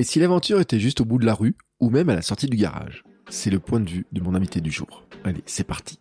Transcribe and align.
Et 0.00 0.04
si 0.04 0.20
l'aventure 0.20 0.60
était 0.60 0.78
juste 0.78 1.00
au 1.00 1.04
bout 1.04 1.18
de 1.18 1.26
la 1.26 1.34
rue, 1.34 1.56
ou 1.80 1.90
même 1.90 2.08
à 2.08 2.14
la 2.14 2.22
sortie 2.22 2.46
du 2.46 2.56
garage 2.56 3.02
C'est 3.30 3.50
le 3.50 3.58
point 3.58 3.80
de 3.80 3.90
vue 3.90 4.06
de 4.12 4.20
mon 4.20 4.36
invité 4.36 4.60
du 4.60 4.70
jour. 4.70 5.04
Allez, 5.24 5.42
c'est 5.44 5.64
parti. 5.64 5.98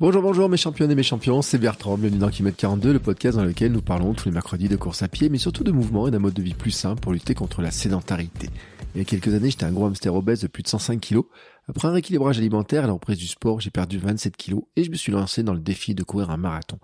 Bonjour, 0.00 0.22
bonjour 0.22 0.48
mes 0.48 0.56
champions 0.56 0.88
et 0.88 0.94
mes 0.94 1.02
champions, 1.02 1.42
c'est 1.42 1.58
Bertrand, 1.58 1.98
bienvenue 1.98 2.18
dans 2.18 2.30
Kilomètre 2.30 2.56
42, 2.56 2.94
le 2.94 3.00
podcast 3.00 3.36
dans 3.36 3.44
lequel 3.44 3.70
nous 3.70 3.82
parlons 3.82 4.14
tous 4.14 4.30
les 4.30 4.32
mercredis 4.32 4.68
de 4.68 4.76
course 4.76 5.02
à 5.02 5.08
pied, 5.08 5.28
mais 5.28 5.36
surtout 5.36 5.62
de 5.62 5.72
mouvement 5.72 6.08
et 6.08 6.10
d'un 6.10 6.18
mode 6.18 6.32
de 6.32 6.40
vie 6.40 6.54
plus 6.54 6.70
sain 6.70 6.96
pour 6.96 7.12
lutter 7.12 7.34
contre 7.34 7.60
la 7.60 7.70
sédentarité. 7.70 8.48
Il 8.94 8.98
y 8.98 9.02
a 9.02 9.04
quelques 9.04 9.34
années, 9.34 9.50
j'étais 9.50 9.66
un 9.66 9.72
gros 9.72 9.84
hamster 9.84 10.14
obèse 10.14 10.40
de 10.40 10.46
plus 10.46 10.62
de 10.62 10.68
105 10.68 10.98
kilos. 10.98 11.26
Après 11.68 11.86
un 11.86 11.92
rééquilibrage 11.92 12.38
alimentaire 12.38 12.84
et 12.84 12.86
la 12.86 12.94
reprise 12.94 13.18
du 13.18 13.26
sport, 13.26 13.60
j'ai 13.60 13.70
perdu 13.70 13.98
27 13.98 14.38
kilos 14.38 14.62
et 14.76 14.84
je 14.84 14.90
me 14.90 14.96
suis 14.96 15.12
lancé 15.12 15.42
dans 15.42 15.52
le 15.52 15.60
défi 15.60 15.94
de 15.94 16.02
courir 16.02 16.30
un 16.30 16.38
marathon. 16.38 16.78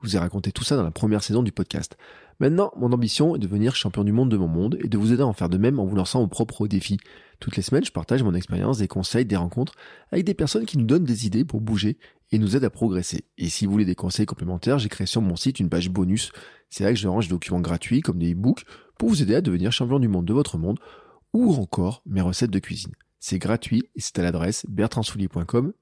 Je 0.00 0.08
vous 0.08 0.16
ai 0.16 0.18
raconté 0.18 0.50
tout 0.50 0.64
ça 0.64 0.76
dans 0.76 0.84
la 0.84 0.92
première 0.92 1.22
saison 1.22 1.42
du 1.42 1.52
podcast. 1.52 1.98
Maintenant, 2.40 2.70
mon 2.76 2.92
ambition 2.92 3.34
est 3.34 3.40
de 3.40 3.46
devenir 3.46 3.74
champion 3.74 4.04
du 4.04 4.12
monde 4.12 4.30
de 4.30 4.36
mon 4.36 4.46
monde 4.46 4.78
et 4.82 4.88
de 4.88 4.96
vous 4.96 5.12
aider 5.12 5.22
à 5.22 5.26
en 5.26 5.32
faire 5.32 5.48
de 5.48 5.58
même 5.58 5.80
en 5.80 5.84
vous 5.84 5.96
lançant 5.96 6.22
au 6.22 6.28
propre 6.28 6.68
défi. 6.68 6.98
Toutes 7.40 7.56
les 7.56 7.62
semaines, 7.62 7.84
je 7.84 7.90
partage 7.90 8.22
mon 8.22 8.34
expérience, 8.34 8.78
des 8.78 8.86
conseils, 8.86 9.24
des 9.24 9.36
rencontres 9.36 9.74
avec 10.12 10.24
des 10.24 10.34
personnes 10.34 10.64
qui 10.64 10.78
nous 10.78 10.84
donnent 10.86 11.04
des 11.04 11.26
idées 11.26 11.44
pour 11.44 11.60
bouger 11.60 11.98
et 12.30 12.38
nous 12.38 12.54
aident 12.54 12.64
à 12.64 12.70
progresser. 12.70 13.24
Et 13.38 13.48
si 13.48 13.66
vous 13.66 13.72
voulez 13.72 13.84
des 13.84 13.96
conseils 13.96 14.26
complémentaires, 14.26 14.78
j'ai 14.78 14.88
créé 14.88 15.06
sur 15.06 15.20
mon 15.20 15.34
site 15.34 15.58
une 15.58 15.68
page 15.68 15.90
bonus. 15.90 16.30
C'est 16.70 16.84
là 16.84 16.92
que 16.92 16.98
je 16.98 17.08
range 17.08 17.26
des 17.26 17.34
documents 17.34 17.60
gratuits 17.60 18.02
comme 18.02 18.18
des 18.18 18.34
e-books 18.34 18.64
pour 18.98 19.08
vous 19.08 19.20
aider 19.22 19.34
à 19.34 19.40
devenir 19.40 19.72
champion 19.72 19.98
du 19.98 20.08
monde 20.08 20.26
de 20.26 20.32
votre 20.32 20.58
monde 20.58 20.78
ou 21.32 21.52
encore 21.54 22.02
mes 22.06 22.20
recettes 22.20 22.50
de 22.50 22.58
cuisine. 22.60 22.92
C'est 23.18 23.38
gratuit 23.38 23.82
et 23.96 24.00
c'est 24.00 24.18
à 24.20 24.22
l'adresse 24.22 24.64
bertrandsoulier.com 24.68 25.72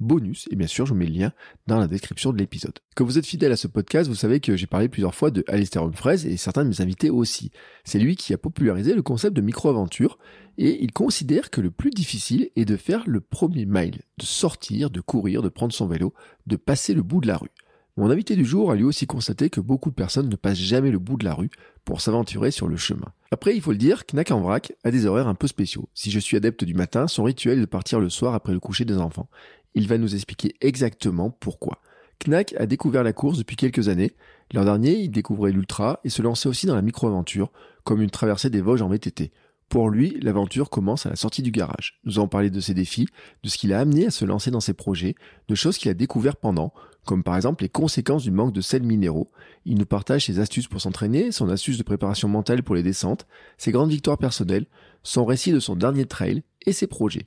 bonus. 0.00 0.48
Et 0.50 0.56
bien 0.56 0.66
sûr, 0.66 0.86
je 0.86 0.92
vous 0.92 0.98
mets 0.98 1.06
le 1.06 1.12
lien 1.12 1.32
dans 1.66 1.78
la 1.78 1.86
description 1.86 2.32
de 2.32 2.38
l'épisode. 2.38 2.78
Quand 2.94 3.04
vous 3.04 3.18
êtes 3.18 3.26
fidèle 3.26 3.52
à 3.52 3.56
ce 3.56 3.66
podcast, 3.66 4.08
vous 4.08 4.14
savez 4.14 4.40
que 4.40 4.56
j'ai 4.56 4.66
parlé 4.66 4.88
plusieurs 4.88 5.14
fois 5.14 5.30
de 5.30 5.44
Alistair 5.48 5.82
Humphreys 5.82 6.26
et 6.26 6.36
certains 6.36 6.64
de 6.64 6.68
mes 6.68 6.80
invités 6.80 7.10
aussi. 7.10 7.50
C'est 7.84 7.98
lui 7.98 8.16
qui 8.16 8.32
a 8.32 8.38
popularisé 8.38 8.94
le 8.94 9.02
concept 9.02 9.36
de 9.36 9.40
micro-aventure 9.40 10.18
et 10.58 10.82
il 10.82 10.92
considère 10.92 11.50
que 11.50 11.60
le 11.60 11.70
plus 11.70 11.90
difficile 11.90 12.50
est 12.56 12.64
de 12.64 12.76
faire 12.76 13.04
le 13.06 13.20
premier 13.20 13.66
mile, 13.66 14.02
de 14.18 14.24
sortir, 14.24 14.90
de 14.90 15.00
courir, 15.00 15.42
de 15.42 15.48
prendre 15.48 15.72
son 15.72 15.86
vélo, 15.86 16.14
de 16.46 16.56
passer 16.56 16.94
le 16.94 17.02
bout 17.02 17.20
de 17.20 17.26
la 17.26 17.36
rue. 17.36 17.50
Mon 17.96 18.10
invité 18.10 18.34
du 18.34 18.44
jour 18.44 18.72
a 18.72 18.74
lui 18.74 18.82
aussi 18.82 19.06
constaté 19.06 19.50
que 19.50 19.60
beaucoup 19.60 19.90
de 19.90 19.94
personnes 19.94 20.28
ne 20.28 20.34
passent 20.34 20.58
jamais 20.58 20.90
le 20.90 20.98
bout 20.98 21.16
de 21.16 21.24
la 21.24 21.34
rue 21.34 21.50
pour 21.84 22.00
s'aventurer 22.00 22.50
sur 22.50 22.66
le 22.66 22.76
chemin. 22.76 23.06
Après, 23.30 23.54
il 23.54 23.60
faut 23.60 23.70
le 23.70 23.78
dire, 23.78 24.02
Knack 24.04 24.32
en 24.32 24.40
vrac 24.40 24.72
a 24.82 24.90
des 24.90 25.06
horaires 25.06 25.28
un 25.28 25.36
peu 25.36 25.46
spéciaux. 25.46 25.88
Si 25.94 26.10
je 26.10 26.18
suis 26.18 26.36
adepte 26.36 26.64
du 26.64 26.74
matin, 26.74 27.06
son 27.06 27.22
rituel 27.22 27.58
est 27.58 27.62
de 27.62 27.66
partir 27.66 28.00
le 28.00 28.10
soir 28.10 28.34
après 28.34 28.52
le 28.52 28.58
coucher 28.58 28.84
des 28.84 28.98
enfants. 28.98 29.28
Il 29.74 29.88
va 29.88 29.98
nous 29.98 30.14
expliquer 30.14 30.54
exactement 30.60 31.30
pourquoi. 31.30 31.80
Knack 32.24 32.54
a 32.58 32.66
découvert 32.66 33.02
la 33.02 33.12
course 33.12 33.38
depuis 33.38 33.56
quelques 33.56 33.88
années. 33.88 34.12
L'an 34.52 34.64
dernier, 34.64 34.92
il 34.92 35.10
découvrait 35.10 35.52
l'ultra 35.52 36.00
et 36.04 36.10
se 36.10 36.22
lançait 36.22 36.48
aussi 36.48 36.66
dans 36.66 36.76
la 36.76 36.82
micro-aventure, 36.82 37.50
comme 37.82 38.00
une 38.00 38.10
traversée 38.10 38.50
des 38.50 38.60
Vosges 38.60 38.82
en 38.82 38.88
VTT. 38.88 39.32
Pour 39.68 39.90
lui, 39.90 40.18
l'aventure 40.20 40.70
commence 40.70 41.06
à 41.06 41.10
la 41.10 41.16
sortie 41.16 41.42
du 41.42 41.50
garage. 41.50 41.98
Nous 42.04 42.18
allons 42.18 42.28
parlé 42.28 42.50
de 42.50 42.60
ses 42.60 42.74
défis, 42.74 43.08
de 43.42 43.48
ce 43.48 43.58
qui 43.58 43.66
l'a 43.66 43.80
amené 43.80 44.06
à 44.06 44.10
se 44.10 44.24
lancer 44.24 44.50
dans 44.50 44.60
ses 44.60 44.74
projets, 44.74 45.16
de 45.48 45.54
choses 45.54 45.78
qu'il 45.78 45.90
a 45.90 45.94
découvert 45.94 46.36
pendant, 46.36 46.72
comme 47.04 47.24
par 47.24 47.36
exemple 47.36 47.64
les 47.64 47.68
conséquences 47.68 48.22
du 48.22 48.30
manque 48.30 48.52
de 48.52 48.60
sels 48.60 48.82
minéraux. 48.82 49.30
Il 49.64 49.78
nous 49.78 49.86
partage 49.86 50.26
ses 50.26 50.38
astuces 50.38 50.68
pour 50.68 50.80
s'entraîner, 50.80 51.32
son 51.32 51.48
astuce 51.48 51.78
de 51.78 51.82
préparation 51.82 52.28
mentale 52.28 52.62
pour 52.62 52.74
les 52.74 52.82
descentes, 52.82 53.26
ses 53.58 53.72
grandes 53.72 53.90
victoires 53.90 54.18
personnelles, 54.18 54.66
son 55.02 55.24
récit 55.24 55.50
de 55.52 55.60
son 55.60 55.76
dernier 55.76 56.06
trail 56.06 56.44
et 56.66 56.72
ses 56.72 56.86
projets. 56.86 57.26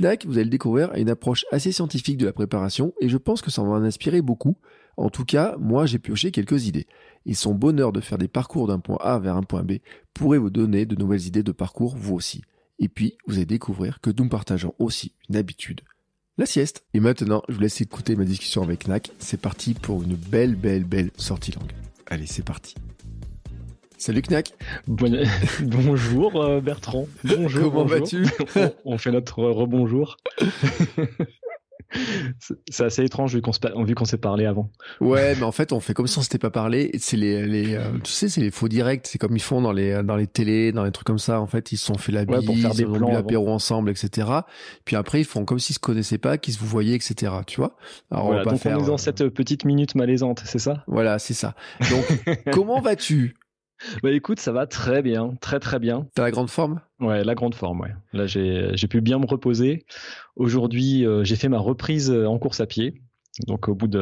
Knack, 0.00 0.26
vous 0.26 0.34
allez 0.34 0.44
le 0.44 0.50
découvrir, 0.50 0.92
une 0.94 1.08
approche 1.08 1.44
assez 1.50 1.72
scientifique 1.72 2.18
de 2.18 2.26
la 2.26 2.32
préparation 2.32 2.92
et 3.00 3.08
je 3.08 3.16
pense 3.16 3.42
que 3.42 3.50
ça 3.50 3.62
va 3.62 3.68
en 3.68 3.82
inspirer 3.82 4.22
beaucoup. 4.22 4.56
En 4.96 5.10
tout 5.10 5.24
cas, 5.24 5.56
moi 5.58 5.86
j'ai 5.86 5.98
pioché 5.98 6.30
quelques 6.30 6.66
idées. 6.66 6.86
Et 7.24 7.34
son 7.34 7.54
bonheur 7.54 7.92
de 7.92 8.00
faire 8.00 8.18
des 8.18 8.28
parcours 8.28 8.66
d'un 8.66 8.78
point 8.78 8.98
A 9.00 9.18
vers 9.18 9.36
un 9.36 9.42
point 9.42 9.62
B 9.62 9.74
pourrait 10.14 10.38
vous 10.38 10.50
donner 10.50 10.86
de 10.86 10.96
nouvelles 10.96 11.26
idées 11.26 11.42
de 11.42 11.52
parcours 11.52 11.96
vous 11.96 12.14
aussi. 12.14 12.42
Et 12.78 12.88
puis, 12.88 13.16
vous 13.26 13.36
allez 13.36 13.46
découvrir 13.46 14.00
que 14.00 14.10
nous 14.10 14.28
partageons 14.28 14.74
aussi 14.78 15.12
une 15.28 15.36
habitude, 15.36 15.80
la 16.38 16.46
sieste. 16.46 16.84
Et 16.92 17.00
maintenant, 17.00 17.42
je 17.48 17.54
vous 17.54 17.60
laisse 17.60 17.80
écouter 17.80 18.16
ma 18.16 18.24
discussion 18.24 18.62
avec 18.62 18.86
Knack. 18.86 19.10
C'est 19.18 19.40
parti 19.40 19.72
pour 19.74 20.02
une 20.02 20.14
belle, 20.14 20.54
belle, 20.54 20.84
belle 20.84 21.10
sortie 21.16 21.52
longue. 21.52 21.72
Allez, 22.06 22.26
c'est 22.26 22.44
parti. 22.44 22.74
Salut 23.98 24.22
Knack. 24.28 24.52
bonjour 24.86 26.42
euh, 26.42 26.60
Bertrand. 26.60 27.06
Bonjour. 27.24 27.72
Comment 27.72 27.86
vas-tu 27.86 28.26
on, 28.84 28.98
fait 28.98 29.10
notre 29.10 29.42
rebonjour. 29.42 30.18
c'est 32.68 32.84
assez 32.84 33.04
étrange 33.04 33.34
vu 33.34 33.40
qu'on 33.40 34.04
s'est 34.04 34.18
parlé 34.18 34.44
avant. 34.44 34.70
Ouais, 35.00 35.34
mais 35.36 35.44
en 35.44 35.52
fait, 35.52 35.72
on 35.72 35.80
fait 35.80 35.94
comme 35.94 36.06
si 36.06 36.18
on 36.18 36.22
s'était 36.22 36.38
pas 36.38 36.50
parlé. 36.50 36.90
C'est 36.98 37.16
les, 37.16 37.46
les 37.46 37.74
euh, 37.74 37.92
tu 38.04 38.12
sais, 38.12 38.28
c'est 38.28 38.42
les 38.42 38.50
faux 38.50 38.68
directs. 38.68 39.06
C'est 39.06 39.16
comme 39.16 39.34
ils 39.34 39.42
font 39.42 39.62
dans 39.62 39.72
les 39.72 40.02
dans 40.02 40.16
les 40.16 40.26
télés, 40.26 40.72
dans 40.72 40.84
les 40.84 40.92
trucs 40.92 41.06
comme 41.06 41.18
ça. 41.18 41.40
En 41.40 41.46
fait, 41.46 41.72
ils 41.72 41.78
se 41.78 41.86
sont 41.86 41.96
fait 41.96 42.12
la 42.12 42.26
bise, 42.26 42.44
pour 42.44 42.54
faire 42.54 42.74
des 42.74 42.82
ils 42.82 42.86
ont 42.86 42.98
bu 42.98 43.12
l'apéro 43.12 43.48
ensemble, 43.48 43.88
etc. 43.88 44.28
Puis 44.84 44.96
après, 44.96 45.20
ils 45.20 45.24
font 45.24 45.46
comme 45.46 45.58
s'ils 45.58 45.74
se 45.74 45.80
connaissaient 45.80 46.18
pas, 46.18 46.36
qu'ils 46.36 46.52
se 46.52 46.58
vous 46.58 46.66
voyaient, 46.66 46.96
etc. 46.96 47.32
Tu 47.46 47.60
vois 47.60 47.76
Alors 48.10 48.26
on 48.26 48.34
va 48.34 48.42
pas 48.42 48.50
donc 48.50 48.60
faire. 48.60 48.78
On 48.78 48.82
est 48.82 48.86
dans 48.88 48.94
euh, 48.94 48.98
cette 48.98 49.28
petite 49.30 49.64
minute 49.64 49.94
malaisante, 49.94 50.42
c'est 50.44 50.58
ça? 50.58 50.84
Voilà, 50.86 51.18
c'est 51.18 51.34
ça. 51.34 51.54
Donc, 51.90 52.04
comment 52.52 52.80
vas-tu? 52.82 53.36
Bah 54.02 54.10
écoute, 54.10 54.40
ça 54.40 54.52
va 54.52 54.66
très 54.66 55.02
bien, 55.02 55.34
très 55.40 55.60
très 55.60 55.78
bien. 55.78 56.06
T'as 56.14 56.22
la 56.22 56.30
grande 56.30 56.50
forme? 56.50 56.80
Ouais, 57.00 57.24
la 57.24 57.34
grande 57.34 57.54
forme, 57.54 57.80
ouais. 57.80 57.94
Là, 58.12 58.26
j'ai 58.26 58.88
pu 58.88 59.00
bien 59.00 59.18
me 59.18 59.26
reposer. 59.26 59.86
Aujourd'hui, 60.36 61.06
euh, 61.06 61.24
j'ai 61.24 61.36
fait 61.36 61.48
ma 61.48 61.58
reprise 61.58 62.10
euh, 62.10 62.26
en 62.26 62.38
course 62.38 62.60
à 62.60 62.66
pied. 62.66 63.02
Donc 63.46 63.68
au 63.68 63.74
bout 63.74 63.86
de, 63.86 64.00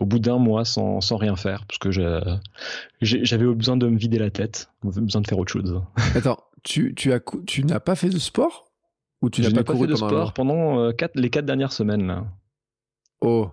au 0.00 0.06
bout 0.06 0.20
d'un 0.20 0.38
mois 0.38 0.64
sans, 0.64 1.00
sans 1.00 1.16
rien 1.16 1.34
faire, 1.34 1.66
parce 1.66 1.78
que 1.78 1.90
j'avais 3.00 3.46
besoin 3.46 3.76
de 3.76 3.88
me 3.88 3.98
vider 3.98 4.18
la 4.18 4.30
tête, 4.30 4.70
besoin 4.84 5.22
de 5.22 5.26
faire 5.26 5.38
autre 5.38 5.52
chose. 5.52 5.82
Attends, 6.14 6.38
tu, 6.62 6.94
tu 6.94 7.12
as, 7.12 7.20
tu 7.46 7.64
n'as 7.64 7.80
pas 7.80 7.96
fait 7.96 8.10
de 8.10 8.18
sport? 8.18 8.70
Ou 9.22 9.30
tu 9.30 9.40
n'as 9.40 9.50
pas, 9.50 9.64
pas 9.64 9.76
fait 9.76 9.86
de 9.88 9.96
sport 9.96 10.32
pendant 10.34 10.78
euh, 10.78 10.92
quatre, 10.92 11.16
les 11.16 11.30
quatre 11.30 11.46
dernières 11.46 11.72
semaines 11.72 12.06
là. 12.06 12.26
Oh, 13.20 13.48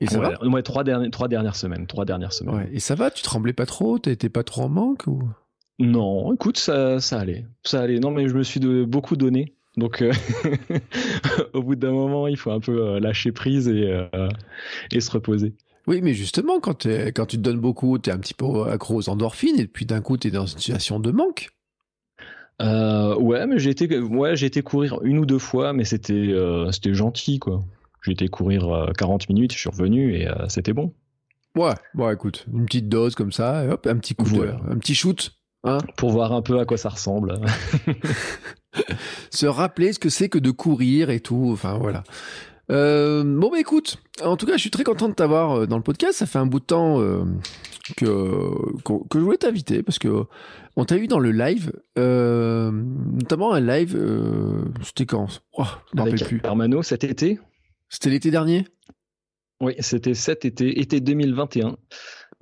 et 0.00 0.06
ça 0.06 0.18
va 0.18 0.62
trois, 0.62 0.82
dernières, 0.82 1.10
trois 1.10 1.28
dernières 1.28 1.56
semaines. 1.56 1.86
Trois 1.86 2.04
dernières 2.04 2.32
semaines. 2.32 2.68
Et 2.72 2.80
ça 2.80 2.94
va 2.94 3.10
Tu 3.10 3.22
tremblais 3.22 3.52
pas 3.52 3.66
trop 3.66 3.98
T'étais 3.98 4.28
pas 4.28 4.42
trop 4.42 4.62
en 4.62 4.68
manque 4.68 5.06
ou? 5.06 5.22
Non, 5.78 6.32
écoute, 6.32 6.58
ça, 6.58 7.00
ça 7.00 7.18
allait. 7.18 7.46
Ça 7.64 7.80
allait. 7.80 7.98
Non, 7.98 8.10
mais 8.10 8.28
je 8.28 8.34
me 8.34 8.42
suis 8.42 8.60
de, 8.60 8.84
beaucoup 8.84 9.16
donné. 9.16 9.54
Donc, 9.76 10.02
euh, 10.02 10.12
au 11.54 11.62
bout 11.62 11.76
d'un 11.76 11.92
moment, 11.92 12.26
il 12.26 12.36
faut 12.36 12.50
un 12.50 12.60
peu 12.60 12.86
euh, 12.86 13.00
lâcher 13.00 13.32
prise 13.32 13.68
et, 13.68 13.90
euh, 13.90 14.28
et 14.92 15.00
se 15.00 15.10
reposer. 15.10 15.54
Oui, 15.86 16.00
mais 16.02 16.14
justement, 16.14 16.60
quand, 16.60 16.86
quand 16.86 17.26
tu 17.26 17.36
te 17.36 17.42
donnes 17.42 17.58
beaucoup, 17.60 17.98
tu 17.98 18.10
es 18.10 18.12
un 18.12 18.18
petit 18.18 18.34
peu 18.34 18.64
accro 18.68 18.96
aux 18.96 19.08
endorphines 19.08 19.58
et 19.58 19.66
puis 19.66 19.86
d'un 19.86 20.00
coup, 20.00 20.16
tu 20.16 20.28
es 20.28 20.30
dans 20.30 20.46
une 20.46 20.58
situation 20.58 21.00
de 21.00 21.10
manque. 21.10 21.50
ouais, 22.60 23.46
mais 23.46 23.58
j'ai 23.58 23.70
été, 23.70 23.98
ouais, 23.98 24.36
j'ai 24.36 24.46
été 24.46 24.62
courir 24.62 25.00
une 25.02 25.18
ou 25.18 25.26
deux 25.26 25.40
fois, 25.40 25.72
mais 25.72 25.84
c'était 25.84 26.32
c'était 26.70 26.94
gentil, 26.94 27.40
quoi. 27.40 27.64
J'ai 28.02 28.12
été 28.12 28.28
courir 28.28 28.90
40 28.98 29.22
euh, 29.22 29.26
minutes, 29.32 29.52
je 29.52 29.58
suis 29.58 29.70
revenu 29.70 30.14
et 30.14 30.28
euh, 30.28 30.48
c'était 30.48 30.72
bon. 30.72 30.92
Ouais, 31.54 31.74
bon 31.94 32.10
écoute, 32.10 32.46
une 32.52 32.66
petite 32.66 32.88
dose 32.88 33.14
comme 33.14 33.30
ça, 33.30 33.64
et 33.64 33.68
hop, 33.68 33.86
un 33.86 33.96
petit 33.98 34.14
coup 34.14 34.24
de, 34.24 34.48
un 34.68 34.78
petit 34.78 34.94
shoot. 34.94 35.32
Hein 35.64 35.78
Pour 35.96 36.10
voir 36.10 36.32
un 36.32 36.42
peu 36.42 36.58
à 36.58 36.64
quoi 36.64 36.76
ça 36.76 36.88
ressemble. 36.88 37.40
Se 39.30 39.46
rappeler 39.46 39.92
ce 39.92 40.00
que 40.00 40.08
c'est 40.08 40.28
que 40.28 40.38
de 40.38 40.50
courir 40.50 41.10
et 41.10 41.20
tout, 41.20 41.50
enfin 41.52 41.78
voilà. 41.78 42.02
Euh, 42.70 43.22
bon 43.22 43.50
bah 43.50 43.60
écoute, 43.60 43.98
en 44.24 44.36
tout 44.36 44.46
cas 44.46 44.54
je 44.54 44.62
suis 44.62 44.70
très 44.70 44.82
content 44.82 45.08
de 45.08 45.14
t'avoir 45.14 45.68
dans 45.68 45.76
le 45.76 45.82
podcast, 45.82 46.14
ça 46.14 46.26
fait 46.26 46.38
un 46.38 46.46
bout 46.46 46.60
de 46.60 46.64
temps 46.64 46.98
que, 47.96 48.82
que, 48.82 49.18
je 49.18 49.24
voulais 49.24 49.36
t'inviter 49.36 49.82
parce 49.82 49.98
que 49.98 50.24
on 50.76 50.84
t'a 50.84 50.96
eu 50.96 51.06
dans 51.06 51.18
le 51.18 51.30
live, 51.32 51.72
notamment 51.96 53.52
un 53.52 53.60
live, 53.60 53.96
c'était 54.82 55.06
quand? 55.06 55.42
Oh, 55.52 55.64
Je 55.92 55.98
me 55.98 56.04
rappelle 56.04 56.26
plus. 56.26 56.40
Hermano 56.42 56.82
cet 56.82 57.04
été? 57.04 57.38
C'était 57.92 58.08
l'été 58.08 58.30
dernier? 58.30 58.64
Oui, 59.60 59.74
c'était 59.80 60.14
cet 60.14 60.46
été, 60.46 60.80
été 60.80 61.00
2021. 61.00 61.76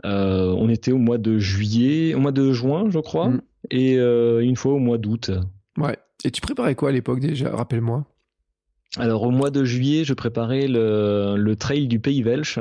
Euh, 0.06 0.54
on 0.56 0.68
était 0.68 0.92
au 0.92 0.98
mois 0.98 1.18
de 1.18 1.38
juillet, 1.38 2.14
au 2.14 2.20
mois 2.20 2.30
de 2.30 2.52
juin, 2.52 2.86
je 2.88 3.00
crois, 3.00 3.30
mm. 3.30 3.40
et 3.72 3.98
euh, 3.98 4.40
une 4.40 4.54
fois 4.54 4.72
au 4.74 4.78
mois 4.78 4.96
d'août. 4.96 5.32
Ouais. 5.76 5.98
Et 6.24 6.30
tu 6.30 6.40
préparais 6.40 6.76
quoi 6.76 6.90
à 6.90 6.92
l'époque 6.92 7.18
déjà? 7.18 7.50
Rappelle-moi. 7.50 8.06
Alors 8.96 9.24
au 9.24 9.30
mois 9.32 9.50
de 9.50 9.64
juillet, 9.64 10.04
je 10.04 10.14
préparais 10.14 10.68
le, 10.68 11.54
trail 11.58 11.88
du 11.88 11.98
Pays 11.98 12.22
Welsh. 12.22 12.60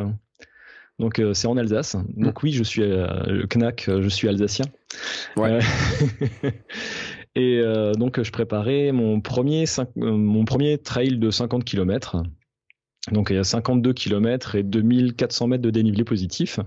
Donc 0.98 1.22
c'est 1.34 1.48
en 1.48 1.58
Alsace. 1.58 1.96
Donc 2.18 2.42
oui, 2.42 2.52
je 2.52 2.64
suis 2.64 2.82
le 2.82 3.46
Knack, 3.46 3.86
je 3.88 4.10
suis 4.10 4.28
alsacien. 4.28 4.66
Ouais. 5.38 5.60
et 7.36 7.62
donc 7.98 8.22
je 8.22 8.32
préparais 8.32 8.92
mon 8.92 9.22
premier 9.22 9.66
mon 9.96 10.46
premier 10.46 10.78
trail 10.78 11.18
de 11.18 11.32
50 11.32 11.64
km. 11.64 12.24
Donc 13.12 13.30
il 13.30 13.36
y 13.36 13.40
a 13.40 13.44
52 13.44 13.94
km 13.94 14.56
et 14.56 14.64
2400 14.64 15.48
mètres 15.48 15.64
de 15.64 15.70
dénivelé 15.70 16.04
positif. 16.04 16.60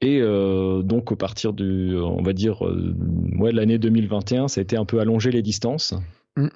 Et 0.00 0.20
euh, 0.20 0.82
donc, 0.82 1.10
au 1.10 1.16
partir 1.16 1.52
du, 1.52 1.96
on 1.96 2.22
va 2.22 2.32
dire, 2.32 2.64
euh, 2.64 2.94
ouais, 3.36 3.50
l'année 3.52 3.78
2021, 3.78 4.48
ça 4.48 4.60
a 4.60 4.62
été 4.62 4.76
un 4.76 4.84
peu 4.84 5.00
allongé 5.00 5.30
les 5.30 5.42
distances. 5.42 5.94
Mm. 6.36 6.48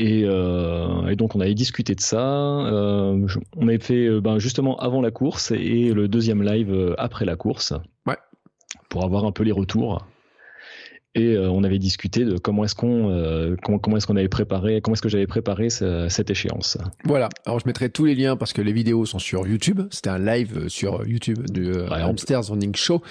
Et, 0.00 0.22
euh, 0.24 1.08
et, 1.08 1.16
donc, 1.16 1.34
on 1.34 1.40
avait 1.40 1.54
discuté 1.54 1.94
de 1.94 2.00
ça. 2.00 2.22
On 2.22 3.68
avait 3.68 3.78
fait 3.78 4.20
ben, 4.20 4.38
justement 4.38 4.76
avant 4.78 5.00
la 5.00 5.10
course 5.10 5.50
et 5.50 5.92
le 5.92 6.08
deuxième 6.08 6.42
live 6.42 6.94
après 6.98 7.24
la 7.24 7.36
course. 7.36 7.72
Ouais. 8.06 8.18
Pour 8.88 9.04
avoir 9.04 9.24
un 9.24 9.32
peu 9.32 9.42
les 9.42 9.52
retours 9.52 10.04
et 11.14 11.34
euh, 11.34 11.48
on 11.50 11.62
avait 11.62 11.78
discuté 11.78 12.24
de 12.24 12.38
comment 12.38 12.64
est-ce 12.64 12.74
qu'on 12.74 13.10
euh, 13.10 13.56
comment, 13.62 13.96
est-ce 13.96 14.06
qu'on 14.06 14.16
avait 14.16 14.28
préparé 14.28 14.80
comment 14.80 14.94
est-ce 14.94 15.02
que 15.02 15.08
j'avais 15.08 15.26
préparé 15.26 15.70
cette 15.70 16.30
échéance. 16.30 16.78
Voilà. 17.04 17.28
Alors 17.46 17.60
je 17.60 17.66
mettrai 17.66 17.88
tous 17.88 18.04
les 18.04 18.14
liens 18.14 18.36
parce 18.36 18.52
que 18.52 18.62
les 18.62 18.72
vidéos 18.72 19.06
sont 19.06 19.18
sur 19.18 19.46
YouTube. 19.46 19.82
C'était 19.90 20.10
un 20.10 20.18
live 20.18 20.68
sur 20.68 21.06
YouTube 21.06 21.50
du 21.50 21.72
euh, 21.72 21.88
Hamsters 21.88 22.48
Running 22.48 22.74
Show 22.74 23.02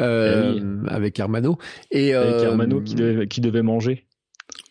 euh, 0.00 0.58
eh 0.58 0.90
avec 0.90 1.18
Hermano 1.18 1.58
et 1.90 2.14
avec 2.14 2.42
Hermano 2.42 2.80
qui 2.80 2.94
devait 2.94 3.26
qui 3.28 3.40
devait 3.40 3.62
manger. 3.62 4.04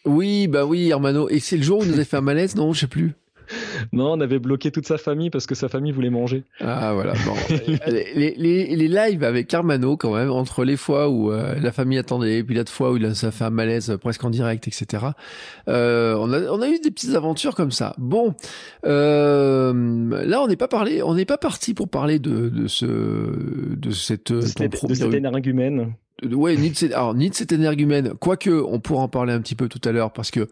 Oui, 0.05 0.47
bah 0.47 0.65
oui, 0.65 0.89
Hermano. 0.89 1.29
Et 1.29 1.39
c'est 1.39 1.55
le 1.55 1.63
jour 1.63 1.79
où 1.79 1.85
nous 1.85 1.93
avait 1.93 2.03
fait 2.03 2.17
un 2.17 2.21
malaise, 2.21 2.55
non 2.55 2.73
Je 2.73 2.81
sais 2.81 2.87
plus. 2.87 3.13
non, 3.93 4.13
on 4.13 4.21
avait 4.21 4.39
bloqué 4.39 4.71
toute 4.71 4.87
sa 4.87 4.97
famille 4.97 5.29
parce 5.29 5.45
que 5.45 5.55
sa 5.55 5.69
famille 5.69 5.91
voulait 5.91 6.09
manger. 6.09 6.43
Ah 6.59 6.93
voilà. 6.93 7.13
Bon. 7.25 7.33
les, 7.87 8.35
les, 8.37 8.75
les, 8.75 8.87
lives 8.87 9.23
avec 9.23 9.53
Armano 9.53 9.97
quand 9.97 10.13
même, 10.13 10.31
entre 10.31 10.63
les 10.63 10.77
fois 10.77 11.09
où 11.09 11.31
euh, 11.31 11.55
la 11.59 11.71
famille 11.71 11.97
attendait, 11.97 12.39
et 12.39 12.43
puis 12.43 12.55
la 12.55 12.65
fois 12.65 12.91
où 12.91 12.97
il 12.97 13.05
a, 13.05 13.13
ça 13.13 13.31
fait 13.31 13.45
un 13.45 13.49
malaise 13.49 13.97
presque 14.01 14.23
en 14.23 14.29
direct, 14.29 14.67
etc. 14.67 15.05
Euh, 15.67 16.15
on, 16.19 16.31
a, 16.31 16.41
on 16.51 16.61
a 16.61 16.67
eu 16.67 16.79
des 16.79 16.91
petites 16.91 17.15
aventures 17.15 17.55
comme 17.55 17.71
ça. 17.71 17.93
Bon, 17.97 18.35
euh, 18.85 19.73
là 20.25 20.41
on 20.41 20.47
n'est 20.47 20.55
pas 20.55 20.67
parlé, 20.67 21.01
on 21.03 21.15
n'est 21.15 21.25
pas 21.25 21.37
parti 21.37 21.73
pour 21.73 21.89
parler 21.89 22.19
de, 22.19 22.49
de 22.49 22.67
ce 22.67 22.85
de 22.85 23.91
cette 23.91 24.31
de, 24.31 24.41
cette, 24.41 24.85
de 24.85 24.93
cet 24.93 25.13
énergumène 25.13 25.93
ouais, 26.31 26.55
ni 26.55 26.69
de, 26.69 26.75
cet, 26.75 26.93
alors, 26.93 27.13
ni 27.13 27.29
de 27.29 27.35
cet 27.35 27.51
énergumène, 27.51 28.13
quoique 28.19 28.49
on 28.49 28.79
pourra 28.79 29.03
en 29.03 29.07
parler 29.07 29.33
un 29.33 29.41
petit 29.41 29.55
peu 29.55 29.67
tout 29.67 29.81
à 29.87 29.91
l'heure 29.91 30.11
parce 30.11 30.31
que 30.31 30.47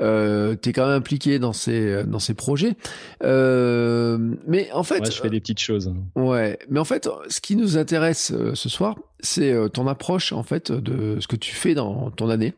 euh, 0.00 0.56
tu 0.60 0.70
es 0.70 0.72
quand 0.72 0.86
même 0.86 0.96
impliqué 0.96 1.38
dans 1.38 1.52
ces 1.52 2.04
dans 2.04 2.18
ces 2.18 2.34
projets. 2.34 2.74
Euh, 3.22 4.18
mais 4.46 4.70
en 4.72 4.82
fait, 4.82 5.00
ouais, 5.00 5.10
je 5.10 5.20
fais 5.20 5.30
des 5.30 5.40
petites 5.40 5.60
choses. 5.60 5.94
Ouais, 6.16 6.58
mais 6.68 6.80
en 6.80 6.84
fait, 6.84 7.08
ce 7.28 7.40
qui 7.40 7.56
nous 7.56 7.76
intéresse 7.78 8.32
euh, 8.32 8.54
ce 8.54 8.68
soir, 8.68 8.96
c'est 9.20 9.52
euh, 9.52 9.68
ton 9.68 9.86
approche 9.86 10.32
en 10.32 10.42
fait 10.42 10.72
de 10.72 11.18
ce 11.20 11.28
que 11.28 11.36
tu 11.36 11.54
fais 11.54 11.74
dans 11.74 12.10
ton 12.10 12.28
année. 12.28 12.54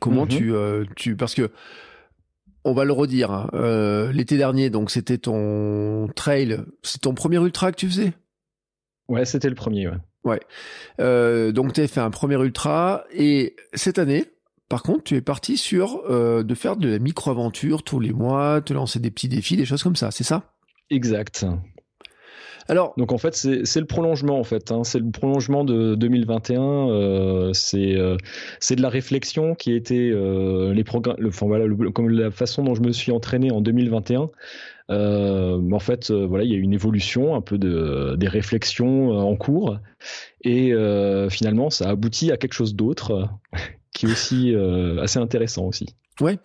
Comment 0.00 0.22
mhm. 0.22 0.28
tu 0.28 0.52
tu 0.96 1.16
parce 1.16 1.34
que 1.34 1.50
on 2.64 2.72
va 2.72 2.84
le 2.84 2.92
redire. 2.92 3.30
Hein, 3.30 4.10
L'été 4.12 4.36
dernier, 4.36 4.70
donc 4.70 4.90
c'était 4.90 5.18
ton 5.18 6.08
trail, 6.16 6.58
c'est 6.82 7.02
ton 7.02 7.14
premier 7.14 7.36
ultra 7.36 7.70
que 7.70 7.76
tu 7.76 7.88
faisais? 7.88 8.12
Ouais, 9.08 9.24
c'était 9.24 9.48
le 9.48 9.54
premier. 9.54 9.86
Ouais. 9.86 9.98
Ouais. 10.26 10.40
Euh, 11.00 11.52
donc 11.52 11.72
tu 11.72 11.80
as 11.80 11.86
fait 11.86 12.00
un 12.00 12.10
premier 12.10 12.34
ultra 12.34 13.04
et 13.12 13.54
cette 13.74 13.98
année, 14.00 14.24
par 14.68 14.82
contre, 14.82 15.04
tu 15.04 15.14
es 15.14 15.20
parti 15.20 15.56
sur 15.56 16.02
euh, 16.10 16.42
de 16.42 16.54
faire 16.56 16.76
de 16.76 16.88
la 16.88 16.98
micro-aventure 16.98 17.84
tous 17.84 18.00
les 18.00 18.12
mois, 18.12 18.60
te 18.60 18.72
lancer 18.74 18.98
des 18.98 19.12
petits 19.12 19.28
défis, 19.28 19.56
des 19.56 19.64
choses 19.64 19.84
comme 19.84 19.94
ça, 19.94 20.10
c'est 20.10 20.24
ça? 20.24 20.52
Exact. 20.90 21.46
Alors, 22.68 22.94
donc 22.96 23.12
en 23.12 23.18
fait, 23.18 23.34
c'est 23.34 23.80
le 23.80 23.86
prolongement 23.86 24.38
en 24.38 24.44
fait. 24.44 24.72
Hein. 24.72 24.82
c'est 24.84 24.98
le 24.98 25.10
prolongement 25.10 25.64
de 25.64 25.94
2021. 25.94 26.62
Euh, 26.62 27.52
c'est 27.52 27.94
euh, 27.94 28.16
c'est 28.58 28.76
de 28.76 28.82
la 28.82 28.88
réflexion 28.88 29.54
qui 29.54 29.72
était 29.72 30.10
euh, 30.12 30.72
les 30.74 30.84
programmes. 30.84 31.16
Enfin 31.26 31.46
voilà, 31.46 31.66
comme 31.94 32.08
la 32.08 32.30
façon 32.30 32.64
dont 32.64 32.74
je 32.74 32.82
me 32.82 32.92
suis 32.92 33.12
entraîné 33.12 33.52
en 33.52 33.60
2021. 33.60 34.30
Euh, 34.90 35.70
en 35.70 35.78
fait, 35.78 36.10
euh, 36.10 36.26
voilà, 36.26 36.44
il 36.44 36.50
y 36.50 36.54
a 36.54 36.58
une 36.58 36.72
évolution, 36.72 37.34
un 37.34 37.40
peu 37.40 37.58
de, 37.58 38.14
des 38.16 38.28
réflexions 38.28 39.12
euh, 39.12 39.20
en 39.20 39.36
cours, 39.36 39.78
et 40.42 40.72
finalement, 41.30 41.70
ça 41.70 41.88
aboutit 41.88 42.30
à 42.32 42.36
quelque 42.36 42.54
chose 42.54 42.74
d'autre 42.74 43.28
qui 43.92 44.06
est 44.06 44.10
aussi 44.10 44.54
assez 45.00 45.18
intéressant 45.18 45.64
aussi. 45.64 45.86
Ouais. 46.20 46.38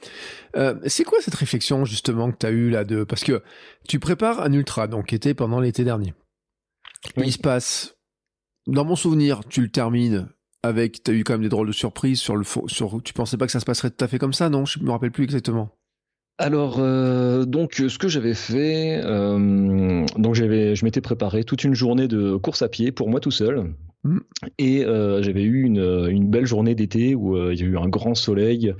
Euh, 0.57 0.75
c'est 0.87 1.03
quoi 1.03 1.19
cette 1.21 1.35
réflexion 1.35 1.85
justement 1.85 2.31
que 2.31 2.37
tu 2.37 2.45
as 2.45 2.51
eue 2.51 2.69
là 2.69 2.83
de 2.83 3.03
parce 3.03 3.23
que 3.23 3.41
tu 3.87 3.99
prépares 3.99 4.41
un 4.41 4.51
ultra 4.51 4.87
donc 4.87 5.07
qui 5.07 5.15
était 5.15 5.33
pendant 5.33 5.59
l'été 5.59 5.83
dernier. 5.83 6.13
Il 7.17 7.31
se 7.31 7.37
passe 7.37 7.95
dans 8.67 8.85
mon 8.85 8.95
souvenir, 8.95 9.41
tu 9.47 9.61
le 9.61 9.69
termines 9.69 10.27
avec 10.61 11.03
tu 11.03 11.11
as 11.11 11.13
eu 11.13 11.23
quand 11.23 11.33
même 11.33 11.41
des 11.41 11.49
drôles 11.49 11.67
de 11.67 11.71
surprises 11.71 12.19
sur 12.19 12.35
le 12.35 12.43
sur 12.67 13.01
tu 13.03 13.13
pensais 13.13 13.37
pas 13.37 13.45
que 13.45 13.51
ça 13.51 13.59
se 13.59 13.65
passerait 13.65 13.91
tout 13.91 14.03
à 14.03 14.07
fait 14.07 14.19
comme 14.19 14.33
ça 14.33 14.49
non, 14.49 14.65
je 14.65 14.79
me 14.79 14.91
rappelle 14.91 15.11
plus 15.11 15.23
exactement. 15.23 15.69
Alors, 16.41 16.77
euh, 16.79 17.45
donc, 17.45 17.75
ce 17.75 17.97
que 17.99 18.07
j'avais 18.07 18.33
fait, 18.33 18.99
euh, 19.03 20.03
donc 20.17 20.33
j'avais, 20.33 20.75
je 20.75 20.83
m'étais 20.85 20.99
préparé 20.99 21.43
toute 21.43 21.63
une 21.63 21.75
journée 21.75 22.07
de 22.07 22.35
course 22.35 22.63
à 22.63 22.67
pied 22.67 22.91
pour 22.91 23.09
moi 23.09 23.19
tout 23.19 23.29
seul. 23.29 23.75
Mm. 24.03 24.17
Et 24.57 24.83
euh, 24.83 25.21
j'avais 25.21 25.43
eu 25.43 25.61
une, 25.61 26.07
une, 26.09 26.31
belle 26.31 26.47
journée 26.47 26.73
d'été 26.73 27.13
où 27.13 27.37
il 27.51 27.59
y 27.59 27.61
a 27.61 27.67
eu 27.67 27.77
un 27.77 27.87
grand 27.87 28.15
soleil 28.15 28.73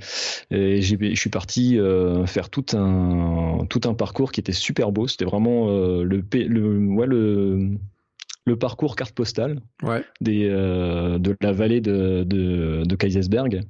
et 0.50 0.82
je 0.82 1.14
suis 1.14 1.30
parti 1.30 1.78
faire 2.26 2.50
tout 2.50 2.66
un, 2.72 3.60
tout 3.70 3.82
un 3.84 3.94
parcours 3.94 4.32
qui 4.32 4.40
était 4.40 4.50
super 4.50 4.90
beau. 4.90 5.06
C'était 5.06 5.24
vraiment 5.24 5.68
le, 5.68 6.24
le, 6.32 6.78
ouais, 6.88 7.06
le, 7.06 7.78
le 8.44 8.56
parcours 8.56 8.96
carte 8.96 9.14
postale 9.14 9.60
ouais. 9.84 10.02
des, 10.20 10.48
de 10.48 11.36
la 11.40 11.52
vallée 11.52 11.80
de, 11.80 12.24
de, 12.24 12.82
de 12.84 12.96
Kaisersberg 12.96 13.62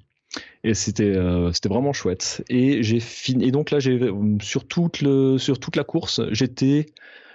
et 0.64 0.74
c'était 0.74 1.16
euh, 1.16 1.52
c'était 1.52 1.68
vraiment 1.68 1.92
chouette 1.92 2.42
et 2.48 2.82
j'ai 2.82 3.00
fini 3.00 3.44
et 3.44 3.50
donc 3.50 3.70
là 3.70 3.78
j'ai 3.78 4.00
sur 4.40 4.66
toute 4.66 5.00
le 5.00 5.38
sur 5.38 5.58
toute 5.58 5.76
la 5.76 5.84
course 5.84 6.20
j'étais 6.30 6.86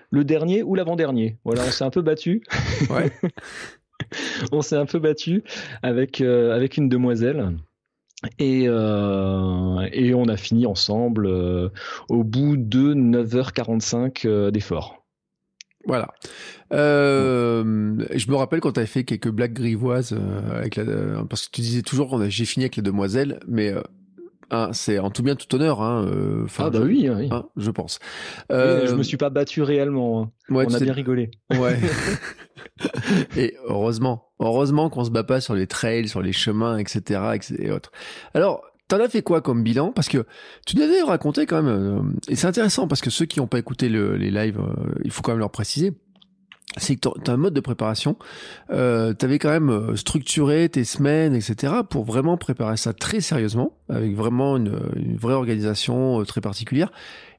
le 0.09 0.23
dernier 0.23 0.63
ou 0.63 0.75
l'avant-dernier 0.75 1.38
voilà 1.44 1.63
on 1.67 1.71
s'est 1.71 1.83
un 1.83 1.89
peu 1.89 2.01
battu 2.01 2.44
ouais. 2.89 3.11
on 4.51 4.61
s'est 4.61 4.77
un 4.77 4.85
peu 4.85 4.99
battu 4.99 5.44
avec 5.83 6.21
euh, 6.21 6.55
avec 6.55 6.77
une 6.77 6.89
demoiselle 6.89 7.57
et, 8.39 8.63
euh, 8.65 9.88
et 9.91 10.15
on 10.15 10.27
a 10.27 10.38
fini 10.38 10.65
ensemble 10.65 11.27
au 12.09 12.23
bout 12.23 12.57
de 12.57 12.95
9h45 12.95 14.49
d'effort. 14.49 14.96
Voilà. 15.88 16.10
Euh, 16.74 18.06
je 18.14 18.30
me 18.30 18.35
rappelle 18.35 18.59
quand 18.59 18.73
tu 18.73 18.80
avais 18.80 18.88
fait 18.88 19.06
quelques 19.06 19.30
blagues 19.30 19.54
grivoises 19.54 20.14
euh, 20.14 20.59
avec 20.59 20.76
la, 20.76 20.83
euh, 20.83 21.23
parce 21.23 21.47
que 21.47 21.52
tu 21.52 21.61
disais 21.61 21.81
toujours 21.81 22.09
qu'on 22.09 22.30
j'ai 22.30 22.45
fini 22.45 22.66
avec 22.66 22.76
les 22.76 22.81
demoiselles, 22.81 23.40
mais 23.47 23.73
hein, 24.52 24.69
c'est 24.73 25.00
en 25.00 25.09
tout 25.09 25.23
bien 25.23 25.35
tout 25.35 25.56
honneur. 25.56 25.81
Hein, 25.81 26.06
ah 26.59 26.69
bah 26.69 26.80
oui, 26.83 27.09
oui. 27.09 27.30
Hein, 27.31 27.45
je 27.56 27.71
pense. 27.71 28.00
je 28.50 28.94
me 28.94 29.04
suis 29.04 29.18
pas 29.18 29.30
battu 29.30 29.61
réellement. 29.61 30.23
Hein. 30.23 30.31
On 30.50 30.73
a 30.73 30.80
bien 30.80 30.94
rigolé. 30.94 31.31
Ouais. 31.52 31.80
et 33.38 33.56
heureusement, 33.66 34.30
heureusement 34.40 34.90
qu'on 34.90 35.04
se 35.04 35.09
bat 35.09 35.23
pas 35.23 35.42
sur 35.42 35.56
les 35.56 35.68
trails, 35.68 36.07
sur 36.07 36.21
les 36.21 36.33
chemins, 36.33 36.78
etc., 36.78 37.21
etc. 37.33 37.56
Et 37.59 37.71
autres. 37.71 37.92
Alors, 38.33 38.64
T'en 38.87 38.99
as 39.01 39.09
fait 39.09 39.21
quoi 39.21 39.41
comme 39.41 39.63
bilan? 39.63 39.91
Parce 39.91 40.07
que 40.07 40.25
tu 40.65 40.77
nous 40.77 40.83
avais 40.83 41.01
raconté 41.01 41.45
quand 41.45 41.61
même, 41.61 41.67
euh, 41.67 42.01
et 42.29 42.35
c'est 42.35 42.47
intéressant 42.47 42.87
parce 42.87 43.01
que 43.01 43.09
ceux 43.09 43.25
qui 43.25 43.39
n'ont 43.39 43.47
pas 43.47 43.59
écouté 43.59 43.89
les 43.89 44.31
lives, 44.31 44.59
euh, 44.59 44.94
il 45.03 45.11
faut 45.11 45.21
quand 45.21 45.31
même 45.31 45.39
leur 45.39 45.51
préciser, 45.51 45.94
c'est 46.77 46.95
que 46.95 47.01
tu 47.01 47.31
as 47.31 47.33
un 47.33 47.37
mode 47.37 47.53
de 47.53 47.59
préparation, 47.59 48.17
euh, 48.69 49.13
tu 49.17 49.25
avais 49.25 49.39
quand 49.39 49.49
même 49.49 49.69
euh, 49.69 49.95
structuré 49.95 50.69
tes 50.69 50.83
semaines, 50.83 51.33
etc., 51.33 51.73
pour 51.89 52.06
vraiment 52.06 52.37
préparer 52.37 52.77
ça 52.77 52.94
très 52.94 53.19
sérieusement, 53.19 53.77
avec 53.89 54.15
vraiment 54.15 54.57
une, 54.57 54.79
une 54.95 55.17
vraie 55.17 55.33
organisation 55.33 56.23
très 56.23 56.41
particulière. 56.41 56.91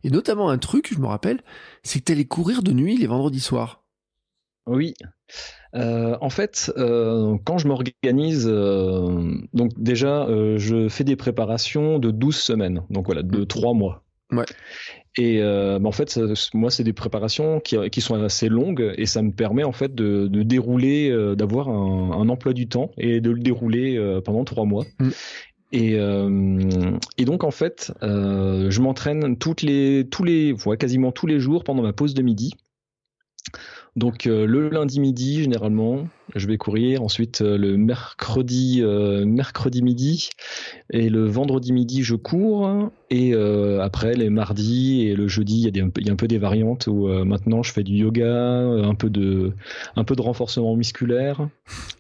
Et 0.05 0.11
notamment 0.11 0.51
un 0.51 0.59
truc, 0.59 0.93
je 0.93 0.99
me 1.01 1.07
rappelle, 1.07 1.41
c'est 1.83 2.01
que 2.01 2.05
tu 2.05 2.13
allais 2.13 2.25
courir 2.25 2.63
de 2.63 2.73
nuit 2.73 2.97
les 2.97 3.07
vendredis 3.07 3.41
soirs. 3.41 3.78
Oui. 4.69 4.95
Euh, 5.75 6.17
en 6.21 6.31
fait, 6.31 6.73
euh, 6.77 7.37
quand 7.45 7.59
je 7.59 7.69
m'organise, 7.69 8.47
euh, 8.49 9.35
donc 9.53 9.73
déjà, 9.77 10.27
je 10.57 10.89
fais 10.89 11.05
des 11.05 11.17
préparations 11.17 11.99
de 11.99 12.11
12 12.11 12.37
semaines, 12.37 12.83
donc 12.91 13.07
voilà, 13.07 13.23
de 13.23 13.45
3 13.45 13.75
mois. 13.75 14.05
Ouais. 14.31 14.45
Et 15.17 15.41
bah, 15.41 15.81
en 15.89 15.93
fait, 15.93 16.21
moi, 16.55 16.71
c'est 16.71 16.85
des 16.85 16.93
préparations 16.93 17.61
qui, 17.61 17.77
qui, 17.91 18.01
sont 18.01 18.23
assez 18.23 18.49
longues 18.49 18.95
et 18.97 19.07
ça 19.07 19.23
me 19.23 19.33
permet 19.33 19.65
en 19.65 19.73
fait 19.73 19.95
de, 19.95 20.29
de 20.29 20.43
dérouler, 20.43 21.11
d'avoir 21.35 21.69
un, 21.69 22.13
un, 22.13 22.29
emploi 22.29 22.53
du 22.53 22.69
temps 22.69 22.93
et 22.99 23.21
de 23.21 23.31
le 23.31 23.41
dérouler 23.41 24.21
pendant 24.25 24.45
3 24.45 24.65
mois. 24.65 24.85
Mm. 25.01 25.09
Et, 25.73 25.93
et, 27.19 27.25
donc 27.25 27.43
en 27.43 27.51
fait, 27.51 27.93
je 28.03 28.81
m'entraîne 28.81 29.37
toutes 29.39 29.63
les, 29.63 30.07
tous 30.09 30.25
les, 30.25 30.53
ouais, 30.67 30.77
quasiment 30.77 31.11
tous 31.11 31.27
les 31.27 31.41
jours 31.41 31.65
pendant 31.65 31.83
ma 31.83 31.93
pause 31.93 32.15
de 32.15 32.23
midi. 32.23 32.55
Donc 33.99 34.29
euh, 34.29 34.47
le 34.47 34.69
lundi 34.69 35.01
midi 35.01 35.43
généralement, 35.43 36.07
je 36.35 36.47
vais 36.47 36.59
courir. 36.59 37.03
Ensuite, 37.03 37.41
euh, 37.41 37.57
le 37.57 37.77
mercredi, 37.77 38.81
euh, 38.83 39.25
mercredi 39.25 39.83
midi 39.83 40.31
et 40.91 41.09
le 41.09 41.27
vendredi 41.27 41.73
midi, 41.73 42.03
je 42.03 42.15
cours. 42.15 42.91
Et 43.11 43.35
euh, 43.35 43.81
après, 43.81 44.15
les 44.15 44.29
mardis 44.29 45.07
et 45.07 45.15
le 45.15 45.29
jeudi, 45.29 45.59
il 45.59 45.65
y, 45.65 45.69
a 45.69 45.71
des, 45.71 45.85
il 45.99 46.07
y 46.07 46.11
a 46.11 46.13
un 46.13 46.17
peu 46.17 46.29
des 46.29 46.39
variantes 46.39 46.87
où 46.89 47.09
maintenant 47.25 47.63
je 47.63 47.73
fais 47.73 47.83
du 47.83 47.95
yoga, 47.95 48.61
un 48.61 48.95
peu 48.95 49.09
de, 49.09 49.53
un 49.97 50.05
peu 50.05 50.15
de 50.15 50.21
renforcement 50.21 50.77
musculaire 50.77 51.49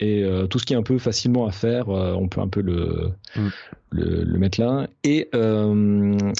et 0.00 0.22
tout 0.50 0.58
ce 0.58 0.66
qui 0.66 0.74
est 0.74 0.76
un 0.76 0.82
peu 0.82 0.98
facilement 0.98 1.46
à 1.46 1.50
faire, 1.50 1.88
on 1.88 2.28
peut 2.28 2.42
un 2.42 2.48
peu 2.48 2.60
le, 2.60 3.10
mm. 3.36 3.48
le, 3.90 4.24
le, 4.24 4.38
mettre 4.38 4.60
là. 4.60 4.86
Et, 5.02 5.30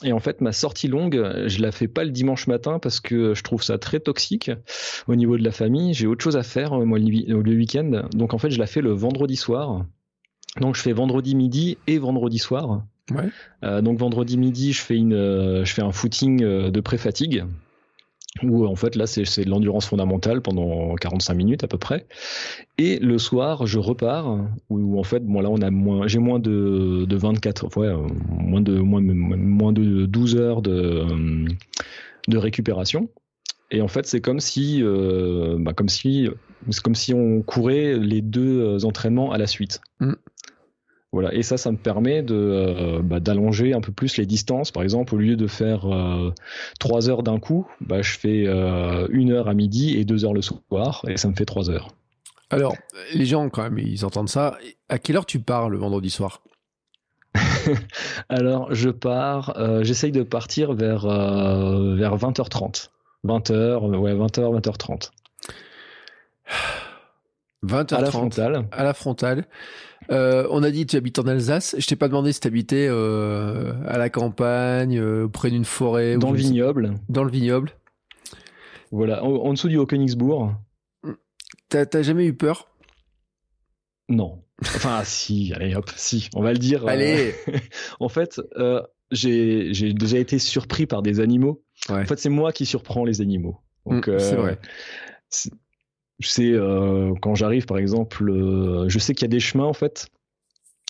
et 0.05 0.13
en 0.13 0.19
fait, 0.19 0.43
ma 0.43 0.53
sortie 0.53 0.89
longue, 0.89 1.19
je 1.47 1.63
la 1.63 1.73
fais 1.73 1.89
pas 1.89 2.05
le 2.05 2.11
dimanche 2.11 2.47
matin 2.47 2.79
parce 2.79 3.01
que 3.01 3.33
je 3.33 3.43
trouve 3.43 3.63
ça 3.63 3.79
très 3.79 4.01
toxique 4.01 4.51
au 5.07 5.17
niveau 5.17 5.39
de 5.39 5.45
la 5.45 5.53
famille. 5.53 5.95
J'ai 5.95 6.07
autre 6.07 6.23
chose 6.23 6.37
à 6.37 6.43
faire 6.43 6.79
moi 6.81 6.99
le 6.99 7.55
week-end. 7.55 7.78
Donc 7.83 8.35
en 8.35 8.39
fait, 8.39 8.51
je 8.51 8.59
la 8.59 8.67
fais 8.67 8.81
le 8.81 8.93
vendredi 8.93 9.37
soir. 9.37 9.85
Donc 10.61 10.77
je 10.77 10.83
fais 10.83 10.93
vendredi 10.93 11.35
midi 11.35 11.79
et 11.87 11.99
vendredi 11.99 12.39
soir. 12.39 12.83
Euh, 13.65 13.81
donc 13.81 13.99
vendredi 13.99 14.37
midi, 14.37 14.73
je 14.73 14.83
fais 14.83 14.97
une, 14.97 15.15
euh, 15.15 15.65
je 15.65 15.73
fais 15.73 15.83
un 15.83 15.93
footing 15.93 16.43
euh, 16.43 16.71
de 16.71 16.81
pré-fatigue 16.81 17.45
où 18.43 18.67
en 18.67 18.77
fait 18.77 18.95
là 18.95 19.07
c'est 19.07 19.45
de 19.45 19.51
l'endurance 19.51 19.87
fondamentale 19.87 20.43
pendant 20.43 20.95
45 20.95 21.35
minutes 21.35 21.65
à 21.65 21.67
peu 21.67 21.79
près. 21.79 22.07
Et 22.77 22.99
le 22.99 23.19
soir, 23.19 23.67
je 23.67 23.79
repars 23.79 24.39
où, 24.69 24.99
en 24.99 25.03
fait 25.03 25.25
bon 25.25 25.41
là 25.41 25.49
on 25.51 25.61
a 25.61 25.71
moins, 25.71 26.07
j'ai 26.07 26.19
moins 26.19 26.39
de, 26.39 27.05
de 27.05 27.17
24, 27.17 27.77
ouais, 27.79 27.93
moins 28.31 28.61
de 28.61 28.79
moins, 28.79 29.01
moins 29.01 29.73
de 29.73 30.07
12 30.07 30.37
heures 30.37 30.63
de 30.63 31.05
de 32.29 32.39
récupération. 32.39 33.09
Et 33.71 33.81
en 33.81 33.89
fait, 33.89 34.07
c'est 34.07 34.21
comme 34.21 34.41
si, 34.41 34.83
bah, 34.83 35.73
comme 35.73 35.89
si, 35.89 36.29
c'est 36.71 36.83
comme 36.83 36.95
si 36.95 37.15
on 37.15 37.43
courait 37.43 37.99
les 37.99 38.21
deux 38.21 38.61
euh, 38.61 38.85
entraînements 38.85 39.33
à 39.33 39.39
la 39.39 39.47
suite. 39.47 39.81
Mm. 40.01 40.15
Voilà. 41.13 41.33
Et 41.35 41.43
ça, 41.43 41.57
ça 41.57 41.73
me 41.73 41.79
permet 41.79 42.23
de 42.23 42.35
euh, 42.35 43.01
bah, 43.03 43.19
d'allonger 43.19 43.73
un 43.73 43.81
peu 43.81 43.93
plus 43.93 44.19
les 44.19 44.27
distances. 44.27 44.71
Par 44.71 44.83
exemple, 44.83 45.15
au 45.15 45.19
lieu 45.19 45.37
de 45.37 45.47
faire 45.47 45.87
trois 46.79 47.09
heures 47.09 47.23
d'un 47.23 47.39
coup, 47.39 47.67
bah, 47.81 48.03
je 48.03 48.19
fais 48.19 48.45
une 48.45 49.33
heure 49.33 49.49
à 49.49 49.55
midi 49.55 49.97
et 49.97 50.05
deux 50.05 50.27
heures 50.27 50.35
le 50.35 50.43
soir, 50.43 51.05
et 51.09 51.17
ça 51.17 51.29
me 51.29 51.35
fait 51.35 51.47
trois 51.47 51.71
heures. 51.71 51.89
Alors, 52.51 52.77
les 53.15 53.25
gens 53.25 53.49
quand 53.49 53.63
même, 53.63 53.79
ils 53.79 54.05
entendent 54.05 54.29
ça. 54.29 54.59
À 54.91 54.99
quelle 54.99 55.17
heure 55.17 55.27
tu 55.27 55.41
pars 55.41 55.71
le 55.71 55.79
vendredi 55.79 56.11
soir? 56.11 56.43
Alors, 58.29 58.75
je 58.75 58.91
pars. 58.91 59.57
J'essaye 59.83 60.13
de 60.13 60.23
partir 60.23 60.75
vers 60.75 61.07
vers 61.07 62.17
20h30. 62.19 62.91
20h, 63.25 63.97
ouais, 63.97 64.15
20h, 64.15 64.61
20h30. 64.61 65.11
20h30. 67.65 67.95
À 67.95 68.01
la 68.01 68.11
frontale. 68.11 68.69
À 68.71 68.85
la 68.85 68.95
frontale. 68.95 69.47
Euh, 70.11 70.47
on 70.51 70.63
a 70.63 70.71
dit 70.71 70.87
tu 70.87 70.97
habites 70.97 71.19
en 71.19 71.27
Alsace. 71.27 71.75
Je 71.79 71.87
t'ai 71.87 71.97
pas 71.97 72.09
demandé 72.09 72.33
si 72.33 72.41
tu 72.41 72.49
habitais 72.49 72.87
euh, 72.89 73.73
à 73.87 73.99
la 73.99 74.11
campagne, 74.11 74.99
euh, 74.99 75.29
près 75.29 75.51
d'une 75.51 75.65
forêt. 75.65 76.17
Dans 76.17 76.31
le 76.31 76.39
vignoble. 76.39 76.95
Dans 77.09 77.25
le 77.25 77.31
vignoble. 77.31 77.73
Voilà, 78.91 79.23
en, 79.23 79.53
dessous 79.53 79.69
du 79.69 79.77
Haut-Königsbourg. 79.77 80.55
T'as 81.69 82.03
jamais 82.03 82.25
eu 82.25 82.35
peur? 82.35 82.69
Non. 84.09 84.43
Enfin, 84.63 85.03
si, 85.05 85.53
allez 85.55 85.75
hop, 85.75 85.91
si, 85.95 86.31
on 86.35 86.43
va 86.43 86.53
le 86.53 86.59
dire. 86.59 86.87
Allez 86.87 87.35
En 88.01 88.09
fait, 88.09 88.41
j'ai 89.11 89.93
déjà 89.93 90.19
été 90.19 90.39
surpris 90.39 90.87
par 90.87 91.03
des 91.03 91.21
animaux 91.21 91.63
en 91.89 92.05
fait, 92.05 92.19
c'est 92.19 92.29
moi 92.29 92.53
qui 92.53 92.67
surprends 92.67 93.05
les 93.05 93.21
animaux. 93.21 93.61
Donc, 93.87 94.09
mm, 94.09 94.19
c'est 94.19 94.37
vrai. 94.37 94.59
C'est 96.21 96.53
euh, 96.53 97.15
quand 97.21 97.35
j'arrive, 97.35 97.67
par 97.67 97.79
exemple, 97.79 98.29
euh, 98.29 98.89
je 98.89 98.99
sais 98.99 99.15
qu'il 99.15 99.23
y 99.23 99.31
a 99.31 99.33
des 99.33 99.41
chemins 99.41 99.65
en 99.65 99.73
fait. 99.73 100.09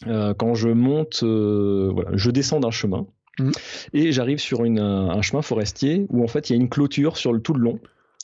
quand 0.05 0.55
je 0.55 0.69
monte, 0.69 1.23
voilà, 1.23 2.11
je 2.15 2.31
descends 2.31 2.61
d'un 2.61 2.71
chemin 2.71 3.07
mm. 3.39 3.51
et 3.95 4.13
j'arrive 4.13 4.39
sur 4.39 4.65
une, 4.65 4.79
un 4.79 5.23
chemin 5.23 5.43
forestier 5.43 6.07
où 6.09 6.23
en 6.23 6.29
fait 6.29 6.49
il 6.49 6.57
y 6.57 6.59
a 6.59 6.61
une 6.61 6.69
clôture 6.69 7.17
sur 7.17 7.33
le 7.33 7.41
tout 7.41 7.55
le 7.55 7.61
long. 7.61 7.81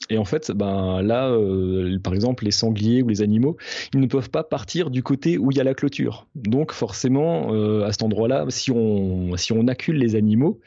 Et 0.09 0.17
en 0.17 0.25
fait, 0.25 0.51
ben 0.51 1.01
là, 1.01 1.29
euh, 1.29 1.97
par 1.99 2.13
exemple, 2.13 2.45
les 2.45 2.51
sangliers 2.51 3.01
ou 3.01 3.09
les 3.09 3.21
animaux, 3.21 3.57
ils 3.93 3.99
ne 3.99 4.05
peuvent 4.05 4.29
pas 4.29 4.43
partir 4.43 4.91
du 4.91 5.01
côté 5.01 5.37
où 5.37 5.51
il 5.51 5.57
y 5.57 5.59
a 5.59 5.63
la 5.63 5.73
clôture. 5.73 6.27
Donc 6.35 6.73
forcément, 6.73 7.53
euh, 7.53 7.85
à 7.85 7.91
cet 7.91 8.03
endroit-là, 8.03 8.45
si 8.49 8.69
on 8.71 9.35
si 9.35 9.51
on 9.51 9.67
accule 9.67 9.97
les 9.97 10.15
animaux, 10.15 10.59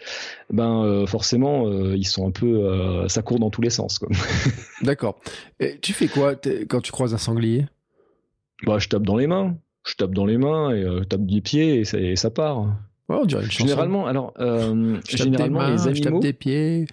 ben 0.50 0.82
euh, 0.82 1.06
forcément, 1.06 1.70
ils 1.92 2.06
sont 2.06 2.26
un 2.26 2.32
peu, 2.32 3.06
ça 3.08 3.22
court 3.22 3.38
dans 3.38 3.50
tous 3.50 3.62
les 3.62 3.70
sens. 3.70 4.00
D'accord. 4.82 5.20
Et 5.60 5.78
tu 5.80 5.92
fais 5.92 6.08
quoi 6.08 6.34
quand 6.34 6.80
tu 6.80 6.90
croises 6.90 7.14
un 7.14 7.18
sanglier? 7.18 7.66
Bah, 8.64 8.78
je 8.78 8.88
tape 8.88 9.04
dans 9.04 9.16
les 9.16 9.28
mains. 9.28 9.56
Je 9.86 9.94
tape 9.94 10.12
dans 10.12 10.26
les 10.26 10.36
mains 10.36 10.72
et 10.72 10.82
je 10.82 11.04
tape 11.04 11.24
des 11.24 11.40
pieds 11.40 11.80
et 11.80 12.16
ça, 12.16 12.30
part. 12.30 12.62
Ouais, 13.08 13.16
on 13.22 13.24
dirait 13.24 13.44
une 13.44 13.50
généralement, 13.50 14.06
alors, 14.06 14.34
généralement 15.08 15.70
les 15.70 15.86
animaux. 15.86 15.94
Je 15.94 16.02
tape 16.02 16.20
des 16.20 16.32
pieds. 16.32 16.86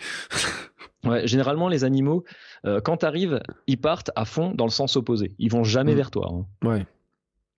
Ouais, 1.05 1.27
généralement, 1.27 1.67
les 1.67 1.83
animaux, 1.83 2.23
euh, 2.65 2.81
quand 2.81 2.97
tu 2.97 3.05
arrives, 3.05 3.41
ils 3.67 3.77
partent 3.77 4.11
à 4.15 4.25
fond 4.25 4.51
dans 4.51 4.65
le 4.65 4.71
sens 4.71 4.95
opposé. 4.95 5.35
Ils 5.39 5.51
vont 5.51 5.63
jamais 5.63 5.93
mm. 5.93 5.97
vers 5.97 6.11
toi. 6.11 6.31
Hein. 6.31 6.67
Ouais. 6.67 6.85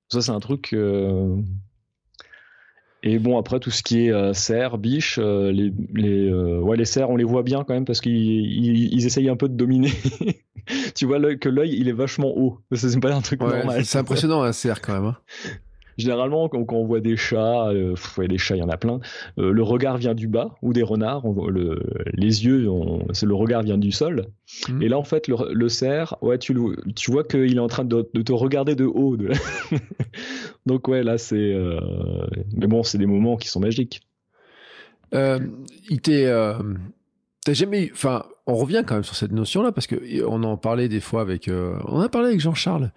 Ça, 0.10 0.22
c'est 0.22 0.32
un 0.32 0.40
truc. 0.40 0.74
Euh, 0.74 1.36
et 3.04 3.20
bon, 3.20 3.38
après, 3.38 3.60
tout 3.60 3.72
ce 3.72 3.84
qui 3.84 4.08
est 4.08 4.12
euh, 4.12 4.34
cerfs, 4.34 4.78
biches, 4.78 5.20
les, 5.20 5.72
les, 5.94 6.32
ouais, 6.32 6.78
les 6.78 6.86
cerfs, 6.86 7.10
on 7.10 7.16
les 7.16 7.24
voit 7.24 7.44
bien 7.44 7.64
quand 7.64 7.74
même 7.74 7.86
parce 7.86 8.02
qu'ils 8.02 8.14
ils, 8.14 9.06
essayent 9.06 9.30
un 9.30 9.38
peu 9.38 9.50
de 9.50 9.56
dominer. 9.56 9.92
tu 10.96 11.06
vois 11.06 11.36
que 11.36 11.50
l'œil, 11.50 11.76
il 11.78 11.88
est 11.88 11.94
vachement 11.94 12.34
haut. 12.36 12.60
C'est 12.74 13.00
pas 13.00 13.14
un 13.14 13.22
truc 13.22 13.40
normal. 13.42 13.86
C'est 13.86 14.00
impressionnant, 14.00 14.44
un 14.44 14.54
cerf 14.54 14.82
quand 14.82 14.94
même. 14.94 15.06
Hein. 15.06 15.18
Généralement, 15.98 16.48
quand, 16.50 16.66
on 16.72 16.86
voit 16.86 17.00
des 17.00 17.18
chats, 17.18 17.70
euh, 17.70 17.96
des 18.28 18.38
chats, 18.38 18.56
il 18.56 18.60
y 18.60 18.64
en 18.64 18.70
a 18.70 18.78
plein, 18.78 19.00
euh, 19.40 19.52
le 19.52 19.64
regard 19.64 19.98
vient 19.98 20.14
du 20.14 20.28
bas, 20.28 20.56
ou 20.62 20.74
des 20.74 20.84
renards, 20.84 21.24
le, 21.50 21.80
les 22.14 22.46
yeux, 22.46 22.70
c'est 23.14 23.26
le 23.26 23.34
regard 23.34 23.64
vient 23.64 23.78
du 23.78 23.92
sol. 23.92 24.28
Mhm. 24.70 24.82
Et 24.82 24.90
là, 24.90 24.98
en 24.98 25.04
fait, 25.04 25.28
le, 25.28 25.70
cerf, 25.70 26.16
ouais, 26.22 26.38
tu, 26.38 26.56
tu 26.96 27.12
vois 27.12 27.24
qu'il 27.24 27.56
est 27.56 27.60
en 27.60 27.68
train 27.68 27.86
de, 27.86 28.02
te 28.02 28.32
regarder 28.32 28.76
de 28.76 28.86
haut. 28.86 29.18
Donc, 30.66 30.88
ouais, 30.88 31.04
là, 31.04 31.18
c'est. 31.18 31.36
Euh, 31.36 31.80
mais 32.56 32.68
bon, 32.68 32.84
c'est 32.84 32.98
des 32.98 33.06
moments 33.06 33.38
qui 33.38 33.48
sont 33.48 33.60
magiques. 33.60 34.02
il 35.14 36.02
t'est. 36.02 36.32
T'as 37.44 37.54
jamais. 37.54 37.90
Enfin, 37.94 38.24
on 38.48 38.56
revient 38.56 38.84
quand 38.86 38.96
même 38.96 39.04
sur 39.04 39.16
cette 39.16 39.32
notion-là 39.32 39.72
parce 39.72 39.88
que 39.88 40.26
on 40.26 40.44
en 40.44 40.58
parlait 40.58 40.90
des 40.90 41.02
fois 41.02 41.22
avec. 41.22 41.50
on 41.50 42.00
a 42.00 42.10
parlé 42.10 42.30
avec 42.30 42.40
Jean-Charles. 42.40 42.92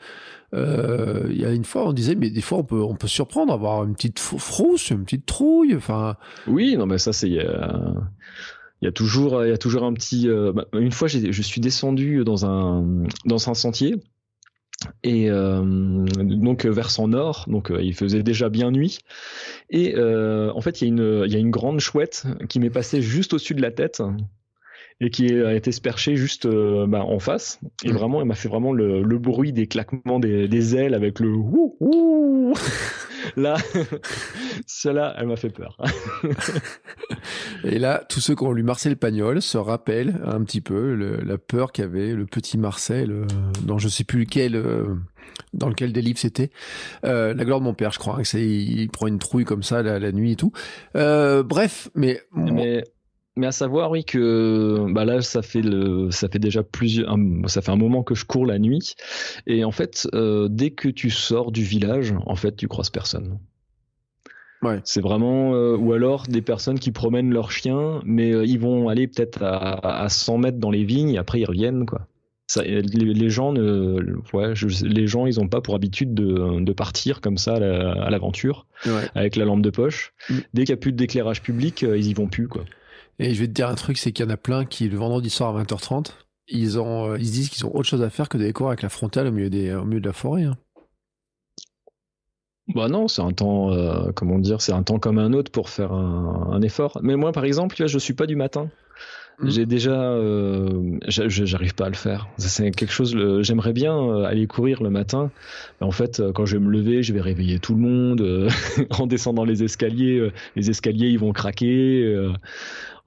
Euh, 0.52 1.28
il 1.30 1.40
y 1.40 1.45
a 1.45 1.52
une 1.52 1.64
fois, 1.64 1.88
on 1.88 1.92
disait, 1.92 2.14
mais 2.14 2.30
des 2.30 2.40
fois, 2.40 2.59
on 2.59 2.64
peut, 2.64 2.83
on 2.83 2.97
peut 2.97 3.09
surprendre, 3.09 3.52
avoir 3.52 3.85
une 3.85 3.95
petite 3.95 4.19
frousse, 4.19 4.90
une 4.90 5.04
petite 5.04 5.26
trouille. 5.26 5.78
Oui, 6.47 6.76
non, 6.76 6.87
mais 6.87 6.99
ça, 6.99 7.12
c'est. 7.12 7.28
Il 7.28 8.87
y 8.87 8.88
a 8.88 8.92
toujours, 8.92 9.45
il 9.45 9.50
y 9.50 9.52
a 9.52 9.59
toujours 9.59 9.85
un 9.85 9.92
petit. 9.92 10.28
Euh, 10.28 10.52
bah, 10.52 10.66
une 10.73 10.92
fois, 10.92 11.09
je 11.09 11.42
suis 11.42 11.61
descendu 11.61 12.25
dans 12.25 12.47
un 12.47 13.04
dans 13.25 13.50
un 13.50 13.54
sentier 13.54 13.97
et 15.02 15.30
euh, 15.30 15.62
donc 15.62 16.64
versant 16.64 17.07
nord, 17.07 17.45
donc 17.49 17.71
il 17.78 17.95
faisait 17.95 18.23
déjà 18.23 18.49
bien 18.49 18.71
nuit. 18.71 18.99
Et 19.69 19.95
en 19.97 20.61
fait, 20.62 20.80
il 20.80 20.85
y 20.85 20.87
a 20.87 20.88
une 20.88 21.25
il 21.26 21.33
y 21.33 21.37
a 21.37 21.38
une 21.38 21.50
grande 21.50 21.80
chouette 21.80 22.26
qui 22.49 22.59
m'est 22.59 22.71
passée 22.71 23.02
juste 23.02 23.35
au-dessus 23.35 23.54
de 23.54 23.62
la 23.62 23.71
tête 23.71 24.02
et 25.00 25.11
qui 25.11 25.33
a 25.33 25.54
été 25.54 25.73
sperché 25.73 26.16
juste 26.16 26.47
euh, 26.47 26.87
bah, 26.87 27.02
en 27.02 27.19
face. 27.19 27.59
Et 27.85 27.90
mm. 27.90 27.95
vraiment, 27.95 28.21
elle 28.21 28.26
m'a 28.26 28.35
fait 28.35 28.49
vraiment 28.49 28.73
le, 28.73 29.02
le, 29.02 29.19
bruit 29.19 29.52
des 29.52 29.66
claquements 29.66 30.19
des, 30.21 30.47
des 30.49 30.76
ailes 30.76 30.95
avec 30.95 31.21
le 31.21 31.30
ouh, 31.30 31.76
ouh. 31.80 32.52
là, 33.37 33.57
cela, 34.66 35.14
elle 35.19 35.26
m'a 35.26 35.37
fait 35.37 35.50
peur. 35.50 35.76
et 37.64 37.78
là, 37.78 38.04
tous 38.09 38.21
ceux 38.21 38.35
qui 38.35 38.45
ont 38.45 38.52
lu 38.52 38.62
Marcel 38.62 38.97
Pagnol 38.97 39.40
se 39.40 39.59
rappellent 39.59 40.21
un 40.25 40.42
petit 40.45 40.61
peu 40.61 40.95
la 40.95 41.38
peur 41.38 41.73
qu'avait 41.73 42.12
le 42.12 42.26
petit 42.26 42.59
Marcel, 42.59 43.11
euh, 43.11 43.26
dans 43.64 43.78
je 43.78 43.88
sais 43.88 44.04
plus 44.04 44.21
lequel. 44.21 44.57
Euh, 44.57 44.97
dans 45.54 45.69
lequel 45.69 45.92
des 45.92 46.02
livres 46.02 46.19
c'était 46.19 46.50
euh, 47.04 47.35
la 47.35 47.45
gloire 47.45 47.61
de 47.61 47.64
mon 47.64 47.75
père 47.75 47.92
je 47.92 47.99
crois 47.99 48.19
hein, 48.19 48.23
il, 48.35 48.88
prend 48.90 49.07
une 49.07 49.19
trouille 49.19 49.45
comme 49.45 49.62
ça 49.62 49.83
la, 49.83 49.99
la 49.99 50.12
nuit 50.12 50.33
et 50.33 50.37
tout 50.37 50.52
euh, 50.97 51.42
bref 51.42 51.88
mais, 51.95 52.21
mais 52.35 52.85
mais 53.40 53.47
à 53.47 53.52
savoir, 53.52 53.90
oui, 53.90 54.04
que 54.04 54.87
bah 54.90 55.06
là, 55.06 55.23
ça 55.23 55.40
fait 55.40 55.62
le, 55.62 56.11
ça 56.11 56.28
fait 56.28 56.38
déjà 56.38 56.62
plusieurs, 56.62 57.16
ça 57.47 57.62
fait 57.62 57.70
un 57.70 57.76
moment 57.76 58.02
que 58.02 58.14
je 58.14 58.26
cours 58.26 58.44
la 58.44 58.59
nuit, 58.59 58.94
et 59.47 59.64
en 59.64 59.70
fait, 59.70 60.06
euh, 60.12 60.49
dès 60.50 60.70
que 60.70 60.88
tu 60.88 61.09
sors 61.09 61.50
du 61.50 61.62
village, 61.62 62.14
en 62.26 62.37
fait, 62.37 62.54
tu 62.54 62.68
croises 62.68 62.90
personne. 62.90 63.38
Ouais. 64.62 64.80
C'est 64.85 65.00
vraiment, 65.00 65.54
euh, 65.54 65.75
ou 65.75 65.94
alors 65.94 66.25
des 66.25 66.42
personnes 66.42 66.78
qui 66.78 66.92
promènent 66.92 67.32
leurs 67.32 67.50
chiens, 67.50 68.02
mais 68.04 68.35
euh, 68.35 68.44
ils 68.44 68.61
vont 68.61 68.90
aller 68.90 69.09
peut-être 69.09 69.42
à, 69.42 70.02
à 70.02 70.09
100 70.11 70.37
mètres 70.37 70.59
dans 70.59 70.70
les 70.70 70.85
vignes, 70.85 71.14
et 71.14 71.18
après 71.18 71.40
ils 71.40 71.47
reviennent, 71.47 71.87
quoi. 71.87 72.06
Ça, 72.47 72.62
les, 72.64 73.30
gens 73.30 73.52
ne, 73.52 74.16
ouais, 74.35 74.54
les 74.82 75.06
gens, 75.06 75.26
ils 75.26 75.38
ont 75.38 75.47
pas 75.47 75.61
pour 75.61 75.76
habitude 75.76 76.14
de, 76.14 76.61
de 76.61 76.73
partir 76.73 77.20
comme 77.20 77.38
ça 77.38 77.54
à 77.54 78.11
l'aventure 78.11 78.66
avec 79.14 79.37
la 79.37 79.44
lampe 79.44 79.62
de 79.62 79.70
poche. 79.70 80.14
Mm. 80.28 80.35
Dès 80.52 80.64
qu'il 80.64 80.75
n'y 80.75 80.78
a 80.78 80.80
plus 80.80 80.92
d'éclairage 80.92 81.42
public, 81.42 81.82
ils 81.82 82.09
y 82.09 82.12
vont 82.12 82.26
plus, 82.26 82.49
quoi. 82.49 82.64
Et 83.21 83.35
je 83.35 83.41
vais 83.41 83.47
te 83.47 83.53
dire 83.53 83.69
un 83.69 83.75
truc, 83.75 83.99
c'est 83.99 84.12
qu'il 84.12 84.25
y 84.25 84.29
en 84.29 84.33
a 84.33 84.37
plein 84.37 84.65
qui, 84.65 84.89
le 84.89 84.97
vendredi 84.97 85.29
soir 85.29 85.55
à 85.55 85.62
20h30, 85.62 86.12
ils, 86.49 86.81
ont, 86.81 87.15
ils 87.17 87.27
se 87.27 87.33
disent 87.33 87.50
qu'ils 87.50 87.67
ont 87.67 87.75
autre 87.75 87.89
chose 87.89 88.03
à 88.03 88.11
faire 88.11 88.29
que 88.29 88.39
d'aller 88.39 88.53
courir 88.53 88.71
avec 88.71 88.83
la 88.83 88.89
frontale 88.89 89.27
au 89.27 89.31
milieu, 89.31 89.50
des, 89.50 89.75
au 89.75 89.85
milieu 89.85 90.00
de 90.00 90.07
la 90.07 90.15
forêt. 90.15 90.45
Hein. 90.45 90.57
Bah 92.75 92.89
non, 92.89 93.09
c'est 93.09 93.21
un 93.21 93.33
temps, 93.33 93.71
comment 94.15 94.39
dire, 94.39 94.62
c'est 94.62 94.73
un 94.73 94.83
temps 94.83 94.99
comme 94.99 95.19
un 95.19 95.33
autre 95.33 95.53
pour 95.53 95.69
faire 95.69 95.93
un, 95.93 96.50
un 96.53 96.62
effort. 96.62 96.99
Mais 97.03 97.17
moi, 97.17 97.33
par 97.33 97.45
exemple, 97.45 97.77
je 97.87 97.99
suis 97.99 98.15
pas 98.15 98.27
du 98.27 98.37
matin. 98.37 98.71
Mm. 99.41 99.50
J'ai 99.50 99.67
déjà, 99.67 100.12
euh, 100.12 100.99
j'arrive 101.09 101.75
pas 101.75 101.87
à 101.87 101.89
le 101.89 101.97
faire. 101.97 102.29
C'est 102.37 102.71
quelque 102.71 102.93
chose. 102.93 103.17
J'aimerais 103.43 103.73
bien 103.73 103.97
euh, 103.97 104.25
aller 104.25 104.47
courir 104.47 104.83
le 104.83 104.91
matin. 104.91 105.31
Mais 105.81 105.87
en 105.87 105.91
fait, 105.91 106.21
euh, 106.21 106.33
quand 106.33 106.45
je 106.45 106.57
vais 106.57 106.65
me 106.65 106.71
lever, 106.71 107.03
je 107.03 107.12
vais 107.12 107.21
réveiller 107.21 107.59
tout 107.59 107.75
le 107.75 107.81
monde 107.81 108.21
euh, 108.21 108.49
en 108.91 109.07
descendant 109.07 109.45
les 109.45 109.62
escaliers. 109.62 110.31
Les 110.57 110.71
escaliers, 110.71 111.09
ils 111.09 111.19
vont 111.19 111.33
craquer. 111.33 112.15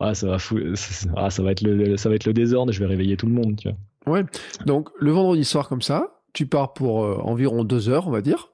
Ah, 0.03 0.15
ça 0.15 0.27
va, 0.27 0.37
ah, 1.15 1.29
ça 1.29 1.43
va 1.43 1.51
être 1.51 1.61
le, 1.61 1.97
ça 1.97 2.09
va 2.09 2.15
être 2.15 2.25
le 2.25 2.33
désordre. 2.33 2.71
Je 2.71 2.79
vais 2.79 2.85
réveiller 2.85 3.17
tout 3.17 3.27
le 3.27 3.33
monde. 3.33 3.57
Tu 3.57 3.69
vois. 3.69 4.15
Ouais. 4.15 4.25
Donc 4.65 4.89
le 4.99 5.11
vendredi 5.11 5.45
soir 5.45 5.69
comme 5.69 5.81
ça, 5.81 6.21
tu 6.33 6.45
pars 6.45 6.73
pour 6.73 6.97
environ 7.27 7.63
deux 7.63 7.89
heures, 7.89 8.07
on 8.07 8.11
va 8.11 8.21
dire. 8.21 8.53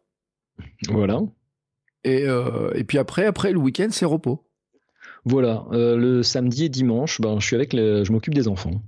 Voilà. 0.90 1.22
Et, 2.04 2.26
et 2.76 2.84
puis 2.84 2.98
après, 2.98 3.26
après 3.26 3.52
le 3.52 3.60
week-end, 3.60 3.88
c'est 3.90 4.06
repos. 4.06 4.46
Voilà, 5.26 5.66
euh, 5.72 5.98
le 5.98 6.24
samedi 6.24 6.66
et 6.66 6.70
dimanche, 6.70 7.20
ben, 7.22 7.40
je 7.40 7.46
suis 7.46 7.56
avec 7.56 7.76
je 7.76 8.12
m'occupe 8.12 8.34
des 8.34 8.48
enfants. 8.48 8.82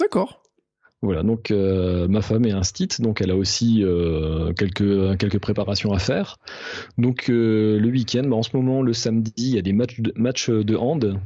D'accord. 0.00 0.42
Voilà, 1.02 1.22
donc 1.22 1.50
euh, 1.50 2.08
ma 2.08 2.22
femme 2.22 2.46
est 2.46 2.52
instite, 2.52 3.00
donc 3.00 3.20
elle 3.20 3.30
a 3.30 3.36
aussi 3.36 3.84
euh, 3.84 4.52
quelques, 4.54 5.16
quelques 5.18 5.38
préparations 5.38 5.92
à 5.92 5.98
faire. 5.98 6.38
Donc 6.98 7.28
le 7.28 7.88
week-end, 7.88 8.24
ben, 8.24 8.34
en 8.34 8.42
ce 8.42 8.56
moment, 8.56 8.82
le 8.82 8.92
samedi, 8.92 9.32
il 9.36 9.54
y 9.54 9.58
a 9.58 9.62
des 9.62 9.72
matchs 9.72 10.00
de, 10.00 10.12
matchs 10.16 10.50
de 10.50 10.76
hand. 10.76 11.20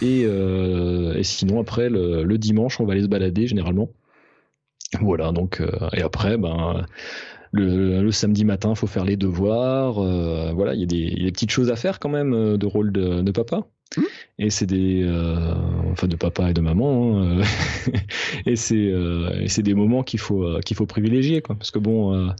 Et, 0.00 0.22
et 0.22 1.22
sinon, 1.22 1.60
après, 1.60 1.88
le, 1.88 2.36
dimanche, 2.36 2.80
on 2.80 2.86
va 2.86 2.92
aller 2.92 3.02
se 3.02 3.08
balader 3.08 3.46
généralement. 3.46 3.90
Voilà, 5.00 5.32
donc, 5.32 5.62
et 5.92 6.02
après, 6.02 6.36
ben, 6.36 6.86
le, 7.52 8.10
samedi 8.10 8.44
matin, 8.44 8.74
faut 8.74 8.86
faire 8.86 9.04
les 9.04 9.16
devoirs. 9.16 9.94
voilà, 10.54 10.74
il 10.74 10.80
y, 10.80 10.82
a 10.82 10.86
des, 10.86 11.32
petites 11.32 11.50
choses 11.50 11.70
à 11.70 11.76
faire 11.76 11.98
quand 11.98 12.08
même 12.08 12.56
de 12.56 12.66
rôle 12.66 12.92
de 12.92 13.30
papa. 13.30 13.66
Mmh. 13.96 14.02
Et 14.38 14.50
c'est 14.50 14.66
des, 14.66 15.02
euh, 15.04 15.54
enfin 15.92 16.08
de 16.08 16.16
papa 16.16 16.50
et 16.50 16.54
de 16.54 16.60
maman, 16.60 17.18
hein, 17.18 17.40
euh, 17.40 17.90
et 18.46 18.56
c'est, 18.56 18.74
euh, 18.74 19.46
c'est 19.46 19.62
des 19.62 19.74
moments 19.74 20.02
qu'il 20.02 20.18
faut 20.18 20.58
qu'il 20.64 20.76
faut 20.76 20.86
privilégier, 20.86 21.42
quoi. 21.42 21.54
Parce 21.54 21.70
que 21.70 21.78
bon, 21.78 22.32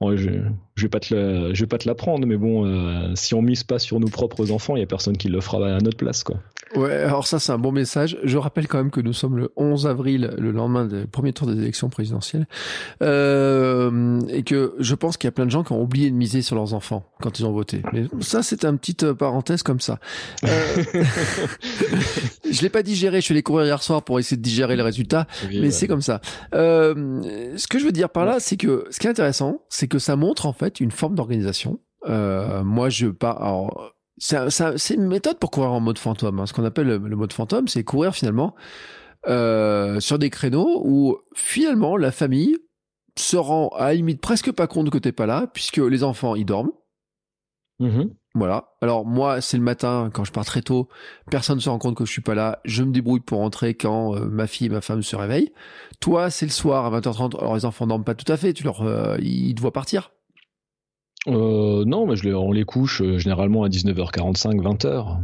je, 0.00 0.30
je 0.76 0.82
vais 0.82 0.88
pas 0.88 1.00
te 1.00 1.50
je 1.52 1.60
vais 1.60 1.66
pas 1.66 1.78
te 1.78 1.88
l'apprendre, 1.88 2.26
mais 2.26 2.36
bon, 2.36 3.14
si 3.16 3.34
on 3.34 3.42
mise 3.42 3.64
pas 3.64 3.78
sur 3.78 3.98
nos 4.00 4.08
propres 4.08 4.50
enfants, 4.50 4.76
il 4.76 4.80
y 4.80 4.82
a 4.82 4.86
personne 4.86 5.16
qui 5.16 5.28
le 5.28 5.40
fera 5.40 5.58
à 5.66 5.78
notre 5.80 5.96
place, 5.96 6.22
quoi. 6.22 6.36
Ouais, 6.74 6.94
alors 6.94 7.26
ça 7.26 7.38
c'est 7.38 7.52
un 7.52 7.58
bon 7.58 7.72
message. 7.72 8.16
Je 8.22 8.38
rappelle 8.38 8.66
quand 8.66 8.78
même 8.78 8.90
que 8.90 9.02
nous 9.02 9.12
sommes 9.12 9.36
le 9.36 9.52
11 9.56 9.86
avril, 9.86 10.34
le 10.38 10.52
lendemain 10.52 10.86
du 10.86 11.06
premier 11.06 11.34
tour 11.34 11.46
des 11.46 11.60
élections 11.60 11.90
présidentielles, 11.90 12.46
et 13.00 14.42
que 14.44 14.74
je 14.78 14.94
pense 14.94 15.16
qu'il 15.16 15.26
y 15.26 15.28
a 15.28 15.32
plein 15.32 15.44
de 15.44 15.50
gens 15.50 15.64
qui 15.64 15.72
ont 15.72 15.82
oublié 15.82 16.10
de 16.10 16.16
miser 16.16 16.40
sur 16.40 16.56
leurs 16.56 16.72
enfants 16.72 17.04
quand 17.20 17.40
ils 17.40 17.44
ont 17.44 17.52
voté. 17.52 17.82
Mais 17.92 18.04
ça 18.20 18.42
c'est 18.42 18.64
un 18.64 18.76
petite 18.76 19.12
parenthèse 19.12 19.62
comme 19.62 19.80
ça. 19.80 19.98
je 20.94 22.62
l'ai 22.62 22.68
pas 22.68 22.82
digéré. 22.82 23.20
Je 23.20 23.24
suis 23.24 23.32
allé 23.32 23.42
courir 23.42 23.66
hier 23.66 23.82
soir 23.82 24.02
pour 24.02 24.18
essayer 24.18 24.36
de 24.36 24.42
digérer 24.42 24.76
le 24.76 24.82
résultat, 24.82 25.26
mais 25.50 25.70
c'est 25.70 25.88
comme 25.88 26.02
ça. 26.02 26.20
Euh, 26.54 27.54
ce 27.56 27.66
que 27.66 27.78
je 27.78 27.84
veux 27.84 27.92
dire 27.92 28.10
par 28.10 28.24
là, 28.24 28.40
c'est 28.40 28.56
que 28.56 28.86
ce 28.90 28.98
qui 28.98 29.06
est 29.06 29.10
intéressant, 29.10 29.62
c'est 29.68 29.88
que 29.88 29.98
ça 29.98 30.16
montre 30.16 30.46
en 30.46 30.52
fait 30.52 30.80
une 30.80 30.90
forme 30.90 31.14
d'organisation. 31.14 31.80
Euh, 32.08 32.62
moi, 32.64 32.88
je 32.88 33.08
pas. 33.08 33.66
c'est 34.18 34.94
une 34.94 35.06
méthode 35.06 35.38
pour 35.38 35.50
courir 35.50 35.72
en 35.72 35.80
mode 35.80 35.98
fantôme. 35.98 36.40
Hein. 36.40 36.46
Ce 36.46 36.52
qu'on 36.52 36.64
appelle 36.64 36.88
le, 36.88 37.16
mode 37.16 37.32
fantôme, 37.32 37.68
c'est 37.68 37.84
courir 37.84 38.14
finalement 38.14 38.54
euh, 39.28 40.00
sur 40.00 40.18
des 40.18 40.30
créneaux 40.30 40.82
où 40.84 41.16
finalement 41.34 41.96
la 41.96 42.10
famille 42.10 42.56
se 43.16 43.36
rend 43.36 43.68
à 43.68 43.88
la 43.88 43.94
limite 43.94 44.20
presque 44.20 44.50
pas 44.52 44.66
compte 44.66 44.90
que 44.90 44.98
t'es 44.98 45.12
pas 45.12 45.26
là, 45.26 45.46
puisque 45.52 45.78
les 45.78 46.02
enfants 46.02 46.34
ils 46.34 46.46
dorment. 46.46 46.72
Mmh 47.78 48.04
voilà. 48.34 48.70
Alors 48.80 49.04
moi, 49.04 49.40
c'est 49.40 49.58
le 49.58 49.62
matin 49.62 50.10
quand 50.12 50.24
je 50.24 50.32
pars 50.32 50.44
très 50.44 50.62
tôt. 50.62 50.88
Personne 51.30 51.56
ne 51.56 51.60
se 51.60 51.68
rend 51.68 51.78
compte 51.78 51.96
que 51.96 52.06
je 52.06 52.10
suis 52.10 52.22
pas 52.22 52.34
là. 52.34 52.60
Je 52.64 52.82
me 52.82 52.90
débrouille 52.90 53.20
pour 53.20 53.38
rentrer 53.38 53.74
quand 53.74 54.16
euh, 54.16 54.24
ma 54.24 54.46
fille 54.46 54.68
et 54.68 54.70
ma 54.70 54.80
femme 54.80 55.02
se 55.02 55.16
réveillent. 55.16 55.52
Toi, 56.00 56.30
c'est 56.30 56.46
le 56.46 56.52
soir 56.52 56.86
à 56.86 57.00
20h30. 57.00 57.38
Alors 57.38 57.54
les 57.54 57.64
enfants 57.66 57.86
dorment 57.86 58.04
pas 58.04 58.14
tout 58.14 58.30
à 58.32 58.36
fait. 58.38 58.54
Tu 58.54 58.64
leur, 58.64 58.82
euh, 58.82 59.18
ils 59.20 59.54
te 59.54 59.60
voient 59.60 59.72
partir. 59.72 60.12
Euh, 61.28 61.84
non, 61.84 62.06
mais 62.06 62.16
je 62.16 62.24
les, 62.24 62.34
on 62.34 62.52
les 62.52 62.64
couche 62.64 63.02
euh, 63.02 63.18
généralement 63.18 63.64
à 63.64 63.68
19h45, 63.68 64.60
20h. 64.60 65.18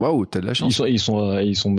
Waouh, 0.00 0.26
t'as 0.26 0.40
de 0.40 0.46
la 0.46 0.54
chance. 0.54 0.72
Ils 0.72 0.74
sont, 0.74 0.86
ils 0.86 0.98
sont, 0.98 1.38
ils 1.38 1.56
sont 1.56 1.76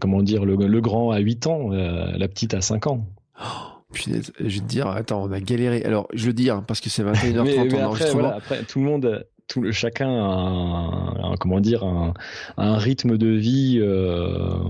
comment 0.00 0.22
dire, 0.22 0.44
le, 0.44 0.80
grand 0.80 1.10
à 1.10 1.18
8 1.18 1.46
ans, 1.46 1.68
la 1.70 2.28
petite 2.28 2.54
à 2.54 2.60
5 2.60 2.86
ans. 2.86 3.06
Oh, 3.40 3.44
punaise, 3.92 4.32
je 4.38 4.44
vais 4.44 4.60
te 4.60 4.64
dire, 4.64 4.88
attends, 4.88 5.22
on 5.22 5.32
a 5.32 5.40
galéré. 5.40 5.84
Alors, 5.84 6.08
je 6.12 6.26
le 6.26 6.32
dis, 6.32 6.50
hein, 6.50 6.64
parce 6.66 6.80
que 6.80 6.90
c'est 6.90 7.04
21h30 7.04 7.42
mais, 7.44 7.64
mais 7.64 7.80
après, 7.80 8.10
voilà, 8.12 8.34
après, 8.36 8.62
tout 8.64 8.80
le 8.80 8.86
monde, 8.86 9.24
tout 9.50 9.60
le, 9.60 9.72
chacun 9.72 10.08
a 10.08 11.32
un, 11.32 11.34
comment 11.38 11.60
dire 11.60 11.84
un, 11.84 12.14
un, 12.56 12.78
rythme 12.78 13.18
de 13.18 13.28
vie 13.28 13.78
euh, 13.80 14.62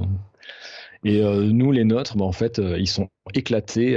et 1.05 1.23
euh, 1.23 1.45
nous 1.45 1.71
les 1.71 1.85
nôtres 1.85 2.17
bah, 2.17 2.25
en 2.25 2.33
fait 2.33 2.59
euh, 2.59 2.79
ils 2.79 2.89
sont 2.89 3.09
éclatés 3.35 3.97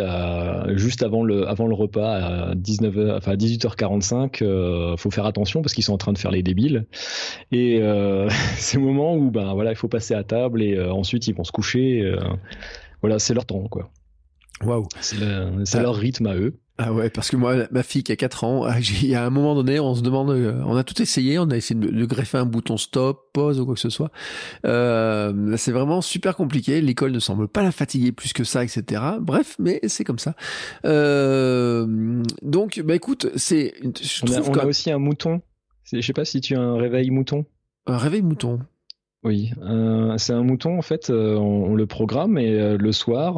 juste 0.76 1.02
avant 1.02 1.24
le 1.24 1.48
avant 1.48 1.68
le 1.68 1.74
repas 1.74 2.16
à 2.16 2.56
19h 2.56 3.18
enfin 3.18 3.34
18h45 3.34 4.98
faut 4.98 5.10
faire 5.10 5.26
attention 5.26 5.62
parce 5.62 5.74
qu'ils 5.74 5.86
sont 5.86 5.94
en 5.94 5.98
train 5.98 6.14
de 6.14 6.18
faire 6.20 6.32
les 6.32 6.44
débiles 6.44 6.86
et 7.52 7.80
c'est 8.58 8.78
le 8.78 8.84
moment 8.84 9.16
où 9.16 9.32
ben 9.32 9.54
voilà 9.54 9.72
il 9.72 9.78
faut 9.78 9.88
passer 9.88 10.14
à 10.14 10.24
table 10.24 10.62
et 10.62 10.80
ensuite 10.80 11.28
ils 11.28 11.34
vont 11.34 11.46
se 11.46 11.52
coucher 11.52 12.14
voilà 13.02 13.18
c'est 13.20 13.34
leur 13.34 13.46
temps 13.46 13.68
quoi 13.70 13.90
Waouh. 14.62 14.88
C'est 15.02 15.82
leur 15.82 15.96
rythme 15.96 16.28
à 16.28 16.36
eux. 16.36 16.60
Ah 16.80 16.92
ouais, 16.92 17.12
parce 17.12 17.30
que 17.30 17.36
moi, 17.36 17.68
ma 17.70 17.84
fille 17.84 18.04
qui 18.04 18.12
a 18.12 18.16
4 18.16 18.44
ans, 18.46 18.68
il 18.80 19.06
y 19.06 19.14
a 19.14 19.24
un 19.24 19.30
moment 19.30 19.54
donné, 19.54 19.80
on 19.80 19.94
se 19.94 20.02
demande, 20.02 20.32
euh, 20.32 20.60
on 20.66 20.76
a 20.76 20.84
tout 20.84 21.00
essayé, 21.02 21.38
on 21.38 21.50
a 21.52 21.56
essayé 21.56 21.80
de, 21.80 22.06
greffer 22.06 22.40
un 22.40 22.46
bouton 22.46 22.78
stop, 22.78 23.32
pause 23.32 23.60
ou 23.60 23.66
quoi 23.66 23.76
que 23.76 23.80
ce 23.80 23.92
soit. 23.92 24.12
Euh, 24.66 25.56
c'est 25.58 25.72
vraiment 25.72 26.02
super 26.02 26.36
compliqué. 26.36 26.82
L'école 26.82 27.12
ne 27.12 27.20
semble 27.20 27.48
pas 27.48 27.62
la 27.62 27.72
fatiguer 27.72 28.12
plus 28.12 28.34
que 28.34 28.44
ça, 28.44 28.64
etc. 28.64 29.02
Bref, 29.22 29.56
mais 29.60 29.82
c'est 29.88 30.04
comme 30.04 30.18
ça. 30.18 30.36
Euh, 30.86 32.24
donc, 32.42 32.82
bah 32.84 32.96
écoute, 32.96 33.30
c'est. 33.36 33.76
On, 33.84 34.34
a, 34.34 34.42
on 34.42 34.54
a 34.54 34.66
aussi 34.66 34.90
un 34.92 35.00
mouton. 35.00 35.42
Je 35.92 36.02
sais 36.02 36.14
pas 36.14 36.26
si 36.26 36.42
tu 36.42 36.56
as 36.56 36.62
un 36.62 36.78
réveil 36.78 37.12
mouton. 37.12 37.46
Un 37.86 37.98
réveil 37.98 38.24
mouton. 38.24 38.60
Oui, 39.24 39.52
euh, 39.62 40.18
c'est 40.18 40.34
un 40.34 40.44
mouton 40.44 40.78
en 40.78 40.82
fait, 40.82 41.10
euh, 41.10 41.38
on, 41.38 41.76
le 41.76 41.86
programme 41.86 42.38
et 42.38 42.60
euh, 42.60 42.78
le 42.78 42.92
soir, 42.92 43.36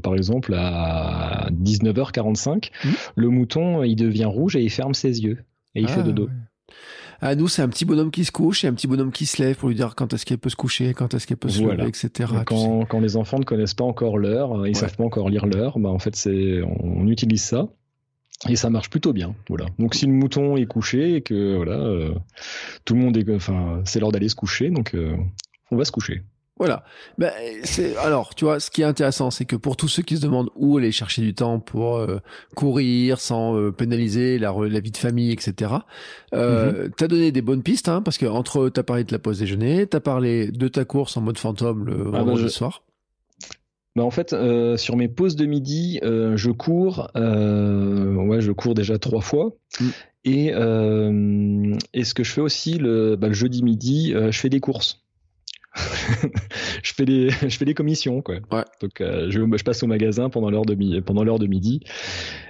par 0.00 0.14
exemple 0.14 0.54
à 0.54 1.48
19h45, 1.50 2.70
mmh. 2.84 2.88
le 3.16 3.28
mouton 3.28 3.82
il 3.82 3.96
devient 3.96 4.26
rouge 4.26 4.54
et 4.54 4.62
il 4.62 4.70
ferme 4.70 4.94
ses 4.94 5.22
yeux 5.22 5.38
et 5.74 5.80
il 5.80 5.88
fait 5.88 6.00
ah, 6.00 6.04
dodo. 6.04 6.28
À 7.20 7.34
nous, 7.36 7.46
c'est 7.46 7.62
un 7.62 7.68
petit 7.68 7.84
bonhomme 7.84 8.10
qui 8.10 8.24
se 8.24 8.32
couche 8.32 8.64
et 8.64 8.68
un 8.68 8.74
petit 8.74 8.88
bonhomme 8.88 9.12
qui 9.12 9.26
se 9.26 9.42
lève 9.42 9.56
pour 9.56 9.68
lui 9.68 9.76
dire 9.76 9.94
quand 9.94 10.12
est-ce 10.12 10.26
qu'elle 10.26 10.38
peut 10.38 10.50
se 10.50 10.56
coucher, 10.56 10.92
quand 10.92 11.14
est-ce 11.14 11.26
qu'elle 11.26 11.36
peut 11.36 11.48
se 11.48 11.62
lever, 11.62 11.86
etc. 11.86 12.32
Quand, 12.46 12.84
quand, 12.84 13.00
les 13.00 13.16
enfants 13.16 13.38
ne 13.38 13.44
connaissent 13.44 13.74
pas 13.74 13.84
encore 13.84 14.18
l'heure, 14.18 14.66
ils 14.66 14.76
savent 14.76 14.96
pas 14.96 15.04
encore 15.04 15.30
lire 15.30 15.46
l'heure, 15.46 15.78
bah 15.78 15.88
en 15.88 15.98
fait 15.98 16.28
on 16.64 17.08
utilise 17.08 17.42
ça 17.42 17.68
et 18.48 18.56
ça 18.56 18.70
marche 18.70 18.90
plutôt 18.90 19.12
bien, 19.12 19.34
voilà. 19.48 19.66
Donc 19.78 19.94
si 19.94 20.06
le 20.06 20.12
mouton 20.12 20.56
est 20.56 20.66
couché 20.66 21.16
et 21.16 21.22
que 21.22 21.56
voilà, 21.56 21.74
euh, 21.74 22.12
tout 22.84 22.94
le 22.94 23.00
monde 23.00 23.16
est, 23.16 23.28
enfin, 23.34 23.80
c'est 23.84 24.00
l'heure 24.00 24.12
d'aller 24.12 24.28
se 24.28 24.34
coucher, 24.34 24.70
donc 24.70 24.94
euh, 24.94 25.16
on 25.70 25.76
va 25.76 25.84
se 25.84 25.92
coucher. 25.92 26.22
Voilà. 26.58 26.84
Ben, 27.18 27.32
c'est 27.64 27.96
alors, 27.96 28.34
tu 28.34 28.44
vois, 28.44 28.60
ce 28.60 28.70
qui 28.70 28.82
est 28.82 28.84
intéressant, 28.84 29.30
c'est 29.30 29.46
que 29.46 29.56
pour 29.56 29.76
tous 29.76 29.88
ceux 29.88 30.02
qui 30.02 30.16
se 30.16 30.22
demandent 30.22 30.50
où 30.54 30.76
aller 30.76 30.92
chercher 30.92 31.22
du 31.22 31.34
temps 31.34 31.58
pour 31.58 31.96
euh, 31.96 32.18
courir 32.54 33.20
sans 33.20 33.72
pénaliser 33.72 34.38
la, 34.38 34.52
la, 34.52 34.80
vie 34.80 34.92
de 34.92 34.96
famille, 34.96 35.32
etc. 35.32 35.72
Euh, 36.34 36.88
mm-hmm. 36.88 36.92
T'as 36.96 37.08
donné 37.08 37.32
des 37.32 37.42
bonnes 37.42 37.62
pistes, 37.62 37.88
hein, 37.88 38.02
parce 38.02 38.18
que 38.18 38.26
entre 38.26 38.68
t'as 38.68 38.82
parlé 38.82 39.02
de 39.02 39.12
la 39.12 39.18
pause 39.18 39.38
déjeuner, 39.38 39.86
t'as 39.86 40.00
parlé 40.00 40.50
de 40.50 40.68
ta 40.68 40.84
course 40.84 41.16
en 41.16 41.22
mode 41.22 41.38
fantôme 41.38 41.84
le 41.84 41.94
ah 42.08 42.10
ben, 42.10 42.24
vendredi 42.24 42.50
soir. 42.50 42.82
Bah 43.94 44.04
en 44.04 44.10
fait, 44.10 44.32
euh, 44.32 44.76
sur 44.76 44.96
mes 44.96 45.08
pauses 45.08 45.36
de 45.36 45.44
midi, 45.44 46.00
euh, 46.02 46.36
je 46.36 46.50
cours. 46.50 47.10
Euh, 47.16 48.14
ouais, 48.14 48.40
je 48.40 48.52
cours 48.52 48.74
déjà 48.74 48.98
trois 48.98 49.20
fois. 49.20 49.54
Mm. 49.80 49.88
Et, 50.24 50.46
et 51.94 52.04
ce 52.04 52.14
que 52.14 52.22
je 52.22 52.30
fais 52.30 52.40
aussi 52.40 52.78
le, 52.78 53.16
bah, 53.16 53.26
le 53.26 53.34
jeudi 53.34 53.64
midi, 53.64 54.12
je 54.12 54.38
fais 54.38 54.48
des 54.48 54.60
courses. 54.60 55.01
je 56.82 56.92
fais 56.92 57.06
des 57.06 57.30
je 57.30 57.56
fais 57.56 57.64
des 57.64 57.72
commissions 57.72 58.20
quoi. 58.20 58.36
Ouais. 58.50 58.64
Donc 58.80 59.00
euh, 59.00 59.30
je, 59.30 59.40
je, 59.40 59.64
passe 59.64 59.82
au 59.82 59.86
magasin 59.86 60.28
pendant 60.28 60.50
l'heure 60.50 60.66
de 60.66 60.74
midi 60.74 61.00
pendant 61.00 61.24
l'heure 61.24 61.38
de 61.38 61.46
midi. 61.46 61.80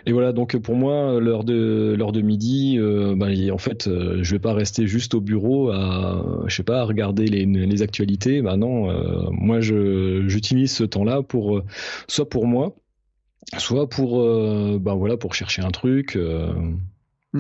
Et 0.07 0.13
voilà 0.13 0.33
donc 0.33 0.57
pour 0.59 0.75
moi 0.75 1.21
l'heure 1.21 1.45
de 1.45 1.95
l'heure 1.97 2.11
de 2.11 2.21
midi 2.21 2.79
euh, 2.79 3.15
bah, 3.17 3.29
en 3.53 3.59
fait 3.59 3.87
euh, 3.87 4.19
je 4.23 4.33
vais 4.33 4.41
pas 4.41 4.55
rester 4.55 4.89
juste 4.89 5.15
au 5.15 5.21
bureau 5.21 5.71
à 5.71 6.43
je 6.47 6.57
sais 6.57 6.65
pas 6.65 6.81
à 6.81 6.85
regarder 6.85 7.27
les, 7.27 7.47
les 7.47 7.83
actualités. 7.83 8.43
Bah 8.43 8.57
non 8.57 8.91
euh, 8.91 9.29
moi 9.31 9.61
je 9.61 10.25
j'utilise 10.27 10.73
ce 10.73 10.85
temps-là 10.85 11.23
pour 11.23 11.63
soit 12.09 12.29
pour 12.29 12.47
moi 12.47 12.75
soit 13.59 13.89
pour 13.89 14.19
bah 14.81 14.95
voilà 14.95 15.17
pour 15.17 15.35
chercher 15.35 15.63
un 15.63 15.71
truc. 15.71 16.17
Mm. 16.17 17.39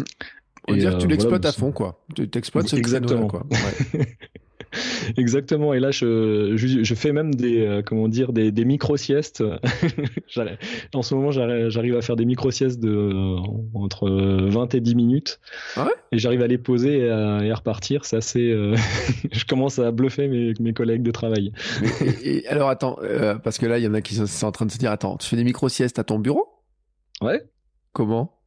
On 0.69 0.75
va 0.75 0.79
dire 0.79 0.93
que 0.97 1.03
tu 1.03 1.09
l'exploites 1.09 1.45
à 1.45 1.51
fond 1.51 1.73
quoi. 1.73 2.05
Tu 2.15 2.29
t'exploites 2.29 2.69
ce 2.69 2.77
Exactement 2.77 3.27
quoi. 3.27 3.45
Ouais. 3.51 4.07
Exactement. 5.17 5.75
Et 5.75 5.81
là, 5.81 5.91
je, 5.91 6.53
je, 6.57 6.95
fais 6.95 7.13
même 7.13 7.35
des, 7.35 7.67
euh, 7.67 7.83
comment 7.85 8.09
dire, 8.09 8.33
des, 8.33 8.51
des 8.51 8.65
micro-siestes. 8.65 9.43
en 10.95 11.03
ce 11.03 11.15
moment, 11.15 11.31
j'arrive 11.31 11.97
à 11.97 12.03
faire 12.03 12.17
des 12.17 12.25
micro-siestes 12.25 12.81
de, 12.81 12.91
euh, 12.91 13.37
entre 13.75 14.09
20 14.11 14.75
et 14.75 14.81
10 14.81 14.95
minutes. 14.95 15.41
Ah 15.77 15.87
ouais? 15.87 15.93
Et 16.13 16.19
j'arrive 16.19 16.43
à 16.43 16.47
les 16.47 16.59
poser 16.59 16.99
et 16.99 17.11
à, 17.11 17.55
repartir. 17.55 18.05
C'est 18.05 18.17
assez, 18.17 18.51
euh, 18.51 18.77
je 19.33 19.45
commence 19.45 19.79
à 19.79 19.91
bluffer 19.91 20.29
mes, 20.29 20.53
mes 20.61 20.73
collègues 20.73 21.03
de 21.03 21.11
travail. 21.11 21.53
et, 22.23 22.47
alors, 22.49 22.69
attends, 22.69 22.99
parce 23.43 23.59
que 23.59 23.67
là, 23.67 23.79
il 23.79 23.85
y 23.85 23.89
en 23.89 23.95
a 23.95 24.01
qui 24.01 24.15
sont 24.15 24.47
en 24.47 24.53
train 24.53 24.67
de 24.67 24.73
se 24.73 24.79
dire, 24.79 24.91
attends, 24.91 25.17
tu 25.17 25.29
fais 25.29 25.37
des 25.37 25.45
micro-siestes 25.45 25.99
à 25.99 26.05
ton 26.05 26.19
bureau? 26.19 26.47
Ouais. 27.21 27.43
Comment? 27.93 28.42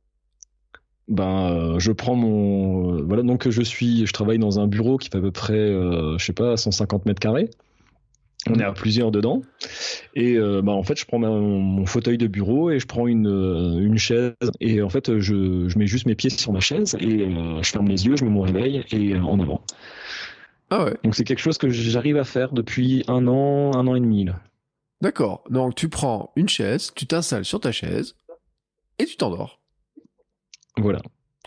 Ben 1.07 1.51
euh, 1.51 1.79
je 1.79 1.91
prends 1.91 2.15
mon 2.15 2.95
euh, 2.95 3.03
voilà 3.03 3.21
donc 3.21 3.47
je 3.47 3.61
suis 3.61 4.07
je 4.07 4.13
travaille 4.13 4.39
dans 4.39 4.59
un 4.59 4.67
bureau 4.67 4.97
qui 4.97 5.09
fait 5.09 5.17
à 5.17 5.21
peu 5.21 5.31
près 5.31 5.53
euh, 5.53 6.17
je 6.17 6.25
sais 6.25 6.33
pas 6.33 6.57
150 6.57 7.05
mètres 7.05 7.19
carrés. 7.19 7.49
On 8.47 8.59
est 8.59 8.63
à 8.63 8.73
plusieurs 8.73 9.09
dedans. 9.09 9.41
Et 10.13 10.37
ben, 10.37 10.71
en 10.71 10.83
fait 10.83 10.99
je 10.99 11.05
prends 11.07 11.17
mon 11.17 11.85
fauteuil 11.87 12.19
de 12.19 12.27
bureau 12.27 12.69
et 12.69 12.77
je 12.77 12.85
prends 12.85 13.07
une, 13.07 13.25
une 13.25 13.97
chaise. 13.97 14.33
Et 14.59 14.83
en 14.83 14.89
fait 14.89 15.17
je, 15.17 15.67
je 15.67 15.79
mets 15.79 15.87
juste 15.87 16.05
mes 16.05 16.13
pieds 16.13 16.29
sur 16.29 16.53
ma 16.53 16.59
chaise 16.59 16.95
et 16.99 17.27
je 17.27 17.69
ferme 17.71 17.87
les 17.87 18.05
yeux 18.05 18.15
je 18.15 18.23
mets 18.23 18.29
mon 18.29 18.41
réveil 18.41 18.83
et 18.91 19.17
en 19.17 19.39
avant. 19.39 19.61
Ah 20.69 20.85
ouais. 20.85 20.93
Donc 21.03 21.15
c'est 21.15 21.23
quelque 21.23 21.39
chose 21.39 21.57
que 21.57 21.69
j'arrive 21.69 22.17
à 22.17 22.23
faire 22.23 22.51
depuis 22.51 23.03
un 23.07 23.27
an 23.27 23.75
un 23.75 23.87
an 23.87 23.95
et 23.95 23.99
demi 23.99 24.25
là. 24.25 24.39
D'accord. 25.01 25.43
Donc 25.49 25.73
tu 25.73 25.89
prends 25.89 26.31
une 26.35 26.49
chaise 26.49 26.91
tu 26.95 27.07
t'installes 27.07 27.45
sur 27.45 27.59
ta 27.59 27.71
chaise 27.71 28.15
et 28.99 29.05
tu 29.05 29.17
t'endors 29.17 29.59
voilà. 30.77 31.01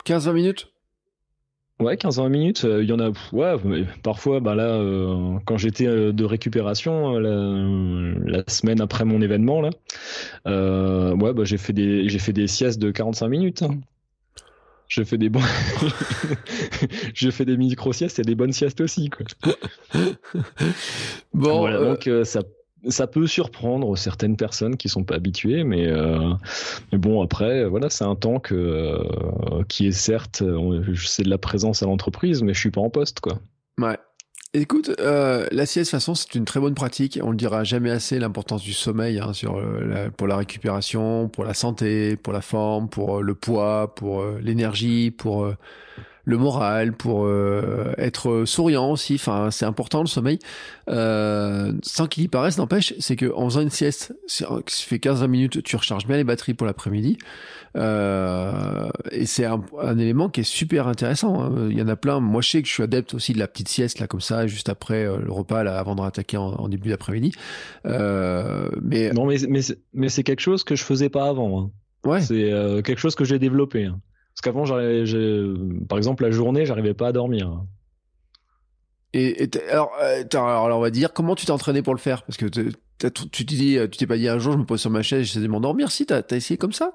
15-20 0.05 0.33
minutes? 0.33 0.73
Ouais, 1.81 1.95
15-20 1.95 2.29
minutes. 2.29 2.61
Il 2.65 2.71
euh, 2.71 2.85
y 2.85 2.93
en 2.93 2.99
a. 2.99 3.13
Ouais, 3.33 3.55
parfois, 4.03 4.41
bah 4.41 4.57
là, 4.57 4.67
euh, 4.67 5.39
quand 5.45 5.59
j'étais 5.59 5.87
euh, 5.87 6.13
de 6.13 6.25
récupération 6.25 7.19
la, 7.19 8.43
semaine 8.49 8.81
après 8.81 9.05
mon 9.05 9.23
événement 9.23 9.61
là, 9.61 9.71
ouais, 11.15 11.33
bah 11.33 11.45
j'ai 11.45 11.59
fait 11.59 11.73
des 11.73 12.09
j'ai 12.09 12.19
fait 12.19 12.33
des 12.33 12.49
siestes 12.49 12.81
de 12.81 12.91
45 12.91 13.29
minutes. 13.29 13.63
Hein. 13.63 13.79
J'ai 14.89 15.05
fait 15.05 15.19
des 15.19 15.29
bons. 15.29 15.41
des 17.45 17.57
micro 17.57 17.93
siestes 17.93 18.19
et 18.19 18.23
des 18.23 18.35
bonnes 18.35 18.53
siestes 18.53 18.81
aussi 18.81 19.11
quoi. 19.11 19.27
bon, 21.35 21.61
voilà, 21.61 21.79
donc 21.79 22.11
ça 22.25 22.43
ça 22.89 23.07
peut 23.07 23.27
surprendre 23.27 23.97
certaines 23.97 24.37
personnes 24.37 24.77
qui 24.77 24.89
sont 24.89 25.05
pas 25.05 25.17
habituées, 25.17 25.65
mais, 25.65 25.87
euh, 25.87 26.33
mais 26.93 26.99
bon 26.99 27.23
après 27.23 27.67
voilà 27.67 27.91
c'est 27.91 28.05
un 28.05 28.15
temps 28.15 28.39
que, 28.39 28.55
euh, 28.55 29.65
qui 29.69 29.89
est 29.89 29.93
certes 29.93 30.43
c'est 30.97 31.25
de 31.25 31.31
la 31.31 31.39
présence 31.39 31.83
à 31.83 31.87
l'entreprise, 31.87 32.43
mais 32.43 32.55
je 32.55 32.61
suis 32.61 32.71
pas 32.71 32.81
en 32.81 32.91
poste 32.91 33.21
quoi. 33.21 33.39
Ouais. 33.79 33.99
Écoute, 34.55 34.91
euh, 34.99 35.47
la 35.53 35.67
sieste, 35.67 35.91
de 35.91 35.97
toute 35.97 36.01
façon, 36.01 36.15
c'est 36.15 36.35
une 36.35 36.47
très 36.47 36.59
bonne 36.59 36.75
pratique. 36.75 37.21
On 37.23 37.33
ne 37.33 37.37
dira 37.37 37.65
jamais 37.65 37.91
assez 37.91 38.19
l'importance 38.19 38.63
du 38.63 38.73
sommeil 38.73 39.19
hein, 39.19 39.35
sur 39.35 39.63
pour 40.17 40.27
la 40.27 40.39
récupération, 40.39 41.29
pour 41.29 41.45
la 41.45 41.53
santé, 41.53 42.17
pour 42.17 42.33
la 42.33 42.41
forme, 42.41 42.89
pour 42.89 43.23
le 43.23 43.35
poids, 43.35 43.95
pour 43.95 44.25
l'énergie, 44.41 45.11
pour 45.11 45.53
le 46.29 46.37
moral, 46.37 46.93
pour 46.93 47.25
euh, 47.25 47.95
être 47.97 48.45
souriant 48.45 48.91
aussi. 48.91 49.15
Enfin, 49.15 49.51
c'est 49.51 49.65
important 49.65 50.03
le 50.03 50.07
sommeil. 50.07 50.39
Euh, 50.91 51.73
sans 51.83 52.07
qu'il 52.07 52.23
y 52.23 52.29
paraisse, 52.29 52.59
n'empêche, 52.59 52.93
c'est 52.99 53.17
que 53.17 53.33
en 53.35 53.47
faisant 53.49 53.63
une 53.63 53.71
sieste, 53.71 54.15
tu 54.29 54.45
fais 54.69 54.97
15-20 54.97 55.27
minutes, 55.27 55.63
tu 55.63 55.77
recharges 55.77 56.07
bien 56.07 56.19
les 56.19 56.25
batteries 56.25 56.53
pour 56.53 56.67
l'après-midi. 56.67 57.17
Euh, 57.77 58.91
et 59.11 59.25
c'est 59.25 59.47
un, 59.47 59.63
élément 59.99 60.29
qui 60.29 60.41
est 60.41 60.45
super 60.45 60.87
intéressant. 60.87 61.43
Hein. 61.43 61.69
Il 61.71 61.79
y 61.79 61.81
en 61.81 61.89
a 61.89 61.97
plein. 61.97 62.21
Moi, 62.21 62.43
je 62.43 62.51
sais 62.51 62.61
que 62.61 62.69
je 62.69 62.75
suis 62.75 62.83
adepte 62.83 63.15
aussi 63.15 63.33
de 63.33 63.39
la 63.39 63.49
petite 63.49 63.69
sieste 63.69 63.99
là, 63.99 64.07
comme 64.07 64.21
ça, 64.21 64.47
juste 64.47 64.69
après 64.69 65.05
le 65.05 65.33
repas, 65.33 65.63
là, 65.63 65.79
avant 65.79 65.95
de 65.95 66.03
rattaquer 66.03 66.37
en, 66.37 66.69
début 66.69 66.91
d'après-midi. 66.91 67.33
mais 67.85 69.13
non, 69.15 69.25
mais 69.25 69.39
mais 69.95 70.09
c'est 70.11 70.25
quelque 70.25 70.41
chose 70.41 70.63
que 70.63 70.77
je 70.77 70.85
faisais 70.85 71.09
pas 71.09 71.27
avant. 71.27 71.59
Hein. 71.59 71.71
Ouais. 72.05 72.21
C'est 72.21 72.53
quelque 72.85 72.99
chose 72.99 73.15
que 73.15 73.25
j'ai 73.25 73.39
développé. 73.39 73.87
Hein. 73.87 73.99
Parce 74.41 74.55
qu'avant, 74.55 74.65
par 75.89 75.99
exemple, 75.99 76.23
la 76.23 76.31
journée, 76.31 76.65
j'arrivais 76.65 76.95
pas 76.95 77.09
à 77.09 77.13
dormir. 77.13 77.65
Et, 79.13 79.51
alors, 79.71 79.91
euh, 80.01 80.23
alors, 80.33 80.79
on 80.79 80.81
va 80.81 80.91
dire, 80.91 81.13
comment 81.13 81.35
tu 81.35 81.45
t'es 81.47 81.51
entraîné 81.51 81.83
pour 81.83 81.95
le 81.95 81.99
faire? 81.99 82.23
Parce 82.23 82.37
que 82.37 82.47
tu 82.47 82.71
tu 83.33 83.45
dis, 83.45 83.79
tu 83.91 83.99
t'es 83.99 84.07
pas 84.07 84.17
dit 84.17 84.29
un 84.29 84.39
jour, 84.39 84.53
je 84.53 84.59
me 84.59 84.65
pose 84.65 84.81
sur 84.81 84.91
ma 84.91 85.03
chaise, 85.03 85.27
j'essaie 85.27 85.41
de 85.41 85.49
m'endormir. 85.49 85.91
Si, 85.91 86.07
t'as 86.07 86.23
as 86.31 86.37
essayé 86.37 86.57
comme 86.57 86.73
ça? 86.73 86.93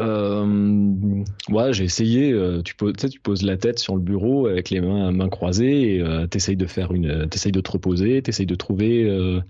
Euh, 0.00 1.22
ouais, 1.50 1.72
j'ai 1.72 1.84
essayé. 1.84 2.32
Euh, 2.32 2.62
tu, 2.62 2.74
poses, 2.74 2.94
tu 2.94 3.20
poses 3.20 3.42
la 3.42 3.56
tête 3.56 3.78
sur 3.78 3.94
le 3.94 4.00
bureau 4.00 4.46
avec 4.46 4.70
les 4.70 4.80
mains, 4.80 5.12
mains 5.12 5.28
croisées 5.28 5.96
et 5.96 6.00
euh, 6.00 6.26
t'essayes 6.26 6.56
de 6.56 6.66
faire 6.66 6.92
une, 6.92 7.28
t'essayes 7.28 7.52
de 7.52 7.60
te 7.60 7.70
reposer, 7.70 8.22
t'essayes 8.22 8.46
de 8.46 8.54
trouver, 8.54 9.04
euh, 9.04 9.40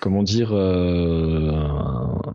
comment 0.00 0.22
dire, 0.22 0.52
un 0.54 2.34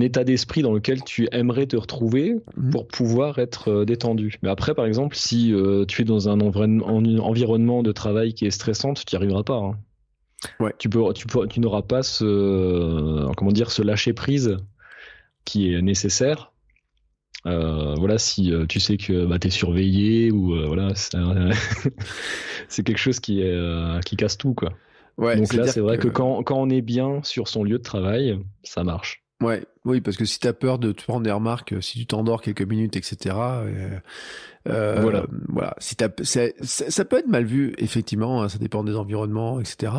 état 0.00 0.24
d'esprit 0.24 0.62
dans 0.62 0.72
lequel 0.72 1.02
tu 1.02 1.28
aimerais 1.32 1.66
te 1.66 1.76
retrouver 1.76 2.36
mhm. 2.56 2.70
pour 2.70 2.86
pouvoir 2.86 3.38
être 3.38 3.68
euh, 3.68 3.84
détendu. 3.84 4.38
Mais 4.42 4.50
après, 4.50 4.74
par 4.74 4.84
exemple, 4.84 5.16
si 5.16 5.52
euh, 5.52 5.84
tu 5.86 6.02
es 6.02 6.04
dans 6.04 6.28
un 6.28 6.40
environnement 6.40 7.82
de 7.82 7.92
travail 7.92 8.34
qui 8.34 8.46
est 8.46 8.50
stressant, 8.50 8.94
tu 8.94 9.04
n'y 9.10 9.16
arriveras 9.16 9.42
pas. 9.42 9.56
Hein. 9.56 9.78
Ouais. 10.58 10.74
Tu, 10.78 10.88
peux, 10.88 11.12
tu, 11.14 11.26
peux, 11.26 11.46
tu 11.48 11.60
n'auras 11.60 11.82
pas 11.82 12.02
ce, 12.02 12.24
euh, 12.24 13.32
comment 13.36 13.52
dire, 13.52 13.70
ce 13.70 13.82
lâcher 13.82 14.12
prise 14.12 14.58
qui 15.44 15.72
est 15.72 15.82
nécessaire. 15.82 16.52
voilà, 17.44 18.18
si 18.18 18.52
tu 18.68 18.80
sais 18.80 18.98
que 18.98 19.24
bah, 19.24 19.38
tu 19.38 19.48
es 19.48 19.50
surveillé 19.50 20.30
ou 20.30 20.54
voilà, 20.66 20.92
c'est 22.68 22.82
quelque 22.82 22.98
chose 22.98 23.20
qui, 23.20 23.42
casse 24.18 24.36
tout. 24.36 24.54
Quoi. 24.54 24.74
Ouais, 25.16 25.36
Donc 25.36 25.54
là, 25.54 25.66
c'est 25.66 25.80
vrai 25.80 25.96
que, 25.96 26.08
que 26.08 26.08
quand, 26.08 26.42
quand 26.42 26.56
on 26.56 26.68
est 26.68 26.82
bien 26.82 27.22
sur 27.22 27.48
son 27.48 27.64
lieu 27.64 27.78
de 27.78 27.82
travail, 27.82 28.38
ça 28.62 28.84
marche. 28.84 29.22
Ouais, 29.40 29.64
oui, 29.86 30.00
parce 30.02 30.16
que 30.18 30.26
si 30.26 30.38
tu 30.38 30.46
as 30.46 30.52
peur 30.52 30.78
de 30.78 30.92
te 30.92 31.02
prendre 31.02 31.22
des 31.22 31.32
remarques, 31.32 31.74
si 31.80 31.98
tu 31.98 32.06
t'endors 32.06 32.42
quelques 32.42 32.62
minutes, 32.62 32.96
etc. 32.96 33.34
Euh, 33.38 33.98
euh, 34.68 35.00
voilà. 35.00 35.24
voilà. 35.48 35.74
Si 35.78 35.96
t'as, 35.96 36.08
ça 36.22 37.04
peut 37.04 37.18
être 37.18 37.28
mal 37.28 37.44
vu, 37.44 37.74
effectivement. 37.78 38.42
Hein, 38.42 38.50
ça 38.50 38.58
dépend 38.58 38.84
des 38.84 38.96
environnements, 38.96 39.58
etc. 39.58 39.94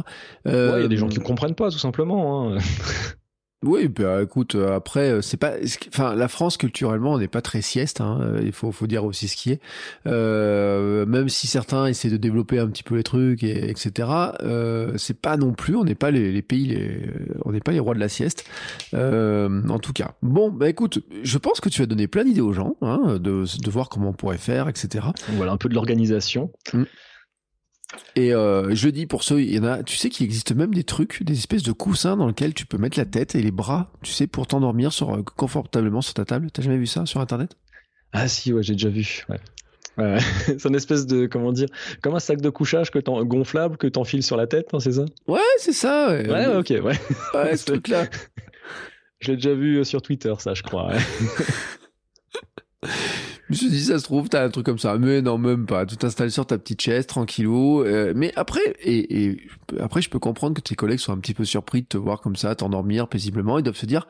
Euh, 0.48 0.76
il 0.78 0.82
y 0.84 0.86
a 0.86 0.88
des 0.88 0.98
gens 0.98 1.08
qui 1.08 1.20
ne 1.20 1.24
comprennent 1.24 1.56
pas, 1.56 1.72
tout 1.72 1.80
simplement. 1.80 2.54
Hein. 2.54 2.60
Oui, 3.64 3.88
bah 3.88 4.24
écoute, 4.24 4.56
euh, 4.56 4.76
après 4.76 5.12
euh, 5.12 5.22
c'est 5.22 5.38
pas, 5.38 5.54
enfin 5.90 6.16
la 6.16 6.28
France 6.28 6.58
culturellement 6.58 7.14
on 7.14 7.20
n'est 7.20 7.28
pas 7.28 7.44
très 7.44 7.62
sieste, 7.62 8.02
hein, 8.02 8.20
euh, 8.22 8.42
il 8.44 8.54
faut 8.54 8.72
faut 8.72 8.88
dire 8.88 9.06
aussi 9.06 9.28
ce 9.28 9.36
qui 9.36 9.52
est. 9.52 9.60
Euh, 10.08 11.06
même 11.06 11.30
si 11.30 11.46
certains 11.46 11.86
essaient 11.86 12.10
de 12.10 12.18
développer 12.18 12.58
un 12.58 12.68
petit 12.70 12.82
peu 12.82 12.96
les 12.96 13.04
trucs 13.04 13.44
et 13.44 13.70
etc. 13.70 14.10
Euh, 14.42 14.98
c'est 14.98 15.20
pas 15.20 15.38
non 15.38 15.54
plus, 15.54 15.76
on 15.76 15.84
n'est 15.84 15.94
pas 15.94 16.10
les, 16.10 16.32
les 16.32 16.42
pays, 16.42 16.66
les, 16.66 17.02
on 17.46 17.52
n'est 17.52 17.60
pas 17.60 17.72
les 17.72 17.80
rois 17.80 17.94
de 17.94 18.00
la 18.00 18.10
sieste. 18.10 18.46
Euh, 18.96 19.62
en 19.70 19.78
tout 19.78 19.94
cas, 19.94 20.16
bon, 20.24 20.50
bah 20.50 20.68
écoute, 20.68 21.04
je 21.22 21.38
pense 21.38 21.62
que 21.62 21.70
tu 21.70 21.84
as 21.84 21.86
donné 21.86 22.08
plein 22.08 22.24
d'idées 22.24 22.42
aux 22.42 22.54
gens, 22.54 22.78
hein, 22.82 23.20
de 23.20 23.44
de 23.46 23.70
voir 23.70 23.90
comment 23.90 24.10
on 24.10 24.14
pourrait 24.14 24.40
faire, 24.40 24.70
etc. 24.70 25.06
Voilà 25.34 25.52
un 25.52 25.58
peu 25.58 25.70
de 25.70 25.76
l'organisation. 25.76 26.52
Mmh. 26.74 26.86
Et 28.16 28.34
euh, 28.34 28.74
je 28.74 28.90
dis 28.90 29.06
pour 29.06 29.24
ceux, 29.24 29.42
il 29.42 29.56
y 29.56 29.60
en 29.60 29.64
a, 29.64 29.84
tu 29.84 29.96
sais 29.96 30.10
qu'il 30.10 30.26
existe 30.26 30.54
même 30.54 30.74
des 30.74 30.84
trucs, 30.84 31.24
des 31.24 31.34
espèces 31.34 31.64
de 31.64 31.72
coussins 31.72 32.18
dans 32.18 32.28
lesquels 32.28 32.54
tu 32.54 32.66
peux 32.66 32.78
mettre 32.78 32.98
la 32.98 33.06
tête 33.06 33.36
et 33.36 33.42
les 33.42 33.52
bras, 33.52 33.92
tu 34.02 34.12
sais, 34.12 34.28
pour 34.28 34.48
t'endormir 34.48 34.92
sur, 34.92 35.16
euh, 35.16 35.24
confortablement 35.24 36.02
sur 36.02 36.14
ta 36.14 36.26
table. 36.26 36.52
T'as 36.52 36.62
jamais 36.62 36.78
vu 36.78 36.88
ça 36.88 37.06
sur 37.06 37.22
internet? 37.22 37.56
Ah 38.14 38.28
si, 38.28 38.52
ouais, 38.54 38.64
j'ai 38.64 38.74
déjà 38.74 38.90
vu. 38.90 39.26
Ouais. 39.30 39.40
Ouais. 39.98 40.18
c'est 40.46 40.66
une 40.66 40.76
espèce 40.76 41.06
de 41.06 41.26
comment 41.26 41.52
dire, 41.52 41.68
comme 42.02 42.16
un 42.16 42.20
sac 42.20 42.42
de 42.42 42.50
couchage 42.50 42.92
que 42.92 43.00
gonflable 43.00 43.78
que 43.78 43.88
t'enfiles 43.88 44.24
sur 44.24 44.38
la 44.38 44.48
tête, 44.48 44.70
hein, 44.74 44.80
c'est 44.80 44.94
ça? 44.94 45.06
Ouais, 45.28 45.40
c'est 45.58 45.74
ça. 45.74 46.10
Ouais, 46.10 46.30
ouais 46.30 46.48
ok, 46.48 46.70
ouais. 46.70 47.00
Ouais, 47.34 47.58
ce 47.58 47.66
truc-là. 47.72 48.08
je 49.20 49.32
l'ai 49.32 49.38
déjà 49.38 49.54
vu 49.54 49.78
euh, 49.78 49.84
sur 49.84 50.02
Twitter, 50.02 50.34
ça, 50.40 50.54
je 50.54 50.64
crois. 50.64 50.92
Je 52.84 52.90
me 53.52 53.56
suis 53.56 53.70
dit, 53.70 53.82
ça 53.82 54.00
se 54.00 54.04
trouve, 54.04 54.30
t'as 54.30 54.44
un 54.46 54.50
truc 54.50 54.66
comme 54.66 54.80
ça. 54.80 54.98
Mais 54.98 55.22
non, 55.22 55.38
même 55.38 55.66
pas. 55.66 55.86
Tu 55.86 55.98
t'installes 55.98 56.32
sur 56.32 56.46
ta 56.46 56.58
petite 56.58 56.82
chaise, 56.82 57.08
tranquillou. 57.08 57.84
Euh, 57.84 58.14
mais 58.16 58.32
après, 58.36 58.62
et, 58.82 59.26
et, 59.26 59.42
après, 59.80 60.02
je 60.02 60.10
peux 60.10 60.20
comprendre 60.20 60.56
que 60.56 60.62
tes 60.62 60.76
collègues 60.76 61.00
sont 61.00 61.14
un 61.14 61.20
petit 61.20 61.34
peu 61.34 61.46
surpris 61.46 61.82
de 61.82 61.88
te 61.88 61.98
voir 61.98 62.22
comme 62.22 62.36
ça, 62.36 62.56
t'endormir 62.56 63.08
paisiblement. 63.08 63.60
Ils 63.60 63.64
doivent 63.64 63.76
se 63.76 63.86
dire, 63.86 64.08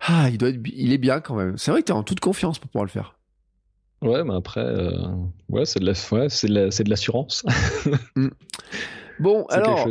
ah, 0.00 0.28
il 0.30 0.38
doit 0.38 0.48
être, 0.48 0.60
il 0.74 0.92
est 0.92 0.98
bien 0.98 1.20
quand 1.20 1.34
même. 1.36 1.58
C'est 1.58 1.70
vrai 1.70 1.80
que 1.82 1.86
t'es 1.86 1.92
en 1.92 2.02
toute 2.02 2.20
confiance 2.20 2.58
pour 2.58 2.70
pouvoir 2.70 2.84
le 2.84 2.90
faire. 2.90 3.16
Ouais, 4.02 4.24
mais 4.24 4.34
après, 4.34 4.64
euh, 4.64 4.92
ouais, 5.50 5.66
c'est 5.66 5.80
de 5.80 5.84
la, 5.84 5.92
ouais, 6.12 6.28
c'est 6.30 6.48
de 6.48 6.90
l'assurance. 6.90 7.44
Mm. 8.16 8.28
Bon, 9.18 9.44
alors, 9.50 9.86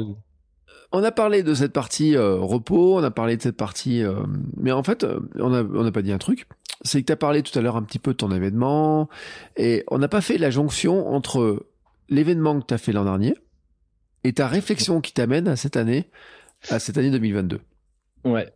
on 0.91 1.03
a 1.03 1.11
parlé 1.11 1.43
de 1.43 1.53
cette 1.53 1.73
partie 1.73 2.15
euh, 2.15 2.35
repos, 2.35 2.97
on 2.97 3.03
a 3.03 3.11
parlé 3.11 3.37
de 3.37 3.41
cette 3.41 3.57
partie, 3.57 4.03
euh, 4.03 4.15
mais 4.57 4.71
en 4.71 4.83
fait, 4.83 5.05
on 5.35 5.49
n'a 5.49 5.63
on 5.63 5.85
a 5.85 5.91
pas 5.91 6.01
dit 6.01 6.11
un 6.11 6.17
truc 6.17 6.47
c'est 6.83 7.01
que 7.01 7.07
tu 7.07 7.11
as 7.11 7.17
parlé 7.17 7.43
tout 7.43 7.57
à 7.57 7.61
l'heure 7.61 7.75
un 7.75 7.83
petit 7.83 7.99
peu 7.99 8.11
de 8.11 8.17
ton 8.17 8.31
événement, 8.31 9.09
et 9.57 9.83
on 9.89 9.97
n'a 9.97 10.07
pas 10.07 10.21
fait 10.21 10.37
la 10.37 10.49
jonction 10.49 11.09
entre 11.09 11.65
l'événement 12.09 12.59
que 12.59 12.65
tu 12.65 12.73
as 12.73 12.77
fait 12.77 12.91
l'an 12.91 13.03
dernier 13.03 13.35
et 14.23 14.33
ta 14.33 14.47
réflexion 14.47 15.01
qui 15.01 15.13
t'amène 15.13 15.47
à 15.47 15.55
cette 15.55 15.77
année, 15.77 16.09
à 16.69 16.79
cette 16.79 16.97
année 16.97 17.11
2022. 17.11 17.61
Ouais. 18.25 18.51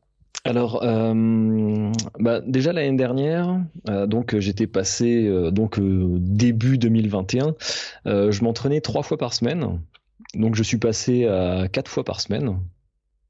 Alors, 0.45 0.83
euh, 0.83 1.91
bah 2.19 2.41
déjà 2.41 2.73
l'année 2.73 2.97
dernière, 2.97 3.61
euh, 3.87 4.07
donc 4.07 4.37
j'étais 4.39 4.67
passé 4.67 5.25
euh, 5.25 5.51
donc 5.51 5.79
début 5.79 6.77
2021, 6.77 7.55
je 8.05 8.43
m'entraînais 8.43 8.81
trois 8.81 9.03
fois 9.03 9.17
par 9.17 9.33
semaine 9.33 9.79
Donc 10.33 10.55
je 10.55 10.63
suis 10.63 10.77
passé 10.77 11.25
à 11.25 11.67
quatre 11.67 11.89
fois 11.89 12.03
par 12.03 12.21
semaine. 12.21 12.59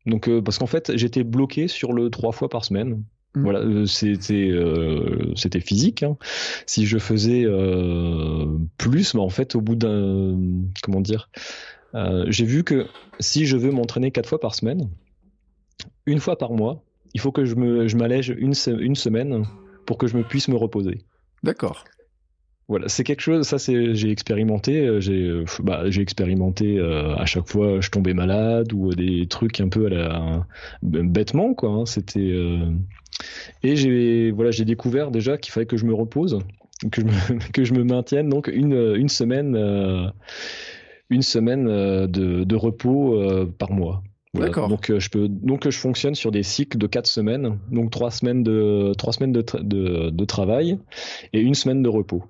Donc 0.06 0.30
parce 0.42 0.58
qu'en 0.58 0.68
fait 0.68 0.96
j'étais 0.96 1.24
bloqué 1.24 1.68
sur 1.68 1.94
le 1.94 2.10
trois 2.10 2.32
fois 2.32 2.50
par 2.50 2.66
semaine. 2.66 3.04
Mm. 3.36 3.42
Voilà, 3.44 3.88
c'était 3.88 4.52
c'était 5.36 5.60
physique. 5.60 6.04
Hein. 6.04 6.18
Si 6.66 6.86
je 6.86 6.98
faisais 6.98 7.46
plus, 8.78 9.13
mais 9.13 9.20
bah, 9.20 9.24
en 9.24 9.30
fait 9.30 9.56
au 9.56 9.62
bout 9.62 9.76
d'un 9.76 10.38
comment 10.82 11.02
dire, 11.02 11.30
j'ai 12.28 12.46
vu 12.46 12.63
que 12.63 12.88
si 13.20 13.46
je 13.46 13.58
veux 13.58 13.72
m'entraîner 13.72 14.12
quatre 14.12 14.30
fois 14.30 14.39
par 14.39 14.56
semaine, 14.56 14.89
une 16.06 16.20
fois 16.20 16.38
par 16.38 16.52
mois, 16.52 16.84
il 17.13 17.20
faut 17.20 17.32
que 17.32 17.46
je 17.46 17.56
me 17.56 17.88
je 17.88 17.98
m'allège 17.98 18.30
une, 18.38 18.54
une 18.80 18.96
semaine 18.96 19.46
pour 19.86 19.98
que 19.98 20.08
je 20.08 20.18
me 20.18 20.24
puisse 20.24 20.48
me 20.48 20.56
reposer. 20.56 21.02
D'accord. 21.44 21.86
Voilà, 22.69 22.88
c'est 22.88 23.04
quelque 23.04 23.19
chose, 23.19 23.45
ça 23.45 23.60
c'est, 23.60 23.93
j'ai 23.93 24.10
expérimenté, 24.10 24.88
euh, 24.88 25.02
j'ai, 25.02 25.23
euh, 25.23 25.45
bah, 25.62 25.89
j'ai 25.89 26.02
expérimenté 26.02 26.80
euh, 26.80 27.13
à 27.15 27.26
chaque 27.26 27.47
fois, 27.47 27.82
je 27.82 27.89
tombais 27.89 28.13
malade 28.13 28.71
ou 28.71 28.93
des 28.95 29.28
trucs 29.28 29.60
un 29.60 29.67
peu 29.67 29.88
à 29.88 29.89
la, 29.89 30.47
bêtement 30.82 31.54
quoi. 31.54 31.71
Hein, 31.71 31.86
c'était 31.86 32.34
et 33.63 33.76
j'ai, 33.76 34.32
voilà, 34.32 34.52
j'ai 34.52 34.63
découvert 34.63 35.12
déjà 35.12 35.38
qu'il 35.38 35.52
fallait 35.52 35.65
que 35.65 35.76
je 35.76 35.86
me 35.86 35.93
repose, 35.93 36.39
que 36.89 37.02
je 37.02 37.06
me, 37.06 37.52
que 37.52 37.65
je 37.65 37.73
me 37.73 37.84
maintienne 37.84 38.30
donc 38.30 38.47
une, 38.47 38.95
une 38.95 39.10
semaine, 39.10 40.13
une 41.10 41.21
semaine 41.21 41.65
de, 41.65 42.45
de 42.45 42.56
repos 42.56 43.19
par 43.58 43.71
mois. 43.71 44.04
D'accord. 44.34 44.69
Donc 44.69 44.91
je 44.97 45.10
peux 45.10 45.28
donc 45.28 45.69
je 45.69 45.78
fonctionne 45.78 46.15
sur 46.15 46.32
des 46.32 46.41
cycles 46.43 46.78
de 46.78 46.88
quatre 46.88 47.08
semaines, 47.08 47.60
donc 47.71 47.91
trois 47.91 48.10
semaines 48.10 48.41
de 48.41 48.93
trois 48.97 49.13
semaines 49.13 49.34
de, 49.34 49.43
de, 49.60 50.10
de 50.10 50.26
travail 50.26 50.80
et 51.34 51.41
une 51.41 51.56
semaine 51.56 51.84
de 51.84 51.89
repos. 51.89 52.23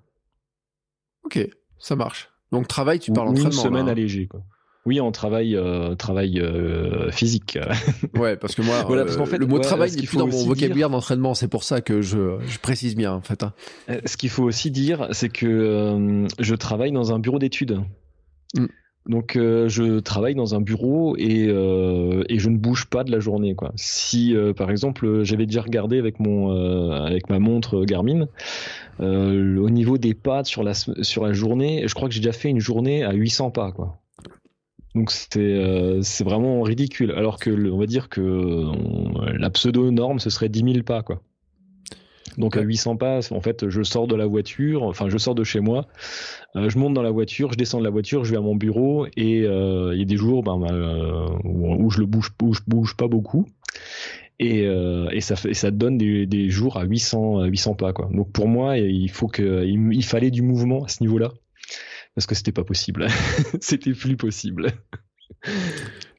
Ok, 1.24 1.40
ça 1.80 1.96
marche. 1.96 2.30
Donc 2.52 2.68
travail, 2.68 3.00
tu 3.00 3.12
parles 3.12 3.30
entraînement. 3.30 3.50
Une 3.50 3.58
semaine 3.58 3.88
hein. 3.88 3.92
allégée, 3.92 4.28
quoi. 4.28 4.42
Oui, 4.86 5.00
en 5.00 5.14
travail, 5.14 5.56
euh, 5.56 5.96
travail 5.96 6.42
euh, 6.42 7.10
physique. 7.10 7.58
ouais, 8.18 8.36
parce 8.36 8.54
que 8.54 8.62
moi, 8.62 8.84
voilà, 8.86 9.06
parce 9.06 9.18
euh, 9.18 9.26
fait, 9.26 9.38
le 9.38 9.46
mot 9.46 9.60
travail 9.60 9.92
n'est 9.92 10.04
plus 10.04 10.18
dans 10.18 10.28
mon 10.28 10.46
vocabulaire 10.46 10.90
d'entraînement. 10.90 11.34
C'est 11.34 11.48
pour 11.48 11.64
ça 11.64 11.80
que 11.80 12.02
je, 12.02 12.38
je, 12.46 12.60
précise 12.60 12.96
bien, 12.96 13.14
en 13.14 13.22
fait. 13.22 13.44
Hein. 13.44 13.54
Ce 14.06 14.18
qu'il 14.18 14.30
faut 14.30 14.44
aussi 14.44 14.72
dire, 14.72 15.08
c'est 15.12 15.30
que 15.30 16.26
je 16.38 16.56
travaille 16.56 16.92
dans 16.92 17.14
un 17.14 17.20
bureau 17.20 17.40
d'études. 17.40 17.80
Mm. 18.56 18.66
Donc 19.06 19.34
je 19.36 20.00
travaille 20.00 20.34
dans 20.34 20.56
un 20.56 20.62
bureau 20.62 21.18
et, 21.18 21.48
et, 21.48 22.40
je 22.40 22.50
ne 22.50 22.58
bouge 22.58 22.86
pas 22.86 23.04
de 23.04 23.12
la 23.12 23.20
journée. 23.20 23.54
Quoi. 23.54 23.74
Si 23.76 24.34
par 24.56 24.72
exemple 24.72 25.24
j'avais 25.24 25.46
déjà 25.46 25.62
regardé 25.62 26.00
avec 26.00 26.22
mon 26.22 26.52
avec 27.04 27.30
ma 27.30 27.40
montre 27.40 27.84
Garmin, 27.84 28.30
au 29.00 29.70
niveau 29.70 29.98
des 29.98 30.14
pas 30.14 30.44
sur 30.44 30.64
la 30.64 30.74
sur 30.74 31.24
la 31.26 31.34
journée, 31.34 31.84
je 31.88 31.94
crois 31.94 32.08
que 32.08 32.14
j'ai 32.14 32.22
déjà 32.22 32.34
fait 32.34 32.50
une 32.50 32.60
journée 32.60 33.04
à 33.04 33.14
800 33.14 33.52
pas. 33.52 33.72
Quoi. 33.72 34.00
Donc 34.96 35.12
c'était 35.12 36.00
c'est 36.02 36.24
vraiment 36.24 36.62
ridicule. 36.62 37.12
Alors 37.12 37.40
que 37.40 37.50
on 37.72 37.78
va 37.78 37.86
dire 37.86 38.10
que 38.10 38.66
la 39.38 39.50
pseudo 39.50 39.92
norme 39.92 40.20
ce 40.20 40.30
serait 40.30 40.50
10 40.50 40.74
000 40.74 40.84
pas. 40.84 41.04
Quoi. 41.04 41.22
Donc 42.38 42.58
à 42.58 42.62
800 42.62 42.98
pas, 42.98 43.20
en 43.32 43.42
fait, 43.42 43.70
je 43.70 43.84
sors 43.84 44.08
de 44.08 44.16
la 44.16 44.26
voiture, 44.26 44.84
enfin 44.84 45.10
je 45.10 45.18
sors 45.18 45.36
de 45.36 45.44
chez 45.44 45.60
moi, 45.60 45.88
euh, 46.56 46.70
je 46.70 46.78
monte 46.78 46.94
dans 46.94 47.02
la 47.02 47.12
voiture, 47.12 47.52
je 47.52 47.58
descends 47.58 47.80
de 47.80 47.84
la 47.84 47.90
voiture, 47.90 48.26
je 48.26 48.32
vais 48.32 48.38
à 48.38 48.42
mon 48.42 48.56
bureau 48.56 49.06
et 49.18 49.44
euh, 49.44 49.94
il 49.94 50.00
y 50.00 50.02
a 50.02 50.06
des 50.06 50.18
jours 50.18 50.44
ben, 50.44 50.58
ben 50.58 51.40
où, 51.44 51.90
je 51.90 52.00
le 52.00 52.06
bouge, 52.06 52.32
où 52.42 52.54
je 52.54 52.62
bouge 52.66 52.96
pas 52.96 53.08
beaucoup. 53.08 53.46
Et, 54.40 54.64
et, 54.64 55.22
ça, 55.22 55.36
fait, 55.36 55.54
ça 55.54 55.72
donne 55.72 55.98
des, 55.98 56.26
des, 56.26 56.50
jours 56.50 56.78
à 56.78 56.84
800, 56.84 57.46
800 57.46 57.76
pas. 57.76 57.94
Quoi. 57.94 58.10
Donc 58.12 58.32
pour 58.32 58.48
moi, 58.48 58.78
il, 58.78 59.10
faut 59.10 59.28
que, 59.28 59.64
il, 59.64 59.94
il 59.94 60.04
fallait 60.04 60.32
du 60.32 60.42
mouvement 60.42 60.84
à 60.84 60.88
ce 60.88 61.02
niveau-là 61.02 61.32
parce 62.16 62.28
que 62.28 62.36
c'était 62.36 62.52
pas 62.52 62.64
possible. 62.64 63.08
c'était 63.62 63.94
plus 63.94 64.18
possible. 64.18 64.74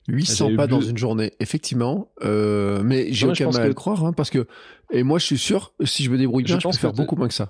800 0.09 0.57
pas 0.57 0.67
dans 0.67 0.81
une 0.81 0.99
journée, 0.99 1.33
effectivement. 1.41 2.11
Euh, 2.23 2.83
mais 2.85 3.13
j'ai 3.13 3.27
aucun 3.27 3.51
mal 3.51 3.63
à 3.63 3.69
le 3.69 3.75
croire, 3.75 4.05
hein, 4.05 4.13
parce 4.13 4.31
que 4.31 4.47
et 4.93 5.03
moi 5.03 5.19
je 5.19 5.25
suis 5.25 5.39
sûr, 5.39 5.73
si 5.85 6.05
je 6.05 6.11
me 6.11 6.19
débrouille 6.19 6.45
bien, 6.45 6.59
je, 6.59 6.63
pense 6.63 6.77
peux 6.77 6.81
faire 6.81 6.93
beaucoup 6.93 7.17
moins 7.17 7.29
que 7.29 7.35
ça. 7.35 7.49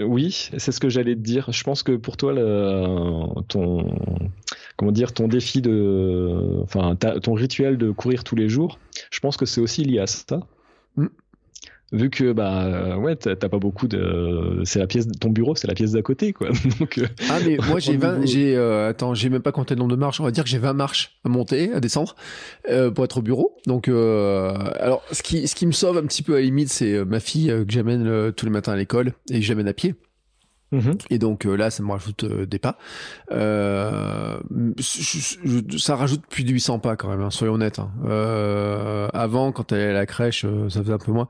Oui, 0.00 0.50
c'est 0.56 0.72
ce 0.72 0.78
que 0.80 0.88
j'allais 0.88 1.14
te 1.14 1.20
dire. 1.20 1.50
Je 1.50 1.64
pense 1.64 1.82
que 1.82 1.92
pour 1.92 2.16
toi, 2.16 2.32
ton 3.48 3.84
comment 4.76 4.92
dire, 4.92 5.12
ton 5.12 5.26
défi 5.26 5.60
de, 5.60 6.60
enfin, 6.62 6.96
ton 6.96 7.34
rituel 7.34 7.76
de 7.78 7.90
courir 7.90 8.22
tous 8.22 8.36
les 8.36 8.48
jours, 8.48 8.78
je 9.10 9.18
pense 9.20 9.36
que 9.36 9.44
c'est 9.44 9.60
aussi 9.60 9.84
lié 9.84 9.98
à 9.98 10.06
ça. 10.06 10.40
Mm 10.96 11.06
vu 11.92 12.10
que 12.10 12.32
bah 12.32 12.98
ouais 12.98 13.16
t'as 13.16 13.36
pas 13.36 13.58
beaucoup 13.58 13.88
de 13.88 14.60
c'est 14.64 14.78
la 14.78 14.86
pièce 14.86 15.06
de 15.06 15.16
ton 15.16 15.30
bureau 15.30 15.54
c'est 15.54 15.68
la 15.68 15.74
pièce 15.74 15.92
d'à 15.92 16.02
côté 16.02 16.32
quoi. 16.32 16.48
Donc 16.80 16.98
euh, 16.98 17.06
ah 17.30 17.38
mais 17.46 17.58
moi 17.68 17.78
j'ai 17.78 17.96
20 17.96 18.26
j'ai 18.26 18.56
euh, 18.56 18.88
attends 18.88 19.14
j'ai 19.14 19.30
même 19.30 19.42
pas 19.42 19.52
compté 19.52 19.74
le 19.74 19.78
nombre 19.78 19.92
de 19.92 19.96
marches. 19.96 20.20
On 20.20 20.24
va 20.24 20.30
dire 20.30 20.44
que 20.44 20.50
j'ai 20.50 20.58
20 20.58 20.72
marches 20.74 21.18
à 21.24 21.28
monter 21.28 21.72
à 21.72 21.80
descendre 21.80 22.14
euh, 22.70 22.90
pour 22.90 23.04
être 23.04 23.18
au 23.18 23.22
bureau. 23.22 23.56
Donc 23.66 23.88
euh, 23.88 24.54
alors 24.78 25.02
ce 25.12 25.22
qui 25.22 25.48
ce 25.48 25.54
qui 25.54 25.66
me 25.66 25.72
sauve 25.72 25.98
un 25.98 26.04
petit 26.04 26.22
peu 26.22 26.34
à 26.34 26.36
la 26.36 26.42
limite 26.42 26.68
c'est 26.68 27.04
ma 27.04 27.20
fille 27.20 27.48
que 27.48 27.72
j'amène 27.72 28.32
tous 28.32 28.46
les 28.46 28.52
matins 28.52 28.72
à 28.72 28.76
l'école 28.76 29.12
et 29.30 29.40
que 29.40 29.44
j'amène 29.44 29.68
à 29.68 29.72
pied 29.72 29.94
Mhm. 30.72 30.98
Et 31.10 31.18
donc 31.18 31.46
euh, 31.46 31.56
là, 31.56 31.70
ça 31.70 31.82
me 31.82 31.90
rajoute 31.90 32.24
euh, 32.24 32.46
des 32.46 32.58
pas. 32.58 32.78
Euh, 33.30 34.38
ça 35.78 35.96
rajoute 35.96 36.26
plus 36.26 36.44
de 36.44 36.50
800 36.50 36.78
pas 36.80 36.96
quand 36.96 37.08
même, 37.08 37.22
hein, 37.22 37.30
soyons 37.30 37.54
honnêtes. 37.54 37.78
Hein. 37.78 37.90
avant, 39.14 39.52
quand 39.52 39.72
elle 39.72 39.80
est 39.80 39.90
à 39.90 39.92
la 39.92 40.06
crèche, 40.06 40.44
ça 40.68 40.82
faisait 40.82 40.92
un 40.92 40.98
peu 40.98 41.12
moins. 41.12 41.28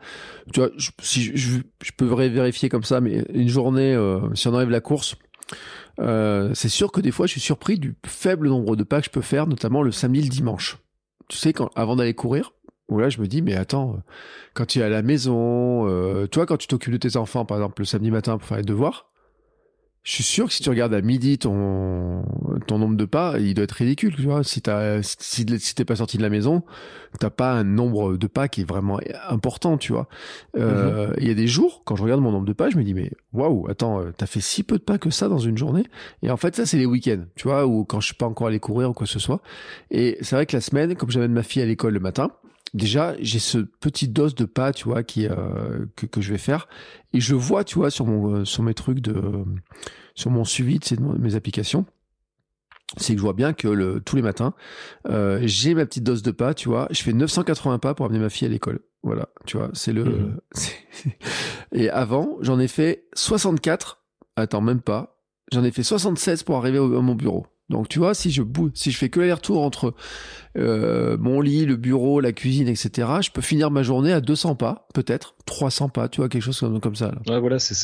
Tu 0.52 0.60
vois, 0.60 0.70
je, 0.76 0.90
si 1.00 1.36
je, 1.36 1.60
peux 1.96 2.06
vérifier 2.06 2.68
comme 2.68 2.84
ça, 2.84 3.00
mais 3.00 3.24
une 3.32 3.48
journée, 3.48 3.96
si 4.34 4.48
on 4.48 4.54
enlève 4.54 4.70
la 4.70 4.80
course, 4.80 5.16
c'est 5.98 6.68
sûr 6.68 6.90
que 6.90 7.00
des 7.00 7.10
fois, 7.10 7.26
je 7.26 7.32
suis 7.32 7.40
surpris 7.40 7.78
du 7.78 7.96
faible 8.06 8.48
nombre 8.48 8.76
de 8.76 8.84
pas 8.84 9.00
que 9.00 9.06
je 9.06 9.10
peux 9.10 9.20
faire, 9.20 9.46
notamment 9.46 9.82
le 9.82 9.92
samedi, 9.92 10.22
le 10.22 10.28
dimanche. 10.28 10.78
Tu 11.28 11.36
sais, 11.36 11.52
quand, 11.52 11.70
avant 11.76 11.96
d'aller 11.96 12.14
courir, 12.14 12.52
où 12.88 12.98
là 12.98 13.10
je 13.10 13.20
me 13.20 13.26
dis 13.26 13.42
mais 13.42 13.54
attends 13.54 14.02
quand 14.54 14.66
tu 14.66 14.80
es 14.80 14.82
à 14.82 14.88
la 14.88 15.02
maison 15.02 15.86
euh, 15.86 16.26
toi 16.26 16.46
quand 16.46 16.56
tu 16.56 16.66
t'occupes 16.66 16.94
de 16.94 16.96
tes 16.96 17.16
enfants 17.16 17.44
par 17.44 17.58
exemple 17.58 17.82
le 17.82 17.84
samedi 17.84 18.10
matin 18.10 18.38
pour 18.38 18.48
faire 18.48 18.56
les 18.56 18.62
devoirs 18.62 19.08
je 20.08 20.14
suis 20.14 20.24
sûr 20.24 20.46
que 20.46 20.54
si 20.54 20.62
tu 20.62 20.70
regardes 20.70 20.94
à 20.94 21.02
midi 21.02 21.36
ton 21.36 22.22
ton 22.66 22.78
nombre 22.78 22.96
de 22.96 23.04
pas, 23.04 23.38
il 23.38 23.52
doit 23.52 23.64
être 23.64 23.72
ridicule. 23.72 24.16
Tu 24.16 24.22
vois, 24.22 24.42
si 24.42 24.62
t'as 24.62 25.02
si, 25.02 25.44
si 25.58 25.74
t'es 25.74 25.84
pas 25.84 25.96
sorti 25.96 26.16
de 26.16 26.22
la 26.22 26.30
maison, 26.30 26.62
t'as 27.20 27.28
pas 27.28 27.52
un 27.52 27.62
nombre 27.64 28.16
de 28.16 28.26
pas 28.26 28.48
qui 28.48 28.62
est 28.62 28.64
vraiment 28.64 29.00
important. 29.28 29.76
Tu 29.76 29.92
vois, 29.92 30.08
euh, 30.56 31.08
mhm. 31.08 31.14
il 31.18 31.28
y 31.28 31.30
a 31.30 31.34
des 31.34 31.46
jours 31.46 31.82
quand 31.84 31.94
je 31.94 32.02
regarde 32.02 32.22
mon 32.22 32.32
nombre 32.32 32.46
de 32.46 32.54
pas, 32.54 32.70
je 32.70 32.78
me 32.78 32.84
dis 32.84 32.94
mais 32.94 33.10
waouh, 33.34 33.68
attends, 33.68 34.02
t'as 34.16 34.24
fait 34.24 34.40
si 34.40 34.62
peu 34.62 34.78
de 34.78 34.82
pas 34.82 34.96
que 34.96 35.10
ça 35.10 35.28
dans 35.28 35.36
une 35.36 35.58
journée. 35.58 35.84
Et 36.22 36.30
en 36.30 36.38
fait, 36.38 36.56
ça 36.56 36.64
c'est 36.64 36.78
les 36.78 36.86
week-ends. 36.86 37.24
Tu 37.36 37.46
vois, 37.46 37.66
ou 37.66 37.84
quand 37.84 38.00
je 38.00 38.06
suis 38.06 38.16
pas 38.16 38.26
encore 38.26 38.46
allé 38.46 38.60
courir 38.60 38.88
ou 38.88 38.92
quoi 38.94 39.06
que 39.06 39.12
ce 39.12 39.18
soit. 39.18 39.42
Et 39.90 40.16
c'est 40.22 40.36
vrai 40.36 40.46
que 40.46 40.56
la 40.56 40.62
semaine, 40.62 40.94
comme 40.94 41.10
j'amène 41.10 41.32
ma 41.32 41.42
fille 41.42 41.60
à 41.60 41.66
l'école 41.66 41.92
le 41.92 42.00
matin, 42.00 42.30
déjà 42.74 43.14
j'ai 43.20 43.38
ce 43.38 43.58
petit 43.58 44.08
dose 44.08 44.34
de 44.34 44.44
pas 44.44 44.72
tu 44.72 44.84
vois 44.84 45.02
qui 45.02 45.26
euh, 45.26 45.86
que, 45.96 46.06
que 46.06 46.20
je 46.20 46.32
vais 46.32 46.38
faire. 46.38 46.68
Et 47.12 47.20
je 47.20 47.34
vois 47.34 47.64
tu 47.64 47.76
vois 47.76 47.90
sur 47.90 48.06
mon 48.06 48.34
euh, 48.34 48.44
sur 48.44 48.62
mes 48.62 48.74
trucs 48.74 49.00
de 49.00 49.44
sur 50.14 50.30
mon 50.30 50.44
suivi 50.44 50.78
de 50.78 51.18
mes 51.18 51.34
applications 51.34 51.86
c'est 52.96 53.12
que 53.12 53.18
je 53.18 53.22
vois 53.22 53.34
bien 53.34 53.52
que 53.52 53.68
le, 53.68 54.00
tous 54.00 54.16
les 54.16 54.22
matins 54.22 54.54
euh, 55.08 55.40
j'ai 55.44 55.74
ma 55.74 55.84
petite 55.84 56.04
dose 56.04 56.22
de 56.22 56.30
pas 56.30 56.54
tu 56.54 56.68
vois. 56.68 56.88
Je 56.90 57.02
fais 57.02 57.12
980 57.12 57.78
pas 57.78 57.94
pour 57.94 58.06
amener 58.06 58.18
ma 58.18 58.30
fille 58.30 58.46
à 58.46 58.50
l'école. 58.50 58.80
Voilà 59.02 59.28
tu 59.46 59.56
vois 59.56 59.70
c'est 59.74 59.92
le 59.92 60.04
mmh. 60.04 60.40
et 61.72 61.90
avant 61.90 62.38
j'en 62.40 62.58
ai 62.58 62.68
fait 62.68 63.06
64 63.14 64.02
attends 64.36 64.60
même 64.60 64.80
pas 64.80 65.18
j'en 65.52 65.62
ai 65.64 65.70
fait 65.70 65.82
76 65.82 66.42
pour 66.42 66.56
arriver 66.56 66.78
au, 66.78 66.96
à 66.96 67.02
mon 67.02 67.14
bureau 67.14 67.46
donc 67.70 67.88
tu 67.88 67.98
vois, 67.98 68.14
si 68.14 68.30
je 68.30 68.42
bouge, 68.42 68.70
si 68.74 68.90
je 68.90 68.96
fais 68.96 69.10
que 69.10 69.20
l'aller-retour 69.20 69.62
entre 69.62 69.94
euh, 70.56 71.18
mon 71.18 71.40
lit, 71.40 71.66
le 71.66 71.76
bureau, 71.76 72.20
la 72.20 72.32
cuisine, 72.32 72.66
etc., 72.66 73.08
je 73.22 73.30
peux 73.30 73.42
finir 73.42 73.70
ma 73.70 73.82
journée 73.82 74.12
à 74.12 74.20
200 74.20 74.54
pas, 74.54 74.88
peut-être 74.94 75.34
300 75.44 75.90
pas, 75.90 76.08
tu 76.08 76.20
vois, 76.20 76.28
quelque 76.28 76.42
chose 76.42 76.58
comme, 76.82 76.96
ça. 76.96 77.12
Là. 77.12 77.34
Ouais, 77.34 77.40
voilà, 77.40 77.58
c'est 77.58 77.74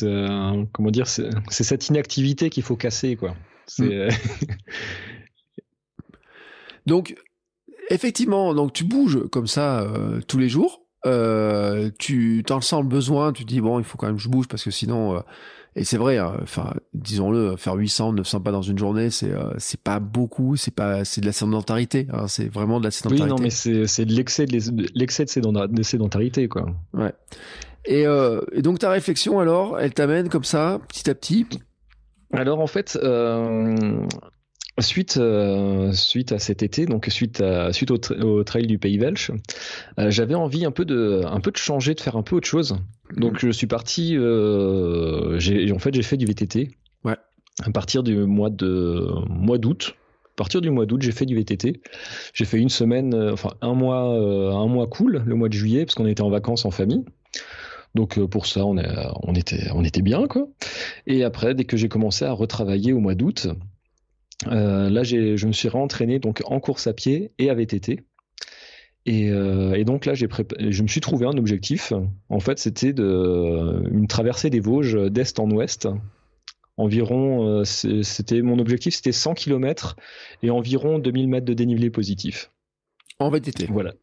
comment 0.73 0.89
dire, 0.91 1.07
c'est 1.07 1.29
cette 1.49 1.89
inactivité 1.89 2.49
qu'il 2.49 2.63
faut 2.63 2.75
casser, 2.75 3.15
quoi. 3.15 3.35
Mm. 3.77 4.09
donc 6.85 7.15
effectivement, 7.89 8.53
donc 8.53 8.73
tu 8.73 8.83
bouges 8.83 9.27
comme 9.31 9.47
ça 9.47 9.81
euh, 9.81 10.21
tous 10.27 10.37
les 10.37 10.49
jours. 10.49 10.81
Euh, 11.05 11.91
tu 11.99 12.43
t'en 12.47 12.61
sens 12.61 12.81
le 12.81 12.87
besoin, 12.87 13.31
tu 13.31 13.45
dis 13.45 13.61
bon, 13.61 13.77
il 13.77 13.85
faut 13.85 13.95
quand 13.95 14.07
même 14.07 14.15
que 14.15 14.21
je 14.23 14.29
bouge 14.29 14.47
parce 14.47 14.63
que 14.63 14.71
sinon 14.71 15.21
et 15.77 15.83
c'est 15.83 15.97
vrai, 15.97 16.17
hein, 16.17 16.37
enfin, 16.41 16.73
disons-le, 16.93 17.57
faire 17.57 17.73
800, 17.73 18.13
900 18.13 18.41
pas 18.41 18.51
dans 18.51 18.61
une 18.61 18.77
journée, 18.77 19.09
c'est 19.09 19.31
euh, 19.31 19.51
c'est 19.57 19.79
pas 19.79 19.99
beaucoup, 19.99 20.55
c'est 20.55 20.73
pas 20.73 21.03
c'est 21.03 21.19
de 21.19 21.25
la 21.25 21.33
sédentarité, 21.33 22.07
hein, 22.13 22.27
c'est 22.27 22.47
vraiment 22.47 22.79
de 22.79 22.85
la 22.85 22.91
sédentarité. 22.91 23.23
Oui, 23.25 23.29
non, 23.29 23.37
mais 23.41 23.49
c'est 23.49 23.85
c'est 23.85 24.05
de 24.05 24.13
l'excès 24.13 24.45
de 24.45 24.85
l'excès 24.95 25.25
de 25.25 25.83
sédentarité, 25.83 26.47
quoi. 26.47 26.67
Ouais. 26.93 27.13
Et, 27.85 28.07
euh, 28.07 28.41
et 28.53 28.61
donc 28.61 28.79
ta 28.79 28.89
réflexion 28.89 29.39
alors, 29.39 29.79
elle 29.79 29.93
t'amène 29.93 30.29
comme 30.29 30.45
ça, 30.45 30.79
petit 30.87 31.09
à 31.09 31.13
petit? 31.13 31.45
Alors 32.31 32.61
en 32.61 32.67
fait, 32.67 32.97
euh, 33.03 33.75
Suite, 34.79 35.15
euh, 35.17 35.93
suite 35.93 36.33
à 36.33 36.39
cet 36.39 36.61
été, 36.61 36.85
donc 36.85 37.05
suite, 37.09 37.39
à, 37.39 37.71
suite 37.71 37.91
au, 37.91 38.43
trail 38.43 38.67
du 38.67 38.77
Pays 38.77 38.97
Belge, 38.97 39.31
euh, 39.99 40.11
j'avais 40.11 40.35
envie 40.35 40.65
un 40.65 40.71
peu 40.71 40.83
de, 40.83 41.21
un 41.25 41.39
peu 41.39 41.51
de 41.51 41.57
changer, 41.57 41.93
de 41.93 42.01
faire 42.01 42.17
un 42.17 42.23
peu 42.23 42.35
autre 42.35 42.47
chose. 42.47 42.75
Donc 43.15 43.39
je 43.39 43.51
suis 43.51 43.67
parti, 43.67 44.17
euh, 44.17 45.39
en 45.73 45.79
fait 45.79 45.93
j'ai 45.93 46.01
fait 46.01 46.17
du 46.17 46.25
VTT. 46.25 46.71
Ouais. 47.05 47.15
À 47.63 47.71
partir 47.71 48.03
du 48.03 48.17
mois 48.17 48.49
de 48.49 49.07
mois 49.29 49.57
d'août. 49.57 49.95
À 50.25 50.35
partir 50.35 50.59
du 50.59 50.69
mois 50.69 50.85
d'août, 50.85 51.01
j'ai 51.01 51.13
fait 51.13 51.25
du 51.25 51.35
VTT. 51.35 51.81
J'ai 52.33 52.45
fait 52.45 52.57
une 52.57 52.67
semaine, 52.67 53.15
enfin 53.31 53.51
un 53.61 53.73
mois, 53.73 54.01
un 54.01 54.67
mois 54.67 54.87
cool, 54.87 55.23
le 55.25 55.35
mois 55.35 55.47
de 55.47 55.53
juillet, 55.53 55.85
parce 55.85 55.95
qu'on 55.95 56.05
était 56.05 56.21
en 56.21 56.29
vacances 56.29 56.65
en 56.65 56.71
famille. 56.71 57.05
Donc 57.93 58.19
pour 58.25 58.45
ça, 58.45 58.65
on, 58.65 58.75
on, 58.75 59.35
était, 59.35 59.69
on 59.73 59.85
était 59.85 60.01
bien 60.01 60.27
quoi. 60.27 60.49
Et 61.07 61.23
après, 61.23 61.55
dès 61.55 61.63
que 61.63 61.77
j'ai 61.77 61.87
commencé 61.87 62.25
à 62.25 62.33
retravailler 62.33 62.91
au 62.91 62.99
mois 62.99 63.15
d'août, 63.15 63.47
là, 64.45 65.03
je 65.03 65.45
me 65.47 65.51
suis 65.51 65.69
réentraîné 65.69 66.19
donc 66.19 66.41
en 66.45 66.59
course 66.59 66.87
à 66.87 66.93
pied 66.93 67.31
et 67.37 67.49
à 67.49 67.53
VTT. 67.53 68.03
Euh, 69.07 69.73
et, 69.73 69.83
donc 69.83 70.05
là, 70.05 70.13
je 70.15 70.81
me 70.81 70.87
suis 70.87 71.01
trouvé 71.01 71.25
un 71.25 71.37
objectif. 71.37 71.93
En 72.29 72.39
fait, 72.39 72.59
c'était 72.59 72.93
de... 72.93 73.83
une 73.91 74.07
traversée 74.07 74.49
des 74.49 74.59
Vosges 74.59 75.11
d'est 75.11 75.39
en 75.39 75.49
ouest. 75.51 75.87
Environ, 76.77 77.47
euh, 77.47 77.63
c'était 77.63 78.41
mon 78.41 78.59
objectif, 78.59 78.95
c'était 78.95 79.13
100 79.13 79.33
km 79.35 79.95
et 80.43 80.49
environ 80.49 80.99
2000 80.99 81.29
mètres 81.29 81.45
de 81.45 81.53
dénivelé 81.53 81.89
positif. 81.89 82.51
En 83.19 83.29
VTT. 83.29 83.67
Voilà. 83.69 83.93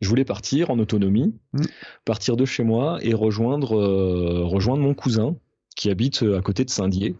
Je 0.00 0.08
voulais 0.08 0.24
partir 0.24 0.70
en 0.70 0.78
autonomie, 0.78 1.34
mmh. 1.52 1.62
partir 2.04 2.36
de 2.36 2.44
chez 2.44 2.64
moi 2.64 2.98
et 3.02 3.14
rejoindre, 3.14 3.78
euh, 3.78 4.44
rejoindre 4.44 4.82
mon 4.82 4.94
cousin 4.94 5.36
qui 5.76 5.90
habite 5.90 6.24
à 6.24 6.40
côté 6.40 6.64
de 6.64 6.70
Saint-Dié. 6.70 7.14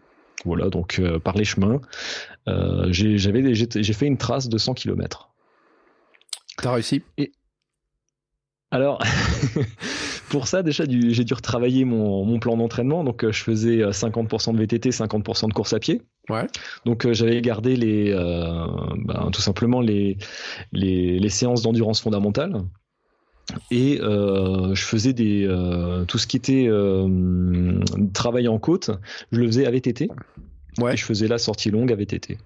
Voilà, 0.45 0.71
donc 0.71 1.01
par 1.25 1.35
les 1.35 1.45
chemins, 1.45 1.81
j'ai 2.91 3.19
fait 3.93 4.07
une 4.07 4.19
trace 4.19 4.49
de 4.49 4.59
100 4.59 4.75
km. 4.75 5.29
T'as 6.59 6.73
réussi? 6.73 7.03
Et... 7.17 7.33
Alors, 8.71 9.01
pour 10.29 10.49
ça, 10.49 10.63
déjà, 10.63 10.85
j'ai 10.89 11.25
dû 11.25 11.35
retravailler 11.35 11.85
mon, 11.85 12.39
plan 12.39 12.57
d'entraînement. 12.57 13.05
Donc, 13.05 13.25
euh, 13.25 13.33
je 13.33 13.43
faisais 13.43 13.79
50% 13.79 14.51
euh, 14.51 14.53
de 14.53 14.59
VTT, 14.59 14.91
50% 14.91 15.49
de 15.49 15.53
course 15.53 15.73
à 15.73 15.79
pied. 15.79 16.03
Ouais. 16.29 16.47
Donc, 16.85 17.07
euh, 17.07 17.15
j'avais 17.15 17.41
gardé 17.41 17.77
les, 17.77 18.13
ben, 18.13 19.31
tout 19.33 19.41
simplement 19.41 19.81
les, 19.81 20.19
les, 20.73 21.29
séances 21.29 21.63
d'endurance 21.63 22.01
fondamentale. 22.01 22.63
Et 23.71 23.99
je 24.01 24.83
faisais 24.83 25.13
des, 25.13 25.49
tout 26.07 26.19
ce 26.19 26.27
qui 26.27 26.37
était 26.37 26.69
travail 28.13 28.49
en 28.49 28.59
côte, 28.59 28.91
je 29.33 29.41
le 29.41 29.47
faisais 29.47 29.67
à 29.67 29.71
VTT. 29.71 30.09
Ouais. 30.79 30.95
Et 30.95 30.97
je 30.97 31.05
faisais 31.05 31.29
la 31.29 31.39
sortie 31.39 31.71
longue 31.71 31.93
à 31.93 31.97
VTT. 31.97 32.39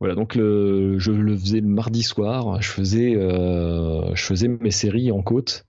Voilà, 0.00 0.14
donc 0.14 0.36
le, 0.36 0.98
je 0.98 1.10
le 1.10 1.36
faisais 1.36 1.60
le 1.60 1.66
mardi 1.66 2.02
soir. 2.02 2.62
Je 2.62 2.68
faisais, 2.68 3.16
euh, 3.16 4.14
je 4.14 4.22
faisais 4.22 4.48
mes 4.48 4.70
séries 4.70 5.10
en 5.10 5.22
côte 5.22 5.66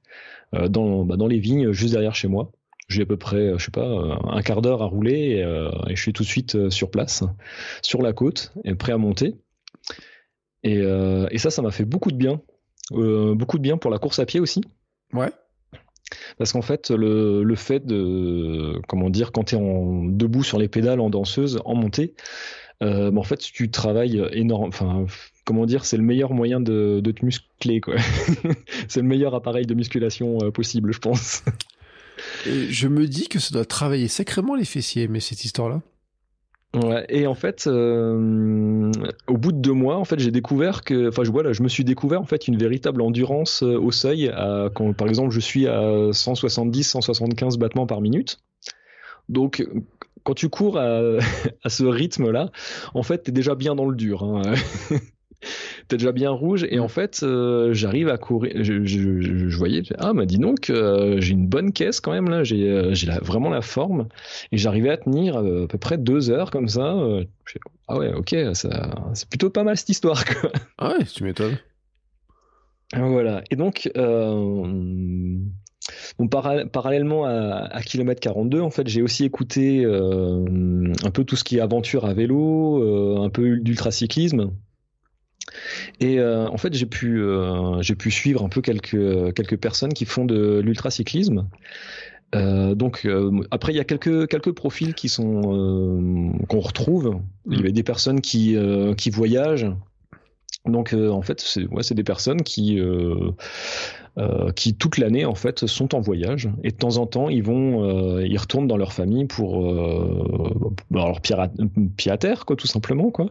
euh, 0.54 0.68
dans, 0.68 1.04
bah, 1.04 1.18
dans 1.18 1.28
les 1.28 1.40
vignes 1.40 1.72
juste 1.72 1.94
derrière 1.94 2.16
chez 2.16 2.28
moi. 2.28 2.52
J'ai 2.88 3.04
à 3.04 3.06
peu 3.06 3.18
près, 3.18 3.54
je 3.58 3.64
sais 3.64 3.72
pas, 3.72 3.86
un 3.86 4.42
quart 4.42 4.64
d'heure 4.64 4.82
à 4.82 4.86
rouler 4.86 5.38
et, 5.38 5.44
euh, 5.44 5.70
et, 5.88 5.96
je 5.96 6.02
suis 6.02 6.14
tout 6.14 6.24
de 6.24 6.28
suite 6.28 6.70
sur 6.70 6.90
place, 6.90 7.24
sur 7.84 8.02
la 8.02 8.14
côte, 8.14 8.52
et 8.64 8.74
prêt 8.74 8.94
à 8.94 8.98
monter. 8.98 9.36
Et, 10.64 10.80
et 10.80 11.38
ça, 11.38 11.52
ça 11.52 11.62
m'a 11.62 11.70
fait 11.70 11.86
beaucoup 11.86 12.12
de 12.12 12.18
bien, 12.18 12.42
beaucoup 12.92 13.58
de 13.58 13.64
bien 13.64 13.78
pour 13.78 13.92
la 13.92 14.00
course 14.00 14.20
à 14.20 14.26
pied 14.26 14.40
aussi. 14.40 14.62
Ouais. 15.14 15.32
Parce 16.38 16.54
qu'en 16.54 16.62
fait, 16.62 16.90
le, 16.90 17.44
le, 17.44 17.56
fait 17.56 17.86
de, 17.86 18.82
comment 18.88 19.10
dire, 19.10 19.32
quand 19.32 19.46
tu 19.46 19.56
es 19.56 19.58
en, 19.58 20.06
debout 20.06 20.44
sur 20.44 20.58
les 20.58 20.68
pédales 20.68 21.00
en 21.00 21.10
danseuse, 21.10 21.60
en 21.66 21.76
montée, 21.76 22.16
euh, 22.82 23.16
en 23.16 23.24
fait, 23.24 23.38
tu 23.38 23.70
travailles 23.70 24.24
énorme. 24.32 24.70
Enfin, 24.70 25.06
comment 25.46 25.66
dire, 25.66 25.86
c'est 25.86 25.98
le 25.98 26.04
meilleur 26.04 26.34
moyen 26.34 26.60
de, 26.60 27.02
te 27.02 27.26
muscler, 27.26 27.82
quoi. 27.82 27.96
c'est 28.88 29.02
le 29.02 29.08
meilleur 29.08 29.36
appareil 29.36 29.66
de 29.66 29.74
musculation 29.74 30.38
euh, 30.42 30.52
possible, 30.52 30.94
je 30.94 31.00
pense. 31.00 31.44
je 32.46 32.88
me 32.88 33.08
dis 33.08 33.28
que 33.28 33.40
ça 33.40 33.52
doit 33.54 33.66
travailler 33.66 34.08
sacrément 34.08 34.56
les 34.56 34.66
fessiers, 34.66 35.08
mais 35.08 35.20
cette 35.20 35.44
histoire-là. 35.44 35.82
Et 37.10 37.26
en 37.26 37.34
fait, 37.34 37.66
euh, 37.66 38.92
au 39.28 39.38
bout 39.38 39.52
de 39.52 39.58
deux 39.58 39.74
mois, 39.74 39.98
en 39.98 40.06
fait, 40.06 40.20
j'ai 40.20 40.30
découvert 40.30 40.84
que, 40.84 41.10
enfin, 41.10 41.24
je 41.24 41.32
voilà, 41.32 41.52
je 41.52 41.64
me 41.64 41.68
suis 41.68 41.84
découvert 41.84 42.22
en 42.22 42.26
fait 42.26 42.48
une 42.48 42.58
véritable 42.58 43.02
endurance 43.02 43.64
au 43.64 43.92
seuil. 43.92 44.32
par 44.98 45.08
exemple, 45.08 45.32
je 45.32 45.40
suis 45.40 45.68
à 45.68 46.10
170, 46.12 46.84
175 46.84 47.58
battements 47.58 47.88
par 47.88 48.02
minute. 48.02 48.40
Donc, 49.30 49.68
quand 50.24 50.34
tu 50.34 50.50
cours 50.50 50.78
à, 50.78 51.02
ce 51.68 51.84
rythme-là, 51.86 52.52
en 52.94 53.04
fait, 53.04 53.24
tu 53.24 53.30
es 53.30 53.34
déjà 53.34 53.56
bien 53.56 53.76
dans 53.76 53.86
le 53.88 53.96
dur. 53.96 54.24
Hein. 54.24 54.42
t'es 55.90 55.98
déjà 55.98 56.12
bien 56.12 56.32
rouge. 56.32 56.66
Et 56.70 56.80
en 56.80 56.88
fait 56.88 57.22
euh, 57.24 57.74
j'arrive 57.74 58.08
à 58.10 58.18
courir. 58.18 58.64
Je, 58.64 59.58
voyais 59.58 59.84
ah 59.98 60.14
m'a 60.14 60.26
dit 60.26 60.38
donc 60.38 60.70
euh, 60.70 61.20
j'ai 61.20 61.34
une 61.34 61.48
bonne 61.48 61.74
caisse 61.74 62.00
quand 62.00 62.12
même 62.12 62.30
là. 62.30 62.44
J'ai 62.44 62.70
euh, 62.70 62.94
vraiment 63.22 63.50
la 63.50 63.62
forme. 63.62 64.08
Et 64.52 64.58
j'arrivais 64.58 64.90
à 64.90 64.98
tenir 64.98 65.38
à 65.38 65.44
peu 65.68 65.78
près 65.78 65.98
deux 65.98 66.30
heures 66.30 66.52
comme 66.52 66.68
ça 66.68 66.96
ah 67.88 67.98
ouais 67.98 68.14
ok 68.14 68.36
c'est 68.54 69.30
plutôt 69.30 69.50
pas 69.50 69.64
mal 69.64 69.76
cette 69.76 69.90
histoire 69.90 70.24
quoi. 70.24 70.52
Ah 70.78 70.94
ouais 70.98 71.06
tu 71.06 71.24
m'étonnes. 71.24 71.58
Voilà. 72.94 73.44
Et 73.52 73.56
donc 73.56 73.90
parallèlement 76.72 77.26
à, 77.26 77.82
Kilomètre 77.84 78.20
42, 78.20 78.62
en 78.62 78.70
fait, 78.70 78.88
j'ai 78.88 79.02
aussi 79.02 79.26
écouté 79.26 79.84
euh, 79.86 80.94
un 81.04 81.12
peu 81.12 81.24
tout 81.24 81.36
ce 81.36 81.44
qui 81.44 81.58
est 81.58 81.62
aventure 81.62 82.06
à 82.06 82.14
vélo, 82.14 82.84
euh, 82.84 83.24
un 83.24 83.30
peu 83.30 83.58
d'ultracyclisme. 83.58 84.52
Et 86.00 86.20
euh, 86.20 86.48
en 86.48 86.58
fait, 86.58 86.74
j'ai 86.74 86.86
pu, 86.86 87.22
j'ai 87.82 87.96
pu 87.96 88.12
suivre 88.12 88.44
un 88.44 88.50
peu 88.50 88.62
quelques, 88.62 89.34
quelques 89.34 89.58
personnes 89.58 89.94
qui 89.94 90.06
font 90.06 90.26
de 90.26 90.60
l'ultracyclisme. 90.60 91.48
donc 92.34 93.08
après 93.52 93.74
il 93.74 93.76
y 93.76 93.80
a 93.80 93.84
quelques 93.84 94.28
quelques 94.28 94.52
profils 94.52 94.94
qui 94.94 95.10
sont 95.10 96.34
qu'on 96.48 96.60
retrouve. 96.60 97.20
Il 97.50 97.62
y 97.62 97.68
a 97.68 97.72
des 97.72 97.84
personnes 97.84 98.22
qui 98.22 98.56
qui 98.98 99.10
voyagent. 99.10 99.72
Donc 100.66 100.94
en 100.94 101.22
fait 101.22 101.42
c'est 101.42 101.66
ouais, 101.68 101.84
c'est 101.84 101.96
des 101.96 102.04
personnes 102.04 102.44
qui 102.44 102.80
euh, 104.20 104.52
qui 104.52 104.74
toute 104.74 104.98
l'année 104.98 105.24
en 105.24 105.36
fait 105.36 105.66
sont 105.66 105.96
en 105.96 106.02
voyage 106.02 106.50
et 106.64 106.72
de 106.72 106.76
temps 106.76 106.98
en 106.98 107.06
temps 107.06 107.30
ils 107.30 107.44
vont 107.44 107.86
euh, 107.86 108.26
ils 108.26 108.38
retournent 108.38 108.68
dans 108.68 108.76
leur 108.76 108.92
famille 108.92 109.26
pour 109.26 109.64
euh, 109.64 110.74
leur 110.92 111.22
pied 111.22 112.12
à, 112.12 112.18
terre 112.18 112.46
quoi 112.46 112.58
tout 112.58 112.68
simplement 112.68 113.12
quoi 113.12 113.28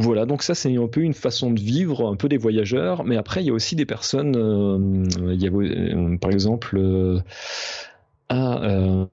Voilà, 0.00 0.26
donc 0.26 0.42
ça 0.42 0.54
c'est 0.54 0.76
un 0.76 0.86
peu 0.86 1.00
une 1.00 1.14
façon 1.14 1.50
de 1.50 1.60
vivre, 1.60 2.08
un 2.08 2.16
peu 2.16 2.28
des 2.28 2.36
voyageurs, 2.36 3.04
mais 3.04 3.16
après 3.16 3.42
il 3.42 3.46
y 3.46 3.50
a 3.50 3.52
aussi 3.52 3.74
des 3.74 3.86
personnes, 3.86 5.08
il 5.16 5.42
y 5.42 5.46
a 5.46 6.18
par 6.18 6.30
exemple, 6.30 6.80
ah, 8.28 8.60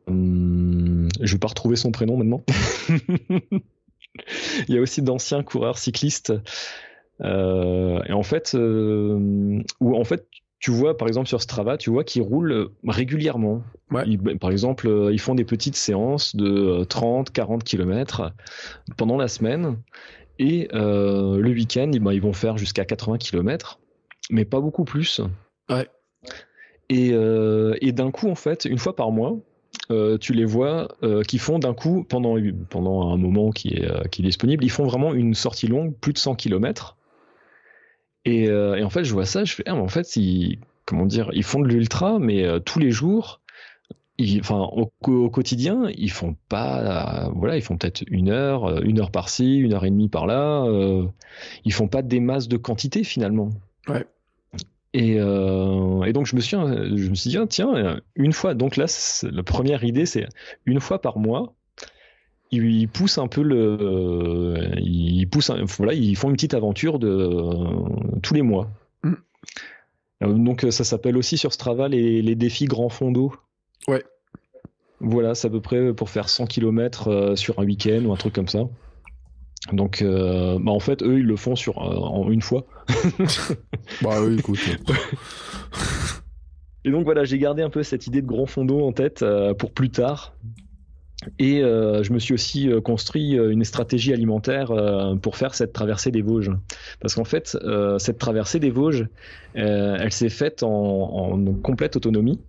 je 0.07 1.31
vais 1.31 1.39
pas 1.39 1.47
retrouver 1.47 1.75
son 1.75 1.91
prénom 1.91 2.17
maintenant. 2.17 2.43
il 4.67 4.75
y 4.75 4.77
a 4.77 4.81
aussi 4.81 5.01
d'anciens 5.01 5.43
coureurs 5.43 5.77
cyclistes 5.77 6.33
euh, 7.21 8.01
et 8.07 8.13
en 8.13 8.23
fait, 8.23 8.53
euh, 8.55 9.61
ou 9.79 9.95
en 9.95 10.03
fait, 10.03 10.27
tu 10.59 10.71
vois, 10.71 10.97
par 10.97 11.07
exemple, 11.07 11.27
sur 11.27 11.41
Strava, 11.41 11.77
tu 11.77 11.89
vois 11.89 12.03
qu'ils 12.03 12.21
roulent 12.23 12.69
régulièrement. 12.87 13.63
Ben, 13.91 14.37
par 14.39 14.51
exemple, 14.51 14.87
euh, 14.87 15.13
ils 15.13 15.19
font 15.19 15.35
des 15.35 15.45
petites 15.45 15.75
séances 15.75 16.35
de 16.35 16.83
30, 16.85 17.31
40 17.31 17.63
km 17.63 18.33
pendant 18.97 19.17
la 19.17 19.27
semaine. 19.27 19.77
Et 20.39 20.67
le 20.71 21.49
week-end, 21.49 21.91
ben, 22.01 22.11
ils 22.11 22.21
vont 22.21 22.33
faire 22.33 22.57
jusqu'à 22.57 22.85
80 22.85 23.17
km, 23.17 23.79
mais 24.29 24.45
pas 24.45 24.59
beaucoup 24.59 24.83
plus. 24.83 25.21
Ouais. 25.69 25.87
Et, 26.89 27.09
et 27.09 27.91
d'un 27.91 28.11
coup, 28.11 28.29
en 28.29 28.35
fait, 28.35 28.65
une 28.65 28.77
fois 28.77 28.95
par 28.95 29.11
mois, 29.11 29.37
tu 30.19 30.33
les 30.33 30.45
vois 30.45 30.89
qui 31.27 31.37
font 31.37 31.59
d'un 31.59 31.73
coup, 31.73 32.03
pendant, 32.03 32.35
pendant 32.69 33.11
un 33.13 33.17
moment 33.17 33.51
qui 33.51 33.69
est, 33.69 34.09
qui 34.09 34.21
est 34.21 34.25
disponible, 34.25 34.63
ils 34.63 34.71
font 34.71 34.85
vraiment 34.85 35.13
une 35.13 35.33
sortie 35.33 35.67
longue, 35.67 35.95
plus 35.95 36.13
de 36.13 36.17
100 36.17 36.35
km. 36.35 36.97
Euh, 38.27 38.75
et, 38.75 38.83
en 38.83 38.89
fait, 38.89 39.03
je 39.03 39.13
vois 39.13 39.25
ça, 39.25 39.43
je 39.43 39.53
fais, 39.53 39.63
ah, 39.65 39.73
mais 39.73 39.81
en 39.81 39.87
fait, 39.87 40.15
ils, 40.15 40.59
comment 40.85 41.05
dire, 41.05 41.29
ils 41.33 41.43
font 41.43 41.59
de 41.59 41.67
l'ultra, 41.67 42.19
mais 42.19 42.43
euh, 42.43 42.59
tous 42.59 42.79
les 42.79 42.91
jours, 42.91 43.41
enfin, 44.39 44.69
au, 44.71 45.29
quotidien, 45.29 45.89
ils 45.97 46.11
font 46.11 46.35
pas, 46.49 47.29
voilà, 47.35 47.57
ils 47.57 47.61
font 47.61 47.77
peut-être 47.77 48.03
une 48.07 48.29
heure, 48.29 48.65
euh, 48.65 48.81
une 48.83 48.99
heure 48.99 49.11
par-ci, 49.11 49.57
une 49.57 49.73
heure 49.73 49.85
et 49.85 49.89
demie 49.89 50.09
par-là. 50.09 50.65
ils 51.65 51.73
font 51.73 51.87
pas 51.87 52.01
des 52.01 52.19
masses 52.19 52.47
de 52.47 52.57
quantité 52.57 53.03
finalement. 53.03 53.49
Ouais. 53.87 54.05
Et, 54.93 55.15
et, 55.15 56.13
donc 56.13 56.25
je 56.25 56.35
me 56.35 56.41
suis, 56.41 56.55
je 56.55 57.09
me 57.09 57.15
suis 57.15 57.29
dit, 57.29 57.37
ah, 57.37 57.45
tiens, 57.47 57.99
une 58.15 58.31
fois. 58.31 58.53
Donc 58.53 58.77
là, 58.77 58.85
la 59.23 59.43
première 59.43 59.83
idée, 59.83 60.05
c'est 60.05 60.25
une 60.65 60.79
fois 60.79 61.01
par 61.01 61.17
mois, 61.17 61.53
ils 62.51 62.87
poussent 62.87 63.17
un 63.17 63.27
peu 63.27 63.41
le, 63.41 64.71
ils 64.77 65.27
poussent, 65.27 65.51
voilà, 65.77 65.93
ils 65.93 66.15
font 66.15 66.29
une 66.29 66.35
petite 66.35 66.53
aventure 66.53 66.99
de 66.99 68.19
tous 68.21 68.33
les 68.33 68.41
mois. 68.41 68.69
Mm. 69.03 69.13
Euh, 70.23 70.33
donc 70.33 70.65
ça 70.69 70.83
s'appelle 70.83 71.17
aussi 71.17 71.37
sur 71.37 71.53
Strava 71.53 71.87
les, 71.87 72.21
les 72.21 72.35
défis 72.35 72.65
grand 72.65 72.89
fond 72.89 73.11
d'eau. 73.11 73.33
Ouais. 73.87 74.03
Voilà, 74.99 75.35
c'est 75.35 75.47
à 75.47 75.49
peu 75.51 75.61
près 75.61 75.93
pour 75.93 76.09
faire 76.09 76.29
100 76.29 76.47
km 76.47 77.09
euh, 77.09 77.35
sur 77.35 77.59
un 77.59 77.65
week-end 77.65 78.03
ou 78.05 78.13
un 78.13 78.17
truc 78.17 78.33
comme 78.33 78.47
ça. 78.47 78.63
Donc, 79.71 80.01
euh, 80.01 80.57
bah 80.59 80.71
en 80.71 80.79
fait, 80.79 81.01
eux, 81.01 81.19
ils 81.19 81.25
le 81.25 81.35
font 81.35 81.55
sur 81.55 81.79
en 81.79 82.29
une 82.29 82.41
fois. 82.41 82.65
bah 84.01 84.21
oui, 84.21 84.37
écoute. 84.37 84.59
Et 86.85 86.91
donc 86.91 87.03
voilà, 87.03 87.23
j'ai 87.23 87.39
gardé 87.39 87.63
un 87.63 87.71
peu 87.71 87.81
cette 87.81 88.05
idée 88.05 88.21
de 88.21 88.27
grand 88.27 88.45
fond 88.45 88.63
d'eau 88.63 88.85
en 88.85 88.91
tête 88.91 89.25
pour 89.57 89.71
plus 89.71 89.89
tard, 89.89 90.35
Et 91.39 91.63
euh, 91.63 92.03
je 92.03 92.13
me 92.13 92.19
suis 92.19 92.35
aussi 92.35 92.69
euh, 92.69 92.79
construit 92.79 93.39
euh, 93.39 93.49
une 93.51 93.63
stratégie 93.63 94.13
alimentaire 94.13 94.71
pour 95.21 95.35
faire 95.35 95.55
cette 95.55 95.73
traversée 95.73 96.11
des 96.11 96.21
Vosges. 96.21 96.51
Parce 96.99 97.15
qu'en 97.15 97.23
fait, 97.23 97.57
cette 97.97 98.19
traversée 98.19 98.59
des 98.59 98.69
Vosges, 98.69 99.07
elle 99.55 100.11
s'est 100.11 100.29
faite 100.29 100.61
en, 100.63 101.39
complète 101.63 101.95
autonomie. 101.95 102.39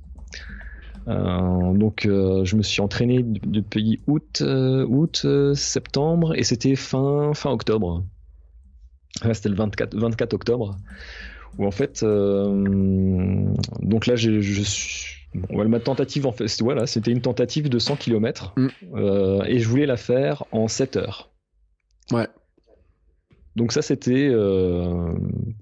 Donc, 1.06 2.02
je 2.02 2.56
me 2.56 2.62
suis 2.62 2.80
entraîné 2.80 3.22
depuis 3.22 4.00
août, 4.06 4.42
août, 4.42 5.26
septembre, 5.54 6.34
et 6.36 6.42
c'était 6.42 6.76
fin, 6.76 7.32
fin 7.34 7.50
octobre. 7.50 8.04
c'était 9.32 9.48
le 9.48 9.54
24, 9.54 9.96
24 9.96 10.34
octobre. 10.34 10.76
Où 11.58 11.66
en 11.66 11.70
fait, 11.70 12.02
donc 12.02 14.06
là, 14.06 14.16
je, 14.16 14.40
je 14.40 14.62
suis 14.62 15.16
ma 15.50 15.80
tentative, 15.80 16.26
en 16.26 16.32
fait, 16.32 16.46
voilà, 16.60 16.86
c'était 16.86 17.10
une 17.10 17.20
tentative 17.20 17.68
de 17.68 17.78
100 17.78 17.96
km 17.96 18.52
mm. 18.56 18.68
euh, 18.94 19.42
et 19.44 19.58
je 19.58 19.68
voulais 19.68 19.86
la 19.86 19.96
faire 19.96 20.44
en 20.52 20.68
7 20.68 20.96
heures. 20.96 21.30
Ouais. 22.12 22.28
Donc 23.56 23.72
ça, 23.72 23.82
c'était 23.82 24.28
euh, 24.30 25.12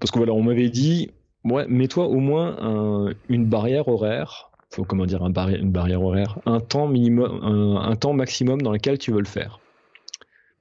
parce 0.01 0.11
que 0.11 0.19
voilà, 0.19 0.33
on 0.33 0.43
m'avait 0.43 0.71
dit, 0.71 1.11
ouais, 1.45 1.67
mets-toi 1.69 2.07
au 2.07 2.19
moins 2.19 3.15
une 3.29 3.47
barrière 3.47 3.89
horaire, 3.89 4.51
faut 4.75 4.85
comment 4.85 5.07
dire, 5.07 5.22
un 5.22 5.33
une 5.49 5.70
barrière 5.70 6.03
horaire, 6.03 6.39
un 6.47 6.61
temps 6.61 6.89
minimum, 6.89 7.41
un, 7.79 7.95
temps 7.97 8.12
maximum 8.12 8.61
dans 8.61 8.72
lequel 8.72 8.99
tu 8.99 9.12
veux 9.12 9.20
le 9.20 9.27
faire. 9.27 9.61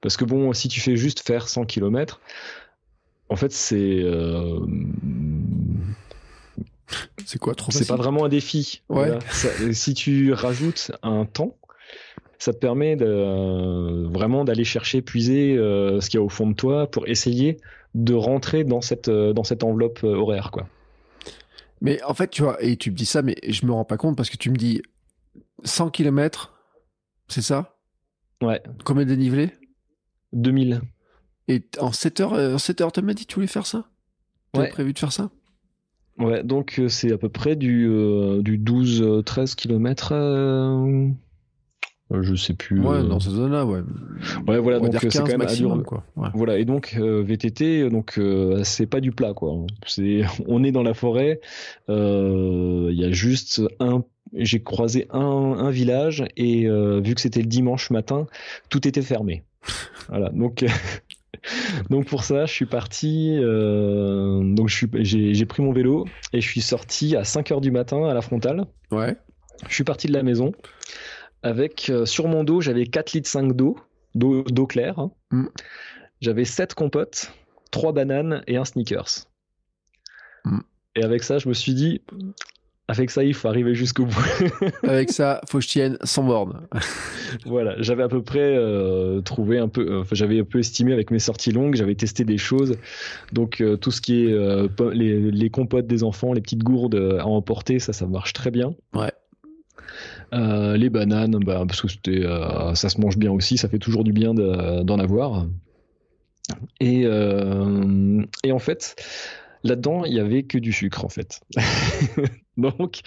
Parce 0.00 0.16
que 0.16 0.24
bon, 0.24 0.52
si 0.52 0.68
tu 0.68 0.80
fais 0.80 0.96
juste 0.96 1.26
faire 1.26 1.48
100 1.48 1.64
km, 1.64 2.20
en 3.28 3.36
fait, 3.36 3.52
c'est 3.52 4.02
euh, 4.02 4.60
c'est 7.24 7.38
quoi 7.38 7.54
trop 7.54 7.72
C'est 7.72 7.88
pas 7.88 7.96
vraiment 7.96 8.24
un 8.24 8.28
défi. 8.28 8.82
Ouais. 8.88 9.18
si 9.72 9.94
tu 9.94 10.32
rajoutes 10.32 10.92
un 11.02 11.24
temps, 11.24 11.56
ça 12.38 12.52
te 12.52 12.58
permet 12.58 12.94
de, 12.96 14.06
vraiment 14.12 14.44
d'aller 14.44 14.64
chercher, 14.64 15.02
puiser 15.02 15.56
euh, 15.56 16.00
ce 16.00 16.08
qu'il 16.08 16.20
y 16.20 16.22
a 16.22 16.24
au 16.24 16.28
fond 16.28 16.46
de 16.46 16.54
toi 16.54 16.88
pour 16.88 17.08
essayer 17.08 17.56
de 17.94 18.14
rentrer 18.14 18.64
dans 18.64 18.80
cette, 18.80 19.08
euh, 19.08 19.32
dans 19.32 19.44
cette 19.44 19.64
enveloppe 19.64 20.04
horaire. 20.04 20.50
Quoi. 20.52 20.68
Mais 21.84 22.02
en 22.02 22.14
fait, 22.14 22.30
tu 22.30 22.42
vois, 22.42 22.60
et 22.62 22.76
tu 22.76 22.90
me 22.90 22.96
dis 22.96 23.04
ça, 23.04 23.20
mais 23.20 23.36
je 23.46 23.66
me 23.66 23.72
rends 23.72 23.84
pas 23.84 23.98
compte 23.98 24.16
parce 24.16 24.30
que 24.30 24.38
tu 24.38 24.50
me 24.50 24.56
dis 24.56 24.80
100 25.64 25.90
km, 25.90 26.54
c'est 27.28 27.42
ça? 27.42 27.76
Ouais. 28.42 28.62
Combien 28.84 29.04
de 29.04 29.10
dénivelé? 29.10 29.52
2000. 30.32 30.80
Et 31.48 31.62
en 31.78 31.92
7 31.92 32.20
heures, 32.20 32.32
en 32.32 32.58
7 32.58 32.80
heures, 32.80 32.90
tu 32.90 33.02
m'as 33.02 33.12
dit 33.12 33.26
que 33.26 33.30
tu 33.30 33.34
voulais 33.34 33.46
faire 33.46 33.66
ça? 33.66 33.90
Tu 34.54 34.60
ouais. 34.60 34.68
prévu 34.68 34.94
de 34.94 34.98
faire 34.98 35.12
ça? 35.12 35.30
Ouais, 36.18 36.42
donc 36.42 36.78
euh, 36.78 36.88
c'est 36.88 37.12
à 37.12 37.18
peu 37.18 37.28
près 37.28 37.54
du, 37.54 37.86
euh, 37.86 38.40
du 38.40 38.58
12-13 38.58 39.54
km. 39.54 40.12
Euh, 40.12 41.08
je 42.22 42.34
sais 42.34 42.54
plus. 42.54 42.80
Ouais, 42.80 43.02
dans 43.02 43.20
ces 43.20 43.30
zones-là, 43.30 43.64
ouais. 43.64 43.80
Ouais, 44.46 44.58
voilà, 44.58 44.80
donc 44.80 44.94
c'est 44.98 45.08
quand 45.08 45.26
même 45.26 45.38
maximum, 45.38 45.84
quoi. 45.84 46.04
Voilà, 46.34 46.58
et 46.58 46.64
donc 46.64 46.96
VTT, 46.96 47.88
donc 47.90 48.20
c'est 48.62 48.86
pas 48.86 49.00
du 49.00 49.12
plat, 49.12 49.34
quoi. 49.34 49.52
C'est, 49.86 50.22
on 50.46 50.64
est 50.64 50.72
dans 50.72 50.82
la 50.82 50.94
forêt. 50.94 51.40
Il 51.88 52.94
y 52.94 53.04
a 53.04 53.10
juste 53.10 53.62
un. 53.80 54.04
J'ai 54.36 54.62
croisé 54.62 55.06
un, 55.10 55.20
un 55.20 55.70
village 55.70 56.24
et 56.36 56.68
vu 56.68 57.14
que 57.14 57.20
c'était 57.20 57.40
le 57.40 57.46
dimanche 57.46 57.90
matin, 57.90 58.26
tout 58.68 58.86
était 58.86 59.02
fermé. 59.02 59.44
voilà, 60.08 60.30
donc 60.30 60.64
donc 61.90 62.06
pour 62.06 62.24
ça, 62.24 62.46
je 62.46 62.52
suis 62.52 62.66
parti. 62.66 63.36
Euh, 63.40 64.42
donc 64.54 64.68
j'ai 64.68 65.46
pris 65.46 65.62
mon 65.62 65.72
vélo 65.72 66.06
et 66.32 66.40
je 66.40 66.48
suis 66.48 66.60
sorti 66.60 67.16
à 67.16 67.24
5 67.24 67.50
h 67.50 67.60
du 67.60 67.70
matin 67.70 68.04
à 68.08 68.14
la 68.14 68.22
frontale. 68.22 68.64
Ouais. 68.90 69.16
Je 69.68 69.74
suis 69.74 69.84
parti 69.84 70.08
de 70.08 70.12
la 70.12 70.22
maison 70.22 70.52
avec 71.44 71.90
euh, 71.90 72.06
sur 72.06 72.26
mon 72.26 72.42
dos 72.42 72.60
j'avais 72.60 72.86
4 72.86 73.12
litres 73.12 73.28
5 73.28 73.54
d'eau, 73.54 73.76
d'eau 74.14 74.66
claire. 74.66 74.98
Hein. 74.98 75.12
Mm. 75.30 75.46
J'avais 76.20 76.44
7 76.44 76.74
compotes, 76.74 77.32
3 77.70 77.92
bananes 77.92 78.42
et 78.46 78.56
un 78.56 78.64
sneakers. 78.64 79.26
Mm. 80.44 80.60
Et 80.96 81.04
avec 81.04 81.22
ça, 81.22 81.38
je 81.38 81.48
me 81.48 81.54
suis 81.54 81.74
dit, 81.74 82.00
avec 82.86 83.10
ça, 83.10 83.24
il 83.24 83.34
faut 83.34 83.48
arriver 83.48 83.74
jusqu'au 83.74 84.04
bout. 84.04 84.24
Avec 84.82 85.10
ça, 85.10 85.40
faut 85.48 85.58
que 85.58 85.64
je 85.64 85.68
tienne 85.68 85.98
sans 86.04 86.22
borne. 86.22 86.66
voilà, 87.46 87.74
j'avais 87.78 88.02
à 88.02 88.08
peu 88.08 88.22
près 88.22 88.56
euh, 88.56 89.22
trouvé 89.22 89.58
un 89.58 89.68
peu, 89.68 90.00
enfin, 90.00 90.14
j'avais 90.14 90.40
un 90.40 90.44
peu 90.44 90.58
estimé 90.58 90.92
avec 90.92 91.10
mes 91.10 91.18
sorties 91.18 91.50
longues, 91.50 91.76
j'avais 91.76 91.94
testé 91.94 92.24
des 92.24 92.36
choses. 92.36 92.76
Donc 93.32 93.62
euh, 93.62 93.76
tout 93.76 93.90
ce 93.90 94.02
qui 94.02 94.26
est 94.26 94.32
euh, 94.32 94.68
les, 94.92 95.50
compotes 95.50 95.86
des 95.86 96.04
enfants, 96.04 96.34
les 96.34 96.42
petites 96.42 96.62
gourdes 96.62 96.94
à 96.94 97.26
emporter, 97.26 97.78
ça, 97.78 97.94
ça 97.94 98.06
marche 98.06 98.34
très 98.34 98.50
bien. 98.50 98.74
Ouais. 98.92 99.12
Les 100.34 100.90
bananes, 100.90 101.38
bah, 101.44 101.64
parce 101.66 101.80
que 101.80 101.88
c'était, 101.88 102.24
ça 102.74 102.88
se 102.88 103.00
mange 103.00 103.16
bien 103.16 103.30
aussi, 103.30 103.56
ça 103.56 103.68
fait 103.68 103.78
toujours 103.78 104.04
du 104.04 104.12
bien 104.12 104.34
d'en 104.34 104.98
avoir. 104.98 105.46
Et, 106.80 107.02
et 107.02 108.52
en 108.52 108.58
fait, 108.58 108.96
Là-dedans, 109.64 110.04
il 110.04 110.12
y 110.12 110.20
avait 110.20 110.42
que 110.42 110.58
du 110.58 110.72
sucre 110.72 111.06
en 111.06 111.08
fait. 111.08 111.40
Donc, 112.58 113.00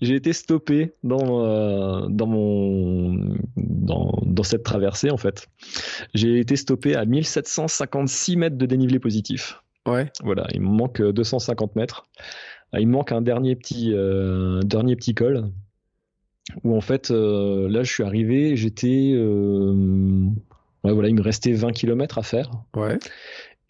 j'ai 0.00 0.14
été 0.14 0.32
stoppé 0.32 0.94
dans 1.02 1.44
euh, 1.44 2.06
dans 2.08 2.28
mon 2.28 3.36
dans, 3.56 4.42
cette 4.44 4.62
traversée 4.62 5.10
en 5.10 5.16
fait. 5.16 5.48
J'ai 6.14 6.38
été 6.38 6.54
stoppé 6.54 6.94
à 6.94 7.04
1756 7.04 8.36
mètres 8.36 8.56
de 8.56 8.64
dénivelé 8.64 9.00
positif. 9.00 9.60
Ouais. 9.86 10.10
Voilà, 10.22 10.46
il 10.54 10.60
me 10.60 10.68
manque 10.68 11.02
250 11.02 11.74
mètres. 11.74 12.06
Ah, 12.72 12.80
il 12.80 12.86
me 12.86 12.92
manque 12.92 13.10
un 13.10 13.20
dernier 13.20 13.56
petit 13.56 13.92
euh, 13.92 14.60
dernier 14.62 14.94
petit 14.94 15.14
col 15.14 15.50
où 16.62 16.76
en 16.76 16.80
fait 16.80 17.10
euh, 17.10 17.68
là 17.68 17.82
je 17.82 17.92
suis 17.92 18.02
arrivé, 18.02 18.56
j'étais 18.56 19.14
ouais, 20.84 20.92
voilà, 20.92 21.08
il 21.08 21.14
me 21.14 21.22
restait 21.22 21.52
20 21.52 21.72
km 21.72 22.18
à 22.18 22.22
faire. 22.22 22.50
Ouais. 22.76 22.98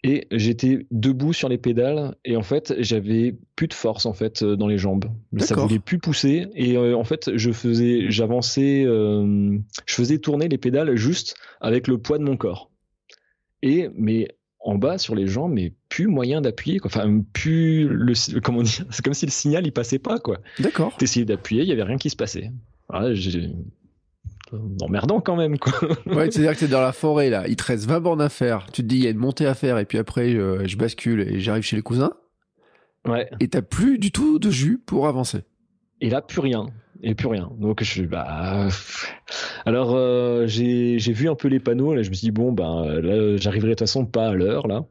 Et 0.07 0.27
j'étais 0.29 0.85
debout 0.91 1.33
sur 1.33 1.49
les 1.49 1.57
pédales 1.57 2.15
et 2.25 2.37
en 2.37 2.43
fait 2.43 2.75
j'avais 2.77 3.35
plus 3.55 3.67
de 3.67 3.73
force 3.73 4.05
en 4.05 4.13
fait 4.13 4.43
euh, 4.43 4.55
dans 4.55 4.67
les 4.67 4.77
jambes. 4.77 5.05
Ça 5.39 5.55
voulait 5.55 5.79
plus 5.79 5.97
pousser 5.97 6.45
et 6.53 6.77
euh, 6.77 6.95
en 6.95 7.03
fait 7.03 7.35
je 7.35 7.51
faisais 7.51 8.11
j'avançais 8.11 8.83
euh, 8.85 9.57
je 9.87 9.95
faisais 9.95 10.19
tourner 10.19 10.47
les 10.47 10.59
pédales 10.59 10.95
juste 10.95 11.35
avec 11.59 11.87
le 11.87 11.97
poids 11.97 12.19
de 12.19 12.23
mon 12.23 12.37
corps. 12.37 12.69
Et 13.63 13.89
mais 13.95 14.27
en 14.65 14.75
bas 14.75 14.97
sur 14.97 15.15
les 15.15 15.27
jambes 15.27 15.53
mais 15.53 15.71
plus 15.89 16.07
moyen 16.07 16.41
d'appuyer 16.41 16.79
enfin 16.83 17.21
plus 17.33 17.87
le 17.87 18.39
comment 18.41 18.63
dire 18.63 18.85
c'est 18.89 19.03
comme 19.03 19.13
si 19.13 19.25
le 19.25 19.31
signal 19.31 19.65
il 19.65 19.71
passait 19.71 19.99
pas 19.99 20.19
quoi 20.19 20.39
d'accord 20.59 20.97
t'essayais 20.97 21.25
d'appuyer 21.25 21.61
il 21.61 21.69
y 21.69 21.71
avait 21.71 21.83
rien 21.83 21.97
qui 21.97 22.09
se 22.09 22.15
passait 22.15 22.51
voilà, 22.89 23.13
emmerdant 24.81 25.21
quand 25.21 25.35
même 25.35 25.57
quoi. 25.57 25.73
ouais, 26.05 26.31
c'est-à-dire 26.31 26.53
que 26.53 26.59
t'es 26.59 26.67
dans 26.67 26.81
la 26.81 26.91
forêt 26.91 27.29
là, 27.29 27.47
il 27.47 27.55
te 27.55 27.63
reste 27.63 27.85
20 27.85 27.99
bornes 27.99 28.21
à 28.21 28.29
faire, 28.29 28.67
tu 28.71 28.81
te 28.81 28.87
dis 28.87 28.97
il 28.97 29.03
y 29.03 29.07
a 29.07 29.09
une 29.09 29.17
montée 29.17 29.45
à 29.45 29.53
faire 29.53 29.77
et 29.77 29.85
puis 29.85 29.97
après 29.97 30.31
je, 30.31 30.77
bascule 30.77 31.21
et 31.21 31.39
j'arrive 31.39 31.63
chez 31.63 31.75
les 31.75 31.81
cousins. 31.81 32.13
Ouais. 33.07 33.29
Et 33.39 33.47
t'as 33.47 33.61
plus 33.61 33.99
du 33.99 34.11
tout 34.11 34.39
de 34.39 34.49
jus 34.49 34.79
pour 34.83 35.07
avancer. 35.07 35.43
Et 36.01 36.09
là 36.09 36.21
plus 36.21 36.39
rien, 36.39 36.67
et 37.05 37.15
plus 37.15 37.27
rien. 37.27 37.49
Donc 37.59 37.83
je 37.83 38.03
bah 38.03 38.67
alors 39.65 39.95
euh, 39.95 40.47
j'ai 40.47 40.97
vu 40.97 41.29
un 41.29 41.35
peu 41.35 41.47
les 41.47 41.59
panneaux 41.59 41.93
là, 41.93 42.03
je 42.03 42.09
me 42.09 42.15
suis 42.15 42.25
dit 42.25 42.31
bon 42.31 42.51
ben 42.51 42.99
là 43.01 43.37
j'arriverai 43.37 43.69
de 43.69 43.73
toute 43.73 43.79
façon 43.81 44.05
pas 44.05 44.29
à 44.29 44.33
l'heure 44.33 44.67
là. 44.67 44.85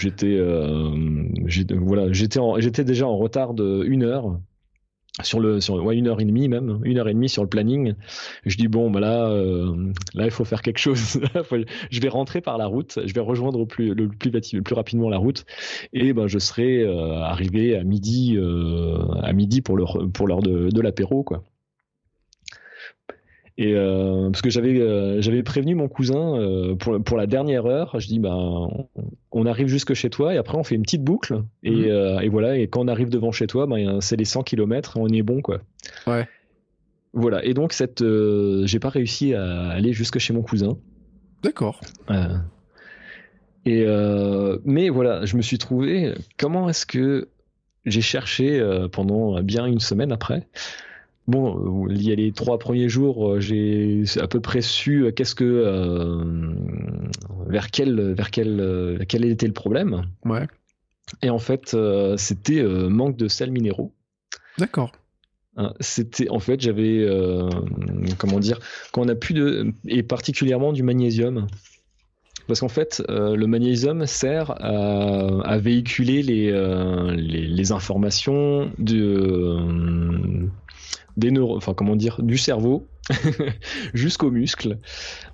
J'étais 0.00 0.34
euh, 0.36 0.90
voilà, 1.78 2.12
j'étais 2.12 2.84
déjà 2.84 3.06
en 3.06 3.16
retard 3.16 3.54
de 3.54 3.84
une 3.84 4.02
heure 4.02 4.38
sur 5.20 5.40
le 5.40 5.60
sur 5.60 5.74
ouais, 5.84 5.96
une 5.96 6.08
heure 6.08 6.20
et 6.20 6.24
demie 6.24 6.48
même 6.48 6.80
une 6.84 6.98
heure 6.98 7.08
et 7.08 7.14
demie 7.14 7.28
sur 7.28 7.42
le 7.42 7.48
planning. 7.48 7.94
Je 8.46 8.56
dis 8.56 8.68
bon 8.68 8.90
bah 8.90 9.00
là 9.00 9.28
euh, 9.28 9.92
là 10.14 10.24
il 10.24 10.30
faut 10.30 10.44
faire 10.44 10.62
quelque 10.62 10.78
chose. 10.78 11.20
Je 11.90 12.00
vais 12.00 12.08
rentrer 12.08 12.40
par 12.40 12.56
la 12.58 12.66
route 12.66 12.98
je 13.04 13.12
vais 13.12 13.20
rejoindre 13.20 13.58
le 13.58 13.66
plus 13.66 13.94
le 13.94 14.08
plus, 14.08 14.30
plus 14.30 14.74
rapidement 14.74 15.10
la 15.10 15.18
route. 15.18 15.44
Et 15.92 16.12
ben 16.12 16.26
je 16.26 16.38
serai 16.38 16.82
euh, 16.82 17.20
arrivé 17.20 17.76
à 17.76 17.84
midi 17.84 18.36
euh, 18.36 19.04
à 19.22 19.32
midi 19.32 19.60
pour 19.60 19.76
l'heure 19.76 19.98
pour 20.14 20.26
l'heure 20.26 20.42
de, 20.42 20.70
de 20.70 20.80
l'apéro 20.80 21.22
quoi 21.22 21.44
et 23.58 23.74
euh, 23.74 24.30
parce 24.30 24.40
que 24.40 24.48
j'avais 24.48 24.80
euh, 24.80 25.20
j'avais 25.20 25.42
prévenu 25.42 25.74
mon 25.74 25.88
cousin 25.88 26.38
euh, 26.38 26.74
pour 26.74 27.02
pour 27.02 27.18
la 27.18 27.26
dernière 27.26 27.66
heure, 27.66 28.00
je 28.00 28.06
dis 28.06 28.18
ben 28.18 28.68
on 29.30 29.46
arrive 29.46 29.66
jusque 29.66 29.92
chez 29.92 30.08
toi 30.08 30.34
et 30.34 30.38
après 30.38 30.56
on 30.56 30.64
fait 30.64 30.74
une 30.74 30.82
petite 30.82 31.04
boucle 31.04 31.42
et, 31.62 31.70
mhm. 31.70 32.22
et 32.22 32.28
voilà 32.28 32.56
et 32.56 32.68
quand 32.68 32.80
on 32.80 32.88
arrive 32.88 33.10
devant 33.10 33.30
chez 33.30 33.46
toi 33.46 33.66
ben 33.66 34.00
c'est 34.00 34.16
les 34.16 34.24
100 34.24 34.42
km, 34.44 34.96
on 34.96 35.06
y 35.08 35.18
est 35.18 35.22
bon 35.22 35.42
quoi. 35.42 35.60
Ouais. 36.06 36.26
Voilà 37.12 37.44
et 37.44 37.52
donc 37.52 37.74
cette 37.74 38.02
j'ai 38.64 38.78
pas 38.78 38.88
réussi 38.88 39.34
à 39.34 39.68
aller 39.68 39.92
jusque 39.92 40.18
chez 40.18 40.32
mon 40.32 40.42
cousin. 40.42 40.78
D'accord. 41.42 41.80
et 43.66 43.84
mais 44.64 44.88
voilà, 44.88 45.26
je 45.26 45.36
me 45.36 45.42
suis 45.42 45.58
trouvé 45.58 46.14
comment 46.38 46.70
est-ce 46.70 46.86
que 46.86 47.28
j'ai 47.84 48.00
cherché 48.00 48.64
pendant 48.92 49.42
bien 49.42 49.66
une 49.66 49.80
semaine 49.80 50.10
après 50.10 50.48
Bon, 51.28 51.86
il 51.88 52.02
y 52.02 52.10
a 52.10 52.14
les 52.14 52.32
trois 52.32 52.58
premiers 52.58 52.88
jours, 52.88 53.34
euh, 53.34 53.40
j'ai 53.40 54.02
à 54.20 54.26
peu 54.26 54.40
près 54.40 54.60
su 54.60 55.04
euh, 55.04 55.12
qu'est-ce 55.12 55.36
que 55.36 55.44
euh, 55.44 56.24
vers 57.46 57.70
quel 57.70 58.12
vers 58.12 58.30
quel 58.30 59.04
quel 59.08 59.24
était 59.24 59.46
le 59.46 59.52
problème. 59.52 60.06
Ouais. 60.24 60.46
Et 61.22 61.30
en 61.30 61.38
fait, 61.38 61.76
c'était 62.16 62.62
manque 62.62 63.16
de 63.16 63.28
sels 63.28 63.50
minéraux. 63.50 63.92
D'accord. 64.58 64.92
Hein, 65.56 65.74
c'était 65.80 66.30
en 66.30 66.38
fait 66.38 66.62
j'avais 66.62 67.00
euh, 67.00 67.50
comment 68.16 68.40
dire 68.40 68.58
quand 68.90 69.02
on 69.02 69.08
a 69.08 69.14
plus 69.14 69.34
de 69.34 69.74
et 69.86 70.02
particulièrement 70.02 70.72
du 70.72 70.82
magnésium 70.82 71.46
parce 72.46 72.60
qu'en 72.60 72.70
fait 72.70 73.02
euh, 73.10 73.36
le 73.36 73.46
magnésium 73.46 74.06
sert 74.06 74.50
à, 74.64 75.58
véhiculer 75.58 76.22
les, 76.22 76.50
euh, 76.50 77.14
les, 77.14 77.46
les, 77.46 77.72
informations 77.72 78.72
de 78.78 80.48
des 81.16 81.30
neurones 81.30 81.58
enfin 81.58 81.74
comment 81.74 81.96
dire 81.96 82.22
du 82.22 82.38
cerveau 82.38 82.86
jusqu'aux 83.94 84.30
muscles 84.30 84.78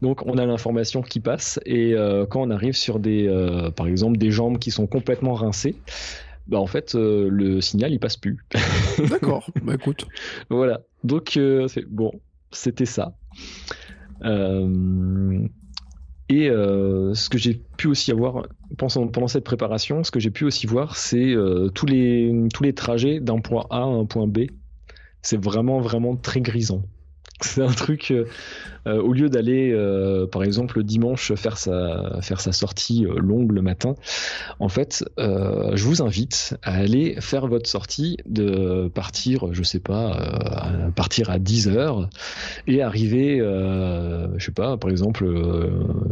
donc 0.03 0.26
on 0.26 0.38
a 0.38 0.46
l'information 0.46 1.03
qui 1.03 1.20
passe 1.20 1.61
et 1.66 1.94
quand 2.30 2.40
on 2.40 2.51
arrive 2.51 2.74
sur 2.74 2.99
des 2.99 3.28
par 3.76 3.86
exemple 3.86 4.16
des 4.16 4.30
jambes 4.30 4.59
qui 4.59 4.70
sont 4.70 4.86
complètement 4.86 5.34
rincées 5.34 5.76
bah 6.49 6.59
en 6.59 6.66
fait 6.66 6.94
euh, 6.94 7.28
le 7.30 7.61
signal 7.61 7.92
il 7.92 8.01
passe 8.01 8.16
plus. 8.16 8.38
D'accord, 9.11 9.49
bah 9.62 9.74
écoute. 9.74 10.07
Voilà, 10.49 10.80
donc 11.05 11.36
euh, 11.36 11.68
c'est 11.68 11.86
bon, 11.86 12.11
c'était 12.51 12.86
ça. 12.86 13.16
Euh, 14.24 15.46
et 16.30 16.49
ce 16.49 17.28
que 17.30 17.38
j'ai 17.38 17.55
pu 17.55 17.86
aussi 17.86 18.11
avoir 18.11 18.46
pendant, 18.76 19.07
pendant 19.09 19.28
cette 19.28 19.44
préparation, 19.44 20.05
ce 20.05 20.11
que 20.11 20.20
j'ai 20.20 20.30
pu 20.30 20.44
aussi 20.44 20.66
voir, 20.66 20.94
c'est 20.96 21.34
tous 21.74 21.86
les 21.86 22.49
tous 22.53 22.62
les 22.62 22.74
trajets 22.74 23.18
d'un 23.20 23.38
point 23.38 23.64
A 23.70 23.78
à 23.78 23.84
un 23.84 24.05
point 24.05 24.26
B. 24.26 24.40
C'est 25.29 25.37
vraiment 25.37 25.79
vraiment 25.79 26.16
très 26.16 26.41
grisant. 26.41 26.85
C'est 27.43 27.62
un 27.62 27.70
truc, 27.70 28.12
euh, 28.12 28.24
euh, 28.87 29.03
au 29.03 29.12
lieu 29.12 29.29
d'aller, 29.29 29.70
euh, 29.74 30.26
par 30.26 30.43
exemple, 30.43 30.79
le 30.79 30.85
dimanche 30.85 31.35
faire 31.35 31.59
sa, 31.59 32.22
sortie 32.53 33.05
longue 33.05 33.53
le 33.53 33.61
matin, 33.61 33.95
en 34.59 34.70
fait, 34.70 35.05
je 35.18 35.85
vous 35.85 36.01
invite 36.01 36.57
à 36.62 36.76
aller 36.76 37.16
faire 37.20 37.47
votre 37.47 37.68
sortie, 37.68 38.16
de 38.24 38.89
partir, 38.89 39.53
je 39.53 39.62
sais 39.62 39.81
pas, 39.81 40.18
partir 40.97 41.29
à 41.29 41.39
10 41.39 41.68
heures 41.68 42.09
et 42.66 42.81
arriver, 42.81 43.39
je 43.39 44.43
sais 44.43 44.51
pas, 44.51 44.79
par 44.79 44.91
exemple, 44.91 45.29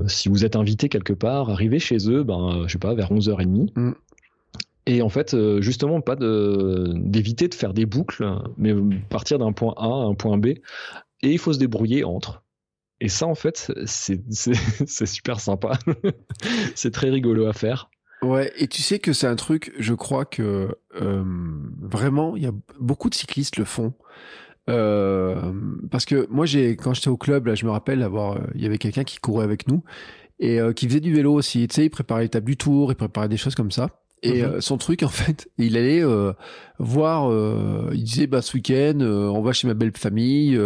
si 0.09 0.29
vous 0.29 0.45
êtes 0.45 0.57
invité 0.57 0.91
quelque 0.91 1.14
part, 1.14 1.49
arriver 1.49 1.79
chez 1.79 2.11
eux, 2.11 2.23
ben, 2.23 2.64
je 2.67 2.73
sais 2.73 2.79
pas, 2.79 2.95
vers 2.95 3.11
11h30. 3.11 3.71
Mm. 3.75 3.93
Et 4.87 5.03
en 5.03 5.09
fait, 5.09 5.37
justement, 5.61 6.01
pas 6.01 6.16
d'éviter 6.16 7.49
de 7.49 7.55
faire 7.55 7.74
des 7.74 7.87
boucles, 7.87 8.24
mais 8.57 8.72
partir 9.09 9.39
d'un 9.39 9.53
point 9.53 9.74
A 9.76 9.87
à 9.87 10.07
un 10.07 10.14
point 10.14 10.39
B 10.39 10.47
et 11.22 11.32
il 11.32 11.39
faut 11.39 11.53
se 11.53 11.59
débrouiller 11.59 12.05
entre. 12.05 12.43
Et 13.01 13.09
ça, 13.09 13.26
en 13.26 13.34
fait, 13.34 13.72
c'est 13.87 14.22
super 15.07 15.41
sympa. 15.41 15.78
c'est 16.74 16.93
très 16.93 17.11
rigolo 17.11 17.47
à 17.47 17.53
faire. 17.53 17.91
Ouais, 18.22 18.51
et 18.57 18.66
tu 18.66 18.80
sais 18.80 18.99
que 18.99 19.12
c'est 19.12 19.26
un 19.26 19.37
truc, 19.37 19.72
je 19.78 19.93
crois 19.93 20.24
que 20.24 20.74
euh, 21.01 21.24
vraiment, 21.82 22.34
il 22.37 22.43
y 22.43 22.47
a 22.47 22.53
beaucoup 22.80 23.11
de 23.11 23.14
cyclistes 23.14 23.59
le 23.59 23.64
font. 23.64 23.93
Euh, 24.68 25.53
parce 25.91 26.07
que 26.07 26.26
moi, 26.30 26.47
j'ai 26.47 26.76
quand 26.76 26.95
j'étais 26.95 27.09
au 27.09 27.18
club, 27.18 27.55
je 27.55 27.66
me 27.66 27.70
rappelle 27.70 28.03
avoir, 28.03 28.41
il 28.55 28.62
y 28.62 28.66
avait 28.66 28.78
quelqu'un 28.78 29.05
qui 29.05 29.18
courait 29.18 29.45
avec 29.45 29.68
nous 29.68 29.84
et 30.39 30.61
euh, 30.61 30.72
qui 30.72 30.89
faisait 30.89 31.01
du 31.01 31.14
vélo 31.14 31.34
aussi. 31.34 31.68
Tu 31.68 31.74
sais, 31.74 31.84
il 31.84 31.91
préparait 31.91 32.22
l'étape 32.22 32.45
du 32.45 32.57
tour, 32.57 32.91
il 32.91 32.95
préparait 32.97 33.28
des 33.28 33.37
choses 33.37 33.55
comme 33.55 33.70
ça. 33.70 33.91
Et 34.27 34.43
euh, 34.43 34.61
son 34.61 34.77
truc, 34.77 35.03
en 35.03 35.09
fait, 35.09 35.49
il 35.59 35.77
allait 35.77 36.03
euh, 36.03 36.33
voir, 36.79 37.31
euh, 37.31 37.91
il 37.93 38.03
disait, 38.05 38.27
bah, 38.27 38.43
ce 38.43 38.55
week-end, 38.57 38.99
on 39.01 39.41
va 39.43 39.53
chez 39.53 39.66
ma 39.66 39.74
belle 39.74 39.93
famille, 39.97 40.59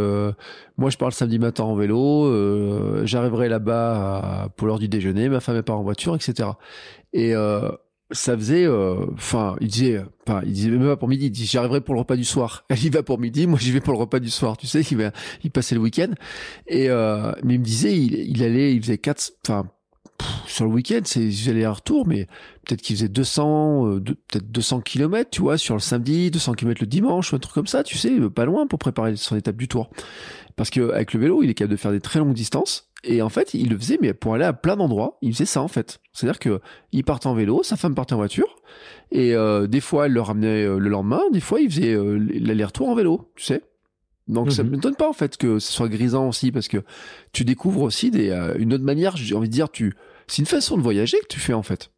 moi 0.76 0.90
je 0.90 0.96
parle 0.96 1.12
samedi 1.12 1.38
matin 1.38 1.64
en 1.64 1.74
vélo, 1.74 3.04
j'arriverai 3.06 3.48
là-bas 3.48 4.48
pour 4.56 4.66
l'heure 4.66 4.78
du 4.78 4.88
déjeuner, 4.88 5.28
ma 5.28 5.40
femme 5.40 5.56
est 5.56 5.62
pas 5.62 5.74
en 5.74 5.82
voiture, 5.82 6.14
etc. 6.14 6.50
Et 7.12 7.34
ça 8.12 8.36
faisait, 8.36 8.66
enfin, 9.14 9.56
il 9.60 9.68
disait, 9.68 10.02
enfin, 10.26 10.42
il 10.44 10.52
disait 10.52 10.70
même 10.70 10.86
pas 10.86 10.96
pour 10.96 11.08
midi, 11.08 11.26
il 11.26 11.30
dit, 11.30 11.46
j'arriverai 11.46 11.80
pour 11.80 11.94
le 11.94 12.00
repas 12.00 12.16
du 12.16 12.24
soir. 12.24 12.64
Elle 12.68 12.84
y 12.84 12.88
va 12.88 13.02
pour 13.02 13.18
midi, 13.18 13.46
moi 13.46 13.58
j'y 13.60 13.72
vais 13.72 13.80
pour 13.80 13.92
le 13.92 13.98
repas 13.98 14.20
du 14.20 14.30
soir, 14.30 14.56
tu 14.56 14.66
sais, 14.66 14.80
il, 14.80 14.96
va, 14.96 15.12
il 15.44 15.50
passait 15.50 15.74
le 15.74 15.80
week-end. 15.80 16.12
Et, 16.66 16.88
mais 16.88 17.54
il 17.54 17.60
me 17.60 17.64
disait, 17.64 17.96
il, 17.96 18.14
il 18.14 18.42
allait, 18.42 18.74
il 18.74 18.82
faisait 18.82 18.98
quatre, 18.98 19.32
enfin, 19.46 19.66
sur 20.46 20.64
le 20.64 20.70
week-end, 20.70 21.00
c'est 21.04 21.30
j'allais 21.30 21.64
un 21.64 21.72
retour, 21.72 22.06
mais 22.06 22.26
peut-être 22.66 22.82
qu'il 22.82 22.96
faisait 22.96 23.08
200, 23.08 23.86
euh, 23.86 24.00
peut-être 24.00 24.50
200 24.50 24.80
km, 24.80 25.30
tu 25.30 25.42
vois, 25.42 25.58
sur 25.58 25.74
le 25.74 25.80
samedi, 25.80 26.30
200 26.30 26.54
km 26.54 26.80
le 26.80 26.86
dimanche, 26.86 27.32
ou 27.32 27.36
un 27.36 27.38
truc 27.38 27.54
comme 27.54 27.66
ça, 27.66 27.82
tu 27.82 27.96
sais, 27.96 28.10
pas 28.30 28.44
loin 28.44 28.66
pour 28.66 28.78
préparer 28.78 29.16
son 29.16 29.36
étape 29.36 29.56
du 29.56 29.68
tour. 29.68 29.90
Parce 30.56 30.70
que 30.70 30.90
avec 30.90 31.14
le 31.14 31.20
vélo, 31.20 31.42
il 31.42 31.50
est 31.50 31.54
capable 31.54 31.72
de 31.72 31.80
faire 31.80 31.92
des 31.92 32.00
très 32.00 32.18
longues 32.18 32.34
distances. 32.34 32.90
Et 33.02 33.22
en 33.22 33.30
fait, 33.30 33.54
il 33.54 33.70
le 33.70 33.78
faisait, 33.78 33.98
mais 34.02 34.12
pour 34.12 34.34
aller 34.34 34.44
à 34.44 34.52
plein 34.52 34.76
d'endroits, 34.76 35.16
il 35.22 35.32
faisait 35.32 35.46
ça 35.46 35.62
en 35.62 35.68
fait. 35.68 36.00
C'est-à-dire 36.12 36.38
que 36.38 36.60
il 36.92 37.02
partait 37.02 37.28
en 37.28 37.34
vélo, 37.34 37.62
sa 37.62 37.76
femme 37.76 37.94
partait 37.94 38.12
en 38.12 38.18
voiture, 38.18 38.56
et 39.10 39.34
euh, 39.34 39.66
des 39.66 39.80
fois, 39.80 40.06
elle 40.06 40.12
le 40.12 40.20
ramenait 40.20 40.64
euh, 40.64 40.78
le 40.78 40.90
lendemain, 40.90 41.22
des 41.32 41.40
fois, 41.40 41.60
il 41.60 41.70
faisait 41.70 41.96
l'aller-retour 41.96 42.88
en 42.88 42.94
vélo, 42.94 43.30
tu 43.36 43.44
sais. 43.44 43.62
Donc 44.28 44.52
ça 44.52 44.62
ne 44.62 44.68
mhm. 44.68 44.76
m'étonne 44.76 44.94
pas 44.94 45.08
en 45.08 45.12
fait 45.12 45.36
que 45.36 45.58
ce 45.58 45.72
soit 45.72 45.88
grisant 45.88 46.28
aussi 46.28 46.52
parce 46.52 46.68
que 46.68 46.84
tu 47.32 47.44
découvres 47.44 47.82
aussi 47.82 48.12
des, 48.12 48.30
une 48.58 48.72
autre 48.72 48.84
manière, 48.84 49.16
j'ai 49.16 49.34
envie 49.34 49.48
de 49.48 49.52
dire, 49.52 49.70
tu 49.70 49.96
c'est 50.30 50.38
une 50.38 50.46
façon 50.46 50.76
de 50.76 50.82
voyager 50.82 51.18
que 51.18 51.26
tu 51.26 51.40
fais 51.40 51.52
en 51.52 51.62
fait. 51.62 51.90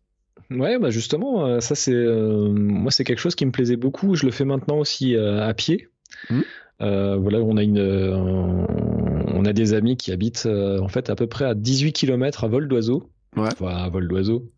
Ouais, 0.50 0.78
bah 0.78 0.90
justement, 0.90 1.46
euh, 1.46 1.60
ça 1.60 1.74
c'est 1.74 1.92
euh, 1.92 2.48
moi 2.50 2.90
c'est 2.90 3.04
quelque 3.04 3.18
chose 3.18 3.34
qui 3.34 3.44
me 3.44 3.52
plaisait 3.52 3.76
beaucoup. 3.76 4.14
Je 4.14 4.24
le 4.24 4.32
fais 4.32 4.44
maintenant 4.44 4.78
aussi 4.78 5.14
euh, 5.16 5.46
à 5.46 5.52
pied. 5.54 5.88
Mmh. 6.30 6.40
voilà, 6.80 7.40
on 7.40 7.56
a 7.56 7.62
une, 7.62 7.80
on 7.80 9.44
a 9.44 9.52
des 9.52 9.74
amis 9.74 9.96
qui 9.96 10.12
habitent 10.12 10.46
en 10.46 10.88
fait 10.88 11.10
à 11.10 11.14
peu 11.14 11.26
près 11.26 11.44
à 11.44 11.54
18 11.54 11.92
km 11.92 12.44
à 12.44 12.48
vol 12.48 12.68
d'oiseau. 12.68 13.10
Ouais. 13.36 13.48
Enfin, 13.52 13.68
à 13.68 13.88
vol 13.88 14.08
d'oiseau. 14.08 14.50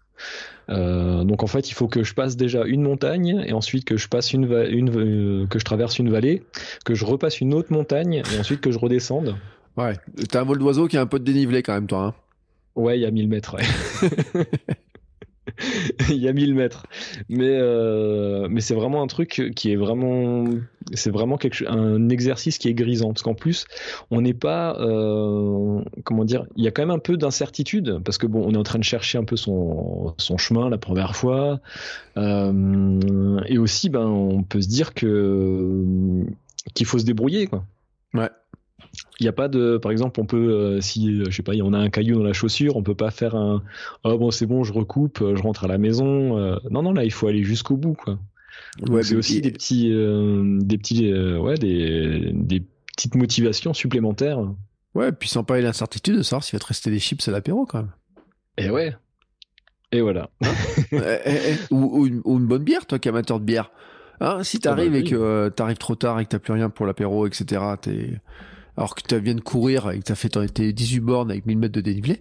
donc 0.68 1.42
en 1.42 1.46
fait, 1.46 1.68
il 1.70 1.74
faut 1.74 1.88
que 1.88 2.02
je 2.02 2.14
passe 2.14 2.36
déjà 2.36 2.64
une 2.64 2.82
montagne 2.82 3.44
et 3.46 3.52
ensuite 3.52 3.84
que 3.84 3.96
je 3.96 4.08
passe 4.08 4.32
une, 4.32 4.44
une 4.70 5.48
que 5.48 5.58
je 5.58 5.64
traverse 5.64 5.98
une 5.98 6.10
vallée, 6.10 6.42
que 6.84 6.94
je 6.94 7.04
repasse 7.04 7.40
une 7.40 7.54
autre 7.54 7.72
montagne 7.72 8.22
et 8.34 8.38
ensuite 8.38 8.60
que 8.60 8.70
je 8.70 8.78
redescende. 8.78 9.36
Ouais, 9.76 9.94
t'as 10.28 10.42
un 10.42 10.44
vol 10.44 10.58
d'oiseau 10.58 10.86
qui 10.86 10.96
a 10.96 11.00
un 11.00 11.06
peu 11.06 11.18
de 11.18 11.24
dénivelé 11.24 11.62
quand 11.62 11.74
même, 11.74 11.86
toi. 11.86 12.04
Hein 12.06 12.14
Ouais, 12.76 12.98
il 12.98 13.02
y 13.02 13.06
a 13.06 13.10
1000 13.10 13.28
mètres, 13.28 13.56
ouais. 13.56 14.10
il 16.10 16.16
y 16.16 16.28
a 16.28 16.32
1000 16.32 16.54
mètres. 16.54 16.86
Mais, 17.28 17.56
euh, 17.60 18.48
mais 18.50 18.60
c'est 18.60 18.74
vraiment 18.74 19.02
un 19.02 19.06
truc 19.06 19.50
qui 19.54 19.72
est 19.72 19.76
vraiment, 19.76 20.44
c'est 20.92 21.10
vraiment 21.10 21.36
quelque, 21.36 21.64
un 21.68 22.08
exercice 22.08 22.58
qui 22.58 22.68
est 22.68 22.74
grisant. 22.74 23.08
Parce 23.08 23.22
qu'en 23.22 23.34
plus, 23.34 23.66
on 24.10 24.20
n'est 24.20 24.34
pas, 24.34 24.76
euh, 24.80 25.82
comment 26.04 26.24
dire, 26.24 26.46
il 26.56 26.64
y 26.64 26.68
a 26.68 26.70
quand 26.70 26.82
même 26.82 26.90
un 26.90 26.98
peu 26.98 27.16
d'incertitude. 27.16 28.00
Parce 28.04 28.18
que 28.18 28.26
bon, 28.26 28.44
on 28.44 28.54
est 28.54 28.58
en 28.58 28.62
train 28.62 28.78
de 28.78 28.84
chercher 28.84 29.18
un 29.18 29.24
peu 29.24 29.36
son, 29.36 30.14
son 30.18 30.36
chemin 30.38 30.68
la 30.68 30.78
première 30.78 31.14
fois. 31.14 31.60
Euh, 32.16 33.40
et 33.46 33.58
aussi, 33.58 33.88
ben, 33.88 34.06
on 34.06 34.42
peut 34.42 34.60
se 34.60 34.68
dire 34.68 34.94
que, 34.94 36.24
qu'il 36.74 36.86
faut 36.86 36.98
se 36.98 37.04
débrouiller, 37.04 37.46
quoi. 37.46 37.64
Ouais. 38.14 38.30
Il 39.20 39.24
n'y 39.24 39.28
a 39.28 39.32
pas 39.32 39.48
de, 39.48 39.78
par 39.78 39.92
exemple, 39.92 40.20
on 40.20 40.26
peut, 40.26 40.50
euh, 40.50 40.80
si 40.80 41.24
je 41.24 41.30
sais 41.30 41.42
pas, 41.42 41.52
on 41.62 41.72
a 41.72 41.78
un 41.78 41.90
caillou 41.90 42.16
dans 42.16 42.24
la 42.24 42.32
chaussure, 42.32 42.76
on 42.76 42.82
peut 42.82 42.94
pas 42.94 43.10
faire 43.10 43.34
un, 43.34 43.62
oh 44.04 44.18
bon 44.18 44.30
c'est 44.30 44.46
bon, 44.46 44.64
je 44.64 44.72
recoupe, 44.72 45.18
je 45.20 45.42
rentre 45.42 45.64
à 45.64 45.68
la 45.68 45.78
maison. 45.78 46.38
Euh. 46.38 46.56
non 46.70 46.82
non 46.82 46.92
là, 46.92 47.04
il 47.04 47.12
faut 47.12 47.28
aller 47.28 47.44
jusqu'au 47.44 47.76
bout 47.76 47.94
quoi. 47.94 48.18
Ouais, 48.88 49.02
c'est 49.02 49.14
aussi 49.14 49.40
des 49.40 49.52
petits, 49.52 49.92
euh, 49.92 50.58
des 50.60 50.78
petits, 50.78 51.12
ouais, 51.12 51.56
des, 51.56 52.30
des 52.32 52.62
petites 52.96 53.14
motivations 53.14 53.72
supplémentaires. 53.72 54.40
Ouais, 54.94 55.12
puis 55.12 55.28
sans 55.28 55.44
parler 55.44 55.62
l'incertitude 55.62 56.16
de 56.16 56.22
savoir 56.22 56.44
s'il 56.44 56.56
va 56.56 56.60
te 56.60 56.66
rester 56.66 56.90
des 56.90 57.00
chips 57.00 57.26
à 57.26 57.30
l'apéro 57.30 57.66
quand 57.66 57.78
même. 57.78 57.92
Et 58.58 58.70
ouais. 58.70 58.94
Et 59.92 60.00
voilà. 60.00 60.30
Eh, 60.92 61.18
eh, 61.24 61.38
eh, 61.50 61.74
ou, 61.74 62.06
une, 62.06 62.20
ou, 62.24 62.38
une, 62.38 62.46
bonne 62.46 62.62
bière, 62.62 62.86
toi 62.86 63.00
qui 63.00 63.08
es 63.08 63.10
amateur 63.10 63.40
de 63.40 63.44
bière. 63.44 63.72
Hein, 64.20 64.44
si 64.44 64.60
t'arrives 64.60 64.90
ah 64.90 64.92
bah, 64.92 64.98
et 64.98 65.04
que 65.04 65.48
t'arrives 65.48 65.78
trop 65.78 65.96
tard 65.96 66.20
et 66.20 66.24
que 66.24 66.30
t'as 66.30 66.38
plus 66.38 66.52
rien 66.52 66.70
pour 66.70 66.86
l'apéro, 66.86 67.26
etc., 67.26 67.62
t'es 67.80 68.20
alors 68.76 68.94
que 68.94 69.02
tu 69.06 69.18
viens 69.20 69.34
de 69.34 69.40
courir 69.40 69.90
et 69.90 69.98
que 69.98 70.04
tu 70.04 70.12
as 70.12 70.16
fait 70.16 70.28
tes 70.52 70.72
18 70.72 71.00
bornes 71.00 71.30
avec 71.30 71.46
1000 71.46 71.58
mètres 71.58 71.74
de 71.74 71.80
dénivelé, 71.80 72.20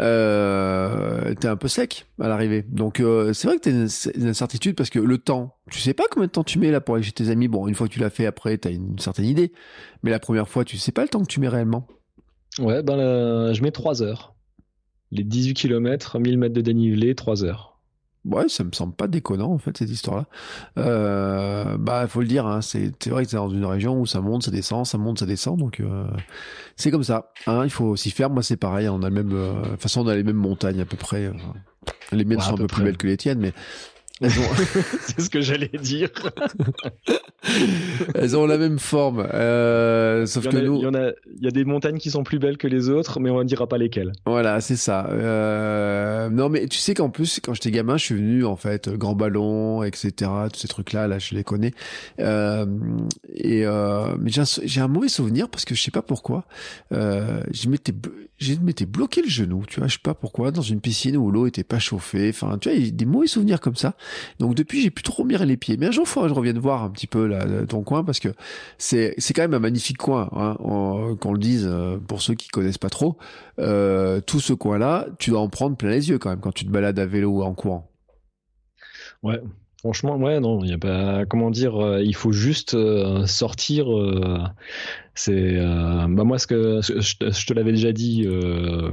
euh, 0.00 1.34
tu 1.40 1.46
es 1.46 1.50
un 1.50 1.56
peu 1.56 1.68
sec 1.68 2.06
à 2.20 2.28
l'arrivée. 2.28 2.64
Donc 2.68 3.00
euh, 3.00 3.32
c'est 3.32 3.48
vrai 3.48 3.58
que 3.58 3.68
tu 3.68 4.18
une, 4.18 4.28
incertitude 4.28 4.76
parce 4.76 4.90
que 4.90 4.98
le 4.98 5.18
temps, 5.18 5.56
tu 5.70 5.80
sais 5.80 5.94
pas 5.94 6.04
combien 6.10 6.26
de 6.26 6.32
temps 6.32 6.44
tu 6.44 6.58
mets 6.58 6.70
là 6.70 6.80
pour 6.80 6.94
aller 6.94 7.04
chez 7.04 7.12
tes 7.12 7.30
amis. 7.30 7.48
Bon, 7.48 7.66
une 7.66 7.74
fois 7.74 7.88
que 7.88 7.92
tu 7.92 8.00
l'as 8.00 8.10
fait, 8.10 8.26
après, 8.26 8.58
tu 8.58 8.68
une 8.68 8.98
certaine 8.98 9.26
idée. 9.26 9.52
Mais 10.02 10.10
la 10.10 10.20
première 10.20 10.48
fois, 10.48 10.64
tu 10.64 10.78
sais 10.78 10.92
pas 10.92 11.02
le 11.02 11.08
temps 11.08 11.20
que 11.20 11.28
tu 11.28 11.40
mets 11.40 11.48
réellement. 11.48 11.86
Ouais, 12.58 12.82
ben 12.82 13.52
je 13.52 13.62
mets 13.62 13.70
3 13.70 14.02
heures. 14.02 14.34
Les 15.10 15.24
18 15.24 15.54
km, 15.54 16.18
1000 16.18 16.38
mètres 16.38 16.54
de 16.54 16.60
dénivelé, 16.60 17.14
3 17.14 17.44
heures. 17.44 17.77
Ouais, 18.28 18.48
ça 18.48 18.62
me 18.62 18.72
semble 18.72 18.92
pas 18.92 19.06
déconnant 19.06 19.52
en 19.52 19.58
fait 19.58 19.76
cette 19.76 19.90
histoire-là. 19.90 20.26
Euh, 20.76 21.78
bah, 21.78 22.06
faut 22.08 22.20
le 22.20 22.26
dire, 22.26 22.46
hein, 22.46 22.60
c'est 22.60 22.92
vrai 23.06 23.24
que 23.24 23.30
c'est 23.30 23.36
dans 23.36 23.48
une 23.48 23.64
région 23.64 23.98
où 23.98 24.06
ça 24.06 24.20
monte, 24.20 24.42
ça 24.42 24.50
descend, 24.50 24.84
ça 24.86 24.98
monte, 24.98 25.20
ça 25.20 25.26
descend, 25.26 25.58
donc 25.58 25.80
euh, 25.80 26.04
c'est 26.76 26.90
comme 26.90 27.04
ça. 27.04 27.32
Hein, 27.46 27.62
il 27.64 27.70
faut 27.70 27.96
s'y 27.96 28.10
faire. 28.10 28.28
Moi, 28.28 28.42
c'est 28.42 28.56
pareil. 28.56 28.88
On 28.88 29.02
a 29.02 29.08
le 29.08 29.14
même, 29.14 29.32
euh, 29.32 29.62
de 29.62 29.68
toute 29.70 29.82
façon, 29.82 30.02
on 30.04 30.08
a 30.08 30.14
les 30.14 30.24
mêmes 30.24 30.36
montagnes 30.36 30.80
à 30.80 30.84
peu 30.84 30.96
près. 30.96 31.32
Les 32.12 32.24
miennes 32.24 32.40
sont 32.40 32.54
un 32.54 32.58
peu 32.58 32.66
plus 32.66 32.84
belles 32.84 32.98
que 32.98 33.06
les 33.06 33.16
tiennes, 33.16 33.38
mais 33.38 33.52
c'est 35.00 35.20
ce 35.20 35.30
que 35.30 35.40
j'allais 35.40 35.70
dire. 35.80 36.10
elles 38.14 38.36
ont 38.36 38.46
la 38.46 38.58
même 38.58 38.78
forme, 38.78 39.26
euh, 39.32 40.26
sauf 40.26 40.48
que 40.48 40.56
nous, 40.56 40.76
il 40.76 40.82
y 40.82 40.86
en 40.86 40.94
a, 40.94 41.10
il 41.36 41.44
y 41.44 41.46
a 41.46 41.50
des 41.50 41.64
montagnes 41.64 41.98
qui 41.98 42.10
sont 42.10 42.24
plus 42.24 42.38
belles 42.38 42.58
que 42.58 42.66
les 42.66 42.88
autres, 42.88 43.20
mais 43.20 43.30
on 43.30 43.38
ne 43.38 43.44
dira 43.44 43.66
pas 43.66 43.78
lesquelles. 43.78 44.12
Voilà, 44.26 44.60
c'est 44.60 44.76
ça. 44.76 45.08
Euh, 45.10 46.28
non, 46.30 46.48
mais 46.48 46.66
tu 46.66 46.78
sais 46.78 46.94
qu'en 46.94 47.10
plus, 47.10 47.40
quand 47.42 47.54
j'étais 47.54 47.70
gamin, 47.70 47.96
je 47.96 48.04
suis 48.04 48.14
venu 48.14 48.44
en 48.44 48.56
fait 48.56 48.88
grand 48.88 49.14
ballon, 49.14 49.82
etc. 49.82 50.30
Tous 50.52 50.60
ces 50.60 50.68
trucs-là, 50.68 51.06
là, 51.06 51.18
je 51.18 51.34
les 51.34 51.44
connais. 51.44 51.72
Euh, 52.20 52.66
et 53.34 53.64
euh, 53.64 54.16
mais 54.18 54.30
j'ai 54.30 54.80
un, 54.80 54.88
mauvais 54.88 55.08
souvenir 55.08 55.48
parce 55.48 55.64
que 55.64 55.74
je 55.74 55.82
sais 55.82 55.90
pas 55.90 56.02
pourquoi. 56.02 56.44
Euh, 56.92 57.42
je 57.52 57.68
m'étais, 57.68 57.92
je 58.38 58.54
m'étais 58.54 58.86
bloqué 58.86 59.22
le 59.22 59.28
genou, 59.28 59.64
tu 59.66 59.80
vois, 59.80 59.88
je 59.88 59.94
sais 59.94 60.00
pas 60.02 60.14
pourquoi, 60.14 60.50
dans 60.50 60.62
une 60.62 60.80
piscine 60.80 61.16
où 61.16 61.30
l'eau 61.30 61.46
était 61.46 61.64
pas 61.64 61.78
chauffée. 61.78 62.30
Enfin, 62.30 62.58
tu 62.58 62.68
vois, 62.68 62.78
il 62.78 62.84
y 62.84 62.88
a 62.88 62.90
des 62.90 63.04
mauvais 63.04 63.26
souvenirs 63.26 63.60
comme 63.60 63.76
ça. 63.76 63.94
Donc 64.38 64.54
depuis, 64.54 64.82
j'ai 64.82 64.90
plus 64.90 65.02
trop 65.02 65.22
remis 65.22 65.36
les 65.46 65.56
pieds. 65.56 65.76
Mais 65.76 65.86
un 65.86 65.90
jour, 65.90 66.04
il 66.06 66.08
faudra 66.08 66.28
que 66.28 66.34
je 66.34 66.38
revienne 66.38 66.58
voir 66.58 66.82
un 66.82 66.90
petit 66.90 67.06
peu 67.06 67.30
ton 67.68 67.82
coin 67.82 68.04
parce 68.04 68.20
que 68.20 68.28
c'est 68.78 69.14
c'est 69.18 69.34
quand 69.34 69.42
même 69.42 69.54
un 69.54 69.58
magnifique 69.58 69.98
coin, 69.98 70.28
hein, 70.32 70.56
qu'on 71.20 71.32
le 71.32 71.38
dise 71.38 71.68
euh, 71.70 71.98
pour 71.98 72.22
ceux 72.22 72.34
qui 72.34 72.48
connaissent 72.48 72.78
pas 72.78 72.90
trop. 72.90 73.16
Euh, 73.58 74.20
tout 74.20 74.40
ce 74.40 74.52
coin-là, 74.52 75.06
tu 75.18 75.30
dois 75.30 75.40
en 75.40 75.48
prendre 75.48 75.76
plein 75.76 75.90
les 75.90 76.08
yeux 76.10 76.18
quand 76.18 76.30
même 76.30 76.40
quand 76.40 76.52
tu 76.52 76.64
te 76.64 76.70
balades 76.70 76.98
à 76.98 77.06
vélo 77.06 77.30
ou 77.30 77.42
en 77.42 77.54
courant. 77.54 77.90
Ouais, 79.22 79.40
Franchement, 79.80 80.16
ouais, 80.16 80.40
non, 80.40 80.64
il 80.64 80.70
y 80.70 80.72
a 80.72 80.78
pas, 80.78 81.24
comment 81.24 81.50
dire, 81.52 81.76
euh, 81.76 82.02
il 82.02 82.16
faut 82.16 82.32
juste 82.32 82.76
sortir. 83.26 83.86
c'est, 85.14 85.56
bah 85.56 86.24
moi, 86.24 86.38
ce 86.38 86.46
que 86.48 86.80
je, 86.82 87.46
te 87.46 87.52
l'avais 87.52 87.72
déjà 87.72 87.92
dit, 87.92 88.26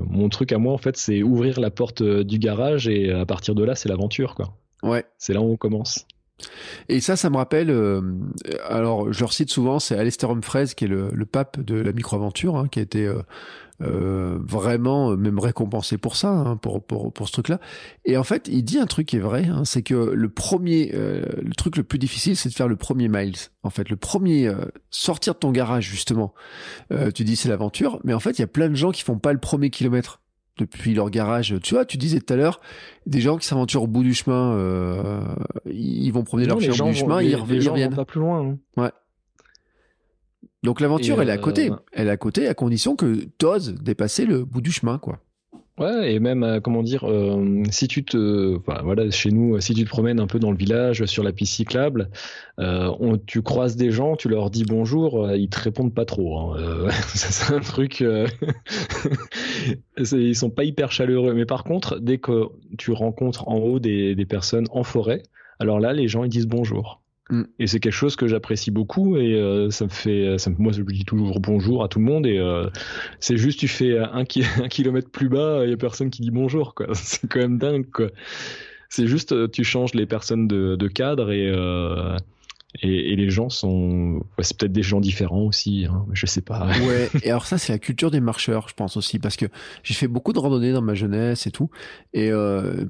mon 0.08 0.30
truc 0.30 0.52
à 0.52 0.60
moi, 0.60 0.74
en 0.74 0.78
fait, 0.78 0.96
c'est 0.98 1.24
ouvrir 1.24 1.60
la 1.60 1.72
porte 1.72 2.04
du 2.04 2.38
garage 2.38 2.88
et 2.88 3.12
à 3.12 3.26
partir 3.26 3.56
de 3.56 3.64
là, 3.64 3.76
c'est 3.76 3.90
l'aventure, 3.90 4.36
quoi. 4.36 4.54
Ouais. 4.84 5.06
C'est 5.18 5.34
là 5.34 5.42
où 5.42 5.52
on 5.52 5.58
commence. 5.58 6.06
Et 6.90 7.00
ça, 7.00 7.16
ça 7.16 7.30
me 7.30 7.38
rappelle, 7.38 7.70
euh, 7.70 8.02
alors 8.68 9.12
je 9.12 9.24
le 9.24 9.32
cite 9.32 9.50
souvent, 9.50 9.80
c'est 9.80 9.98
Alistair 9.98 10.30
Humphreys 10.30 10.68
qui 10.76 10.86
est 10.86 10.90
le, 10.90 11.26
pape 11.26 11.60
de 11.62 11.76
la 11.76 11.94
micro-aventure, 11.94 12.58
hein, 12.58 12.68
qui 12.68 12.80
a 12.80 12.82
été 12.82 13.06
euh, 13.06 13.22
euh, 13.82 14.38
vraiment 14.42 15.16
même 15.16 15.40
récompensé 15.40 15.98
pour 15.98 16.16
ça, 16.18 16.30
hein, 16.30 16.58
pour, 16.58 16.84
pour, 16.84 17.14
pour 17.14 17.28
ce 17.28 17.34
truc-là. 17.34 17.60
Et 18.04 18.18
en 18.18 18.24
fait, 18.24 18.50
il 18.50 18.64
dit 18.64 18.78
un 18.78 18.86
truc 18.86 19.08
qui 19.08 19.16
est 19.16 19.22
vrai, 19.22 19.46
hein, 19.46 19.64
c'est 19.64 19.82
que 19.82 19.94
le 19.96 20.30
premier, 20.30 20.92
le 20.92 21.54
truc 21.56 21.78
le 21.78 21.84
plus 21.84 22.00
difficile, 22.00 22.36
c'est 22.36 22.50
de 22.50 22.54
faire 22.54 22.68
le 22.68 22.76
premier 22.76 23.08
miles. 23.08 23.38
En 23.64 23.70
fait, 23.70 23.90
le 23.90 23.96
premier, 23.96 24.52
sortir 24.90 25.34
de 25.34 25.40
ton 25.40 25.52
garage 25.52 25.90
justement. 25.90 26.34
tu 27.16 27.24
dis 27.24 27.36
c'est 27.36 27.50
l'aventure, 27.50 28.00
mais 28.04 28.14
en 28.14 28.20
fait, 28.20 28.38
il 28.38 28.42
y 28.42 28.46
a 28.46 28.48
plein 28.48 28.70
de 28.70 28.76
gens 28.76 28.92
qui 28.92 29.04
font 29.04 29.18
pas 29.18 29.34
le 29.34 29.40
premier 29.40 29.70
kilomètre 29.70 30.22
depuis 30.58 30.94
leur 30.94 31.10
garage. 31.10 31.56
Tu 31.62 31.74
vois, 31.74 31.86
tu 31.86 31.98
disais 31.98 32.20
tout 32.20 32.34
à 32.34 32.38
l'heure, 32.38 32.62
des 33.06 33.22
gens 33.22 33.38
qui 33.38 33.48
s'aventurent 33.48 33.84
au 33.84 33.88
bout 33.88 34.04
du 34.04 34.14
chemin, 34.14 34.54
euh, 34.54 35.22
ils 35.66 36.12
vont 36.12 36.24
promener 36.24 36.48
leur 36.48 36.60
chien 36.62 36.72
au 36.74 36.78
bout 36.78 36.92
du 36.92 36.96
chemin, 36.96 37.22
ils, 37.22 37.36
reviennent. 37.36 37.96
pas 37.96 38.06
plus 38.06 38.20
loin. 38.20 38.42
Hein. 38.42 38.58
Ouais. 38.78 38.92
Donc 40.64 40.82
l'aventure, 40.82 41.22
elle 41.22 41.30
est 41.30 41.34
à 41.34 41.38
côté. 41.38 41.72
Euh, 41.72 41.76
elle 41.92 42.08
est 42.08 42.12
à 42.12 42.18
côté 42.18 42.48
à 42.48 42.54
condition 42.54 42.96
que 42.96 43.26
t'oses 43.38 43.76
dépasser 43.76 44.26
le 44.26 44.44
bout 44.46 44.62
du 44.62 44.72
chemin, 44.72 44.98
quoi. 44.98 45.20
Ouais, 45.78 46.14
et 46.14 46.20
même, 46.22 46.44
euh, 46.44 46.62
comment 46.62 46.84
dire, 46.84 47.04
euh, 47.04 47.64
si 47.70 47.90
tu 47.90 48.06
te, 48.06 48.58
voilà, 48.82 49.12
chez 49.12 49.30
nous, 49.32 49.60
si 49.60 49.74
tu 49.74 49.84
te 49.84 49.90
promènes 49.90 50.22
un 50.22 50.28
peu 50.28 50.40
dans 50.40 50.52
le 50.52 50.58
village 50.58 51.04
sur 51.06 51.22
la 51.22 51.34
piste 51.34 51.56
cyclable, 51.56 52.10
euh, 52.60 52.90
on, 53.02 53.18
tu 53.18 53.42
croises 53.42 53.76
des 53.76 53.92
gens, 53.92 54.16
tu 54.16 54.30
leur 54.30 54.50
dis 54.50 54.64
bonjour, 54.64 55.30
ils 55.34 55.50
te 55.50 55.60
répondent 55.60 55.94
pas 55.94 56.06
trop. 56.06 56.54
Hein. 56.54 56.88
c'est 57.08 57.54
un 57.54 57.60
truc, 57.60 58.02
ils 59.98 60.36
sont 60.36 60.50
pas 60.50 60.64
hyper 60.64 60.94
chaleureux. 60.94 61.34
Mais 61.34 61.46
par 61.46 61.66
contre, 61.66 62.00
dès 62.00 62.20
que 62.20 62.48
tu 62.78 62.94
rencontres 62.94 63.50
en 63.50 63.58
haut 63.58 63.80
des, 63.80 64.16
des 64.16 64.26
personnes 64.26 64.68
en 64.72 64.84
forêt, 64.84 65.24
alors 65.60 65.82
là, 65.82 65.92
les 65.92 66.08
gens 66.08 66.24
ils 66.24 66.30
disent 66.30 66.48
bonjour. 66.48 67.02
Mm. 67.30 67.44
Et 67.58 67.68
c'est 67.68 67.80
quelque 67.80 67.94
chose 67.94 68.16
que 68.16 68.28
j'apprécie 68.28 68.70
beaucoup 68.70 69.18
et 69.18 69.34
euh, 69.34 69.72
ça 69.72 69.86
me 69.86 69.90
fait, 69.90 70.38
ça, 70.38 70.52
moi 70.58 70.72
je 70.72 70.84
dis 70.84 71.06
toujours 71.06 71.40
bonjour 71.40 71.84
à 71.84 71.88
tout 71.88 71.98
le 72.00 72.06
monde 72.06 72.28
et 72.28 72.38
euh, 72.38 72.70
c'est 73.20 73.38
juste 73.38 73.60
tu 73.60 73.68
fais 73.68 73.98
un, 73.98 74.26
kilomètre 74.70 75.10
plus 75.10 75.30
bas, 75.30 75.64
il 75.64 75.72
y 75.72 75.74
a 75.74 75.78
personne 75.78 76.12
qui 76.12 76.22
dit 76.22 76.32
bonjour 76.32 76.76
quoi. 76.76 76.88
C'est 76.94 77.28
quand 77.28 77.40
même 77.40 77.58
dingue 77.58 77.90
quoi. 77.92 78.10
C'est 78.90 79.08
juste 79.08 79.32
euh, 79.32 79.48
tu 79.48 79.64
changes 79.64 79.96
les 79.96 80.06
personnes 80.06 80.48
de, 80.48 80.76
de 80.76 80.88
cadre 80.88 81.32
et, 81.32 81.48
et, 82.84 83.14
et 83.14 83.16
les 83.16 83.30
gens 83.32 83.50
sont, 83.50 84.22
c'est 84.40 84.56
peut-être 84.58 84.74
des 84.74 84.84
gens 84.84 85.00
différents 85.00 85.46
aussi, 85.46 85.88
hein, 85.90 86.06
je 86.14 86.28
sais 86.28 86.42
pas. 86.42 86.68
Ouais. 86.88 87.10
Et 87.24 87.32
alors 87.32 87.48
ça 87.48 87.58
c'est 87.58 87.74
la 87.74 87.80
culture 87.80 88.12
des 88.12 88.20
marcheurs, 88.20 88.70
je 88.70 88.76
pense 88.76 88.98
aussi 88.98 89.18
parce 89.18 89.36
que 89.36 89.48
j'ai 89.82 89.96
fait 89.96 90.08
beaucoup 90.08 90.32
de 90.32 90.40
randonnées 90.40 90.74
dans 90.74 90.84
ma 90.84 90.94
jeunesse 90.94 91.48
et 91.48 91.52
tout 91.52 91.72
et 92.14 92.30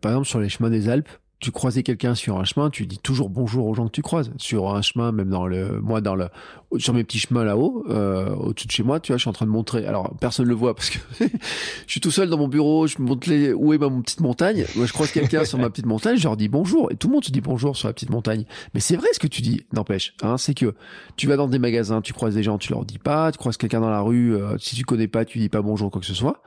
par 0.01 0.11
exemple 0.11 0.27
sur 0.27 0.41
les 0.41 0.49
chemins 0.49 0.69
des 0.69 0.89
Alpes 0.89 1.09
tu 1.39 1.51
croisais 1.51 1.83
quelqu'un 1.83 2.15
sur 2.15 2.37
un 2.37 2.43
chemin, 2.45 2.69
tu 2.69 2.85
dis 2.87 2.97
toujours 2.97 3.29
bonjour 3.29 3.67
aux 3.67 3.73
gens 3.75 3.85
que 3.85 3.91
tu 3.91 4.01
croises. 4.01 4.31
Sur 4.37 4.73
un 4.73 4.81
chemin, 4.81 5.11
même 5.11 5.29
dans 5.29 5.47
le, 5.47 5.81
moi, 5.81 5.99
dans 5.99 6.15
le, 6.15 6.29
sur 6.77 6.93
mes 6.93 7.03
petits 7.03 7.19
chemins 7.19 7.43
là-haut, 7.43 7.85
euh, 7.89 8.33
au-dessus 8.35 8.67
de 8.67 8.71
chez 8.71 8.83
moi, 8.83 8.99
tu 8.99 9.11
vois, 9.11 9.17
je 9.17 9.21
suis 9.21 9.29
en 9.29 9.33
train 9.33 9.45
de 9.45 9.51
montrer. 9.51 9.85
Alors, 9.85 10.15
personne 10.19 10.45
ne 10.45 10.49
le 10.49 10.55
voit 10.55 10.73
parce 10.73 10.89
que 10.89 10.99
je 11.19 11.91
suis 11.91 11.99
tout 11.99 12.11
seul 12.11 12.29
dans 12.29 12.37
mon 12.37 12.47
bureau, 12.47 12.87
je 12.87 13.01
montre 13.01 13.29
les, 13.29 13.53
où 13.53 13.73
est 13.73 13.77
ma 13.77 13.89
petite 13.89 14.21
montagne. 14.21 14.65
Moi, 14.75 14.85
je 14.85 14.93
croise 14.93 15.11
quelqu'un 15.11 15.43
sur 15.43 15.57
ma 15.57 15.69
petite 15.69 15.85
montagne, 15.85 16.17
je 16.17 16.23
leur 16.23 16.37
dis 16.37 16.47
bonjour. 16.47 16.91
Et 16.91 16.95
tout 16.95 17.07
le 17.07 17.13
monde 17.13 17.25
se 17.25 17.31
dit 17.31 17.41
bonjour 17.41 17.75
sur 17.75 17.89
la 17.89 17.93
petite 17.93 18.11
montagne. 18.11 18.45
Mais 18.73 18.79
c'est 18.79 18.95
vrai 18.95 19.07
ce 19.11 19.19
que 19.19 19.27
tu 19.27 19.41
dis, 19.41 19.65
n'empêche. 19.73 20.15
Hein, 20.21 20.37
c'est 20.37 20.53
que 20.53 20.73
tu 21.17 21.27
vas 21.27 21.35
dans 21.35 21.47
des 21.47 21.59
magasins, 21.59 22.01
tu 22.01 22.13
croises 22.13 22.35
des 22.35 22.43
gens, 22.43 22.57
tu 22.57 22.71
leur 22.71 22.85
dis 22.85 22.99
pas, 22.99 23.31
tu 23.31 23.37
croises 23.37 23.57
quelqu'un 23.57 23.81
dans 23.81 23.89
la 23.89 24.01
rue, 24.01 24.35
euh, 24.35 24.57
si 24.57 24.75
tu 24.75 24.85
connais 24.85 25.07
pas, 25.07 25.25
tu 25.25 25.39
dis 25.39 25.49
pas 25.49 25.61
bonjour, 25.61 25.91
quoi 25.91 25.99
que 25.99 26.07
ce 26.07 26.13
soit. 26.13 26.41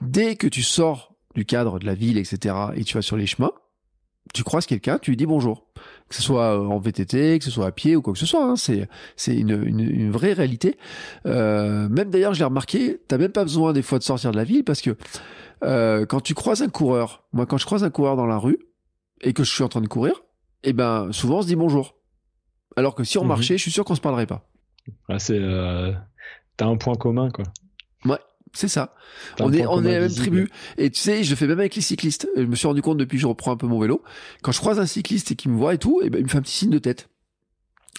Dès 0.00 0.34
que 0.34 0.48
tu 0.48 0.62
sors 0.62 1.14
du 1.34 1.44
cadre 1.44 1.78
de 1.78 1.86
la 1.86 1.94
ville, 1.94 2.18
etc., 2.18 2.54
et 2.74 2.84
tu 2.84 2.94
vas 2.94 3.02
sur 3.02 3.16
les 3.16 3.26
chemins, 3.26 3.52
tu 4.34 4.44
croises 4.44 4.66
quelqu'un, 4.66 4.98
tu 4.98 5.10
lui 5.10 5.16
dis 5.16 5.26
bonjour. 5.26 5.66
Que 6.08 6.14
ce 6.14 6.22
soit 6.22 6.58
euh, 6.58 6.66
en 6.66 6.78
VTT, 6.78 7.38
que 7.38 7.44
ce 7.44 7.50
soit 7.50 7.66
à 7.66 7.72
pied 7.72 7.96
ou 7.96 8.02
quoi 8.02 8.12
que 8.12 8.18
ce 8.18 8.26
soit, 8.26 8.44
hein, 8.44 8.56
c'est 8.56 8.88
c'est 9.16 9.34
une, 9.34 9.62
une, 9.66 9.80
une, 9.80 10.10
vraie 10.10 10.32
réalité. 10.32 10.76
Euh, 11.26 11.88
même 11.88 12.10
d'ailleurs, 12.10 12.34
je 12.34 12.38
l'ai 12.38 12.44
remarqué, 12.44 13.00
t'as 13.08 13.18
même 13.18 13.32
pas 13.32 13.44
besoin 13.44 13.72
des 13.72 13.82
fois 13.82 13.98
de 13.98 14.04
sortir 14.04 14.30
de 14.30 14.36
la 14.36 14.44
ville 14.44 14.64
parce 14.64 14.80
que 14.80 14.96
euh, 15.64 16.06
quand 16.06 16.20
tu 16.20 16.34
croises 16.34 16.62
un 16.62 16.68
coureur, 16.68 17.24
moi 17.32 17.46
quand 17.46 17.56
je 17.56 17.66
croise 17.66 17.84
un 17.84 17.90
coureur 17.90 18.16
dans 18.16 18.26
la 18.26 18.38
rue 18.38 18.58
et 19.20 19.32
que 19.32 19.44
je 19.44 19.50
suis 19.50 19.62
en 19.62 19.68
train 19.68 19.80
de 19.80 19.86
courir, 19.88 20.22
eh 20.64 20.72
ben 20.72 21.12
souvent 21.12 21.38
on 21.38 21.42
se 21.42 21.46
dit 21.46 21.56
bonjour. 21.56 21.96
Alors 22.76 22.94
que 22.94 23.04
si 23.04 23.18
on 23.18 23.22
mhm. 23.22 23.28
marchait, 23.28 23.56
je 23.56 23.62
suis 23.62 23.70
sûr 23.70 23.84
qu'on 23.84 23.94
se 23.94 24.00
parlerait 24.00 24.26
pas. 24.26 24.48
Ah, 25.08 25.18
c'est 25.18 25.38
euh, 25.38 25.92
t'as 26.56 26.66
un 26.66 26.76
point 26.76 26.94
commun 26.94 27.30
quoi. 27.30 27.44
Ouais. 28.04 28.18
C'est 28.52 28.68
ça. 28.68 28.94
On 29.40 29.52
est, 29.52 29.66
on 29.66 29.82
est 29.84 29.92
la 29.92 30.00
même 30.00 30.14
tribu. 30.14 30.50
Et 30.76 30.90
tu 30.90 31.00
sais, 31.00 31.24
je 31.24 31.34
fais 31.34 31.46
même 31.46 31.58
avec 31.58 31.74
les 31.74 31.80
cyclistes. 31.80 32.28
Je 32.36 32.42
me 32.42 32.54
suis 32.54 32.66
rendu 32.66 32.82
compte 32.82 32.98
depuis 32.98 33.16
que 33.16 33.22
je 33.22 33.26
reprends 33.26 33.52
un 33.52 33.56
peu 33.56 33.66
mon 33.66 33.78
vélo. 33.78 34.02
Quand 34.42 34.52
je 34.52 34.58
croise 34.58 34.78
un 34.78 34.86
cycliste 34.86 35.30
et 35.30 35.36
qu'il 35.36 35.50
me 35.50 35.56
voit 35.56 35.74
et 35.74 35.78
tout, 35.78 36.00
et 36.02 36.06
eh 36.06 36.10
ben, 36.10 36.18
il 36.18 36.24
me 36.24 36.28
fait 36.28 36.38
un 36.38 36.42
petit 36.42 36.56
signe 36.56 36.70
de 36.70 36.78
tête. 36.78 37.08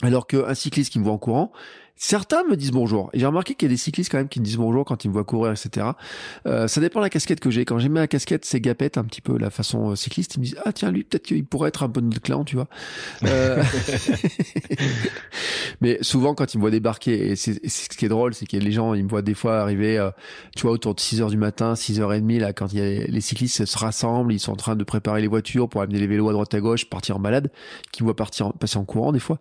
Alors 0.02 0.28
qu'un 0.28 0.54
cycliste 0.54 0.92
qui 0.92 1.00
me 1.00 1.04
voit 1.04 1.14
en 1.14 1.18
courant, 1.18 1.52
Certains 1.96 2.44
me 2.44 2.56
disent 2.56 2.72
bonjour. 2.72 3.10
Et 3.14 3.20
j'ai 3.20 3.26
remarqué 3.26 3.56
qu'il 3.56 3.68
y 3.68 3.72
a 3.72 3.74
des 3.74 3.78
cyclistes 3.78 4.12
quand 4.12 4.18
même 4.18 4.28
qui 4.28 4.40
me 4.40 4.46
disent 4.46 4.58
bonjour 4.58 4.84
quand 4.84 5.06
ils 5.06 5.08
me 5.08 5.14
voient 5.14 5.24
courir, 5.24 5.52
etc. 5.52 5.88
Euh, 6.48 6.68
ça 6.68 6.82
dépend 6.82 7.00
de 7.00 7.06
la 7.06 7.10
casquette 7.10 7.40
que 7.40 7.50
j'ai. 7.50 7.66
Quand 7.66 7.80
j'ai 7.80 7.90
mis 7.90 7.96
la 7.96 8.08
casquette, 8.08 8.46
c'est 8.46 8.60
gapette 8.60 8.98
un 8.98 9.04
petit 9.04 9.22
peu 9.22 9.38
la 9.38 9.50
façon 9.50 9.92
euh, 9.92 9.96
cycliste. 9.96 10.36
Ils 10.36 10.40
me 10.40 10.46
disent 10.46 10.58
ah 10.66 10.74
tiens 10.74 10.92
lui 10.92 11.04
peut-être 11.04 11.24
qu'il 11.24 11.46
pourrait 11.46 11.70
être 11.70 11.84
un 11.84 11.90
peu 11.90 12.02
notre 12.02 12.22
clan, 12.22 12.44
tu 12.44 12.56
vois. 12.56 12.68
Euh... 13.24 13.64
Mais 15.82 15.98
souvent 16.02 16.34
quand 16.34 16.54
ils 16.54 16.58
me 16.58 16.62
voient 16.62 16.72
débarquer, 16.72 17.32
et 17.32 17.36
c'est 17.36 17.68
ce 17.68 17.90
qui 17.90 18.06
est 18.06 18.10
drôle, 18.10 18.34
c'est 18.34 18.46
que 18.46 18.58
les 18.58 18.72
gens 18.72 18.94
ils 18.94 19.04
me 19.04 19.10
voient 19.10 19.22
des 19.22 19.34
fois 19.34 19.60
arriver, 19.60 19.98
euh, 19.98 20.10
tu 20.56 20.64
vois 20.64 20.72
autour 20.72 20.96
de 20.96 21.00
6 21.00 21.22
heures 21.22 21.30
du 21.30 21.38
matin, 21.38 21.76
6 21.76 22.00
h 22.00 22.20
30 22.20 22.42
là 22.42 22.54
quand 22.54 22.74
il 22.74 22.80
y 22.80 22.82
a 22.82 23.06
les 23.06 23.22
cyclistes 23.22 23.66
se 23.66 23.78
rassemblent, 23.78 24.34
ils 24.34 24.40
sont 24.40 24.52
en 24.52 24.58
train 24.58 24.76
de 24.76 24.84
préparer 24.84 25.22
les 25.22 25.28
voitures 25.28 25.70
pour 25.70 25.82
amener 25.82 26.00
les 26.00 26.08
vélos 26.08 26.30
à 26.30 26.34
droite 26.34 26.54
à 26.54 26.60
gauche, 26.60 26.90
partir 26.90 27.18
en 27.18 27.20
balade, 27.20 27.52
qui 27.92 28.04
me 28.04 28.08
voient 28.08 28.16
partir 28.16 28.52
passer 28.54 28.78
en 28.78 28.86
courant 28.86 29.12
des 29.12 29.20
fois. 29.20 29.40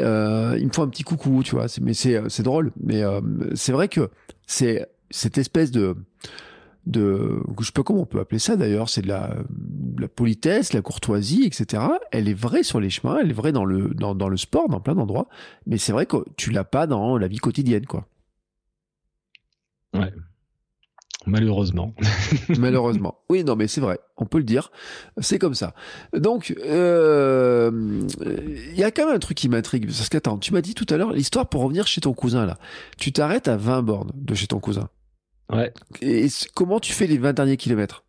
Euh, 0.00 0.56
ils 0.58 0.66
me 0.66 0.72
font 0.72 0.82
un 0.82 0.88
petit 0.88 1.02
coucou, 1.02 1.42
tu 1.42 1.54
vois. 1.56 1.66
Mais 1.80 1.93
euh, 2.06 2.28
c'est 2.28 2.42
drôle, 2.42 2.72
mais 2.82 3.02
euh, 3.02 3.20
c'est 3.54 3.72
vrai 3.72 3.88
que 3.88 4.10
c'est 4.46 4.86
cette 5.10 5.38
espèce 5.38 5.70
de 5.70 5.96
de 6.86 7.42
je 7.58 7.64
sais 7.64 7.72
pas 7.72 7.82
comment 7.82 8.02
on 8.02 8.06
peut 8.06 8.20
appeler 8.20 8.38
ça 8.38 8.56
d'ailleurs, 8.56 8.90
c'est 8.90 9.00
de 9.00 9.08
la, 9.08 9.34
politesse, 10.14 10.74
la 10.74 10.82
courtoisie, 10.82 11.44
etc. 11.44 11.82
Elle 12.12 12.28
est 12.28 12.34
vraie 12.34 12.62
sur 12.62 12.78
les 12.78 12.90
chemins, 12.90 13.18
elle 13.22 13.30
est 13.30 13.34
vraie 13.34 13.52
dans 13.52 13.64
le 13.64 13.88
dans, 13.94 14.14
dans 14.14 14.28
le 14.28 14.36
sport, 14.36 14.68
dans 14.68 14.80
plein 14.80 14.94
d'endroits, 14.94 15.28
mais 15.66 15.78
c'est 15.78 15.92
vrai 15.92 16.04
que 16.06 16.18
tu 16.36 16.50
l'as 16.50 16.64
pas 16.64 16.86
dans 16.86 17.16
la 17.16 17.28
vie 17.28 17.38
quotidienne, 17.38 17.86
quoi. 17.86 18.06
Ouais. 19.94 20.12
Malheureusement. 21.26 21.94
Malheureusement. 22.58 23.18
Oui, 23.28 23.44
non, 23.44 23.56
mais 23.56 23.66
c'est 23.66 23.80
vrai. 23.80 23.98
On 24.16 24.26
peut 24.26 24.38
le 24.38 24.44
dire. 24.44 24.70
C'est 25.18 25.38
comme 25.38 25.54
ça. 25.54 25.74
Donc, 26.14 26.54
euh, 26.64 27.70
il 28.70 28.78
y 28.78 28.84
a 28.84 28.90
quand 28.90 29.06
même 29.06 29.16
un 29.16 29.18
truc 29.18 29.36
qui 29.36 29.48
m'intrigue. 29.48 29.86
Parce 29.86 30.08
qu'attends, 30.08 30.38
tu 30.38 30.52
m'as 30.52 30.60
dit 30.60 30.74
tout 30.74 30.86
à 30.90 30.96
l'heure 30.96 31.12
l'histoire 31.12 31.48
pour 31.48 31.62
revenir 31.62 31.86
chez 31.86 32.00
ton 32.00 32.12
cousin, 32.12 32.46
là. 32.46 32.58
Tu 32.98 33.12
t'arrêtes 33.12 33.48
à 33.48 33.56
20 33.56 33.82
bornes 33.82 34.12
de 34.14 34.34
chez 34.34 34.46
ton 34.46 34.60
cousin. 34.60 34.88
Ouais. 35.52 35.72
Et 36.00 36.26
comment 36.54 36.80
tu 36.80 36.92
fais 36.92 37.06
les 37.06 37.18
20 37.18 37.32
derniers 37.32 37.56
kilomètres? 37.56 38.04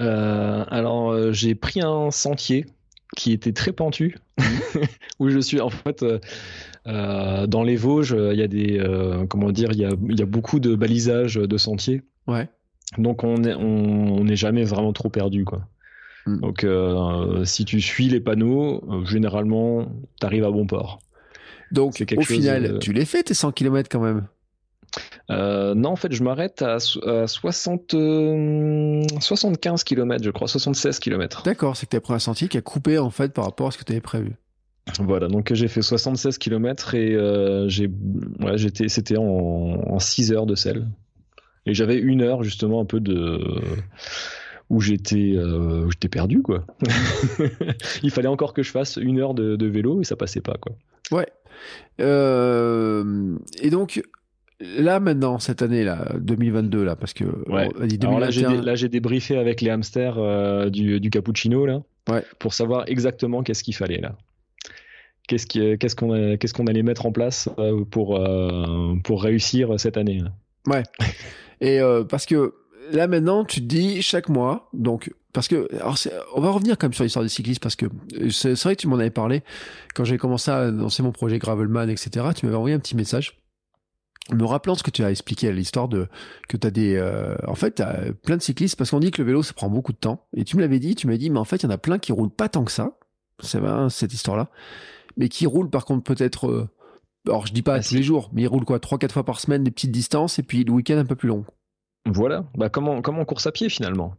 Euh, 0.00 0.64
Alors, 0.68 1.10
euh, 1.10 1.32
j'ai 1.32 1.54
pris 1.54 1.80
un 1.80 2.10
sentier 2.10 2.66
qui 3.16 3.32
était 3.32 3.52
très 3.52 3.72
pentu, 3.72 4.16
où 5.18 5.28
je 5.28 5.38
suis 5.38 5.60
en 5.60 5.70
fait 5.70 6.04
euh, 6.86 7.46
dans 7.46 7.62
les 7.62 7.76
Vosges, 7.76 8.16
il 8.32 8.38
y 8.38 8.42
a 8.42 8.48
des 8.48 8.78
euh, 8.78 9.26
comment 9.26 9.52
dire, 9.52 9.70
il 9.72 9.78
y 9.78 9.84
a, 9.84 9.90
y 9.90 10.22
a, 10.22 10.26
beaucoup 10.26 10.60
de 10.60 10.74
balisage 10.74 11.34
de 11.34 11.56
sentiers. 11.56 12.02
Ouais. 12.26 12.48
Donc 12.98 13.24
on 13.24 13.38
n'est 13.38 13.54
on, 13.54 14.18
on 14.18 14.34
jamais 14.34 14.64
vraiment 14.64 14.92
trop 14.92 15.08
perdu 15.08 15.44
quoi. 15.44 15.66
Mm. 16.26 16.40
Donc, 16.40 16.64
euh, 16.64 17.44
si 17.44 17.64
tu 17.64 17.80
suis 17.80 18.08
les 18.08 18.20
panneaux, 18.20 18.84
euh, 18.90 19.04
généralement, 19.06 19.86
tu 20.20 20.26
arrives 20.26 20.44
à 20.44 20.50
bon 20.50 20.66
port. 20.66 20.98
Donc, 21.72 22.04
au 22.16 22.22
final, 22.22 22.78
tu 22.80 22.92
les 22.92 23.04
fais 23.04 23.22
tes 23.22 23.34
100 23.34 23.52
km 23.52 23.88
quand 23.90 24.00
même? 24.00 24.26
Non, 25.28 25.90
en 25.90 25.96
fait, 25.96 26.12
je 26.12 26.22
m'arrête 26.22 26.62
à, 26.62 26.78
60, 26.78 27.96
75 29.20 29.84
km, 29.84 30.24
je 30.24 30.30
crois, 30.30 30.48
76 30.48 30.98
km. 30.98 31.42
D'accord, 31.44 31.76
c'est 31.76 31.86
que 31.86 31.90
tu 31.90 31.96
as 31.96 32.00
pris 32.00 32.14
un 32.14 32.18
sentier 32.18 32.48
qui 32.48 32.58
a 32.58 32.62
coupé 32.62 32.98
en 32.98 33.10
fait 33.10 33.32
par 33.32 33.44
rapport 33.44 33.68
à 33.68 33.70
ce 33.70 33.78
que 33.78 33.84
tu 33.84 33.92
avais 33.92 34.00
prévu. 34.00 34.32
Voilà, 35.00 35.26
donc 35.26 35.52
j'ai 35.52 35.66
fait 35.66 35.82
76 35.82 36.38
km 36.38 36.94
et 36.94 37.16
j'ai, 37.68 37.90
ouais, 38.40 38.56
j'étais, 38.56 38.88
c'était 38.88 39.16
en, 39.16 39.24
en 39.24 39.98
6 39.98 40.32
heures 40.32 40.46
de 40.46 40.54
sel. 40.54 40.86
Et 41.66 41.74
j'avais 41.74 41.98
une 41.98 42.22
heure 42.22 42.44
justement 42.44 42.80
un 42.80 42.84
peu 42.84 43.00
de 43.00 43.40
où 44.68 44.80
j'étais 44.80 45.34
euh, 45.36 45.88
j'étais 45.90 46.08
perdu 46.08 46.42
quoi. 46.42 46.64
Il 48.02 48.10
fallait 48.10 48.28
encore 48.28 48.52
que 48.52 48.62
je 48.62 48.70
fasse 48.70 48.96
une 48.96 49.20
heure 49.20 49.34
de, 49.34 49.66
vélo 49.66 50.00
et 50.00 50.04
ça 50.04 50.16
passait 50.16 50.40
pas 50.40 50.56
quoi. 50.60 50.72
Ouais. 51.12 51.28
Euh, 52.00 53.36
et 53.60 53.70
donc 53.70 54.02
là 54.60 55.00
maintenant 55.00 55.38
cette 55.38 55.62
année 55.62 55.84
là 55.84 56.12
2022 56.18 56.84
là 56.84 56.96
parce 56.96 57.12
que 57.12 57.24
ouais. 57.50 57.68
là 58.64 58.74
j'ai 58.74 58.88
débriefé 58.88 59.36
avec 59.36 59.60
les 59.60 59.70
hamsters 59.70 60.16
euh, 60.18 60.70
du, 60.70 60.98
du, 61.00 61.10
cappuccino 61.10 61.66
là 61.66 61.82
ouais. 62.08 62.24
pour 62.38 62.54
savoir 62.54 62.84
exactement 62.88 63.42
qu'est-ce 63.42 63.62
qu'il 63.62 63.74
fallait 63.74 64.00
là. 64.00 64.16
Qu'est-ce 65.28 65.46
qu'est-ce 65.46 65.96
qu'on 65.96 66.36
qu'est-ce 66.36 66.54
qu'on 66.54 66.68
allait 66.68 66.84
mettre 66.84 67.04
en 67.04 67.12
place 67.12 67.48
pour 67.90 68.20
pour 69.02 69.22
réussir 69.22 69.78
cette 69.80 69.96
année. 69.96 70.22
Ouais. 70.66 70.82
Et 71.60 71.80
euh, 71.80 72.04
parce 72.04 72.26
que 72.26 72.54
là 72.92 73.08
maintenant, 73.08 73.44
tu 73.44 73.60
te 73.60 73.66
dis 73.66 74.02
chaque 74.02 74.28
mois, 74.28 74.68
donc 74.72 75.12
parce 75.32 75.48
que 75.48 75.68
alors 75.76 75.96
on 76.34 76.40
va 76.40 76.50
revenir 76.50 76.78
quand 76.78 76.86
même 76.86 76.94
sur 76.94 77.04
l'histoire 77.04 77.22
des 77.22 77.28
cyclistes 77.28 77.62
parce 77.62 77.76
que 77.76 77.86
euh, 78.20 78.30
c'est 78.30 78.54
vrai 78.62 78.76
que 78.76 78.80
tu 78.80 78.88
m'en 78.88 78.96
avais 78.96 79.10
parlé 79.10 79.42
quand 79.94 80.04
j'ai 80.04 80.18
commencé 80.18 80.50
à 80.50 80.70
lancer 80.70 81.02
mon 81.02 81.12
projet 81.12 81.38
Gravelman, 81.38 81.88
etc. 81.88 82.26
Tu 82.34 82.46
m'avais 82.46 82.56
envoyé 82.56 82.74
un 82.74 82.78
petit 82.78 82.96
message 82.96 83.38
me 84.32 84.44
rappelant 84.44 84.74
ce 84.74 84.82
que 84.82 84.90
tu 84.90 85.04
as 85.04 85.10
expliqué 85.10 85.48
à 85.48 85.52
l'histoire 85.52 85.88
de 85.88 86.08
que 86.48 86.56
tu 86.56 86.66
as 86.66 86.70
des 86.70 86.96
euh, 86.96 87.36
en 87.46 87.54
fait 87.54 87.80
as 87.80 88.12
plein 88.24 88.36
de 88.36 88.42
cyclistes 88.42 88.76
parce 88.76 88.90
qu'on 88.90 89.00
dit 89.00 89.10
que 89.10 89.22
le 89.22 89.26
vélo 89.26 89.42
ça 89.42 89.52
prend 89.52 89.70
beaucoup 89.70 89.92
de 89.92 89.98
temps. 89.98 90.26
Et 90.36 90.44
tu 90.44 90.56
me 90.56 90.62
l'avais 90.62 90.78
dit 90.78 90.94
tu 90.94 91.06
m'as 91.06 91.16
dit 91.16 91.30
mais 91.30 91.38
en 91.38 91.44
fait 91.44 91.56
il 91.56 91.62
y 91.64 91.66
en 91.66 91.70
a 91.70 91.78
plein 91.78 91.98
qui 91.98 92.12
roulent 92.12 92.34
pas 92.34 92.48
tant 92.48 92.64
que 92.64 92.72
ça. 92.72 92.98
C'est 93.40 93.58
vrai 93.58 93.88
cette 93.90 94.12
histoire 94.12 94.36
là 94.36 94.50
mais 95.16 95.28
qui 95.28 95.46
roulent 95.46 95.70
par 95.70 95.84
contre 95.84 96.02
peut-être 96.02 96.68
alors 97.26 97.46
je 97.46 97.52
dis 97.52 97.62
pas 97.62 97.78
bah, 97.78 97.82
tous 97.82 97.94
les 97.94 98.02
jours, 98.02 98.30
mais 98.32 98.42
il 98.42 98.46
roule 98.46 98.64
quoi 98.64 98.78
3-4 98.78 99.10
fois 99.10 99.24
par 99.24 99.40
semaine 99.40 99.64
des 99.64 99.70
petites 99.70 99.90
distances 99.90 100.38
et 100.38 100.42
puis 100.42 100.64
le 100.64 100.72
week-end 100.72 100.98
un 100.98 101.04
peu 101.04 101.16
plus 101.16 101.28
long. 101.28 101.44
Voilà, 102.06 102.44
bah 102.54 102.68
comment, 102.68 103.02
comment 103.02 103.24
course 103.24 103.46
à 103.46 103.52
pied 103.52 103.68
finalement? 103.68 104.14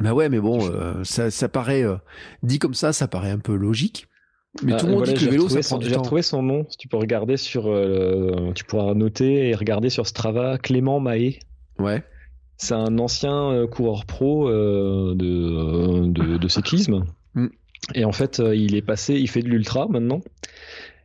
Bah 0.00 0.14
ouais, 0.14 0.28
mais 0.28 0.40
bon, 0.40 0.58
euh, 0.70 1.02
ça, 1.04 1.30
ça, 1.30 1.48
paraît, 1.48 1.82
euh, 1.82 1.96
dit 2.42 2.58
comme 2.58 2.74
ça, 2.74 2.92
ça 2.92 3.08
paraît 3.08 3.30
un 3.30 3.38
peu 3.38 3.54
logique. 3.54 4.06
Mais 4.62 4.76
tout 4.76 4.86
le 4.86 4.92
monde 4.92 5.04
dit 5.04 5.14
que 5.14 5.24
le 5.24 5.30
vélo, 5.30 5.48
ça 5.48 5.60
prend 5.60 5.80
J'ai 5.80 5.94
retrouvé 5.94 6.22
son 6.22 6.42
nom, 6.42 6.66
tu 6.78 6.88
peux 6.88 6.96
regarder 6.96 7.36
sur, 7.36 7.68
euh, 7.68 8.52
tu 8.54 8.64
pourras 8.64 8.94
noter 8.94 9.48
et 9.48 9.54
regarder 9.54 9.90
sur 9.90 10.06
Strava, 10.06 10.58
Clément 10.58 11.00
Mahé. 11.00 11.38
Ouais. 11.78 12.02
C'est 12.56 12.74
un 12.74 12.98
ancien 12.98 13.66
coureur 13.70 14.04
pro 14.04 14.50
de, 14.50 15.14
de, 15.14 16.38
de, 16.38 16.48
cyclisme. 16.48 17.04
Mm. 17.34 17.46
Et 17.94 18.04
en 18.04 18.12
fait, 18.12 18.40
euh, 18.40 18.54
il 18.54 18.74
est 18.74 18.82
passé, 18.82 19.14
il 19.14 19.28
fait 19.28 19.42
de 19.42 19.48
l'ultra 19.48 19.86
maintenant. 19.88 20.20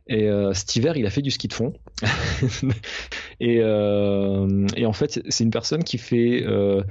Et 0.06 0.28
euh, 0.28 0.52
cet 0.52 0.76
hiver, 0.76 0.96
il 0.96 1.06
a 1.06 1.10
fait 1.10 1.22
du 1.22 1.30
ski 1.30 1.48
de 1.48 1.54
fond. 1.54 1.72
et, 3.40 3.60
euh, 3.60 4.66
et, 4.76 4.84
en 4.84 4.92
fait, 4.92 5.22
c'est 5.28 5.44
une 5.44 5.50
personne 5.50 5.82
qui 5.82 5.96
fait. 5.96 6.44
Euh, 6.44 6.82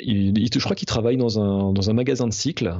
il, 0.00 0.34
je 0.52 0.58
crois 0.58 0.74
qu'il 0.74 0.86
travaille 0.86 1.16
dans 1.16 1.38
un, 1.38 1.72
dans 1.72 1.90
un 1.90 1.92
magasin 1.92 2.26
de 2.26 2.32
cycles. 2.32 2.74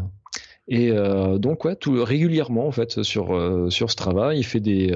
Et 0.68 0.90
euh, 0.90 1.38
donc, 1.38 1.64
ouais, 1.64 1.74
tout, 1.76 2.04
régulièrement, 2.04 2.66
en 2.66 2.72
fait, 2.72 3.02
sur, 3.02 3.34
euh, 3.34 3.68
sur 3.68 3.90
Strava, 3.90 4.34
il 4.34 4.44
fait 4.44 4.60
des. 4.60 4.94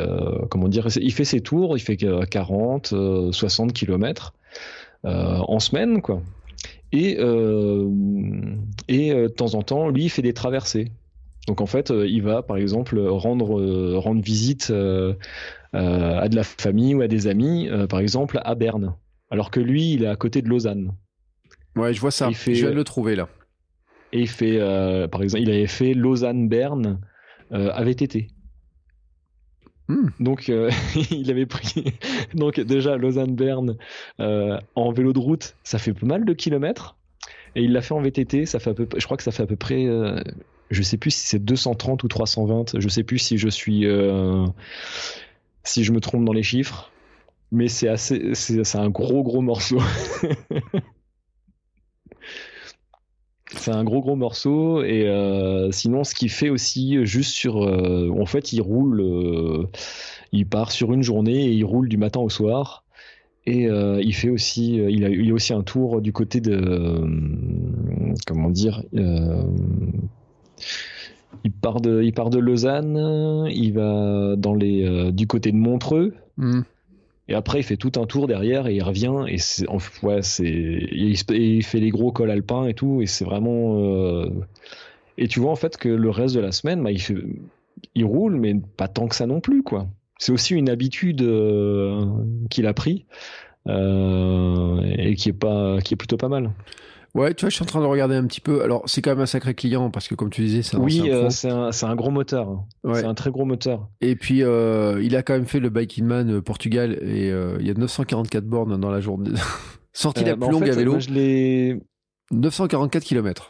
comment 0.51 0.69
dire 0.69 0.87
Il 1.01 1.13
fait 1.13 1.25
ses 1.25 1.41
tours, 1.41 1.77
il 1.77 1.81
fait 1.81 1.97
40, 1.97 2.95
60 3.33 3.73
km 3.73 4.35
en 5.05 5.59
semaine, 5.59 6.03
quoi. 6.03 6.23
Et, 6.93 7.17
euh, 7.19 7.91
et 8.89 9.13
euh, 9.13 9.23
de 9.25 9.33
temps 9.33 9.55
en 9.55 9.63
temps, 9.63 9.89
lui, 9.89 10.05
il 10.05 10.09
fait 10.09 10.23
des 10.23 10.33
traversées. 10.33 10.93
Donc 11.47 11.61
en 11.61 11.67
fait, 11.67 11.91
euh, 11.91 12.07
il 12.09 12.23
va 12.23 12.43
par 12.43 12.57
exemple 12.57 12.99
rendre, 12.99 13.97
rendre 13.99 14.23
visite 14.23 14.73
à 15.73 16.29
de 16.29 16.37
la 16.37 16.43
famille 16.43 16.95
ou 16.95 17.03
à 17.03 17.09
des 17.09 17.27
amis, 17.27 17.69
par 17.89 18.01
exemple 18.01 18.41
à 18.45 18.55
Berne. 18.55 18.95
Alors 19.31 19.51
que 19.51 19.61
lui, 19.61 19.93
il 19.93 20.05
est 20.05 20.09
à 20.09 20.17
côté 20.17 20.43
de 20.43 20.49
Lausanne. 20.49 20.93
Ouais, 21.75 21.93
je 21.93 22.01
vois 22.01 22.11
ça. 22.11 22.31
je 22.31 22.51
viens 22.51 22.71
de 22.71 22.75
le 22.75 22.85
trouver 22.85 23.17
là. 23.17 23.29
Et 24.13 24.21
il 24.21 24.29
fait, 24.29 24.59
par 25.11 25.23
exemple, 25.23 25.43
il 25.43 25.51
avait 25.51 25.67
fait 25.67 25.95
Lausanne-Berne 25.95 27.01
à 27.51 27.85
VTT. 27.85 28.29
Hmm. 29.89 30.09
Donc, 30.19 30.49
euh, 30.49 30.71
il 31.11 31.31
avait 31.31 31.47
pris. 31.47 31.85
Donc, 32.35 32.61
déjà, 32.61 32.97
Lausanne-Berne 32.97 33.77
euh, 34.21 34.59
en 34.75 34.91
vélo 34.93 35.13
de 35.13 35.19
route, 35.19 35.57
ça 35.65 35.79
fait 35.79 35.93
pas 35.93 36.07
mal 36.07 36.25
de 36.25 36.33
kilomètres. 36.33 36.97
Et 37.55 37.63
il 37.63 37.73
l'a 37.73 37.81
fait 37.81 37.95
en 37.95 38.03
VTT, 38.03 38.47
ça 38.47 38.59
fait 38.59 38.71
à 38.71 38.75
peu, 38.75 38.87
je 38.97 39.05
crois 39.05 39.17
que 39.17 39.23
ça 39.23 39.31
fait 39.31 39.43
à 39.43 39.47
peu 39.47 39.57
près. 39.57 39.87
Euh, 39.87 40.21
je 40.71 40.83
sais 40.83 40.99
plus 40.99 41.11
si 41.13 41.27
c'est 41.27 41.39
230 41.39 42.03
ou 42.03 42.09
320. 42.09 42.79
Je 42.79 42.89
sais 42.89 43.05
plus 43.05 43.19
si 43.19 43.39
je 43.39 43.49
suis. 43.49 43.87
si 45.65 45.85
je 45.85 45.93
me 45.93 46.01
trompe 46.01 46.25
dans 46.25 46.33
les 46.33 46.43
chiffres. 46.43 46.91
Mais 47.53 47.69
c'est 47.69 47.89
assez. 47.89 48.35
C'est 48.35 48.77
un 48.77 48.91
gros, 48.91 49.23
gros 49.23 49.41
morceau. 49.41 49.79
C'est 53.57 53.73
un 53.73 53.85
gros 53.85 54.01
gros 54.01 54.17
morceau 54.17 54.83
et 54.83 55.09
euh, 55.09 55.71
sinon 55.73 56.05
ce 56.05 56.15
qu'il 56.15 56.31
fait 56.31 56.51
aussi 56.51 57.05
juste 57.05 57.33
sur 57.33 57.65
euh, 57.65 58.11
en 58.19 58.27
fait 58.27 58.53
il 58.53 58.61
roule 58.61 59.01
euh, 59.01 59.67
il 60.33 60.47
part 60.47 60.71
sur 60.71 60.93
une 60.93 61.03
journée 61.03 61.47
et 61.47 61.53
il 61.53 61.65
roule 61.65 61.89
du 61.89 61.97
matin 61.97 62.21
au 62.21 62.29
soir 62.29 62.85
et 63.49 63.69
il 63.69 64.13
fait 64.13 64.29
aussi 64.29 64.75
il 64.75 65.05
a 65.05 65.09
il 65.09 65.31
a 65.31 65.35
aussi 65.35 65.53
un 65.53 65.63
tour 65.63 66.01
du 66.01 66.13
côté 66.13 66.41
de 66.41 67.01
comment 68.27 68.51
dire 68.51 68.83
il 71.45 71.53
part 71.53 71.81
de 71.81 72.03
il 72.03 72.13
part 72.13 72.31
de 72.31 72.41
Lausanne 72.41 73.47
il 73.49 73.73
va 73.73 74.35
dans 74.37 74.53
les 74.53 75.13
du 75.13 75.29
côté 75.29 75.53
de 75.53 75.57
Montreux 75.57 76.15
mmh. 76.39 76.63
Et 77.29 77.35
après, 77.35 77.61
il 77.61 77.63
fait 77.65 77.77
tout 77.77 77.93
un 77.97 78.07
tour 78.07 78.29
derrière 78.29 78.69
et 78.69 78.75
il 78.77 78.83
revient 78.83 79.25
et 79.27 79.39
ouais, 80.03 80.23
c'est, 80.23 80.45
il, 80.45 81.65
fait 81.65 81.81
les 81.81 81.91
gros 81.91 82.13
cols 82.13 82.31
alpins 82.31 82.67
et 82.67 82.75
tout 82.75 83.03
et 83.03 83.07
c'est 83.07 83.25
vraiment. 83.25 83.81
Euh, 83.81 84.31
et 85.19 85.27
tu 85.27 85.41
vois 85.41 85.51
en 85.51 85.57
fait 85.57 85.77
que 85.77 85.89
le 85.89 86.11
reste 86.11 86.35
de 86.35 86.41
la 86.41 86.53
semaine, 86.53 86.83
bah, 86.83 86.91
il 87.95 88.05
roule, 88.05 88.37
mais 88.37 88.55
pas 88.77 88.87
tant 88.87 89.09
que 89.09 89.17
ça 89.17 89.27
non 89.27 89.41
plus, 89.41 89.63
quoi. 89.63 89.89
C'est 90.19 90.33
aussi 90.33 90.55
une 90.55 90.71
habitude 90.71 91.23
euh, 91.23 92.07
qu'il 92.49 92.67
a 92.67 92.73
pris 92.73 93.05
euh, 93.67 94.81
et 94.97 95.15
qui 95.15 95.31
est 95.31 95.35
pas, 95.35 95.81
qui 95.81 95.95
est 95.95 95.97
plutôt 95.97 96.17
pas 96.17 96.29
mal. 96.29 96.53
Ouais, 97.17 97.33
tu 97.33 97.47
vois, 97.47 97.51
je 97.51 97.55
suis 97.55 97.63
en 97.63 97.67
train 97.67 97.81
de 97.81 97.87
regarder 97.87 98.15
un 98.15 98.27
petit 98.27 98.43
peu. 98.43 98.63
Alors, 98.63 98.83
c'est 98.85 99.01
quand 99.01 99.11
même 99.11 99.21
un 99.21 99.27
sacré 99.27 99.55
client 99.55 99.91
parce 99.91 100.07
que, 100.07 100.15
comme 100.15 100.29
tu 100.29 100.43
disais, 100.43 100.63
c'est 100.63 100.77
un 100.77 100.81
Oui, 100.81 101.11
euh, 101.11 101.31
c'est 101.31 101.49
un, 101.49 101.71
un, 101.71 101.97
gros 101.97 102.11
moteur. 102.11 102.47
Hein. 102.47 102.93
C'est 102.93 103.07
un 103.07 103.15
très 103.15 103.31
gros 103.31 103.47
moteur. 103.47 103.89
Et 104.03 104.17
puis, 104.17 104.43
euh, 104.43 105.01
il 105.03 105.17
a 105.17 105.23
quand 105.23 105.33
même 105.33 105.47
fait 105.47 105.59
le 105.59 105.71
Biking 105.71 106.05
Man 106.05 106.31
euh, 106.31 106.43
Portugal 106.43 106.99
et 107.01 107.29
il 107.29 107.67
y 107.67 107.71
a 107.71 107.75
944 107.75 108.45
bornes 108.45 108.79
dans 108.79 108.91
la 108.91 109.01
journée. 109.01 109.31
Sortie 109.95 110.25
la 110.25 110.37
plus 110.37 110.51
longue 110.51 110.69
à 110.69 110.75
vélo. 110.75 111.01
je 111.01 111.79
944 112.33 113.03
km 113.03 113.49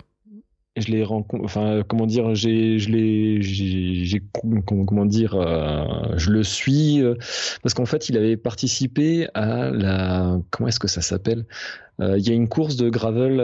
je 0.76 0.90
l'ai 0.90 1.04
rencontré 1.04 1.44
enfin 1.44 1.82
comment 1.86 2.06
dire 2.06 2.34
j'ai 2.34 2.78
je 2.78 2.90
l'ai 2.90 3.40
j'ai 3.40 4.22
comment 4.66 5.06
dire 5.06 5.34
euh, 5.34 5.84
je 6.16 6.30
le 6.30 6.42
suis 6.42 7.02
euh, 7.02 7.14
parce 7.62 7.74
qu'en 7.74 7.86
fait 7.86 8.08
il 8.08 8.16
avait 8.16 8.36
participé 8.36 9.28
à 9.34 9.70
la 9.70 10.38
comment 10.50 10.68
est-ce 10.68 10.80
que 10.80 10.88
ça 10.88 11.00
s'appelle 11.00 11.46
euh, 12.00 12.18
il 12.18 12.28
y 12.28 12.30
a 12.30 12.34
une 12.34 12.48
course 12.48 12.76
de 12.76 12.90
gravel 12.90 13.36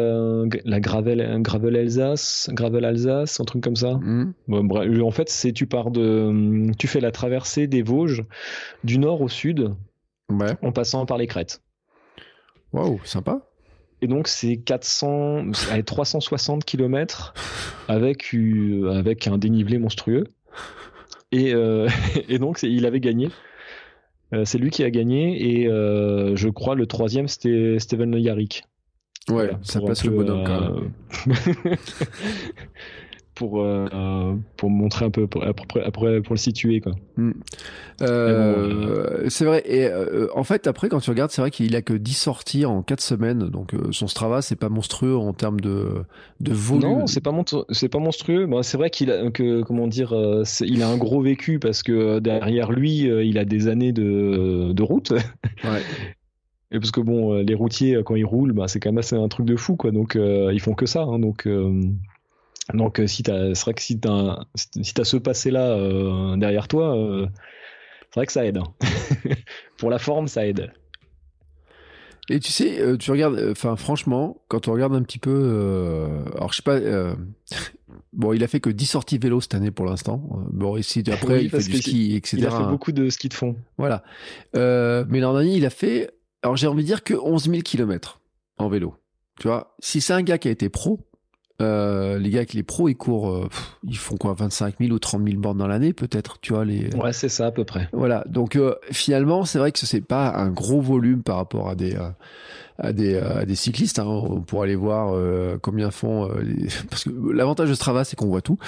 la 0.64 0.80
gravel 0.80 1.41
gravel 1.41 1.76
Alsace 1.76 2.51
gravel 2.53 2.85
Alsace 2.85 3.41
un 3.41 3.45
truc 3.45 3.62
comme 3.62 3.76
ça. 3.76 3.95
Mmh. 3.95 4.35
en 5.03 5.11
fait 5.11 5.28
c'est 5.30 5.53
tu 5.53 5.66
pars 5.66 5.91
de 5.91 6.70
tu 6.78 6.87
fais 6.87 7.01
la 7.01 7.12
traversée 7.12 7.66
des 7.66 7.83
Vosges 7.83 8.24
du 8.85 8.99
nord 8.99 9.22
au 9.22 9.28
sud 9.28 9.70
en 10.62 10.72
passant 10.72 11.07
par 11.07 11.18
les 11.18 11.26
crêtes. 11.26 11.62
Waouh 12.72 13.01
sympa 13.05 13.51
et 14.03 14.09
donc 14.09 14.28
c'est 14.28 14.57
400, 14.57 15.53
360 15.86 16.64
km 16.64 17.32
avec, 17.88 18.34
avec 18.90 19.26
un 19.28 19.38
dénivelé 19.38 19.78
monstrueux. 19.78 20.24
Et, 21.30 21.55
euh, 21.55 21.88
et 22.28 22.38
donc 22.38 22.62
il 22.62 22.84
avait 22.84 23.00
gagné. 23.00 23.30
Euh, 24.34 24.44
c'est 24.44 24.59
lui 24.59 24.70
qui 24.70 24.82
a 24.82 24.90
gagné 24.90 25.61
et 25.61 25.68
euh, 25.68 26.34
je 26.36 26.48
crois 26.48 26.74
le 26.74 26.86
troisième 26.86 27.28
c'était 27.28 27.78
Steven 27.78 28.11
Le 28.11 28.20
Ouais, 29.30 29.50
ça 29.62 29.80
passe 29.80 30.05
le 30.05 30.11
bonhomme 30.11 30.44
quand 30.44 30.61
même. 30.61 30.90
pour 33.43 33.61
euh, 33.61 34.36
pour 34.57 34.70
montrer 34.70 35.05
un 35.05 35.11
peu 35.11 35.26
pour, 35.26 35.43
pour, 35.43 35.66
pour, 35.93 36.05
le 36.07 36.36
situer 36.36 36.80
quoi. 36.80 36.93
Hmm. 37.16 37.32
Euh, 38.01 39.28
c'est 39.28 39.45
vrai 39.45 39.64
et 39.66 39.86
euh, 39.86 40.28
en 40.36 40.45
fait 40.45 40.68
après 40.68 40.88
quand 40.88 41.01
tu 41.01 41.11
regardes 41.11 41.32
c'est 41.32 41.43
vrai 41.43 41.51
qu'il 41.51 41.74
a 41.74 41.82
que 41.82 41.93
10 41.93 42.12
sorties 42.12 42.64
en 42.64 42.82
4 42.82 43.01
semaines 43.01 43.49
donc 43.49 43.72
son 43.90 44.07
Strava 44.07 44.43
c'est 44.43 44.55
pas 44.55 44.68
monstrueux 44.68 45.16
en 45.16 45.32
termes 45.32 45.59
de 45.59 46.05
de 46.38 46.53
volume. 46.53 46.82
Non, 46.88 47.07
c'est 47.09 47.20
pas 47.20 47.32
c'est 47.70 47.88
pas 47.88 47.99
monstrueux. 47.99 48.47
Bon, 48.47 48.62
c'est 48.62 48.76
vrai 48.76 48.90
qu'il 48.90 49.11
a 49.11 49.28
que 49.32 49.62
comment 49.62 49.88
dire 49.88 50.14
il 50.61 50.82
a 50.84 50.88
un 50.88 50.97
gros 50.97 51.20
vécu 51.20 51.59
parce 51.59 51.82
que 51.82 52.20
derrière 52.20 52.70
lui 52.70 53.01
il 53.01 53.38
a 53.38 53.45
des 53.45 53.66
années 53.66 53.93
de 53.93 54.72
de 54.72 54.82
route. 54.84 55.11
Ouais. 55.64 55.82
Et 56.74 56.78
parce 56.78 56.90
que 56.90 57.01
bon, 57.01 57.34
les 57.34 57.55
routiers 57.55 58.03
quand 58.05 58.14
ils 58.14 58.24
roulent, 58.24 58.53
bah, 58.53 58.66
c'est 58.66 58.80
quand 58.80 58.90
même 58.90 58.99
assez 58.99 59.16
un 59.16 59.28
truc 59.28 59.47
de 59.47 59.57
fou 59.57 59.74
quoi. 59.74 59.90
Donc 59.90 60.16
ils 60.16 60.61
font 60.61 60.74
que 60.74 60.86
ça. 60.86 61.03
Hein, 61.03 61.18
donc 61.18 61.49
donc, 62.74 63.00
euh, 63.00 63.06
si 63.06 63.22
c'est 63.26 63.60
vrai 63.60 63.74
que 63.74 63.82
si 63.82 63.98
tu 63.98 64.08
as, 64.08 64.46
si 64.54 64.94
ce 65.02 65.16
passé-là 65.16 65.72
euh, 65.72 66.36
derrière 66.36 66.68
toi, 66.68 66.96
euh, 66.96 67.26
c'est 68.10 68.20
vrai 68.20 68.26
que 68.26 68.32
ça 68.32 68.44
aide. 68.46 68.58
Hein. 68.58 68.72
Pour 69.78 69.90
la 69.90 69.98
forme, 69.98 70.28
ça 70.28 70.46
aide. 70.46 70.72
Et 72.28 72.38
tu 72.38 72.52
sais, 72.52 72.80
tu 72.98 73.10
regardes, 73.10 73.48
enfin, 73.50 73.74
franchement, 73.74 74.40
quand 74.46 74.68
on 74.68 74.72
regarde 74.72 74.94
un 74.94 75.02
petit 75.02 75.18
peu, 75.18 76.22
alors 76.36 76.52
je 76.52 76.58
sais 76.58 76.62
pas, 76.62 76.78
bon, 78.12 78.32
il 78.32 78.44
a 78.44 78.46
fait 78.46 78.60
que 78.60 78.70
10 78.70 78.86
sorties 78.86 79.18
vélo 79.18 79.40
cette 79.40 79.56
année 79.56 79.72
pour 79.72 79.86
l'instant. 79.86 80.22
Bon, 80.50 80.76
ici, 80.76 81.02
après, 81.12 81.44
il 81.44 81.50
fait 81.50 81.58
du 81.58 81.78
ski, 81.78 82.14
etc. 82.14 82.36
Il 82.38 82.46
a 82.46 82.50
fait 82.52 82.70
beaucoup 82.70 82.92
de 82.92 83.10
ski 83.10 83.28
de 83.28 83.34
fond. 83.34 83.56
Voilà. 83.76 84.04
mais 84.54 85.18
l'an 85.18 85.32
dernier, 85.32 85.56
il 85.56 85.66
a 85.66 85.70
fait, 85.70 86.10
alors 86.42 86.56
j'ai 86.56 86.68
envie 86.68 86.84
de 86.84 86.86
dire 86.86 87.02
que 87.02 87.14
11 87.14 87.50
000 87.50 87.62
km 87.62 88.20
en 88.56 88.68
vélo. 88.68 88.94
Tu 89.40 89.48
vois, 89.48 89.74
si 89.80 90.00
c'est 90.00 90.12
un 90.12 90.22
gars 90.22 90.38
qui 90.38 90.46
a 90.46 90.52
été 90.52 90.68
pro, 90.68 91.00
euh, 91.62 92.18
les 92.18 92.30
gars 92.30 92.40
avec 92.40 92.54
les 92.54 92.62
pros, 92.62 92.88
ils 92.88 92.96
courent, 92.96 93.30
euh, 93.30 93.48
ils 93.84 93.96
font 93.96 94.16
quoi, 94.16 94.34
25 94.34 94.76
000 94.80 94.92
ou 94.92 94.98
30 94.98 95.24
000 95.24 95.40
bornes 95.40 95.58
dans 95.58 95.66
l'année, 95.66 95.92
peut-être, 95.92 96.38
tu 96.40 96.52
vois 96.52 96.64
les. 96.64 96.94
Ouais, 96.94 97.12
c'est 97.12 97.28
ça 97.28 97.46
à 97.46 97.50
peu 97.50 97.64
près. 97.64 97.88
Voilà. 97.92 98.24
Donc 98.28 98.56
euh, 98.56 98.74
finalement, 98.90 99.44
c'est 99.44 99.58
vrai 99.58 99.72
que 99.72 99.78
ce 99.78 99.96
n'est 99.96 100.02
pas 100.02 100.34
un 100.34 100.50
gros 100.50 100.80
volume 100.80 101.22
par 101.22 101.36
rapport 101.36 101.68
à 101.68 101.74
des 101.74 101.96
à 102.78 102.92
des, 102.92 103.16
à 103.16 103.44
des 103.44 103.54
cyclistes. 103.54 103.98
Hein. 103.98 104.42
pour 104.46 104.62
aller 104.62 104.76
voir 104.76 105.16
combien 105.60 105.90
font. 105.90 106.28
Parce 106.90 107.04
que 107.04 107.10
l'avantage 107.32 107.68
de 107.68 107.74
Strava, 107.74 108.04
c'est 108.04 108.16
qu'on 108.16 108.28
voit 108.28 108.42
tout. 108.42 108.58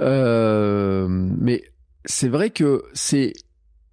mais 0.00 1.62
c'est 2.04 2.28
vrai 2.28 2.50
que 2.50 2.84
c'est 2.94 3.32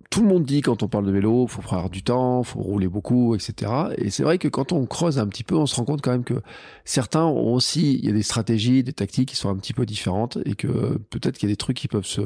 tout 0.09 0.21
le 0.21 0.27
monde 0.27 0.43
dit 0.43 0.61
quand 0.61 0.81
on 0.81 0.87
parle 0.87 1.05
de 1.05 1.11
vélo, 1.11 1.45
faut 1.47 1.61
prendre 1.61 1.89
du 1.89 2.03
temps, 2.03 2.43
faut 2.43 2.59
rouler 2.61 2.87
beaucoup, 2.87 3.35
etc. 3.35 3.71
Et 3.97 4.09
c'est 4.09 4.23
vrai 4.23 4.37
que 4.37 4.47
quand 4.47 4.71
on 4.71 4.85
creuse 4.85 5.19
un 5.19 5.27
petit 5.27 5.43
peu, 5.43 5.55
on 5.55 5.65
se 5.65 5.75
rend 5.75 5.85
compte 5.85 6.01
quand 6.01 6.11
même 6.11 6.23
que 6.23 6.41
certains 6.83 7.25
ont 7.25 7.53
aussi, 7.53 7.93
il 7.99 8.05
y 8.05 8.09
a 8.09 8.13
des 8.13 8.23
stratégies, 8.23 8.83
des 8.83 8.93
tactiques 8.93 9.29
qui 9.29 9.35
sont 9.35 9.49
un 9.49 9.55
petit 9.55 9.73
peu 9.73 9.85
différentes 9.85 10.39
et 10.45 10.55
que 10.55 10.97
peut-être 11.09 11.37
qu'il 11.37 11.47
y 11.47 11.51
a 11.51 11.53
des 11.53 11.57
trucs 11.57 11.77
qui 11.77 11.87
peuvent 11.87 12.05
se 12.05 12.21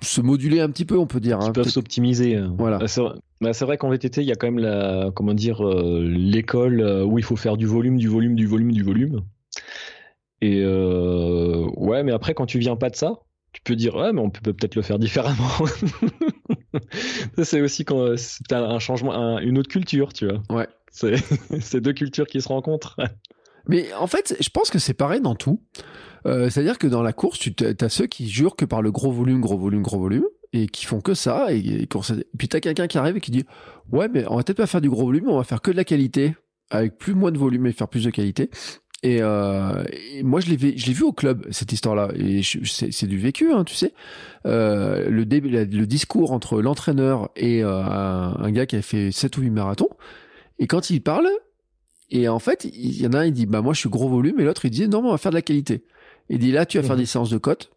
se 0.00 0.20
moduler 0.20 0.60
un 0.60 0.70
petit 0.70 0.84
peu, 0.84 0.96
on 0.96 1.06
peut 1.06 1.20
dire. 1.20 1.38
Qui 1.38 1.48
hein, 1.48 1.52
peuvent 1.52 1.68
s'optimiser. 1.68 2.36
Hein. 2.36 2.54
Voilà. 2.56 2.78
Bah, 2.78 2.86
bah, 3.40 3.52
c'est 3.52 3.64
vrai, 3.64 3.76
qu'en 3.78 3.90
VTT, 3.90 4.22
il 4.22 4.28
y 4.28 4.32
a 4.32 4.36
quand 4.36 4.46
même 4.46 4.58
la, 4.58 5.10
comment 5.14 5.34
dire, 5.34 5.66
euh, 5.66 6.08
l'école 6.08 6.80
euh, 6.80 7.04
où 7.04 7.18
il 7.18 7.24
faut 7.24 7.36
faire 7.36 7.56
du 7.56 7.66
volume, 7.66 7.96
du 7.96 8.08
volume, 8.08 8.34
du 8.34 8.46
volume, 8.46 8.72
du 8.72 8.82
volume. 8.82 9.22
Et 10.40 10.62
euh, 10.62 11.66
ouais, 11.76 12.02
mais 12.04 12.12
après, 12.12 12.34
quand 12.34 12.46
tu 12.46 12.58
viens 12.58 12.76
pas 12.76 12.90
de 12.90 12.96
ça, 12.96 13.20
tu 13.52 13.62
peux 13.62 13.76
dire 13.76 13.94
ouais 13.96 14.12
mais 14.12 14.20
on 14.20 14.30
peut 14.30 14.52
peut-être 14.52 14.74
le 14.74 14.82
faire 14.82 14.98
différemment. 14.98 15.50
C'est 17.42 17.60
aussi 17.60 17.84
quand 17.84 18.16
c'est 18.16 18.52
un 18.52 18.78
changement 18.78 19.38
une 19.38 19.58
autre 19.58 19.70
culture 19.70 20.12
tu 20.12 20.28
vois. 20.28 20.42
Ouais. 20.50 20.68
C'est 20.90 21.80
deux 21.80 21.92
cultures 21.92 22.26
qui 22.26 22.40
se 22.40 22.48
rencontrent. 22.48 22.96
Mais 23.68 23.92
en 23.94 24.06
fait 24.06 24.36
je 24.40 24.48
pense 24.50 24.70
que 24.70 24.78
c'est 24.78 24.94
pareil 24.94 25.20
dans 25.20 25.34
tout. 25.34 25.62
Euh, 26.26 26.50
c'est 26.50 26.60
à 26.60 26.62
dire 26.62 26.78
que 26.78 26.86
dans 26.86 27.02
la 27.02 27.12
course 27.12 27.38
tu 27.38 27.52
as 27.80 27.88
ceux 27.88 28.06
qui 28.06 28.28
jurent 28.28 28.56
que 28.56 28.64
par 28.64 28.82
le 28.82 28.90
gros 28.90 29.12
volume 29.12 29.40
gros 29.40 29.58
volume 29.58 29.82
gros 29.82 29.98
volume 29.98 30.24
et 30.52 30.66
qui 30.66 30.86
font 30.86 31.00
que 31.00 31.14
ça 31.14 31.52
et, 31.52 31.58
et, 31.58 31.88
puis 32.38 32.48
t'as 32.48 32.60
quelqu'un 32.60 32.86
qui 32.86 32.98
arrive 32.98 33.16
et 33.16 33.20
qui 33.20 33.30
dit 33.30 33.44
ouais 33.92 34.08
mais 34.08 34.24
on 34.28 34.36
va 34.36 34.42
peut-être 34.42 34.56
pas 34.56 34.66
faire 34.66 34.80
du 34.80 34.90
gros 34.90 35.04
volume 35.04 35.28
on 35.28 35.36
va 35.36 35.44
faire 35.44 35.60
que 35.60 35.70
de 35.70 35.76
la 35.76 35.84
qualité 35.84 36.34
avec 36.70 36.98
plus 36.98 37.14
moins 37.14 37.30
de 37.30 37.38
volume 37.38 37.66
et 37.66 37.72
faire 37.72 37.88
plus 37.88 38.04
de 38.04 38.10
qualité 38.10 38.50
et, 39.02 39.18
euh, 39.22 39.84
moi, 40.24 40.40
je 40.40 40.50
l'ai, 40.50 40.76
je 40.76 40.86
l'ai 40.86 40.92
vu 40.92 41.04
au 41.04 41.12
club 41.12 41.46
cette 41.50 41.72
histoire-là, 41.72 42.08
et 42.16 42.42
c'est, 42.42 43.06
du 43.06 43.18
vécu, 43.18 43.52
hein, 43.52 43.64
tu 43.64 43.74
sais. 43.74 43.92
Euh, 44.44 45.08
le, 45.08 45.24
le 45.24 45.86
discours 45.86 46.32
entre 46.32 46.60
l'entraîneur 46.60 47.30
et 47.36 47.62
euh, 47.62 47.82
un, 47.82 48.50
gars 48.50 48.66
qui 48.66 48.76
a 48.76 48.82
fait 48.82 49.12
7 49.12 49.36
ou 49.38 49.42
8 49.42 49.50
marathons, 49.50 49.90
et 50.58 50.66
quand 50.66 50.90
il 50.90 51.00
parle, 51.00 51.28
et 52.10 52.28
en 52.28 52.40
fait, 52.40 52.64
il 52.64 53.00
y 53.00 53.06
en 53.06 53.12
a 53.12 53.20
un, 53.20 53.26
il 53.26 53.32
dit, 53.32 53.46
bah 53.46 53.62
moi, 53.62 53.72
je 53.72 53.80
suis 53.80 53.88
gros 53.88 54.08
volume, 54.08 54.40
et 54.40 54.44
l'autre, 54.44 54.64
il 54.64 54.70
dit, 54.70 54.88
non, 54.88 54.98
on 54.98 55.10
va 55.12 55.18
faire 55.18 55.30
de 55.30 55.36
la 55.36 55.42
qualité. 55.42 55.84
Il 56.28 56.38
dit, 56.38 56.50
là, 56.50 56.66
tu 56.66 56.78
vas 56.78 56.82
faire 56.82 56.96
mhm. 56.96 57.02
des 57.02 57.06
séances 57.06 57.30
de 57.30 57.38
côte. 57.38 57.70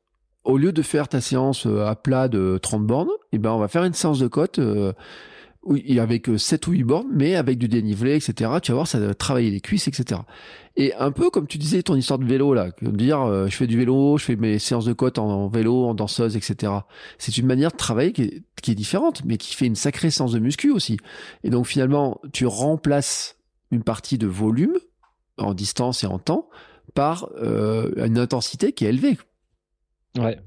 Au 0.44 0.58
lieu 0.58 0.72
de 0.72 0.82
faire 0.82 1.08
ta 1.08 1.22
séance 1.22 1.68
euh, 1.68 1.86
à 1.86 1.96
plat 1.96 2.30
de 2.30 2.58
30 2.60 2.88
bornes, 2.88 3.12
et 3.32 3.38
ben, 3.38 3.52
on 3.52 3.60
va 3.60 3.68
faire 3.68 3.84
une 3.84 3.94
séance 3.94 4.18
de 4.18 4.28
côte 4.28 4.58
euh, 4.58 4.92
avec 6.00 6.28
7 6.38 6.68
ou 6.68 6.72
8 6.72 6.84
bornes, 6.84 7.08
mais 7.12 7.36
avec 7.36 7.58
du 7.58 7.68
dénivelé, 7.68 8.16
etc. 8.16 8.52
Tu 8.62 8.72
vas 8.72 8.76
voir, 8.76 8.88
ça 8.88 9.00
va 9.00 9.14
travailler 9.14 9.52
les 9.52 9.62
cuisses, 9.62 9.88
etc. 9.88 10.22
Et 10.76 10.94
un 10.96 11.12
peu 11.12 11.30
comme 11.30 11.48
tu 11.48 11.58
disais 11.58 11.84
ton 11.84 11.96
histoire 11.96 12.18
de 12.18 12.26
vélo 12.26 12.54
là, 12.54 12.70
de 12.82 12.90
dire 12.92 13.22
euh, 13.22 13.48
je 13.48 13.56
fais 13.56 13.68
du 13.68 13.78
vélo, 13.78 14.18
je 14.18 14.24
fais 14.24 14.36
mes 14.36 14.58
séances 14.58 14.86
de 14.86 14.94
côte 14.94 15.20
en, 15.20 15.50
vélo, 15.50 15.86
en 15.86 15.94
danseuse, 15.94 16.36
etc. 16.36 16.74
C'est 17.18 17.38
une 17.38 17.46
manière 17.46 17.72
de 17.72 17.78
travailler 17.78 18.12
qui 18.14 18.24
est, 18.24 18.44
qui 18.62 18.72
est, 18.72 18.76
différente, 18.76 19.24
mais 19.26 19.38
qui 19.38 19.56
fait 19.56 19.68
une 19.68 19.76
sacrée 19.76 20.10
séance 20.10 20.32
de 20.32 20.40
muscu 20.40 20.72
aussi. 20.72 20.98
Et 21.44 21.50
donc 21.50 21.68
finalement, 21.68 22.20
tu 22.34 22.46
remplaces 22.46 23.38
une 23.70 23.84
partie 23.84 24.18
de 24.18 24.28
volume 24.28 24.78
en 25.38 25.54
distance 25.54 26.04
et 26.04 26.08
en 26.08 26.20
temps 26.20 26.50
par 26.94 27.30
euh, 27.42 27.92
une 28.06 28.18
intensité 28.18 28.74
qui 28.74 28.86
est 28.86 28.90
élevée. 28.90 29.18
Ouais. 30.18 30.40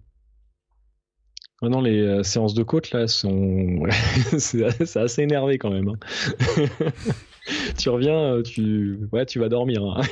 Maintenant, 1.65 1.81
les 1.81 1.99
euh, 2.03 2.23
séances 2.23 2.53
de 2.53 2.63
côte, 2.63 2.91
là, 2.91 3.09
sont. 3.09 3.85
c'est 4.39 4.97
assez 4.97 5.23
énervé 5.23 5.57
quand 5.57 5.71
même. 5.71 5.89
Hein. 5.89 6.67
tu 7.79 7.89
reviens, 7.89 8.19
euh, 8.19 8.43
tu, 8.43 8.99
ouais, 9.13 9.25
tu 9.25 9.39
vas 9.39 9.49
dormir. 9.49 9.83
Hein. 9.83 10.03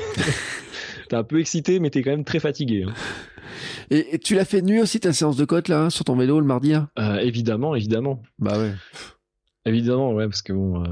t'es 1.11 1.17
un 1.17 1.25
peu 1.25 1.41
excité, 1.41 1.79
mais 1.79 1.91
t'es 1.91 2.03
quand 2.03 2.11
même 2.11 2.25
très 2.25 2.41
fatigué. 2.41 2.87
Hein. 2.89 2.95
Et, 3.91 4.19
tu 4.19 4.35
l'as 4.35 4.47
fait 4.47 4.63
de 4.63 4.67
nuit 4.67 4.81
aussi 4.81 4.99
ta 4.99 5.13
séance 5.13 5.37
de 5.37 5.45
côte 5.45 5.69
là, 5.69 5.91
sur 5.91 6.07
ton 6.07 6.17
vélo 6.17 6.41
le 6.41 6.47
mardi 6.47 6.73
euh, 6.73 7.19
Évidemment, 7.19 7.75
évidemment. 7.75 8.23
Bah 8.39 8.59
ouais. 8.59 8.73
Évidemment, 9.67 10.15
ouais, 10.15 10.25
parce 10.25 10.41
que 10.41 10.55
bon. 10.55 10.85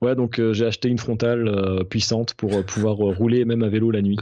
Ouais, 0.00 0.14
donc 0.16 0.40
j'ai 0.52 0.64
acheté 0.64 0.88
une 0.88 0.96
frontale 0.96 1.84
puissante 1.90 2.32
pour 2.32 2.64
pouvoir 2.64 2.96
rouler 2.96 3.44
même 3.44 3.62
à 3.62 3.68
vélo 3.68 3.90
la 3.90 4.00
nuit. 4.00 4.16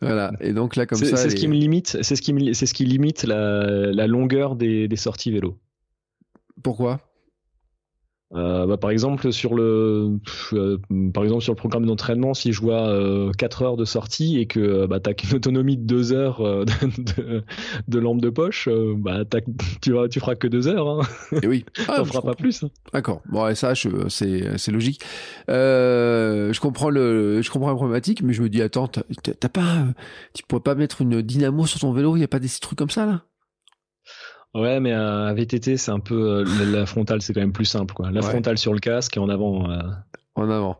Voilà. 0.00 0.32
Et 0.40 0.52
donc 0.52 0.76
là, 0.76 0.86
comme 0.86 0.98
ça. 0.98 1.16
C'est 1.16 1.30
ce 1.30 1.34
qui 1.34 1.48
me 1.48 1.54
limite. 1.54 1.98
C'est 2.02 2.16
ce 2.16 2.22
qui 2.22 2.54
c'est 2.54 2.66
ce 2.66 2.74
qui 2.74 2.84
limite 2.84 3.24
la, 3.24 3.92
la 3.92 4.06
longueur 4.06 4.56
des, 4.56 4.88
des 4.88 4.96
sorties 4.96 5.30
vélo. 5.30 5.58
Pourquoi? 6.62 7.00
Euh, 8.34 8.66
bah, 8.66 8.76
par 8.76 8.90
exemple 8.90 9.32
sur 9.32 9.54
le 9.54 10.18
euh, 10.52 10.76
par 11.14 11.24
exemple 11.24 11.42
sur 11.42 11.52
le 11.52 11.56
programme 11.56 11.86
d'entraînement 11.86 12.34
si 12.34 12.52
je 12.52 12.60
vois 12.60 12.86
euh, 12.88 13.32
4 13.32 13.62
heures 13.62 13.76
de 13.78 13.86
sortie 13.86 14.38
et 14.38 14.44
que 14.44 14.84
bah, 14.84 15.00
tu 15.00 15.14
qu'une 15.14 15.36
autonomie 15.36 15.78
de 15.78 15.84
2 15.84 16.12
heures 16.12 16.42
euh, 16.42 16.66
de, 17.16 17.42
de, 17.88 17.98
lampe 17.98 18.20
de 18.20 18.28
poche 18.28 18.68
bah 18.98 19.24
tu 19.80 19.94
tu 20.10 20.20
feras 20.20 20.34
que 20.34 20.46
2 20.46 20.68
heures 20.68 20.88
hein. 20.88 21.00
et 21.42 21.46
oui. 21.46 21.64
Ah, 21.88 22.04
feras 22.04 22.20
pas 22.20 22.34
plus 22.34 22.64
hein. 22.64 22.70
d'accord. 22.92 23.22
Bon 23.30 23.48
et 23.48 23.54
ça 23.54 23.72
c'est 23.74 24.58
c'est 24.58 24.72
logique. 24.72 25.00
Je 25.48 26.60
comprends 26.60 26.90
le 26.90 27.40
je 27.40 27.50
comprends 27.50 27.70
la 27.70 27.76
problématique 27.76 28.22
mais 28.22 28.34
je 28.34 28.42
me 28.42 28.50
dis 28.50 28.60
attends 28.60 28.88
t'as 28.88 29.48
pas 29.48 29.86
tu 30.34 30.42
pourrais 30.46 30.60
pas 30.60 30.74
mettre 30.74 31.00
une 31.00 31.22
dynamo 31.22 31.64
sur 31.64 31.80
ton 31.80 31.92
vélo 31.92 32.14
il 32.16 32.20
y 32.20 32.24
a 32.24 32.28
pas 32.28 32.40
des 32.40 32.48
trucs 32.60 32.78
comme 32.78 32.90
ça 32.90 33.06
là? 33.06 33.22
Ouais, 34.54 34.80
mais 34.80 34.92
à 34.92 35.32
VTT, 35.34 35.76
c'est 35.76 35.90
un 35.90 36.00
peu 36.00 36.44
euh, 36.46 36.72
la, 36.72 36.86
frontale, 36.86 37.20
c'est 37.22 37.34
quand 37.34 37.40
même 37.40 37.52
plus 37.52 37.66
simple, 37.66 37.94
quoi. 37.94 38.10
La 38.10 38.22
frontale 38.22 38.58
sur 38.58 38.72
le 38.72 38.80
casque 38.80 39.16
et 39.16 39.20
en 39.20 39.28
avant. 39.28 39.70
Euh. 39.70 39.78
En 40.34 40.48
avant. 40.50 40.78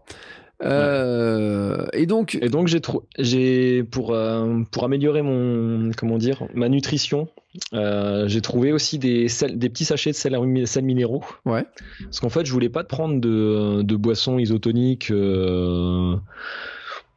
Euh, 0.64 1.86
et 1.92 2.06
donc, 2.06 2.36
et 2.42 2.48
donc 2.48 2.66
j'ai 2.66 2.80
j'ai 3.16 3.84
pour 3.84 4.16
pour 4.72 4.84
améliorer 4.84 5.22
mon 5.22 5.92
comment 5.96 6.18
dire 6.18 6.48
ma 6.52 6.68
nutrition, 6.68 7.28
j'ai 7.72 8.40
trouvé 8.40 8.72
aussi 8.72 8.98
des 8.98 9.28
des 9.52 9.68
petits 9.68 9.84
sachets 9.84 10.10
de 10.10 10.16
sel, 10.16 10.36
sel 10.66 10.84
minéraux. 10.84 11.22
Ouais. 11.44 11.64
Parce 12.02 12.18
qu'en 12.18 12.28
fait, 12.28 12.44
je 12.44 12.52
voulais 12.52 12.70
pas 12.70 12.82
prendre 12.82 13.20
de 13.20 13.82
de 13.82 13.96
boissons 13.96 14.40
isotoniques 14.40 15.12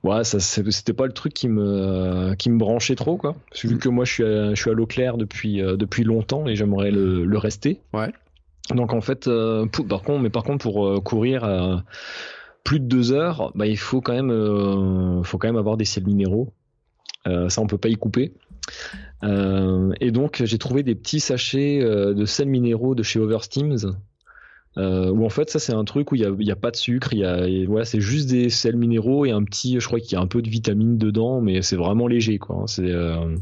ouais, 0.03 0.23
ça 0.23 0.39
c'était 0.39 0.93
pas 0.93 1.05
le 1.05 1.13
truc 1.13 1.33
qui 1.33 1.47
me 1.47 2.33
qui 2.35 2.49
me 2.49 2.57
branchait 2.57 2.95
trop 2.95 3.17
quoi. 3.17 3.35
vu 3.63 3.77
que 3.77 3.89
moi 3.89 4.05
je 4.05 4.11
suis 4.11 4.23
à, 4.23 4.53
je 4.53 4.61
suis 4.61 4.69
à 4.69 4.73
l'eau 4.73 4.85
claire 4.87 5.17
depuis 5.17 5.61
euh, 5.61 5.77
depuis 5.77 6.03
longtemps 6.03 6.47
et 6.47 6.55
j'aimerais 6.55 6.91
le, 6.91 7.25
le, 7.25 7.37
rester. 7.37 7.79
Ouais. 7.93 8.11
Donc 8.73 8.93
en 8.93 9.01
fait, 9.01 9.27
euh, 9.27 9.65
par 9.87 10.01
contre, 10.01 10.21
mais 10.21 10.29
par 10.29 10.43
contre 10.43 10.63
pour 10.63 10.87
euh, 10.87 10.99
courir 10.99 11.83
plus 12.63 12.79
de 12.79 12.85
deux 12.85 13.11
heures, 13.11 13.51
bah 13.55 13.67
il 13.67 13.77
faut 13.77 14.01
quand 14.01 14.13
même 14.13 15.23
faut 15.23 15.37
quand 15.37 15.47
même 15.47 15.57
avoir 15.57 15.77
des 15.77 15.85
sels 15.85 16.05
minéraux. 16.05 16.53
ça 17.25 17.61
on 17.61 17.67
peut 17.67 17.77
pas 17.77 17.89
y 17.89 17.95
couper. 17.95 18.33
et 19.23 20.11
donc 20.11 20.41
j'ai 20.43 20.57
trouvé 20.57 20.83
des 20.83 20.95
petits 20.95 21.19
sachets 21.19 21.79
de 21.79 22.25
sels 22.25 22.49
minéraux 22.49 22.95
de 22.95 23.03
chez 23.03 23.19
Oversteams 23.19 23.95
Euh, 24.77 25.09
où 25.09 25.25
en 25.25 25.29
fait 25.29 25.49
ça 25.49 25.59
c'est 25.59 25.73
un 25.73 25.83
truc 25.83 26.13
où 26.13 26.15
il 26.15 26.21
n'y 26.21 26.49
a, 26.49 26.53
a, 26.53 26.55
pas 26.55 26.71
de 26.71 26.77
sucre, 26.77 27.11
il 27.11 27.19
y 27.19 27.25
a, 27.25 27.45
voilà, 27.67 27.83
c'est 27.83 27.99
juste 27.99 28.29
des 28.29 28.49
sels 28.49 28.77
minéraux 28.77 29.25
et 29.25 29.31
un 29.31 29.43
petit, 29.43 29.77
je 29.79 29.85
crois 29.85 29.99
qu'il 29.99 30.13
y 30.13 30.15
a 30.15 30.21
un 30.21 30.27
peu 30.27 30.41
de 30.41 30.49
vitamines 30.49 30.97
dedans, 30.97 31.41
mais 31.41 31.61
c'est 31.61 31.75
vraiment 31.75 32.07
léger 32.07 32.39
quoi. 32.39 32.55
Hein. 32.61 32.67
C'est 32.67 32.89
euh, 32.89 33.35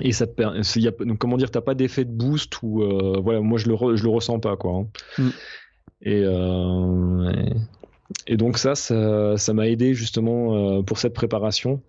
et 0.00 0.12
ça 0.12 0.26
te 0.26 0.78
y 0.78 0.88
a, 0.88 0.90
donc, 0.90 1.18
comment 1.18 1.36
dire, 1.36 1.50
t'as 1.50 1.60
pas 1.60 1.74
d'effet 1.74 2.04
de 2.04 2.10
boost 2.10 2.62
ou 2.62 2.82
euh, 2.82 3.20
voilà, 3.22 3.40
moi 3.40 3.58
je 3.58 3.68
le 3.68 3.96
je 3.96 4.02
le 4.02 4.08
ressens 4.10 4.40
pas 4.40 4.56
quoi. 4.56 4.72
Hein. 4.72 4.86
Mm. 5.18 5.28
Et, 6.02 6.22
euh, 6.24 7.32
et 8.26 8.36
donc 8.36 8.58
ça, 8.58 8.74
ça 8.74 9.52
m'a 9.52 9.68
aidé 9.68 9.94
justement 9.94 10.78
euh, 10.78 10.82
pour 10.82 10.98
cette 10.98 11.12
préparation 11.12 11.82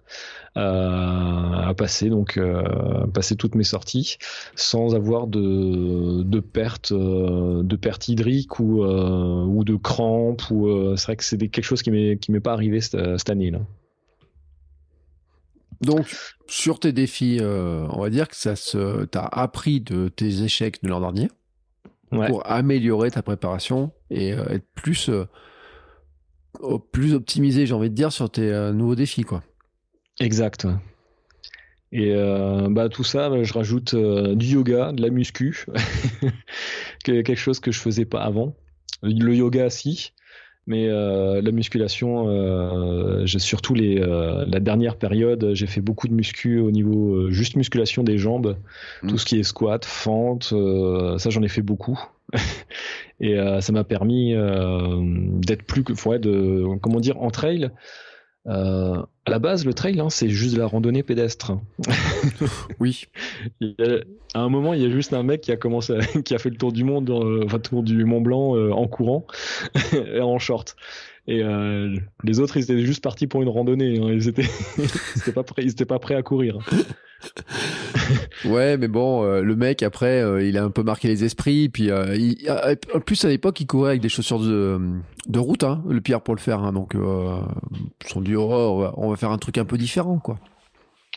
euh, 0.57 0.61
à 0.61 1.73
passer 1.77 2.09
donc 2.09 2.37
euh, 2.37 3.07
passer 3.07 3.35
toutes 3.35 3.55
mes 3.55 3.63
sorties 3.63 4.17
sans 4.55 4.95
avoir 4.95 5.27
de 5.27 6.23
de 6.23 6.39
perte 6.39 6.91
de 6.93 7.75
perte 7.75 8.09
hydrique 8.09 8.59
ou 8.59 8.83
ou 8.83 9.63
de 9.63 9.75
crampes 9.75 10.49
ou 10.51 10.95
c'est 10.97 11.05
vrai 11.05 11.15
que 11.15 11.23
c'est 11.23 11.37
quelque 11.37 11.63
chose 11.63 11.81
qui 11.81 11.91
m'est 11.91 12.17
qui 12.17 12.31
m'est 12.31 12.41
pas 12.41 12.53
arrivé 12.53 12.81
cette, 12.81 13.29
année 13.29 13.51
là. 13.51 13.59
Donc 15.81 16.15
sur 16.47 16.79
tes 16.79 16.91
défis, 16.91 17.39
on 17.41 18.01
va 18.01 18.09
dire 18.09 18.27
que 18.27 18.35
ça 18.35 18.55
se 18.55 19.05
t'as 19.05 19.25
appris 19.25 19.79
de 19.79 20.09
tes 20.09 20.43
échecs 20.43 20.83
de 20.83 20.89
l'an 20.89 20.99
dernier 20.99 21.29
pour 22.11 22.49
améliorer 22.49 23.11
ta 23.11 23.21
préparation 23.21 23.91
et 24.09 24.29
être 24.29 24.67
plus 24.73 25.09
plus 26.91 27.13
optimisé, 27.13 27.65
j'ai 27.65 27.73
envie 27.73 27.89
de 27.89 27.95
dire, 27.95 28.11
sur 28.11 28.29
tes 28.29 28.51
euh, 28.51 28.71
nouveaux 28.71 28.95
défis, 28.95 29.23
quoi. 29.23 29.43
Exact. 30.19 30.67
Et 31.91 32.13
euh, 32.13 32.67
bah, 32.69 32.89
tout 32.89 33.03
ça, 33.03 33.31
je 33.43 33.53
rajoute 33.53 33.93
euh, 33.93 34.35
du 34.35 34.47
yoga, 34.47 34.91
de 34.91 35.01
la 35.01 35.09
muscu, 35.09 35.65
quelque 37.03 37.35
chose 37.35 37.59
que 37.59 37.71
je 37.71 37.79
faisais 37.79 38.05
pas 38.05 38.21
avant. 38.21 38.55
Le 39.01 39.35
yoga, 39.35 39.69
si, 39.69 40.13
mais 40.67 40.87
la 40.87 41.51
musculation, 41.51 43.25
j'ai 43.25 43.39
surtout 43.39 43.73
les, 43.73 43.95
la 43.99 44.59
dernière 44.59 44.95
période, 44.95 45.51
j'ai 45.53 45.67
fait 45.67 45.81
beaucoup 45.81 46.07
de 46.07 46.13
muscu 46.13 46.59
au 46.59 46.71
niveau 46.71 47.29
juste 47.29 47.55
musculation 47.55 48.03
des 48.03 48.17
jambes, 48.17 48.57
mmh. 49.03 49.07
tout 49.07 49.17
ce 49.17 49.25
qui 49.25 49.39
est 49.39 49.43
squat, 49.43 49.85
fente, 49.85 50.53
ça 51.17 51.29
j'en 51.29 51.43
ai 51.43 51.49
fait 51.49 51.61
beaucoup. 51.61 51.99
et 53.19 53.37
euh, 53.37 53.61
ça 53.61 53.71
m'a 53.71 53.83
permis 53.83 54.33
euh, 54.33 54.99
d'être 55.01 55.63
plus 55.63 55.83
ouais, 56.05 56.19
de 56.19 56.65
comment 56.81 56.99
dire 56.99 57.21
en 57.21 57.31
trail 57.31 57.71
euh, 58.47 59.01
à 59.25 59.31
la 59.31 59.39
base, 59.39 59.65
le 59.65 59.73
trail, 59.73 59.99
hein, 59.99 60.09
c'est 60.09 60.29
juste 60.29 60.53
de 60.53 60.59
la 60.59 60.67
randonnée 60.67 61.03
pédestre. 61.03 61.53
oui. 62.79 63.05
à 64.33 64.39
un 64.39 64.49
moment, 64.49 64.73
il 64.73 64.81
y 64.81 64.85
a 64.85 64.89
juste 64.89 65.13
un 65.13 65.23
mec 65.23 65.41
qui 65.41 65.51
a 65.51 65.57
commencé, 65.57 65.97
qui 66.25 66.35
a 66.35 66.37
fait 66.37 66.49
le 66.49 66.57
tour 66.57 66.71
du 66.71 66.83
monde, 66.83 67.09
enfin 67.43 67.59
tour 67.59 67.83
du 67.83 68.05
Mont 68.05 68.21
Blanc 68.21 68.55
en 68.71 68.87
courant 68.87 69.25
et 69.93 70.21
en 70.21 70.37
short. 70.39 70.75
Et 71.27 71.41
les 72.23 72.39
autres, 72.39 72.57
ils 72.57 72.63
étaient 72.63 72.85
juste 72.85 73.03
partis 73.03 73.25
pour 73.25 73.41
une 73.41 73.49
randonnée. 73.49 73.99
Hein. 73.99 74.09
Ils 74.11 74.27
étaient, 74.27 74.45
ils 75.25 75.33
pas 75.33 75.43
prêts, 75.43 75.63
ils 75.63 75.71
étaient 75.71 75.85
pas 75.85 75.97
prêts 75.97 76.13
à 76.13 76.21
courir. 76.21 76.59
Ouais, 78.45 78.77
mais 78.77 78.87
bon, 78.87 79.23
euh, 79.23 79.41
le 79.41 79.55
mec 79.55 79.83
après, 79.83 80.21
euh, 80.21 80.43
il 80.43 80.57
a 80.57 80.63
un 80.63 80.69
peu 80.69 80.83
marqué 80.83 81.07
les 81.07 81.23
esprits. 81.23 81.69
Puis, 81.69 81.89
euh, 81.89 82.15
en 82.93 82.99
plus 82.99 83.23
à 83.25 83.29
l'époque, 83.29 83.59
il 83.59 83.67
courait 83.67 83.91
avec 83.91 84.01
des 84.01 84.09
chaussures 84.09 84.39
de, 84.39 84.79
de 85.27 85.39
route, 85.39 85.63
hein, 85.63 85.83
le 85.87 86.01
Pierre 86.01 86.21
pour 86.21 86.35
le 86.35 86.39
faire. 86.39 86.59
Hein, 86.59 86.73
donc, 86.73 86.93
ils 86.95 88.07
se 88.07 88.13
sont 88.13 88.21
dit, 88.21 88.35
oh, 88.35 88.91
on 88.95 89.09
va 89.09 89.15
faire 89.15 89.31
un 89.31 89.37
truc 89.37 89.57
un 89.57 89.65
peu 89.65 89.77
différent, 89.77 90.19
quoi. 90.19 90.39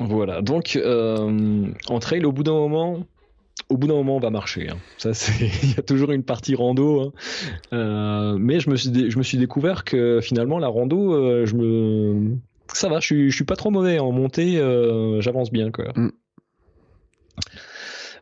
Voilà. 0.01 0.43
Donc, 0.43 0.79
en 0.85 1.99
trail, 1.99 2.25
au 2.25 2.33
bout 2.33 2.43
d'un 2.43 2.53
moment, 2.53 3.05
au 3.69 3.77
bout 3.77 3.87
d'un 3.87 3.95
moment, 3.95 4.17
on 4.17 4.21
va 4.21 4.31
marcher. 4.31 4.69
Hein. 4.71 4.77
Ça, 4.97 5.15
c'est, 5.15 5.47
il 5.63 5.71
y 5.71 5.79
a 5.79 5.83
toujours 5.83 6.13
une 6.13 6.23
partie 6.23 6.55
rando. 6.55 7.13
Hein. 7.73 8.37
mais 8.39 8.61
je 8.61 8.71
me 8.71 8.77
suis, 8.77 9.11
je 9.11 9.19
me 9.19 9.23
suis 9.23 9.39
découvert 9.39 9.85
que 9.85 10.21
finalement, 10.23 10.59
la 10.59 10.69
rando, 10.69 11.45
je 11.45 11.55
me, 11.55 12.39
ça 12.75 12.89
va, 12.89 13.01
je 13.01 13.07
suis, 13.07 13.31
je 13.31 13.35
suis 13.35 13.45
pas 13.45 13.57
trop 13.57 13.71
mauvais 13.71 13.99
en 13.99 14.13
montée, 14.13 14.59
euh, 14.59 15.21
j'avance 15.21 15.51
bien 15.51 15.71
quoi. 15.71 15.93
Mm. 15.95 16.11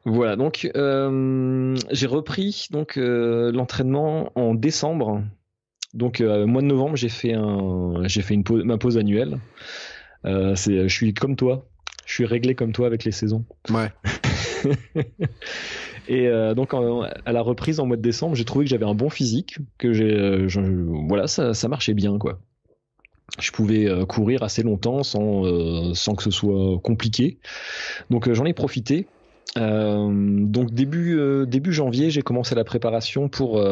Voilà, 0.04 0.36
donc 0.36 0.70
euh, 0.76 1.76
j'ai 1.90 2.06
repris 2.06 2.68
donc 2.70 2.96
euh, 2.96 3.50
l'entraînement 3.50 4.30
en 4.36 4.54
décembre. 4.54 5.22
Donc 5.94 6.20
mois 6.20 6.62
de 6.62 6.66
novembre, 6.66 6.96
j'ai 6.96 7.08
fait 7.08 7.32
un, 7.32 8.06
j'ai 8.06 8.22
fait 8.22 8.34
une 8.34 8.44
ma 8.64 8.76
pause 8.78 8.98
annuelle. 8.98 9.38
c'est, 10.24 10.88
je 10.88 10.94
suis 10.94 11.14
comme 11.14 11.36
toi, 11.36 11.66
je 12.04 12.12
suis 12.12 12.26
réglé 12.26 12.54
comme 12.54 12.72
toi 12.72 12.86
avec 12.86 13.04
les 13.04 13.12
saisons. 13.12 13.44
Ouais. 13.70 13.90
Et 16.08 16.28
donc 16.54 16.74
à 16.74 17.32
la 17.32 17.40
reprise 17.40 17.80
en 17.80 17.86
mois 17.86 17.96
de 17.96 18.02
décembre, 18.02 18.36
j'ai 18.36 18.44
trouvé 18.44 18.66
que 18.66 18.70
j'avais 18.70 18.84
un 18.84 18.94
bon 18.94 19.08
physique, 19.08 19.58
que 19.78 19.92
j'ai, 19.92 20.46
voilà, 21.08 21.26
ça, 21.28 21.54
ça 21.54 21.66
marchait 21.68 21.94
bien 21.94 22.18
quoi 22.18 22.38
je 23.39 23.51
pouvais 23.51 23.87
euh, 23.87 24.07
courir 24.07 24.43
assez 24.43 24.62
longtemps 24.62 25.03
sans, 25.03 25.45
euh, 25.45 25.95
sans 25.95 26.14
que 26.14 26.22
ce 26.22 26.31
soit 26.31 26.79
compliqué. 26.83 27.39
Donc 28.11 28.29
euh, 28.29 28.35
j'en 28.35 28.45
ai 28.45 28.55
profité. 28.55 29.07
donc 29.57 30.72
début 30.72 31.18
début 31.47 31.72
janvier, 31.72 32.11
j'ai 32.11 32.22
commencé 32.22 32.55
la 32.55 32.64
préparation 32.64 33.29
pour 33.29 33.62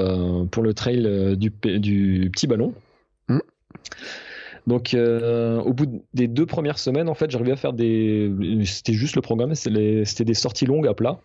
pour 0.51 0.63
le 0.63 0.75
trail 0.75 1.37
du, 1.37 1.53
du 1.79 2.31
petit 2.33 2.47
ballon. 2.47 2.75
Mmh. 3.29 3.41
Donc 4.67 4.97
au 4.97 5.73
bout 5.73 6.03
des 6.15 6.29
deux 6.29 6.47
premières 6.47 6.79
semaines, 6.79 7.09
en 7.09 7.15
fait, 7.15 7.31
j'arrivais 7.31 7.53
à 7.53 7.57
faire 7.57 7.75
des 7.75 8.33
c'était 8.65 8.95
juste 8.95 9.17
le 9.17 9.23
programme, 9.23 9.55
c'était 9.55 10.25
des 10.25 10.35
sorties 10.35 10.67
longues 10.67 10.89
à 10.89 10.95
plat 10.95 11.21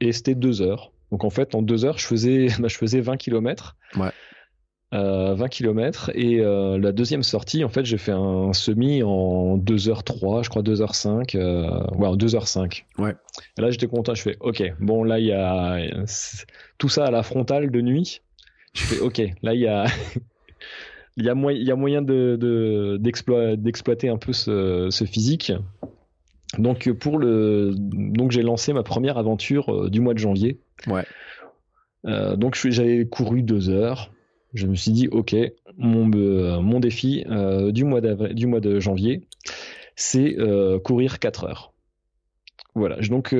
et 0.00 0.12
c'était 0.12 0.34
deux 0.34 0.62
heures. 0.62 0.90
Donc 1.12 1.24
en 1.24 1.30
fait, 1.30 1.54
en 1.54 1.62
deux 1.62 1.84
heures, 1.84 1.98
je 1.98 2.06
faisais 2.06 2.48
bah, 2.58 2.68
je 2.68 2.76
faisais 2.76 3.00
20 3.00 3.16
km. 3.18 3.76
Ouais. 3.96 4.10
20 4.92 4.98
euh, 4.98 5.48
km 5.48 6.12
et 6.14 6.40
euh, 6.40 6.78
la 6.78 6.92
deuxième 6.92 7.24
sortie 7.24 7.64
en 7.64 7.68
fait 7.68 7.84
j'ai 7.84 7.98
fait 7.98 8.12
un 8.12 8.52
semi 8.52 9.02
en 9.02 9.58
2h3 9.58 10.44
je 10.44 10.48
crois 10.48 10.62
2h5 10.62 11.36
euh, 11.36 11.84
ouais 11.96 12.08
2h5 12.16 12.84
ouais. 12.98 13.16
Et 13.58 13.62
là 13.62 13.70
j'étais 13.70 13.88
content 13.88 14.14
je 14.14 14.22
fais 14.22 14.36
ok 14.38 14.62
bon 14.78 15.02
là 15.02 15.18
il 15.18 15.26
y 15.26 15.32
a 15.32 15.78
tout 16.78 16.88
ça 16.88 17.06
à 17.06 17.10
la 17.10 17.22
frontale 17.22 17.70
de 17.70 17.80
nuit. 17.80 18.20
Je 18.74 18.82
fais 18.82 19.00
ok 19.00 19.22
là 19.42 19.54
il 19.54 19.60
y 19.60 19.66
a 19.66 19.86
il 21.16 21.24
y 21.24 21.30
a, 21.30 21.34
il 21.34 21.66
y 21.66 21.72
a 21.72 21.76
moyen 21.76 22.02
de, 22.02 22.96
d'exploiter 23.00 24.08
un 24.08 24.18
peu 24.18 24.32
ce, 24.32 24.88
ce, 24.90 25.04
physique. 25.04 25.52
Donc 26.58 26.92
pour 26.92 27.18
le 27.18 27.72
donc 27.74 28.30
j'ai 28.30 28.42
lancé 28.42 28.72
ma 28.72 28.84
première 28.84 29.18
aventure 29.18 29.90
du 29.90 30.00
mois 30.00 30.14
de 30.14 30.18
janvier. 30.18 30.60
Ouais. 30.86 31.04
Donc 32.36 32.54
j'avais 32.54 33.04
couru 33.06 33.42
deux 33.42 33.68
heures 33.68 34.12
je 34.56 34.66
me 34.66 34.74
suis 34.74 34.90
dit, 34.90 35.08
ok, 35.08 35.36
mon, 35.76 36.10
euh, 36.14 36.60
mon 36.60 36.80
défi 36.80 37.24
euh, 37.30 37.70
du, 37.72 37.84
mois 37.84 38.00
du 38.00 38.46
mois 38.46 38.60
de 38.60 38.80
janvier, 38.80 39.26
c'est 39.94 40.38
euh, 40.38 40.78
courir 40.78 41.18
4 41.18 41.44
heures. 41.44 41.72
Voilà, 42.74 42.96
donc 43.00 43.34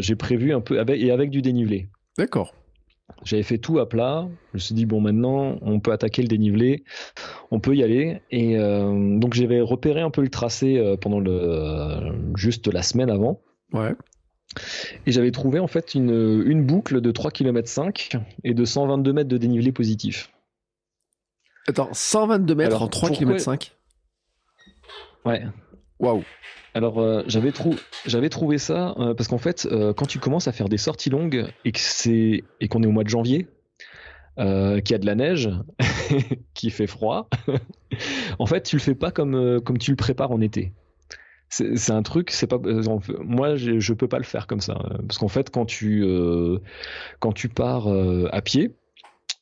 j'ai 0.00 0.14
prévu 0.14 0.52
un 0.52 0.60
peu, 0.60 0.78
avec, 0.78 1.00
et 1.00 1.10
avec 1.10 1.30
du 1.30 1.42
dénivelé. 1.42 1.88
D'accord. 2.16 2.54
J'avais 3.24 3.42
fait 3.42 3.58
tout 3.58 3.80
à 3.80 3.88
plat. 3.88 4.28
Je 4.52 4.56
me 4.56 4.58
suis 4.58 4.74
dit, 4.74 4.86
bon, 4.86 5.00
maintenant, 5.00 5.56
on 5.62 5.80
peut 5.80 5.90
attaquer 5.90 6.22
le 6.22 6.28
dénivelé, 6.28 6.84
on 7.50 7.58
peut 7.58 7.74
y 7.74 7.82
aller. 7.82 8.20
Et 8.30 8.56
donc, 8.56 9.34
j'avais 9.34 9.60
repéré 9.60 10.00
un 10.00 10.10
peu 10.10 10.22
le 10.22 10.28
tracé 10.28 10.80
pendant 11.00 11.18
le, 11.18 12.12
juste 12.36 12.72
la 12.72 12.82
semaine 12.82 13.10
avant. 13.10 13.40
Ouais. 13.72 13.94
Et 15.06 15.10
j'avais 15.10 15.32
trouvé 15.32 15.58
en 15.58 15.66
fait 15.66 15.96
une, 15.96 16.44
une 16.46 16.64
boucle 16.64 17.00
de 17.00 17.10
3 17.10 17.32
km 17.32 17.68
5 17.68 18.10
et 18.44 18.54
de 18.54 18.64
122 18.64 19.12
mètres 19.12 19.28
de 19.28 19.38
dénivelé 19.38 19.72
positif. 19.72 20.30
Attends, 21.68 21.90
122 21.92 22.54
mètres 22.54 22.82
en 22.82 22.88
3 22.88 23.10
km 23.10 23.38
5 23.38 23.72
Ouais. 25.26 25.44
Waouh. 26.00 26.24
Alors 26.72 26.98
euh, 26.98 27.22
j'avais 27.26 28.28
trouvé 28.30 28.56
ça 28.56 28.94
euh, 28.98 29.12
parce 29.12 29.28
qu'en 29.28 29.38
fait 29.38 29.66
euh, 29.70 29.92
quand 29.92 30.06
tu 30.06 30.18
commences 30.18 30.48
à 30.48 30.52
faire 30.52 30.70
des 30.70 30.78
sorties 30.78 31.10
longues 31.10 31.46
et 31.66 31.72
que 31.72 31.78
c'est 31.80 32.44
et 32.60 32.68
qu'on 32.68 32.82
est 32.82 32.86
au 32.86 32.92
mois 32.92 33.04
de 33.04 33.08
janvier, 33.10 33.48
qu'il 34.38 34.90
y 34.90 34.94
a 34.94 34.98
de 34.98 35.06
la 35.06 35.14
neige, 35.16 35.50
qui 36.54 36.70
fait 36.70 36.86
froid, 36.86 37.28
en 38.38 38.46
fait 38.46 38.62
tu 38.62 38.76
le 38.76 38.80
fais 38.80 38.94
pas 38.94 39.10
comme 39.10 39.60
comme 39.60 39.76
tu 39.76 39.90
le 39.90 39.96
prépares 39.96 40.30
en 40.30 40.40
été. 40.40 40.72
C'est 41.50 41.92
un 41.92 42.02
truc, 42.02 42.30
c'est 42.30 42.46
pas 42.46 42.58
moi 43.20 43.56
je, 43.56 43.78
je 43.80 43.92
peux 43.92 44.08
pas 44.08 44.18
le 44.18 44.24
faire 44.24 44.46
comme 44.46 44.60
ça 44.60 44.78
parce 45.06 45.18
qu'en 45.18 45.28
fait 45.28 45.50
quand 45.50 45.66
tu 45.66 46.06
quand 47.18 47.32
tu 47.32 47.48
pars 47.48 47.88
à 48.30 48.40
pied, 48.40 48.76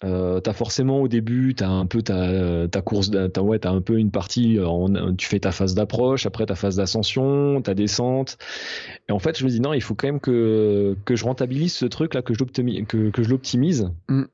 euh, 0.04 0.40
t'as 0.40 0.52
forcément 0.52 1.00
au 1.00 1.08
début, 1.08 1.54
t'as 1.54 1.68
un 1.68 1.86
peu 1.86 2.02
ta, 2.02 2.68
ta 2.68 2.82
course, 2.82 3.10
t'as 3.10 3.40
ouais, 3.40 3.58
t'as 3.58 3.70
un 3.70 3.80
peu 3.80 3.98
une 3.98 4.10
partie, 4.10 4.60
en, 4.60 5.14
tu 5.14 5.26
fais 5.26 5.40
ta 5.40 5.52
phase 5.52 5.74
d'approche, 5.74 6.26
après 6.26 6.44
ta 6.44 6.54
phase 6.54 6.76
d'ascension, 6.76 7.62
ta 7.62 7.74
descente. 7.74 8.36
Et 9.08 9.12
en 9.12 9.18
fait, 9.18 9.38
je 9.38 9.44
me 9.44 9.50
dis 9.50 9.60
non, 9.60 9.72
il 9.72 9.80
faut 9.80 9.94
quand 9.94 10.08
même 10.08 10.20
que 10.20 10.96
que 11.06 11.16
je 11.16 11.24
rentabilise 11.24 11.72
ce 11.72 11.86
truc 11.86 12.12
là, 12.12 12.20
que 12.20 12.34
je 12.34 12.40
l'optimise, 12.40 12.84
que, 12.86 13.10
que 13.10 13.22
je 13.22 13.30
l'optimise. 13.30 13.90
Mm. 14.08 14.24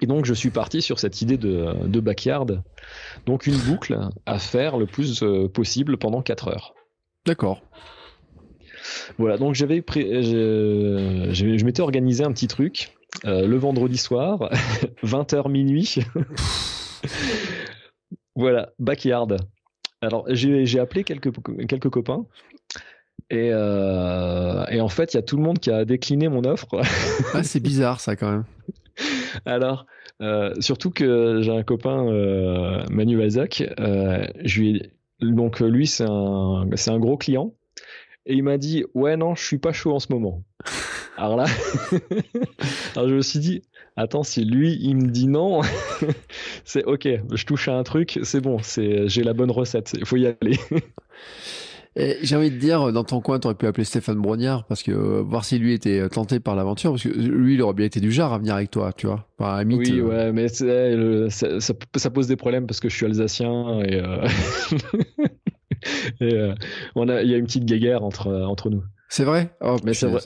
Et 0.00 0.06
donc, 0.06 0.24
je 0.24 0.34
suis 0.34 0.50
parti 0.50 0.82
sur 0.82 1.00
cette 1.00 1.20
idée 1.22 1.38
de, 1.38 1.86
de 1.86 2.00
backyard. 2.00 2.62
Donc, 3.26 3.46
une 3.48 3.56
boucle 3.56 3.98
à 4.26 4.38
faire 4.38 4.76
le 4.76 4.86
plus 4.86 5.22
euh, 5.22 5.48
possible 5.48 5.96
pendant 5.96 6.22
4 6.22 6.48
heures. 6.48 6.74
D'accord. 7.26 7.62
Voilà, 9.18 9.36
donc 9.36 9.54
j'avais 9.54 9.84
je, 9.86 11.30
je 11.32 11.64
m'étais 11.64 11.82
organisé 11.82 12.24
un 12.24 12.32
petit 12.32 12.46
truc 12.46 12.94
le 13.24 13.56
vendredi 13.56 13.96
soir, 13.96 14.50
20h 15.04 15.50
minuit. 15.50 15.96
voilà, 18.36 18.70
backyard. 18.78 19.36
Alors 20.00 20.24
j'ai 20.28 20.78
appelé 20.78 21.04
quelques, 21.04 21.30
quelques 21.66 21.90
copains. 21.90 22.26
Et, 23.30 23.48
et 23.48 24.80
en 24.80 24.88
fait, 24.88 25.14
il 25.14 25.16
y 25.16 25.20
a 25.20 25.22
tout 25.22 25.36
le 25.36 25.42
monde 25.42 25.58
qui 25.58 25.70
a 25.70 25.84
décliné 25.84 26.28
mon 26.28 26.44
offre. 26.44 26.80
ah, 27.34 27.42
c'est 27.42 27.60
bizarre 27.62 28.00
ça 28.00 28.16
quand 28.16 28.30
même. 28.30 28.44
Alors, 29.44 29.86
euh, 30.20 30.54
surtout 30.60 30.90
que 30.90 31.40
j'ai 31.42 31.52
un 31.52 31.62
copain, 31.62 32.06
euh, 32.06 32.84
Manu 32.90 33.18
euh, 33.20 34.26
je 34.44 34.60
lui 34.60 34.82
donc 35.20 35.60
lui 35.60 35.86
c'est 35.86 36.06
un, 36.06 36.66
c'est 36.76 36.90
un 36.90 36.98
gros 36.98 37.16
client, 37.16 37.54
et 38.26 38.34
il 38.34 38.42
m'a 38.42 38.58
dit 38.58 38.84
ouais 38.94 39.16
non 39.16 39.34
je 39.34 39.44
suis 39.44 39.58
pas 39.58 39.72
chaud 39.72 39.94
en 39.94 39.98
ce 39.98 40.12
moment. 40.12 40.42
Alors 41.20 41.36
là, 41.36 41.44
alors 42.96 43.10
je 43.10 43.14
me 43.14 43.20
suis 43.20 43.40
dit 43.40 43.60
attends 43.94 44.22
si 44.22 44.42
lui 44.42 44.78
il 44.80 44.96
me 44.96 45.08
dit 45.08 45.26
non, 45.26 45.60
c'est 46.64 46.82
ok, 46.84 47.06
je 47.34 47.44
touche 47.44 47.68
à 47.68 47.76
un 47.76 47.82
truc, 47.82 48.18
c'est 48.22 48.40
bon, 48.40 48.56
c'est 48.62 49.06
j'ai 49.06 49.22
la 49.22 49.34
bonne 49.34 49.50
recette, 49.50 49.92
il 49.98 50.06
faut 50.06 50.16
y 50.16 50.26
aller. 50.26 50.58
J'ai 51.96 52.36
envie 52.36 52.50
de 52.50 52.56
dire, 52.56 52.90
dans 52.92 53.04
ton 53.04 53.20
coin, 53.20 53.38
tu 53.38 53.48
aurais 53.48 53.56
pu 53.56 53.66
appeler 53.66 53.84
Stéphane 53.84 54.18
Brognard, 54.18 54.64
parce 54.64 54.82
que 54.82 54.92
euh, 54.92 55.22
voir 55.22 55.44
si 55.44 55.58
lui 55.58 55.74
était 55.74 56.08
tenté 56.08 56.40
par 56.40 56.54
l'aventure, 56.54 56.92
parce 56.92 57.02
que 57.02 57.08
lui, 57.10 57.54
il 57.54 57.62
aurait 57.62 57.74
bien 57.74 57.84
été 57.84 58.00
du 58.00 58.12
genre 58.12 58.32
à 58.32 58.38
venir 58.38 58.54
avec 58.54 58.70
toi, 58.70 58.92
tu 58.94 59.06
vois. 59.06 59.26
oui, 59.40 60.00
euh, 60.00 60.04
ouais, 60.04 60.32
mais 60.32 60.48
ça, 60.48 62.10
pose 62.10 62.28
des 62.28 62.36
problèmes 62.36 62.66
parce 62.66 62.80
que 62.80 62.88
je 62.88 62.96
suis 62.96 63.04
alsacien 63.04 63.80
et, 63.82 64.00
euh, 66.22 66.54
on 66.94 67.08
a, 67.08 67.22
il 67.22 67.30
y 67.30 67.34
a 67.34 67.36
une 67.36 67.46
petite 67.46 67.66
guéguerre 67.66 68.04
entre, 68.04 68.30
entre 68.30 68.70
nous. 68.70 68.84
C'est 69.10 69.24
vrai? 69.24 69.54
Oh, 69.60 69.76
Mais 69.84 69.92
c'est 69.92 70.06
vrai. 70.06 70.20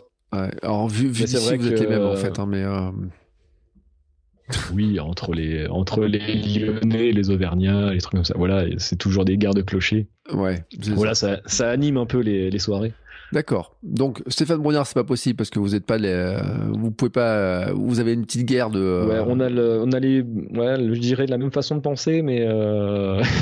Alors, 0.62 0.88
vu, 0.88 1.08
vu 1.08 1.24
d'ici, 1.24 1.56
vous 1.56 1.68
êtes 1.68 1.80
les 1.80 1.86
mêmes, 1.86 2.02
en 2.02 2.16
fait, 2.16 2.38
hein, 2.38 2.46
mais 2.46 2.64
oui, 4.74 5.00
entre 5.00 5.32
les, 5.32 5.66
entre 5.68 6.04
les 6.04 6.18
Lyonnais, 6.18 7.12
les 7.12 7.30
Auvergnats, 7.30 7.92
les 7.92 8.00
trucs 8.00 8.14
comme 8.14 8.24
ça. 8.24 8.34
Voilà, 8.36 8.66
c'est 8.76 8.96
toujours 8.96 9.24
des 9.24 9.38
gardes 9.38 9.64
clochers. 9.64 10.06
Ouais. 10.32 10.64
Voilà, 10.94 11.14
ça. 11.14 11.40
Ça, 11.46 11.70
anime 11.70 11.96
un 11.96 12.04
peu 12.04 12.18
les, 12.18 12.50
les 12.50 12.58
soirées. 12.58 12.92
D'accord. 13.32 13.74
Donc 13.82 14.22
Stéphane 14.28 14.58
Brognard, 14.58 14.86
c'est 14.86 14.94
pas 14.94 15.02
possible 15.02 15.36
parce 15.36 15.50
que 15.50 15.58
vous 15.58 15.74
êtes 15.74 15.86
pas 15.86 15.96
les, 15.98 16.36
vous 16.72 16.90
pouvez 16.90 17.10
pas, 17.10 17.72
vous 17.72 17.98
avez 17.98 18.12
une 18.12 18.26
petite 18.26 18.46
guerre 18.46 18.70
de. 18.70 19.06
Ouais, 19.08 19.24
on 19.26 19.40
a 19.40 19.48
le, 19.48 19.80
on 19.82 19.90
a 19.92 19.98
les, 19.98 20.20
ouais, 20.20 20.76
je 20.78 21.00
dirais 21.00 21.24
de 21.26 21.30
la 21.30 21.38
même 21.38 21.50
façon 21.50 21.74
de 21.76 21.80
penser, 21.80 22.22
mais. 22.22 22.44
Euh... 22.46 23.22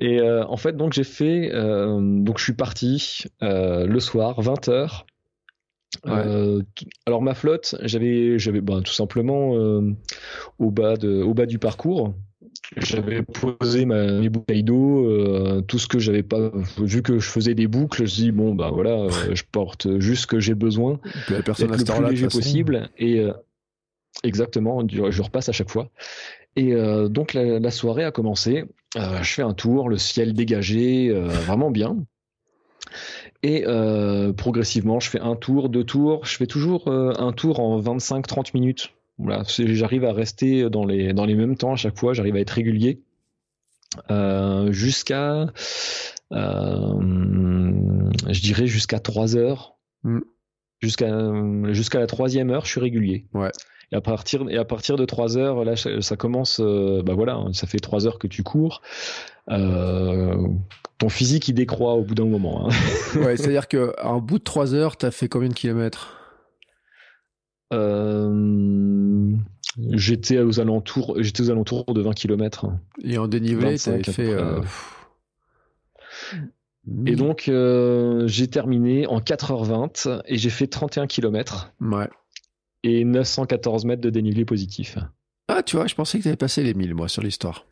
Et 0.00 0.18
euh, 0.20 0.44
en 0.46 0.56
fait, 0.56 0.76
donc 0.76 0.92
j'ai 0.94 1.04
fait, 1.04 1.50
euh, 1.52 2.00
donc 2.00 2.38
je 2.38 2.44
suis 2.44 2.54
parti 2.54 3.24
euh, 3.42 3.86
le 3.86 4.00
soir, 4.00 4.40
20 4.40 4.68
h 4.68 5.04
euh, 6.06 6.62
alors 7.06 7.20
ma 7.22 7.34
flotte, 7.34 7.76
j'avais, 7.82 8.38
j'avais 8.38 8.60
ben, 8.60 8.82
tout 8.82 8.92
simplement 8.92 9.56
euh, 9.56 9.92
au 10.58 10.70
bas 10.70 10.96
de, 10.96 11.22
au 11.22 11.34
bas 11.34 11.46
du 11.46 11.58
parcours, 11.58 12.14
j'avais 12.76 13.22
posé 13.22 13.84
ma, 13.84 14.20
mes 14.20 14.28
bouteilles 14.28 14.62
d'eau, 14.62 15.04
euh, 15.04 15.60
tout 15.62 15.78
ce 15.78 15.88
que 15.88 15.98
j'avais 15.98 16.22
pas 16.22 16.52
vu 16.78 17.02
que 17.02 17.18
je 17.18 17.28
faisais 17.28 17.54
des 17.54 17.66
boucles, 17.66 18.06
je 18.06 18.14
dis 18.14 18.32
bon 18.32 18.54
bah 18.54 18.70
voilà, 18.72 19.08
je 19.32 19.42
porte 19.50 19.98
juste 19.98 20.22
ce 20.22 20.26
que 20.26 20.40
j'ai 20.40 20.54
besoin, 20.54 21.00
la 21.28 21.42
personne 21.42 21.70
le 21.70 21.84
plus 21.84 22.10
léger 22.10 22.28
possible. 22.28 22.88
Et 22.96 23.26
exactement, 24.22 24.86
je 24.88 25.22
repasse 25.22 25.48
à 25.48 25.52
chaque 25.52 25.70
fois. 25.70 25.90
Et 26.56 26.74
donc 27.08 27.34
la, 27.34 27.58
la, 27.58 27.70
soirée 27.70 28.04
a 28.04 28.12
commencé, 28.12 28.64
je 28.96 29.22
fais 29.22 29.42
un 29.42 29.54
tour, 29.54 29.88
le 29.88 29.98
ciel 29.98 30.34
dégagé, 30.34 31.12
vraiment 31.12 31.70
bien. 31.70 31.96
Et 33.42 33.64
euh, 33.66 34.32
progressivement, 34.32 35.00
je 35.00 35.08
fais 35.08 35.20
un 35.20 35.34
tour, 35.36 35.68
deux 35.70 35.84
tours. 35.84 36.24
Je 36.24 36.36
fais 36.36 36.46
toujours 36.46 36.88
euh, 36.88 37.12
un 37.18 37.32
tour 37.32 37.60
en 37.60 37.80
25-30 37.80 38.50
minutes. 38.54 38.92
Voilà, 39.18 39.42
j'arrive 39.46 40.04
à 40.04 40.12
rester 40.12 40.68
dans 40.70 40.84
les, 40.84 41.12
dans 41.12 41.26
les 41.26 41.34
mêmes 41.34 41.56
temps 41.56 41.72
à 41.72 41.76
chaque 41.76 41.98
fois. 41.98 42.14
J'arrive 42.14 42.36
à 42.36 42.40
être 42.40 42.50
régulier 42.50 43.02
euh, 44.10 44.72
jusqu'à, 44.72 45.46
je 46.30 47.00
dirais 48.40 48.66
jusqu'à 48.66 48.98
3 48.98 49.36
heures. 49.36 49.76
Mm. 50.04 50.20
Jusqu'à 50.82 51.10
jusqu'à 51.72 51.98
la 51.98 52.06
troisième 52.06 52.48
heure, 52.48 52.64
je 52.64 52.70
suis 52.70 52.80
régulier. 52.80 53.26
Ouais. 53.34 53.50
Et 53.92 53.96
à 53.96 54.00
partir 54.00 54.48
et 54.48 54.56
à 54.56 54.64
partir 54.64 54.96
de 54.96 55.04
3 55.04 55.36
heures, 55.36 55.64
là, 55.64 55.74
ça, 55.76 56.16
commence. 56.16 56.60
bah 56.60 57.14
voilà, 57.14 57.34
hein, 57.34 57.52
ça 57.52 57.66
fait 57.66 57.80
3 57.80 58.06
heures 58.06 58.18
que 58.18 58.26
tu 58.26 58.42
cours. 58.42 58.82
Euh, 59.50 60.36
ton 60.98 61.08
physique 61.08 61.48
il 61.48 61.54
décroît 61.54 61.94
au 61.94 62.02
bout 62.02 62.14
d'un 62.14 62.26
moment. 62.26 62.68
Hein. 62.68 62.70
ouais, 63.20 63.36
c'est-à-dire 63.36 63.66
qu'à 63.66 64.18
bout 64.20 64.38
de 64.38 64.44
3 64.44 64.74
heures, 64.74 64.96
tu 64.96 65.06
as 65.06 65.10
fait 65.10 65.28
combien 65.28 65.48
de 65.48 65.54
kilomètres? 65.54 66.16
Euh, 67.72 69.36
J'étais 69.92 70.38
aux 70.38 70.60
alentours, 70.60 71.16
j'étais 71.20 71.42
aux 71.42 71.50
alentours 71.50 71.84
de 71.94 72.00
20 72.00 72.12
km. 72.14 72.66
Et 73.02 73.18
en 73.18 73.28
dénivelé, 73.28 73.78
tu 73.78 73.88
avais 73.88 74.02
fait. 74.02 74.28
Euh, 74.28 74.60
et 77.06 77.14
donc, 77.14 77.48
euh, 77.48 78.26
j'ai 78.26 78.48
terminé 78.48 79.06
en 79.06 79.20
4h20 79.20 80.22
et 80.26 80.36
j'ai 80.36 80.50
fait 80.50 80.66
31 80.66 81.06
km. 81.06 81.72
Ouais. 81.80 82.08
Et 82.82 83.04
914 83.04 83.84
mètres 83.84 84.02
de 84.02 84.10
dénivelé 84.10 84.44
positif. 84.44 84.98
Ah, 85.48 85.62
tu 85.62 85.76
vois, 85.76 85.86
je 85.86 85.94
pensais 85.94 86.18
que 86.18 86.22
tu 86.22 86.28
avais 86.28 86.36
passé 86.36 86.62
les 86.62 86.74
1000, 86.74 86.94
moi, 86.94 87.08
sur 87.08 87.22
l'histoire. 87.22 87.66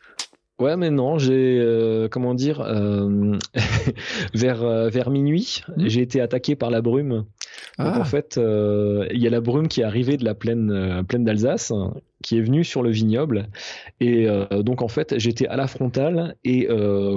Ouais, 0.60 0.76
mais 0.76 0.90
non, 0.90 1.18
j'ai 1.18 1.60
euh, 1.60 2.08
comment 2.08 2.34
dire 2.34 2.60
euh, 2.60 3.38
vers 4.34 4.64
euh, 4.64 4.88
vers 4.88 5.08
minuit, 5.10 5.62
mmh. 5.68 5.86
j'ai 5.86 6.02
été 6.02 6.20
attaqué 6.20 6.56
par 6.56 6.70
la 6.70 6.82
brume. 6.82 7.24
Donc 7.78 7.96
en 7.96 8.00
ah. 8.00 8.04
fait, 8.04 8.36
il 8.36 9.22
y 9.22 9.26
a 9.28 9.30
la 9.30 9.40
brume 9.40 9.68
qui 9.68 9.82
est 9.82 9.84
arrivée 9.84 10.16
de 10.16 10.24
la 10.24 10.34
plaine 10.34 11.04
plaine 11.06 11.24
d'Alsace, 11.24 11.72
qui 12.24 12.38
est 12.38 12.40
venue 12.40 12.64
sur 12.64 12.82
le 12.82 12.90
vignoble, 12.90 13.48
et 14.00 14.26
donc 14.50 14.82
en 14.82 14.88
fait, 14.88 15.16
j'étais 15.18 15.46
à 15.46 15.54
la 15.54 15.68
frontale 15.68 16.34
et 16.44 16.66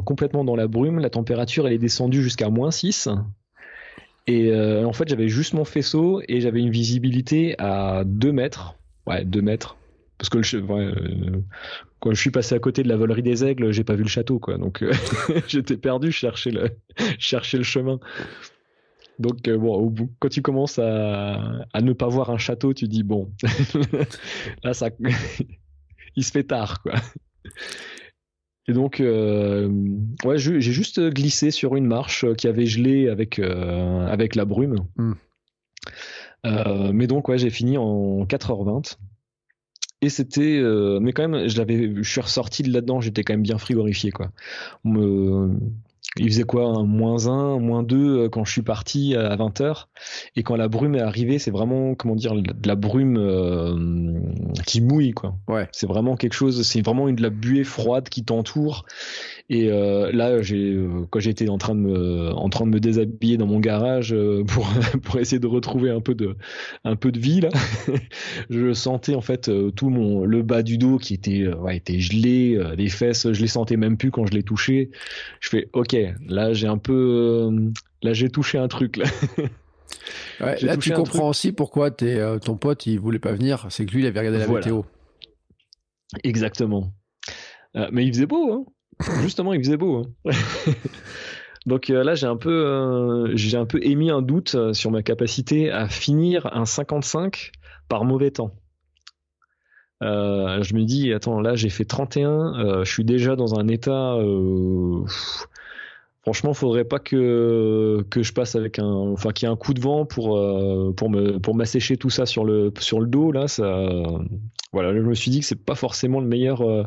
complètement 0.05 0.43
dans 0.43 0.55
la 0.55 0.67
brume. 0.67 0.99
La 0.99 1.09
température 1.09 1.65
elle 1.65 1.73
est 1.73 1.79
descendue 1.79 2.21
jusqu'à 2.21 2.49
moins 2.49 2.69
6 2.69 3.09
et 4.27 4.53
en 4.55 4.93
fait, 4.93 5.07
j'avais 5.07 5.27
juste 5.27 5.53
mon 5.53 5.65
faisceau 5.65 6.21
et 6.27 6.41
j'avais 6.41 6.59
une 6.59 6.71
visibilité 6.71 7.55
à 7.57 8.03
2 8.05 8.31
mètres. 8.31 8.75
Ouais, 9.07 9.25
2 9.25 9.41
mètres 9.41 9.77
parce 10.21 10.29
que 10.29 10.55
le, 10.55 11.43
quand 11.99 12.11
je 12.11 12.19
suis 12.19 12.29
passé 12.29 12.53
à 12.53 12.59
côté 12.59 12.83
de 12.83 12.87
la 12.89 12.95
volerie 12.95 13.23
des 13.23 13.43
aigles, 13.43 13.71
j'ai 13.71 13.83
pas 13.83 13.95
vu 13.95 14.03
le 14.03 14.07
château, 14.07 14.37
quoi. 14.37 14.59
Donc 14.59 14.83
euh, 14.83 14.93
j'étais 15.47 15.77
perdu, 15.77 16.11
je 16.11 16.17
cherchais 16.17 16.51
le, 16.51 17.63
chemin. 17.63 17.99
Donc 19.17 19.47
euh, 19.47 19.57
bon, 19.57 19.73
au 19.73 19.89
bout, 19.89 20.11
quand 20.19 20.29
tu 20.29 20.43
commences 20.43 20.77
à, 20.77 21.65
à, 21.73 21.81
ne 21.81 21.93
pas 21.93 22.07
voir 22.07 22.29
un 22.29 22.37
château, 22.37 22.71
tu 22.71 22.87
dis 22.87 23.01
bon, 23.01 23.31
là 24.63 24.75
ça, 24.75 24.89
il 26.15 26.23
se 26.23 26.31
fait 26.31 26.43
tard, 26.43 26.83
quoi. 26.83 26.93
Et 28.67 28.73
donc, 28.73 28.99
euh, 28.99 29.69
ouais, 30.23 30.37
j'ai 30.37 30.61
juste 30.61 31.01
glissé 31.09 31.51
sur 31.51 31.75
une 31.75 31.87
marche 31.87 32.25
qui 32.35 32.47
avait 32.47 32.67
gelé 32.67 33.09
avec 33.09 33.39
avec 33.39 34.35
la 34.35 34.45
brume. 34.45 34.75
Hmm. 34.97 35.13
mais 36.93 37.07
donc, 37.07 37.27
ouais, 37.27 37.37
j'ai 37.37 37.49
fini 37.49 37.77
en 37.77 38.25
4h20 38.25 38.97
et 40.01 40.09
c'était 40.09 40.57
euh, 40.57 40.99
mais 40.99 41.13
quand 41.13 41.27
même 41.27 41.47
je 41.47 41.57
l'avais 41.57 41.93
je 41.95 42.09
suis 42.09 42.21
ressorti 42.21 42.63
de 42.63 42.73
là-dedans 42.73 43.01
j'étais 43.01 43.23
quand 43.23 43.33
même 43.33 43.43
bien 43.43 43.57
frigorifié 43.57 44.11
quoi 44.11 44.31
il 46.17 46.29
faisait 46.29 46.43
quoi 46.43 46.65
un 46.65 46.83
moins 46.83 47.27
1 47.27 47.59
moins 47.59 47.83
2 47.83 47.95
euh, 47.95 48.29
quand 48.29 48.43
je 48.43 48.51
suis 48.51 48.61
parti 48.61 49.15
à 49.15 49.35
20h 49.35 49.85
et 50.35 50.43
quand 50.43 50.57
la 50.57 50.67
brume 50.67 50.95
est 50.95 51.01
arrivée 51.01 51.39
c'est 51.39 51.51
vraiment 51.51 51.95
comment 51.95 52.15
dire 52.15 52.35
de 52.35 52.67
la 52.67 52.75
brume 52.75 53.17
euh, 53.17 54.19
qui 54.65 54.81
mouille 54.81 55.11
quoi. 55.11 55.35
Ouais. 55.47 55.69
C'est 55.71 55.87
vraiment 55.87 56.17
quelque 56.17 56.33
chose 56.33 56.67
c'est 56.67 56.81
vraiment 56.81 57.07
une 57.07 57.15
de 57.15 57.21
la 57.21 57.29
buée 57.29 57.63
froide 57.63 58.09
qui 58.09 58.25
t'entoure 58.25 58.85
et 59.53 59.69
euh, 59.69 60.13
là, 60.13 60.41
j'ai 60.41 60.75
euh, 60.75 61.05
quand 61.09 61.19
j'étais 61.19 61.49
en 61.49 61.57
train 61.57 61.75
de 61.75 61.81
me 61.81 62.31
en 62.31 62.47
train 62.47 62.65
de 62.65 62.71
me 62.71 62.79
déshabiller 62.79 63.35
dans 63.35 63.47
mon 63.47 63.59
garage 63.59 64.13
euh, 64.13 64.45
pour 64.47 64.65
pour 65.03 65.19
essayer 65.19 65.39
de 65.39 65.47
retrouver 65.47 65.89
un 65.89 65.99
peu 65.99 66.15
de 66.15 66.37
un 66.85 66.95
peu 66.95 67.11
de 67.11 67.19
vie 67.19 67.41
là, 67.41 67.49
je 68.49 68.71
sentais 68.71 69.13
en 69.13 69.19
fait 69.19 69.51
tout 69.75 69.89
mon 69.89 70.23
le 70.23 70.41
bas 70.41 70.63
du 70.63 70.77
dos 70.77 70.97
qui 70.97 71.15
était 71.15 71.49
ouais, 71.49 71.75
était 71.75 71.99
gelé, 71.99 72.63
les 72.77 72.87
fesses, 72.87 73.29
je 73.29 73.41
les 73.41 73.47
sentais 73.47 73.75
même 73.75 73.97
plus 73.97 74.09
quand 74.09 74.25
je 74.25 74.31
les 74.31 74.43
touchais. 74.43 74.89
Je 75.41 75.49
fais 75.49 75.67
OK, 75.73 75.97
là 76.29 76.53
j'ai 76.53 76.67
un 76.67 76.77
peu 76.77 77.51
là 78.03 78.13
j'ai 78.13 78.29
touché 78.29 78.57
un 78.57 78.69
truc 78.69 78.97
là. 78.97 79.05
Ouais, 80.39 80.59
là, 80.61 80.77
tu 80.77 80.91
comprends 80.91 81.29
aussi 81.29 81.51
pourquoi 81.51 81.91
ton 81.91 82.57
pote 82.57 82.87
il 82.87 82.99
voulait 82.99 83.19
pas 83.19 83.33
venir. 83.33 83.67
C'est 83.69 83.85
que 83.85 83.91
lui, 83.91 84.01
il 84.01 84.07
avait 84.07 84.19
regardé 84.19 84.39
la 84.39 84.47
météo. 84.47 84.81
Exactement. 86.23 86.91
mais 87.91 88.05
il 88.05 88.13
faisait 88.13 88.25
beau, 88.25 88.51
hein. 88.51 88.65
Justement, 89.21 89.53
il 89.53 89.63
faisait 89.63 89.77
beau. 89.77 90.03
Hein. 90.25 90.31
Donc 91.65 91.89
euh, 91.89 92.03
là, 92.03 92.15
j'ai 92.15 92.27
un 92.27 92.37
peu, 92.37 92.49
euh, 92.49 93.31
j'ai 93.35 93.57
un 93.57 93.65
peu 93.65 93.79
émis 93.83 94.09
un 94.09 94.21
doute 94.21 94.55
euh, 94.55 94.73
sur 94.73 94.91
ma 94.91 95.03
capacité 95.03 95.71
à 95.71 95.87
finir 95.87 96.49
un 96.53 96.65
55 96.65 97.51
par 97.87 98.03
mauvais 98.03 98.31
temps. 98.31 98.55
je 100.01 100.73
me 100.73 100.83
dis, 100.83 101.13
attends, 101.13 101.39
là, 101.39 101.55
j'ai 101.55 101.69
fait 101.69 101.85
31, 101.85 102.83
je 102.83 102.91
suis 102.91 103.03
déjà 103.03 103.35
dans 103.35 103.59
un 103.59 103.67
état 103.67 104.15
Franchement, 106.23 106.53
faudrait 106.53 106.85
pas 106.85 106.99
que 106.99 108.05
que 108.11 108.21
je 108.21 108.31
passe 108.31 108.55
avec 108.55 108.77
un, 108.77 108.85
enfin 108.85 109.31
qu'il 109.31 109.47
y 109.47 109.49
ait 109.49 109.53
un 109.53 109.57
coup 109.57 109.73
de 109.73 109.81
vent 109.81 110.05
pour 110.05 110.37
euh, 110.37 110.93
pour 110.95 111.09
me 111.09 111.39
pour 111.39 111.55
m'assécher 111.55 111.97
tout 111.97 112.11
ça 112.11 112.27
sur 112.27 112.45
le 112.45 112.71
sur 112.79 112.99
le 112.99 113.07
dos 113.07 113.31
là. 113.31 113.47
Ça, 113.47 113.89
voilà, 114.71 114.93
je 114.93 114.99
me 114.99 115.15
suis 115.15 115.31
dit 115.31 115.39
que 115.39 115.47
c'est 115.47 115.65
pas 115.65 115.73
forcément 115.73 116.19
le 116.19 116.27
meilleur 116.27 116.61
euh, 116.61 116.83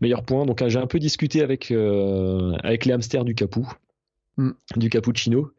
meilleur 0.00 0.24
point. 0.24 0.46
Donc 0.46 0.66
j'ai 0.66 0.78
un 0.78 0.86
peu 0.86 0.98
discuté 0.98 1.42
avec 1.42 1.70
euh, 1.70 2.52
avec 2.62 2.86
les 2.86 2.94
hamsters 2.94 3.26
du 3.26 3.34
Capou, 3.34 3.70
mm. 4.38 4.52
du 4.76 4.88
cappuccino, 4.88 5.50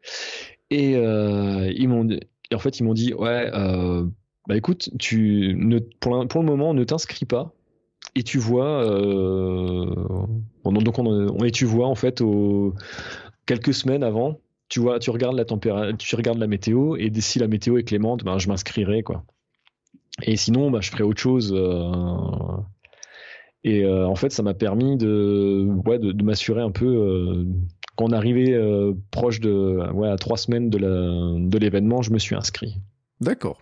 et 0.70 0.94
ils 0.94 1.88
m'ont 1.88 2.08
en 2.52 2.58
fait 2.58 2.80
ils 2.80 2.82
m'ont 2.82 2.94
dit 2.94 3.14
ouais 3.14 3.52
bah 4.48 4.56
écoute 4.56 4.90
tu 4.98 5.54
ne 5.56 5.78
pour, 5.78 6.26
pour 6.26 6.40
le 6.40 6.46
moment 6.46 6.74
ne 6.74 6.82
t'inscris 6.82 7.24
pas 7.24 7.54
et 8.14 8.22
tu 8.22 8.38
vois 8.38 8.84
euh, 8.84 9.86
donc 10.64 10.98
on, 10.98 11.44
et 11.44 11.50
tu 11.50 11.64
vois 11.64 11.86
en 11.86 11.94
fait 11.94 12.20
au, 12.20 12.74
quelques 13.46 13.74
semaines 13.74 14.02
avant 14.02 14.40
tu 14.68 14.80
vois 14.80 14.98
tu 14.98 15.10
regardes 15.10 15.36
la 15.36 15.44
température 15.44 15.96
tu 15.98 16.16
regardes 16.16 16.38
la 16.38 16.46
météo 16.46 16.96
et 16.96 17.10
si 17.20 17.38
la 17.38 17.48
météo 17.48 17.78
est 17.78 17.84
clémente 17.84 18.24
ben 18.24 18.38
je 18.38 18.48
m'inscrirai 18.48 19.02
quoi. 19.02 19.24
Et 20.22 20.36
sinon 20.36 20.70
ben, 20.70 20.82
je 20.82 20.90
ferai 20.90 21.04
autre 21.04 21.20
chose 21.20 21.52
euh, 21.56 21.90
et 23.64 23.84
euh, 23.84 24.06
en 24.06 24.14
fait 24.14 24.30
ça 24.30 24.42
m'a 24.42 24.54
permis 24.54 24.96
de 24.96 25.68
ouais, 25.86 25.98
de, 25.98 26.22
m'assurer 26.22 26.60
un 26.60 26.70
peu 26.70 27.46
quand 27.96 28.06
on 28.06 28.12
arrivait 28.12 28.58
proche 29.10 29.40
de 29.40 29.90
ouais, 29.92 30.08
à 30.08 30.16
trois 30.16 30.36
semaines 30.36 30.68
de 30.68 31.58
l'événement 31.58 32.02
je 32.02 32.12
me 32.12 32.18
suis 32.18 32.34
inscrit. 32.34 32.76
D'accord 33.20 33.58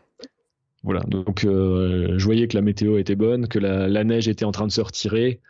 voilà, 0.83 1.01
donc 1.01 1.45
euh, 1.45 2.15
je 2.17 2.25
voyais 2.25 2.49
que 2.49 2.57
la 2.57 2.63
météo 2.63 2.97
était 2.97 3.17
bonne, 3.17 3.49
que 3.49 3.59
la, 3.59 4.05
neige 4.05 4.29
était 4.29 4.47
en 4.47 4.53
train 4.53 4.67
de 4.67 4.73
se 4.73 4.81
retirer. 4.81 5.41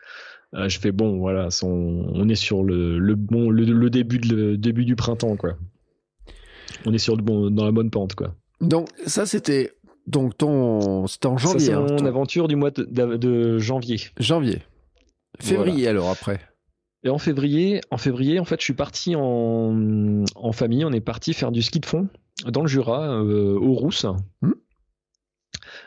Euh, 0.54 0.68
je 0.68 0.80
fais 0.80 0.90
bon, 0.90 1.18
voilà, 1.18 1.48
on, 1.62 2.28
est 2.28 2.34
sur 2.34 2.64
le, 2.64 3.14
bon 3.14 3.50
le, 3.50 3.90
début 3.90 4.18
de, 4.18 4.56
début 4.56 4.84
du 4.84 4.96
printemps 4.96 5.36
quoi. 5.36 5.56
On 6.84 6.92
est 6.92 6.98
sur 6.98 7.16
le 7.16 7.22
bon 7.22 7.50
dans 7.50 7.64
la 7.64 7.70
bonne 7.70 7.90
pente 7.90 8.16
quoi. 8.16 8.34
Donc 8.60 8.88
ça 9.06 9.24
c'était 9.24 9.72
donc 10.08 10.36
ton 10.36 11.06
c'était 11.06 11.28
en 11.28 11.38
janvier. 11.38 11.66
c'est 11.66 11.72
hein, 11.74 11.86
mon 11.88 12.04
aventure 12.04 12.48
du 12.48 12.56
mois 12.56 12.72
de, 12.72 13.58
janvier. 13.58 14.00
Janvier. 14.18 14.62
Février 15.38 15.86
alors 15.86 16.10
après. 16.10 16.40
Et 17.02 17.08
en 17.08 17.18
février, 17.18 17.80
en 17.90 17.96
février, 17.96 18.40
en 18.40 18.44
fait, 18.44 18.60
je 18.60 18.64
suis 18.64 18.74
parti 18.74 19.16
en, 19.16 20.24
en 20.34 20.52
famille. 20.52 20.84
On 20.84 20.92
est 20.92 21.00
parti 21.00 21.32
faire 21.32 21.50
du 21.50 21.62
ski 21.62 21.80
de 21.80 21.86
fond 21.86 22.08
dans 22.46 22.62
le 22.62 22.68
Jura, 22.68 23.08
euh, 23.08 23.58
aux 23.58 23.74
Rousses. 23.74 24.06
Hmm. 24.42 24.52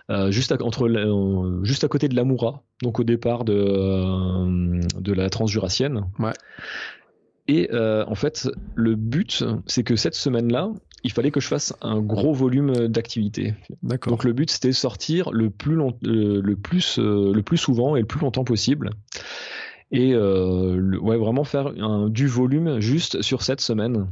Euh, 0.10 0.32
juste, 0.32 0.52
à, 0.52 0.58
entre, 0.62 0.88
euh, 0.88 1.64
juste 1.64 1.86
à 1.86 1.88
côté 1.88 2.10
de 2.10 2.16
l'Amoura, 2.16 2.64
donc 2.82 3.00
au 3.00 3.04
départ 3.04 3.46
de, 3.46 3.54
euh, 3.54 4.82
de 5.00 5.14
la 5.14 5.30
transjurassienne. 5.30 6.06
Ouais. 6.20 6.34
Et 7.48 7.70
en 7.74 8.16
fait, 8.16 8.50
le 8.76 8.96
but, 8.96 9.44
c'est 9.66 9.84
que 9.84 9.98
cette 9.98 10.16
semaine-là, 10.16 10.70
il 11.04 11.12
fallait 11.12 11.32
que 11.32 11.42
je 11.42 11.48
fasse 11.48 11.74
un 11.82 12.00
gros 12.00 12.34
volume 12.34 12.88
d'activité. 12.88 13.54
Donc 13.82 14.24
le 14.24 14.32
but, 14.32 14.50
c'était 14.50 14.72
sortir 14.72 15.30
le 15.32 15.50
plus, 15.50 15.76
long, 15.76 15.94
le, 16.02 16.54
plus, 16.54 17.00
le 17.00 17.42
plus 17.42 17.58
souvent 17.58 17.98
et 17.98 18.00
le 18.00 18.06
plus 18.06 18.22
longtemps 18.22 18.46
possible. 18.46 18.92
Et 19.92 20.16
ouais, 20.16 21.18
vraiment 21.18 21.44
faire 21.44 21.74
un, 21.78 22.08
du 22.08 22.28
volume 22.28 22.80
juste 22.80 23.22
sur 23.22 23.42
cette 23.42 23.60
semaine. 23.60 24.08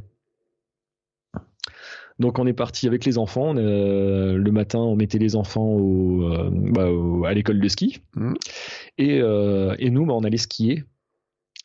Donc 2.22 2.38
on 2.38 2.46
est 2.46 2.54
parti 2.54 2.88
avec 2.88 3.04
les 3.04 3.18
enfants. 3.18 3.56
Euh, 3.58 4.38
le 4.38 4.52
matin, 4.52 4.80
on 4.80 4.96
mettait 4.96 5.18
les 5.18 5.36
enfants 5.36 5.78
euh, 5.80 6.50
bah, 6.52 6.88
à 7.28 7.34
l'école 7.34 7.60
de 7.60 7.68
ski. 7.68 8.00
Mmh. 8.16 8.34
Euh, 9.02 9.76
et, 9.80 9.90
nous, 9.90 10.06
bah, 10.06 10.14
on 10.14 10.24
allait 10.24 10.38
skier. 10.38 10.84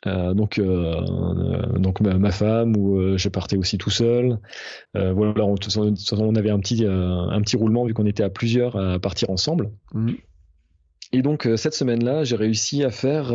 donc, 0.04 0.60
donc 0.60 2.00
ma, 2.00 2.30
femme 2.30 2.76
ou 2.76 3.16
je 3.18 3.28
partais 3.28 3.56
aussi 3.56 3.76
tout 3.76 3.90
seul. 3.90 4.38
voilà, 4.94 5.44
on, 5.44 5.56
on, 6.12 6.34
avait 6.34 6.50
un 6.50 6.58
petit, 6.58 6.84
un 6.86 7.40
petit 7.42 7.56
roulement 7.56 7.84
vu 7.84 7.92
qu'on 7.92 8.06
était 8.06 8.22
à 8.22 8.30
plusieurs 8.30 8.76
à 8.76 8.98
partir 8.98 9.30
ensemble. 9.30 9.70
Mmh. 9.92 10.12
Et 11.12 11.22
donc 11.22 11.48
cette 11.56 11.74
semaine-là, 11.74 12.24
j'ai 12.24 12.36
réussi 12.36 12.82
à 12.82 12.90
faire 12.90 13.26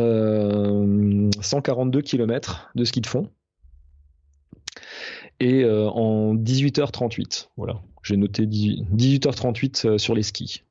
142 1.40 2.02
km 2.02 2.70
de 2.74 2.84
ski 2.84 3.00
de 3.00 3.06
fond 3.06 3.28
et 5.40 5.64
euh, 5.64 5.88
en 5.88 6.34
18h38. 6.34 7.48
Voilà, 7.56 7.80
j'ai 8.02 8.16
noté 8.16 8.46
18h38 8.46 9.86
euh, 9.86 9.98
sur 9.98 10.14
les 10.14 10.22
skis. 10.22 10.62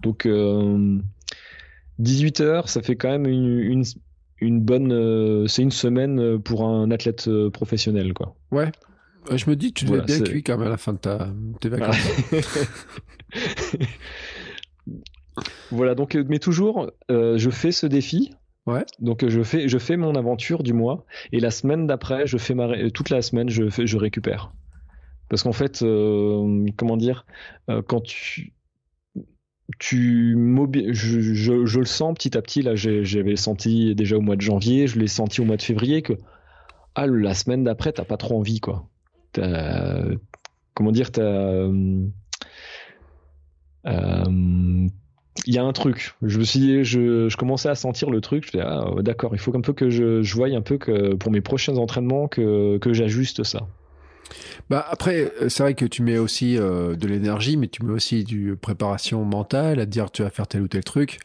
Donc 0.00 0.26
18h, 0.26 2.42
euh, 2.42 2.62
ça 2.66 2.82
fait 2.82 2.96
quand 2.96 3.10
même 3.10 3.26
une, 3.26 3.84
une, 4.40 4.60
bonne. 4.60 5.46
c'est 5.48 5.62
une 5.62 5.70
semaine 5.70 6.40
pour 6.40 6.64
un 6.64 6.90
athlète 6.90 7.30
professionnel, 7.50 8.14
quoi. 8.14 8.34
Ouais. 8.50 8.72
Je 9.30 9.48
me 9.48 9.54
dis, 9.54 9.72
tu 9.72 9.84
devais 9.84 10.02
bien 10.02 10.18
cuit 10.20 10.42
quand 10.42 10.58
même 10.58 10.66
à 10.66 10.70
la 10.70 10.76
fin 10.76 10.94
de 10.94 10.98
ta, 10.98 11.28
tes 11.60 11.68
vacances. 11.68 11.96
voilà, 15.70 15.94
donc, 15.94 16.18
mais 16.28 16.40
toujours, 16.40 16.90
je 17.08 17.50
fais 17.50 17.70
ce 17.70 17.86
défi 17.86 18.32
Donc 19.00 19.26
je 19.26 19.42
fais 19.42 19.68
je 19.68 19.78
fais 19.78 19.96
mon 19.96 20.14
aventure 20.14 20.62
du 20.62 20.72
mois 20.72 21.04
et 21.32 21.40
la 21.40 21.50
semaine 21.50 21.86
d'après 21.86 22.26
je 22.26 22.38
fais 22.38 22.54
ma 22.54 22.90
toute 22.90 23.10
la 23.10 23.22
semaine 23.22 23.48
je 23.48 23.64
je 23.68 23.96
récupère. 23.96 24.52
Parce 25.28 25.42
qu'en 25.42 25.52
fait 25.52 25.82
euh, 25.82 26.66
comment 26.76 26.96
dire 26.96 27.26
euh, 27.68 27.82
quand 27.82 28.02
tu 28.02 28.52
tu 29.78 30.36
je, 30.36 31.20
je, 31.20 31.64
je, 31.64 31.78
le 31.78 31.86
sens 31.86 32.14
petit 32.14 32.36
à 32.36 32.42
petit. 32.42 32.62
Là 32.62 32.76
j'avais 32.76 33.36
senti 33.36 33.94
déjà 33.94 34.16
au 34.16 34.20
mois 34.20 34.36
de 34.36 34.42
janvier 34.42 34.86
je 34.86 34.98
l'ai 34.98 35.08
senti 35.08 35.40
au 35.40 35.44
mois 35.44 35.56
de 35.56 35.62
février 35.62 36.02
que 36.02 36.12
ah 36.94 37.06
la 37.06 37.34
semaine 37.34 37.64
d'après 37.64 37.92
t'as 37.92 38.04
pas 38.04 38.16
trop 38.16 38.38
envie 38.38 38.60
quoi. 38.60 38.88
Comment 40.74 40.92
dire 40.92 41.10
euh, 41.18 42.06
euh 43.86 44.88
il 45.46 45.54
y 45.54 45.58
a 45.58 45.64
un 45.64 45.72
truc. 45.72 46.14
Je 46.22 46.38
me 46.38 47.36
commençais 47.36 47.68
à 47.68 47.74
sentir 47.74 48.10
le 48.10 48.20
truc. 48.20 48.50
Je 48.52 48.58
ah, 48.58 48.90
d'accord, 49.00 49.30
il 49.34 49.38
faut 49.38 49.56
un 49.56 49.60
peu 49.60 49.72
que 49.72 49.90
je, 49.90 50.22
je 50.22 50.34
voie 50.34 50.48
un 50.48 50.60
peu 50.60 50.78
pour 51.18 51.32
mes 51.32 51.40
prochains 51.40 51.76
entraînements 51.76 52.28
que, 52.28 52.78
que 52.78 52.92
j'ajuste 52.92 53.42
ça. 53.42 53.66
Bah 54.70 54.84
après, 54.88 55.32
c'est 55.48 55.62
vrai 55.62 55.74
que 55.74 55.84
tu 55.84 56.02
mets 56.02 56.18
aussi 56.18 56.56
euh, 56.56 56.94
de 56.96 57.06
l'énergie, 57.06 57.56
mais 57.56 57.68
tu 57.68 57.84
mets 57.84 57.92
aussi 57.92 58.24
du 58.24 58.56
préparation 58.60 59.24
mentale 59.24 59.80
à 59.80 59.86
dire 59.86 60.10
tu 60.10 60.22
vas 60.22 60.30
faire 60.30 60.46
tel 60.46 60.62
ou 60.62 60.68
tel 60.68 60.84
truc. 60.84 61.18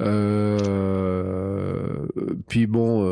Euh, 0.00 0.98
puis 2.48 2.66
bon, 2.66 3.04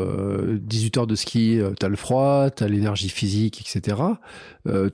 18 0.61 0.97
euh, 0.97 0.99
heures 0.99 1.07
de 1.07 1.15
ski, 1.15 1.59
t'as 1.79 1.87
le 1.87 1.95
froid, 1.95 2.49
t'as 2.49 2.67
l'énergie 2.67 3.09
physique, 3.09 3.61
etc. 3.61 3.97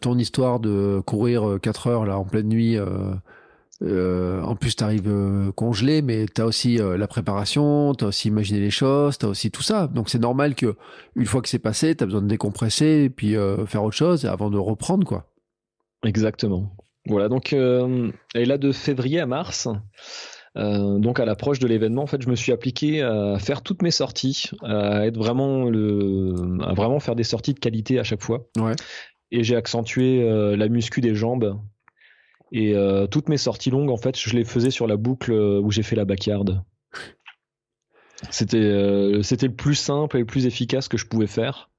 ton 0.02 0.18
histoire 0.18 0.60
de 0.60 1.02
courir 1.06 1.58
4 1.62 1.88
heures 1.88 2.06
là 2.06 2.20
en 2.20 2.26
pleine 2.26 2.50
nuit 2.50 2.78
euh, 3.82 4.42
en 4.42 4.56
plus, 4.56 4.76
tu 4.76 4.84
arrives 4.84 5.08
euh, 5.10 5.52
congelé, 5.52 6.02
mais 6.02 6.26
tu 6.34 6.42
as 6.42 6.46
aussi 6.46 6.80
euh, 6.80 6.98
la 6.98 7.08
préparation, 7.08 7.94
tu 7.94 8.06
as 8.06 8.08
aussi 8.08 8.30
imaginé 8.30 8.60
les 8.60 8.72
choses, 8.72 9.18
tu 9.18 9.26
as 9.26 9.30
aussi 9.30 9.52
tout 9.52 9.64
ça. 9.64 9.88
Donc 9.88 10.10
c'est 10.10 10.20
normal 10.20 10.56
que 10.56 10.76
une 11.16 11.26
fois 11.26 11.42
que 11.42 11.50
c'est 11.50 11.60
passé, 11.60 11.96
tu 11.96 12.04
as 12.04 12.08
besoin 12.08 12.22
de 12.22 12.28
décompresser 12.28 13.04
et 13.06 13.10
puis 13.10 13.36
faire 13.68 13.84
autre 13.84 13.96
chose 13.96 14.26
avant 14.26 14.50
de 14.50 14.58
reprendre 14.58 15.06
quoi. 15.06 15.26
Exactement. 16.06 16.76
Voilà, 17.08 17.30
donc 17.30 17.54
et 17.54 18.46
là 18.46 18.58
de 18.58 18.72
février 18.72 19.20
à 19.20 19.26
mars, 19.26 19.68
donc 20.56 21.20
à 21.20 21.26
l'approche 21.26 21.60
de 21.60 21.68
l'événement, 21.68 22.04
en 22.04 22.08
fait, 22.08 22.22
je 22.22 22.30
me 22.30 22.36
suis 22.36 22.52
appliqué 22.52 23.02
à 23.02 23.38
faire 23.40 23.62
toutes 23.62 23.82
mes 23.82 23.92
sorties, 23.92 24.50
à 24.64 25.06
être 25.06 25.18
vraiment 25.18 25.70
le, 25.70 26.34
à 26.64 26.74
vraiment 26.74 27.00
faire 27.00 27.16
des 27.16 27.24
sorties 27.24 27.54
de 27.54 27.60
qualité 27.60 28.00
à 28.00 28.04
chaque 28.04 28.24
fois. 28.24 28.48
Ouais. 28.58 28.74
Et 29.32 29.44
j'ai 29.44 29.56
accentué 29.56 30.24
la 30.56 30.68
muscu 30.68 31.02
des 31.02 31.14
jambes 31.14 31.60
et 32.56 32.74
euh, 32.74 33.06
toutes 33.06 33.28
mes 33.28 33.38
sorties 33.38 33.70
longues, 33.70 33.90
en 33.90 33.98
fait, 33.98 34.18
je 34.18 34.34
les 34.34 34.46
faisais 34.46 34.72
sur 34.72 34.88
la 34.88 34.96
boucle 34.96 35.34
euh, 35.34 35.60
où 35.60 35.72
j'ai 35.72 35.84
fait 35.84 35.98
la 35.98 36.06
backyard. 36.06 36.64
C'était 38.30 38.58
euh, 38.58 39.22
c'était 39.24 39.48
le 39.48 39.56
plus 39.56 39.76
simple 39.76 40.16
et 40.16 40.20
le 40.22 40.26
plus 40.26 40.46
efficace 40.46 40.88
que 40.88 40.98
je 40.98 41.06
pouvais 41.06 41.28
faire. 41.28 41.70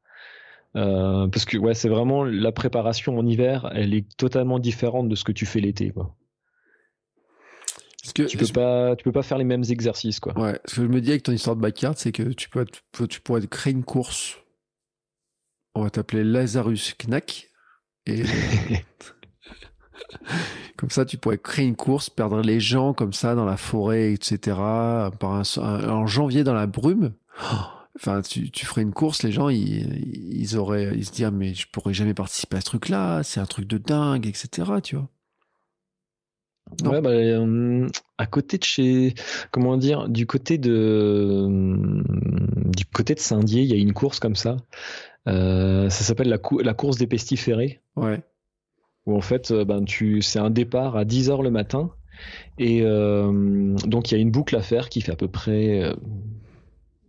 parce 0.75 1.47
que 1.47 1.57
ouais, 1.57 1.73
c'est 1.73 1.89
vraiment 1.89 2.25
la 2.25 2.53
préparation 2.53 3.19
en 3.19 3.27
hiver, 3.27 3.71
elle 3.75 3.95
est 3.95 4.07
totalement 4.19 4.59
différente 4.59 5.09
de 5.09 5.15
ce 5.15 5.25
que 5.25 5.33
tu 5.33 5.47
fais 5.47 5.61
l'été, 5.61 5.93
quoi. 5.93 6.15
Que, 8.15 8.25
tu 8.25 8.37
peux 8.37 8.47
pas, 8.47 8.97
tu 8.97 9.03
peux 9.03 9.13
pas 9.13 9.23
faire 9.23 9.39
les 9.39 9.45
mêmes 9.45 9.65
exercices, 9.71 10.21
quoi. 10.21 10.39
Ouais. 10.39 10.61
Ce 10.67 10.77
que 10.77 10.83
je 10.83 10.89
me 10.89 11.01
dis 11.01 11.11
avec 11.11 11.23
ton 11.23 11.33
histoire 11.33 11.57
de 11.57 11.63
backyard, 11.63 11.97
c'est 11.97 12.13
que 12.13 12.23
tu 12.35 12.51
peux, 12.51 12.67
tu 13.09 13.21
pourrais 13.23 13.45
créer 13.47 13.73
une 13.73 13.83
course. 13.83 14.37
On 15.75 15.83
va 15.83 15.91
t'appeler 15.91 16.23
Lazarus 16.23 16.95
Knack. 16.99 17.49
Et 18.05 18.23
comme 20.77 20.91
ça, 20.91 21.05
tu 21.05 21.17
pourrais 21.17 21.39
créer 21.39 21.67
une 21.67 21.77
course, 21.77 22.11
perdre 22.11 22.41
les 22.41 22.61
gens 22.61 22.93
comme 22.93 23.13
ça 23.13 23.35
dans 23.35 23.45
la 23.45 23.57
forêt, 23.57 24.13
etc. 24.13 24.57
Par 25.19 25.43
en 25.61 26.07
janvier 26.07 26.45
dans 26.45 26.55
la 26.55 26.67
brume. 26.67 27.13
Enfin, 27.99 28.21
tu, 28.21 28.51
tu, 28.51 28.67
ferais 28.67 28.83
une 28.83 28.93
course, 28.93 29.23
les 29.23 29.33
gens, 29.33 29.49
ils, 29.49 30.05
ils 30.31 30.59
auraient, 30.59 30.93
ils 30.95 31.07
se 31.07 31.13
diraient, 31.13 31.31
mais 31.31 31.55
je 31.55 31.67
pourrais 31.73 31.95
jamais 31.95 32.13
participer 32.13 32.59
à 32.59 32.61
ce 32.61 32.67
truc-là, 32.67 33.23
c'est 33.23 33.41
un 33.41 33.47
truc 33.47 33.67
de 33.67 33.79
dingue, 33.79 34.27
etc. 34.27 34.71
Tu 34.83 34.97
vois. 34.97 35.09
Ouais, 36.85 37.01
bah, 37.01 37.09
euh, 37.09 37.89
à 38.19 38.27
côté 38.27 38.59
de 38.59 38.65
chez, 38.65 39.15
comment 39.51 39.79
dire, 39.79 40.11
du 40.11 40.27
côté 40.27 40.59
de, 40.59 41.49
du 42.67 42.85
côté 42.85 43.15
de 43.15 43.21
Saint-Dié, 43.21 43.63
il 43.63 43.69
y 43.71 43.73
a 43.73 43.77
une 43.77 43.95
course 43.95 44.21
comme 44.21 44.37
ça. 44.37 44.59
ça 45.25 45.89
s'appelle 45.89 46.29
la, 46.29 46.39
la, 46.63 46.75
course 46.75 46.99
des 46.99 47.07
pestiférés. 47.07 47.81
Ouais. 47.97 48.21
Où 49.07 49.17
en 49.17 49.21
fait, 49.21 49.53
ben, 49.53 49.85
tu, 49.85 50.21
c'est 50.23 50.39
un 50.39 50.51
départ 50.51 50.97
à 50.97 51.05
10h 51.05 51.43
le 51.43 51.51
matin. 51.51 51.91
Et 52.59 52.81
donc, 52.83 54.11
il 54.11 54.15
y 54.15 54.19
a 54.19 54.21
une 54.21 54.31
boucle 54.31 54.57
à 54.57 54.63
faire 54.63 54.89
qui 54.89 55.01
fait 55.01 55.13
à 55.13 55.17
peu 55.17 55.29
près. 55.29 55.95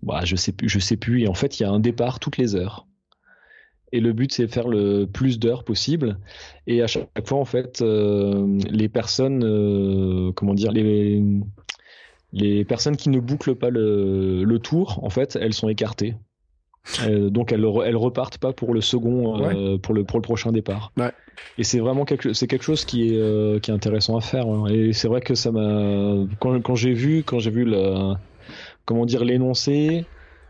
Bah, 0.03 0.21
je 0.23 0.35
sais 0.35 0.51
plus, 0.51 0.69
je 0.69 0.79
sais 0.79 0.97
plus. 0.97 1.23
Et 1.23 1.27
en 1.27 1.33
fait, 1.33 1.59
il 1.59 1.63
y 1.63 1.65
a 1.65 1.71
un 1.71 1.79
départ 1.79 2.19
toutes 2.19 2.37
les 2.37 2.55
heures. 2.55 2.87
Et 3.91 3.99
le 4.01 4.13
but, 4.13 4.33
c'est 4.33 4.47
de 4.47 4.51
faire 4.51 4.67
le 4.67 5.05
plus 5.05 5.39
d'heures 5.39 5.63
possible. 5.63 6.19
Et 6.67 6.81
à 6.81 6.87
chaque 6.87 7.07
fois, 7.25 7.39
en 7.39 7.45
fait, 7.45 7.81
euh, 7.81 8.59
les 8.69 8.89
personnes, 8.89 9.43
euh, 9.43 10.31
comment 10.33 10.53
dire, 10.53 10.71
les, 10.71 11.23
les 12.33 12.65
personnes 12.65 12.97
qui 12.97 13.09
ne 13.09 13.19
bouclent 13.19 13.55
pas 13.55 13.69
le, 13.69 14.43
le 14.43 14.59
tour, 14.59 15.03
en 15.03 15.09
fait, 15.09 15.37
elles 15.39 15.53
sont 15.53 15.69
écartées. 15.69 16.15
Euh, 17.05 17.29
donc 17.29 17.51
elles, 17.51 17.65
elles 17.85 17.95
repartent 17.95 18.37
pas 18.37 18.53
pour 18.53 18.73
le 18.73 18.81
second, 18.81 19.77
pour 19.81 19.93
le 19.93 20.03
pour 20.03 20.19
le 20.19 20.21
prochain 20.21 20.51
départ. 20.51 20.91
Ouais. 20.97 21.11
Et 21.57 21.63
c'est 21.63 21.79
vraiment 21.79 22.05
quelque 22.05 22.33
c'est 22.33 22.47
quelque 22.47 22.63
chose 22.63 22.85
qui 22.85 23.09
est 23.09 23.61
qui 23.61 23.71
est 23.71 23.73
intéressant 23.73 24.17
à 24.17 24.21
faire. 24.21 24.47
Hein. 24.47 24.67
Et 24.69 24.93
c'est 24.93 25.07
vrai 25.07 25.21
que 25.21 25.35
ça 25.35 25.51
m'a 25.51 26.25
quand, 26.39 26.59
quand 26.61 26.75
j'ai 26.75 26.93
vu 26.93 27.23
quand 27.23 27.39
j'ai 27.39 27.51
vu 27.51 27.65
le 27.65 28.13
comment 28.85 29.05
dire 29.05 29.25
l'énoncé, 29.25 30.05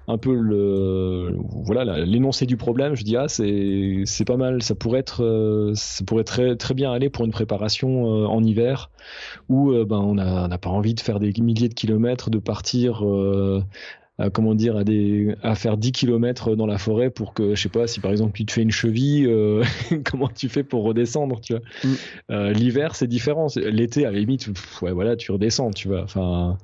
un 0.08 0.18
peu 0.18 0.34
le 0.34 1.36
voilà 1.66 2.00
l'énoncé 2.06 2.46
du 2.46 2.56
problème 2.56 2.96
je 2.96 3.04
dis 3.04 3.18
ah 3.18 3.28
c'est 3.28 4.04
c'est 4.06 4.26
pas 4.26 4.38
mal 4.38 4.64
ça 4.64 4.74
pourrait 4.74 5.00
être 5.00 5.24
euh, 5.24 5.74
ça 5.76 6.04
pourrait 6.06 6.24
très 6.24 6.56
très 6.56 6.74
bien 6.74 6.92
aller 6.92 7.10
pour 7.10 7.26
une 7.26 7.32
préparation 7.32 8.06
euh, 8.06 8.26
en 8.26 8.42
hiver 8.42 8.90
où 9.50 9.72
euh, 9.72 9.86
ben 9.86 9.98
on 9.98 10.18
a 10.18 10.48
n'a 10.48 10.58
pas 10.58 10.70
envie 10.70 10.94
de 10.94 11.02
faire 11.02 11.20
des 11.20 11.34
milliers 11.42 11.68
de 11.68 11.74
kilomètres 11.74 12.30
de 12.30 12.40
partir 12.40 13.04
à, 14.18 14.30
comment 14.30 14.56
dire 14.56 14.78
à 14.78 14.84
des 14.84 15.36
à 15.44 15.56
faire 15.56 15.78
10 15.78 15.92
kilomètres 15.92 16.56
dans 16.56 16.66
la 16.66 16.78
forêt 16.78 17.10
pour 17.10 17.34
que 17.34 17.56
je 17.56 17.62
sais 17.62 17.70
pas 17.70 17.88
si 17.88 18.00
par 18.00 18.12
exemple 18.12 18.34
tu 18.34 18.46
te 18.46 18.52
fais 18.52 18.62
une 18.62 18.72
cheville 18.72 19.30
comment 20.06 20.28
tu 20.28 20.50
fais 20.50 20.64
pour 20.64 20.84
redescendre 20.84 21.40
tu 21.42 21.54
vois 21.54 21.62
mm. 22.30 22.52
l'hiver 22.54 22.96
c'est 22.96 23.08
différent 23.08 23.48
l'été 23.56 24.06
à 24.06 24.12
la 24.12 24.20
limite 24.20 24.50
ouais 24.82 24.92
voilà 24.92 25.16
tu 25.16 25.32
redescends 25.32 25.72
tu 25.72 25.88
vois 25.88 26.04
enfin 26.04 26.58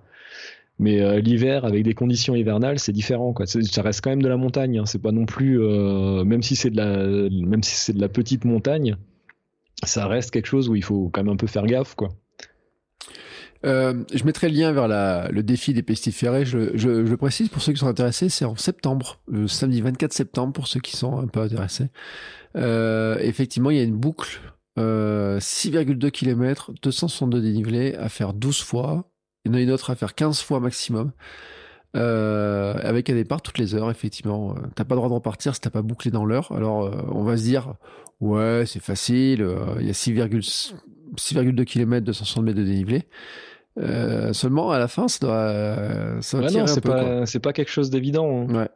mais 0.80 1.02
euh, 1.02 1.20
l'hiver, 1.20 1.66
avec 1.66 1.84
des 1.84 1.94
conditions 1.94 2.36
hivernales, 2.36 2.80
c'est 2.80 2.92
différent. 2.92 3.34
Quoi. 3.34 3.46
Ça 3.46 3.82
reste 3.82 4.02
quand 4.02 4.10
même 4.10 4.22
de 4.22 4.28
la 4.28 4.38
montagne. 4.38 4.80
Hein. 4.80 4.86
C'est 4.86 5.02
pas 5.02 5.12
non 5.12 5.26
plus, 5.26 5.62
euh, 5.62 6.24
même 6.24 6.42
si 6.42 6.56
c'est 6.56 6.72
de 6.72 6.78
la, 6.78 7.30
même 7.30 7.64
si 7.64 7.76
c'est 7.76 7.94
de 7.94 8.02
la 8.02 8.10
petite 8.10 8.46
montagne, 8.46 8.96
ça 9.84 10.08
reste 10.08 10.32
quelque 10.32 10.48
chose 10.48 10.70
où 10.70 10.76
il 10.76 10.84
faut 10.84 11.10
quand 11.10 11.24
même 11.24 11.34
un 11.34 11.38
peu 11.38 11.48
faire 11.48 11.66
gaffe, 11.68 11.96
quoi. 11.96 12.10
Euh, 13.66 14.04
je 14.14 14.24
mettrai 14.26 14.50
le 14.50 14.56
lien 14.56 14.72
vers 14.72 14.88
le 14.88 15.42
défi 15.42 15.74
des 15.74 15.84
pestiférés. 15.84 16.46
Je, 16.46 16.76
je, 16.76 17.16
précise 17.16 17.50
pour 17.50 17.62
ceux 17.62 17.72
qui 17.72 17.80
sont 17.80 17.88
intéressés, 17.88 18.30
c'est 18.30 18.46
en 18.46 18.56
septembre, 18.56 19.20
le 19.28 19.48
samedi 19.48 19.82
24 19.82 20.12
septembre 20.12 20.54
pour 20.54 20.68
ceux 20.68 20.82
qui 20.82 20.98
sont 20.98 21.18
un 21.18 21.28
peu 21.28 21.40
intéressés. 21.40 21.88
Euh, 22.58 23.18
effectivement, 23.20 23.72
il 23.72 23.78
y 23.78 23.80
a 23.80 23.84
une 23.84 23.96
boucle, 23.96 24.42
euh, 24.78 25.40
6,2 25.40 26.12
km, 26.12 26.72
262 26.82 27.42
dénivelés 27.42 27.96
à 27.96 28.10
faire 28.10 28.34
12 28.34 28.62
fois. 28.62 29.10
Il 29.46 29.52
y 29.52 29.56
en 29.56 29.58
a 29.58 29.62
une 29.62 29.72
autre 29.72 29.90
à 29.90 29.96
faire 29.96 30.16
15 30.16 30.42
fois 30.42 30.60
maximum. 30.60 31.12
Euh, 31.96 32.74
avec 32.82 33.12
un 33.12 33.14
départ 33.14 33.42
toutes 33.42 33.60
les 33.60 33.76
heures, 33.76 33.92
effectivement. 33.92 34.56
T'as 34.76 34.84
pas 34.84 34.96
le 34.96 35.00
droit 35.00 35.10
de 35.10 35.14
repartir 35.14 35.54
si 35.54 35.62
t'as 35.62 35.70
pas 35.70 35.84
bouclé 35.84 36.12
dans 36.12 36.26
l'heure. 36.26 36.52
Alors, 36.52 36.92
on 37.14 37.24
va 37.24 37.38
se 37.38 37.44
dire, 37.44 37.76
ouais, 38.20 38.64
c'est 38.66 38.82
facile. 38.82 39.48
Il 39.80 39.86
y 39.86 39.90
a 39.90 39.94
6,2 39.94 41.66
km, 41.66 42.06
260 42.06 42.44
mètres 42.44 42.58
de 42.58 42.64
dénivelé. 42.64 43.04
Seulement, 44.34 44.72
à 44.72 44.80
la 44.80 44.88
fin, 44.88 45.08
ça 45.08 45.20
doit, 45.20 46.22
ça 46.22 46.40
ouais, 46.40 46.52
non, 46.52 46.68
c'est 46.68 46.82
pas, 46.82 47.26
c'est 47.26 47.40
pas 47.40 47.54
quelque 47.54 47.72
chose 47.72 47.90
d'évident. 47.90 48.48
Hein. 48.50 48.56
Ouais. 48.56 48.70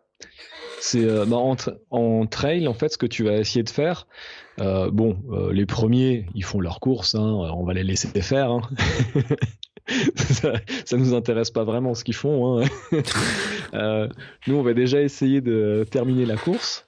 C'est 0.80 1.06
bah, 1.26 1.38
en, 1.38 1.56
en, 1.90 2.26
trail, 2.28 2.68
en 2.68 2.74
fait, 2.74 2.90
ce 2.90 2.98
que 2.98 3.07
tu 3.07 3.24
vas 3.24 3.38
essayer 3.38 3.64
de 3.64 3.69
faire. 3.69 4.07
bon, 4.57 5.18
les 5.52 5.65
premiers, 5.65 6.28
ils 6.36 6.44
font 6.44 6.60
leur 6.60 6.80
course. 6.80 7.15
Hein, 7.15 7.22
on 7.22 7.64
va 7.64 7.74
les 7.74 7.84
laisser 7.84 8.10
faire. 8.22 8.52
Hein. 8.52 8.61
ça, 10.15 10.53
ça 10.86 10.98
nous 10.98 11.14
intéresse 11.14 11.52
pas 11.52 11.64
vraiment 11.64 11.94
ce 11.94 12.03
qu'ils 12.03 12.15
font. 12.15 12.64
Euh, 13.74 14.07
nous, 14.48 14.56
on 14.56 14.64
va 14.64 14.74
déjà 14.74 15.02
essayer 15.02 15.41
de 15.41 15.86
terminer 15.91 16.26
la 16.26 16.38
course 16.38 16.88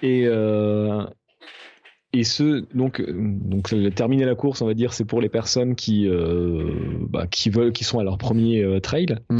et 0.00 0.26
euh, 0.26 1.04
et 2.12 2.24
ce 2.24 2.64
donc 2.74 3.02
donc 3.08 3.72
terminer 3.94 4.24
la 4.24 4.34
course, 4.34 4.62
on 4.62 4.66
va 4.66 4.74
dire, 4.74 4.92
c'est 4.92 5.04
pour 5.04 5.20
les 5.20 5.28
personnes 5.28 5.76
qui 5.76 6.08
euh, 6.08 6.68
bah, 7.08 7.26
qui 7.28 7.50
veulent, 7.50 7.72
qui 7.72 7.84
sont 7.84 7.98
à 8.00 8.04
leur 8.04 8.18
premier 8.18 8.62
euh, 8.62 8.80
trail 8.80 9.16
mm. 9.30 9.38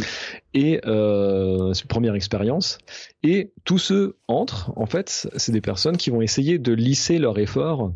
et 0.55 0.81
euh, 0.87 1.73
première 1.89 2.15
expérience. 2.15 2.79
Et 3.23 3.53
tous 3.65 3.79
ceux 3.79 4.17
entre, 4.29 4.73
en 4.77 4.87
fait, 4.87 5.29
c'est 5.37 5.53
des 5.53 5.61
personnes 5.61 5.97
qui 5.97 6.11
vont 6.11 6.23
essayer 6.23 6.59
de 6.59 6.73
lisser 6.73 7.19
leur 7.19 7.39
effort 7.39 7.93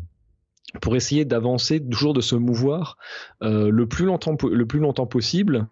pour 0.81 0.95
essayer 0.95 1.23
d'avancer, 1.23 1.79
toujours 1.81 2.13
de 2.13 2.21
se 2.21 2.35
mouvoir 2.35 2.97
euh, 3.43 3.69
le, 3.69 3.87
plus 3.87 4.05
longtemps, 4.05 4.35
le 4.43 4.65
plus 4.65 4.79
longtemps 4.79 5.07
possible 5.07 5.67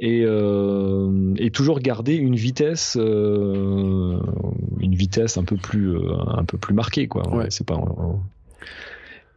et, 0.00 0.22
euh, 0.24 1.34
et 1.36 1.50
toujours 1.50 1.78
garder 1.78 2.14
une 2.14 2.34
vitesse, 2.34 2.96
euh, 2.98 4.18
une 4.80 4.94
vitesse 4.94 5.36
un 5.36 5.44
peu 5.44 5.56
plus, 5.56 5.96
euh, 5.96 6.14
un 6.26 6.44
peu 6.44 6.58
plus 6.58 6.74
marquée. 6.74 7.08
Quoi. 7.08 7.28
Ouais. 7.34 7.46
C'est 7.50 7.66
pas, 7.66 7.80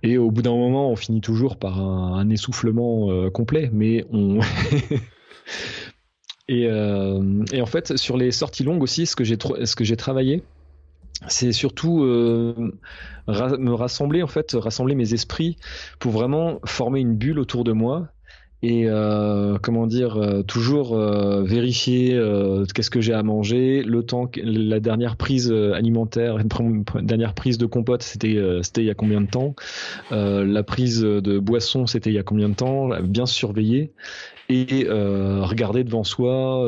et 0.04 0.18
au 0.18 0.30
bout 0.30 0.44
d'un 0.44 0.56
moment, 0.56 0.92
on 0.92 0.96
finit 0.96 1.22
toujours 1.22 1.58
par 1.58 1.80
un, 1.80 2.18
un 2.18 2.30
essoufflement 2.30 3.30
complet, 3.32 3.70
mais 3.74 4.06
on. 4.12 4.40
et, 6.48 6.64
et 6.64 7.62
en 7.62 7.66
fait, 7.66 7.98
sur 7.98 8.16
les 8.16 8.32
sorties 8.32 8.64
longues 8.64 8.84
aussi, 8.84 9.08
ce 9.08 9.16
que 9.16 9.24
j'ai, 9.24 9.38
ce 9.64 9.76
que 9.76 9.84
j'ai 9.84 9.98
travaillé, 9.98 10.44
c'est 11.28 11.52
surtout 11.52 12.04
euh, 12.04 12.54
me 13.28 13.74
rassembler 13.74 14.22
en 14.22 14.28
fait, 14.28 14.52
rassembler 14.54 14.96
mes 14.96 15.14
esprits 15.14 15.58
pour 16.00 16.12
vraiment 16.12 16.60
former 16.66 17.00
une 17.00 17.16
bulle 17.16 17.40
autour 17.40 17.64
de 17.64 17.72
moi 17.72 18.10
et 18.64 18.86
euh, 18.88 19.58
comment 19.62 19.86
dire 19.86 20.18
euh, 20.18 20.42
toujours 20.42 20.96
euh, 20.96 21.44
vérifier 21.44 22.16
euh, 22.16 22.66
qu'est-ce 22.74 22.90
que 22.90 23.02
j'ai 23.02 23.14
à 23.14 23.22
manger 23.22 23.84
le 23.84 24.04
temps 24.04 24.30
la 24.44 24.80
dernière 24.80 25.16
prise 25.16 25.52
alimentaire 25.52 26.38
la 26.38 27.02
dernière 27.02 27.34
prise 27.34 27.58
de 27.58 27.66
compote 27.66 28.02
c'était 28.02 28.38
c'était 28.62 28.82
il 28.82 28.88
y 28.88 28.90
a 28.90 28.96
combien 28.96 29.22
de 29.22 29.28
temps? 29.28 29.56
La 30.12 30.64
prise 30.64 31.02
de 31.02 31.40
boisson 31.40 31.88
c'était 31.88 32.10
il 32.10 32.16
y 32.16 32.20
a 32.20 32.24
combien 32.24 32.50
de 32.50 32.56
temps? 32.56 32.90
Bien 33.02 33.26
surveiller 33.26 33.92
et 34.50 34.88
regarder 34.90 35.84
devant 35.84 36.04
soi 36.04 36.68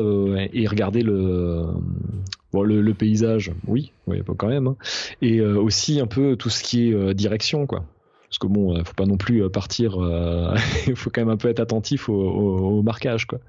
et 0.52 0.66
regarder 0.66 1.02
le 1.02 1.66
Bon, 2.52 2.62
le, 2.62 2.80
le, 2.80 2.94
paysage, 2.94 3.52
oui, 3.68 3.92
oui, 4.08 4.22
quand 4.36 4.48
même. 4.48 4.66
Hein. 4.66 4.76
Et 5.22 5.38
euh, 5.38 5.60
aussi 5.60 6.00
un 6.00 6.06
peu 6.06 6.36
tout 6.36 6.50
ce 6.50 6.64
qui 6.64 6.88
est 6.88 6.94
euh, 6.94 7.14
direction, 7.14 7.66
quoi. 7.66 7.84
Parce 8.30 8.38
que 8.38 8.46
bon, 8.46 8.76
euh, 8.76 8.84
faut 8.84 8.94
pas 8.94 9.06
non 9.06 9.16
plus 9.16 9.48
partir. 9.50 9.96
Il 10.86 10.96
faut 10.96 11.10
quand 11.10 11.20
même 11.20 11.30
un 11.30 11.36
peu 11.36 11.48
être 11.48 11.60
attentif 11.60 12.08
au, 12.08 12.82
marquage, 12.82 13.26
quoi. 13.26 13.40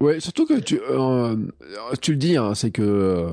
Ouais, 0.00 0.20
surtout 0.20 0.46
que 0.46 0.60
tu, 0.60 0.80
tu 2.00 2.12
le 2.12 2.18
dis, 2.18 2.36
hein, 2.36 2.54
c'est 2.54 2.70
que 2.70 3.26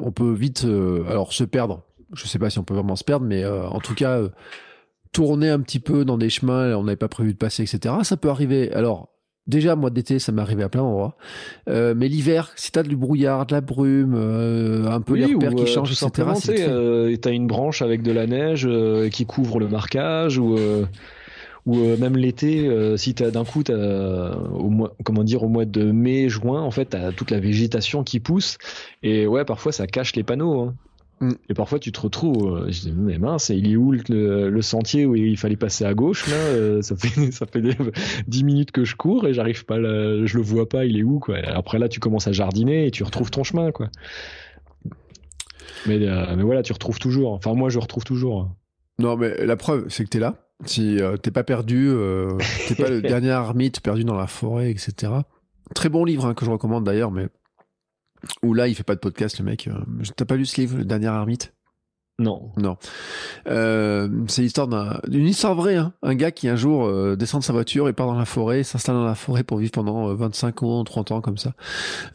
on 0.00 0.12
peut 0.12 0.32
vite, 0.32 0.66
alors 1.08 1.32
se 1.32 1.44
perdre. 1.44 1.82
Je 2.14 2.26
sais 2.26 2.38
pas 2.38 2.48
si 2.48 2.58
on 2.58 2.64
peut 2.64 2.74
vraiment 2.74 2.96
se 2.96 3.04
perdre, 3.04 3.26
mais 3.26 3.44
en 3.44 3.80
tout 3.80 3.94
cas 3.94 4.20
tourner 5.12 5.50
un 5.50 5.60
petit 5.60 5.80
peu 5.80 6.04
dans 6.04 6.18
des 6.18 6.30
chemins, 6.30 6.74
on 6.74 6.84
n'avait 6.84 6.96
pas 6.96 7.08
prévu 7.08 7.32
de 7.32 7.38
passer, 7.38 7.62
etc. 7.62 7.94
Ça 8.02 8.16
peut 8.16 8.30
arriver. 8.30 8.72
Alors 8.72 9.11
Déjà, 9.48 9.74
moi 9.74 9.90
d'été, 9.90 10.20
ça 10.20 10.30
m'est 10.30 10.40
arrivé 10.40 10.62
à 10.62 10.68
plein 10.68 10.82
d'endroits. 10.82 11.16
Euh, 11.68 11.94
mais 11.96 12.08
l'hiver, 12.08 12.52
si 12.54 12.70
t'as 12.70 12.84
du 12.84 12.96
brouillard, 12.96 13.44
de 13.46 13.54
la 13.54 13.60
brume, 13.60 14.14
euh, 14.14 14.88
un 14.88 15.00
peu 15.00 15.14
les 15.14 15.34
repères 15.34 15.54
qui 15.54 15.64
euh, 15.64 15.66
changent, 15.66 15.90
etc. 15.90 16.28
Euh, 16.68 17.16
t'as 17.16 17.32
une 17.32 17.48
branche 17.48 17.82
avec 17.82 18.02
de 18.02 18.12
la 18.12 18.28
neige 18.28 18.66
euh, 18.66 19.08
qui 19.08 19.26
couvre 19.26 19.58
le 19.58 19.68
marquage, 19.68 20.38
ou 20.38 20.56
ou 21.64 21.76
même 21.96 22.16
l'été, 22.16 22.68
si 22.96 23.14
t'as 23.14 23.30
d'un 23.30 23.44
coup, 23.44 23.62
t'as 23.62 24.34
au 24.34 24.68
mois, 24.68 24.96
comment 25.04 25.22
dire, 25.22 25.44
au 25.44 25.48
mois 25.48 25.64
de 25.64 25.92
mai, 25.92 26.28
juin, 26.28 26.60
en 26.60 26.72
fait, 26.72 26.86
t'as 26.86 27.12
toute 27.12 27.30
la 27.30 27.38
végétation 27.38 28.02
qui 28.02 28.18
pousse. 28.18 28.58
Et 29.04 29.28
ouais, 29.28 29.44
parfois 29.44 29.70
ça 29.70 29.86
cache 29.86 30.16
les 30.16 30.24
panneaux. 30.24 30.60
Hein. 30.60 30.74
Mm. 31.22 31.34
Et 31.48 31.54
parfois, 31.54 31.78
tu 31.78 31.92
te 31.92 32.00
retrouves, 32.00 32.56
euh, 32.56 32.72
je 32.72 32.80
dis, 32.80 32.92
mais 32.92 33.16
mince, 33.16 33.48
il 33.50 33.70
est 33.70 33.76
où 33.76 33.92
le, 33.92 34.60
sentier 34.60 35.06
où 35.06 35.14
il 35.14 35.38
fallait 35.38 35.56
passer 35.56 35.84
à 35.84 35.94
gauche, 35.94 36.28
là? 36.28 36.34
Euh, 36.34 36.82
ça 36.82 36.96
fait, 36.96 37.30
ça 37.30 37.46
fait 37.46 37.62
10 38.26 38.44
minutes 38.44 38.72
que 38.72 38.84
je 38.84 38.96
cours 38.96 39.26
et 39.26 39.32
j'arrive 39.32 39.64
pas, 39.64 39.76
je 39.76 40.36
le 40.36 40.42
vois 40.42 40.68
pas, 40.68 40.84
il 40.84 40.98
est 40.98 41.04
où, 41.04 41.20
quoi. 41.20 41.38
Après, 41.38 41.78
là, 41.78 41.88
tu 41.88 42.00
commences 42.00 42.26
à 42.26 42.32
jardiner 42.32 42.86
et 42.86 42.90
tu 42.90 43.04
retrouves 43.04 43.30
ton 43.30 43.44
chemin, 43.44 43.70
quoi. 43.70 43.88
Mais, 45.86 45.98
euh, 46.06 46.34
mais 46.36 46.42
voilà, 46.42 46.62
tu 46.62 46.72
retrouves 46.72 46.98
toujours. 46.98 47.32
Enfin, 47.32 47.54
moi, 47.54 47.68
je 47.68 47.78
retrouve 47.78 48.04
toujours. 48.04 48.50
Non, 48.98 49.16
mais 49.16 49.46
la 49.46 49.56
preuve, 49.56 49.86
c'est 49.88 50.04
que 50.04 50.10
t'es 50.10 50.18
là. 50.18 50.36
Si 50.64 50.98
t'es 51.22 51.32
pas 51.32 51.42
perdu, 51.42 51.90
t'es 52.68 52.76
pas 52.76 52.88
le 52.88 53.00
dernier 53.02 53.28
ermite 53.28 53.80
perdu 53.80 54.04
dans 54.04 54.14
la 54.14 54.28
forêt, 54.28 54.70
etc. 54.70 55.12
Très 55.74 55.88
bon 55.88 56.04
livre 56.04 56.26
hein, 56.26 56.34
que 56.34 56.44
je 56.44 56.50
recommande 56.50 56.84
d'ailleurs, 56.84 57.10
mais 57.10 57.28
où 58.42 58.54
là, 58.54 58.68
il 58.68 58.74
fait 58.74 58.82
pas 58.82 58.94
de 58.94 59.00
podcast, 59.00 59.38
le 59.38 59.44
mec. 59.44 59.68
Euh, 59.68 59.72
t'as 60.16 60.24
pas 60.24 60.36
lu 60.36 60.46
ce 60.46 60.60
livre, 60.60 60.78
Le 60.78 60.84
Dernier 60.84 61.06
Ermite? 61.06 61.52
Non. 62.18 62.52
Non. 62.56 62.76
Euh, 63.48 64.08
c'est 64.28 64.42
l'histoire 64.42 64.68
d'une 65.08 65.26
histoire 65.26 65.54
vraie. 65.54 65.76
Hein. 65.76 65.94
Un 66.02 66.14
gars 66.14 66.30
qui 66.30 66.48
un 66.48 66.56
jour 66.56 66.84
euh, 66.86 67.16
descend 67.16 67.40
de 67.40 67.44
sa 67.44 67.52
voiture 67.52 67.88
et 67.88 67.92
part 67.92 68.06
dans 68.06 68.18
la 68.18 68.26
forêt, 68.26 68.62
s'installe 68.62 68.96
dans 68.96 69.04
la 69.04 69.14
forêt 69.14 69.42
pour 69.42 69.58
vivre 69.58 69.72
pendant 69.72 70.14
25 70.14 70.62
ans, 70.62 70.84
30 70.84 71.12
ans, 71.12 71.20
comme 71.20 71.38
ça. 71.38 71.54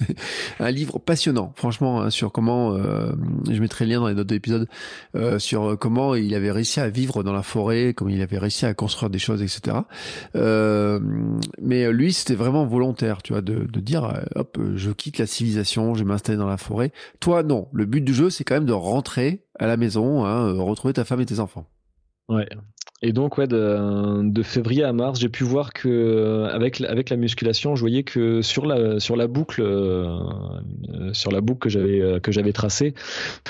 un 0.58 0.70
livre 0.70 0.98
passionnant, 0.98 1.52
franchement, 1.56 2.00
hein, 2.00 2.10
sur 2.10 2.32
comment, 2.32 2.74
euh, 2.74 3.12
je 3.50 3.60
mettrai 3.60 3.84
le 3.84 3.92
lien 3.92 4.00
dans 4.00 4.08
les 4.08 4.14
notes 4.14 4.26
de 4.26 4.34
l'épisode, 4.34 4.68
euh, 5.14 5.38
sur 5.38 5.78
comment 5.78 6.14
il 6.14 6.34
avait 6.34 6.50
réussi 6.50 6.80
à 6.80 6.88
vivre 6.88 7.22
dans 7.22 7.32
la 7.32 7.42
forêt, 7.42 7.92
comment 7.94 8.10
il 8.10 8.22
avait 8.22 8.38
réussi 8.38 8.64
à 8.64 8.72
construire 8.74 9.10
des 9.10 9.18
choses, 9.18 9.42
etc. 9.42 9.76
Euh, 10.34 10.98
mais 11.60 11.92
lui, 11.92 12.12
c'était 12.12 12.34
vraiment 12.34 12.64
volontaire, 12.64 13.22
tu 13.22 13.32
vois, 13.34 13.42
de, 13.42 13.64
de 13.64 13.80
dire, 13.80 14.04
euh, 14.04 14.22
hop, 14.34 14.58
je 14.74 14.90
quitte 14.90 15.18
la 15.18 15.26
civilisation, 15.26 15.94
je 15.94 16.00
vais 16.00 16.08
m'installer 16.08 16.38
dans 16.38 16.48
la 16.48 16.56
forêt. 16.56 16.92
Toi, 17.20 17.42
non. 17.42 17.68
Le 17.72 17.84
but 17.84 18.02
du 18.02 18.14
jeu, 18.14 18.30
c'est 18.30 18.44
quand 18.44 18.54
même 18.54 18.64
de 18.64 18.72
rentrer 18.72 19.44
à 19.58 19.66
la 19.66 19.76
maison, 19.76 20.24
hein, 20.24 20.52
retrouver 20.52 20.94
ta 20.94 21.04
femme 21.04 21.20
et 21.20 21.26
tes 21.26 21.38
enfants. 21.38 21.66
Ouais. 22.28 22.48
Et 23.04 23.12
donc, 23.12 23.36
ouais, 23.36 23.48
de, 23.48 24.22
de 24.22 24.42
février 24.42 24.84
à 24.84 24.92
mars, 24.92 25.18
j'ai 25.18 25.28
pu 25.28 25.42
voir 25.42 25.72
que 25.72 25.88
euh, 25.88 26.54
avec 26.54 26.80
avec 26.82 27.10
la 27.10 27.16
musculation, 27.16 27.74
je 27.74 27.80
voyais 27.80 28.04
que 28.04 28.42
sur 28.42 28.64
la 28.64 29.00
sur 29.00 29.16
la 29.16 29.26
boucle 29.26 29.60
euh, 29.60 31.12
sur 31.12 31.32
la 31.32 31.40
boucle 31.40 31.58
que 31.58 31.68
j'avais 31.68 32.00
euh, 32.00 32.20
que 32.20 32.30
j'avais 32.30 32.52
tracée, 32.52 32.94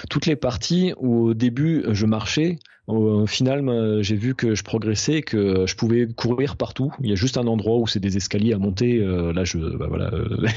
toutes 0.08 0.24
les 0.24 0.36
parties 0.36 0.94
où 0.96 1.26
au 1.26 1.34
début 1.34 1.84
je 1.90 2.06
marchais, 2.06 2.60
au 2.86 3.26
final, 3.26 4.00
j'ai 4.00 4.16
vu 4.16 4.34
que 4.34 4.54
je 4.54 4.64
progressais, 4.64 5.22
que 5.22 5.66
je 5.66 5.76
pouvais 5.76 6.08
courir 6.08 6.56
partout. 6.56 6.92
Il 7.00 7.10
y 7.10 7.12
a 7.12 7.14
juste 7.14 7.36
un 7.36 7.46
endroit 7.46 7.76
où 7.76 7.86
c'est 7.86 8.00
des 8.00 8.16
escaliers 8.16 8.54
à 8.54 8.58
monter. 8.58 8.98
là, 8.98 9.44
je, 9.44 9.58
bah 9.58 9.86
voilà, 9.88 10.10
là, 10.40 10.50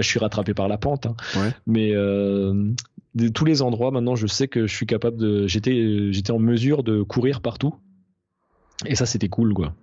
je 0.00 0.02
suis 0.02 0.20
rattrapé 0.20 0.54
par 0.54 0.68
la 0.68 0.78
pente. 0.78 1.06
Hein. 1.06 1.16
Ouais. 1.34 1.50
Mais 1.66 1.92
de 3.14 3.28
tous 3.28 3.44
les 3.44 3.62
endroits, 3.62 3.90
maintenant, 3.90 4.16
je 4.16 4.26
sais 4.26 4.48
que 4.48 4.66
je 4.66 4.74
suis 4.74 4.86
capable 4.86 5.16
de. 5.16 5.46
J'étais, 5.46 6.12
j'étais 6.12 6.30
en 6.30 6.38
mesure 6.38 6.82
de 6.82 7.02
courir 7.02 7.40
partout. 7.40 7.74
Et 8.86 8.94
ça, 8.94 9.06
c'était 9.06 9.28
cool, 9.28 9.54
quoi. 9.54 9.74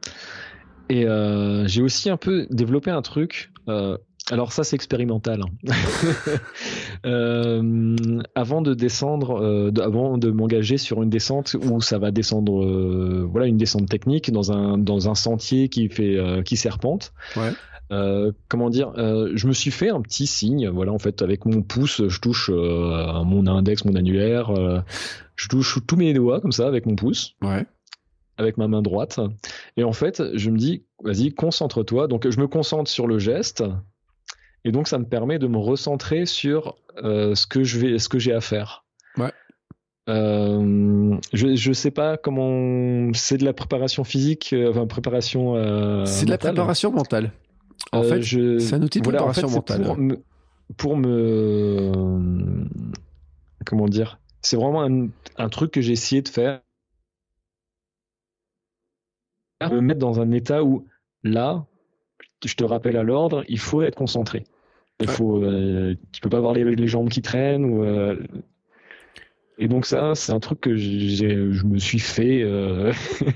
Et 0.89 1.05
euh, 1.05 1.67
j'ai 1.67 1.81
aussi 1.81 2.09
un 2.09 2.17
peu 2.17 2.47
développé 2.49 2.91
un 2.91 3.01
truc. 3.01 3.51
Euh, 3.67 3.97
alors 4.31 4.51
ça, 4.51 4.63
c'est 4.63 4.75
expérimental. 4.75 5.41
Hein. 5.41 5.73
euh, 7.05 7.95
avant 8.35 8.61
de 8.61 8.73
descendre, 8.73 9.41
euh, 9.41 9.71
avant 9.81 10.17
de 10.17 10.29
m'engager 10.29 10.77
sur 10.77 11.01
une 11.01 11.09
descente 11.09 11.55
où 11.61 11.81
ça 11.81 11.97
va 11.97 12.11
descendre, 12.11 12.63
euh, 12.63 13.27
voilà, 13.29 13.47
une 13.47 13.57
descente 13.57 13.89
technique 13.89 14.31
dans 14.31 14.51
un 14.51 14.77
dans 14.77 15.09
un 15.09 15.15
sentier 15.15 15.69
qui 15.69 15.89
fait 15.89 16.17
euh, 16.17 16.43
qui 16.43 16.57
serpente. 16.57 17.13
Ouais. 17.35 17.51
Euh, 17.91 18.31
comment 18.47 18.69
dire 18.69 18.91
euh, 18.97 19.31
Je 19.35 19.47
me 19.47 19.53
suis 19.53 19.71
fait 19.71 19.89
un 19.89 20.01
petit 20.01 20.27
signe, 20.27 20.69
voilà, 20.69 20.91
en 20.91 20.99
fait, 20.99 21.21
avec 21.21 21.45
mon 21.45 21.61
pouce, 21.61 22.07
je 22.07 22.19
touche 22.19 22.49
euh, 22.53 23.23
mon 23.23 23.47
index, 23.47 23.85
mon 23.85 23.95
annulaire, 23.95 24.51
je 25.35 25.47
touche 25.47 25.79
tous 25.87 25.95
mes 25.95 26.13
doigts 26.13 26.41
comme 26.41 26.51
ça 26.51 26.67
avec 26.67 26.85
mon 26.85 26.95
pouce. 26.95 27.35
Ouais 27.41 27.65
avec 28.37 28.55
ma 28.55 28.69
main 28.69 28.81
droite. 28.81 29.19
Et 29.75 29.83
en 29.83 29.91
fait, 29.91 30.23
je 30.33 30.49
me 30.49 30.57
dis, 30.57 30.85
vas-y, 31.03 31.33
concentre-toi. 31.33 32.07
Donc, 32.07 32.29
je 32.29 32.39
me 32.39 32.47
concentre 32.47 32.89
sur 32.89 33.05
le 33.05 33.19
geste. 33.19 33.65
Et 34.63 34.71
donc, 34.71 34.87
ça 34.87 34.97
me 34.97 35.03
permet 35.03 35.39
de 35.39 35.47
me 35.47 35.57
recentrer 35.57 36.25
sur 36.25 36.77
ce 37.03 37.45
que 37.45 37.65
je 37.65 37.79
vais, 37.79 37.99
ce 37.99 38.07
que 38.07 38.17
j'ai 38.17 38.31
à 38.31 38.39
faire. 38.39 38.85
Ouais. 39.17 39.33
Euh, 40.09 41.17
je, 41.33 41.55
je 41.55 41.73
sais 41.73 41.91
pas 41.91 42.17
comment. 42.17 43.11
C'est 43.13 43.37
de 43.37 43.45
la 43.45 43.53
préparation 43.53 44.03
physique, 44.03 44.55
enfin 44.67 44.87
préparation. 44.87 45.55
Euh, 45.55 46.05
c'est 46.05 46.25
de 46.25 46.31
la 46.31 46.35
mentale. 46.35 46.53
préparation 46.53 46.91
mentale. 46.91 47.31
En 47.91 48.01
Euh, 48.01 48.09
fait, 48.09 48.21
je- 48.21 48.59
c'est 48.59 48.75
un 48.75 48.81
outil 48.81 48.99
de 48.99 49.03
voilà, 49.03 49.23
en 49.23 49.31
préparation 49.31 49.47
fait, 49.47 49.73
c'est 49.73 49.79
mentale. 49.79 49.85
Pour 49.85 49.97
me, 49.97 50.23
pour 50.77 50.97
me- 50.97 52.65
comment 53.65 53.87
dire 53.87 54.19
C'est 54.41 54.55
vraiment 54.57 54.83
un, 54.83 55.07
un 55.37 55.49
truc 55.49 55.71
que 55.71 55.81
j'ai 55.81 55.93
essayé 55.93 56.21
de 56.21 56.29
faire. 56.29 56.61
Me 59.61 59.81
mettre 59.81 59.99
dans 59.99 60.21
un 60.21 60.31
état 60.31 60.63
où 60.63 60.85
là, 61.23 61.65
je 62.45 62.53
te 62.55 62.63
rappelle 62.63 62.95
à 62.95 63.03
l'ordre, 63.03 63.43
il 63.49 63.59
faut 63.59 63.81
être 63.81 63.95
concentré. 63.95 64.45
Il 65.01 65.07
faut, 65.07 65.43
euh, 65.43 65.95
tu 66.11 66.21
peux 66.21 66.29
pas 66.29 66.37
avoir 66.37 66.53
les, 66.53 66.63
les 66.75 66.87
jambes 66.87 67.09
qui 67.09 67.21
traînent 67.21 67.65
ou. 67.65 67.83
euh, 67.83 68.17
et 69.59 69.67
donc 69.67 69.85
ça, 69.85 70.15
c'est 70.15 70.31
un 70.31 70.39
truc 70.39 70.61
que 70.61 70.75
je 70.77 71.65
me 71.65 71.77
suis 71.77 71.99
fait. 71.99 72.41
euh, 72.43 72.93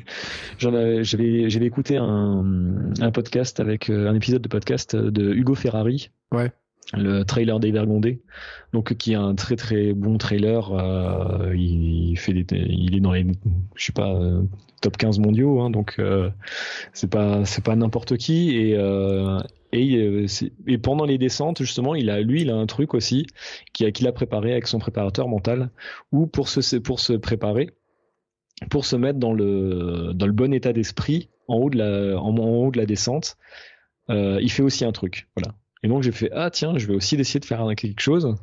j'avais, 0.58 1.66
écouté 1.66 1.98
un, 1.98 2.46
un 3.02 3.12
podcast 3.12 3.60
avec 3.60 3.90
euh, 3.90 4.10
un 4.10 4.16
épisode 4.16 4.42
de 4.42 4.48
podcast 4.48 4.96
de 4.96 5.34
Hugo 5.34 5.54
Ferrari. 5.54 6.12
Ouais. 6.32 6.52
Le 6.94 7.24
trailer 7.24 7.60
d'Evergondé, 7.60 8.22
donc 8.72 8.94
qui 8.96 9.14
est 9.14 9.16
un 9.16 9.36
très 9.36 9.56
très 9.56 9.94
bon 9.94 10.18
trailer. 10.18 10.72
euh, 10.74 11.54
il, 11.56 12.16
fait 12.18 12.34
des, 12.34 12.46
il 12.58 12.96
est 12.96 13.00
dans 13.00 13.14
les, 13.14 13.26
je 13.76 13.86
sais 13.86 13.94
pas, 13.94 14.14
euh, 14.14 14.44
top 14.82 14.98
15 14.98 15.20
mondiaux, 15.20 15.62
hein, 15.62 15.70
donc 15.70 15.96
euh, 15.98 16.30
c'est 16.94 17.10
pas 17.10 17.46
c'est 17.46 17.64
pas 17.64 17.76
n'importe 17.76 18.18
qui 18.18 18.56
et 18.58 18.76
euh, 18.78 19.40
et, 19.74 19.98
euh, 19.98 20.26
et 20.68 20.78
pendant 20.78 21.06
les 21.06 21.18
descentes 21.18 21.60
justement 21.60 21.96
il 21.96 22.10
a 22.10 22.22
lui 22.22 22.42
il 22.42 22.50
a 22.50 22.56
un 22.56 22.66
truc 22.66 22.94
aussi 22.94 23.28
qu'il 23.74 24.08
a 24.08 24.12
préparé 24.12 24.52
avec 24.52 24.68
son 24.68 24.80
préparateur 24.80 25.28
mental 25.28 25.70
ou 26.12 26.28
pour 26.28 26.48
se 26.48 27.14
préparer 27.14 27.70
pour 28.70 28.86
se 28.86 28.96
mettre 28.96 29.20
dans 29.20 29.34
le 29.34 30.14
bon 30.32 30.54
état 30.54 30.72
d'esprit 30.74 31.30
en 31.48 31.58
haut 31.58 31.70
de 31.70 32.78
la 32.78 32.86
descente 32.86 33.38
euh, 34.10 34.40
il 34.42 34.52
fait 34.52 34.64
aussi 34.64 34.84
un 34.86 34.92
truc. 34.92 35.30
Et 35.84 35.88
donc 35.88 36.04
j'ai 36.04 36.12
fait 36.12 36.30
ah 36.34 36.50
tiens 36.50 36.78
je 36.78 36.88
vais 36.88 36.96
aussi 36.96 37.16
essayer 37.16 37.40
de 37.40 37.46
faire 37.46 37.66
quelque 37.76 38.02
chose 38.02 38.36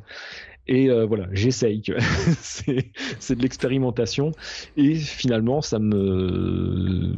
et 0.71 0.89
euh, 0.89 1.05
voilà 1.05 1.27
j'essaye 1.33 1.83
c'est 2.41 3.35
de 3.35 3.43
l'expérimentation 3.43 4.31
et 4.77 4.95
finalement 4.95 5.61
ça 5.61 5.81
me 5.81 7.13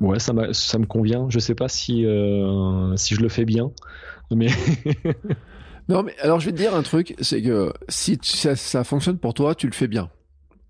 ouais 0.00 0.20
ça 0.20 0.32
ça 0.52 0.78
me 0.78 0.86
convient 0.86 1.26
je 1.28 1.40
sais 1.40 1.56
pas 1.56 1.68
si 1.68 2.06
euh, 2.06 2.96
si 2.96 3.16
je 3.16 3.20
le 3.20 3.28
fais 3.28 3.44
bien 3.44 3.72
mais 4.30 4.48
Non, 5.88 6.02
mais 6.02 6.16
alors 6.18 6.40
je 6.40 6.46
vais 6.46 6.50
te 6.52 6.56
dire 6.56 6.74
un 6.74 6.82
truc, 6.82 7.14
c'est 7.20 7.40
que 7.40 7.72
si 7.88 8.18
ça, 8.20 8.82
fonctionne 8.82 9.18
pour 9.18 9.34
toi, 9.34 9.54
tu 9.54 9.68
le 9.68 9.72
fais 9.72 9.86
bien. 9.86 10.10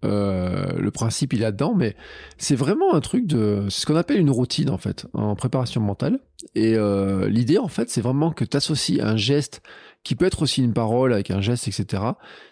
Euh, 0.04 0.74
le 0.76 0.90
principe 0.90 1.32
il 1.32 1.38
est 1.38 1.44
là-dedans, 1.44 1.74
mais 1.74 1.96
c'est 2.36 2.54
vraiment 2.54 2.92
un 2.92 3.00
truc 3.00 3.26
de, 3.26 3.64
c'est 3.70 3.80
ce 3.80 3.86
qu'on 3.86 3.96
appelle 3.96 4.20
une 4.20 4.30
routine 4.30 4.68
en 4.68 4.76
fait, 4.76 5.06
en 5.14 5.34
préparation 5.34 5.80
mentale. 5.80 6.20
Et 6.54 6.76
l'idée 7.28 7.56
en 7.56 7.68
fait, 7.68 7.88
c'est 7.88 8.02
vraiment 8.02 8.30
que 8.30 8.44
tu 8.44 8.58
associes 8.58 9.00
un 9.00 9.16
geste 9.16 9.62
qui 10.06 10.14
peut 10.14 10.26
être 10.26 10.42
aussi 10.42 10.62
une 10.62 10.72
parole 10.72 11.12
avec 11.12 11.32
un 11.32 11.40
geste, 11.40 11.66
etc. 11.66 12.00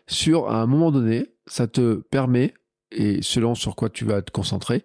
Sur 0.09 0.51
à 0.51 0.61
un 0.61 0.67
moment 0.67 0.91
donné, 0.91 1.29
ça 1.47 1.69
te 1.69 1.95
permet 2.11 2.53
et 2.91 3.23
selon 3.23 3.55
sur 3.55 3.77
quoi 3.77 3.91
tu 3.91 4.05
vas 4.05 4.23
te 4.23 4.33
concentrer, 4.33 4.85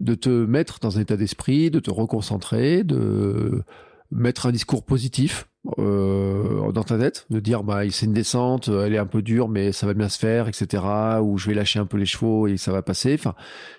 de 0.00 0.14
te 0.14 0.28
mettre 0.28 0.80
dans 0.80 0.98
un 0.98 1.00
état 1.00 1.16
d'esprit, 1.16 1.70
de 1.70 1.80
te 1.80 1.90
reconcentrer, 1.90 2.84
de 2.84 3.62
mettre 4.10 4.44
un 4.44 4.52
discours 4.52 4.84
positif 4.84 5.48
euh, 5.78 6.70
dans 6.72 6.84
ta 6.84 6.98
tête, 6.98 7.24
de 7.30 7.40
dire 7.40 7.64
bah 7.64 7.88
c'est 7.90 8.04
une 8.04 8.12
descente, 8.12 8.68
elle 8.68 8.92
est 8.92 8.98
un 8.98 9.06
peu 9.06 9.22
dure 9.22 9.48
mais 9.48 9.72
ça 9.72 9.86
va 9.86 9.94
bien 9.94 10.10
se 10.10 10.18
faire, 10.18 10.46
etc. 10.46 10.82
Ou 11.22 11.38
je 11.38 11.46
vais 11.46 11.54
lâcher 11.54 11.78
un 11.78 11.86
peu 11.86 11.96
les 11.96 12.04
chevaux 12.04 12.48
et 12.48 12.58
ça 12.58 12.70
va 12.70 12.82
passer. 12.82 13.14
Enfin, 13.14 13.34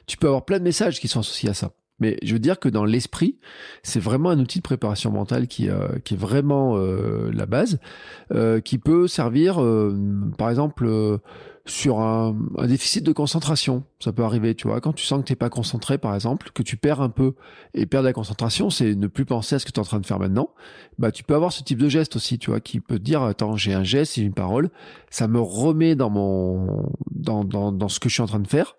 tu 0.07 0.17
peux 0.17 0.25
avoir 0.25 0.45
plein 0.45 0.57
de 0.57 0.63
messages 0.63 0.99
qui 0.99 1.07
sont 1.07 1.19
associés 1.19 1.49
à 1.49 1.53
ça. 1.53 1.73
Mais 2.01 2.17
je 2.23 2.33
veux 2.33 2.39
dire 2.39 2.59
que 2.59 2.67
dans 2.67 2.83
l'esprit, 2.83 3.37
c'est 3.83 3.99
vraiment 3.99 4.31
un 4.31 4.39
outil 4.39 4.57
de 4.57 4.63
préparation 4.63 5.11
mentale 5.11 5.47
qui, 5.47 5.69
euh, 5.69 5.87
est 6.03 6.15
vraiment 6.15 6.75
euh, 6.75 7.31
la 7.31 7.45
base, 7.45 7.79
euh, 8.33 8.59
qui 8.59 8.79
peut 8.79 9.07
servir, 9.07 9.63
par 10.37 10.49
exemple, 10.49 11.19
sur 11.65 11.99
un, 11.99 12.35
déficit 12.63 13.05
de 13.05 13.11
concentration. 13.11 13.83
Ça 13.99 14.11
peut 14.11 14.23
arriver, 14.23 14.55
tu 14.55 14.67
vois, 14.67 14.81
quand 14.81 14.93
tu 14.93 15.05
sens 15.05 15.19
que 15.19 15.25
t'es 15.25 15.35
pas 15.35 15.51
concentré, 15.51 15.99
par 15.99 16.15
exemple, 16.15 16.49
que 16.55 16.63
tu 16.63 16.75
perds 16.75 17.01
un 17.01 17.09
peu 17.09 17.35
et 17.75 17.85
perdre 17.85 18.07
la 18.07 18.13
concentration, 18.13 18.71
c'est 18.71 18.95
ne 18.95 19.05
plus 19.05 19.25
penser 19.25 19.55
à 19.55 19.59
ce 19.59 19.65
que 19.65 19.71
tu 19.71 19.79
es 19.79 19.79
en 19.79 19.85
train 19.85 19.99
de 19.99 20.05
faire 20.05 20.19
maintenant. 20.19 20.49
Bah, 20.97 21.11
tu 21.11 21.23
peux 21.23 21.35
avoir 21.35 21.53
ce 21.53 21.61
type 21.61 21.77
de 21.77 21.87
geste 21.87 22.15
aussi, 22.15 22.39
tu 22.39 22.49
vois, 22.49 22.61
qui 22.61 22.79
peut 22.79 22.97
te 22.97 23.03
dire, 23.03 23.21
attends, 23.21 23.55
j'ai 23.57 23.75
un 23.75 23.83
geste, 23.83 24.15
j'ai 24.15 24.23
une 24.23 24.33
parole, 24.33 24.71
ça 25.11 25.27
me 25.27 25.39
remet 25.39 25.95
dans 25.95 26.09
mon, 26.09 26.89
dans, 27.11 27.43
dans, 27.43 27.71
dans 27.71 27.89
ce 27.89 27.99
que 27.99 28.09
je 28.09 28.15
suis 28.15 28.23
en 28.23 28.27
train 28.27 28.39
de 28.39 28.47
faire. 28.47 28.75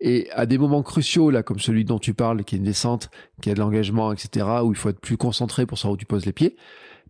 Et 0.00 0.28
à 0.32 0.46
des 0.46 0.58
moments 0.58 0.82
cruciaux, 0.82 1.30
là, 1.30 1.42
comme 1.42 1.58
celui 1.58 1.84
dont 1.84 1.98
tu 1.98 2.14
parles, 2.14 2.44
qui 2.44 2.56
est 2.56 2.58
une 2.58 2.64
descente, 2.64 3.10
qui 3.40 3.50
a 3.50 3.54
de 3.54 3.60
l'engagement, 3.60 4.12
etc., 4.12 4.46
où 4.62 4.72
il 4.72 4.76
faut 4.76 4.90
être 4.90 5.00
plus 5.00 5.16
concentré 5.16 5.66
pour 5.66 5.78
savoir 5.78 5.94
où 5.94 5.96
tu 5.96 6.06
poses 6.06 6.26
les 6.26 6.32
pieds, 6.32 6.56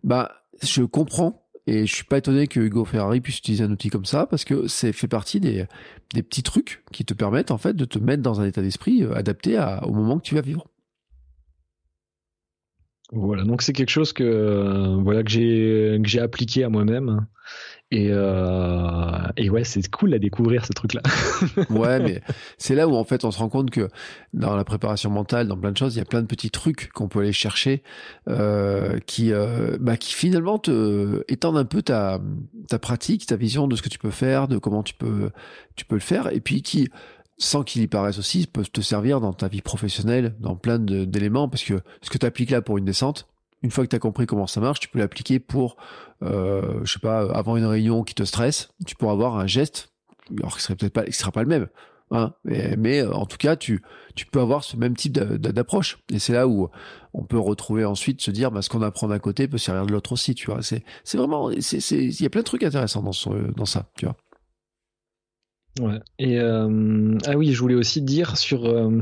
bah, 0.03 0.31
je 0.61 0.83
comprends 0.83 1.45
et 1.67 1.87
je 1.87 1.95
suis 1.95 2.03
pas 2.03 2.19
étonné 2.19 2.47
que 2.47 2.59
Hugo 2.59 2.85
Ferrari 2.85 3.21
puisse 3.21 3.39
utiliser 3.39 3.63
un 3.63 3.71
outil 3.71 3.89
comme 3.89 4.05
ça 4.05 4.27
parce 4.27 4.45
que 4.45 4.67
c'est 4.67 4.93
fait 4.93 5.07
partie 5.07 5.39
des, 5.39 5.65
des 6.13 6.21
petits 6.21 6.43
trucs 6.43 6.83
qui 6.91 7.05
te 7.05 7.15
permettent 7.15 7.49
en 7.49 7.57
fait 7.57 7.73
de 7.73 7.85
te 7.85 7.97
mettre 7.97 8.21
dans 8.21 8.39
un 8.39 8.45
état 8.45 8.61
d'esprit 8.61 9.03
euh, 9.03 9.15
adapté 9.15 9.57
au 9.83 9.91
moment 9.91 10.19
que 10.19 10.23
tu 10.23 10.35
vas 10.35 10.41
vivre. 10.41 10.67
Voilà, 13.11 13.43
donc 13.43 13.61
c'est 13.61 13.73
quelque 13.73 13.89
chose 13.89 14.13
que 14.13 14.23
euh, 14.23 14.95
voilà 14.97 15.23
que 15.23 15.29
j'ai 15.29 15.99
que 16.01 16.07
j'ai 16.07 16.19
appliqué 16.19 16.63
à 16.63 16.69
moi-même 16.69 17.27
et 17.91 18.07
euh, 18.09 19.27
et 19.37 19.49
ouais 19.49 19.63
c'est 19.63 19.87
cool 19.89 20.13
à 20.13 20.19
découvrir 20.19 20.65
ce 20.65 20.73
truc-là. 20.73 21.01
Ouais, 21.69 21.99
mais 21.99 22.21
c'est 22.57 22.75
là 22.75 22.87
où 22.87 22.95
en 22.95 23.03
fait 23.03 23.25
on 23.25 23.31
se 23.31 23.37
rend 23.37 23.49
compte 23.49 23.69
que 23.69 23.89
dans 24.33 24.55
la 24.55 24.63
préparation 24.63 25.09
mentale, 25.09 25.47
dans 25.47 25.57
plein 25.57 25.71
de 25.71 25.77
choses, 25.77 25.95
il 25.95 25.99
y 25.99 26.01
a 26.01 26.05
plein 26.05 26.21
de 26.21 26.27
petits 26.27 26.49
trucs 26.49 26.91
qu'on 26.93 27.07
peut 27.07 27.19
aller 27.19 27.33
chercher 27.33 27.83
euh, 28.27 28.99
qui, 29.05 29.31
euh, 29.31 29.77
bah, 29.79 29.97
qui 29.97 30.13
finalement 30.13 30.57
te 30.57 31.23
étendent 31.27 31.57
un 31.57 31.65
peu 31.65 31.81
ta, 31.81 32.19
ta 32.67 32.79
pratique, 32.79 33.25
ta 33.25 33.35
vision 33.35 33.67
de 33.67 33.75
ce 33.75 33.81
que 33.81 33.89
tu 33.89 33.99
peux 33.99 34.11
faire, 34.11 34.47
de 34.47 34.57
comment 34.57 34.83
tu 34.83 34.93
peux, 34.93 35.29
tu 35.75 35.85
peux 35.85 35.95
le 35.95 36.01
faire, 36.01 36.31
et 36.33 36.39
puis 36.39 36.61
qui, 36.61 36.89
sans 37.37 37.63
qu'il 37.63 37.81
y 37.81 37.87
paraisse 37.87 38.17
aussi, 38.17 38.47
peuvent 38.47 38.71
te 38.71 38.81
servir 38.81 39.19
dans 39.21 39.33
ta 39.33 39.47
vie 39.47 39.61
professionnelle, 39.61 40.35
dans 40.39 40.55
plein 40.55 40.79
d'éléments, 40.79 41.49
parce 41.49 41.63
que 41.63 41.81
ce 42.01 42.09
que 42.09 42.17
tu 42.17 42.25
appliques 42.25 42.51
là 42.51 42.61
pour 42.61 42.77
une 42.77 42.85
descente, 42.85 43.27
une 43.65 43.71
fois 43.71 43.83
que 43.83 43.89
tu 43.89 43.95
as 43.95 43.99
compris 43.99 44.25
comment 44.27 44.47
ça 44.47 44.61
marche, 44.61 44.79
tu 44.79 44.87
peux 44.87 44.99
l'appliquer 44.99 45.39
pour, 45.39 45.75
euh, 46.21 46.79
je 46.83 46.93
sais 46.93 46.99
pas, 46.99 47.21
avant 47.33 47.57
une 47.57 47.65
réunion 47.65 48.03
qui 48.03 48.13
te 48.13 48.23
stresse, 48.23 48.69
tu 48.85 48.95
pourras 48.95 49.13
avoir 49.13 49.37
un 49.37 49.47
geste, 49.47 49.91
alors 50.37 50.55
qui 50.55 50.63
serait 50.63 50.75
peut-être 50.75 50.93
pas, 50.93 51.03
qui 51.03 51.13
sera 51.13 51.31
pas 51.31 51.41
le 51.41 51.49
même, 51.49 51.67
hein, 52.11 52.33
mais, 52.43 53.01
euh, 53.01 53.11
en 53.11 53.25
tout 53.25 53.37
cas, 53.37 53.55
tu, 53.55 53.81
tu 54.15 54.27
peux 54.27 54.39
avoir 54.39 54.63
ce 54.63 54.77
même 54.77 54.95
type 54.95 55.13
d'approche. 55.13 55.97
Et 56.11 56.19
c'est 56.19 56.33
là 56.33 56.47
où 56.47 56.69
on 57.13 57.23
peut 57.23 57.39
retrouver 57.39 57.85
ensuite 57.85 58.21
se 58.21 58.29
dire, 58.29 58.51
bah, 58.51 58.61
ce 58.61 58.69
qu'on 58.69 58.83
apprend 58.83 59.07
d'un 59.07 59.19
côté 59.19 59.47
peut 59.47 59.57
servir 59.57 59.87
de 59.87 59.91
l'autre 59.91 60.11
aussi, 60.11 60.35
tu 60.35 60.51
vois. 60.51 60.61
C'est, 60.61 60.83
vraiment, 61.13 61.49
il 61.49 62.21
y 62.21 62.25
a 62.25 62.29
plein 62.29 62.41
de 62.41 62.45
trucs 62.45 62.63
intéressants 62.63 63.01
dans 63.01 63.13
ce, 63.13 63.29
dans 63.55 63.65
ça, 63.65 63.89
tu 63.97 64.05
vois. 64.05 64.15
Ouais. 65.81 65.99
Et 66.19 66.39
euh, 66.39 67.17
ah 67.25 67.35
oui, 67.35 67.51
je 67.51 67.59
voulais 67.59 67.75
aussi 67.75 68.01
dire 68.01 68.37
sur 68.37 68.65
euh, 68.65 69.01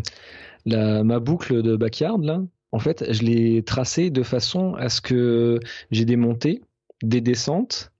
la, 0.65 1.03
ma 1.03 1.19
boucle 1.19 1.61
de 1.61 1.75
backyard 1.75 2.23
là. 2.23 2.41
En 2.73 2.79
fait, 2.79 3.05
je 3.13 3.21
l'ai 3.21 3.61
tracée 3.61 4.09
de 4.09 4.23
façon 4.23 4.73
à 4.73 4.89
ce 4.89 4.99
que 4.99 5.59
j'ai 5.91 6.05
des 6.05 6.15
montées, 6.15 6.61
des 7.03 7.21
descentes, 7.21 7.91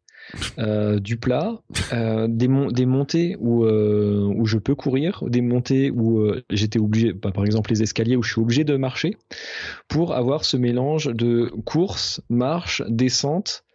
euh, 0.58 1.00
du 1.00 1.18
plat, 1.18 1.62
euh, 1.92 2.28
des, 2.28 2.48
montées 2.48 3.36
où, 3.40 3.66
euh, 3.66 4.26
où 4.36 4.46
je 4.46 4.58
peux 4.58 4.74
courir, 4.74 5.24
des 5.28 5.42
montées 5.42 5.92
où 5.92 6.34
j'étais 6.50 6.80
obligé, 6.80 7.14
bah, 7.14 7.32
par 7.32 7.46
exemple 7.46 7.70
les 7.70 7.84
escaliers 7.84 8.16
où 8.16 8.24
je 8.24 8.32
suis 8.32 8.42
obligé 8.42 8.64
de 8.64 8.76
marcher, 8.76 9.16
pour 9.88 10.16
avoir 10.16 10.44
ce 10.44 10.58
mélange 10.58 11.06
de 11.06 11.52
course, 11.66 12.22
marche, 12.30 12.82
descente, 12.88 13.66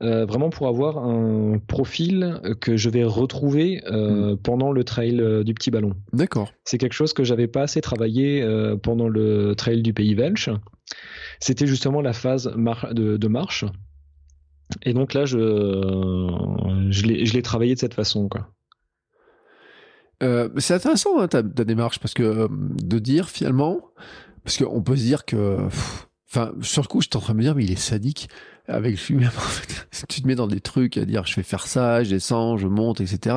euh, 0.00 0.26
vraiment 0.26 0.48
pour 0.48 0.68
avoir 0.68 0.98
un 0.98 1.58
profil 1.58 2.40
que 2.60 2.76
je 2.76 2.88
vais 2.88 3.02
retrouver 3.02 3.82
euh, 3.86 4.34
hmm. 4.34 4.38
pendant 4.38 4.70
le 4.70 4.84
trail 4.84 5.20
euh, 5.20 5.42
du 5.42 5.54
petit 5.54 5.72
ballon. 5.72 5.94
D'accord. 6.12 6.52
C'est 6.64 6.78
quelque 6.78 6.92
chose 6.92 7.12
que 7.12 7.24
j'avais 7.24 7.48
pas 7.48 7.62
assez 7.62 7.80
travaillé 7.80 8.46
pendant 8.82 9.08
le 9.08 9.54
trail 9.56 9.82
du 9.82 9.92
Pays 9.92 10.14
Belge. 10.14 10.50
C'était 11.40 11.66
justement 11.66 12.00
la 12.00 12.12
phase 12.12 12.52
de, 12.54 13.28
marche. 13.28 13.64
Et 14.82 14.92
donc 14.92 15.14
là, 15.14 15.24
je, 15.24 15.36
je 16.90 17.32
l'ai 17.32 17.42
travaillé 17.42 17.74
de 17.74 17.80
cette 17.80 17.94
façon. 17.94 18.28
Quoi. 18.28 18.48
c'est 20.58 20.74
intéressant 20.74 21.18
hein, 21.18 21.26
ta, 21.28 21.42
démarche 21.42 21.98
parce 21.98 22.14
que 22.14 22.48
de 22.50 22.98
dire 22.98 23.28
finalement, 23.28 23.80
parce 24.44 24.58
qu'on 24.58 24.82
peut 24.82 24.96
se 24.96 25.02
dire 25.02 25.24
que, 25.24 25.68
enfin, 26.30 26.52
sur 26.60 26.82
le 26.82 26.88
coup, 26.88 27.00
je 27.00 27.08
suis 27.08 27.16
en 27.16 27.20
train 27.20 27.32
de 27.32 27.38
me 27.38 27.42
dire, 27.42 27.54
mais 27.54 27.64
il 27.64 27.72
est 27.72 27.76
sadique 27.76 28.28
avec 28.66 29.00
lui-même. 29.08 29.30
tu 30.08 30.22
te 30.22 30.26
mets 30.26 30.34
dans 30.34 30.46
des 30.46 30.60
trucs 30.60 30.96
à 30.96 31.04
dire 31.04 31.26
je 31.26 31.36
vais 31.36 31.42
faire 31.42 31.66
ça, 31.66 32.02
je 32.04 32.10
descends, 32.10 32.56
je 32.56 32.68
monte, 32.68 33.00
etc. 33.00 33.36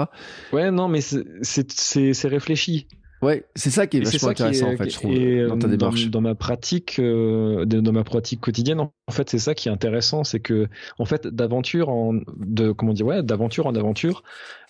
Ouais, 0.53 0.72
non, 0.72 0.88
mais 0.88 1.01
c'est 1.01 2.27
réfléchi. 2.27 2.88
Ouais, 3.22 3.45
c'est 3.55 3.69
ça 3.69 3.85
qui 3.85 3.97
est 3.97 3.99
vachement 4.01 4.30
intéressant 4.30 4.73
en 4.73 4.77
fait, 4.77 4.89
je 4.89 4.95
trouve, 4.95 5.47
dans 5.47 5.59
ta 5.59 5.68
démarche. 5.68 6.09
Dans, 6.09 6.22
ma 6.22 6.34
pratique, 6.34 6.97
euh, 6.97 7.65
dans 7.65 7.91
ma 7.91 8.03
pratique 8.03 8.41
quotidienne, 8.41 8.80
en 8.80 8.91
fait, 9.11 9.30
c'est 9.30 9.38
ça 9.38 9.53
qui 9.53 9.69
est 9.69 9.72
intéressant, 9.72 10.23
c'est 10.23 10.39
que 10.39 10.68
en 10.97 11.05
fait, 11.05 11.27
d'aventure 11.27 11.89
en 11.89 12.13
de 12.38 12.72
comment 12.72 12.93
dire, 12.93 13.05
ouais, 13.05 13.22
d'aventure 13.22 13.68
en 13.68 13.76
aventure, 13.76 14.23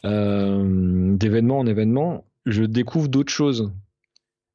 euh, 0.03 1.15
d'événement 1.15 1.60
en 1.60 1.65
événement, 1.65 2.26
je 2.45 2.64
découvre 2.64 3.07
d'autres 3.07 3.31
choses. 3.31 3.72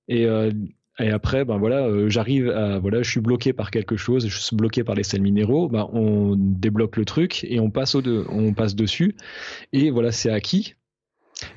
Et 0.08 0.26
euh, 0.26 0.52
et 0.98 1.10
après, 1.10 1.44
ben 1.44 1.58
voilà, 1.58 1.86
euh, 1.86 2.08
j'arrive 2.08 2.48
à 2.48 2.78
voilà, 2.78 3.02
je 3.02 3.10
suis 3.10 3.20
bloqué 3.20 3.52
par 3.52 3.70
quelque 3.70 3.96
chose, 3.96 4.26
je 4.28 4.38
suis 4.38 4.56
bloqué 4.56 4.82
par 4.82 4.94
les 4.94 5.02
sels 5.02 5.20
minéraux. 5.20 5.68
Ben 5.68 5.88
on 5.92 6.34
débloque 6.38 6.96
le 6.96 7.04
truc 7.04 7.44
et 7.44 7.60
on 7.60 7.70
passe 7.70 7.94
au 7.94 8.02
deux, 8.02 8.24
on 8.30 8.54
passe 8.54 8.74
dessus. 8.74 9.14
Et 9.72 9.90
voilà, 9.90 10.10
c'est 10.10 10.30
acquis. 10.30 10.74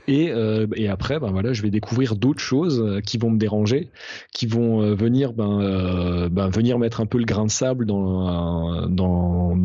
Et, 0.10 0.30
euh, 0.30 0.68
et 0.76 0.90
après, 0.90 1.22
ben 1.22 1.32
voilà, 1.32 1.54
je 1.54 1.62
vais 1.62 1.70
découvrir 1.70 2.18
d'autres 2.18 2.42
choses 2.42 2.82
euh, 2.82 3.00
qui 3.00 3.18
vont 3.18 3.30
me 3.30 3.38
déranger, 3.38 3.92
qui 4.34 4.46
vont 4.46 4.94
venir, 4.94 5.32
ben, 5.32 6.28
ben, 6.30 6.50
venir 6.50 6.78
mettre 6.78 7.00
un 7.00 7.06
peu 7.06 7.18
le 7.18 7.24
grain 7.24 7.46
de 7.46 7.52
sable 7.52 7.86
dans 7.86 8.88
dans 8.88 9.58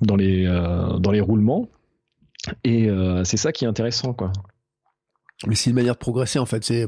dans 0.00 0.16
les 0.16 0.46
dans 0.46 1.10
les 1.10 1.20
roulements. 1.20 1.68
Et 2.64 2.88
c'est 3.24 3.36
ça 3.36 3.52
qui 3.52 3.66
est 3.66 3.68
intéressant, 3.68 4.14
quoi. 4.14 4.32
Mais 5.46 5.54
c'est 5.54 5.68
une 5.68 5.76
manière 5.76 5.94
de 5.94 5.98
progresser 5.98 6.38
en 6.38 6.46
fait. 6.46 6.64
C'est 6.64 6.86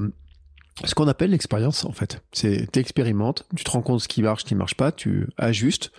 ce 0.85 0.95
qu'on 0.95 1.09
appelle 1.09 1.31
l'expérience 1.31 1.85
en 1.85 1.93
fait. 1.93 2.23
C'est 2.33 2.71
t'expérimentes, 2.71 3.47
tu 3.57 3.65
te 3.65 3.71
rends 3.71 3.83
compte 3.83 4.01
ce 4.01 4.09
qui 4.09 4.23
marche, 4.23 4.43
ce 4.43 4.49
qui 4.49 4.55
marche 4.55 4.75
pas, 4.75 4.93
tu 4.93 5.29
ajustes. 5.37 5.93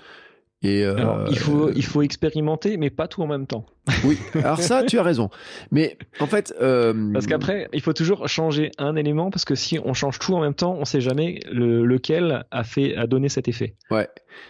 Et 0.63 0.85
euh, 0.85 1.25
il 1.31 1.39
faut 1.39 1.71
il 1.71 1.83
faut 1.83 2.03
expérimenter, 2.03 2.77
mais 2.77 2.91
pas 2.91 3.07
tout 3.07 3.23
en 3.23 3.27
même 3.27 3.47
temps. 3.47 3.65
Oui, 4.05 4.19
alors 4.35 4.59
ça, 4.59 4.83
tu 4.83 4.99
as 4.99 5.03
raison. 5.03 5.29
Mais 5.71 5.97
en 6.19 6.27
fait, 6.27 6.53
euh... 6.61 7.11
parce 7.13 7.25
qu'après, 7.25 7.67
il 7.73 7.81
faut 7.81 7.93
toujours 7.93 8.27
changer 8.27 8.71
un 8.77 8.95
élément 8.95 9.31
parce 9.31 9.43
que 9.43 9.55
si 9.55 9.79
on 9.83 9.93
change 9.93 10.19
tout 10.19 10.35
en 10.35 10.41
même 10.41 10.53
temps, 10.53 10.75
on 10.79 10.85
sait 10.85 11.01
jamais 11.01 11.39
lequel 11.51 12.45
a 12.51 12.63
fait 12.63 12.95
a 12.95 13.07
donné 13.07 13.27
cet 13.27 13.47
effet. 13.47 13.75
Ouais, 13.89 14.07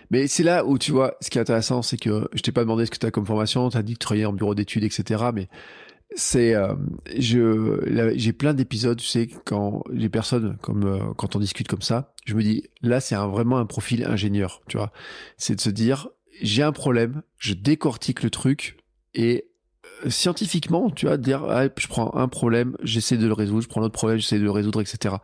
mais 0.09 0.27
c'est 0.27 0.43
là 0.43 0.65
où 0.65 0.77
tu 0.77 0.91
vois, 0.91 1.15
ce 1.21 1.29
qui 1.29 1.37
est 1.37 1.41
intéressant, 1.41 1.81
c'est 1.81 1.97
que 1.97 2.27
je 2.33 2.41
t'ai 2.41 2.51
pas 2.51 2.61
demandé 2.61 2.85
ce 2.85 2.91
que 2.91 2.97
tu 2.97 3.05
as 3.05 3.11
comme 3.11 3.25
formation, 3.25 3.69
tu 3.69 3.77
as 3.77 3.83
dit 3.83 3.93
que 3.93 3.99
tu 3.99 4.05
travaillais 4.05 4.25
en 4.25 4.33
bureau 4.33 4.53
d'études, 4.53 4.83
etc. 4.83 5.23
Mais 5.33 5.47
c'est 6.15 6.53
euh, 6.55 6.73
je 7.17 8.11
j'ai 8.15 8.33
plein 8.33 8.53
d'épisodes 8.53 8.97
tu 8.97 9.07
sais 9.07 9.29
quand 9.45 9.83
les 9.91 10.09
personnes 10.09 10.57
comme 10.61 10.83
euh, 10.85 11.13
quand 11.15 11.35
on 11.35 11.39
discute 11.39 11.67
comme 11.67 11.81
ça 11.81 12.13
je 12.25 12.35
me 12.35 12.43
dis 12.43 12.63
là 12.81 12.99
c'est 12.99 13.15
un, 13.15 13.27
vraiment 13.27 13.57
un 13.57 13.65
profil 13.65 14.05
ingénieur 14.05 14.61
tu 14.67 14.77
vois. 14.77 14.91
C'est 15.37 15.55
de 15.55 15.61
se 15.61 15.69
dire 15.69 16.09
j'ai 16.41 16.63
un 16.63 16.73
problème 16.73 17.21
je 17.37 17.53
décortique 17.53 18.23
le 18.23 18.29
truc 18.29 18.77
et 19.13 19.45
euh, 20.05 20.09
scientifiquement 20.09 20.89
tu 20.89 21.05
vois 21.05 21.17
dire 21.17 21.43
ah, 21.45 21.67
je 21.77 21.87
prends 21.87 22.13
un 22.15 22.27
problème 22.27 22.75
j'essaie 22.83 23.17
de 23.17 23.27
le 23.27 23.33
résoudre 23.33 23.61
je 23.61 23.69
prends 23.69 23.81
l'autre 23.81 23.93
problème 23.93 24.19
j'essaie 24.19 24.39
de 24.39 24.43
le 24.43 24.51
résoudre 24.51 24.81
etc 24.81 25.15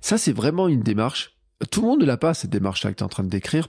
ça 0.00 0.18
c'est 0.18 0.32
vraiment 0.32 0.68
une 0.68 0.82
démarche. 0.82 1.36
Tout 1.70 1.82
le 1.82 1.86
monde 1.86 2.00
ne 2.00 2.06
l'a 2.06 2.16
pas 2.16 2.34
cette 2.34 2.50
démarche 2.50 2.82
là 2.82 2.90
que 2.90 2.96
tu 2.96 3.02
es 3.02 3.04
en 3.04 3.08
train 3.08 3.22
de 3.22 3.28
décrire 3.28 3.68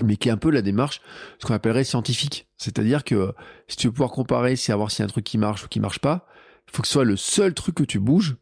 mais 0.00 0.16
qui 0.16 0.28
est 0.28 0.32
un 0.32 0.36
peu 0.36 0.50
la 0.50 0.62
démarche, 0.62 1.00
ce 1.38 1.46
qu'on 1.46 1.54
appellerait 1.54 1.84
scientifique. 1.84 2.48
C'est-à-dire 2.56 3.04
que 3.04 3.34
si 3.68 3.76
tu 3.76 3.88
veux 3.88 3.92
pouvoir 3.92 4.10
comparer, 4.10 4.56
si 4.56 4.72
voir 4.72 4.90
s'il 4.90 5.04
un 5.04 5.08
truc 5.08 5.24
qui 5.24 5.38
marche 5.38 5.64
ou 5.64 5.68
qui 5.68 5.80
marche 5.80 5.98
pas, 5.98 6.26
il 6.68 6.76
faut 6.76 6.82
que 6.82 6.88
ce 6.88 6.94
soit 6.94 7.04
le 7.04 7.16
seul 7.16 7.52
truc 7.54 7.74
que 7.74 7.84
tu 7.84 7.98
bouges 7.98 8.36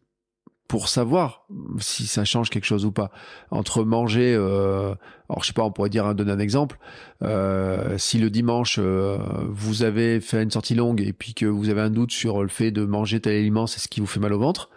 pour 0.68 0.88
savoir 0.88 1.46
si 1.80 2.06
ça 2.06 2.24
change 2.24 2.48
quelque 2.48 2.64
chose 2.64 2.84
ou 2.84 2.92
pas. 2.92 3.10
Entre 3.50 3.82
manger, 3.82 4.34
euh, 4.36 4.94
alors 5.28 5.42
je 5.42 5.48
sais 5.48 5.52
pas, 5.52 5.64
on 5.64 5.72
pourrait 5.72 5.90
dire, 5.90 6.06
un 6.06 6.14
donner 6.14 6.30
un 6.30 6.38
exemple. 6.38 6.78
Euh, 7.22 7.98
si 7.98 8.18
le 8.18 8.30
dimanche 8.30 8.76
euh, 8.78 9.18
vous 9.48 9.82
avez 9.82 10.20
fait 10.20 10.40
une 10.44 10.52
sortie 10.52 10.76
longue 10.76 11.00
et 11.00 11.12
puis 11.12 11.34
que 11.34 11.46
vous 11.46 11.70
avez 11.70 11.80
un 11.80 11.90
doute 11.90 12.12
sur 12.12 12.42
le 12.42 12.48
fait 12.48 12.70
de 12.70 12.84
manger 12.84 13.18
tel 13.18 13.34
aliment, 13.34 13.66
c'est 13.66 13.80
ce 13.80 13.88
qui 13.88 13.98
vous 13.98 14.06
fait 14.06 14.20
mal 14.20 14.32
au 14.32 14.38
ventre, 14.38 14.70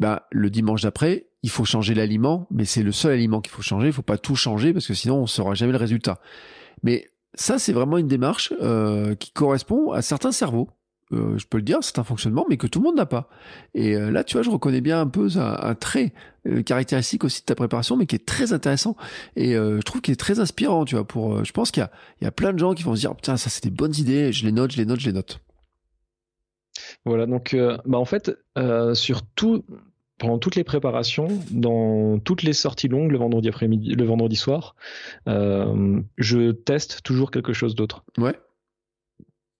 ben 0.00 0.18
le 0.32 0.50
dimanche 0.50 0.82
d'après, 0.82 1.26
il 1.42 1.50
faut 1.50 1.64
changer 1.64 1.94
l'aliment, 1.94 2.46
mais 2.50 2.64
c'est 2.64 2.82
le 2.82 2.92
seul 2.92 3.12
aliment 3.12 3.40
qu'il 3.40 3.52
faut 3.52 3.62
changer. 3.62 3.86
Il 3.88 3.92
faut 3.92 4.02
pas 4.02 4.18
tout 4.18 4.36
changer 4.36 4.72
parce 4.72 4.86
que 4.86 4.94
sinon 4.94 5.16
on 5.16 5.26
saura 5.26 5.54
jamais 5.54 5.72
le 5.72 5.78
résultat. 5.78 6.20
Mais 6.82 7.10
ça, 7.34 7.58
c'est 7.58 7.72
vraiment 7.72 7.98
une 7.98 8.08
démarche 8.08 8.52
euh, 8.60 9.14
qui 9.14 9.32
correspond 9.32 9.92
à 9.92 10.02
certains 10.02 10.32
cerveaux. 10.32 10.68
Euh, 11.12 11.36
je 11.38 11.46
peux 11.46 11.56
le 11.56 11.64
dire, 11.64 11.78
c'est 11.80 11.98
un 11.98 12.04
fonctionnement, 12.04 12.46
mais 12.48 12.56
que 12.56 12.66
tout 12.66 12.78
le 12.78 12.84
monde 12.84 12.96
n'a 12.96 13.06
pas. 13.06 13.28
Et 13.74 13.96
euh, 13.96 14.10
là, 14.10 14.22
tu 14.22 14.34
vois, 14.34 14.42
je 14.42 14.50
reconnais 14.50 14.80
bien 14.80 15.00
un 15.00 15.08
peu 15.08 15.28
un, 15.36 15.74
trait 15.74 16.12
caractéristique 16.64 17.24
aussi 17.24 17.40
de 17.40 17.46
ta 17.46 17.54
préparation, 17.54 17.96
mais 17.96 18.06
qui 18.06 18.14
est 18.14 18.26
très 18.26 18.52
intéressant. 18.52 18.96
Et 19.34 19.54
je 19.54 19.80
trouve 19.80 20.00
qu'il 20.00 20.12
est 20.12 20.16
très 20.16 20.38
inspirant, 20.38 20.84
tu 20.84 20.94
vois. 20.94 21.06
Pour, 21.06 21.44
je 21.44 21.52
pense 21.52 21.70
qu'il 21.70 21.86
y, 22.20 22.24
y 22.24 22.28
a, 22.28 22.30
plein 22.30 22.52
de 22.52 22.58
gens 22.58 22.74
qui 22.74 22.84
vont 22.84 22.94
se 22.94 23.00
dire, 23.00 23.14
putain, 23.14 23.36
ça 23.36 23.50
c'est 23.50 23.64
des 23.64 23.70
bonnes 23.70 23.94
idées. 23.96 24.32
Je 24.32 24.44
les 24.44 24.52
note, 24.52 24.70
je 24.70 24.76
les 24.76 24.86
note, 24.86 25.00
je 25.00 25.06
les 25.06 25.12
note. 25.12 25.40
Voilà, 27.04 27.26
donc 27.26 27.56
bah 27.84 27.98
en 27.98 28.04
fait, 28.04 28.30
sur 28.94 29.22
tout, 29.34 29.64
pendant 30.20 30.38
toutes 30.38 30.54
les 30.54 30.64
préparations, 30.64 31.28
dans 31.50 32.18
toutes 32.18 32.42
les 32.42 32.52
sorties 32.52 32.88
longues 32.88 33.10
le 33.10 33.18
vendredi 33.18 33.48
après-midi, 33.48 33.94
le 33.94 34.04
vendredi 34.04 34.36
soir, 34.36 34.76
euh, 35.26 35.98
je 36.18 36.52
teste 36.52 37.02
toujours 37.02 37.30
quelque 37.30 37.54
chose 37.54 37.74
d'autre. 37.74 38.04
Ouais. 38.18 38.34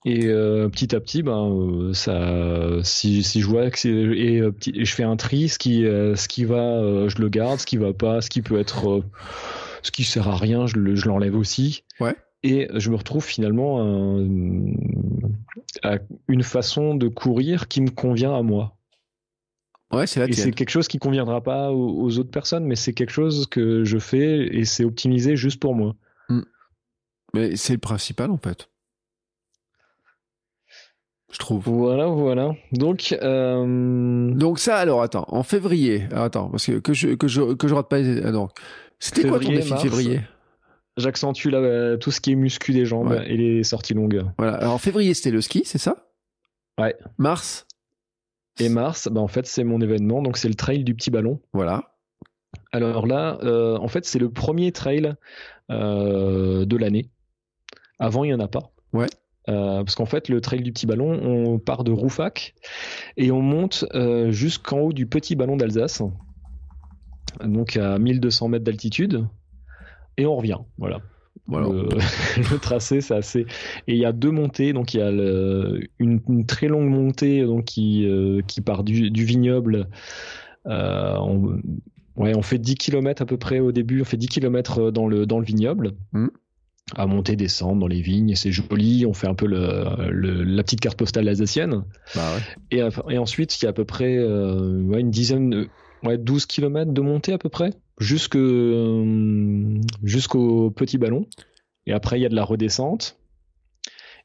Et 0.04 0.26
euh, 0.26 0.68
petit 0.68 0.94
à 0.94 1.00
petit, 1.00 1.22
ben 1.22 1.50
euh, 1.50 1.92
ça, 1.94 2.82
si, 2.82 3.22
si 3.22 3.40
je 3.40 3.46
vois 3.46 3.70
que 3.70 3.88
et, 3.88 4.36
et, 4.36 4.84
je 4.84 4.94
fais 4.94 5.02
un 5.02 5.16
tri, 5.16 5.48
ce 5.48 5.58
qui 5.58 5.82
ce 5.82 6.28
qui 6.28 6.44
va, 6.44 7.08
je 7.08 7.18
le 7.18 7.28
garde, 7.30 7.58
ce 7.58 7.66
qui 7.66 7.78
va 7.78 7.94
pas, 7.94 8.20
ce 8.20 8.28
qui 8.28 8.42
peut 8.42 8.58
être, 8.58 9.02
ce 9.82 9.90
qui 9.90 10.04
sert 10.04 10.28
à 10.28 10.36
rien, 10.36 10.66
je, 10.66 10.94
je 10.94 11.08
l'enlève 11.08 11.36
aussi. 11.36 11.84
Ouais. 12.00 12.14
Et 12.42 12.68
je 12.74 12.90
me 12.90 12.96
retrouve 12.96 13.24
finalement 13.24 13.80
à 15.82 15.96
une 16.28 16.42
façon 16.42 16.94
de 16.94 17.08
courir 17.08 17.68
qui 17.68 17.80
me 17.80 17.90
convient 17.90 18.34
à 18.34 18.42
moi. 18.42 18.76
Ouais, 19.92 20.06
c'est 20.06 20.28
Et 20.28 20.32
c'est 20.32 20.52
quelque 20.52 20.70
chose 20.70 20.86
qui 20.86 20.98
conviendra 20.98 21.40
pas 21.42 21.72
aux, 21.72 22.18
autres 22.18 22.30
personnes, 22.30 22.64
mais 22.64 22.76
c'est 22.76 22.92
quelque 22.92 23.10
chose 23.10 23.46
que 23.48 23.84
je 23.84 23.98
fais 23.98 24.46
et 24.54 24.64
c'est 24.64 24.84
optimisé 24.84 25.36
juste 25.36 25.60
pour 25.60 25.74
moi. 25.74 25.96
Hmm. 26.28 26.42
Mais 27.34 27.56
c'est 27.56 27.72
le 27.72 27.80
principal 27.80 28.30
en 28.30 28.38
fait. 28.38 28.68
Je 31.32 31.38
trouve. 31.38 31.62
Voilà, 31.64 32.06
voilà. 32.06 32.52
Donc, 32.72 33.16
euh... 33.22 34.30
donc 34.32 34.58
ça, 34.58 34.76
alors 34.76 35.02
attends, 35.02 35.26
en 35.28 35.42
février, 35.42 36.06
attends, 36.12 36.48
parce 36.50 36.66
que 36.66 36.78
que 36.78 36.92
je 36.92 37.14
que 37.14 37.28
je 37.28 37.54
que 37.54 37.68
je 37.68 37.74
rate 37.74 37.88
pas. 37.88 37.98
Euh, 37.98 38.32
donc, 38.32 38.50
c'était 38.98 39.28
quoi 39.28 39.38
ton 39.38 39.48
défi 39.48 39.76
février? 39.76 40.20
J'accentue 40.96 41.48
là 41.48 41.96
tout 41.98 42.10
ce 42.10 42.20
qui 42.20 42.32
est 42.32 42.36
muscu 42.36 42.72
des 42.72 42.84
jambes 42.84 43.22
et 43.26 43.36
les 43.36 43.62
sorties 43.62 43.94
longues. 43.94 44.24
Voilà. 44.38 44.54
Alors 44.54 44.74
en 44.74 44.78
février, 44.78 45.14
c'était 45.14 45.30
le 45.30 45.40
ski, 45.40 45.62
c'est 45.64 45.78
ça? 45.78 46.10
Ouais. 46.78 46.96
Mars? 47.16 47.66
Et 48.60 48.68
mars, 48.68 49.08
bah 49.10 49.20
en 49.20 49.28
fait, 49.28 49.46
c'est 49.46 49.64
mon 49.64 49.80
événement, 49.80 50.22
donc 50.22 50.36
c'est 50.36 50.48
le 50.48 50.54
trail 50.54 50.84
du 50.84 50.94
petit 50.94 51.10
ballon. 51.10 51.40
Voilà. 51.52 51.92
Alors 52.72 53.06
là, 53.06 53.38
euh, 53.42 53.76
en 53.78 53.88
fait, 53.88 54.04
c'est 54.04 54.18
le 54.18 54.30
premier 54.30 54.72
trail 54.72 55.14
euh, 55.70 56.64
de 56.64 56.76
l'année. 56.76 57.10
Avant, 57.98 58.24
il 58.24 58.28
n'y 58.28 58.34
en 58.34 58.40
a 58.40 58.48
pas. 58.48 58.72
Ouais. 58.92 59.06
parce 59.46 59.94
qu'en 59.94 60.06
fait, 60.06 60.28
le 60.28 60.40
trail 60.40 60.62
du 60.62 60.72
petit 60.72 60.86
ballon, 60.86 61.10
on 61.10 61.58
part 61.58 61.84
de 61.84 61.92
Roufac 61.92 62.54
et 63.16 63.30
on 63.30 63.42
monte 63.42 63.84
jusqu'en 64.28 64.78
haut 64.78 64.92
du 64.92 65.06
petit 65.06 65.36
ballon 65.36 65.56
d'Alsace, 65.56 66.02
donc 67.44 67.76
à 67.76 67.98
1200 67.98 68.48
mètres 68.48 68.64
d'altitude, 68.64 69.26
et 70.16 70.26
on 70.26 70.36
revient. 70.36 70.58
Voilà. 70.78 71.00
Le, 71.50 72.58
tracé, 72.58 73.00
c'est 73.00 73.14
assez. 73.14 73.40
Et 73.88 73.94
il 73.94 73.98
y 73.98 74.04
a 74.04 74.12
deux 74.12 74.30
montées. 74.30 74.72
Donc 74.72 74.94
il 74.94 74.98
y 74.98 75.02
a 75.02 75.10
une, 75.98 76.46
très 76.46 76.68
longue 76.68 76.88
montée 76.88 77.44
donc 77.44 77.64
qui, 77.64 78.06
euh, 78.06 78.40
qui 78.46 78.60
part 78.60 78.84
du, 78.84 79.10
vignoble. 79.24 79.88
Euh, 80.66 81.16
on, 81.18 81.60
ouais, 82.16 82.36
on 82.36 82.42
fait 82.42 82.58
10 82.58 82.76
km 82.76 83.22
à 83.22 83.26
peu 83.26 83.36
près 83.36 83.58
au 83.58 83.72
début. 83.72 84.00
On 84.02 84.04
fait 84.04 84.16
10 84.16 84.28
km 84.28 84.90
dans 84.90 85.08
le, 85.08 85.26
dans 85.26 85.38
le 85.38 85.44
vignoble. 85.44 85.92
Hmm. 86.12 86.28
À 86.96 87.06
monter, 87.06 87.36
descendre 87.36 87.80
dans 87.80 87.86
les 87.86 88.00
vignes, 88.00 88.34
c'est 88.34 88.50
joli. 88.50 89.06
On 89.06 89.12
fait 89.12 89.28
un 89.28 89.34
peu 89.34 89.46
le, 89.46 90.42
la 90.42 90.62
petite 90.64 90.80
carte 90.80 90.98
postale 90.98 91.28
alsacienne. 91.28 91.84
Bah 92.16 92.32
et, 92.72 92.80
et, 93.08 93.18
ensuite, 93.18 93.60
il 93.60 93.64
y 93.64 93.66
a 93.66 93.70
à 93.70 93.72
peu 93.72 93.84
près 93.84 94.16
euh, 94.16 94.82
ouais, 94.82 95.00
une 95.00 95.10
dizaine, 95.10 95.68
ouais, 96.02 96.18
12 96.18 96.46
km 96.46 96.92
de 96.92 97.00
montée 97.00 97.32
à 97.32 97.38
peu 97.38 97.48
près 97.48 97.70
jusque 98.00 98.36
euh, 98.36 99.78
jusqu'au 100.02 100.70
petit 100.70 100.98
ballon. 100.98 101.26
Et 101.86 101.92
après, 101.92 102.18
il 102.18 102.22
y 102.22 102.26
a 102.26 102.28
de 102.28 102.34
la 102.34 102.44
redescente. 102.44 103.16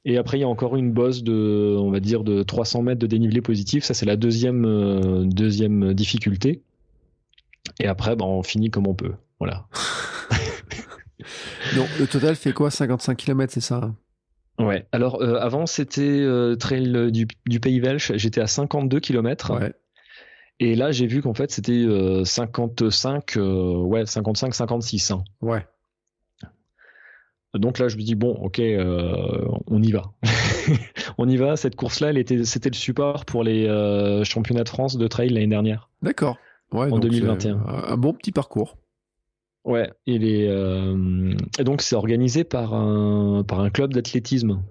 Et 0.05 0.17
après, 0.17 0.37
il 0.37 0.41
y 0.41 0.43
a 0.43 0.47
encore 0.47 0.75
une 0.75 0.91
bosse 0.91 1.23
de, 1.23 1.75
on 1.79 1.91
va 1.91 1.99
dire, 1.99 2.23
de 2.23 2.43
300 2.43 2.83
mètres 2.83 2.99
de 2.99 3.07
dénivelé 3.07 3.41
positif. 3.41 3.83
Ça, 3.83 3.93
c'est 3.93 4.05
la 4.05 4.15
deuxième, 4.15 4.65
euh, 4.65 5.23
deuxième 5.25 5.93
difficulté. 5.93 6.63
Et 7.79 7.87
après, 7.87 8.15
ben, 8.15 8.25
on 8.25 8.43
finit 8.43 8.69
comme 8.69 8.87
on 8.87 8.93
peut. 8.93 9.13
Voilà. 9.39 9.65
Donc, 11.75 11.87
le 11.99 12.05
total 12.05 12.35
fait 12.35 12.53
quoi? 12.53 12.69
55 12.69 13.17
km, 13.17 13.51
c'est 13.51 13.61
ça? 13.61 13.93
Ouais. 14.59 14.85
Alors, 14.91 15.21
euh, 15.21 15.37
avant, 15.39 15.65
c'était 15.65 16.23
trail 16.59 17.11
du, 17.11 17.27
du, 17.47 17.59
Pays 17.59 17.79
Welsh. 17.79 18.13
J'étais 18.15 18.41
à 18.41 18.47
52 18.47 18.99
km. 18.99 19.59
Ouais. 19.59 19.73
Et 20.59 20.75
là, 20.75 20.91
j'ai 20.91 21.05
vu 21.05 21.21
qu'en 21.21 21.33
fait, 21.33 21.51
c'était 21.51 21.85
55, 22.23 23.37
euh, 23.37 23.41
euh, 23.41 23.77
ouais, 23.83 24.05
55, 24.05 24.53
56. 24.53 25.11
Hein. 25.11 25.23
Ouais. 25.41 25.65
Donc 27.53 27.79
là, 27.79 27.87
je 27.87 27.95
me 27.95 28.01
dis 28.01 28.15
bon, 28.15 28.33
ok, 28.33 28.59
euh, 28.59 29.45
on 29.67 29.81
y 29.81 29.91
va, 29.91 30.11
on 31.17 31.27
y 31.27 31.37
va. 31.37 31.55
Cette 31.55 31.75
course-là, 31.75 32.09
elle 32.09 32.17
était, 32.17 32.43
c'était 32.43 32.69
le 32.69 32.75
support 32.75 33.25
pour 33.25 33.43
les 33.43 33.65
championnats 34.23 34.63
de 34.63 34.69
France 34.69 34.97
de 34.97 35.07
trail 35.07 35.29
l'année 35.29 35.47
dernière. 35.47 35.89
D'accord. 36.01 36.37
Ouais, 36.73 36.91
en 36.91 36.99
2021. 36.99 37.57
Un 37.87 37.97
bon 37.97 38.13
petit 38.13 38.31
parcours. 38.31 38.77
Ouais. 39.63 39.89
Et, 40.05 40.19
les, 40.19 40.43
et 41.57 41.63
donc 41.63 41.81
c'est 41.81 41.95
organisé 41.95 42.43
par 42.43 42.73
un 42.73 43.43
par 43.43 43.61
un 43.61 43.69
club 43.69 43.93
d'athlétisme. 43.93 44.61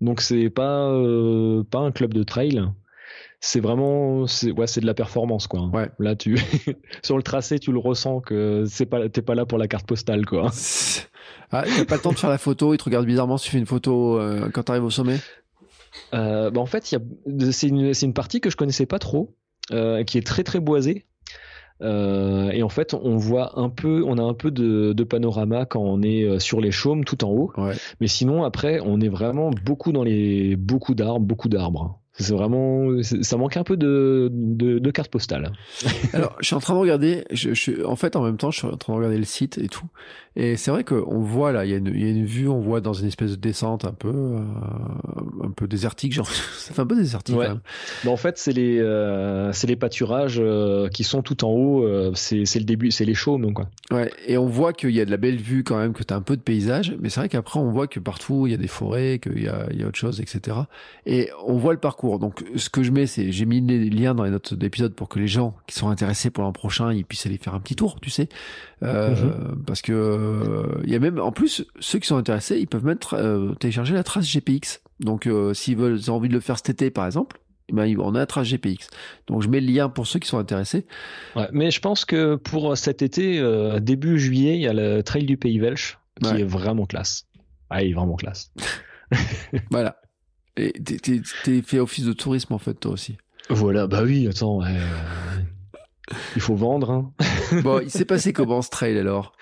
Donc 0.00 0.20
c'est 0.20 0.50
pas 0.50 0.88
pas 1.68 1.80
un 1.80 1.90
club 1.90 2.14
de 2.14 2.22
trail 2.22 2.62
c'est 3.40 3.60
vraiment 3.60 4.26
c'est 4.26 4.50
ouais 4.52 4.66
c'est 4.66 4.82
de 4.82 4.86
la 4.86 4.94
performance 4.94 5.46
quoi 5.46 5.66
ouais. 5.72 5.90
là 5.98 6.14
tu 6.14 6.38
sur 7.02 7.16
le 7.16 7.22
tracé 7.22 7.58
tu 7.58 7.72
le 7.72 7.78
ressens 7.78 8.20
que 8.20 8.64
c'est 8.66 8.86
pas 8.86 9.08
t'es 9.08 9.22
pas 9.22 9.34
là 9.34 9.46
pour 9.46 9.58
la 9.58 9.66
carte 9.66 9.86
postale 9.86 10.26
quoi 10.26 10.50
ah 11.50 11.64
t'as 11.64 11.84
pas 11.86 11.96
le 11.96 12.02
temps 12.02 12.12
de 12.12 12.18
faire 12.18 12.30
la 12.30 12.38
photo 12.38 12.74
il 12.74 12.76
te 12.76 12.84
regarde 12.84 13.06
bizarrement 13.06 13.38
si 13.38 13.46
tu 13.46 13.52
fais 13.52 13.58
une 13.58 13.66
photo 13.66 14.18
euh, 14.18 14.50
quand 14.52 14.64
t'arrives 14.64 14.84
au 14.84 14.90
sommet 14.90 15.18
euh, 16.12 16.50
bah 16.50 16.60
en 16.60 16.66
fait 16.66 16.84
c'est 16.84 17.66
une 17.66 17.94
c'est 17.94 18.06
une 18.06 18.14
partie 18.14 18.40
que 18.40 18.50
je 18.50 18.56
connaissais 18.56 18.86
pas 18.86 18.98
trop 18.98 19.34
euh, 19.72 20.04
qui 20.04 20.18
est 20.18 20.26
très 20.26 20.44
très 20.44 20.60
boisée 20.60 21.06
euh, 21.82 22.50
et 22.50 22.62
en 22.62 22.68
fait, 22.68 22.92
on 22.92 23.16
voit 23.16 23.58
un 23.58 23.70
peu, 23.70 24.04
on 24.06 24.18
a 24.18 24.22
un 24.22 24.34
peu 24.34 24.50
de, 24.50 24.92
de 24.92 25.02
panorama 25.02 25.64
quand 25.64 25.80
on 25.80 26.02
est 26.02 26.38
sur 26.38 26.60
les 26.60 26.70
chaumes 26.70 27.06
tout 27.06 27.24
en 27.24 27.30
haut. 27.30 27.52
Ouais. 27.56 27.72
Mais 28.02 28.06
sinon, 28.06 28.44
après, 28.44 28.80
on 28.84 29.00
est 29.00 29.08
vraiment 29.08 29.48
beaucoup 29.64 29.90
dans 29.90 30.04
les, 30.04 30.56
beaucoup 30.56 30.94
d'arbres, 30.94 31.24
beaucoup 31.24 31.48
d'arbres. 31.48 31.98
C'est 32.12 32.34
vraiment, 32.34 33.02
ça 33.02 33.36
manque 33.36 33.56
un 33.56 33.62
peu 33.64 33.76
de, 33.76 34.28
de, 34.32 34.78
de 34.78 34.90
carte 34.90 35.10
postale. 35.10 35.52
Alors, 36.12 36.36
je 36.40 36.46
suis 36.46 36.56
en 36.56 36.60
train 36.60 36.74
de 36.74 36.80
regarder, 36.80 37.24
je, 37.30 37.54
je, 37.54 37.84
en 37.84 37.96
fait, 37.96 38.14
en 38.16 38.22
même 38.22 38.36
temps, 38.36 38.50
je 38.50 38.58
suis 38.58 38.66
en 38.66 38.76
train 38.76 38.92
de 38.92 38.98
regarder 38.98 39.16
le 39.16 39.24
site 39.24 39.58
et 39.58 39.68
tout. 39.68 39.86
Et 40.36 40.56
c'est 40.56 40.70
vrai 40.70 40.84
qu'on 40.84 41.20
voit 41.20 41.50
là, 41.50 41.64
il 41.64 41.72
y, 41.72 41.74
a 41.74 41.78
une, 41.78 41.88
il 41.88 42.00
y 42.00 42.04
a 42.04 42.08
une 42.08 42.24
vue, 42.24 42.48
on 42.48 42.60
voit 42.60 42.80
dans 42.80 42.92
une 42.92 43.08
espèce 43.08 43.32
de 43.32 43.36
descente 43.36 43.84
un 43.84 43.92
peu, 43.92 44.08
euh, 44.08 44.40
un 45.42 45.50
peu 45.50 45.66
désertique, 45.66 46.12
genre, 46.12 46.30
ça 46.58 46.72
fait 46.72 46.80
un 46.80 46.86
peu 46.86 46.94
désertique. 46.94 47.36
Ouais. 47.36 47.48
en 48.06 48.16
fait, 48.16 48.38
c'est 48.38 48.52
les, 48.52 48.78
euh, 48.78 49.52
c'est 49.52 49.66
les 49.66 49.74
pâturages 49.74 50.38
euh, 50.40 50.88
qui 50.88 51.02
sont 51.02 51.22
tout 51.22 51.44
en 51.44 51.50
haut. 51.50 51.84
Euh, 51.84 52.12
c'est, 52.14 52.44
c'est 52.44 52.60
le 52.60 52.64
début, 52.64 52.92
c'est 52.92 53.04
les 53.04 53.14
chaumes, 53.14 53.52
quoi. 53.52 53.68
Ouais. 53.90 54.10
Et 54.26 54.38
on 54.38 54.46
voit 54.46 54.72
qu'il 54.72 54.90
y 54.90 55.00
a 55.00 55.04
de 55.04 55.10
la 55.10 55.16
belle 55.16 55.36
vue 55.36 55.64
quand 55.64 55.78
même, 55.78 55.92
que 55.92 56.04
tu 56.04 56.14
as 56.14 56.16
un 56.16 56.22
peu 56.22 56.36
de 56.36 56.42
paysage. 56.42 56.94
Mais 57.00 57.08
c'est 57.08 57.20
vrai 57.20 57.28
qu'après, 57.28 57.58
on 57.58 57.70
voit 57.72 57.88
que 57.88 57.98
partout, 57.98 58.46
il 58.46 58.52
y 58.52 58.54
a 58.54 58.58
des 58.58 58.68
forêts, 58.68 59.18
qu'il 59.18 59.42
y 59.42 59.48
a, 59.48 59.66
il 59.72 59.80
y 59.80 59.82
a 59.82 59.86
autre 59.88 59.98
chose, 59.98 60.20
etc. 60.20 60.58
Et 61.06 61.30
on 61.44 61.56
voit 61.56 61.72
le 61.72 61.80
parcours. 61.80 62.20
Donc, 62.20 62.44
ce 62.54 62.70
que 62.70 62.84
je 62.84 62.92
mets, 62.92 63.06
c'est, 63.06 63.32
j'ai 63.32 63.46
mis 63.46 63.60
les 63.60 63.90
liens 63.90 64.14
dans 64.14 64.24
les 64.24 64.30
notes 64.30 64.54
d'épisode 64.54 64.94
pour 64.94 65.08
que 65.08 65.18
les 65.18 65.28
gens 65.28 65.56
qui 65.66 65.74
sont 65.74 65.88
intéressés 65.88 66.30
pour 66.30 66.44
l'an 66.44 66.52
prochain, 66.52 66.92
ils 66.92 67.04
puissent 67.04 67.26
aller 67.26 67.38
faire 67.38 67.54
un 67.54 67.60
petit 67.60 67.74
tour, 67.74 67.98
tu 68.00 68.10
sais. 68.10 68.28
Euh. 68.82 69.14
Parce 69.66 69.82
que 69.82 70.80
il 70.84 70.90
y 70.90 70.94
a 70.94 70.98
même, 70.98 71.20
en 71.20 71.32
plus, 71.32 71.64
ceux 71.80 71.98
qui 71.98 72.06
sont 72.06 72.16
intéressés, 72.16 72.58
ils 72.58 72.66
peuvent 72.66 72.84
mettre 72.84 73.14
euh, 73.14 73.54
télécharger 73.54 73.94
la 73.94 74.04
trace 74.04 74.26
GPX. 74.26 74.80
Donc, 75.00 75.26
euh, 75.26 75.54
s'ils 75.54 75.76
veulent, 75.76 75.98
ont 76.08 76.14
envie 76.14 76.28
de 76.28 76.34
le 76.34 76.40
faire 76.40 76.56
cet 76.56 76.70
été, 76.70 76.90
par 76.90 77.06
exemple, 77.06 77.40
ben, 77.72 77.94
on 77.98 78.14
a 78.14 78.18
la 78.18 78.26
trace 78.26 78.48
GPX. 78.48 78.88
Donc, 79.26 79.42
je 79.42 79.48
mets 79.48 79.60
le 79.60 79.72
lien 79.72 79.88
pour 79.88 80.06
ceux 80.06 80.18
qui 80.18 80.28
sont 80.28 80.38
intéressés. 80.38 80.86
Ouais, 81.36 81.48
mais 81.52 81.70
je 81.70 81.80
pense 81.80 82.04
que 82.04 82.36
pour 82.36 82.76
cet 82.76 83.02
été, 83.02 83.38
euh, 83.38 83.80
début 83.80 84.18
juillet, 84.18 84.56
il 84.56 84.62
y 84.62 84.66
a 84.66 84.72
le 84.72 85.02
Trail 85.02 85.24
du 85.24 85.36
Pays 85.36 85.60
Welsh 85.60 85.98
qui 86.22 86.40
est 86.40 86.44
vraiment 86.44 86.86
classe. 86.86 87.26
Ah, 87.70 87.82
il 87.82 87.90
est 87.90 87.94
vraiment 87.94 88.16
classe. 88.16 88.52
voilà. 89.70 89.96
Et 90.56 90.72
t'es 90.72 91.62
fait 91.62 91.78
office 91.78 92.04
de 92.04 92.12
tourisme 92.12 92.52
en 92.52 92.58
fait, 92.58 92.74
toi 92.74 92.92
aussi. 92.92 93.16
Voilà, 93.48 93.86
bah 93.86 94.02
oui, 94.04 94.28
attends, 94.28 94.60
il 96.36 96.42
faut 96.42 96.54
vendre. 96.54 96.90
Hein. 96.90 97.12
bon, 97.62 97.80
il 97.80 97.90
s'est 97.90 98.04
passé 98.04 98.32
comment 98.32 98.62
ce 98.62 98.70
trail 98.70 98.98
alors? 98.98 99.32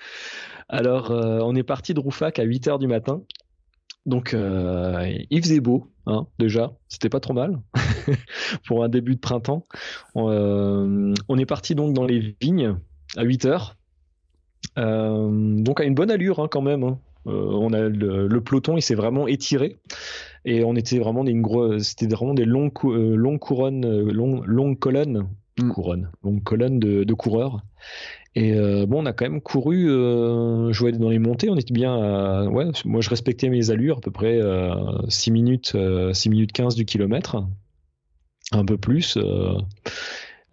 Alors, 0.69 1.09
euh, 1.09 1.39
on 1.41 1.55
est 1.55 1.63
parti 1.63 1.93
de 1.93 1.99
Roufac 1.99 2.37
à 2.39 2.43
8 2.43 2.67
h 2.67 2.79
du 2.79 2.87
matin. 2.87 3.23
Donc, 4.05 4.33
euh, 4.33 5.11
il 5.29 5.41
faisait 5.41 5.59
beau, 5.59 5.87
hein, 6.05 6.27
déjà. 6.37 6.73
C'était 6.87 7.09
pas 7.09 7.19
trop 7.19 7.33
mal 7.33 7.59
pour 8.67 8.83
un 8.83 8.89
début 8.89 9.15
de 9.15 9.19
printemps. 9.19 9.65
Euh, 10.15 11.13
on 11.27 11.37
est 11.37 11.45
parti 11.45 11.75
donc 11.75 11.93
dans 11.93 12.05
les 12.05 12.35
vignes 12.39 12.75
à 13.17 13.23
8 13.23 13.45
h 13.45 13.73
donc 14.77 15.81
à 15.81 15.83
une 15.83 15.93
bonne 15.93 16.09
allure 16.09 16.39
hein, 16.39 16.47
quand 16.49 16.61
même. 16.61 16.95
On 17.25 17.73
a 17.73 17.81
le, 17.81 18.39
peloton, 18.39 18.77
il 18.77 18.81
s'est 18.81 18.95
vraiment 18.95 19.27
étiré 19.27 19.77
et 20.45 20.63
on 20.63 20.73
était 20.75 20.99
vraiment 20.99 21.25
des 21.25 21.35
c'était 21.79 22.07
vraiment 22.07 22.33
des 22.33 22.45
longues, 22.45 22.71
longues 22.83 23.39
couronnes, 23.39 24.09
longues 24.09 24.79
colonnes 24.79 25.27
Mm. 25.63 25.71
couronne, 25.71 26.11
donc 26.23 26.43
colonne 26.43 26.79
de, 26.79 27.13
coureurs. 27.13 27.61
Et 28.35 28.53
euh, 28.53 28.85
bon, 28.85 29.03
on 29.03 29.05
a 29.05 29.13
quand 29.13 29.25
même 29.25 29.41
couru, 29.41 29.89
euh, 29.89 30.71
joué 30.71 30.91
dans 30.91 31.09
les 31.09 31.19
montées, 31.19 31.49
on 31.49 31.55
était 31.55 31.73
bien 31.73 32.47
ouais, 32.47 32.65
moi 32.85 33.01
je 33.01 33.09
respectais 33.09 33.49
mes 33.49 33.71
allures, 33.71 33.97
à 33.97 34.01
peu 34.01 34.11
près 34.11 34.39
6 35.07 35.29
euh, 35.29 35.33
minutes, 35.33 35.77
6 36.13 36.29
minutes 36.29 36.51
15 36.51 36.75
du 36.75 36.85
kilomètre, 36.85 37.43
un 38.51 38.65
peu 38.65 38.77
plus, 38.77 39.17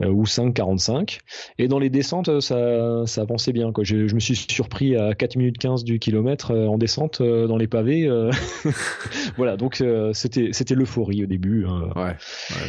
ou 0.00 0.24
5,45. 0.24 1.20
Et 1.58 1.68
dans 1.68 1.78
les 1.78 1.90
descentes, 1.90 2.40
ça, 2.40 3.06
ça 3.06 3.22
avançait 3.22 3.52
bien. 3.52 3.72
Quoi. 3.72 3.84
Je, 3.84 4.14
me 4.14 4.20
suis 4.20 4.36
surpris 4.36 4.96
à 4.96 5.14
4 5.14 5.36
minutes 5.36 5.58
15 5.58 5.84
du 5.84 5.98
kilomètre 5.98 6.52
en 6.54 6.78
descente 6.78 7.22
dans 7.22 7.56
les 7.56 7.66
pavés. 7.66 8.08
voilà, 9.36 9.56
donc 9.56 9.82
c'était, 10.12 10.50
c'était 10.52 10.74
l'euphorie 10.74 11.24
au 11.24 11.26
début. 11.26 11.66
Hein. 11.66 11.90
Ouais, 11.96 12.16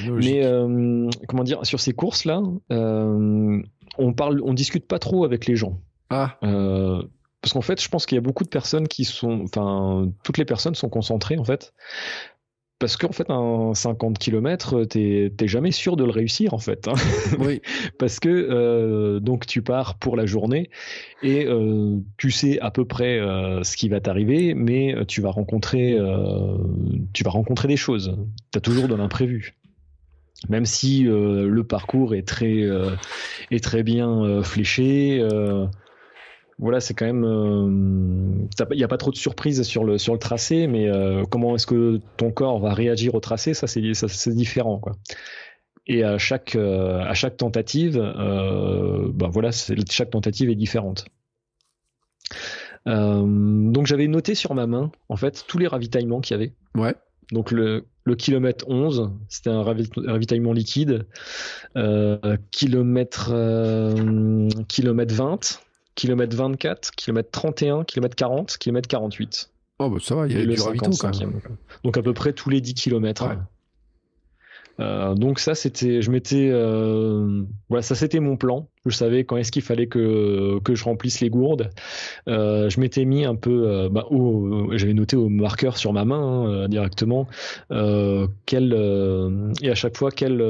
Mais 0.09 0.41
comment 1.27 1.43
dire, 1.43 1.65
sur 1.65 1.79
ces 1.79 1.93
courses-là, 1.93 2.41
on 2.69 4.13
parle, 4.13 4.41
on 4.43 4.53
discute 4.53 4.87
pas 4.87 4.99
trop 4.99 5.25
avec 5.25 5.45
les 5.45 5.55
gens. 5.55 5.79
Ah. 6.09 6.37
parce 6.39 7.53
qu'en 7.53 7.61
fait, 7.61 7.81
je 7.81 7.89
pense 7.89 8.05
qu'il 8.05 8.15
y 8.15 8.19
a 8.19 8.21
beaucoup 8.21 8.45
de 8.45 8.49
personnes 8.49 8.87
qui 8.87 9.03
sont, 9.03 9.41
enfin, 9.43 10.09
toutes 10.23 10.37
les 10.37 10.45
personnes 10.45 10.75
sont 10.75 10.89
concentrées 10.89 11.37
en 11.37 11.43
fait 11.43 11.73
parce 12.79 12.95
qu'en 12.95 13.11
fait, 13.11 13.29
un 13.29 13.73
50 13.73 14.19
km, 14.19 14.83
t'es 14.83 15.31
jamais 15.47 15.71
sûr 15.71 15.95
de 15.95 16.03
le 16.03 16.11
réussir 16.11 16.53
en 16.53 16.59
fait. 16.59 16.87
Hein. 16.87 16.93
Oui. 17.39 17.61
parce 17.97 18.19
que 18.19 18.29
euh, 18.29 19.19
donc 19.19 19.45
tu 19.45 19.61
pars 19.61 19.95
pour 19.95 20.15
la 20.15 20.25
journée 20.25 20.69
et 21.23 21.45
euh, 21.45 21.97
tu 22.17 22.31
sais 22.31 22.59
à 22.59 22.71
peu 22.71 22.85
près 22.85 23.19
euh, 23.19 23.63
ce 23.63 23.77
qui 23.77 23.89
va 23.89 23.99
t'arriver, 23.99 24.53
mais 24.53 24.95
tu 25.07 25.21
vas 25.21 25.31
rencontrer, 25.31 25.97
tu 27.13 27.23
vas 27.23 27.31
rencontrer 27.31 27.67
des 27.67 27.77
choses. 27.77 28.17
T'as 28.51 28.59
toujours 28.59 28.87
de 28.87 28.95
l'imprévu. 28.95 29.55
Même 30.49 30.65
si 30.65 31.03
le 31.03 31.61
parcours 31.63 32.13
est 32.13 32.27
très, 32.27 32.63
est 33.51 33.63
très 33.63 33.83
bien 33.83 34.43
fléché 34.43 35.25
voilà, 36.59 36.79
c'est 36.79 36.95
quand 36.95 37.05
même. 37.05 37.23
Il 37.23 38.63
euh, 38.63 38.75
n'y 38.75 38.83
a 38.83 38.87
pas 38.87 38.97
trop 38.97 39.11
de 39.11 39.15
surprises 39.15 39.61
sur 39.63 39.83
le, 39.83 39.99
sur 39.99 40.13
le 40.13 40.19
tracé, 40.19 40.65
mais 40.65 40.89
euh, 40.89 41.23
comment 41.29 41.55
est-ce 41.55 41.67
que 41.67 41.99
ton 42.17 42.31
corps 42.31 42.59
va 42.59 42.73
réagir 42.73 43.13
au 43.13 43.19
tracé, 43.19 43.53
ça 43.53 43.67
c'est, 43.67 43.93
c'est 43.93 44.33
différent. 44.33 44.79
Quoi. 44.79 44.93
Et 45.85 46.03
à 46.03 46.17
chaque, 46.17 46.55
euh, 46.55 46.99
à 47.01 47.13
chaque 47.13 47.37
tentative, 47.37 47.97
ben 47.97 49.29
voilà, 49.29 49.51
chaque 49.51 50.09
tentative 50.09 50.49
est 50.49 50.55
différente. 50.55 51.05
donc 52.85 53.85
j'avais 53.85 54.07
noté 54.07 54.33
sur 54.33 54.55
ma 54.55 54.65
main, 54.65 54.91
en 55.09 55.15
fait, 55.15 55.45
tous 55.47 55.59
les 55.59 55.67
ravitaillements 55.67 56.21
qu'il 56.21 56.33
y 56.33 56.39
avait. 56.41 56.53
Ouais. 56.75 56.95
Donc 57.31 57.51
le, 57.51 57.85
le 58.03 58.15
kilomètre 58.15 58.65
11, 58.67 59.11
c'était 59.29 59.51
un 59.51 59.61
ravitaillement 59.61 60.53
liquide. 60.53 61.05
kilomètre, 62.51 63.31
kilomètre 64.67 65.13
20, 65.13 65.66
kilomètre 65.97 66.37
24, 66.37 66.91
kilomètre 66.91 67.31
31, 67.31 67.83
kilomètre 67.83 68.15
40, 68.15 68.57
kilomètre 68.57 68.87
48. 68.87 69.49
Oh 69.79 69.89
bah 69.89 69.97
ça 70.01 70.15
va, 70.15 70.27
il 70.27 70.37
y 70.37 70.41
a 70.41 70.45
du 70.45 70.61
ravito 70.61 70.91
quand 70.91 71.19
même. 71.19 71.41
Donc 71.83 71.97
à 71.97 72.01
peu 72.01 72.13
près 72.13 72.31
tous 72.31 72.49
les 72.49 72.61
10 72.61 72.73
kilomètres. 72.75 73.27
Euh, 74.79 75.15
donc 75.15 75.39
ça 75.39 75.55
c'était, 75.55 76.03
je 76.03 76.11
m'étais, 76.11 76.49
euh, 76.51 77.43
voilà, 77.69 77.81
ça 77.81 77.95
c'était 77.95 78.19
mon 78.19 78.37
plan. 78.37 78.69
Je 78.85 78.95
savais 78.95 79.23
quand 79.23 79.37
est-ce 79.37 79.51
qu'il 79.51 79.63
fallait 79.63 79.87
que 79.87 80.59
que 80.63 80.75
je 80.75 80.83
remplisse 80.83 81.19
les 81.19 81.31
gourdes. 81.31 81.71
Euh, 82.27 82.69
je 82.69 82.79
m'étais 82.79 83.03
mis 83.03 83.25
un 83.25 83.35
peu, 83.35 83.89
bah, 83.91 84.05
j'avais 84.73 84.93
noté 84.93 85.15
au 85.15 85.29
marqueur 85.29 85.77
sur 85.77 85.93
ma 85.93 86.05
main 86.05 86.63
hein, 86.63 86.69
directement 86.69 87.27
quel 87.69 88.73
et 89.63 89.69
à 89.69 89.75
chaque 89.75 89.97
fois 89.97 90.11
quel 90.11 90.43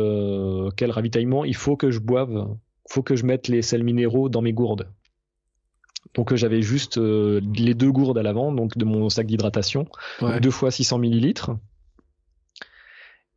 quel 0.76 0.92
ravitaillement 0.92 1.46
il 1.46 1.56
faut 1.56 1.78
que 1.78 1.90
je 1.90 2.00
boive, 2.00 2.48
faut 2.90 3.04
que 3.04 3.16
je 3.16 3.26
mette 3.26 3.48
les 3.48 3.62
sels 3.62 3.84
minéraux 3.84 4.28
dans 4.28 4.42
mes 4.42 4.54
gourdes. 4.54 4.88
Donc 6.18 6.36
j'avais 6.36 6.62
juste 6.62 6.98
les 6.98 7.74
deux 7.74 7.92
gourdes 7.92 8.18
à 8.18 8.24
l'avant, 8.24 8.52
donc 8.52 8.78
de 8.78 8.84
mon 8.84 9.10
sac 9.10 9.28
d'hydratation, 9.28 9.88
deux 10.42 10.52
fois 10.52 10.72
600 10.72 10.98
millilitres. 10.98 11.52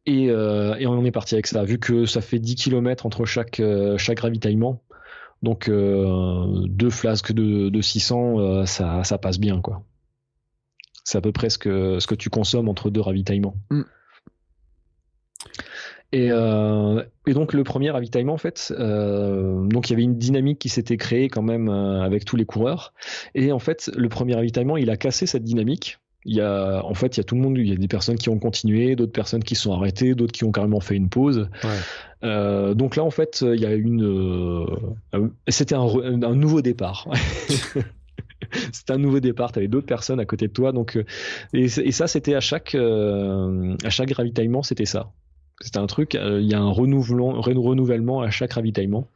Euh, 0.09 0.75
et, 0.77 0.87
on 0.87 1.05
est 1.05 1.11
parti 1.11 1.35
avec 1.35 1.47
ça, 1.47 1.63
vu 1.65 1.79
que 1.79 2.07
ça 2.07 2.21
fait 2.21 2.39
10 2.39 2.57
km 2.57 3.07
entre 3.07 3.25
chaque, 3.25 3.61
euh, 3.61 3.99
chaque 3.99 4.21
ravitaillement. 4.21 4.83
Donc 5.43 5.69
euh, 5.69 6.67
deux 6.67 6.91
flasques 6.91 7.33
de, 7.33 7.81
600, 7.81 8.67
ça, 8.67 9.05
ça, 9.05 9.19
passe 9.19 9.39
bien. 9.39 9.61
quoi. 9.61 9.83
C'est 11.05 11.19
à 11.19 11.21
peu 11.21 11.33
près 11.33 11.49
ce 11.49 11.59
que, 11.59 11.99
ce 11.99 12.07
que 12.07 12.15
tu 12.15 12.29
consommes 12.29 12.69
entre 12.69 12.91
deux 12.91 13.01
ravitaillements. 13.01 13.57
Mm. 13.71 13.83
Et, 16.13 16.27
et, 16.27 17.33
donc 17.35 17.53
le 17.53 17.63
premier 17.63 17.91
ravitaillement 17.91 18.33
en 18.33 18.39
fait, 18.39 18.73
donc 18.77 19.89
il 19.89 19.93
y 19.93 19.95
avait 19.95 20.03
une 20.03 20.19
dynamique 20.19 20.59
qui 20.59 20.69
s'était 20.69 20.97
créée 20.97 21.29
quand 21.29 21.43
même 21.43 21.69
avec 21.69 22.25
tous 22.25 22.37
les 22.37 22.45
coureurs. 22.45 22.95
Et 23.35 23.53
en 23.53 23.61
fait 23.61 23.91
le 23.97 24.09
premier 24.09 24.35
ravitaillement 24.35 24.77
il 24.77 24.91
a 24.91 24.97
cassé 24.97 25.27
cette 25.27 25.45
dynamique 25.45 26.01
il 26.27 26.37
y 26.37 26.41
a, 26.41 26.83
en 26.85 26.95
fait, 26.95 27.17
il 27.17 27.21
y 27.21 27.23
a 27.23 27.25
tout 27.25 27.35
le 27.35 27.41
monde. 27.41 27.57
Il 27.57 27.69
y 27.69 27.73
a 27.73 27.77
des 27.77 27.89
personnes 27.89 28.17
qui 28.17 28.29
ont 28.29 28.39
continué, 28.39 28.95
d'autres 28.95 29.13
personnes 29.13 29.43
qui 29.43 29.55
sont 29.55 29.73
arrêtées, 29.73 30.15
d'autres 30.15 30.33
qui 30.33 30.45
ont 30.45 30.53
carrément 30.53 30.81
fait 30.81 30.97
une 30.97 31.09
pause. 31.09 31.49
Euh, 32.23 32.75
donc 32.75 32.97
là, 32.97 33.05
en 33.05 33.11
fait, 33.11 33.43
il 33.43 33.61
y 33.61 33.67
a 33.67 33.73
une. 33.73 34.05
Euh, 34.05 35.29
c'était 35.49 35.75
un, 35.75 35.87
un, 36.23 36.35
nouveau 36.35 36.61
départ. 36.61 37.09
c'était 38.73 38.93
un 38.93 38.99
nouveau 38.99 39.21
départ. 39.21 39.53
Tu 39.53 39.61
avais 39.61 39.69
d'autres 39.69 39.87
personnes 39.87 40.21
à 40.21 40.27
côté 40.27 40.49
de 40.49 40.53
toi. 40.53 40.73
Donc, 40.73 40.97
euh, 40.97 41.05
et, 41.55 41.65
et 41.65 41.93
ça, 41.93 42.07
c'était 42.07 42.35
à 42.35 42.41
chaque 42.41 42.75
à 42.75 43.91
chaque 43.91 44.13
ravitaillement, 44.13 44.63
c'était 44.63 44.85
ça. 44.85 45.11
C'était 45.61 45.79
un 45.79 45.87
truc. 45.87 46.15
Il 46.15 46.47
y 46.47 46.55
a 46.55 46.61
un 46.61 46.71
renouvellement, 46.71 48.21
à 48.21 48.31
chaque 48.31 48.55
ravitaillement. 48.55 49.09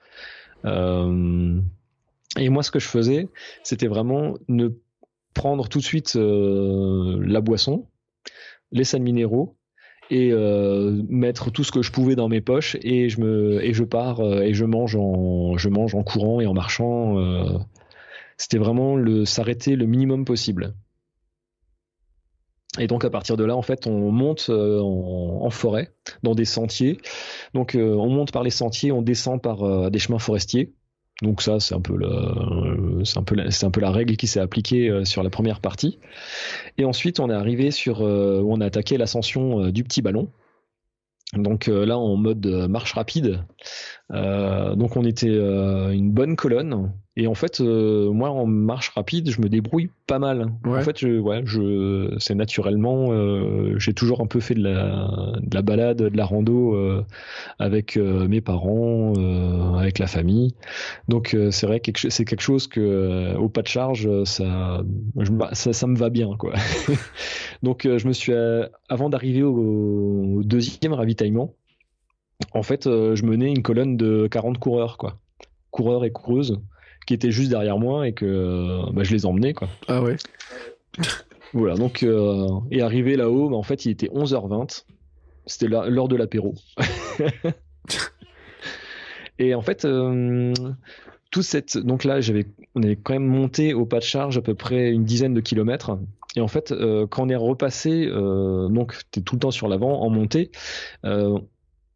et 0.65 2.49
moi, 2.49 2.63
ce 2.63 2.71
que 2.71 2.79
je 2.79 2.89
faisais, 2.89 3.29
c'était 3.63 3.87
vraiment 3.87 4.35
ne 4.49 4.69
prendre 5.35 5.69
tout 5.69 5.79
de 5.79 5.85
suite 5.85 6.17
euh, 6.17 7.21
la 7.27 7.41
boisson, 7.41 7.87
les 8.73 8.85
sels 8.85 9.03
minéraux 9.03 9.57
et 10.11 10.31
euh, 10.33 11.03
mettre 11.09 11.51
tout 11.51 11.65
ce 11.65 11.73
que 11.73 11.83
je 11.83 11.91
pouvais 11.91 12.15
dans 12.15 12.29
mes 12.29 12.41
poches 12.41 12.77
et 12.83 13.09
je 13.09 13.83
pars 13.83 14.21
euh, 14.21 14.43
et 14.43 14.55
je 14.55 14.65
mange 14.65 14.97
en 14.97 16.03
courant 16.05 16.41
et 16.41 16.47
en 16.47 16.55
marchant. 16.55 17.17
C'était 18.37 18.59
vraiment 18.59 18.97
s'arrêter 19.25 19.77
le 19.77 19.87
minimum 19.87 20.25
possible. 20.25 20.75
Et 22.79 22.87
donc 22.87 23.05
à 23.05 23.11
partir 23.11 23.37
de 23.37 23.45
là, 23.45 23.57
en 23.57 23.63
fait, 23.63 23.87
on 23.87 24.11
monte 24.11 24.51
en, 24.51 25.51
forêt, 25.51 25.93
dans 26.23 26.35
des 26.35 26.45
sentiers. 26.45 26.99
Donc 27.55 27.77
on 27.79 28.09
monte 28.09 28.33
par 28.33 28.43
les 28.43 28.51
sentiers, 28.51 28.91
on 28.91 29.03
descend 29.03 29.41
par 29.41 29.91
des 29.91 29.99
chemins 29.99 30.19
forestiers. 30.19 30.73
Donc 31.23 31.43
ça, 31.43 31.61
c'est 31.61 31.75
un 31.75 31.81
peu 31.81 31.97
la 31.97 33.91
règle 33.91 34.17
qui 34.17 34.27
s'est 34.27 34.41
appliquée 34.41 34.91
euh, 34.91 35.05
sur 35.05 35.23
la 35.23 35.31
première 35.31 35.61
partie. 35.61 35.99
Et 36.77 36.85
ensuite, 36.85 37.21
on 37.21 37.31
est 37.31 37.35
arrivé 37.35 37.71
sur, 37.71 38.03
euh, 38.03 38.43
on 38.45 38.61
a 38.61 38.67
attaqué 38.67 38.97
l'ascension 38.97 39.63
euh, 39.63 39.73
du 39.73 39.85
petit 39.85 40.03
ballon. 40.03 40.29
Donc 41.35 41.67
là, 41.67 41.99
en 41.99 42.15
mode 42.15 42.47
marche 42.69 42.93
rapide. 42.93 43.43
Donc 44.11 44.97
on 44.97 45.05
était 45.05 45.35
une 45.35 46.11
bonne 46.11 46.37
colonne. 46.37 46.93
Et 47.17 47.29
en 47.29 47.35
fait, 47.35 47.61
euh, 47.61 48.11
moi, 48.11 48.31
en 48.31 48.45
marche 48.45 48.89
rapide, 48.89 49.31
je 49.31 49.41
me 49.41 49.49
débrouille 49.49 49.89
pas 50.09 50.19
mal. 50.19 50.53
En 50.67 50.81
fait, 50.81 50.99
je, 50.99 51.21
ouais, 51.21 51.43
je, 51.45 52.13
c'est 52.19 52.35
naturellement, 52.35 53.13
euh, 53.13 53.79
j'ai 53.79 53.95
toujours 53.95 54.21
un 54.21 54.27
peu 54.27 54.41
fait 54.41 54.55
de 54.55 54.65
la, 54.65 55.33
de 55.41 55.55
la 55.55 55.63
balade, 55.63 55.99
de 55.99 56.17
la 56.17 56.25
rando 56.25 56.75
euh, 56.75 57.05
avec 57.61 57.97
euh, 57.97 58.27
mes 58.27 58.41
parents, 58.41 59.13
euh, 59.17 59.75
avec 59.75 60.01
la 60.01 60.09
famille. 60.09 60.57
Donc, 61.07 61.37
c'est 61.53 61.67
vrai 61.69 61.79
que 61.79 62.11
c'est 62.11 62.25
quelque 62.25 62.41
chose 62.41 62.67
que, 62.67 63.37
au 63.37 63.49
pas 63.49 63.63
de 63.63 63.69
charge, 63.69 64.25
ça, 64.25 64.83
ça, 65.53 65.73
ça, 65.73 65.87
me 65.87 65.97
va 65.97 66.11
bien, 66.11 66.37
quoi. 66.37 66.55
Donc, 67.63 67.83
je 67.85 68.09
me 68.09 68.13
suis, 68.13 68.33
avant 68.89 69.09
d'arriver 69.09 69.45
au, 69.45 70.39
au, 70.39 70.43
deuxième 70.43 70.95
ravitaillement, 70.95 71.55
en 72.53 72.63
fait, 72.63 72.85
je 72.85 73.25
menais 73.25 73.49
une 73.49 73.63
colonne 73.63 73.97
de 73.97 74.27
40 74.31 74.59
coureurs, 74.59 74.99
quoi. 74.99 75.19
Coureurs 75.71 76.05
et 76.05 76.11
coureuses 76.11 76.61
qui 77.07 77.15
étaient 77.15 77.31
juste 77.31 77.51
derrière 77.51 77.79
moi 77.79 78.09
et 78.09 78.13
que 78.13 78.91
bah, 78.93 79.05
je 79.05 79.13
les 79.13 79.27
emmenais 79.27 79.53
quoi. 79.53 79.69
Ah 79.89 80.03
ouais. 80.03 80.17
voilà 81.53 81.75
donc 81.75 82.03
euh, 82.03 82.49
et 82.71 82.83
arrivé 82.83 83.17
là-haut, 83.17 83.51
bah, 83.51 83.57
en 83.57 83.63
fait 83.63 83.85
il 83.85 83.91
était 83.91 84.09
11h20, 84.09 84.85
c'était 85.47 85.69
l'heure 85.69 86.09
de 86.09 86.17
l'apéro. 86.17 86.55
et 89.39 89.55
en 89.55 89.63
fait 89.63 89.85
euh, 89.85 90.53
tout 91.31 91.43
cette 91.43 91.77
donc 91.79 92.05
là 92.05 92.21
j'avais 92.21 92.47
on 92.75 92.83
est 92.83 92.97
quand 92.97 93.13
même 93.13 93.27
monté 93.27 93.75
au 93.75 93.87
pas 93.87 93.99
de 93.99 94.05
charge 94.05 94.39
à 94.39 94.43
peu 94.43 94.55
près 94.55 94.91
une 94.91 95.05
dizaine 95.05 95.35
de 95.35 95.41
kilomètres. 95.41 95.99
Et 96.37 96.41
en 96.41 96.49
fait, 96.49 96.73
euh, 96.73 97.07
quand 97.07 97.27
on 97.27 97.29
est 97.29 97.37
repassé, 97.37 98.09
donc 98.09 98.97
tu 99.13 99.21
es 99.21 99.23
tout 99.23 99.37
le 99.37 99.39
temps 99.39 99.53
sur 99.53 99.69
l'avant 99.69 100.01
en 100.01 100.11
montée, 100.11 100.51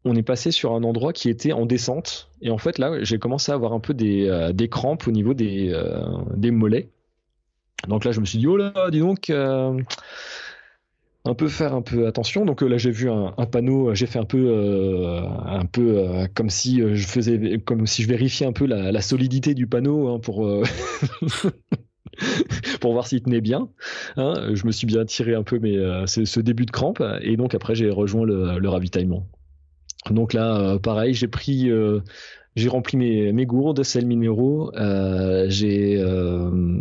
on 0.05 0.15
est 0.15 0.23
passé 0.23 0.51
sur 0.51 0.73
un 0.73 0.83
endroit 0.83 1.13
qui 1.13 1.29
était 1.29 1.51
en 1.51 1.65
descente. 1.65 2.29
Et 2.41 2.51
en 2.51 2.57
fait, 2.57 2.77
là, 2.77 3.03
j'ai 3.03 3.19
commencé 3.19 3.51
à 3.51 3.55
avoir 3.55 3.73
un 3.73 3.79
peu 3.79 3.93
des, 3.93 4.27
euh, 4.27 4.53
crampes 4.67 5.07
au 5.07 5.11
niveau 5.11 5.33
des, 5.33 5.69
euh, 5.71 6.01
des 6.35 6.51
mollets. 6.51 6.89
Donc 7.87 8.05
là, 8.05 8.11
je 8.11 8.19
me 8.19 8.25
suis 8.25 8.39
dit, 8.39 8.47
oh 8.47 8.57
là, 8.57 8.73
dis 8.91 8.99
donc, 8.99 9.29
euh, 9.29 9.79
un 11.25 11.33
peu 11.33 11.47
faire 11.47 11.73
un 11.73 11.81
peu 11.81 12.07
attention. 12.07 12.45
Donc 12.45 12.61
là, 12.61 12.77
j'ai 12.77 12.91
vu 12.91 13.09
un, 13.09 13.31
panneau, 13.45 13.93
j'ai 13.93 14.05
fait 14.05 14.19
un 14.19 14.25
peu, 14.25 15.21
comme 16.33 16.49
si 16.49 16.81
je 16.81 17.07
faisais, 17.07 17.59
comme 17.59 17.85
si 17.85 18.03
je 18.03 18.07
vérifiais 18.07 18.47
un 18.47 18.53
peu 18.53 18.65
la, 18.65 19.01
solidité 19.01 19.53
du 19.53 19.67
panneau 19.67 20.09
hein, 20.09 20.19
pour. 20.19 20.47
pour 22.81 22.91
voir 22.91 23.07
s'il 23.07 23.21
tenait 23.21 23.39
bien. 23.39 23.69
Hein. 24.17 24.49
je 24.53 24.65
me 24.65 24.71
suis 24.71 24.87
bien 24.87 25.05
tiré 25.05 25.35
un 25.35 25.43
peu 25.43 25.59
mais 25.59 25.77
ce 26.05 26.39
début 26.41 26.65
de 26.65 26.71
crampe 26.71 27.01
et 27.21 27.37
donc 27.37 27.55
après 27.55 27.75
j'ai 27.75 27.89
rejoint 27.89 28.25
le 28.25 28.67
ravitaillement. 28.67 29.25
Donc 30.11 30.33
là, 30.33 30.57
euh, 30.57 30.79
pareil, 30.79 31.13
j'ai 31.13 31.27
pris, 31.27 31.69
euh, 31.69 31.99
j'ai 32.55 32.69
rempli 32.69 32.97
mes, 32.97 33.31
mes 33.31 33.45
gourdes, 33.45 33.83
sels 33.83 34.05
minéraux. 34.05 34.71
Euh, 34.75 35.45
j'ai 35.49 35.97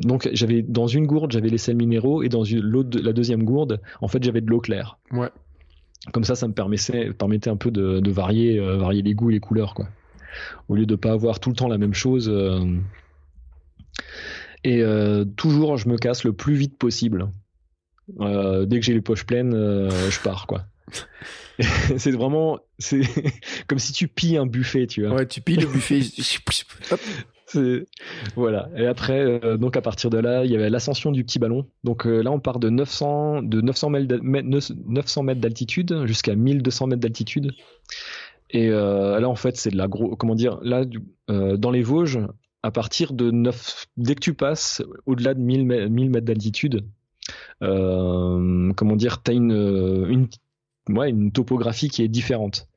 donc 0.03 0.29
j'avais 0.33 0.63
dans 0.63 0.87
une 0.87 1.07
gourde 1.07 1.33
j'avais 1.33 1.49
les 1.49 1.59
sels 1.59 1.77
minéraux 1.77 2.23
et 2.23 2.29
dans 2.29 2.45
une, 2.45 2.61
l'autre, 2.61 2.99
la 3.01 3.13
deuxième 3.13 3.45
gourde, 3.45 3.81
en 4.01 4.09
fait, 4.09 4.23
j'avais 4.23 4.41
de 4.41 4.51
l'eau 4.51 4.61
claire. 4.61 4.99
Ouais. 5.13 5.31
Comme 6.13 6.25
ça, 6.25 6.35
ça 6.35 6.49
me 6.49 6.55
permettait, 6.55 7.13
permettait 7.13 7.51
un 7.51 7.57
peu 7.57 7.71
de, 7.71 8.01
de 8.01 8.11
varier, 8.11 8.59
varier 8.61 9.03
les 9.03 9.15
goûts 9.15 9.31
et 9.31 9.35
les 9.35 9.41
couleurs, 9.41 9.75
quoi. 9.75 9.89
Au 10.69 10.77
lieu 10.77 10.87
de 10.87 10.95
pas 10.95 11.13
avoir 11.13 11.41
tout 11.41 11.51
le 11.51 11.57
temps 11.57 11.69
la 11.69 11.79
même 11.79 11.95
chose. 11.95 12.33
Et 14.65 14.83
toujours, 15.37 15.77
je 15.77 15.89
me 15.89 15.97
casse 15.97 16.25
le 16.25 16.33
plus 16.33 16.55
vite 16.55 16.79
possible. 16.79 17.29
dès 18.17 18.79
que 18.79 18.83
j'ai 18.83 18.95
les 18.95 19.01
poches 19.01 19.27
pleines, 19.27 19.53
je 19.53 20.21
pars, 20.23 20.47
quoi. 20.47 20.65
c'est 21.97 22.13
vraiment, 22.13 22.61
c'est 22.79 23.01
comme 23.67 23.79
si 23.79 23.93
tu 23.93 24.09
pilles 24.09 24.37
un 24.37 24.47
buffet, 24.47 24.87
tu 24.87 25.05
vois. 25.05 25.17
Ouais, 25.17 25.27
tu 25.27 25.41
pilles 25.41 25.57
le 25.57 25.67
buffet. 25.67 26.01
voilà. 28.37 28.69
Et 28.77 28.87
après, 28.87 29.21
euh, 29.21 29.57
donc 29.57 29.77
à 29.77 29.83
partir 29.83 30.11
de 30.11 30.19
là, 30.19 30.45
il 30.45 30.51
y 30.51 30.55
avait 30.55 30.71
l'ascension 30.71 31.11
du 31.11 31.25
petit 31.25 31.39
ballon. 31.39 31.67
Donc 31.85 32.07
euh, 32.07 32.23
là, 32.23 32.31
on 32.31 32.41
part 32.41 32.59
de 32.59 32.69
900, 32.69 33.43
de 33.43 33.61
900 33.61 33.91
mètres 33.91 35.41
d'altitude 35.41 36.07
jusqu'à 36.07 36.35
1200 36.35 36.87
mètres 36.89 37.01
d'altitude. 37.01 37.53
Et 38.51 38.69
euh, 38.69 39.21
là, 39.21 39.29
en 39.29 39.37
fait, 39.37 39.57
c'est 39.57 39.71
de 39.71 39.77
la 39.77 39.89
gros, 39.89 40.17
comment 40.17 40.35
dire, 40.35 40.59
là, 40.63 40.85
dans 41.29 41.71
les 41.71 41.83
Vosges, 41.83 42.21
à 42.63 42.71
partir 42.71 43.13
de 43.13 43.31
9, 43.31 43.87
dès 43.97 44.15
que 44.15 44.21
tu 44.21 44.35
passes 44.35 44.83
au-delà 45.07 45.35
de 45.35 45.41
1000, 45.41 45.67
mètres 45.67 46.25
d'altitude, 46.25 46.87
comment 47.61 48.97
dire, 48.97 49.23
t'as 49.23 49.35
une, 49.35 50.07
une 50.09 50.29
ouais, 50.89 51.11
une 51.11 51.33
topographie 51.33 51.89
qui 51.89 52.03
est 52.03 52.09
différente. 52.09 52.69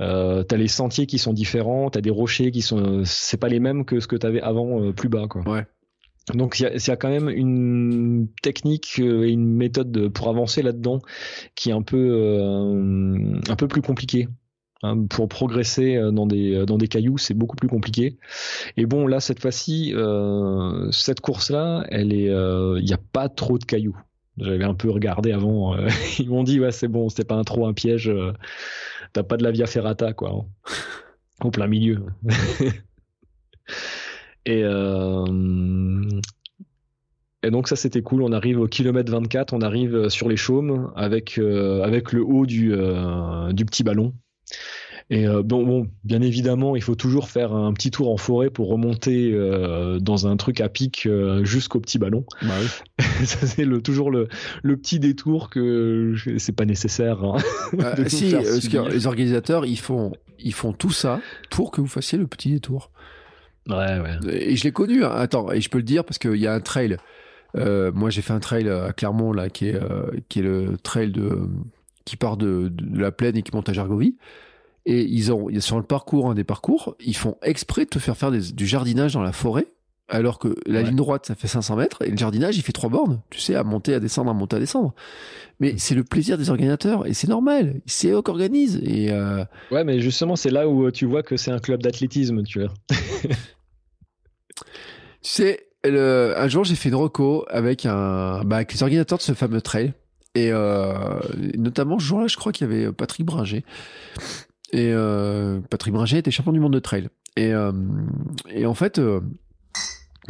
Euh, 0.00 0.42
t'as 0.42 0.56
les 0.56 0.68
sentiers 0.68 1.06
qui 1.06 1.18
sont 1.18 1.32
différents, 1.32 1.88
t'as 1.88 2.00
des 2.00 2.10
rochers 2.10 2.50
qui 2.50 2.62
sont, 2.62 3.02
c'est 3.04 3.38
pas 3.38 3.48
les 3.48 3.60
mêmes 3.60 3.84
que 3.84 4.00
ce 4.00 4.06
que 4.06 4.16
t'avais 4.16 4.42
avant 4.42 4.82
euh, 4.82 4.92
plus 4.92 5.08
bas, 5.08 5.26
quoi. 5.28 5.42
Ouais. 5.48 5.66
Donc 6.34 6.58
il 6.58 6.64
y, 6.64 6.90
a 6.90 6.96
quand 6.96 7.08
même 7.08 7.28
une 7.28 8.26
technique 8.42 8.98
et 8.98 9.30
une 9.30 9.46
méthode 9.46 10.08
pour 10.08 10.28
avancer 10.28 10.60
là-dedans 10.60 10.98
qui 11.54 11.70
est 11.70 11.72
un 11.72 11.82
peu 11.82 13.40
un 13.48 13.54
peu 13.54 13.68
plus 13.68 13.80
compliquée. 13.80 14.26
Hein, 14.82 15.06
pour 15.08 15.28
progresser 15.28 16.00
dans 16.12 16.26
des 16.26 16.66
dans 16.66 16.78
des 16.78 16.88
cailloux, 16.88 17.16
c'est 17.16 17.32
beaucoup 17.32 17.54
plus 17.54 17.68
compliqué. 17.68 18.18
Et 18.76 18.86
bon, 18.86 19.06
là 19.06 19.20
cette 19.20 19.40
fois-ci, 19.40 19.94
cette 20.90 21.20
course-là, 21.20 21.86
elle 21.90 22.12
est, 22.12 22.26
il 22.26 22.84
n'y 22.84 22.92
a 22.92 23.00
pas 23.12 23.28
trop 23.28 23.56
de 23.56 23.64
cailloux. 23.64 23.96
J'avais 24.38 24.64
un 24.64 24.74
peu 24.74 24.90
regardé 24.90 25.32
avant. 25.32 25.76
ils 26.18 26.28
m'ont 26.28 26.44
dit 26.44 26.60
ouais 26.60 26.72
c'est 26.72 26.88
bon, 26.88 27.08
c'était 27.08 27.24
pas 27.24 27.36
un 27.36 27.44
trop 27.44 27.66
un 27.66 27.72
piège. 27.72 28.10
T'as 29.12 29.22
pas 29.22 29.36
de 29.36 29.44
la 29.44 29.50
via 29.50 29.66
ferrata 29.66 30.12
quoi, 30.12 30.30
hein. 30.30 30.44
au 31.44 31.50
plein 31.50 31.66
milieu. 31.66 32.04
Et, 34.46 34.62
euh, 34.62 36.04
et 37.42 37.50
donc 37.50 37.68
ça 37.68 37.74
c'était 37.76 38.02
cool. 38.02 38.22
On 38.22 38.32
arrive 38.32 38.60
au 38.60 38.68
kilomètre 38.68 39.10
24, 39.10 39.52
on 39.52 39.60
arrive 39.60 40.08
sur 40.08 40.28
les 40.28 40.36
chaumes 40.36 40.92
avec 40.94 41.38
euh, 41.38 41.82
avec 41.82 42.12
le 42.12 42.22
haut 42.22 42.46
du 42.46 42.72
euh, 42.72 43.52
du 43.52 43.64
petit 43.64 43.82
ballon. 43.82 44.14
Et 45.08 45.26
bon, 45.44 45.64
bon, 45.64 45.88
bien 46.02 46.20
évidemment, 46.20 46.74
il 46.74 46.82
faut 46.82 46.96
toujours 46.96 47.28
faire 47.28 47.54
un 47.54 47.72
petit 47.72 47.92
tour 47.92 48.10
en 48.10 48.16
forêt 48.16 48.50
pour 48.50 48.68
remonter 48.68 49.32
dans 50.00 50.26
un 50.26 50.36
truc 50.36 50.60
à 50.60 50.68
pic 50.68 51.08
jusqu'au 51.42 51.78
petit 51.78 51.98
ballon. 51.98 52.24
Bah 52.42 52.54
oui. 52.60 53.04
ça 53.24 53.46
c'est 53.46 53.64
le, 53.64 53.80
toujours 53.80 54.10
le, 54.10 54.26
le 54.64 54.76
petit 54.76 54.98
détour 54.98 55.48
que 55.48 56.14
c'est 56.38 56.56
pas 56.56 56.64
nécessaire. 56.64 57.22
Hein, 57.22 57.36
si, 58.08 58.34
les 58.34 59.06
organisateurs 59.06 59.64
ils 59.64 59.78
font 59.78 60.12
ils 60.38 60.54
font 60.54 60.72
tout 60.72 60.90
ça 60.90 61.20
pour 61.50 61.70
que 61.70 61.80
vous 61.80 61.86
fassiez 61.86 62.18
le 62.18 62.26
petit 62.26 62.50
détour. 62.50 62.90
Ouais, 63.68 64.00
ouais. 64.00 64.18
Et 64.32 64.56
je 64.56 64.64
l'ai 64.64 64.72
connu. 64.72 65.04
Hein. 65.04 65.10
Attends, 65.10 65.50
et 65.50 65.60
je 65.60 65.68
peux 65.68 65.78
le 65.78 65.84
dire 65.84 66.04
parce 66.04 66.18
qu'il 66.18 66.36
y 66.36 66.46
a 66.46 66.54
un 66.54 66.60
trail. 66.60 66.96
Euh, 67.56 67.90
moi, 67.92 68.10
j'ai 68.10 68.22
fait 68.22 68.32
un 68.32 68.40
trail 68.40 68.68
à 68.68 68.92
Clermont 68.92 69.32
là, 69.32 69.48
qui 69.50 69.68
est 69.68 69.74
euh, 69.74 70.10
qui 70.28 70.40
est 70.40 70.42
le 70.42 70.76
trail 70.82 71.10
de 71.10 71.48
qui 72.04 72.16
part 72.16 72.36
de, 72.36 72.68
de, 72.68 73.00
la 73.00 73.10
plaine 73.10 73.36
et 73.36 73.42
qui 73.42 73.54
monte 73.54 73.68
à 73.68 73.72
Jargovie. 73.72 74.16
Et 74.86 75.02
ils 75.02 75.32
ont 75.32 75.48
sur 75.60 75.76
le 75.76 75.82
parcours, 75.82 76.30
un 76.30 76.34
des 76.34 76.44
parcours, 76.44 76.96
ils 77.00 77.16
font 77.16 77.36
exprès 77.42 77.84
de 77.84 77.90
te 77.90 77.98
faire 77.98 78.16
faire 78.16 78.30
des, 78.30 78.52
du 78.52 78.66
jardinage 78.66 79.14
dans 79.14 79.22
la 79.22 79.32
forêt, 79.32 79.66
alors 80.08 80.38
que 80.38 80.54
la 80.64 80.82
ligne 80.82 80.94
droite 80.94 81.26
ça 81.26 81.34
fait 81.34 81.48
500 81.48 81.74
mètres 81.74 82.02
et 82.02 82.10
le 82.10 82.16
jardinage 82.16 82.56
il 82.56 82.62
fait 82.62 82.72
trois 82.72 82.88
bornes. 82.88 83.20
Tu 83.30 83.40
sais, 83.40 83.56
à 83.56 83.64
monter, 83.64 83.94
à 83.94 84.00
descendre, 84.00 84.30
à 84.30 84.34
monter, 84.34 84.56
à 84.56 84.60
descendre. 84.60 84.94
Mais 85.58 85.72
mm. 85.72 85.78
c'est 85.78 85.94
le 85.96 86.04
plaisir 86.04 86.38
des 86.38 86.50
organisateurs 86.50 87.06
et 87.06 87.14
c'est 87.14 87.28
normal. 87.28 87.80
C'est 87.86 88.10
eux 88.10 88.22
qui 88.22 88.30
organisent. 88.30 88.80
Et 88.84 89.10
euh... 89.10 89.44
ouais, 89.72 89.82
mais 89.82 90.00
justement, 90.00 90.36
c'est 90.36 90.50
là 90.50 90.68
où 90.68 90.88
tu 90.92 91.04
vois 91.04 91.24
que 91.24 91.36
c'est 91.36 91.50
un 91.50 91.58
club 91.58 91.82
d'athlétisme, 91.82 92.44
tu 92.44 92.60
vois. 92.60 92.72
Tu 95.22 95.32
sais, 95.32 95.66
le, 95.84 96.34
un 96.36 96.46
jour, 96.46 96.62
j'ai 96.62 96.76
fait 96.76 96.88
une 96.88 96.94
reco 96.94 97.44
avec, 97.48 97.84
un, 97.84 98.44
bah, 98.44 98.56
avec 98.56 98.72
les 98.72 98.84
organisateurs 98.84 99.18
de 99.18 99.22
ce 99.24 99.32
fameux 99.32 99.60
trail. 99.60 99.92
Et 100.36 100.52
euh, 100.52 101.18
notamment, 101.56 101.98
ce 101.98 102.04
jour-là, 102.04 102.28
je 102.28 102.36
crois 102.36 102.52
qu'il 102.52 102.68
y 102.68 102.70
avait 102.70 102.92
Patrick 102.92 103.26
Bringer. 103.26 103.64
Et 104.76 104.92
euh, 104.92 105.60
Patrick 105.70 105.94
Bringer 105.94 106.18
était 106.18 106.30
champion 106.30 106.52
du 106.52 106.60
monde 106.60 106.74
de 106.74 106.78
trail. 106.78 107.08
Et, 107.36 107.54
euh, 107.54 107.72
et 108.50 108.66
en 108.66 108.74
fait, 108.74 108.98
euh, 108.98 109.22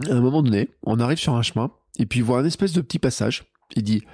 à 0.08 0.12
un 0.12 0.20
moment 0.20 0.40
donné, 0.40 0.70
on 0.84 1.00
arrive 1.00 1.18
sur 1.18 1.34
un 1.34 1.42
chemin, 1.42 1.72
et 1.98 2.06
puis 2.06 2.20
il 2.20 2.24
voit 2.24 2.38
un 2.38 2.44
espèce 2.44 2.72
de 2.72 2.80
petit 2.80 3.00
passage. 3.00 3.46
Il 3.74 3.82
dit 3.82 4.04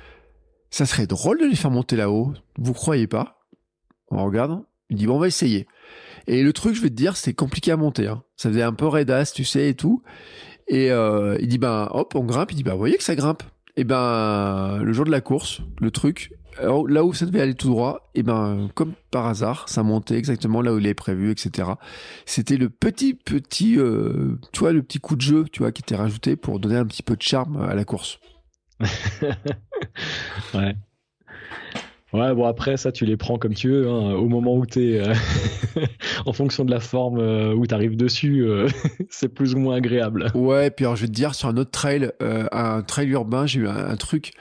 Ça 0.71 0.87
serait 0.87 1.07
drôle 1.07 1.39
de 1.39 1.45
les 1.45 1.55
faire 1.55 1.71
monter 1.71 1.97
là-haut. 1.97 2.33
Vous 2.57 2.73
croyez 2.73 3.07
pas? 3.07 3.43
On 4.11 4.25
regarde. 4.25 4.63
Il 4.89 4.97
dit 4.97 5.07
Bon, 5.07 5.17
on 5.17 5.19
va 5.19 5.27
essayer. 5.27 5.67
Et 6.27 6.43
le 6.43 6.55
truc, 6.55 6.75
je 6.77 6.81
vais 6.81 6.89
te 6.89 6.95
dire, 6.95 7.19
c'est 7.19 7.35
compliqué 7.35 7.71
à 7.71 7.77
monter. 7.77 8.09
Hein. 8.09 8.23
Ça 8.37 8.49
faisait 8.49 8.63
un 8.63 8.73
peu 8.73 8.87
raidasse, 8.87 9.35
tu 9.35 9.45
sais, 9.45 9.69
et 9.69 9.75
tout. 9.75 10.03
Et 10.67 10.87
il 10.87 11.49
dit 11.49 11.59
ben 11.59 11.89
hop, 11.91 12.15
on 12.15 12.25
grimpe. 12.25 12.53
Il 12.53 12.55
dit 12.55 12.63
ben 12.63 12.73
vous 12.73 12.79
voyez 12.79 12.97
que 12.97 13.05
ça 13.05 13.15
grimpe. 13.15 13.43
Et 13.77 13.85
ben 13.85 14.79
le 14.83 14.93
jour 14.95 15.05
de 15.05 15.11
la 15.11 15.21
course, 15.21 15.61
le 15.79 15.91
truc, 15.91 16.33
là 16.61 17.05
où 17.05 17.13
ça 17.13 17.27
devait 17.27 17.41
aller 17.41 17.55
tout 17.55 17.69
droit, 17.69 18.11
et 18.15 18.23
ben 18.23 18.69
comme 18.75 18.93
par 19.11 19.27
hasard, 19.27 19.69
ça 19.69 19.83
montait 19.83 20.17
exactement 20.17 20.63
là 20.63 20.73
où 20.73 20.79
il 20.79 20.87
est 20.87 20.95
prévu, 20.95 21.31
etc. 21.31 21.71
C'était 22.27 22.57
le 22.57 22.69
petit 22.69 23.15
petit, 23.15 23.79
euh, 23.79 24.39
tu 24.53 24.61
vois, 24.61 24.73
le 24.73 24.83
petit 24.83 24.99
coup 24.99 25.17
de 25.17 25.21
jeu, 25.21 25.45
tu 25.51 25.61
vois, 25.61 25.73
qui 25.73 25.83
était 25.83 25.97
rajouté 25.97 26.37
pour 26.37 26.61
donner 26.61 26.77
un 26.77 26.87
petit 26.87 27.03
peu 27.03 27.17
de 27.17 27.23
charme 27.23 27.63
à 27.63 27.75
la 27.75 27.85
course. 27.85 28.19
ouais. 30.55 30.77
Ouais, 32.13 32.35
bon 32.35 32.45
après 32.45 32.77
ça 32.77 32.93
tu 32.93 33.07
les 33.07 33.17
prends 33.17 33.39
comme 33.39 33.55
tu 33.55 33.71
veux, 33.71 33.89
hein. 33.89 34.13
au 34.13 34.29
moment 34.29 34.55
où 34.55 34.67
tu 34.67 34.93
es 34.93 35.01
euh, 35.01 35.15
en 36.27 36.35
fonction 36.35 36.67
de 36.67 36.71
la 36.71 36.81
forme 36.81 37.19
euh, 37.19 37.55
où 37.55 37.67
tu 37.67 37.75
arrives 37.75 37.97
dessus, 37.97 38.45
euh, 38.47 38.69
c'est 39.09 39.31
plus 39.31 39.55
ou 39.55 39.59
moins 39.59 39.77
agréable. 39.77 40.31
Ouais, 40.35 40.71
puis 40.71 40.85
alors 40.85 40.97
je 40.97 41.03
vais 41.03 41.07
te 41.09 41.13
dire 41.13 41.35
sur 41.35 41.49
un 41.49 41.57
autre 41.57 41.71
trail, 41.71 42.13
un 42.21 42.83
trail 42.83 43.09
urbain, 43.09 43.47
j'ai 43.47 43.61
eu 43.61 43.69
un, 43.69 43.97
truc, 43.97 44.33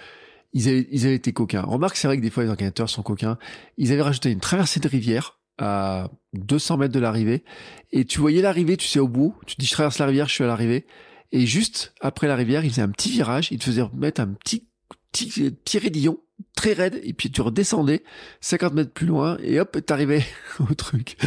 ils 0.54 0.68
avaient, 0.68 0.88
ils 0.92 1.06
avaient 1.06 1.16
été 1.16 1.34
coquins. 1.34 1.62
Remarque, 1.62 1.96
c'est 1.96 2.08
vrai 2.08 2.18
que 2.18 2.22
des 2.22 2.30
fois 2.30 2.44
les 2.44 2.50
organisateurs 2.50 2.90
sont 2.90 3.04
coquins. 3.04 3.38
Ils 3.78 3.92
avaient 3.92 4.02
rajouté 4.02 4.32
une 4.32 4.40
traversée 4.40 4.80
de 4.80 4.88
rivière 4.88 5.40
à 5.58 6.10
200 6.34 6.78
mètres 6.78 6.94
de 6.94 7.00
l'arrivée. 7.00 7.44
Et 7.92 8.06
tu 8.06 8.20
voyais 8.20 8.42
l'arrivée, 8.42 8.78
tu 8.78 8.88
sais 8.88 9.00
au 9.00 9.08
bout, 9.08 9.36
tu 9.46 9.56
dis 9.58 9.66
je 9.66 9.72
traverse 9.72 10.00
la 10.00 10.06
rivière, 10.08 10.28
je 10.28 10.34
suis 10.34 10.44
à 10.44 10.48
l'arrivée. 10.48 10.86
Et 11.32 11.46
juste 11.46 11.94
après 12.02 12.28
la 12.28 12.36
rivière, 12.36 12.66
ils 12.66 12.72
faisaient 12.72 12.82
un 12.82 12.90
petit 12.90 13.12
virage, 13.12 13.52
ils 13.52 13.60
te 13.60 13.66
faisaient 13.66 13.84
mettre 13.94 14.22
un 14.22 14.28
petit 14.28 14.68
petit, 15.12 15.52
petit 15.52 15.78
raidillon 15.78 16.20
très 16.56 16.74
raide. 16.74 17.00
Et 17.04 17.14
puis 17.14 17.32
tu 17.32 17.42
redescendais 17.42 18.04
50 18.42 18.74
mètres 18.74 18.92
plus 18.92 19.08
loin 19.08 19.38
et 19.42 19.60
hop 19.60 19.78
t'arrivais 19.86 20.26
au 20.60 20.74
truc. 20.74 21.18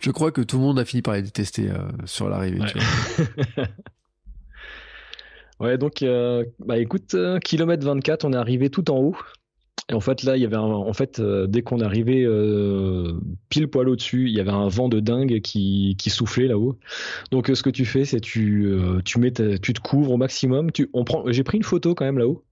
Je 0.00 0.10
crois 0.10 0.32
que 0.32 0.40
tout 0.40 0.56
le 0.56 0.62
monde 0.62 0.78
a 0.78 0.84
fini 0.84 1.02
par 1.02 1.14
les 1.14 1.22
détester 1.22 1.70
euh, 1.70 1.88
sur 2.04 2.28
l'arrivée 2.28 2.60
ouais. 2.60 3.66
ouais 5.60 5.78
donc 5.78 6.02
euh, 6.02 6.44
bah 6.58 6.78
écoute 6.78 7.14
euh, 7.14 7.38
kilomètre 7.38 7.84
24 7.84 8.24
on 8.24 8.32
est 8.32 8.36
arrivé 8.36 8.70
tout 8.70 8.90
en 8.90 8.98
haut 8.98 9.16
et 9.88 9.94
en 9.94 10.00
fait, 10.00 10.22
là, 10.22 10.36
il 10.36 10.42
y 10.42 10.44
avait 10.44 10.56
un, 10.56 10.60
en 10.60 10.92
fait, 10.92 11.18
euh, 11.18 11.48
dès 11.48 11.62
qu'on 11.62 11.80
arrivait 11.80 12.22
euh, 12.24 13.18
pile 13.48 13.66
poil 13.66 13.88
au-dessus, 13.88 14.28
il 14.28 14.36
y 14.36 14.38
avait 14.38 14.52
un 14.52 14.68
vent 14.68 14.88
de 14.88 15.00
dingue 15.00 15.40
qui, 15.40 15.96
qui 15.98 16.10
soufflait 16.10 16.46
là-haut. 16.46 16.78
Donc, 17.32 17.50
ce 17.52 17.60
que 17.60 17.70
tu 17.70 17.84
fais, 17.84 18.04
c'est 18.04 18.20
tu, 18.20 18.72
tu 19.04 19.18
mets, 19.18 19.32
tu 19.32 19.72
te 19.72 19.80
couvres 19.80 20.12
au 20.12 20.16
maximum. 20.16 20.70
Tu, 20.70 20.88
on 20.92 21.02
prend, 21.02 21.24
j'ai 21.32 21.42
pris 21.42 21.56
une 21.56 21.64
photo 21.64 21.96
quand 21.96 22.04
même 22.04 22.18
là-haut. 22.18 22.44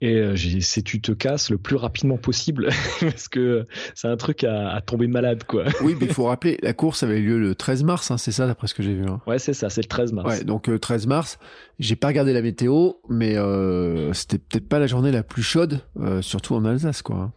Et 0.00 0.22
c'est 0.60 0.82
tu 0.82 1.00
te 1.00 1.12
casses 1.12 1.50
le 1.50 1.58
plus 1.58 1.76
rapidement 1.76 2.16
possible 2.16 2.68
parce 3.00 3.28
que 3.28 3.66
c'est 3.94 4.08
un 4.08 4.16
truc 4.16 4.44
à, 4.44 4.70
à, 4.70 4.80
tomber 4.80 5.06
malade, 5.06 5.44
quoi. 5.44 5.64
oui, 5.82 5.94
mais 5.98 6.06
il 6.06 6.12
faut 6.12 6.24
rappeler, 6.24 6.58
la 6.62 6.72
course 6.72 7.02
avait 7.02 7.20
lieu 7.20 7.38
le 7.38 7.54
13 7.54 7.84
mars, 7.84 8.10
hein, 8.10 8.18
c'est 8.18 8.32
ça, 8.32 8.46
d'après 8.46 8.66
ce 8.66 8.74
que 8.74 8.82
j'ai 8.82 8.94
vu. 8.94 9.04
Hein. 9.06 9.20
Ouais, 9.26 9.38
c'est 9.38 9.52
ça, 9.52 9.70
c'est 9.70 9.82
le 9.82 9.88
13 9.88 10.12
mars. 10.12 10.28
Ouais, 10.28 10.44
donc 10.44 10.68
13 10.80 11.06
mars. 11.06 11.38
J'ai 11.78 11.96
pas 11.96 12.08
regardé 12.08 12.32
la 12.32 12.42
météo, 12.42 12.92
mais 13.08 13.36
euh, 13.36 14.12
c'était 14.12 14.38
peut-être 14.38 14.68
pas 14.68 14.78
la 14.78 14.86
journée 14.86 15.10
la 15.10 15.22
plus 15.22 15.42
chaude, 15.42 15.80
euh, 15.98 16.22
surtout 16.22 16.54
en 16.54 16.64
Alsace, 16.64 17.02
quoi. 17.02 17.32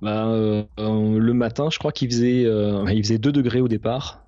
Bah, 0.00 0.28
euh, 0.28 0.64
le 0.78 1.32
matin, 1.32 1.68
je 1.70 1.78
crois 1.78 1.92
qu'il 1.92 2.10
faisait, 2.10 2.42
il 2.42 3.02
faisait 3.02 3.18
2 3.18 3.32
degrés 3.32 3.60
au 3.60 3.68
départ. 3.68 4.24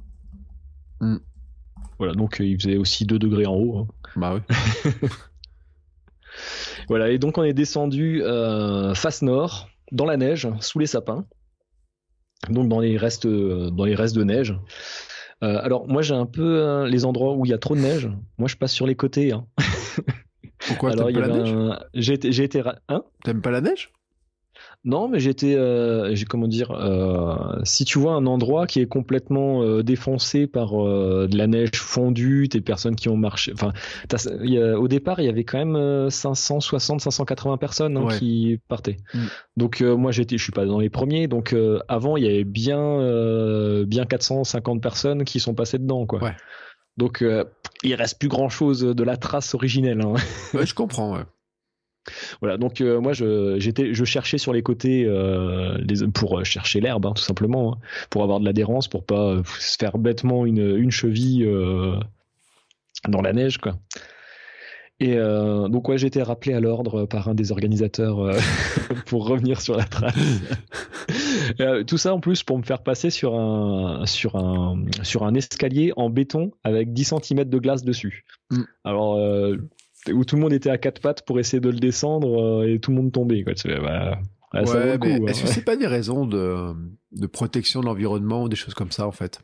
Mm. 1.01 1.17
Voilà, 1.99 2.15
donc 2.15 2.39
il 2.41 2.61
faisait 2.61 2.77
aussi 2.77 3.07
2 3.07 3.19
degrés 3.19 3.47
en 3.47 3.55
haut. 3.55 3.79
Hein. 3.79 3.89
Bah 4.17 4.35
oui. 4.35 4.41
voilà, 6.89 7.11
et 7.11 7.19
donc 7.19 7.39
on 7.39 7.43
est 7.43 7.53
descendu 7.53 8.23
face 8.95 9.23
nord, 9.23 9.69
dans 9.91 10.07
la 10.07 10.17
neige, 10.17 10.49
sous 10.61 10.79
les 10.79 10.87
sapins. 10.87 11.27
Donc 12.49 12.69
dans 12.69 12.81
les 12.81 12.97
restes, 12.97 13.27
dans 13.27 13.85
les 13.85 13.95
restes 13.95 14.17
de 14.17 14.25
neige. 14.25 14.55
Euh, 15.43 15.59
alors 15.61 15.89
moi 15.89 16.03
j'ai 16.03 16.15
un 16.15 16.27
peu 16.27 16.65
hein, 16.65 16.87
les 16.87 17.05
endroits 17.05 17.35
où 17.35 17.45
il 17.45 17.49
y 17.49 17.55
a 17.55 17.59
trop 17.59 17.75
de 17.75 17.81
neige. 17.81 18.09
Moi 18.39 18.49
je 18.49 18.57
passe 18.57 18.73
sur 18.73 18.87
les 18.87 18.95
côtés. 18.95 19.33
Hein. 19.33 19.47
Pourquoi? 20.67 20.93
T'aimes 20.95 21.13
pas 21.13 21.21
la 21.21 21.29
neige? 21.29 21.55
J'ai 21.95 22.15
été, 22.15 22.33
j'ai 22.33 22.45
été, 22.45 22.63
hein? 22.89 23.05
T'aimes 23.25 23.43
pas 23.43 23.51
la 23.51 23.61
neige? 23.61 23.93
Non, 24.85 25.09
mais 25.09 25.21
j'étais, 25.21 25.55
euh, 25.55 26.13
j'ai 26.17 26.25
comment 26.25 26.49
dire, 26.49 26.73
euh, 26.73 27.61
si 27.63 27.85
tu 27.85 28.01
vois 28.01 28.15
un 28.15 28.27
endroit 28.27 28.67
qui 28.67 28.81
est 28.81 28.87
complètement 28.87 29.63
euh, 29.63 29.85
défoncé 29.85 30.49
par 30.49 30.75
euh, 30.75 31.29
de 31.31 31.39
la 31.39 31.47
neige 31.47 31.77
fondue, 31.77 32.49
des 32.49 32.61
personnes 32.61 32.97
qui 32.97 33.09
ont 33.09 33.17
marché, 33.17 33.53
enfin, 33.55 33.73
au 34.77 34.89
départ 34.89 35.21
il 35.21 35.27
y 35.27 35.29
avait 35.29 35.45
quand 35.45 35.65
même 35.65 36.11
560, 36.11 37.01
580 37.01 37.59
personnes 37.59 37.97
hein, 37.97 38.09
qui 38.19 38.59
partaient. 38.67 38.97
Mm. 39.15 39.19
Donc 39.57 39.81
moi 39.83 40.11
j'étais, 40.11 40.37
je 40.37 40.43
suis 40.43 40.53
pas 40.53 40.67
dans 40.67 40.81
les 40.81 40.91
premiers, 40.91 41.29
donc 41.29 41.55
avant 41.87 42.17
il 42.17 42.25
y 42.25 42.29
avait 42.29 42.45
bien, 42.45 43.85
bien 43.85 44.05
450 44.05 44.83
personnes 44.83 45.23
qui 45.23 45.39
sont 45.39 45.55
passées 45.55 45.79
dedans, 45.79 46.07
quoi. 46.07 46.25
Ouais. 46.25 46.37
Donc 46.97 47.25
il 47.85 47.95
reste 47.95 48.19
plus 48.19 48.29
grand 48.29 48.49
chose 48.49 48.81
de 48.81 49.05
la 49.05 49.17
trace 49.17 49.55
originelle. 49.55 50.01
Hein. 50.01 50.15
Ouais, 50.55 50.67
je 50.67 50.75
comprends. 50.75 51.19
Voilà, 52.41 52.59
donc 52.59 52.81
euh, 52.81 53.01
moi 53.01 53.13
je 53.13 53.57
j'étais 53.59 53.95
je 53.95 54.05
cherchais 54.05 54.39
sur 54.39 54.53
les 54.53 54.63
côtés 54.63 55.05
euh, 55.05 55.79
les, 55.79 56.07
pour 56.09 56.41
euh, 56.41 56.45
chercher 56.45 56.81
l'herbe 56.81 57.07
hein, 57.07 57.13
tout 57.15 57.23
simplement, 57.23 57.75
hein, 57.75 57.79
pour 58.11 58.23
avoir 58.23 58.41
de 58.41 58.45
l'adhérence, 58.45 58.89
pour 58.89 59.05
pas 59.05 59.41
se 59.59 59.77
faire 59.79 59.99
bêtement 59.99 60.45
une, 60.45 60.77
une 60.77 60.91
cheville 60.91 61.49
dans 63.09 63.23
la 63.23 63.33
neige 63.33 63.59
quoi. 63.59 63.77
Et 65.01 65.17
donc 65.17 65.89
ouais, 65.89 65.99
j'ai 65.99 66.07
été 66.07 66.23
rappelé 66.23 66.55
à 66.55 66.61
l'ordre 66.61 67.07
par 67.07 67.29
un 67.29 67.35
des 67.35 67.51
organisateurs 67.51 68.37
pour 69.07 69.27
revenir 69.27 69.61
sur 69.61 69.77
la 69.77 69.83
trace. 69.83 70.15
tout 71.89 71.99
ça 71.99 72.15
en 72.15 72.21
plus 72.21 72.45
pour 72.45 72.57
me 72.57 72.63
faire 72.63 72.85
passer 72.85 73.11
sur 73.11 73.35
un 73.35 74.07
sur 74.07 74.37
un 74.37 74.85
sur 75.03 75.25
un 75.25 75.35
escalier 75.35 75.93
en 75.97 76.09
béton 76.09 76.53
avec 76.63 76.93
10 76.93 77.15
cm 77.21 77.45
de 77.45 77.59
glace 77.59 77.83
dessus. 77.83 78.25
Mm. 78.51 78.63
Alors 78.85 79.19
où 80.11 80.25
tout 80.25 80.37
le 80.37 80.43
monde 80.43 80.53
était 80.53 80.71
à 80.71 80.79
quatre 80.79 81.01
pattes 81.01 81.25
pour 81.25 81.39
essayer 81.39 81.61
de 81.61 81.71
le 81.71 81.79
descendre 81.79 82.65
et 82.67 82.79
tout 82.79 82.91
le 82.91 82.97
monde 82.97 83.13
tombait. 83.13 83.45
Quoi. 83.45 83.53
Bah, 83.65 84.19
ouais, 84.55 84.99
mais 84.99 85.31
est-ce 85.31 85.43
que 85.43 85.49
c'est 85.49 85.65
pas 85.65 85.77
des 85.77 85.87
raisons 85.87 86.27
de, 86.27 86.75
de 87.13 87.27
protection 87.27 87.81
de 87.81 87.87
l'environnement 87.87 88.43
ou 88.43 88.49
des 88.49 88.57
choses 88.57 88.75
comme 88.75 88.91
ça 88.91 89.07
en 89.07 89.13
fait? 89.13 89.41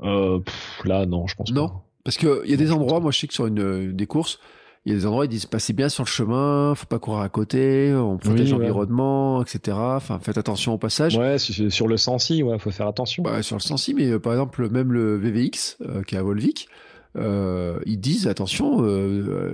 Là, 0.00 1.06
non, 1.06 1.26
je 1.26 1.34
pense 1.34 1.52
non? 1.52 1.72
Parce 2.04 2.16
qu'il 2.16 2.46
y 2.46 2.54
a 2.54 2.56
des 2.56 2.72
endroits, 2.72 3.00
moi 3.00 3.10
je 3.10 3.18
sais 3.18 3.26
que 3.26 3.34
sur 3.34 3.46
une, 3.46 3.92
des 3.92 4.06
courses, 4.06 4.38
il 4.86 4.92
y 4.92 4.94
a 4.94 4.98
des 4.98 5.06
endroits 5.06 5.26
ils 5.26 5.28
disent 5.28 5.44
passez 5.44 5.74
bien 5.74 5.90
sur 5.90 6.04
le 6.04 6.08
chemin, 6.08 6.74
faut 6.74 6.86
pas 6.86 6.98
courir 6.98 7.20
à 7.20 7.28
côté, 7.28 7.92
on 7.94 8.16
protège 8.16 8.52
l'environnement, 8.52 9.42
etc. 9.42 9.76
Enfin, 9.78 10.18
faites 10.18 10.38
attention 10.38 10.72
au 10.72 10.78
passage. 10.78 11.18
Ouais, 11.18 11.36
sur 11.38 11.88
le 11.88 11.96
Sensi, 11.98 12.42
ouais, 12.42 12.58
faut 12.58 12.70
faire 12.70 12.86
attention. 12.86 13.24
Ouais, 13.24 13.42
sur 13.42 13.56
le 13.56 13.60
Sensi, 13.60 13.92
mais 13.92 14.06
euh, 14.06 14.18
par 14.18 14.32
exemple 14.32 14.70
même 14.70 14.92
le 14.92 15.16
VVX 15.18 15.76
euh, 15.82 16.02
qui 16.02 16.14
est 16.14 16.18
à 16.18 16.22
Volvic, 16.22 16.68
euh, 17.16 17.78
ils 17.86 18.00
disent 18.00 18.26
attention 18.28 18.78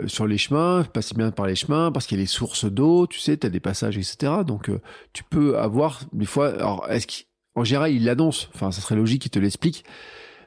sur 0.07 0.27
les 0.27 0.39
chemins, 0.39 0.85
passez 0.93 1.15
bien 1.15 1.31
par 1.31 1.47
les 1.47 1.55
chemins 1.55 1.93
parce 1.93 2.07
qu'il 2.07 2.19
y 2.19 2.21
a 2.21 2.23
les 2.23 2.29
sources 2.29 2.65
d'eau, 2.65 3.07
tu 3.07 3.21
sais, 3.21 3.37
tu 3.37 3.47
as 3.47 3.51
des 3.51 3.61
passages, 3.61 3.97
etc. 3.97 4.33
Donc 4.47 4.71
tu 5.13 5.25
peux 5.25 5.59
avoir 5.59 6.01
des 6.13 6.27
fois. 6.27 6.49
Alors, 6.55 6.87
est-ce 6.91 7.07
qu'en 7.55 7.65
général 7.65 7.93
ils 7.93 8.05
l'annoncent 8.05 8.49
Enfin, 8.55 8.71
ça 8.71 8.81
serait 8.81 8.97
logique 8.97 9.23
qu'ils 9.23 9.31
te 9.31 9.39
l'expliquent 9.39 9.85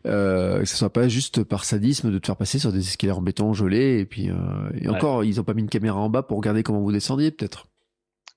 euh, 0.08 0.60
que 0.60 0.66
ce 0.66 0.78
soit 0.78 0.92
pas 0.92 1.08
juste 1.08 1.44
par 1.44 1.66
sadisme 1.66 2.12
de 2.12 2.20
te 2.20 2.28
faire 2.28 2.38
passer 2.38 2.60
sur 2.60 2.72
des 2.72 2.80
escaliers 2.80 3.14
en 3.14 3.22
béton 3.22 3.54
gelés 3.54 4.00
et 4.00 4.06
puis 4.06 4.30
euh, 4.30 4.36
et 4.80 4.88
encore 4.88 5.24
ils 5.24 5.40
ont 5.40 5.44
pas 5.44 5.54
mis 5.54 5.62
une 5.62 5.70
caméra 5.70 6.00
en 6.00 6.10
bas 6.10 6.24
pour 6.24 6.38
regarder 6.38 6.64
comment 6.64 6.80
vous 6.80 6.92
descendiez 6.92 7.32
peut-être. 7.32 7.68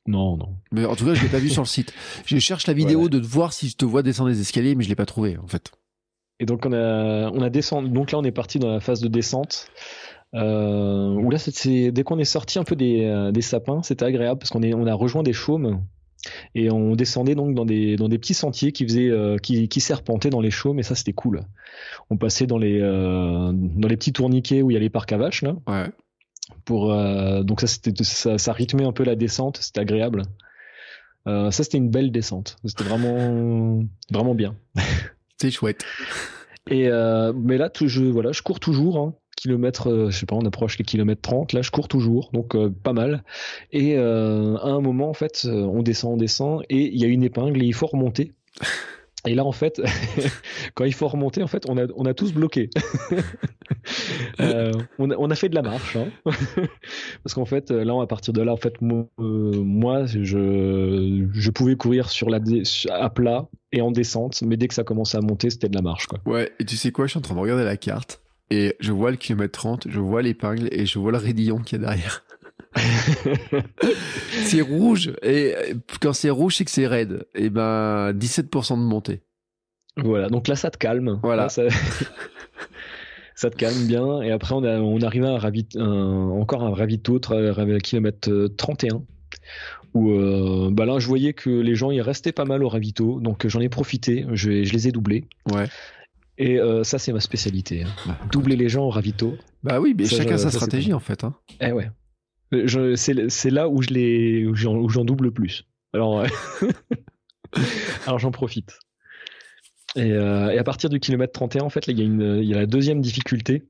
Non, 0.06 0.36
non. 0.36 0.56
Mais 0.72 0.86
en 0.86 0.97
tout 0.97 1.05
cas, 1.05 1.14
je 1.14 1.22
l'ai 1.22 1.28
pas 1.28 1.38
vu 1.38 1.51
sur 1.51 1.62
le 1.62 1.68
site. 1.68 1.92
Je 2.24 2.38
cherche 2.38 2.66
la 2.66 2.72
vidéo 2.72 3.10
de 3.10 3.18
voir 3.18 3.52
si 3.52 3.68
je 3.68 3.76
te 3.76 3.84
vois 3.84 4.02
descendre 4.02 4.30
les 4.30 4.40
escaliers, 4.40 4.74
mais 4.74 4.82
je 4.82 4.88
l'ai 4.88 4.97
pas 4.97 5.06
trouvé 5.06 5.36
en 5.36 5.47
fait. 5.47 5.72
Et 6.40 6.46
donc 6.46 6.64
on 6.66 6.72
a 6.72 7.30
on 7.30 7.42
a 7.42 7.50
descendu. 7.50 7.90
Donc 7.90 8.10
là, 8.10 8.18
on 8.18 8.24
est 8.24 8.32
parti 8.32 8.58
dans 8.58 8.72
la 8.72 8.80
phase 8.80 9.00
de 9.00 9.08
descente. 9.08 9.68
Euh, 10.34 11.10
où 11.14 11.30
là, 11.30 11.38
c'est 11.38 11.90
dès 11.90 12.02
qu'on 12.02 12.18
est 12.18 12.24
sorti 12.24 12.58
un 12.58 12.64
peu 12.64 12.76
des, 12.76 13.04
euh, 13.04 13.32
des 13.32 13.42
sapins, 13.42 13.82
c'était 13.82 14.04
agréable 14.04 14.38
parce 14.38 14.50
qu'on 14.50 14.62
est 14.62 14.74
on 14.74 14.86
a 14.86 14.94
rejoint 14.94 15.22
des 15.22 15.32
chaumes 15.32 15.84
et 16.54 16.70
on 16.70 16.94
descendait 16.94 17.34
donc 17.34 17.54
dans 17.54 17.64
des 17.64 17.96
dans 17.96 18.08
des 18.08 18.18
petits 18.18 18.34
sentiers 18.34 18.72
qui 18.72 18.84
faisaient 18.84 19.08
euh, 19.08 19.38
qui, 19.38 19.68
qui 19.68 19.80
serpentaient 19.80 20.30
dans 20.30 20.40
les 20.40 20.50
chaumes 20.50 20.78
et 20.78 20.82
ça 20.82 20.94
c'était 20.94 21.14
cool 21.14 21.40
on 22.10 22.18
passait 22.18 22.46
dans 22.46 22.58
les 22.58 22.78
euh, 22.78 23.52
dans 23.54 23.88
les 23.88 23.96
petits 23.96 24.12
tourniquets 24.12 24.60
où 24.60 24.70
il 24.70 24.74
y 24.74 24.76
a 24.76 24.80
les 24.80 24.90
parcs 24.90 25.10
à 25.12 25.16
vaches 25.16 25.40
là 25.40 25.56
ouais. 25.66 25.86
pour 26.66 26.94
donc 27.42 27.62
ça 27.62 27.66
c'était 27.66 28.04
ça, 28.04 28.36
ça, 28.36 28.52
rythmait 28.52 28.84
un 28.84 28.92
peu 28.92 29.02
la 29.02 29.16
descente 29.16 29.56
c'était 29.62 29.80
agréable 29.80 30.24
ça 31.24 31.50
c'était 31.50 31.78
une 31.78 31.90
belle 31.90 32.12
descente 32.12 32.58
c'était 32.66 32.84
vraiment 32.84 33.82
vraiment 34.10 34.34
bien 34.34 34.54
c'est 35.40 35.50
chouette 35.50 35.84
et 36.70 36.88
mais 37.34 37.56
là 37.58 37.70
je 37.80 38.02
voilà 38.04 38.32
je 38.32 38.42
cours 38.42 38.60
toujours 38.60 38.98
hein 38.98 39.14
euh, 39.48 40.10
je 40.10 40.18
sais 40.18 40.26
pas, 40.26 40.36
on 40.36 40.44
approche 40.44 40.78
les 40.78 40.84
kilomètres 40.84 41.22
30, 41.22 41.52
là 41.52 41.62
je 41.62 41.70
cours 41.70 41.88
toujours, 41.88 42.30
donc 42.32 42.54
euh, 42.54 42.70
pas 42.70 42.92
mal. 42.92 43.24
Et 43.72 43.96
euh, 43.96 44.56
à 44.58 44.68
un 44.68 44.80
moment, 44.80 45.08
en 45.08 45.14
fait, 45.14 45.46
on 45.46 45.82
descend, 45.82 46.14
on 46.14 46.16
descend, 46.16 46.62
et 46.68 46.86
il 46.86 47.00
y 47.00 47.04
a 47.04 47.08
une 47.08 47.22
épingle 47.22 47.62
et 47.62 47.66
il 47.66 47.74
faut 47.74 47.86
remonter. 47.86 48.32
Et 49.26 49.34
là, 49.34 49.44
en 49.44 49.52
fait, 49.52 49.80
quand 50.74 50.84
il 50.84 50.94
faut 50.94 51.09
remonter, 51.09 51.42
en 51.42 51.47
fait, 51.47 51.68
on 51.68 51.76
a, 51.76 51.86
on 51.97 52.06
a 52.06 52.14
tous 52.14 52.32
bloqué. 52.32 52.70
on, 54.38 55.10
a, 55.10 55.16
on, 55.18 55.30
a, 55.30 55.34
fait 55.34 55.48
de 55.48 55.55
la 55.55 55.62
marche, 55.62 55.97
hein. 55.97 56.09
parce 57.22 57.34
qu'en 57.34 57.44
fait, 57.44 57.70
là, 57.70 58.01
à 58.01 58.06
partir 58.06 58.32
de 58.32 58.40
là, 58.40 58.52
en 58.52 58.56
fait, 58.56 58.80
moi, 58.80 60.06
je, 60.06 61.28
je 61.32 61.51
pouvais 61.51 61.76
courir 61.76 62.09
sur 62.09 62.30
la, 62.30 62.40
à 62.90 63.10
plat 63.10 63.48
et 63.72 63.82
en 63.82 63.90
descente, 63.90 64.40
mais 64.42 64.56
dès 64.56 64.68
que 64.68 64.74
ça 64.74 64.84
commençait 64.84 65.18
à 65.18 65.22
monter, 65.22 65.51
c'était 65.51 65.68
de 65.68 65.76
la 65.76 65.82
marche, 65.82 66.06
quoi. 66.06 66.18
Ouais. 66.24 66.51
Et 66.59 66.64
tu 66.64 66.76
sais 66.76 66.90
quoi 66.90 67.06
Je 67.06 67.10
suis 67.10 67.18
en 67.18 67.22
train 67.22 67.34
de 67.34 67.40
regarder 67.40 67.64
la 67.64 67.76
carte 67.76 68.20
et 68.51 68.74
je 68.80 68.92
vois 68.92 69.10
le 69.10 69.16
kilomètre 69.16 69.52
30, 69.52 69.86
je 69.88 70.01
vois 70.01 70.22
l'épingle 70.22 70.68
et 70.72 70.84
je 70.84 70.98
vois 70.98 71.12
le 71.12 71.18
raidillon 71.18 71.59
qui 71.59 71.76
est 71.76 71.78
derrière. 71.78 72.24
c'est 74.44 74.60
rouge 74.60 75.12
et 75.22 75.54
quand 76.00 76.12
c'est 76.12 76.30
rouge 76.30 76.56
c'est 76.56 76.64
que 76.64 76.70
c'est 76.70 76.86
raide 76.86 77.26
et 77.34 77.50
ben 77.50 78.12
17% 78.12 78.76
de 78.76 78.82
montée 78.82 79.22
voilà 79.96 80.28
donc 80.28 80.48
là 80.48 80.56
ça 80.56 80.70
te 80.70 80.78
calme 80.78 81.18
voilà 81.22 81.48
ça... 81.48 81.62
ça... 83.34 83.50
te 83.50 83.56
calme 83.56 83.86
bien 83.86 84.22
et 84.22 84.30
après 84.30 84.54
on, 84.54 84.64
a, 84.64 84.78
on 84.78 85.00
arrive 85.02 85.24
à 85.24 85.30
un 85.30 85.38
ravit... 85.38 85.68
encore 85.76 86.62
un 86.62 86.74
ravito 86.74 87.20
kilomètre 87.82 88.48
31 88.56 89.02
où 89.92 90.12
euh, 90.12 90.70
bah 90.70 90.86
là 90.86 90.98
je 91.00 91.06
voyais 91.06 91.32
que 91.32 91.50
les 91.50 91.74
gens 91.74 91.90
y 91.90 92.00
restaient 92.00 92.32
pas 92.32 92.44
mal 92.44 92.62
au 92.62 92.68
ravito 92.68 93.20
donc 93.20 93.46
j'en 93.46 93.60
ai 93.60 93.68
profité 93.68 94.24
je, 94.32 94.64
je 94.64 94.72
les 94.72 94.88
ai 94.88 94.92
doublés 94.92 95.24
ouais 95.52 95.66
et 96.40 96.58
euh, 96.58 96.84
ça, 96.84 96.98
c'est 96.98 97.12
ma 97.12 97.20
spécialité. 97.20 97.84
Hein. 97.84 98.16
Doubler 98.32 98.56
les 98.56 98.70
gens 98.70 98.84
au 98.84 98.88
ravito. 98.88 99.36
Bah 99.62 99.78
oui, 99.78 99.94
mais 99.96 100.06
chacun 100.06 100.38
sa 100.38 100.50
stratégie 100.50 100.94
en 100.94 100.98
fait. 100.98 101.22
Hein. 101.22 101.34
Eh 101.60 101.70
ouais. 101.70 101.90
C'est 102.52 103.51
là 103.51 103.68
où 103.68 103.82
je 103.82 103.90
les, 103.90 104.47
où 104.47 104.55
j'en 104.55 105.05
double 105.05 105.24
le 105.24 105.31
plus. 105.31 105.64
Alors, 105.93 106.24
alors 108.06 108.18
j'en 108.18 108.31
profite. 108.31 108.78
Et, 109.97 110.12
euh, 110.12 110.51
et, 110.51 110.59
à 110.59 110.64
partir 110.64 110.89
du 110.89 111.01
kilomètre 111.01 111.32
31, 111.32 111.64
en 111.64 111.68
fait, 111.68 111.89
il 111.89 111.98
y, 111.98 112.02
a 112.02 112.05
une, 112.05 112.39
il 112.40 112.48
y 112.48 112.55
a 112.55 112.59
la 112.59 112.66
deuxième 112.66 113.01
difficulté. 113.01 113.64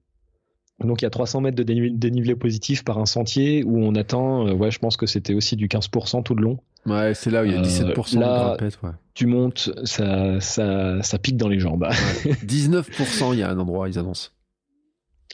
Donc 0.81 1.03
il 1.03 1.05
y 1.05 1.07
a 1.07 1.11
300 1.11 1.43
mètres 1.43 1.57
de 1.57 1.63
dénivelé 1.63 2.35
positif 2.35 2.85
par 2.85 2.99
un 2.99 3.05
sentier 3.05 3.63
où 3.65 3.85
on 3.85 3.95
atteint, 3.95 4.47
euh, 4.47 4.55
ouais, 4.55 4.71
je 4.71 4.79
pense 4.79 4.97
que 4.97 5.05
c'était 5.05 5.35
aussi 5.35 5.57
du 5.57 5.69
15% 5.69 6.23
tout 6.23 6.35
le 6.35 6.43
long. 6.43 6.59
Ouais, 6.87 7.13
c'est 7.13 7.31
là 7.31 7.43
où 7.43 7.45
il 7.45 7.53
y 7.53 7.55
a 7.55 7.61
17% 7.61 8.17
euh, 8.17 8.21
là, 8.21 8.57
de 8.57 8.65
ouais. 8.65 8.93
Tu 9.13 9.27
montes, 9.27 9.71
ça, 9.85 10.41
ça, 10.41 11.03
ça 11.03 11.19
pique 11.19 11.37
dans 11.37 11.49
les 11.49 11.59
jambes. 11.59 11.85
19%, 11.85 13.33
il 13.35 13.41
y 13.41 13.43
a 13.43 13.51
un 13.51 13.59
endroit, 13.59 13.91
ils 13.91 13.99
annoncent. 13.99 14.31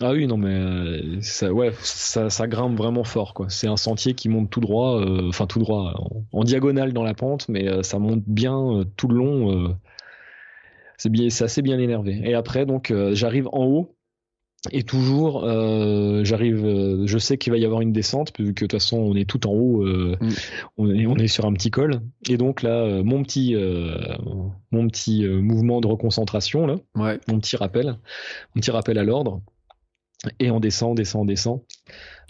Ah 0.00 0.12
oui, 0.12 0.26
non, 0.26 0.36
mais 0.36 0.54
euh, 0.54 1.20
ça, 1.22 1.52
ouais, 1.52 1.72
ça, 1.80 2.28
ça 2.28 2.46
grimpe 2.46 2.76
vraiment 2.76 3.04
fort, 3.04 3.32
quoi. 3.32 3.48
C'est 3.48 3.66
un 3.66 3.78
sentier 3.78 4.12
qui 4.14 4.28
monte 4.28 4.50
tout 4.50 4.60
droit, 4.60 5.00
euh, 5.00 5.28
enfin 5.28 5.46
tout 5.46 5.58
droit, 5.58 5.94
en, 6.32 6.44
diagonale 6.44 6.92
dans 6.92 7.02
la 7.02 7.14
pente, 7.14 7.48
mais 7.48 7.82
ça 7.82 7.98
monte 7.98 8.22
bien 8.26 8.84
tout 8.96 9.08
le 9.08 9.16
long. 9.16 9.76
c'est 10.98 11.08
bien, 11.08 11.30
c'est 11.30 11.44
assez 11.44 11.62
bien 11.62 11.78
énervé. 11.78 12.20
Et 12.24 12.34
après, 12.34 12.66
donc, 12.66 12.92
j'arrive 13.12 13.48
en 13.52 13.64
haut 13.64 13.96
et 14.72 14.82
toujours, 14.82 15.44
euh, 15.44 16.24
j'arrive, 16.24 16.64
euh, 16.64 17.06
je 17.06 17.18
sais 17.18 17.38
qu'il 17.38 17.52
va 17.52 17.58
y 17.58 17.64
avoir 17.64 17.80
une 17.80 17.92
descente, 17.92 18.32
vu 18.38 18.46
que 18.46 18.64
de 18.64 18.66
toute 18.66 18.72
façon 18.72 18.98
on 18.98 19.14
est 19.14 19.28
tout 19.28 19.46
en 19.46 19.52
haut, 19.52 19.84
euh, 19.84 20.16
mm. 20.20 20.28
on, 20.78 20.90
est, 20.90 21.06
on 21.06 21.16
est 21.16 21.28
sur 21.28 21.44
un 21.46 21.52
petit 21.52 21.70
col. 21.70 22.00
Et 22.28 22.36
donc 22.36 22.62
là, 22.62 23.02
mon 23.02 23.22
petit, 23.22 23.54
mon 24.70 24.88
petit 24.88 25.26
mouvement 25.26 25.80
de 25.80 25.86
reconcentration, 25.86 26.66
là, 26.66 26.76
mon 26.94 27.38
petit 27.38 27.56
rappel, 27.56 27.98
mon 28.54 28.60
petit 28.60 28.70
rappel 28.70 28.98
à 28.98 29.04
l'ordre. 29.04 29.40
Et 30.38 30.50
on 30.50 30.60
descend, 30.60 30.92
on 30.92 30.94
descend, 30.94 31.22
on 31.22 31.24
descend. 31.24 31.60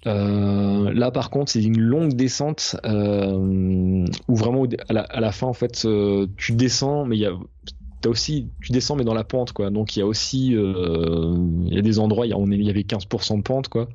là, 0.04 1.10
par 1.10 1.30
contre, 1.30 1.52
c'est 1.52 1.62
une 1.62 1.80
longue 1.80 2.14
descente 2.14 2.76
où 2.84 4.34
vraiment 4.36 4.66
à 4.88 4.92
la, 4.92 5.02
à 5.02 5.20
la, 5.20 5.32
fin, 5.32 5.46
en 5.46 5.52
fait, 5.52 5.86
tu 6.36 6.52
descends, 6.52 7.04
mais 7.04 7.16
il 7.16 7.20
y 7.20 7.26
a 7.26 7.32
aussi, 8.08 8.48
tu 8.60 8.72
descends 8.72 8.96
mais 8.96 9.04
dans 9.04 9.14
la 9.14 9.24
pente 9.24 9.52
quoi. 9.52 9.70
Donc 9.70 9.96
il 9.96 10.00
y 10.00 10.02
a 10.02 10.06
aussi, 10.06 10.54
euh, 10.54 11.34
il 11.66 11.74
y 11.74 11.78
a 11.78 11.82
des 11.82 11.98
endroits, 11.98 12.26
il 12.26 12.30
y, 12.30 12.70
avait 12.70 12.82
15% 12.82 13.38
de 13.38 13.42
pente 13.42 13.68
quoi. 13.68 13.88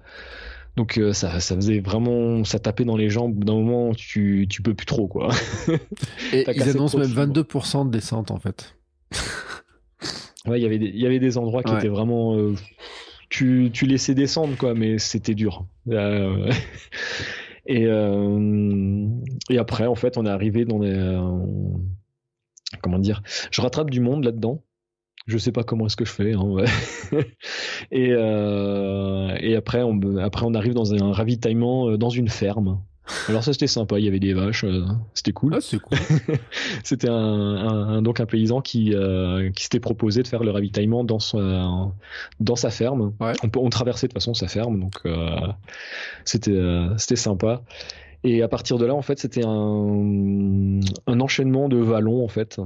Donc 0.77 0.97
euh, 0.97 1.13
ça, 1.13 1.39
ça 1.39 1.55
faisait 1.55 1.79
vraiment, 1.79 2.43
ça 2.43 2.59
tapait 2.59 2.85
dans 2.85 2.97
les 2.97 3.09
jambes. 3.09 3.43
D'un 3.43 3.55
moment, 3.55 3.93
tu, 3.93 4.47
tu 4.49 4.61
peux 4.61 4.73
plus 4.73 4.85
trop 4.85 5.07
quoi. 5.07 5.29
Et 6.33 6.45
ils 6.53 6.69
annoncent 6.69 6.97
même 6.97 7.09
22% 7.09 7.87
de 7.87 7.91
descente 7.91 8.31
en 8.31 8.39
fait. 8.39 8.75
ouais, 10.47 10.59
il 10.59 10.63
y 10.63 10.65
avait 10.65 10.79
des, 10.79 10.87
il 10.87 10.99
y 10.99 11.05
avait 11.05 11.19
des 11.19 11.37
endroits 11.37 11.63
qui 11.63 11.73
étaient 11.73 11.89
vraiment, 11.89 12.35
euh, 12.35 12.55
tu, 13.31 13.71
laissais 13.87 14.13
descendre 14.13 14.55
quoi, 14.57 14.75
mais 14.75 14.99
c'était 14.99 15.35
dur. 15.35 15.65
et 17.65 17.87
et 19.49 19.57
après 19.57 19.87
en 19.87 19.95
fait, 19.95 20.17
on 20.17 20.25
est 20.25 20.29
arrivé 20.29 20.65
dans 20.65 20.79
les 20.79 21.17
comment 22.81 22.99
dire, 22.99 23.21
je 23.51 23.61
rattrape 23.61 23.89
du 23.89 23.99
monde 23.99 24.23
là-dedans. 24.23 24.63
Je 25.27 25.37
sais 25.37 25.51
pas 25.51 25.63
comment 25.63 25.85
est-ce 25.85 25.97
que 25.97 26.05
je 26.05 26.11
fais. 26.11 26.33
Hein, 26.33 26.65
et, 27.91 28.09
euh, 28.11 29.35
et 29.39 29.55
après, 29.55 29.83
on, 29.83 30.53
arrive 30.55 30.73
dans 30.73 30.93
un 30.93 31.11
ravitaillement 31.11 31.89
euh, 31.89 31.97
dans 31.97 32.09
une 32.09 32.27
ferme. 32.27 32.81
Alors 33.27 33.43
ça 33.43 33.51
c'était 33.51 33.67
sympa, 33.67 33.99
il 33.99 34.05
y 34.05 34.07
avait 34.07 34.19
des 34.19 34.33
vaches, 34.33 34.63
euh, 34.63 34.85
c'était 35.13 35.33
cool. 35.33 35.55
Ah, 35.55 35.61
c'est 35.61 35.79
cool. 35.79 35.97
c'était 36.83 37.09
un, 37.09 38.01
donc 38.01 38.19
un 38.19 38.25
paysan 38.25 38.61
qui 38.61 38.93
qui 39.55 39.63
s'était 39.63 39.79
proposé 39.79 40.23
de 40.23 40.27
faire 40.27 40.43
le 40.43 40.51
ravitaillement 40.51 41.03
dans 41.03 41.19
son 41.19 41.93
dans 42.39 42.55
sa 42.55 42.69
ferme. 42.69 43.13
On, 43.19 43.35
on 43.55 43.69
traversait 43.69 44.07
de 44.07 44.11
toute 44.11 44.21
façon 44.21 44.33
sa 44.33 44.47
ferme, 44.47 44.79
donc 44.79 45.01
c'était 46.25 46.59
c'était 46.97 47.15
sympa. 47.15 47.63
Et 48.23 48.43
à 48.43 48.47
partir 48.47 48.77
de 48.77 48.85
là, 48.85 48.93
en 48.93 49.01
fait, 49.01 49.19
c'était 49.19 49.45
un, 49.45 50.79
un 51.07 51.19
enchaînement 51.19 51.69
de 51.69 51.77
vallons, 51.77 52.23
en 52.23 52.27
fait. 52.27 52.59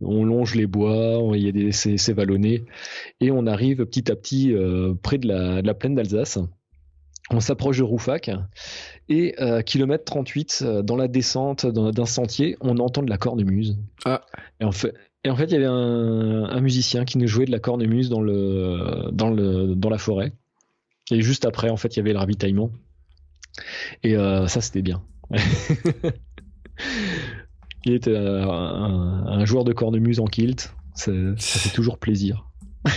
On 0.00 0.24
longe 0.24 0.54
les 0.54 0.66
bois, 0.66 1.20
il 1.34 1.42
y 1.42 1.48
a 1.48 1.52
des, 1.52 1.72
c'est, 1.72 2.12
vallonné, 2.12 2.64
et 3.20 3.30
on 3.30 3.46
arrive 3.46 3.86
petit 3.86 4.10
à 4.10 4.16
petit 4.16 4.52
euh, 4.52 4.94
près 5.00 5.18
de 5.18 5.28
la, 5.28 5.62
de 5.62 5.66
la 5.66 5.74
plaine 5.74 5.94
d'Alsace. 5.94 6.38
On 7.30 7.40
s'approche 7.40 7.78
de 7.78 7.82
Roufac, 7.82 8.30
et 9.08 9.34
euh, 9.40 9.62
kilomètre 9.62 10.04
38, 10.04 10.62
euh, 10.62 10.82
dans 10.82 10.96
la 10.96 11.08
descente 11.08 11.66
d'un 11.66 12.06
sentier, 12.06 12.56
on 12.60 12.78
entend 12.78 13.02
de 13.02 13.10
la 13.10 13.18
cornemuse. 13.18 13.78
Ah. 14.04 14.22
Et 14.60 14.64
en 14.64 14.72
fait, 14.72 14.94
et 15.24 15.30
en 15.30 15.36
fait, 15.36 15.44
il 15.44 15.52
y 15.52 15.56
avait 15.56 15.66
un, 15.66 16.44
un, 16.44 16.60
musicien 16.60 17.04
qui 17.04 17.18
nous 17.18 17.28
jouait 17.28 17.44
de 17.44 17.52
la 17.52 17.60
cornemuse 17.60 18.08
dans 18.10 18.20
le, 18.20 19.10
dans 19.12 19.30
le, 19.30 19.74
dans 19.76 19.88
la 19.88 19.98
forêt. 19.98 20.32
Et 21.10 21.22
juste 21.22 21.44
après, 21.44 21.70
en 21.70 21.76
fait, 21.76 21.94
il 21.94 21.98
y 21.98 22.00
avait 22.00 22.12
le 22.12 22.18
ravitaillement. 22.18 22.70
Et 24.02 24.14
ça, 24.14 24.60
c'était 24.60 24.82
bien. 24.82 25.02
il 27.84 27.92
était 27.92 28.16
un, 28.16 29.44
joueur 29.44 29.64
de 29.64 29.72
cornemuse 29.72 30.20
en 30.20 30.24
kilt. 30.24 30.74
Ça, 30.94 31.12
fait 31.36 31.74
toujours 31.74 31.98
plaisir. 31.98 32.48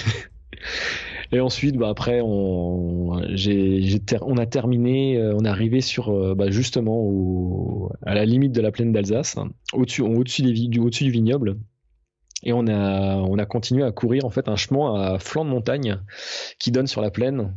Et 1.32 1.40
ensuite, 1.40 1.76
bah, 1.78 1.90
après, 1.90 2.22
on, 2.24 3.12
a 3.18 4.46
terminé, 4.46 5.20
on 5.34 5.46
est 5.46 5.50
arrivé 5.50 5.82
sur, 5.82 6.36
bah, 6.36 6.50
justement, 6.52 7.90
à 8.06 8.14
la 8.14 8.26
limite 8.26 8.52
de 8.52 8.62
la 8.62 8.72
plaine 8.72 8.92
d'Alsace, 8.92 9.36
au-dessus, 9.74 10.44
du, 10.44 11.10
vignoble 11.10 11.58
et 12.44 12.54
on 12.54 12.68
a, 12.68 13.16
on 13.18 13.38
a 13.38 13.46
continué 13.46 13.84
à 13.84 13.92
courir 13.92 14.24
en 14.24 14.30
fait 14.30 14.48
un 14.48 14.56
chemin 14.56 15.14
à 15.14 15.20
flanc 15.20 15.46
de 15.46 15.50
montagne 15.50 16.00
qui 16.60 16.72
donne 16.72 16.88
sur 16.88 17.02
la 17.02 17.10
plaine. 17.10 17.54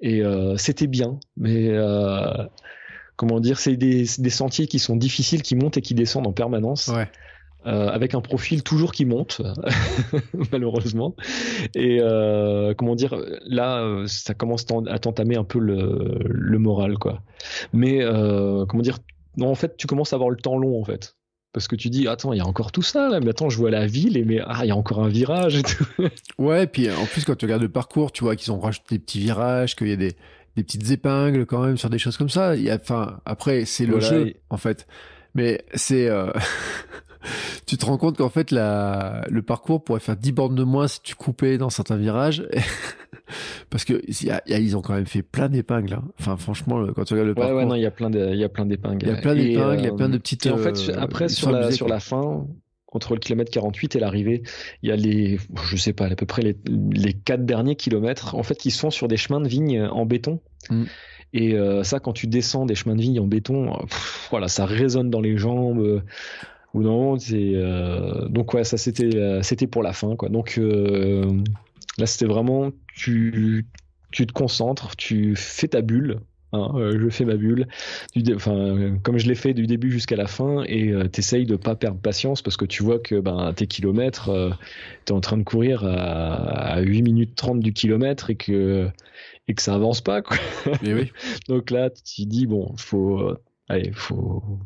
Et 0.00 0.22
euh, 0.22 0.56
c'était 0.56 0.88
bien, 0.88 1.18
mais 1.36 1.68
euh, 1.70 2.44
comment 3.16 3.40
dire, 3.40 3.58
c'est 3.58 3.76
des, 3.76 4.04
sentiers 4.04 4.66
qui 4.66 4.78
sont 4.78 4.96
difficiles, 4.96 5.42
qui 5.42 5.56
montent 5.56 5.78
et 5.78 5.82
qui 5.82 5.94
descendent 5.94 6.26
en 6.26 6.32
permanence. 6.32 6.92
Euh, 7.66 7.88
avec 7.88 8.14
un 8.14 8.20
profil 8.20 8.62
toujours 8.62 8.92
qui 8.92 9.04
monte, 9.04 9.42
malheureusement. 10.52 11.16
Et 11.74 11.98
euh, 12.00 12.74
comment 12.74 12.94
dire, 12.94 13.16
là, 13.44 14.04
ça 14.06 14.34
commence 14.34 14.66
à 14.86 14.98
t'entamer 15.00 15.36
un 15.36 15.42
peu 15.42 15.58
le, 15.58 16.16
le 16.28 16.58
moral, 16.60 16.96
quoi. 16.96 17.22
Mais 17.72 18.04
euh, 18.04 18.66
comment 18.66 18.84
dire, 18.84 18.98
non, 19.36 19.48
en 19.48 19.56
fait, 19.56 19.76
tu 19.76 19.88
commences 19.88 20.12
à 20.12 20.16
avoir 20.16 20.30
le 20.30 20.36
temps 20.36 20.56
long, 20.56 20.80
en 20.80 20.84
fait 20.84 21.16
parce 21.52 21.68
que 21.68 21.76
tu 21.76 21.88
dis 21.88 22.06
attends 22.06 22.34
il 22.34 22.36
y 22.36 22.42
a 22.42 22.46
encore 22.46 22.70
tout 22.70 22.82
ça 22.82 23.08
là 23.08 23.18
mais 23.18 23.30
attends 23.30 23.48
je 23.48 23.56
vois 23.56 23.70
la 23.70 23.86
ville 23.86 24.18
et 24.18 24.26
mais 24.26 24.40
ah 24.44 24.60
il 24.64 24.68
y 24.68 24.70
a 24.70 24.76
encore 24.76 25.02
un 25.02 25.08
virage 25.08 25.56
et 25.56 25.62
tout. 25.62 25.86
ouais 26.38 26.64
et 26.64 26.66
puis 26.66 26.90
en 26.90 27.06
plus 27.06 27.24
quand 27.24 27.34
tu 27.34 27.46
regardes 27.46 27.62
le 27.62 27.70
parcours 27.70 28.12
tu 28.12 28.24
vois 28.24 28.36
qu'ils 28.36 28.52
ont 28.52 28.60
rajouté 28.60 28.96
des 28.96 28.98
petits 28.98 29.20
virages 29.20 29.74
qu'il 29.74 29.88
y 29.88 29.92
a 29.92 29.96
des, 29.96 30.12
des 30.54 30.62
petites 30.62 30.90
épingles 30.90 31.46
quand 31.46 31.64
même 31.64 31.78
sur 31.78 31.88
des 31.88 31.96
choses 31.96 32.18
comme 32.18 32.28
ça 32.28 32.56
il 32.56 32.62
y 32.62 32.70
a 32.70 32.74
enfin 32.74 33.20
après 33.24 33.64
c'est 33.64 33.86
le 33.86 34.00
jeu 34.00 34.34
en 34.50 34.58
fait 34.58 34.86
mais 35.34 35.64
c'est 35.74 36.08
euh, 36.08 36.30
tu 37.66 37.76
te 37.76 37.86
rends 37.86 37.98
compte 37.98 38.16
qu'en 38.16 38.28
fait 38.28 38.50
la 38.50 39.24
le 39.28 39.42
parcours 39.42 39.82
pourrait 39.82 40.00
faire 40.00 40.16
10 40.16 40.32
bornes 40.32 40.54
de 40.54 40.64
moins 40.64 40.88
si 40.88 41.00
tu 41.02 41.14
coupais 41.14 41.58
dans 41.58 41.70
certains 41.70 41.96
virages 41.96 42.46
parce 43.70 43.84
que 43.84 44.02
ils 44.06 44.76
ont 44.76 44.82
quand 44.82 44.94
même 44.94 45.06
fait 45.06 45.22
plein 45.22 45.48
d'épingles. 45.48 45.94
Hein. 45.94 46.04
Enfin, 46.20 46.36
franchement, 46.36 46.86
quand 46.94 47.04
tu 47.04 47.14
regardes 47.14 47.28
le 47.28 47.34
parcours, 47.34 47.56
ouais, 47.56 47.62
ouais, 47.62 47.68
non, 47.68 47.74
il 47.74 47.82
y 47.82 47.86
a 47.86 47.90
plein 47.90 48.10
d'épingles. 48.10 48.34
Il 48.34 48.40
y 48.40 48.44
a 48.44 48.48
plein 48.48 48.64
d'épingles, 48.64 49.04
il 49.78 49.84
y 49.84 49.88
a 49.88 49.92
plein 49.92 50.08
de 50.08 50.16
euh, 50.16 50.18
petites. 50.18 50.46
Et 50.46 50.50
en 50.50 50.58
fait, 50.58 50.76
euh, 50.88 50.94
après 50.98 51.28
sur 51.28 51.50
la 51.50 51.72
sur 51.72 51.88
la 51.88 52.00
fin, 52.00 52.46
entre 52.92 53.14
le 53.14 53.20
kilomètre 53.20 53.50
48 53.50 53.96
et 53.96 54.00
l'arrivée, 54.00 54.42
il 54.82 54.88
y 54.88 54.92
a 54.92 54.96
les, 54.96 55.38
je 55.64 55.76
sais 55.76 55.92
pas, 55.92 56.06
à 56.06 56.14
peu 56.14 56.26
près 56.26 56.42
les, 56.42 56.56
les 56.92 57.12
quatre 57.12 57.44
derniers 57.44 57.76
kilomètres. 57.76 58.34
En 58.34 58.42
fait, 58.42 58.64
ils 58.64 58.70
sont 58.70 58.90
sur 58.90 59.08
des 59.08 59.16
chemins 59.16 59.40
de 59.40 59.48
vigne 59.48 59.82
en 59.82 60.06
béton. 60.06 60.40
Mm. 60.70 60.84
Et 61.32 61.54
euh, 61.54 61.82
ça, 61.82 61.98
quand 61.98 62.12
tu 62.12 62.28
descends 62.28 62.64
des 62.64 62.74
chemins 62.74 62.94
de 62.94 63.02
vigne 63.02 63.20
en 63.20 63.26
béton, 63.26 63.72
voilà, 64.30 64.48
ça 64.48 64.64
résonne 64.64 65.10
dans 65.10 65.20
les 65.20 65.36
jambes. 65.36 66.02
Ou 66.76 66.82
non, 66.82 67.18
c'est 67.18 67.54
donc 68.28 68.54
ouais, 68.54 68.64
ça 68.64 68.76
c'était 68.76 69.40
c'était 69.42 69.66
pour 69.66 69.82
la 69.82 69.92
fin 69.92 70.14
quoi. 70.16 70.28
Donc 70.28 70.60
Là, 71.98 72.06
c'était 72.06 72.26
vraiment, 72.26 72.70
tu, 72.94 73.66
tu 74.10 74.26
te 74.26 74.32
concentres, 74.32 74.96
tu 74.96 75.34
fais 75.36 75.68
ta 75.68 75.80
bulle. 75.80 76.20
Hein, 76.52 76.70
euh, 76.76 76.98
je 77.00 77.08
fais 77.08 77.24
ma 77.24 77.34
bulle, 77.34 77.66
enfin, 78.34 78.98
comme 79.02 79.18
je 79.18 79.26
l'ai 79.26 79.34
fait 79.34 79.52
du 79.52 79.66
début 79.66 79.90
jusqu'à 79.90 80.14
la 80.14 80.28
fin, 80.28 80.62
et 80.64 80.90
euh, 80.92 81.08
t'essayes 81.08 81.44
de 81.44 81.56
pas 81.56 81.74
perdre 81.74 81.98
patience 81.98 82.40
parce 82.40 82.56
que 82.56 82.64
tu 82.64 82.84
vois 82.84 83.00
que 83.00 83.18
ben, 83.18 83.52
tes 83.52 83.66
kilomètres, 83.66 84.28
euh, 84.28 84.50
tu 85.06 85.12
es 85.12 85.16
en 85.16 85.20
train 85.20 85.36
de 85.38 85.42
courir 85.42 85.84
à, 85.84 86.80
8 86.80 87.02
minutes 87.02 87.34
30 87.34 87.60
du 87.60 87.72
kilomètre 87.72 88.30
et 88.30 88.36
que, 88.36 88.88
et 89.48 89.54
que 89.54 89.62
ça 89.62 89.74
avance 89.74 90.02
pas. 90.02 90.22
Quoi. 90.22 90.36
oui. 90.82 91.10
Donc 91.48 91.70
là, 91.70 91.90
tu 91.90 92.26
dis, 92.26 92.46
bon, 92.46 92.74
faut, 92.76 93.34
allez, 93.68 93.90
faut, 93.92 94.60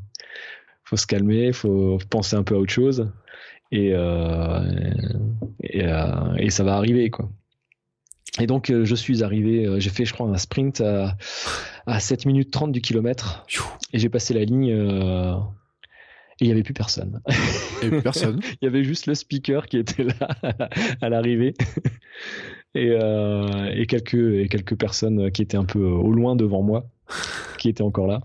faut 0.90 0.96
se 0.96 1.06
calmer, 1.06 1.52
faut 1.52 1.98
penser 2.10 2.34
un 2.34 2.42
peu 2.42 2.56
à 2.56 2.58
autre 2.58 2.72
chose 2.72 3.12
et, 3.70 3.92
euh, 3.92 4.60
et, 5.62 5.84
euh, 5.84 6.34
et, 6.36 6.50
ça 6.50 6.64
va 6.64 6.74
arriver 6.74 7.10
quoi. 7.10 7.30
Et 8.40 8.48
donc 8.48 8.70
euh, 8.70 8.84
je 8.84 8.96
suis 8.96 9.22
arrivé, 9.22 9.72
j'ai 9.78 9.90
fait 9.90 10.04
je 10.04 10.12
crois 10.12 10.26
un 10.26 10.36
sprint 10.36 10.80
à, 10.80 11.16
à 11.86 12.00
7 12.00 12.26
minutes 12.26 12.50
30 12.50 12.72
du 12.72 12.80
kilomètre 12.80 13.46
et 13.92 14.00
j'ai 14.00 14.08
passé 14.08 14.34
la 14.34 14.42
ligne 14.42 14.66
et 14.66 16.44
il 16.44 16.46
n'y 16.46 16.52
avait 16.52 16.64
plus 16.64 16.74
personne. 16.74 17.20
Il 17.28 17.34
n'y 17.34 17.86
avait 17.86 17.90
plus 17.98 18.02
personne. 18.02 18.40
il 18.60 18.64
y 18.64 18.66
avait 18.66 18.82
juste 18.82 19.06
le 19.06 19.14
speaker 19.14 19.66
qui 19.66 19.78
était 19.78 20.02
là 20.02 20.28
à 21.00 21.08
l'arrivée 21.08 21.54
et, 22.74 22.88
et, 22.88 23.86
quelques, 23.86 24.14
et 24.14 24.48
quelques 24.48 24.76
personnes 24.76 25.30
qui 25.30 25.42
étaient 25.42 25.56
un 25.56 25.64
peu 25.64 25.84
au 25.84 26.10
loin 26.10 26.34
devant 26.34 26.62
moi, 26.62 26.88
qui 27.58 27.68
étaient 27.68 27.84
encore 27.84 28.08
là. 28.08 28.22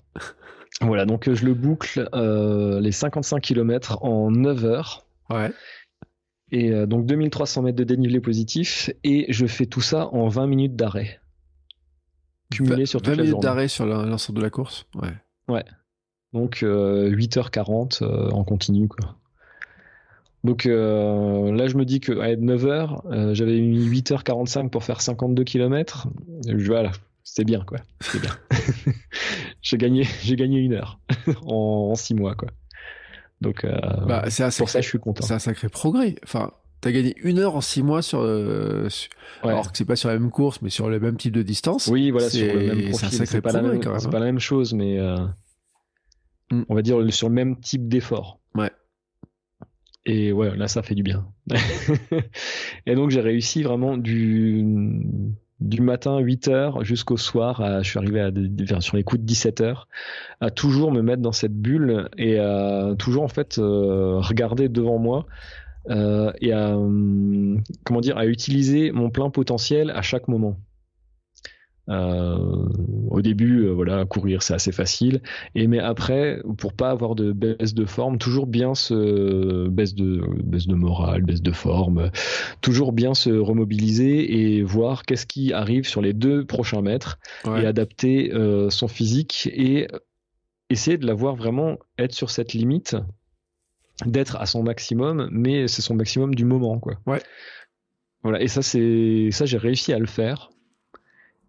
Voilà, 0.81 1.05
donc 1.05 1.31
je 1.31 1.45
le 1.45 1.53
boucle 1.53 2.09
euh, 2.13 2.79
les 2.81 2.91
55 2.91 3.41
km 3.41 4.03
en 4.03 4.31
9 4.31 4.65
heures. 4.65 5.05
Ouais. 5.29 5.51
Et 6.51 6.71
euh, 6.71 6.85
donc 6.85 7.05
2300 7.05 7.63
mètres 7.63 7.77
de 7.77 7.83
dénivelé 7.83 8.19
positif 8.19 8.89
et 9.03 9.25
je 9.29 9.45
fais 9.45 9.65
tout 9.65 9.81
ça 9.81 10.07
en 10.13 10.27
20 10.27 10.47
minutes 10.47 10.75
d'arrêt. 10.75 11.19
Cumulé 12.51 12.85
sur 12.85 13.01
toute 13.01 13.15
20 13.15 13.23
minutes 13.23 13.41
d'arrêt 13.41 13.67
sur 13.67 13.85
l'ensemble 13.85 14.39
de 14.39 14.43
la 14.43 14.49
course? 14.49 14.85
Ouais. 14.95 15.13
Ouais. 15.47 15.63
Donc 16.33 16.57
8h40 16.57 18.03
euh, 18.03 18.07
euh, 18.07 18.29
en 18.31 18.43
continu 18.43 18.87
quoi. 18.87 19.15
Donc 20.43 20.65
là, 20.65 21.67
je 21.67 21.75
me 21.75 21.85
dis 21.85 21.99
que 21.99 22.19
à 22.19 22.35
9h, 22.35 23.33
j'avais 23.33 23.59
mis 23.59 23.89
8h45 23.89 24.69
pour 24.69 24.83
faire 24.83 25.01
52 25.01 25.43
km. 25.43 26.07
Voilà, 26.47 26.91
c'était 27.23 27.45
bien, 27.45 27.63
quoi. 27.65 27.79
C'était 27.99 28.19
bien. 28.19 28.37
j'ai 29.65 29.77
gagné, 29.77 30.03
j'ai 30.23 30.37
gagné 30.37 30.59
une 30.59 30.73
heure 30.73 30.99
en, 31.45 31.89
en, 31.91 31.95
six 31.95 32.13
mois, 32.13 32.35
quoi. 32.35 32.49
Donc, 33.41 33.65
euh, 33.65 33.77
bah, 34.07 34.23
c'est 34.29 34.57
pour 34.57 34.69
ça, 34.69 34.79
je 34.79 34.87
suis 34.87 34.99
content. 34.99 35.25
C'est 35.25 35.33
un 35.33 35.39
sacré 35.39 35.67
progrès. 35.67 36.15
Enfin, 36.23 36.51
t'as 36.79 36.91
gagné 36.91 37.13
une 37.21 37.39
heure 37.39 37.55
en 37.55 37.61
six 37.61 37.83
mois 37.83 38.01
sur, 38.01 38.21
euh, 38.21 38.87
alors 39.43 39.71
que 39.71 39.77
c'est 39.77 39.85
pas 39.85 39.97
sur 39.97 40.07
la 40.07 40.17
même 40.17 40.31
course, 40.31 40.61
mais 40.61 40.69
sur 40.69 40.89
le 40.89 40.99
même 40.99 41.17
type 41.17 41.33
de 41.33 41.41
distance. 41.41 41.87
Oui, 41.87 42.11
voilà, 42.11 42.29
sur 42.29 42.45
le 42.45 42.75
même 42.75 42.89
profil. 42.91 43.27
C'est 43.27 43.41
pas, 43.41 43.51
la 43.51 43.61
même, 43.61 43.81
c'est 43.99 44.09
pas 44.09 44.19
la 44.19 44.25
même 44.25 44.39
chose, 44.39 44.73
mais 44.73 44.97
euh, 44.99 45.17
mm. 46.51 46.63
on 46.69 46.75
va 46.75 46.81
dire 46.81 46.97
sur 47.13 47.27
le 47.27 47.35
même 47.35 47.59
type 47.59 47.89
d'effort. 47.89 48.39
Ouais. 48.53 48.71
Et 50.05 50.31
ouais, 50.31 50.55
là, 50.55 50.67
ça 50.67 50.81
fait 50.81 50.95
du 50.95 51.03
bien. 51.03 51.27
et 52.85 52.95
donc, 52.95 53.09
j'ai 53.09 53.21
réussi 53.21 53.63
vraiment 53.63 53.97
du 53.97 54.63
du 55.59 55.81
matin 55.81 56.19
8 56.19 56.47
heures 56.49 56.83
jusqu'au 56.83 57.17
soir, 57.17 57.81
je 57.81 57.89
suis 57.89 57.97
arrivé 57.97 58.19
à, 58.19 58.81
sur 58.81 58.97
les 58.97 59.03
coups 59.03 59.21
de 59.21 59.25
17 59.25 59.61
heures, 59.61 59.87
à 60.41 60.51
toujours 60.51 60.91
me 60.91 61.01
mettre 61.01 61.21
dans 61.21 61.31
cette 61.31 61.55
bulle 61.55 62.09
et 62.17 62.39
à 62.39 62.93
toujours 62.99 63.23
en 63.23 63.29
fait 63.29 63.57
euh, 63.57 64.19
regarder 64.19 64.67
devant 64.67 64.97
moi 64.97 65.25
euh, 65.89 66.31
et 66.41 66.51
à 66.51 66.75
comment 67.83 68.01
dire 68.01 68.17
à 68.17 68.25
utiliser 68.25 68.91
mon 68.91 69.09
plein 69.09 69.29
potentiel 69.29 69.91
à 69.91 70.01
chaque 70.01 70.27
moment. 70.27 70.57
Euh, 71.87 72.67
au 73.09 73.21
début, 73.21 73.65
euh, 73.65 73.71
voilà, 73.71 74.05
courir 74.05 74.41
c'est 74.41 74.53
assez 74.53 74.71
facile. 74.71 75.21
Et 75.53 75.67
mais 75.67 75.79
après, 75.79 76.41
pour 76.57 76.73
pas 76.73 76.89
avoir 76.89 77.15
de 77.15 77.31
baisse 77.31 77.73
de 77.73 77.85
forme, 77.85 78.17
toujours 78.17 78.47
bien 78.47 78.75
se 78.75 79.67
baisse 79.67 79.93
de 79.93 80.23
baisse 80.43 80.67
de 80.67 80.75
morale, 80.75 81.23
baisse 81.23 81.41
de 81.41 81.51
forme, 81.51 82.09
toujours 82.61 82.91
bien 82.91 83.13
se 83.13 83.29
remobiliser 83.29 84.55
et 84.57 84.63
voir 84.63 85.03
qu'est-ce 85.03 85.25
qui 85.25 85.53
arrive 85.53 85.87
sur 85.87 86.01
les 86.01 86.13
deux 86.13 86.45
prochains 86.45 86.81
mètres 86.81 87.19
et 87.45 87.65
adapter 87.65 88.33
euh, 88.33 88.69
son 88.69 88.87
physique 88.87 89.49
et 89.53 89.87
essayer 90.69 90.97
de 90.97 91.05
l'avoir 91.05 91.35
vraiment 91.35 91.77
être 91.99 92.13
sur 92.13 92.29
cette 92.31 92.53
limite 92.53 92.95
d'être 94.05 94.35
à 94.37 94.45
son 94.45 94.63
maximum, 94.63 95.29
mais 95.31 95.67
c'est 95.67 95.81
son 95.81 95.95
maximum 95.95 96.35
du 96.35 96.43
moment, 96.43 96.79
quoi. 96.79 96.95
Ouais. 97.05 97.21
Voilà. 98.23 98.41
Et 98.41 98.47
ça, 98.47 98.61
c'est 98.61 99.29
ça, 99.31 99.45
j'ai 99.45 99.57
réussi 99.57 99.93
à 99.93 99.99
le 99.99 100.07
faire. 100.07 100.49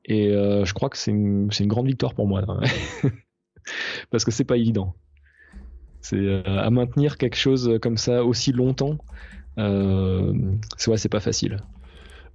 Et 0.06 0.28
euh, 0.30 0.64
je 0.64 0.72
crois 0.72 0.88
que 0.88 0.96
c'est 0.96 1.10
une, 1.10 1.50
une, 1.58 1.66
grande 1.66 1.86
victoire 1.86 2.14
pour 2.14 2.26
moi. 2.26 2.42
Parce 4.10 4.24
que 4.24 4.30
c'est 4.30 4.44
pas 4.44 4.56
évident. 4.56 4.94
C'est 6.00 6.16
euh, 6.16 6.42
à 6.46 6.70
maintenir 6.70 7.18
quelque 7.18 7.36
chose 7.36 7.78
comme 7.82 7.96
ça 7.96 8.24
aussi 8.24 8.52
longtemps. 8.52 8.98
Euh, 9.58 10.32
c'est 10.76 10.90
ouais, 10.90 10.96
c'est 10.96 11.08
pas 11.08 11.20
facile. 11.20 11.58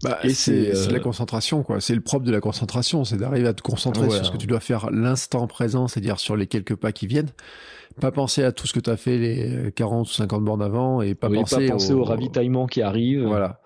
Bah, 0.03 0.19
et 0.23 0.34
c'est 0.34 0.73
la 0.91 0.99
concentration, 0.99 1.64
quoi. 1.64 1.80
C'est 1.80 1.95
le 1.95 2.02
propre 2.02 2.26
de 2.26 2.31
la 2.31 2.41
concentration, 2.41 3.03
c'est 3.03 3.18
d'arriver 3.18 3.48
à 3.48 3.53
te 3.53 3.61
concentrer 3.61 4.10
sur 4.10 4.26
ce 4.26 4.31
que 4.31 4.38
tu 4.38 4.48
dois 4.48 4.60
faire 4.60 4.89
l'instant 4.91 5.45
présent, 5.48 5.88
c'est-à-dire 5.88 6.19
sur 6.19 6.35
les 6.35 6.48
quelques 6.48 6.76
pas 6.76 6.91
qui 6.91 7.07
viennent. 7.07 7.30
Pas 7.99 8.11
penser 8.11 8.43
à 8.43 8.52
tout 8.52 8.68
ce 8.68 8.73
que 8.73 8.80
tu 8.80 8.89
as 8.89 8.98
fait 8.98 9.18
les 9.18 9.72
40 9.73 10.07
ou 10.07 10.11
50 10.11 10.43
bornes 10.43 10.61
avant 10.61 11.02
et 11.02 11.14
pas 11.14 11.30
penser, 11.30 11.68
pas 11.68 11.73
penser 11.73 11.93
au... 11.93 12.03
ravitaillement 12.03 12.65
qui 12.65 12.81
arrive. 12.81 13.26
Voilà. 13.26 13.61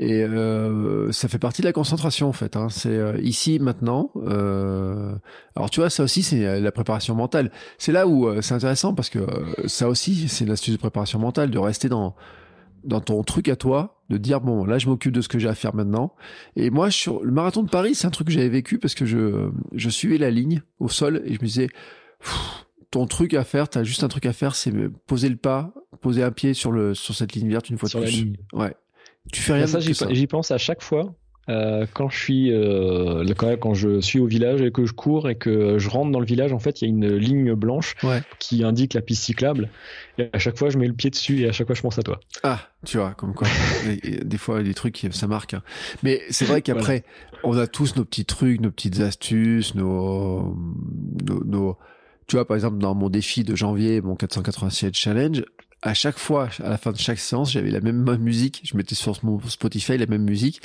Et 0.00 0.22
euh, 0.22 1.10
ça 1.10 1.26
fait 1.26 1.40
partie 1.40 1.60
de 1.60 1.66
la 1.66 1.72
concentration 1.72 2.28
en 2.28 2.32
fait. 2.32 2.56
Hein. 2.56 2.68
C'est 2.70 2.96
euh, 2.96 3.18
ici 3.20 3.58
maintenant. 3.58 4.12
Euh... 4.16 5.12
Alors 5.56 5.70
tu 5.70 5.80
vois, 5.80 5.90
ça 5.90 6.04
aussi 6.04 6.22
c'est 6.22 6.60
la 6.60 6.70
préparation 6.70 7.16
mentale. 7.16 7.50
C'est 7.78 7.90
là 7.90 8.06
où 8.06 8.28
euh, 8.28 8.40
c'est 8.40 8.54
intéressant 8.54 8.94
parce 8.94 9.10
que 9.10 9.18
euh, 9.18 9.66
ça 9.66 9.88
aussi 9.88 10.28
c'est 10.28 10.44
une 10.44 10.52
astuce 10.52 10.72
de 10.72 10.78
préparation 10.78 11.18
mentale 11.18 11.50
de 11.50 11.58
rester 11.58 11.88
dans 11.88 12.14
dans 12.84 13.00
ton 13.00 13.24
truc 13.24 13.48
à 13.48 13.56
toi 13.56 14.00
de 14.08 14.18
dire 14.18 14.40
bon 14.40 14.64
là 14.64 14.78
je 14.78 14.86
m'occupe 14.86 15.12
de 15.12 15.20
ce 15.20 15.26
que 15.26 15.40
j'ai 15.40 15.48
à 15.48 15.54
faire 15.56 15.74
maintenant 15.74 16.14
et 16.54 16.70
moi 16.70 16.92
sur 16.92 17.24
le 17.24 17.32
marathon 17.32 17.64
de 17.64 17.68
Paris 17.68 17.96
c'est 17.96 18.06
un 18.06 18.10
truc 18.10 18.28
que 18.28 18.32
j'avais 18.32 18.48
vécu 18.48 18.78
parce 18.78 18.94
que 18.94 19.04
je 19.04 19.50
je 19.72 19.90
suivais 19.90 20.16
la 20.16 20.30
ligne 20.30 20.62
au 20.78 20.88
sol 20.88 21.20
et 21.24 21.34
je 21.34 21.40
me 21.40 21.46
disais 21.46 21.68
ton 22.92 23.06
truc 23.06 23.34
à 23.34 23.42
faire 23.42 23.68
t'as 23.68 23.82
juste 23.82 24.04
un 24.04 24.08
truc 24.08 24.26
à 24.26 24.32
faire 24.32 24.54
c'est 24.54 24.72
poser 25.08 25.28
le 25.28 25.34
pas 25.34 25.74
poser 26.00 26.22
un 26.22 26.30
pied 26.30 26.54
sur 26.54 26.70
le 26.70 26.94
sur 26.94 27.16
cette 27.16 27.32
ligne 27.32 27.50
verte 27.50 27.68
une 27.68 27.78
fois 27.78 27.88
sur 27.88 27.98
de 27.98 28.04
la 28.04 28.10
plus 28.10 28.24
ligne. 28.24 28.36
ouais 28.52 28.76
tu 29.32 29.40
fais 29.42 29.52
rien 29.54 29.66
ça, 29.66 29.78
de 29.78 29.82
j'y 29.82 29.88
plus, 29.88 29.94
ça. 29.94 30.06
j'y 30.10 30.26
pense 30.26 30.50
à 30.50 30.58
chaque 30.58 30.82
fois. 30.82 31.14
euh, 31.50 31.86
quand 31.94 32.10
je 32.10 32.18
suis 32.18 32.52
euh, 32.52 33.24
quand, 33.34 33.56
quand 33.58 33.72
je 33.72 34.00
suis 34.00 34.20
au 34.20 34.26
village 34.26 34.60
et 34.60 34.70
que 34.70 34.84
je 34.84 34.92
cours 34.92 35.30
et 35.30 35.34
que 35.36 35.78
je 35.78 35.88
rentre 35.88 36.10
dans 36.12 36.20
le 36.20 36.26
village, 36.26 36.52
en 36.52 36.58
fait, 36.58 36.82
il 36.82 36.84
y 36.84 36.86
a 36.88 36.90
une 36.90 37.16
ligne 37.16 37.54
blanche 37.54 37.94
Ouais. 38.02 38.20
qui 38.38 38.64
indique 38.64 38.92
la 38.92 39.00
piste 39.00 39.22
cyclable. 39.24 39.70
Et 40.18 40.28
à 40.34 40.38
chaque 40.38 40.58
fois, 40.58 40.68
je 40.68 40.76
mets 40.76 40.86
le 40.86 40.92
pied 40.92 41.08
dessus 41.08 41.40
et 41.40 41.48
à 41.48 41.52
chaque 41.52 41.66
fois, 41.66 41.74
je 41.74 41.80
pense 41.80 41.98
à 41.98 42.02
toi. 42.02 42.20
Ah, 42.42 42.60
tu 42.84 42.98
vois, 42.98 43.14
comme 43.14 43.32
quoi. 43.34 43.48
Des 44.24 44.36
fois, 44.38 44.62
des 44.62 44.74
trucs, 44.74 45.06
ça 45.12 45.26
marque. 45.26 45.54
hein. 45.54 45.62
Mais 46.02 46.20
c'est 46.28 46.44
vrai 46.44 46.60
qu'après, 46.60 47.04
on 47.44 47.56
a 47.56 47.66
tous 47.66 47.96
nos 47.96 48.04
petits 48.04 48.26
trucs, 48.26 48.60
nos 48.60 48.70
petites 48.70 49.00
astuces, 49.00 49.74
nos, 49.74 50.54
nos, 51.24 51.44
nos- 51.44 51.78
tu 52.26 52.36
vois, 52.36 52.46
par 52.46 52.56
exemple, 52.56 52.76
dans 52.76 52.94
mon 52.94 53.08
défi 53.08 53.42
de 53.42 53.56
janvier, 53.56 54.02
mon 54.02 54.16
487 54.16 54.94
challenge, 54.94 55.44
à 55.82 55.94
chaque 55.94 56.18
fois, 56.18 56.48
à 56.62 56.68
la 56.68 56.78
fin 56.78 56.92
de 56.92 56.98
chaque 56.98 57.18
séance, 57.18 57.52
j'avais 57.52 57.70
la 57.70 57.80
même 57.80 58.16
musique. 58.18 58.62
Je 58.64 58.76
mettais 58.76 58.94
sur 58.94 59.16
mon 59.22 59.40
Spotify 59.48 59.96
la 59.96 60.06
même 60.06 60.24
musique. 60.24 60.60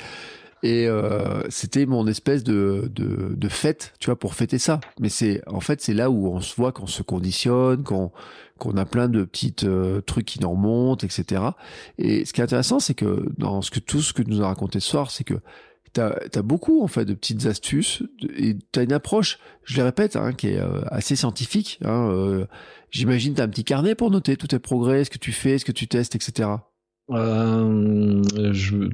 Et 0.62 0.88
euh, 0.88 1.42
c'était 1.50 1.84
mon 1.84 2.06
espèce 2.06 2.42
de, 2.42 2.90
de, 2.94 3.34
de 3.36 3.48
fête, 3.48 3.92
tu 4.00 4.06
vois, 4.06 4.18
pour 4.18 4.34
fêter 4.34 4.58
ça. 4.58 4.80
Mais 4.98 5.10
c'est 5.10 5.42
en 5.46 5.60
fait 5.60 5.82
c'est 5.82 5.92
là 5.92 6.08
où 6.08 6.26
on 6.28 6.40
se 6.40 6.56
voit 6.56 6.72
qu'on 6.72 6.86
se 6.86 7.02
conditionne, 7.02 7.82
qu'on 7.82 8.10
qu'on 8.56 8.76
a 8.78 8.86
plein 8.86 9.08
de 9.08 9.24
petites 9.24 9.64
euh, 9.64 10.00
trucs 10.00 10.24
qui 10.24 10.40
nous 10.40 10.50
remontent, 10.50 11.06
etc. 11.06 11.42
Et 11.98 12.24
ce 12.24 12.32
qui 12.32 12.40
est 12.40 12.44
intéressant, 12.44 12.80
c'est 12.80 12.94
que 12.94 13.28
dans 13.36 13.60
ce 13.60 13.70
que 13.70 13.78
tout 13.78 14.00
ce 14.00 14.14
que 14.14 14.22
nous 14.22 14.42
a 14.42 14.46
raconté 14.46 14.80
ce 14.80 14.88
soir, 14.88 15.10
c'est 15.10 15.24
que 15.24 15.34
t'as 15.94 16.14
as 16.34 16.42
beaucoup 16.42 16.82
en 16.82 16.88
fait 16.88 17.04
de 17.06 17.14
petites 17.14 17.46
astuces 17.46 18.02
et 18.36 18.56
t'as 18.72 18.84
une 18.84 18.92
approche, 18.92 19.38
je 19.64 19.78
le 19.78 19.84
répète, 19.84 20.16
hein, 20.16 20.32
qui 20.32 20.48
est 20.48 20.60
euh, 20.60 20.82
assez 20.88 21.16
scientifique. 21.16 21.78
Hein, 21.84 22.10
euh, 22.10 22.46
J'imagine 22.90 23.34
t'as 23.34 23.44
un 23.44 23.48
petit 23.48 23.64
carnet 23.64 23.94
pour 23.96 24.10
noter 24.10 24.36
tous 24.36 24.46
tes 24.48 24.58
progrès, 24.60 25.04
ce 25.04 25.10
que 25.10 25.18
tu 25.18 25.32
fais, 25.32 25.58
ce 25.58 25.64
que 25.64 25.72
tu 25.72 25.88
testes, 25.88 26.14
etc. 26.14 26.48
Euh, 27.10 28.22
je... 28.52 28.88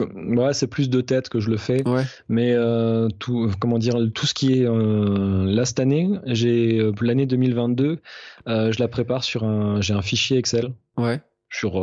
Ouais, 0.00 0.52
c'est 0.54 0.66
plus 0.66 0.90
de 0.90 1.00
tête 1.00 1.28
que 1.28 1.38
je 1.38 1.50
le 1.50 1.56
fais. 1.56 1.86
Ouais. 1.86 2.02
Mais 2.28 2.52
euh, 2.52 3.08
tout, 3.18 3.50
comment 3.60 3.78
dire, 3.78 3.94
tout 4.14 4.26
ce 4.26 4.34
qui 4.34 4.54
est 4.60 4.66
euh, 4.66 5.44
là 5.44 5.64
cette 5.64 5.78
année, 5.80 6.10
j'ai 6.24 6.80
euh, 6.80 6.92
l'année 7.00 7.26
2022, 7.26 8.00
euh, 8.48 8.72
je 8.72 8.78
la 8.80 8.88
prépare 8.88 9.22
sur 9.22 9.44
un, 9.44 9.80
j'ai 9.80 9.94
un 9.94 10.02
fichier 10.02 10.38
Excel 10.38 10.72
Ouais. 10.96 11.20
sur 11.50 11.76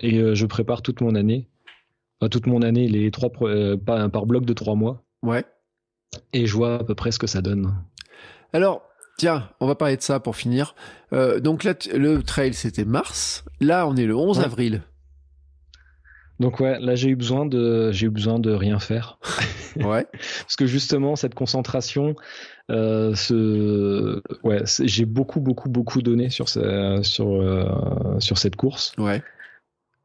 et 0.00 0.34
je 0.34 0.46
prépare 0.46 0.82
toute 0.82 1.00
mon 1.00 1.14
année, 1.14 1.48
toute 2.28 2.46
mon 2.46 2.62
année, 2.62 2.88
les 2.88 3.10
trois 3.10 3.30
euh, 3.42 3.76
par, 3.76 4.10
par 4.10 4.26
bloc 4.26 4.44
de 4.44 4.52
trois 4.52 4.74
mois, 4.74 5.02
Ouais. 5.22 5.44
et 6.32 6.46
je 6.46 6.54
vois 6.54 6.76
à 6.80 6.84
peu 6.84 6.94
près 6.94 7.10
ce 7.12 7.18
que 7.18 7.26
ça 7.26 7.40
donne. 7.42 7.74
Alors, 8.52 8.82
tiens, 9.18 9.48
on 9.60 9.66
va 9.66 9.74
parler 9.74 9.96
de 9.96 10.02
ça 10.02 10.20
pour 10.20 10.36
finir. 10.36 10.74
Euh, 11.12 11.40
donc 11.40 11.64
là, 11.64 11.74
le 11.94 12.22
trail, 12.22 12.54
c'était 12.54 12.84
mars. 12.84 13.44
Là, 13.60 13.86
on 13.86 13.96
est 13.96 14.06
le 14.06 14.16
11 14.16 14.38
Ouais. 14.38 14.44
avril. 14.44 14.82
Donc 16.40 16.58
ouais, 16.58 16.80
là 16.80 16.96
j'ai 16.96 17.10
eu 17.10 17.14
besoin 17.14 17.46
de, 17.46 17.92
j'ai 17.92 18.06
eu 18.06 18.10
besoin 18.10 18.38
de 18.38 18.50
rien 18.52 18.78
faire. 18.78 19.18
Ouais. 19.76 20.06
Parce 20.42 20.56
que 20.56 20.66
justement, 20.66 21.16
cette 21.16 21.34
concentration, 21.34 22.14
euh, 22.70 23.14
ce... 23.14 24.20
ouais, 24.44 24.60
c'est- 24.66 24.86
j'ai 24.86 25.06
beaucoup, 25.06 25.40
beaucoup, 25.40 25.70
beaucoup 25.70 26.02
donné 26.02 26.28
sur, 26.28 26.50
ce- 26.50 27.00
sur, 27.02 27.30
euh, 27.40 27.64
sur 28.18 28.36
cette 28.36 28.54
course. 28.56 28.92
Ouais. 28.98 29.22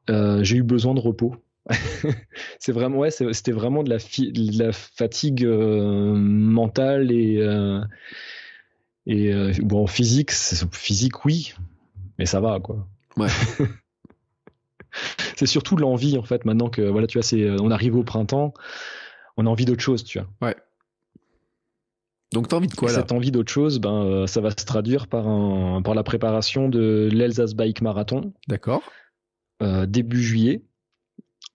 J'ai 0.08 0.56
eu 0.56 0.64
besoin 0.64 0.94
de 0.94 1.02
repos. 1.02 1.36
c'est 2.60 2.72
vraiment, 2.72 3.00
ouais, 3.00 3.12
c'était 3.12 3.52
vraiment 3.52 3.84
de 3.84 3.90
la, 3.90 4.00
fi- 4.00 4.32
de 4.32 4.58
la 4.58 4.72
fatigue 4.72 5.44
euh, 5.44 6.14
mentale 6.14 7.12
et, 7.12 7.38
euh, 7.42 7.82
et 9.06 9.34
euh, 9.34 9.54
bon, 9.62 9.88
physique, 9.88 10.32
physique, 10.32 11.26
oui, 11.26 11.54
mais 12.18 12.26
ça 12.26 12.40
va, 12.40 12.60
quoi. 12.60 12.88
Ouais. 13.18 13.30
c'est 15.36 15.46
surtout 15.46 15.78
l'envie, 15.78 16.18
en 16.18 16.24
fait, 16.24 16.46
maintenant 16.46 16.70
que, 16.70 16.82
voilà, 16.82 17.08
tu 17.08 17.18
vois, 17.18 17.24
c'est, 17.24 17.50
on 17.60 17.72
arrive 17.72 17.96
au 17.96 18.04
printemps, 18.04 18.54
on 19.36 19.46
a 19.46 19.50
envie 19.50 19.66
d'autre 19.66 19.82
chose, 19.82 20.04
tu 20.04 20.20
vois. 20.20 20.54
Donc, 22.34 22.50
t'as 22.50 22.58
envie 22.58 22.68
de 22.68 22.76
quoi 22.76 22.90
Et 22.90 22.94
là 22.94 23.00
cette 23.00 23.14
envie 23.14 23.32
d'autre 23.32 23.52
chose, 23.52 23.80
ben, 23.80 24.04
euh, 24.04 24.28
ça 24.28 24.42
va 24.42 24.52
se 24.52 24.66
traduire 24.66 25.08
par, 25.08 25.28
un, 25.28 25.82
par 25.82 25.96
la 25.96 26.04
préparation 26.04 26.68
de 26.68 27.10
l'Elsace 27.12 27.54
Bike 27.54 27.82
Marathon 27.82 28.34
D'accord. 28.50 28.84
euh, 29.64 29.86
début 29.86 30.22
juillet. 30.22 30.62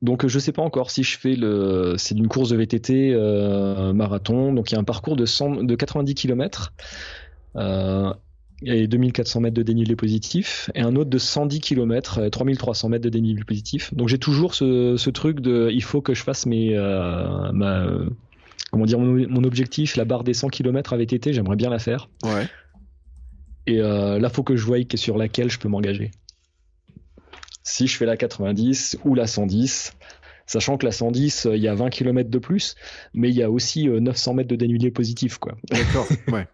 Donc 0.02 0.26
je 0.26 0.38
sais 0.38 0.52
pas 0.52 0.62
encore 0.62 0.90
si 0.90 1.04
je 1.04 1.16
fais 1.16 1.36
le, 1.36 1.94
c'est 1.96 2.16
une 2.16 2.28
course 2.28 2.50
de 2.50 2.56
VTT 2.56 3.12
euh, 3.12 3.92
marathon. 3.92 4.52
Donc 4.52 4.70
il 4.70 4.74
y 4.74 4.76
a 4.76 4.80
un 4.80 4.84
parcours 4.84 5.16
de 5.16 5.24
100, 5.24 5.62
de 5.62 5.74
90 5.74 6.14
km 6.14 6.72
euh, 7.56 8.12
et 8.64 8.88
2400 8.88 9.40
mètres 9.40 9.54
de 9.54 9.62
dénivelé 9.62 9.96
positif 9.96 10.70
et 10.74 10.80
un 10.80 10.96
autre 10.96 11.10
de 11.10 11.18
110 11.18 11.60
km, 11.60 12.18
euh, 12.18 12.30
3300 12.30 12.88
mètres 12.88 13.04
de 13.04 13.08
dénivelé 13.10 13.44
positif. 13.44 13.94
Donc 13.94 14.08
j'ai 14.08 14.18
toujours 14.18 14.54
ce, 14.54 14.96
ce 14.96 15.10
truc 15.10 15.40
de, 15.40 15.70
il 15.72 15.82
faut 15.82 16.00
que 16.00 16.14
je 16.14 16.22
fasse 16.22 16.46
mes, 16.46 16.76
euh, 16.76 17.52
ma, 17.52 17.86
comment 18.72 18.84
dire, 18.84 18.98
mon, 18.98 19.26
mon 19.28 19.44
objectif, 19.44 19.96
la 19.96 20.04
barre 20.04 20.24
des 20.24 20.34
100 20.34 20.48
km 20.48 20.92
à 20.92 20.96
VTT, 20.96 21.32
j'aimerais 21.32 21.56
bien 21.56 21.70
la 21.70 21.78
faire. 21.78 22.08
Ouais. 22.24 22.46
Et 23.66 23.80
euh, 23.80 24.18
là, 24.18 24.28
faut 24.28 24.42
que 24.42 24.56
je 24.56 24.64
voie 24.64 24.78
sur 24.96 25.16
laquelle 25.16 25.50
je 25.50 25.58
peux 25.58 25.68
m'engager. 25.68 26.10
Si 27.62 27.86
je 27.86 27.96
fais 27.96 28.06
la 28.06 28.16
90 28.16 28.98
ou 29.04 29.14
la 29.14 29.26
110, 29.26 29.92
sachant 30.46 30.76
que 30.76 30.84
la 30.86 30.92
110, 30.92 31.46
euh, 31.46 31.56
il 31.56 31.62
y 31.62 31.68
a 31.68 31.74
20 31.74 31.90
km 31.90 32.28
de 32.30 32.38
plus, 32.38 32.74
mais 33.14 33.28
il 33.30 33.34
y 33.36 33.42
a 33.42 33.50
aussi 33.50 33.88
euh, 33.88 34.00
900 34.00 34.34
mètres 34.34 34.48
de 34.48 34.56
dénivelé 34.56 34.90
positif, 34.90 35.38
quoi. 35.38 35.56
D'accord. 35.70 36.06
ouais. 36.32 36.46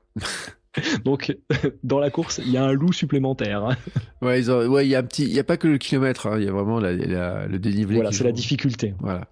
Donc, 1.05 1.37
dans 1.83 1.99
la 1.99 2.11
course, 2.11 2.41
il 2.45 2.51
y 2.53 2.57
a 2.57 2.65
un 2.65 2.73
loup 2.73 2.93
supplémentaire. 2.93 3.65
hein. 3.65 3.77
Ouais, 4.23 4.49
ont- 4.51 4.67
ouais, 4.69 4.87
il 4.87 4.91
y 4.91 4.95
a 4.95 4.99
un 4.99 5.03
petit, 5.03 5.25
il 5.25 5.33
y 5.33 5.39
a 5.39 5.45
pas 5.45 5.57
que 5.57 5.67
le 5.69 5.79
kilomètre, 5.79 6.27
hein, 6.27 6.37
il 6.39 6.45
y 6.45 6.49
a 6.49 6.53
vraiment 6.53 6.79
la, 6.79 6.93
la- 6.93 7.47
le 7.47 7.59
dénivelé. 7.59 7.95
Voilà, 7.97 8.13
c'est 8.13 8.25
la 8.25 8.33
difficulté. 8.33 8.95
Voilà. 9.01 9.29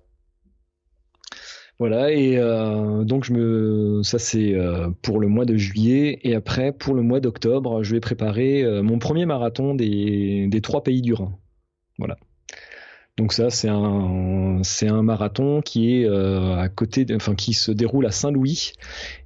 Voilà, 1.78 2.10
et 2.10 2.38
euh, 2.38 3.04
donc 3.04 3.24
je 3.24 3.34
me, 3.34 4.00
ça 4.02 4.18
c'est 4.18 4.54
euh, 4.54 4.88
pour 5.02 5.20
le 5.20 5.28
mois 5.28 5.44
de 5.44 5.56
juillet, 5.58 6.20
et 6.22 6.34
après 6.34 6.72
pour 6.72 6.94
le 6.94 7.02
mois 7.02 7.20
d'octobre, 7.20 7.82
je 7.82 7.92
vais 7.92 8.00
préparer 8.00 8.62
euh, 8.64 8.82
mon 8.82 8.98
premier 8.98 9.26
marathon 9.26 9.74
des, 9.74 10.46
des 10.48 10.60
trois 10.62 10.82
pays 10.82 11.02
du 11.02 11.12
Rhin. 11.12 11.36
Voilà. 11.98 12.16
Donc 13.16 13.32
ça 13.32 13.48
c'est 13.48 13.70
un, 13.70 14.60
c'est 14.62 14.88
un 14.88 15.02
marathon 15.02 15.62
qui 15.62 15.94
est 15.94 16.04
euh, 16.04 16.54
à 16.56 16.68
côté, 16.68 17.06
de- 17.06 17.16
enfin 17.16 17.34
qui 17.34 17.54
se 17.54 17.72
déroule 17.72 18.04
à 18.04 18.10
Saint-Louis, 18.10 18.72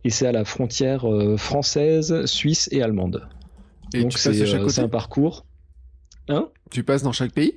et 0.04 0.10
c'est 0.10 0.28
à 0.28 0.32
la 0.32 0.44
frontière 0.44 1.10
euh, 1.12 1.36
française, 1.36 2.24
suisse 2.26 2.68
et 2.70 2.82
allemande. 2.82 3.28
Et 3.92 4.02
donc 4.02 4.12
c'est 4.12 4.40
euh, 4.40 4.68
c'est 4.68 4.82
un 4.82 4.88
parcours. 4.88 5.44
Hein? 6.28 6.48
Tu 6.70 6.84
passes 6.84 7.02
dans 7.02 7.10
chaque 7.10 7.32
pays? 7.32 7.56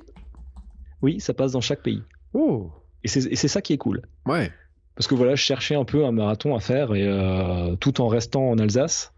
Oui, 1.02 1.20
ça 1.20 1.34
passe 1.34 1.52
dans 1.52 1.60
chaque 1.60 1.82
pays. 1.82 2.02
Oh. 2.32 2.72
Et 3.04 3.08
c'est 3.08 3.30
et 3.30 3.36
c'est 3.36 3.46
ça 3.46 3.62
qui 3.62 3.72
est 3.72 3.78
cool. 3.78 4.02
Ouais. 4.26 4.50
Parce 4.96 5.06
que 5.06 5.14
voilà, 5.14 5.36
je 5.36 5.42
cherchais 5.42 5.76
un 5.76 5.84
peu 5.84 6.04
un 6.04 6.10
marathon 6.10 6.56
à 6.56 6.60
faire 6.60 6.96
et 6.96 7.06
tout 7.78 8.00
en 8.00 8.08
restant 8.08 8.50
en 8.50 8.58
Alsace 8.58 9.13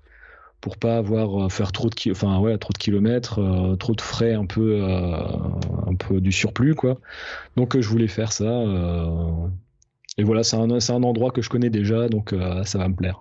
pour 0.66 0.78
pas 0.78 0.96
avoir 0.96 1.44
euh, 1.44 1.48
faire 1.48 1.70
trop 1.70 1.88
de 1.88 1.94
ki- 1.94 2.10
enfin 2.10 2.40
ouais, 2.40 2.58
trop 2.58 2.72
de 2.72 2.78
kilomètres, 2.78 3.38
euh, 3.38 3.76
trop 3.76 3.94
de 3.94 4.00
frais 4.00 4.34
un 4.34 4.46
peu 4.46 4.80
euh, 4.82 5.16
un 5.86 5.94
peu 5.96 6.20
du 6.20 6.32
surplus 6.32 6.74
quoi. 6.74 6.98
Donc 7.56 7.76
euh, 7.76 7.80
je 7.80 7.88
voulais 7.88 8.08
faire 8.08 8.32
ça 8.32 8.64
et 10.18 10.24
voilà, 10.24 10.42
c'est 10.42 10.56
un 10.56 11.02
endroit 11.04 11.30
que 11.30 11.40
je 11.40 11.48
connais 11.48 11.70
déjà 11.70 12.08
donc 12.08 12.34
ça 12.64 12.78
va 12.78 12.88
me 12.88 12.96
plaire. 12.96 13.20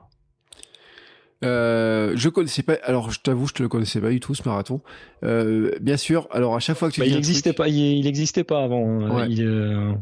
Euh, 1.44 2.14
je 2.16 2.30
connaissais 2.30 2.64
pas. 2.64 2.78
Alors, 2.84 3.12
je 3.12 3.20
t'avoue, 3.20 3.48
je 3.48 3.54
te 3.54 3.62
le 3.62 3.70
connaissais 3.70 4.00
pas 4.02 4.10
du 4.10 4.20
tout 4.20 4.34
ce 4.34 4.42
marathon. 4.48 4.82
Bien 5.22 5.98
sûr. 5.98 6.28
Alors, 6.32 6.56
à 6.56 6.60
chaque 6.60 6.78
fois 6.78 6.90
que 6.90 6.94
tu 6.96 7.02
Bah, 7.02 7.06
il 7.06 7.14
n'existait 7.14 7.50
truc- 7.52 7.58
pas 7.58 7.68
il, 7.68 7.76
il 8.00 8.08
existait 8.08 8.44
pas 8.44 8.64
avant. 8.64 9.02
hein. 9.02 9.12
Ouais. 9.16 9.28
Il, 9.30 9.96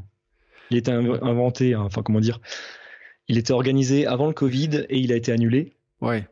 il 0.72 0.78
était 0.78 0.92
inv- 0.92 1.20
inventé 1.22 1.74
hein, 1.74 1.82
enfin 1.84 2.02
comment 2.04 2.20
dire 2.22 2.40
il 3.28 3.38
était 3.38 3.52
organisé 3.54 4.08
avant 4.08 4.28
le 4.28 4.34
Covid 4.34 4.86
et 4.90 4.98
il 4.98 5.12
a 5.12 5.16
été 5.16 5.32
annulé 5.32 5.74
Ouais. 6.02 6.26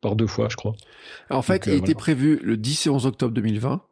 Par 0.00 0.16
deux 0.16 0.26
fois, 0.26 0.48
je 0.50 0.56
crois. 0.56 0.74
En 1.30 1.42
fait, 1.42 1.60
Donc, 1.60 1.68
euh, 1.68 1.72
il 1.72 1.76
était 1.78 1.86
voilà. 1.86 1.98
prévu 1.98 2.40
le 2.42 2.56
10 2.56 2.86
et 2.86 2.90
11 2.90 3.06
octobre 3.06 3.32
2020. 3.34 3.82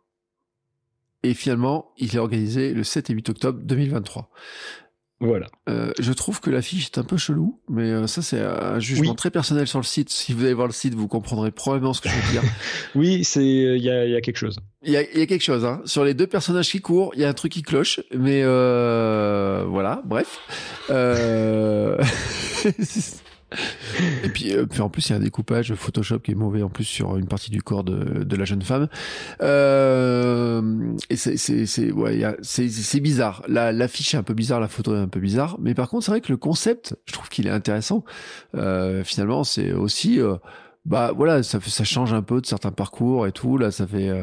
Et 1.23 1.33
finalement, 1.35 1.93
il 1.97 2.15
est 2.15 2.19
organisé 2.19 2.75
le 2.75 2.85
7 2.85 3.09
et 3.11 3.15
8 3.15 3.31
octobre 3.31 3.59
2023. 3.63 4.31
Voilà. 5.21 5.47
Euh, 5.71 5.91
je 5.99 6.13
trouve 6.13 6.41
que 6.41 6.51
l'affiche 6.51 6.85
est 6.87 6.99
un 6.99 7.05
peu 7.05 7.17
chelou, 7.17 7.59
mais 7.71 7.85
euh, 7.85 8.07
ça 8.07 8.21
c'est 8.21 8.41
un 8.41 8.79
jugement 8.79 9.11
Oui. 9.11 9.17
très 9.17 9.31
personnel 9.31 9.67
sur 9.67 9.79
le 9.79 9.85
site. 9.85 10.11
Si 10.11 10.35
vous 10.35 10.45
allez 10.45 10.53
voir 10.53 10.67
le 10.67 10.73
site, 10.75 10.95
vous 10.95 11.09
comprendrez 11.09 11.51
probablement 11.51 11.95
ce 11.95 12.03
que 12.03 12.11
je 12.11 12.15
veux 12.15 12.33
dire. 12.33 12.43
Oui, 12.95 13.25
c'est 13.25 13.43
il 13.47 13.83
y 13.83 13.89
a, 13.89 14.05
il 14.05 14.11
y 14.11 14.17
a 14.17 14.21
quelque 14.21 14.37
chose. 14.37 14.59
Il 14.83 14.91
y 14.93 14.97
a, 14.99 15.03
il 15.03 15.19
y 15.19 15.23
a 15.23 15.27
quelque 15.27 15.41
chose, 15.45 15.65
hein. 15.65 15.81
Sur 15.87 16.05
les 16.05 16.13
deux 16.13 16.27
personnages 16.27 16.69
qui 16.69 16.81
courent, 16.83 17.13
il 17.15 17.21
y 17.21 17.25
a 17.25 17.29
un 17.29 17.33
truc 17.33 17.53
qui 17.53 17.63
cloche, 17.63 18.01
mais 18.15 18.43
euh, 18.45 19.65
voilà, 19.67 20.03
bref. 20.05 20.41
Euh... 20.91 21.97
et 24.25 24.29
puis, 24.29 24.53
euh, 24.53 24.67
en 24.79 24.89
plus, 24.89 25.09
il 25.09 25.11
y 25.11 25.13
a 25.15 25.17
un 25.17 25.21
découpage 25.21 25.75
Photoshop 25.75 26.21
qui 26.21 26.33
est 26.33 26.35
mauvais 26.35 26.63
en 26.63 26.69
plus 26.69 26.85
sur 26.85 27.17
une 27.17 27.27
partie 27.27 27.51
du 27.51 27.63
corps 27.63 27.85
de, 27.85 28.25
de 28.25 28.37
la 28.37 28.45
jeune 28.45 28.63
femme. 28.63 28.89
Euh, 29.43 30.63
et 31.11 31.17
c'est 31.17 31.37
c'est 31.37 31.93
ouais, 31.93 32.37
c'est 32.43 33.01
bizarre. 33.01 33.43
La 33.49 33.73
l'affiche 33.73 34.15
est 34.15 34.19
un 34.19 34.23
peu 34.23 34.35
bizarre, 34.35 34.61
la 34.61 34.69
photo 34.69 34.95
est 34.95 35.01
un 35.01 35.09
peu 35.09 35.21
bizarre, 35.21 35.57
mais 35.61 35.75
par 35.75 35.89
contre, 35.89 36.05
c'est 36.05 36.13
vrai 36.13 36.21
que 36.21 36.33
le 36.33 36.39
concept, 36.39 36.97
je 37.07 37.13
trouve 37.13 37.29
qu'il 37.29 37.47
est 37.47 37.51
intéressant. 37.51 38.05
Euh, 38.55 39.05
finalement, 39.05 39.45
c'est 39.45 39.73
aussi 39.73 40.21
euh, 40.21 40.37
bah 40.85 41.13
voilà, 41.17 41.43
ça 41.43 41.61
fait, 41.61 41.71
ça 41.71 41.85
change 41.85 42.13
un 42.13 42.23
peu 42.23 42.41
de 42.41 42.47
certains 42.47 42.73
parcours 42.73 43.27
et 43.27 43.33
tout. 43.33 43.57
Là, 43.57 43.71
ça 43.71 43.87
fait, 43.87 44.09
euh, 44.09 44.23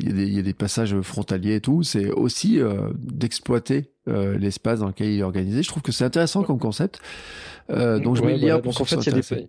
il 0.00 0.20
y, 0.20 0.34
y, 0.34 0.38
a 0.38 0.42
des 0.42 0.54
passages 0.54 1.00
frontaliers 1.00 1.56
et 1.56 1.60
tout. 1.60 1.82
C'est 1.82 2.10
aussi 2.10 2.60
euh, 2.60 2.90
d'exploiter 2.96 3.90
euh, 4.08 4.38
l'espace 4.38 4.80
dans 4.80 4.86
lequel 4.86 5.08
il 5.08 5.18
est 5.18 5.24
organisé. 5.24 5.62
Je 5.64 5.68
trouve 5.68 5.82
que 5.82 5.92
c'est 5.92 6.04
intéressant 6.04 6.44
comme 6.44 6.58
concept. 6.58 7.00
donc 7.68 8.16
je 8.16 8.22
vais 8.22 8.32
le 8.32 8.38
lire. 8.38 8.62
donc 8.62 8.80
en 8.80 8.84
fait, 8.84 8.96
il 8.96 9.06
y, 9.06 9.08
a 9.08 9.20
des, 9.20 9.48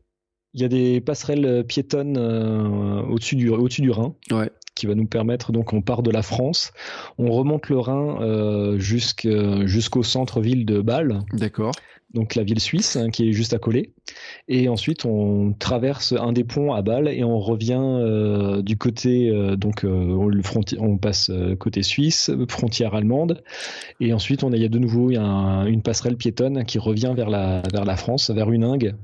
il 0.53 0.61
y 0.61 0.65
a 0.65 0.67
des 0.67 0.99
passerelles 0.99 1.63
piétonnes 1.67 2.17
au-dessus 2.17 3.35
du 3.35 3.49
au-dessus 3.49 3.81
du 3.81 3.91
Rhin. 3.91 4.15
Ouais 4.31 4.51
qui 4.77 4.85
va 4.85 4.95
nous 4.95 5.07
permettre 5.07 5.51
donc 5.51 5.73
on 5.73 5.81
part 5.81 6.03
de 6.03 6.11
la 6.11 6.21
France, 6.21 6.71
on 7.17 7.31
remonte 7.31 7.67
le 7.67 7.79
Rhin 7.79 8.21
euh, 8.21 8.77
jusqu'au 8.77 10.03
centre-ville 10.03 10.65
de 10.65 10.79
Bâle. 10.81 11.23
D'accord 11.33 11.73
donc 12.13 12.35
la 12.35 12.43
ville 12.43 12.59
suisse 12.59 12.95
hein, 12.95 13.09
qui 13.09 13.27
est 13.27 13.31
juste 13.33 13.53
à 13.53 13.59
coller. 13.59 13.93
Et 14.47 14.69
ensuite, 14.69 15.05
on 15.05 15.53
traverse 15.53 16.13
un 16.13 16.31
des 16.31 16.43
ponts 16.43 16.73
à 16.73 16.81
Bâle 16.81 17.09
et 17.09 17.23
on 17.23 17.39
revient 17.39 17.81
euh, 17.81 18.61
du 18.61 18.77
côté 18.77 19.29
euh, 19.29 19.55
donc 19.55 19.83
euh, 19.83 19.89
on, 19.89 20.31
on, 20.79 20.97
passe 20.97 21.31
côté 21.59 21.83
suisse, 21.83 22.31
frontière 22.47 22.95
allemande. 22.95 23.43
Et 23.99 24.13
ensuite, 24.13 24.43
on 24.43 24.53
a, 24.53 24.55
il 24.55 24.61
y 24.61 24.65
a 24.65 24.69
de 24.69 24.79
nouveau 24.79 25.11
il 25.11 25.15
y 25.15 25.17
a 25.17 25.65
une 25.67 25.81
passerelle 25.81 26.17
piétonne 26.17 26.63
qui 26.65 26.79
revient 26.79 27.13
vers 27.15 27.29
la 27.29 27.61
vers 27.71 27.85
la 27.85 27.97
France, 27.97 28.29
vers 28.29 28.51
Uningue. 28.51 28.95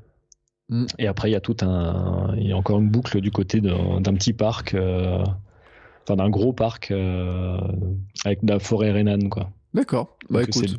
Mm. 0.69 0.85
Et 0.97 1.07
après, 1.07 1.29
il 1.29 1.33
y 1.33 1.37
a 1.37 1.41
tout 1.41 1.57
un, 1.61 2.33
il 2.37 2.47
y 2.47 2.51
a 2.53 2.57
encore 2.57 2.79
une 2.79 2.89
boucle 2.89 3.19
du 3.19 3.31
côté 3.31 3.59
d'un 3.59 4.13
petit 4.13 4.33
parc, 4.33 4.75
enfin 4.75 6.15
d'un 6.15 6.29
gros 6.29 6.53
parc 6.53 6.91
avec 6.91 8.45
de 8.45 8.53
la 8.53 8.59
forêt 8.59 8.91
rhénane, 8.91 9.29
quoi. 9.29 9.51
D'accord. 9.73 10.17
Bah 10.29 10.43
écoute, 10.43 10.77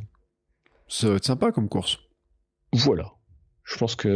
ça 0.89 1.09
va 1.11 1.17
être 1.17 1.25
sympa 1.25 1.53
comme 1.53 1.69
course. 1.69 1.99
Voilà. 2.75 3.13
Je 3.63 3.79
pense 3.79 3.97
que 3.97 4.09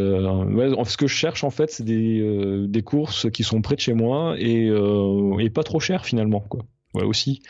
ce 0.85 0.97
que 0.97 1.07
je 1.07 1.15
cherche 1.15 1.43
en 1.43 1.51
fait, 1.51 1.71
c'est 1.71 1.85
des, 1.85 2.21
euh, 2.21 2.83
courses 2.83 3.31
qui 3.31 3.45
sont 3.45 3.63
près 3.63 3.77
de 3.77 3.81
chez 3.81 3.95
moi 3.95 4.35
et, 4.39 4.69
euh, 4.69 5.39
et 5.39 5.49
pas 5.49 5.63
trop 5.63 5.81
chères 5.81 6.05
finalement, 6.05 6.41
quoi. 6.41 6.67
Ouais, 6.95 7.05
aussi. 7.05 7.43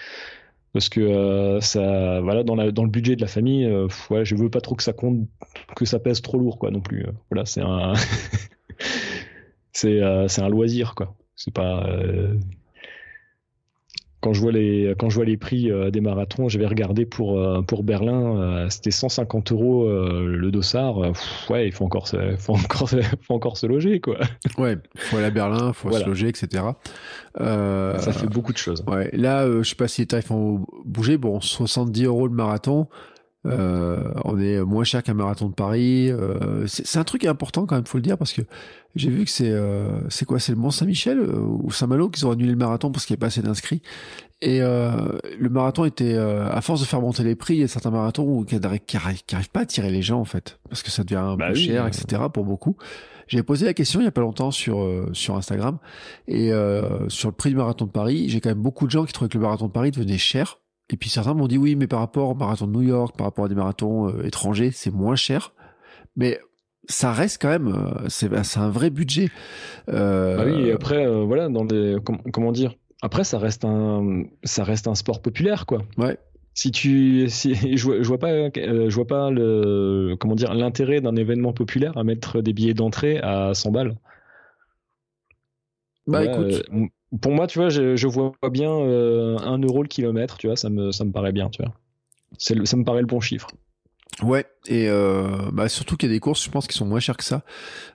Parce 0.72 0.88
que 0.88 1.00
euh, 1.00 1.60
ça, 1.60 2.20
voilà, 2.20 2.44
dans, 2.44 2.54
le 2.54 2.90
budget 2.90 3.16
de 3.16 3.20
la 3.20 3.26
famille, 3.26 3.66
ouais, 4.10 4.24
je 4.24 4.36
veux 4.36 4.50
pas 4.50 4.60
trop 4.60 4.76
que 4.76 4.82
ça 4.82 4.92
compte, 4.92 5.28
que 5.74 5.86
ça 5.86 5.98
pèse 5.98 6.22
trop 6.22 6.38
lourd, 6.38 6.58
quoi, 6.58 6.70
non 6.70 6.80
plus. 6.80 7.06
Voilà, 7.30 7.46
c'est 7.46 7.62
un, 7.62 7.94
c'est 9.72 10.00
un 10.02 10.48
loisir, 10.48 10.94
quoi. 10.94 11.16
C'est 11.34 11.54
pas, 11.54 11.88
quand 14.20 14.32
je 14.32 14.40
vois 14.40 14.52
les 14.52 14.94
quand 14.98 15.10
je 15.10 15.16
vois 15.16 15.24
les 15.24 15.36
prix 15.36 15.70
euh, 15.70 15.90
des 15.90 16.00
marathons, 16.00 16.48
j'avais 16.48 16.66
regardé 16.66 17.06
pour 17.06 17.38
euh, 17.38 17.62
pour 17.62 17.84
Berlin, 17.84 18.36
euh, 18.36 18.66
c'était 18.68 18.90
150 18.90 19.52
euros 19.52 19.88
le 19.88 20.50
dossard. 20.50 20.98
ouais, 21.50 21.68
il 21.68 21.72
faut 21.72 21.84
encore 21.84 22.08
se, 22.08 22.36
faut 22.38 22.54
encore 22.54 22.90
faut 23.22 23.34
encore 23.34 23.56
se 23.56 23.66
loger 23.66 24.00
quoi. 24.00 24.18
Ouais, 24.56 24.76
faut 24.96 25.16
aller 25.16 25.26
à 25.26 25.30
Berlin, 25.30 25.72
faut 25.72 25.92
se 25.92 26.04
loger, 26.04 26.28
etc. 26.28 26.64
Ça 27.38 28.12
fait 28.12 28.26
beaucoup 28.26 28.52
de 28.52 28.58
choses. 28.58 28.82
Ouais, 28.86 29.10
là, 29.12 29.46
je 29.62 29.68
sais 29.68 29.76
pas 29.76 29.88
si 29.88 30.02
les 30.02 30.06
tarifs 30.06 30.30
ont 30.30 30.66
bougé. 30.84 31.16
Bon, 31.16 31.40
70 31.40 32.04
euros 32.04 32.26
le 32.26 32.34
marathon. 32.34 32.88
Euh, 33.46 34.12
on 34.24 34.38
est 34.38 34.60
moins 34.62 34.84
cher 34.84 35.02
qu'un 35.02 35.14
marathon 35.14 35.48
de 35.48 35.54
Paris. 35.54 36.10
Euh, 36.10 36.66
c'est 36.66 36.98
un 36.98 37.04
truc 37.04 37.24
important 37.24 37.66
quand 37.66 37.76
même, 37.76 37.86
faut 37.86 37.98
le 37.98 38.02
dire, 38.02 38.18
parce 38.18 38.32
que 38.32 38.42
j'ai 38.96 39.10
vu 39.10 39.24
que 39.24 39.30
c'est 39.30 39.50
euh, 39.50 40.00
c'est 40.08 40.24
quoi, 40.24 40.40
c'est 40.40 40.52
le 40.52 40.58
Mont 40.58 40.70
Saint-Michel 40.70 41.20
ou 41.20 41.70
Saint-Malo 41.70 42.08
qu'ils 42.08 42.26
ont 42.26 42.32
annulé 42.32 42.50
le 42.50 42.56
marathon 42.56 42.90
parce 42.90 43.06
qu'il 43.06 43.14
n'y 43.14 43.18
a 43.18 43.22
pas 43.22 43.26
assez 43.26 43.42
d'inscrits. 43.42 43.82
Et 44.40 44.60
le 44.60 45.48
marathon 45.48 45.84
était, 45.84 46.16
à 46.16 46.60
force 46.60 46.80
de 46.80 46.86
faire 46.86 47.00
monter 47.00 47.24
les 47.24 47.34
prix, 47.34 47.54
il 47.54 47.60
y 47.60 47.64
a 47.64 47.68
certains 47.68 47.90
marathons 47.90 48.22
où, 48.22 48.44
qui 48.44 48.56
n'arrivent 48.58 49.50
pas 49.52 49.60
à 49.60 49.66
tirer 49.66 49.90
les 49.90 50.02
gens 50.02 50.20
en 50.20 50.24
fait, 50.24 50.60
parce 50.68 50.84
que 50.84 50.90
ça 50.90 51.02
devient 51.02 51.16
un 51.16 51.36
bah 51.36 51.48
peu 51.48 51.54
cher, 51.54 51.86
etc. 51.86 52.22
pour 52.32 52.44
beaucoup. 52.44 52.76
J'ai 53.26 53.42
posé 53.42 53.66
la 53.66 53.74
question 53.74 54.00
il 54.00 54.04
y 54.04 54.06
a 54.06 54.12
pas 54.12 54.20
longtemps 54.20 54.52
sur 54.52 54.88
sur 55.12 55.36
Instagram 55.36 55.78
et 56.28 56.50
sur 57.08 57.28
le 57.28 57.34
prix 57.34 57.50
du 57.50 57.56
marathon 57.56 57.86
de 57.86 57.90
Paris, 57.90 58.28
j'ai 58.28 58.40
quand 58.40 58.50
même 58.50 58.62
beaucoup 58.62 58.86
de 58.86 58.92
gens 58.92 59.04
qui 59.04 59.12
trouvaient 59.12 59.28
que 59.28 59.38
le 59.38 59.42
marathon 59.42 59.66
de 59.66 59.72
Paris 59.72 59.90
devenait 59.90 60.18
cher 60.18 60.58
et 60.90 60.96
puis 60.96 61.10
certains 61.10 61.34
m'ont 61.34 61.48
dit 61.48 61.58
oui, 61.58 61.76
mais 61.76 61.86
par 61.86 62.00
rapport 62.00 62.30
au 62.30 62.34
marathon 62.34 62.66
de 62.66 62.72
New 62.72 62.82
York, 62.82 63.16
par 63.16 63.26
rapport 63.26 63.44
à 63.44 63.48
des 63.48 63.54
marathons 63.54 64.08
euh, 64.08 64.24
étrangers, 64.24 64.70
c'est 64.72 64.92
moins 64.92 65.16
cher. 65.16 65.52
Mais 66.16 66.40
ça 66.88 67.12
reste 67.12 67.40
quand 67.42 67.50
même, 67.50 67.68
euh, 67.68 68.08
c'est 68.08 68.58
un 68.58 68.70
vrai 68.70 68.90
budget. 68.90 69.28
Euh... 69.90 70.36
Bah 70.36 70.44
oui, 70.46 70.68
et 70.68 70.72
après, 70.72 71.06
voilà, 71.24 71.48
dans 71.48 71.64
des, 71.64 71.96
comment 72.32 72.52
dire, 72.52 72.74
après 73.02 73.24
ça 73.24 73.38
reste 73.38 73.64
un, 73.64 74.24
ça 74.44 74.64
reste 74.64 74.88
un 74.88 74.94
sport 74.94 75.20
populaire, 75.20 75.66
quoi. 75.66 75.82
Ouais. 75.98 76.18
Si 76.54 76.72
tu, 76.72 77.28
si, 77.28 77.54
je, 77.76 78.02
je 78.02 78.08
vois 78.08 78.18
pas, 78.18 78.50
je 78.54 78.94
vois 78.94 79.06
pas 79.06 79.30
le, 79.30 80.16
comment 80.18 80.34
dire, 80.34 80.54
l'intérêt 80.54 81.00
d'un 81.00 81.16
événement 81.16 81.52
populaire 81.52 81.96
à 81.98 82.04
mettre 82.04 82.40
des 82.40 82.54
billets 82.54 82.74
d'entrée 82.74 83.18
à 83.18 83.52
100 83.52 83.70
balles. 83.70 83.96
Bah 86.06 86.24
écoute, 86.24 86.64
pour 87.20 87.32
moi, 87.32 87.46
tu 87.46 87.58
vois, 87.58 87.70
je, 87.70 87.96
je 87.96 88.06
vois 88.06 88.32
bien 88.50 88.70
euh, 88.70 89.38
un 89.38 89.58
euro 89.58 89.82
le 89.82 89.88
kilomètre, 89.88 90.36
tu 90.38 90.46
vois, 90.46 90.56
ça 90.56 90.68
me, 90.68 90.92
ça 90.92 91.04
me 91.04 91.12
paraît 91.12 91.32
bien, 91.32 91.48
tu 91.48 91.62
vois. 91.62 91.72
Le, 92.54 92.66
ça 92.66 92.76
me 92.76 92.84
paraît 92.84 93.00
le 93.00 93.06
bon 93.06 93.20
chiffre. 93.20 93.48
Ouais, 94.22 94.46
et 94.66 94.88
euh, 94.88 95.28
bah 95.52 95.68
surtout 95.68 95.96
qu'il 95.96 96.08
y 96.08 96.12
a 96.12 96.14
des 96.14 96.20
courses, 96.20 96.44
je 96.44 96.50
pense, 96.50 96.66
qui 96.66 96.76
sont 96.76 96.86
moins 96.86 96.98
chères 96.98 97.16
que 97.16 97.24
ça. 97.24 97.42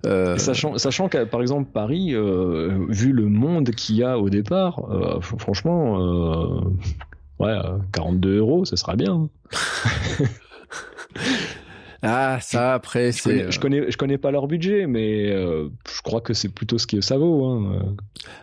Euh... 0.05 0.37
Sachant, 0.37 0.77
sachant 0.77 1.09
que 1.09 1.25
par 1.25 1.41
exemple 1.41 1.69
Paris, 1.71 2.13
euh, 2.13 2.85
vu 2.87 3.11
le 3.11 3.27
monde 3.27 3.71
qu'il 3.71 3.97
y 3.97 4.03
a 4.03 4.17
au 4.17 4.29
départ, 4.29 4.81
franchement, 5.21 6.63
ouais, 7.39 7.59
42 7.91 8.37
euros, 8.37 8.65
ça 8.65 8.77
sera 8.77 8.95
bien. 8.95 9.29
Ah, 12.05 12.39
ça, 12.41 12.73
après, 12.73 13.13
c'est. 13.13 13.49
Je, 13.49 13.59
connais, 13.61 13.89
je 13.89 13.95
connais 13.95 14.17
pas 14.17 14.29
leur 14.29 14.47
budget, 14.47 14.87
mais 14.87 15.31
euh, 15.31 15.69
je 15.89 16.01
crois 16.01 16.19
que 16.19 16.33
c'est 16.33 16.49
plutôt 16.49 16.77
ce 16.77 16.85
que 16.85 16.99
ça 16.99 17.17
vaut. 17.17 17.45
Hein. 17.45 17.95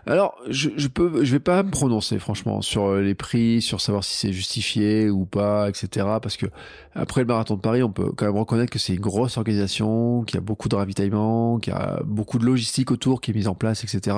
Alors, 0.06 0.34
je, 0.48 0.70
je 0.78 0.88
peux, 0.88 1.22
je 1.22 1.32
vais 1.32 1.40
pas 1.40 1.62
me 1.62 1.70
prononcer, 1.70 2.18
franchement, 2.18 2.62
sur 2.62 2.86
euh, 2.86 3.02
les 3.02 3.14
prix, 3.14 3.60
sur 3.60 3.82
savoir 3.82 4.02
si 4.02 4.16
c'est 4.16 4.32
justifié 4.32 5.10
ou 5.10 5.26
pas, 5.26 5.68
etc. 5.68 6.06
Parce 6.22 6.38
que 6.38 6.46
après 6.94 7.20
le 7.20 7.26
marathon 7.26 7.56
de 7.56 7.60
Paris, 7.60 7.82
on 7.82 7.92
peut 7.92 8.10
quand 8.16 8.24
même 8.24 8.38
reconnaître 8.38 8.72
que 8.72 8.78
c'est 8.78 8.94
une 8.94 9.00
grosse 9.00 9.36
organisation, 9.36 10.22
qu'il 10.22 10.36
y 10.36 10.38
a 10.38 10.42
beaucoup 10.42 10.70
de 10.70 10.76
ravitaillement, 10.76 11.58
qu'il 11.58 11.74
y 11.74 11.76
a 11.76 12.00
beaucoup 12.06 12.38
de 12.38 12.46
logistique 12.46 12.90
autour 12.90 13.20
qui 13.20 13.30
est 13.30 13.34
mise 13.34 13.48
en 13.48 13.54
place, 13.54 13.84
etc. 13.84 14.16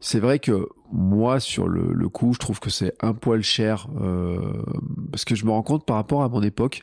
C'est 0.00 0.20
vrai 0.20 0.38
que 0.38 0.68
moi, 0.90 1.38
sur 1.38 1.68
le, 1.68 1.92
le 1.92 2.08
coup, 2.08 2.32
je 2.32 2.38
trouve 2.38 2.60
que 2.60 2.70
c'est 2.70 2.94
un 3.02 3.12
poil 3.12 3.42
cher 3.42 3.88
euh, 4.00 4.38
parce 5.12 5.26
que 5.26 5.34
je 5.34 5.44
me 5.44 5.50
rends 5.50 5.62
compte 5.62 5.84
par 5.84 5.96
rapport 5.96 6.22
à 6.22 6.30
mon 6.30 6.42
époque, 6.42 6.82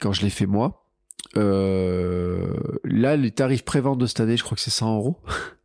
quand 0.00 0.12
je 0.12 0.22
l'ai 0.22 0.30
fait 0.30 0.46
moi, 0.46 0.87
là, 1.34 3.16
les 3.16 3.30
tarifs 3.30 3.64
pré-vente 3.64 3.98
de 3.98 4.06
cette 4.06 4.20
année, 4.20 4.36
je 4.36 4.44
crois 4.44 4.56
que 4.56 4.62
c'est 4.62 4.70
100 4.70 4.96
euros. 4.96 5.16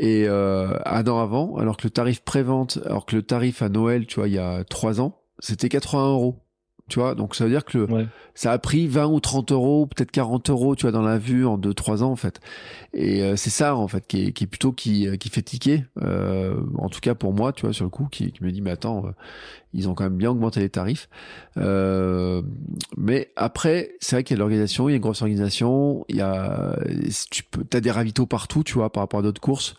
Et 0.00 0.26
euh, 0.26 0.78
un 0.86 1.06
an 1.08 1.20
avant, 1.20 1.56
alors 1.58 1.76
que 1.76 1.82
le 1.84 1.90
tarif 1.90 2.22
pré-vente, 2.22 2.78
alors 2.86 3.04
que 3.04 3.14
le 3.16 3.22
tarif 3.22 3.60
à 3.60 3.68
Noël, 3.68 4.06
tu 4.06 4.16
vois, 4.16 4.28
il 4.28 4.34
y 4.34 4.38
a 4.38 4.64
trois 4.64 4.98
ans, 4.98 5.20
c'était 5.40 5.68
80 5.68 6.12
euros. 6.12 6.38
Tu 6.90 6.98
vois, 6.98 7.14
donc 7.14 7.34
ça 7.34 7.44
veut 7.44 7.50
dire 7.50 7.64
que 7.64 7.78
le, 7.78 8.06
ça 8.34 8.52
a 8.52 8.58
pris 8.58 8.86
20 8.86 9.06
ou 9.06 9.20
30 9.20 9.52
euros, 9.52 9.86
peut-être 9.86 10.10
40 10.10 10.50
euros, 10.50 10.76
tu 10.76 10.82
vois, 10.82 10.92
dans 10.92 11.02
la 11.02 11.18
vue 11.18 11.46
en 11.46 11.56
2-3 11.56 12.02
ans, 12.02 12.10
en 12.10 12.16
fait. 12.16 12.40
Et 12.92 13.22
euh, 13.22 13.36
c'est 13.36 13.50
ça, 13.50 13.76
en 13.76 13.88
fait, 13.88 14.06
qui 14.06 14.26
est, 14.26 14.32
qui 14.32 14.44
est 14.44 14.46
plutôt 14.46 14.72
qui, 14.72 15.06
qui 15.18 15.28
fait 15.28 15.42
tiquer. 15.42 15.84
Euh, 16.02 16.60
en 16.78 16.88
tout 16.88 17.00
cas 17.00 17.14
pour 17.14 17.32
moi, 17.32 17.52
tu 17.52 17.62
vois, 17.62 17.72
sur 17.72 17.84
le 17.84 17.90
coup, 17.90 18.08
qui, 18.10 18.32
qui 18.32 18.42
me 18.42 18.50
dit, 18.50 18.60
mais 18.60 18.70
attends, 18.70 19.06
euh, 19.06 19.10
ils 19.72 19.88
ont 19.88 19.94
quand 19.94 20.04
même 20.04 20.16
bien 20.16 20.30
augmenté 20.30 20.60
les 20.60 20.68
tarifs. 20.68 21.08
Euh, 21.56 22.42
mais 22.96 23.30
après, 23.36 23.92
c'est 24.00 24.16
vrai 24.16 24.24
qu'il 24.24 24.36
y 24.36 24.38
a 24.38 24.40
l'organisation, 24.40 24.88
il 24.88 24.92
y 24.92 24.94
a 24.94 24.96
une 24.96 25.02
grosse 25.02 25.22
organisation, 25.22 26.04
il 26.08 26.16
y 26.16 26.20
a, 26.20 26.76
tu 27.30 27.44
peux, 27.44 27.64
as 27.72 27.80
des 27.80 27.90
ravitaux 27.90 28.26
partout, 28.26 28.64
tu 28.64 28.74
vois, 28.74 28.90
par 28.90 29.02
rapport 29.02 29.20
à 29.20 29.22
d'autres 29.22 29.40
courses 29.40 29.74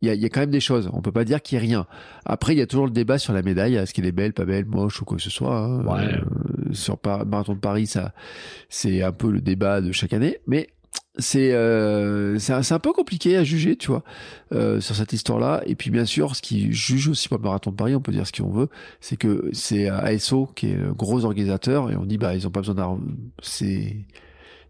il 0.00 0.08
y 0.08 0.10
a, 0.10 0.14
y 0.14 0.24
a, 0.24 0.28
quand 0.28 0.40
même 0.40 0.50
des 0.50 0.60
choses. 0.60 0.88
On 0.92 1.02
peut 1.02 1.12
pas 1.12 1.24
dire 1.24 1.42
qu'il 1.42 1.56
y 1.56 1.58
a 1.58 1.62
rien. 1.62 1.86
Après, 2.24 2.54
il 2.54 2.58
y 2.58 2.62
a 2.62 2.66
toujours 2.66 2.86
le 2.86 2.92
débat 2.92 3.18
sur 3.18 3.32
la 3.32 3.42
médaille. 3.42 3.74
Est-ce 3.74 3.92
qu'elle 3.92 4.06
est 4.06 4.12
belle, 4.12 4.32
pas 4.32 4.44
belle, 4.44 4.66
moche 4.66 5.02
ou 5.02 5.04
quoi 5.04 5.16
que 5.16 5.22
ce 5.22 5.30
soit. 5.30 5.56
Hein. 5.56 5.84
Ouais. 5.84 6.14
Euh, 6.14 6.72
sur 6.72 6.98
par 6.98 7.26
marathon 7.26 7.54
de 7.54 7.58
Paris, 7.58 7.86
ça, 7.86 8.12
c'est 8.68 9.02
un 9.02 9.12
peu 9.12 9.30
le 9.30 9.40
débat 9.40 9.80
de 9.80 9.90
chaque 9.90 10.12
année. 10.12 10.38
Mais 10.46 10.68
c'est 11.18 11.52
euh, 11.52 12.38
c'est 12.38 12.72
un 12.72 12.78
peu 12.78 12.92
compliqué 12.92 13.36
à 13.36 13.42
juger, 13.42 13.74
tu 13.74 13.88
vois, 13.88 14.04
euh, 14.52 14.80
sur 14.80 14.94
cette 14.94 15.12
histoire-là. 15.12 15.62
Et 15.66 15.74
puis 15.74 15.90
bien 15.90 16.04
sûr, 16.04 16.36
ce 16.36 16.42
qui 16.42 16.72
juge 16.72 17.08
aussi 17.08 17.28
pour 17.28 17.38
le 17.38 17.42
marathon 17.42 17.70
de 17.70 17.76
Paris, 17.76 17.96
on 17.96 18.00
peut 18.00 18.12
dire 18.12 18.26
ce 18.26 18.32
qu'on 18.32 18.50
veut, 18.50 18.68
c'est 19.00 19.16
que 19.16 19.50
c'est 19.52 19.88
ASO 19.88 20.48
qui 20.54 20.70
est 20.70 20.76
le 20.76 20.94
gros 20.94 21.24
organisateur 21.24 21.90
et 21.90 21.96
on 21.96 22.04
dit 22.04 22.18
bah 22.18 22.36
ils 22.36 22.46
ont 22.46 22.50
pas 22.50 22.60
besoin 22.60 22.76
d'argent. 22.76 23.00
C'est 23.42 23.96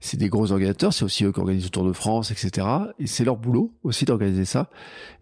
c'est 0.00 0.16
des 0.16 0.28
gros 0.28 0.52
organisateurs, 0.52 0.92
c'est 0.92 1.04
aussi 1.04 1.24
eux 1.24 1.32
qui 1.32 1.40
organisent 1.40 1.64
le 1.64 1.70
Tour 1.70 1.84
de 1.84 1.92
France, 1.92 2.30
etc. 2.30 2.66
Et 2.98 3.06
c'est 3.06 3.24
leur 3.24 3.36
boulot 3.36 3.74
aussi 3.82 4.04
d'organiser 4.04 4.44
ça. 4.44 4.70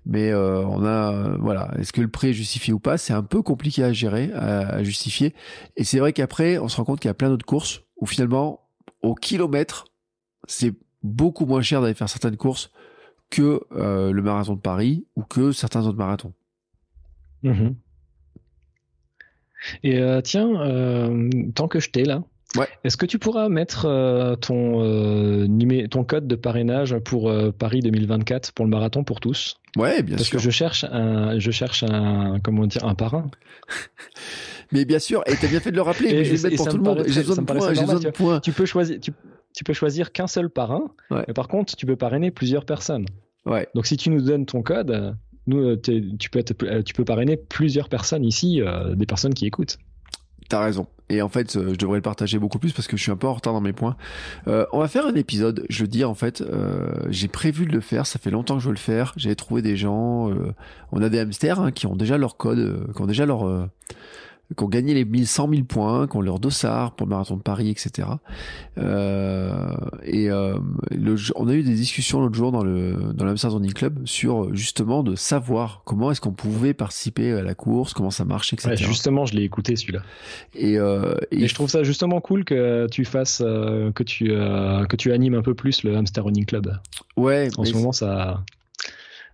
Mais 0.05 0.31
euh, 0.31 0.65
on 0.66 0.85
a, 0.85 1.36
voilà, 1.39 1.70
est-ce 1.78 1.93
que 1.93 2.01
le 2.01 2.09
prix 2.09 2.28
est 2.28 2.35
justifié 2.35 2.73
ou 2.73 2.78
pas? 2.78 2.98
C'est 2.98 3.15
un 3.15 3.23
peu 3.23 3.43
compliqué 3.43 3.82
à 3.82 3.93
gérer, 3.93 4.31
à, 4.32 4.82
justifier. 4.82 5.35
Et 5.77 5.85
c'est 5.85 5.98
vrai 5.98 6.12
qu'après, 6.12 6.59
on 6.59 6.69
se 6.69 6.77
rend 6.77 6.85
compte 6.85 7.01
qu'il 7.01 7.09
y 7.09 7.11
a 7.11 7.15
plein 7.15 7.28
d'autres 7.31 7.47
courses 7.47 7.82
où 7.97 8.07
finalement, 8.07 8.69
au 9.03 9.15
kilomètre, 9.15 9.86
c'est 10.47 10.74
beaucoup 11.03 11.47
moins 11.47 11.62
cher 11.62 11.81
d'aller 11.81 11.94
faire 11.94 12.09
certaines 12.09 12.36
courses 12.36 12.70
que 13.31 13.61
le 13.70 14.20
marathon 14.23 14.55
de 14.55 14.61
Paris 14.61 15.07
ou 15.16 15.23
que 15.23 15.53
certains 15.53 15.86
autres 15.86 15.98
marathons. 15.98 16.35
Mhm. 17.43 17.74
Et 19.82 20.01
tiens, 20.23 21.19
tant 21.55 21.66
que 21.66 21.81
je 21.81 21.90
t'ai 21.90 22.05
là, 22.05 22.23
est-ce 22.85 22.97
que 22.97 23.07
tu 23.07 23.19
pourras 23.19 23.49
mettre 23.49 23.87
euh, 23.87 24.37
ton, 24.37 24.83
euh, 24.83 25.87
ton 25.89 26.05
code 26.05 26.27
de 26.27 26.37
parrainage 26.37 26.97
pour 26.99 27.28
euh, 27.31 27.51
Paris 27.51 27.81
2024 27.81 28.53
pour 28.53 28.65
le 28.65 28.70
marathon 28.70 29.05
pour 29.05 29.20
tous? 29.20 29.57
Ouais, 29.77 30.03
bien 30.03 30.16
sûr. 30.16 30.24
Parce 30.24 30.31
que 30.31 30.39
je 30.39 30.51
cherche 30.51 30.85
un, 30.85 31.39
je 31.39 31.51
cherche 31.51 31.83
un, 31.83 32.39
comment 32.43 32.66
dire, 32.66 32.85
un 32.85 32.95
parrain. 32.95 33.31
mais 34.73 34.85
bien 34.85 34.99
sûr, 34.99 35.23
et 35.27 35.35
t'as 35.37 35.49
bien 35.49 35.61
fait 35.61 35.70
de 35.70 35.77
le 35.77 35.83
rappeler. 35.83 36.12
mais 36.12 36.24
je 36.24 36.35
vais 36.35 36.51
mettre 36.51 36.57
pour 36.57 36.69
tout 36.69 36.77
le 36.77 36.83
monde. 36.83 37.05
J'ai 37.07 37.23
besoin 37.23 37.37
de 37.37 38.11
points. 38.11 38.41
Tu, 38.41 38.53
peux 38.53 38.66
choisir, 38.66 38.99
tu, 39.01 39.65
peux 39.65 39.73
choisir 39.73 40.12
qu'un 40.12 40.27
seul 40.27 40.51
parrain. 40.51 40.91
Mais 41.11 41.35
par 41.35 41.49
contre, 41.49 41.77
tu 41.77 41.87
peux 41.87 41.97
parrainer 41.97 42.31
plusieurs 42.31 42.65
personnes. 42.65 43.07
Ouais. 43.45 43.69
Donc 43.74 43.87
si 43.87 43.97
tu 43.97 44.11
nous 44.11 44.20
donnes 44.20 44.47
ton 44.47 44.62
code, 44.62 45.16
nous, 45.47 45.77
tu 45.77 46.31
peux, 46.31 46.43
tu 46.43 46.95
peux 46.95 47.05
parrainer 47.05 47.37
plusieurs 47.37 47.89
personnes 47.89 48.24
ici, 48.24 48.61
des 48.95 49.07
personnes 49.07 49.35
qui 49.35 49.47
écoutent. 49.47 49.78
T'as 50.48 50.60
raison. 50.60 50.86
Et 51.09 51.23
en 51.23 51.28
fait, 51.28 51.56
euh, 51.56 51.73
je 51.73 51.78
devrais 51.78 51.98
le 51.98 52.02
partager 52.02 52.39
beaucoup 52.39 52.59
plus 52.59 52.73
parce 52.73 52.89
que 52.89 52.97
je 52.97 53.02
suis 53.02 53.12
un 53.12 53.16
peu 53.16 53.27
en 53.27 53.35
retard 53.35 53.52
dans 53.52 53.60
mes 53.60 53.73
points. 53.73 53.97
Euh, 54.48 54.66
on 54.73 54.81
va 54.81 54.89
faire 54.89 55.06
un 55.06 55.14
épisode. 55.14 55.64
Je 55.68 55.82
veux 55.82 55.89
dire, 55.89 56.10
en 56.10 56.14
fait, 56.14 56.40
euh, 56.40 56.93
j'ai 57.09 57.28
prévu 57.28 57.66
de 57.66 57.73
le 57.73 57.81
faire. 57.81 58.06
Ça 58.06 58.18
fait 58.18 58.31
longtemps 58.31 58.56
que 58.56 58.62
je 58.62 58.66
veux 58.66 58.74
le 58.74 58.78
faire. 58.78 59.12
J'ai 59.16 59.35
trouvé 59.36 59.62
des 59.62 59.77
gens. 59.77 60.31
on 60.93 61.02
a 61.02 61.09
des 61.09 61.20
hamsters 61.20 61.60
hein, 61.60 61.70
qui 61.70 61.86
ont 61.86 61.97
déjà 61.97 62.18
leur 62.18 62.36
code, 62.36 62.93
qui 62.94 63.02
ont 63.02 63.06
déjà 63.06 63.27
leur 63.27 63.68
qui 64.56 64.62
ont 64.62 64.68
gagné 64.68 64.94
les 64.94 65.05
1100 65.05 65.48
000 65.51 65.62
points, 65.64 66.06
qui 66.06 66.16
ont 66.16 66.20
leur 66.20 66.39
dossard 66.39 66.94
pour 66.94 67.06
le 67.06 67.10
marathon 67.10 67.36
de 67.36 67.43
Paris, 67.43 67.70
etc. 67.70 68.09
Euh, 68.78 69.74
et 70.05 70.31
euh, 70.31 70.59
le, 70.90 71.16
on 71.35 71.48
a 71.48 71.55
eu 71.55 71.62
des 71.62 71.74
discussions 71.74 72.20
l'autre 72.20 72.36
jour 72.36 72.52
dans 72.52 72.62
le 72.62 73.12
dans 73.14 73.24
l'Amsterdam 73.24 73.59
Running 73.59 73.73
Club 73.73 74.06
sur 74.06 74.55
justement 74.55 75.02
de 75.02 75.16
savoir 75.16 75.82
comment 75.85 76.10
est-ce 76.10 76.20
qu'on 76.20 76.32
pouvait 76.32 76.74
participer 76.74 77.32
à 77.32 77.43
la 77.43 77.55
course, 77.55 77.93
comment 77.93 78.10
ça 78.10 78.24
marche, 78.24 78.52
etc. 78.52 78.70
Ouais, 78.70 78.77
justement, 78.77 79.27
je 79.27 79.35
l'ai 79.35 79.43
écouté 79.43 79.77
celui-là. 79.77 80.02
Et, 80.55 80.78
euh, 80.78 81.14
et, 81.31 81.48
je 81.48 81.55
trouve 81.55 81.68
ça 81.68 81.82
justement 81.82 82.20
cool 82.20 82.44
que 82.44 82.86
tu 82.90 83.05
fasses 83.05 83.43
euh, 83.44 83.90
que 83.93 84.02
tu 84.02 84.31
euh, 84.31 84.85
que 84.85 84.97
tu 84.97 85.12
animes 85.12 85.35
un 85.35 85.43
peu 85.43 85.55
plus 85.55 85.82
le 85.82 85.97
Hamster 85.97 86.24
Running 86.24 86.47
Club. 86.47 86.78
Ouais. 87.16 87.48
En 87.56 87.64
ce 87.64 87.73
moment, 87.73 87.93
ça 87.93 88.43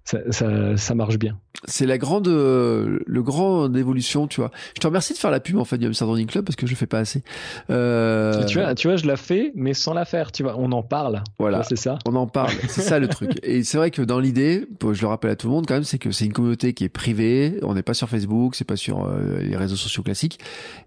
ça, 0.04 0.18
ça, 0.30 0.76
ça, 0.76 0.94
marche 0.94 1.18
bien. 1.18 1.38
C'est 1.64 1.86
la 1.86 1.96
grande, 1.96 2.26
euh, 2.26 2.98
le 3.06 3.22
grand 3.22 3.72
évolution, 3.74 4.26
tu 4.26 4.40
vois. 4.40 4.50
Je 4.74 4.80
te 4.80 4.86
remercie 4.86 5.12
de 5.12 5.18
faire 5.18 5.30
la 5.30 5.38
pub 5.38 5.58
en 5.58 5.64
fait 5.64 5.78
du 5.78 5.86
Amsterdam 5.86 6.14
Running 6.14 6.26
Club 6.26 6.44
parce 6.44 6.56
que 6.56 6.66
je 6.66 6.74
fais 6.74 6.86
pas 6.86 6.98
assez. 6.98 7.22
Euh... 7.70 8.44
Tu 8.46 8.58
vois, 8.58 8.74
tu 8.74 8.88
vois, 8.88 8.96
je 8.96 9.06
la 9.06 9.16
fais, 9.16 9.52
mais 9.54 9.74
sans 9.74 9.94
la 9.94 10.04
faire. 10.04 10.32
Tu 10.32 10.42
vois, 10.42 10.56
on 10.58 10.72
en 10.72 10.82
parle. 10.82 11.22
Voilà, 11.38 11.62
c'est 11.62 11.76
ça. 11.76 11.98
On 12.06 12.16
en 12.16 12.26
parle. 12.26 12.50
c'est 12.68 12.80
ça 12.80 12.98
le 12.98 13.06
truc. 13.06 13.38
Et 13.44 13.62
c'est 13.62 13.78
vrai 13.78 13.90
que 13.90 14.02
dans 14.02 14.18
l'idée, 14.18 14.66
je 14.82 15.00
le 15.00 15.06
rappelle 15.06 15.30
à 15.30 15.36
tout 15.36 15.46
le 15.46 15.52
monde 15.52 15.66
quand 15.66 15.74
même, 15.74 15.84
c'est 15.84 15.98
que 15.98 16.10
c'est 16.10 16.24
une 16.24 16.32
communauté 16.32 16.74
qui 16.74 16.84
est 16.84 16.88
privée. 16.88 17.58
On 17.62 17.74
n'est 17.74 17.82
pas 17.82 17.94
sur 17.94 18.08
Facebook, 18.08 18.56
c'est 18.56 18.64
pas 18.64 18.76
sur 18.76 19.04
euh, 19.04 19.38
les 19.40 19.56
réseaux 19.56 19.76
sociaux 19.76 20.02
classiques. 20.02 20.40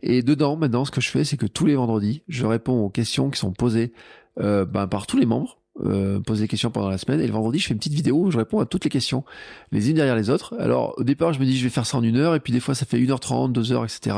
Et 0.04 0.24
dedans, 0.24 0.58
maintenant, 0.58 0.84
ce 0.84 0.92
que 0.92 1.02
je 1.02 1.10
fais, 1.10 1.24
c'est 1.24 1.38
que 1.38 1.48
tous 1.48 1.66
les 1.66 1.76
vendredis, 1.76 2.24
je 2.28 2.46
réponds 2.46 2.84
aux 2.84 2.90
questions 2.90 3.30
qui 3.30 3.40
sont 3.40 3.54
posées 3.54 3.94
euh, 4.42 4.66
ben, 4.66 4.88
par 4.88 5.08
tous 5.08 5.18
les 5.18 5.26
membres 5.26 5.60
euh, 5.84 6.20
des 6.20 6.48
questions 6.48 6.72
pendant 6.72 6.90
la 6.90 6.98
semaine. 6.98 7.20
Et 7.22 7.28
le 7.28 7.34
vendredi 7.34 7.60
je 7.60 7.68
fais 7.68 7.74
une 7.74 7.80
petite 7.80 7.94
vidéo 7.94 8.18
où 8.18 8.32
je 8.32 8.38
réponds 8.38 8.60
à 8.60 8.66
toutes 8.66 8.84
les 8.84 8.90
questions 8.90 9.24
les 9.72 9.90
unes 9.90 9.96
derrière 9.96 10.16
les 10.16 10.30
autres. 10.30 10.56
Alors 10.60 10.94
au 10.98 11.04
départ 11.04 11.34
je 11.34 11.40
me 11.40 11.46
dis 11.46 11.58
je 11.58 11.64
vais 11.64 11.70
faire 11.70 11.86
ça 11.86 11.98
en 11.98 12.04
une 12.04 12.18
heure 12.18 12.36
et 12.36 12.40
puis 12.40 12.54
des 12.54 12.60
fois 12.60 12.76
ça 12.76 12.86
fait 12.86 12.98
1h30 12.98 13.52
2h 13.54 13.84
etc 13.84 14.18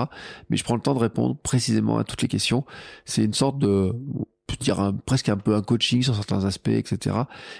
mais 0.50 0.58
je 0.58 0.64
prends 0.64 0.76
le 0.76 0.82
temps 0.82 0.94
de 0.94 1.00
répondre 1.00 1.36
précisément 1.38 1.98
à 1.98 2.04
toutes 2.04 2.22
les 2.22 2.28
questions. 2.28 2.66
C'est 3.06 3.24
une 3.24 3.34
sorte 3.34 3.58
de 3.60 3.94
dire 4.56 4.80
un, 4.80 4.94
presque 4.94 5.30
un 5.30 5.38
peu 5.38 5.56
un 5.56 5.62
coaching 5.62 6.02
sur 6.02 6.16
certains 6.16 6.46
aspects 6.46 6.70
etc 6.70 7.16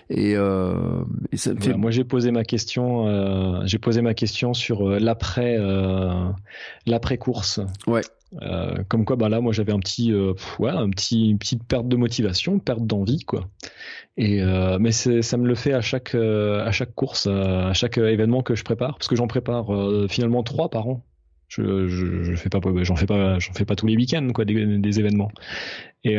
et, 0.10 0.36
euh, 0.36 1.04
et 1.32 1.38
ça 1.38 1.54
me 1.54 1.60
fait... 1.60 1.74
moi 1.74 1.92
j'ai 1.92 2.04
posé 2.04 2.32
ma 2.32 2.44
question 2.44 3.08
euh, 3.08 3.62
j'ai 3.66 3.78
posé 3.78 4.02
ma 4.02 4.14
question 4.14 4.54
sur 4.54 4.88
euh, 4.90 5.00
l'après 5.00 5.58
euh, 5.60 6.30
l'après 6.86 7.18
course 7.18 7.60
ouais 7.86 8.02
comme 8.90 9.06
quoi, 9.06 9.16
bah 9.16 9.30
là, 9.30 9.40
moi, 9.40 9.54
j'avais 9.54 9.72
un 9.72 9.80
petit, 9.80 10.14
ouais, 10.60 10.70
un 10.70 10.90
petit, 10.90 11.30
une 11.30 11.40
petite 11.40 11.64
perte 11.64 11.88
de 11.88 11.96
motivation, 11.96 12.60
perte 12.60 12.86
d'envie, 12.86 13.24
quoi. 13.24 13.48
Et 14.18 14.42
mais 14.82 14.92
ça 14.92 15.38
me 15.38 15.48
le 15.48 15.56
fait 15.56 15.72
à 15.72 15.80
chaque, 15.80 16.14
à 16.14 16.72
chaque 16.74 16.94
course, 16.94 17.28
à 17.28 17.72
chaque 17.72 17.98
événement 17.98 18.44
que 18.44 18.54
je 18.54 18.66
prépare, 18.66 18.98
parce 18.98 19.08
que 19.08 19.16
j'en 19.16 19.28
prépare 19.28 19.68
finalement 20.10 20.44
trois 20.44 20.70
par 20.70 20.90
an. 20.90 21.06
Je, 21.48 21.88
je, 21.88 22.36
fais 22.36 22.50
pas, 22.50 22.60
j'en 22.82 22.96
fais 22.96 23.06
pas, 23.06 23.40
j'en 23.40 23.54
fais 23.54 23.66
pas 23.66 23.76
tous 23.76 23.88
les 23.88 23.96
week-ends, 23.96 24.28
quoi, 24.34 24.46
des, 24.46 25.00
événements. 25.00 25.32
Et 26.04 26.18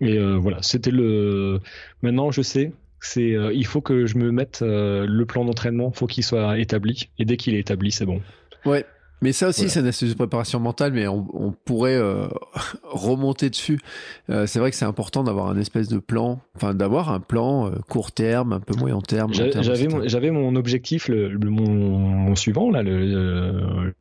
et 0.00 0.18
voilà, 0.18 0.58
c'était 0.62 0.90
le. 0.90 1.60
Maintenant, 2.02 2.30
je 2.30 2.42
sais, 2.42 2.72
c'est, 3.00 3.36
il 3.54 3.66
faut 3.66 3.80
que 3.80 4.06
je 4.06 4.16
me 4.18 4.30
mette 4.32 4.62
le 4.62 5.24
plan 5.24 5.44
d'entraînement, 5.44 5.90
faut 5.92 6.06
qu'il 6.06 6.24
soit 6.24 6.58
établi, 6.58 7.10
et 7.18 7.24
dès 7.24 7.36
qu'il 7.36 7.54
est 7.54 7.60
établi, 7.60 7.92
c'est 7.92 8.06
bon. 8.06 8.20
Ouais, 8.64 8.84
mais 9.22 9.32
ça 9.32 9.48
aussi, 9.48 9.70
c'est 9.70 9.80
une 9.80 9.86
astuce 9.86 10.10
de 10.10 10.14
préparation 10.14 10.60
mentale, 10.60 10.92
mais 10.92 11.08
on, 11.08 11.26
on 11.32 11.52
pourrait 11.52 11.96
euh, 11.96 12.26
remonter 12.84 13.48
dessus. 13.48 13.80
Euh, 14.28 14.46
c'est 14.46 14.58
vrai 14.58 14.70
que 14.70 14.76
c'est 14.76 14.84
important 14.84 15.24
d'avoir 15.24 15.48
un 15.48 15.58
espèce 15.58 15.88
de 15.88 15.98
plan, 15.98 16.40
enfin 16.54 16.74
d'avoir 16.74 17.10
un 17.10 17.20
plan 17.20 17.66
euh, 17.66 17.76
court 17.88 18.12
terme, 18.12 18.52
un 18.52 18.60
peu 18.60 18.74
moyen 18.74 19.00
terme. 19.00 19.32
J'avais 19.32 19.88
mon, 19.88 20.06
j'avais 20.06 20.30
mon 20.30 20.54
objectif, 20.54 21.08
le, 21.08 21.38
mon, 21.38 21.70
mon, 21.70 22.34
suivant 22.34 22.70
là, 22.70 22.82
le 22.82 23.94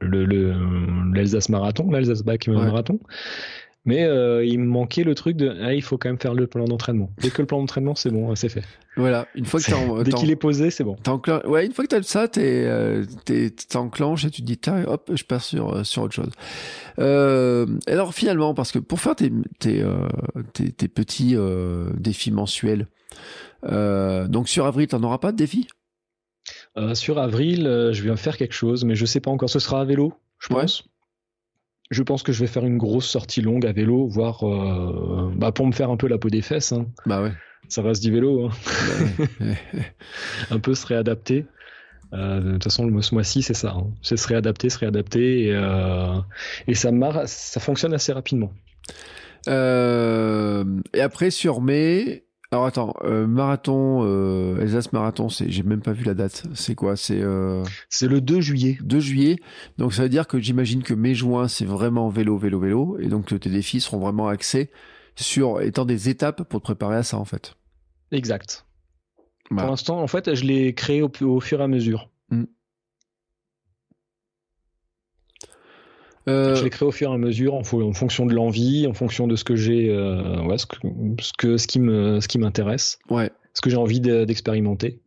l'Alsace 1.14 1.50
le, 1.50 1.54
marathon, 1.54 1.90
l'Alsace 1.92 2.24
bac 2.24 2.48
marathon. 2.48 3.00
Mais 3.86 4.04
euh, 4.04 4.44
il 4.44 4.60
me 4.60 4.66
manquait 4.66 5.04
le 5.04 5.14
truc 5.14 5.38
de 5.38 5.56
ah, 5.62 5.74
il 5.74 5.84
faut 5.84 5.98
quand 5.98 6.10
même 6.10 6.20
faire 6.20 6.34
le 6.34 6.48
plan 6.48 6.66
d'entraînement. 6.66 7.12
Dès 7.20 7.30
que 7.30 7.42
le 7.42 7.46
plan 7.46 7.60
d'entraînement 7.60 7.96
c'est 7.96 8.10
bon, 8.10 8.36
c'est 8.36 8.50
fait. 8.50 8.64
Voilà, 8.98 9.28
une 9.36 9.46
fois 9.46 9.60
que 9.60 9.66
t'as 9.66 10.04
dès 10.04 10.12
qu'il 10.12 10.32
est 10.32 10.36
posé, 10.36 10.72
c'est 10.72 10.84
bon. 10.84 10.96
Ouais, 11.46 11.66
une 11.66 11.74
fois 11.74 11.86
que 11.86 11.90
t'as 11.90 12.02
ça, 12.02 12.28
euh, 12.38 13.06
t'enclenches 13.70 14.26
et 14.26 14.32
tu 14.32 14.42
te 14.42 14.48
dis 14.48 14.58
tiens, 14.58 14.84
hop, 14.86 15.12
je 15.14 15.24
pars 15.24 15.42
sur 15.42 15.76
euh, 15.76 15.84
sur 15.84 16.04
autre 16.04 16.16
chose. 16.16 16.32
Euh, 17.00 17.68
alors 17.88 18.14
finalement, 18.14 18.54
parce 18.54 18.72
que 18.72 18.80
pour 18.80 19.00
faire 19.00 19.16
tes 19.16 19.32
tes 19.60 19.86
tes, 20.54 20.72
tes, 20.72 20.88
petits 20.88 21.36
défis 21.98 22.32
mensuels, 22.32 22.88
donc 23.64 24.50
sur 24.50 24.66
avril, 24.66 24.88
t'en 24.88 25.04
auras 25.04 25.20
pas 25.20 25.32
de 25.32 25.38
défis? 25.38 25.68
Sur 26.94 27.20
avril, 27.20 27.90
je 27.92 28.04
vais 28.04 28.16
faire 28.18 28.38
quelque 28.38 28.54
chose, 28.54 28.84
mais 28.84 28.96
je 28.96 29.06
sais 29.06 29.20
pas 29.20 29.32
encore. 29.32 29.50
Ce 29.50 29.60
sera 29.60 29.82
à 29.82 29.86
vélo, 29.86 30.14
je 30.40 30.48
pense 30.48 30.84
je 31.92 32.04
pense 32.04 32.24
que 32.24 32.32
je 32.32 32.40
vais 32.40 32.48
faire 32.48 32.66
une 32.66 32.78
grosse 32.78 33.08
sortie 33.08 33.42
longue 33.42 33.66
à 33.66 33.72
vélo, 33.72 34.08
voire 34.08 34.44
euh, 34.44 35.32
bah 35.36 35.52
pour 35.52 35.68
me 35.68 35.72
faire 35.72 35.90
un 35.90 35.98
peu 35.98 36.08
la 36.08 36.18
peau 36.18 36.30
des 36.30 36.42
fesses. 36.42 36.72
Hein. 36.72 36.88
Bah 37.06 37.22
ouais. 37.22 37.32
Ça 37.68 37.82
reste 37.82 38.04
du 38.04 38.12
vélo. 38.12 38.48
Hein. 38.48 39.54
un 40.52 40.60
peu 40.60 40.74
se 40.76 40.86
réadapter. 40.86 41.46
Euh, 42.14 42.40
de 42.40 42.52
toute 42.54 42.64
façon, 42.66 42.86
le 42.86 43.02
ce 43.02 43.14
mois-ci, 43.14 43.42
c'est 43.42 43.54
ça. 43.54 43.76
Hein. 43.78 43.88
C'est 44.02 44.18
se 44.18 44.28
réadapter, 44.28 44.70
se 44.70 44.80
réadapter. 44.80 45.46
Et, 45.46 45.54
euh, 45.54 46.16
et 46.68 46.76
ça, 46.76 46.92
ça 47.26 47.60
fonctionne 47.60 47.94
assez 47.94 48.14
rapidement. 48.14 48.52
et 49.48 51.02
après, 51.02 51.30
sur 51.32 51.62
mai, 51.62 52.25
alors 52.56 52.68
attends, 52.68 52.94
euh, 53.04 53.28
marathon, 53.28 54.06
euh, 54.06 54.62
Alsace 54.62 54.94
marathon, 54.94 55.28
j'ai 55.28 55.62
même 55.64 55.82
pas 55.82 55.92
vu 55.92 56.06
la 56.06 56.14
date. 56.14 56.46
C'est 56.54 56.74
quoi? 56.74 56.96
C'est 56.96 57.22
euh... 57.22 57.66
c'est 57.90 58.08
le 58.08 58.22
2 58.22 58.40
juillet. 58.40 58.78
2 58.82 59.00
juillet. 59.02 59.36
Donc 59.78 59.94
ça 59.94 60.04
veut 60.04 60.10
dire 60.10 60.26
que 60.26 60.40
j'imagine 60.40 60.82
que 60.82 60.94
mai-juin 60.94 61.50
c'est 61.50 61.66
vraiment 61.66 62.08
vélo, 62.08 62.38
vélo, 62.38 62.62
vélo, 62.62 62.98
et 63.02 63.08
donc 63.08 63.38
tes 63.38 63.50
défis 63.50 63.82
seront 63.82 64.00
vraiment 64.00 64.30
axés 64.30 64.72
sur 65.18 65.60
étant 65.60 65.84
des 65.84 66.08
étapes 66.08 66.44
pour 66.44 66.62
te 66.62 66.66
préparer 66.66 66.96
à 66.96 67.04
ça 67.04 67.18
en 67.18 67.26
fait. 67.26 67.56
Exact. 68.14 68.66
Pour 69.50 69.58
l'instant, 69.58 70.02
en 70.02 70.08
fait, 70.08 70.34
je 70.34 70.46
l'ai 70.46 70.74
créé 70.74 71.02
au, 71.02 71.12
au, 71.22 71.42
fur 71.42 71.60
et 71.60 71.64
à 71.64 71.68
mesure. 71.68 72.10
Euh, 76.28 76.56
je 76.56 76.64
l'ai 76.64 76.70
créé 76.70 76.88
au 76.88 76.92
fur 76.92 77.12
et 77.12 77.14
à 77.14 77.18
mesure 77.18 77.54
en, 77.54 77.64
fonction 77.64 78.26
de 78.26 78.34
l'envie, 78.34 78.88
en 78.88 78.94
fonction 78.94 79.28
de 79.28 79.36
ce 79.36 79.44
que 79.44 79.56
j'ai, 79.56 79.90
euh, 79.90 80.42
ouais, 80.44 80.58
ce, 80.58 80.66
que, 81.38 81.58
ce, 81.58 81.68
qui 81.68 81.80
me, 81.80 82.20
ce 82.20 82.28
qui 82.28 82.40
m'intéresse, 82.40 83.00
ouais. 83.10 83.32
ce 83.54 83.62
que 83.62 83.70
j'ai 83.70 83.78
envie 83.78 84.00
d'expérimenter. 84.00 85.02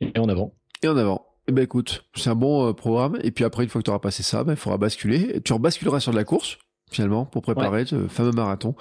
Et 0.00 0.18
en 0.18 0.28
avant. 0.28 0.54
Et 0.82 0.88
en 0.88 0.96
avant. 0.96 1.26
Eh 1.48 1.52
ben 1.52 1.62
écoute, 1.62 2.04
c'est 2.14 2.30
un 2.30 2.34
bon 2.34 2.68
euh, 2.68 2.72
programme. 2.72 3.18
Et 3.22 3.30
puis 3.30 3.44
après, 3.44 3.62
une 3.62 3.68
fois 3.68 3.80
que 3.80 3.84
tu 3.84 3.90
auras 3.90 4.00
passé 4.00 4.24
ça, 4.24 4.42
ben, 4.42 4.54
il 4.54 4.58
faudra 4.58 4.76
basculer. 4.76 5.40
Tu 5.42 5.52
rebasculeras 5.52 6.00
sur 6.00 6.10
de 6.10 6.16
la 6.16 6.24
course, 6.24 6.58
finalement, 6.90 7.24
pour 7.24 7.42
préparer 7.42 7.86
ce 7.86 8.08
fameux 8.08 8.32
marathon. 8.32 8.74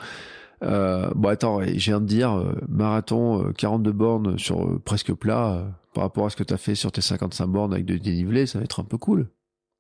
Euh, 0.64 1.12
bon 1.16 1.30
attends, 1.30 1.62
je 1.62 1.86
viens 1.86 2.02
de 2.02 2.06
dire 2.06 2.44
marathon 2.68 3.52
42 3.58 3.92
bornes 3.92 4.40
sur 4.40 4.82
presque 4.84 5.14
plat 5.14 5.68
par 5.94 6.06
rapport 6.06 6.26
à 6.26 6.30
ce 6.30 6.36
que 6.36 6.44
tu 6.44 6.54
as 6.54 6.58
fait 6.58 6.76
sur 6.76 6.92
tes 6.92 7.02
55 7.02 7.46
bornes 7.48 7.74
avec 7.74 7.86
de 7.86 7.98
dénivelé, 7.98 8.48
ça 8.48 8.58
va 8.58 8.66
être 8.66 8.80
un 8.80 8.84
peu 8.84 8.98
cool. 8.98 9.30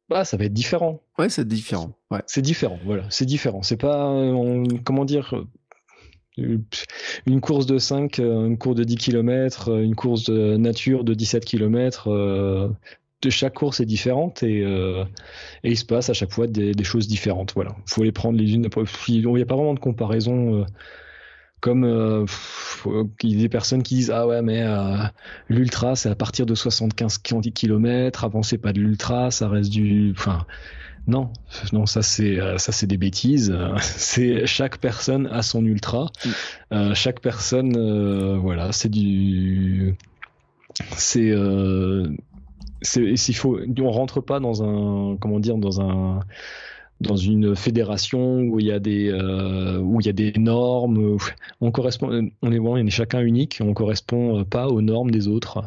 Bah, 0.10 0.23
ça 0.23 0.38
va 0.38 0.45
être 0.45 0.53
différent. 0.53 1.02
Ouais, 1.18 1.30
c'est 1.30 1.48
différent. 1.48 1.98
Ouais. 2.11 2.22
C'est 2.27 2.41
différent, 2.41 2.80
voilà. 2.86 3.03
C'est 3.10 3.26
différent. 3.26 3.64
C'est 3.64 3.77
pas, 3.77 4.14
comment 4.84 5.06
dire, 5.06 5.34
euh, 6.40 6.57
une 7.26 7.41
course 7.41 7.65
de 7.65 7.77
5, 7.77 8.19
euh, 8.19 8.48
une 8.48 8.57
course 8.57 8.76
de 8.76 8.84
10 8.84 8.95
km, 8.98 9.69
euh, 9.69 9.82
une 9.82 9.95
course 9.95 10.26
de 10.26 10.57
nature 10.57 11.03
de 11.03 11.14
17 11.14 11.45
km. 11.45 12.10
de 13.22 13.30
chaque 13.32 13.56
course 13.56 13.80
est 13.80 13.86
différente 13.86 14.44
et, 14.44 14.60
et 14.60 15.69
il 15.72 15.77
se 15.77 15.86
passe 15.86 16.10
à 16.11 16.14
chaque 16.14 16.32
fois 16.32 16.45
des, 16.48 16.84
choses 16.84 17.07
différentes. 17.07 17.53
Voilà. 17.56 17.76
Il 17.88 17.94
faut 17.94 18.03
les 18.03 18.11
prendre 18.11 18.38
les 18.38 18.53
unes. 18.53 18.68
Il 19.07 19.27
n'y 19.27 19.41
a 19.41 19.45
pas 19.45 19.56
vraiment 19.56 19.73
de 19.73 19.80
comparaison 19.80 20.65
comme 21.61 21.84
euh, 21.84 22.26
il 23.23 23.32
y 23.32 23.40
a 23.40 23.41
des 23.41 23.49
personnes 23.49 23.84
qui 23.84 23.95
disent 23.95 24.11
ah 24.11 24.27
ouais 24.27 24.41
mais 24.41 24.61
euh, 24.61 24.98
l'ultra 25.49 25.95
c'est 25.95 26.10
à 26.10 26.15
partir 26.15 26.45
de 26.45 26.53
75 26.53 27.18
km 27.19 28.23
avant 28.23 28.44
c'est 28.44 28.57
pas 28.57 28.73
de 28.73 28.80
l'ultra 28.80 29.32
ça 29.32 29.48
reste 29.48 29.72
du 29.72 30.14
enfin 30.15 30.45
non 31.07 31.32
non 31.73 31.86
ça 31.86 32.02
c'est 32.02 32.40
euh, 32.40 32.57
ça 32.57 32.72
c'est 32.72 32.88
des 32.88 32.98
bêtises. 32.98 33.56
C'est 33.80 34.45
chaque 34.45 34.77
personne 34.80 35.27
a 35.27 35.41
son 35.41 35.65
ultra. 35.65 36.07
Mm. 36.72 36.94
chaque 36.94 37.19
personne 37.19 38.38
voilà 38.38 38.72
c'est 38.72 38.90
du 38.90 39.95
c'est 40.95 41.34
c'est 42.82 43.15
s'il 43.15 43.36
faut 43.36 43.60
on 43.80 43.91
rentre 43.91 44.22
pas 44.22 44.40
dans 44.40 44.64
un 44.64 45.18
comment 45.18 45.40
dire 45.40 45.57
dans 45.57 45.82
un 45.82 46.22
dans 47.02 47.18
une 47.18 47.56
fédération 47.56 48.40
où 48.40 48.60
il 48.60 48.68
y 48.68 48.72
a 48.72 48.80
des 48.80 49.10
euh, 49.10 49.80
où 49.80 50.00
il 50.00 50.06
y 50.06 50.10
a 50.10 50.14
des 50.14 50.32
normes 50.38 51.18
on 51.60 51.72
correspond 51.72 52.30
on 52.42 52.52
est 52.52 52.60
bon 52.60 52.76
on 52.76 52.78
est 52.78 52.90
chacun 52.90 53.22
unique 53.22 53.60
on 53.62 53.74
correspond 53.74 54.44
pas 54.46 54.68
aux 54.68 54.82
normes 54.82 55.12
des 55.12 55.28
autres. 55.28 55.64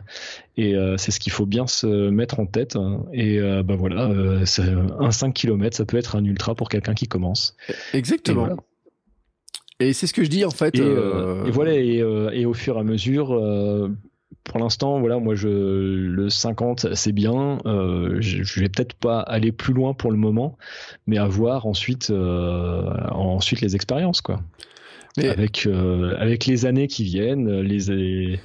Et 0.57 0.75
euh, 0.75 0.97
c'est 0.97 1.11
ce 1.11 1.21
qu'il 1.21 1.33
faut 1.33 1.47
bien 1.47 1.67
se 1.67 2.09
mettre 2.09 2.41
en 2.41 2.47
tête. 2.47 2.77
Et 3.13 3.39
euh, 3.39 3.63
bah 3.63 3.77
voilà 3.77 4.11
un 4.99 5.11
5 5.11 5.35
km 5.35 5.77
ça 5.77 5.85
peut 5.85 5.97
être 5.97 6.17
un 6.17 6.25
ultra 6.25 6.55
pour 6.55 6.69
quelqu'un 6.69 6.95
qui 6.95 7.07
commence. 7.07 7.57
Exactement. 7.93 8.49
Et, 9.81 9.93
c'est 9.93 10.09
ce 10.09 10.15
que 10.15 10.25
je 10.25 10.29
dis 10.29 10.45
en 10.45 10.51
fait 10.51 10.77
et, 10.77 11.51
voilà 11.51 11.75
et, 11.75 12.03
et, 12.33 12.47
au 12.47 12.55
fur 12.55 12.77
et 12.77 12.81
à 12.81 12.83
mesure 12.83 13.29
pour 14.49 14.59
l'instant, 14.59 14.99
voilà, 14.99 15.19
moi, 15.19 15.35
je, 15.35 15.49
le 15.49 16.29
50, 16.29 16.95
c'est 16.95 17.13
bien. 17.13 17.59
Euh, 17.67 18.17
je, 18.21 18.43
je, 18.43 18.61
vais 18.61 18.69
peut-être 18.69 18.95
pas 18.95 19.21
aller 19.21 19.53
plus 19.53 19.75
loin 19.75 19.95
pour 19.95 20.11
le 20.11 20.17
moment, 20.17 20.59
mais 21.07 21.19
avoir 21.19 21.67
ensuite, 21.67 22.11
euh, 22.11 22.83
ensuite 23.11 23.61
les 23.61 23.77
expériences, 23.77 24.21
quoi. 24.21 24.41
Mais... 25.17 25.29
Avec, 25.29 25.67
euh, 25.67 26.17
avec 26.19 26.47
les 26.47 26.67
années 26.67 26.87
qui 26.87 27.05
viennent, 27.05 27.61
les, 27.61 28.39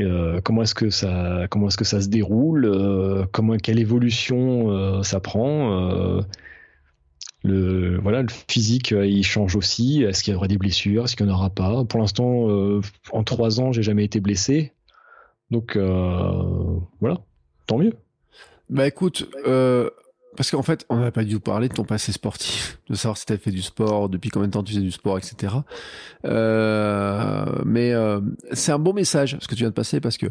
euh, 0.00 0.40
comment 0.42 0.62
est-ce 0.62 0.74
que 0.74 0.90
ça, 0.90 1.46
comment 1.50 1.68
est-ce 1.68 1.76
que 1.76 1.84
ça 1.84 2.00
se 2.00 2.08
déroule, 2.08 2.64
euh, 2.64 3.24
comment, 3.32 3.56
quelle 3.56 3.78
évolution 3.78 4.70
euh, 4.70 5.02
ça 5.02 5.20
prend 5.20 6.22
le 7.46 7.98
voilà 8.00 8.22
le 8.22 8.28
physique 8.48 8.92
il 8.92 9.22
change 9.22 9.54
aussi 9.54 10.02
est-ce 10.02 10.24
qu'il 10.24 10.32
y 10.32 10.36
aura 10.36 10.48
des 10.48 10.56
blessures? 10.56 11.04
Est-ce 11.04 11.14
qu'il 11.14 11.26
n'y 11.26 11.32
en 11.32 11.34
aura 11.34 11.50
pas? 11.50 11.84
Pour 11.84 12.00
l'instant 12.00 12.48
en 13.12 13.24
trois 13.24 13.60
ans 13.60 13.70
j'ai 13.70 13.82
jamais 13.82 14.04
été 14.04 14.18
blessé 14.18 14.72
donc 15.50 15.76
euh, 15.76 16.78
voilà. 17.00 17.18
Tant 17.66 17.78
mieux. 17.78 17.92
Bah 18.70 18.86
écoute 18.86 19.28
parce 20.36 20.50
qu'en 20.50 20.62
fait 20.62 20.84
on 20.88 20.96
n'a 20.96 21.12
pas 21.12 21.22
dû 21.22 21.38
parler 21.38 21.68
de 21.68 21.74
ton 21.74 21.84
passé 21.84 22.10
sportif 22.10 22.80
de 22.88 22.94
savoir 22.96 23.16
si 23.16 23.24
tu 23.24 23.32
as 23.32 23.38
fait 23.38 23.52
du 23.52 23.62
sport 23.62 24.08
depuis 24.08 24.30
combien 24.30 24.48
de 24.48 24.52
temps 24.52 24.64
tu 24.64 24.72
faisais 24.72 24.82
du 24.82 24.90
sport 24.90 25.16
etc 25.16 25.54
mais 26.24 27.92
c'est 28.52 28.72
un 28.72 28.78
bon 28.80 28.94
message 28.94 29.36
ce 29.40 29.46
que 29.46 29.54
tu 29.54 29.60
viens 29.60 29.68
de 29.68 29.74
passer 29.74 30.00
parce 30.00 30.18
que 30.18 30.26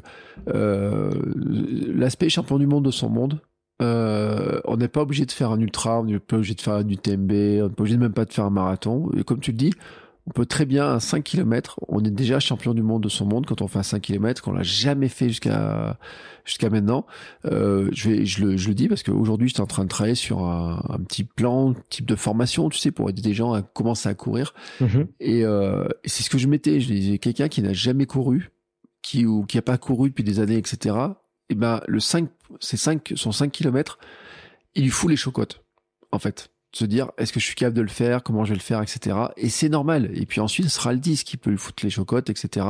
l'aspect 0.45 2.27
champion 2.27 2.57
du 2.57 2.67
monde 2.67 2.83
de 2.83 2.91
son 2.91 3.07
monde 3.07 3.39
euh, 3.81 4.61
on 4.65 4.77
n'est 4.77 4.87
pas 4.87 5.01
obligé 5.01 5.25
de 5.25 5.31
faire 5.31 5.51
un 5.51 5.59
ultra, 5.59 5.99
on 5.99 6.05
n'est 6.05 6.19
pas 6.19 6.37
obligé 6.37 6.53
de 6.53 6.61
faire 6.61 6.83
du 6.83 6.97
TMB, 6.97 7.31
on 7.31 7.35
n'est 7.35 7.69
pas 7.69 7.81
obligé 7.81 7.97
même 7.97 8.13
pas 8.13 8.25
de 8.25 8.33
faire 8.33 8.45
un 8.45 8.49
marathon. 8.49 9.09
Et 9.17 9.23
comme 9.23 9.39
tu 9.39 9.51
le 9.51 9.57
dis, 9.57 9.73
on 10.27 10.31
peut 10.31 10.45
très 10.45 10.65
bien 10.65 10.89
un 10.89 10.99
5 10.99 11.23
km, 11.23 11.79
on 11.87 12.03
est 12.03 12.11
déjà 12.11 12.39
champion 12.39 12.73
du 12.73 12.81
monde 12.81 13.03
de 13.03 13.09
son 13.09 13.25
monde 13.25 13.45
quand 13.45 13.61
on 13.61 13.67
fait 13.67 13.79
un 13.79 13.83
5 13.83 14.01
km, 14.01 14.41
qu'on 14.41 14.53
l'a 14.53 14.63
jamais 14.63 15.09
fait 15.09 15.27
jusqu'à 15.27 15.97
jusqu'à 16.45 16.69
maintenant. 16.69 17.05
Euh, 17.45 17.89
je, 17.91 18.09
vais, 18.09 18.25
je, 18.25 18.45
le, 18.45 18.57
je 18.57 18.67
le 18.69 18.75
dis 18.75 18.87
parce 18.87 19.03
qu'aujourd'hui, 19.03 19.49
j'étais 19.49 19.61
en 19.61 19.67
train 19.67 19.83
de 19.83 19.89
travailler 19.89 20.15
sur 20.15 20.45
un, 20.45 20.99
petit 21.07 21.23
plan, 21.23 21.73
type 21.89 22.05
de 22.05 22.15
formation, 22.15 22.69
tu 22.69 22.77
sais, 22.79 22.91
pour 22.91 23.09
aider 23.09 23.21
des 23.21 23.33
gens 23.33 23.53
à 23.53 23.61
commencer 23.61 24.09
à 24.09 24.13
courir. 24.13 24.53
Mm-hmm. 24.81 25.07
Et, 25.19 25.45
euh, 25.45 25.87
c'est 26.05 26.23
ce 26.23 26.29
que 26.29 26.37
je 26.37 26.47
mettais. 26.47 26.79
Je 26.79 26.87
disais, 26.87 27.17
quelqu'un 27.17 27.47
qui 27.47 27.61
n'a 27.61 27.73
jamais 27.73 28.05
couru, 28.05 28.51
qui 29.01 29.25
ou 29.25 29.45
qui 29.45 29.57
a 29.57 29.61
pas 29.61 29.77
couru 29.77 30.09
depuis 30.09 30.23
des 30.23 30.39
années, 30.39 30.57
etc 30.57 30.95
et 31.49 31.53
eh 31.53 31.55
ben 31.55 31.81
le 31.87 31.99
5, 31.99 32.29
c'est 32.61 32.77
5, 32.77 33.13
son 33.15 33.31
5 33.33 33.51
km, 33.51 33.99
il 34.75 34.83
lui 34.83 34.89
fout 34.89 35.09
les 35.09 35.17
chocottes, 35.17 35.63
en 36.11 36.19
fait. 36.19 36.52
Se 36.73 36.85
dire, 36.85 37.11
est-ce 37.17 37.31
que 37.31 37.39
je 37.39 37.45
suis 37.45 37.55
capable 37.55 37.77
de 37.77 37.81
le 37.81 37.87
faire, 37.87 38.23
comment 38.23 38.45
je 38.45 38.49
vais 38.49 38.55
le 38.55 38.61
faire, 38.61 38.81
etc. 38.81 39.15
Et 39.37 39.49
c'est 39.49 39.69
normal. 39.69 40.09
Et 40.15 40.25
puis 40.25 40.41
ensuite, 40.41 40.65
ce 40.65 40.71
sera 40.71 40.91
le 40.91 40.99
10 40.99 41.23
qui 41.23 41.37
peut 41.37 41.51
lui 41.51 41.57
foutre 41.57 41.83
les 41.83 41.91
chocottes, 41.91 42.29
etc. 42.29 42.65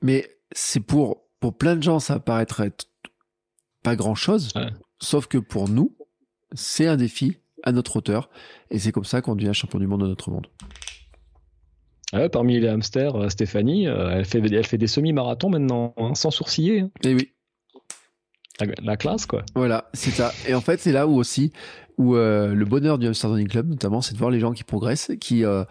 Mais 0.00 0.30
c'est 0.52 0.80
pour, 0.80 1.24
pour 1.40 1.56
plein 1.56 1.74
de 1.74 1.82
gens, 1.82 1.98
ça 1.98 2.20
paraître 2.20 2.60
être 2.60 2.86
pas 3.82 3.96
grand 3.96 4.14
chose. 4.14 4.52
Sauf 5.00 5.26
que 5.26 5.38
pour 5.38 5.68
nous, 5.68 5.96
c'est 6.52 6.86
un 6.86 6.96
défi 6.96 7.38
à 7.64 7.72
notre 7.72 7.96
hauteur. 7.96 8.30
Et 8.70 8.78
c'est 8.78 8.92
comme 8.92 9.04
ça 9.04 9.20
qu'on 9.20 9.34
devient 9.34 9.54
champion 9.54 9.80
du 9.80 9.86
monde 9.86 10.02
de 10.02 10.08
notre 10.08 10.30
monde. 10.30 10.46
parmi 12.30 12.60
les 12.60 12.68
hamsters, 12.68 13.16
euh, 13.16 13.28
Stéphanie, 13.28 13.88
euh, 13.88 14.10
elle 14.10 14.24
fait, 14.24 14.38
elle 14.38 14.66
fait 14.66 14.78
des 14.78 14.86
semi-marathons 14.86 15.50
maintenant, 15.50 15.94
hein, 15.96 16.14
sans 16.14 16.30
sourciller. 16.30 16.76
Et 16.76 16.80
hein. 16.80 16.90
eh 17.04 17.14
oui 17.14 17.32
la, 18.82 18.96
classe 18.96 19.26
quoi. 19.26 19.44
Voilà, 19.54 19.90
c'est 19.94 20.10
ça. 20.10 20.32
Et 20.46 20.54
en 20.54 20.60
fait, 20.60 20.80
c'est 20.80 20.92
là 20.92 21.06
où 21.06 21.16
aussi 21.16 21.52
où 21.98 22.16
euh, 22.16 22.54
le 22.54 22.64
bonheur 22.64 22.98
du 22.98 23.08
Running 23.08 23.48
Club, 23.48 23.68
notamment, 23.68 24.00
c'est 24.00 24.14
de 24.14 24.18
voir 24.18 24.30
les 24.30 24.40
gens 24.40 24.52
qui 24.52 24.64
progressent, 24.64 25.12
qui 25.20 25.44
euh, 25.44 25.64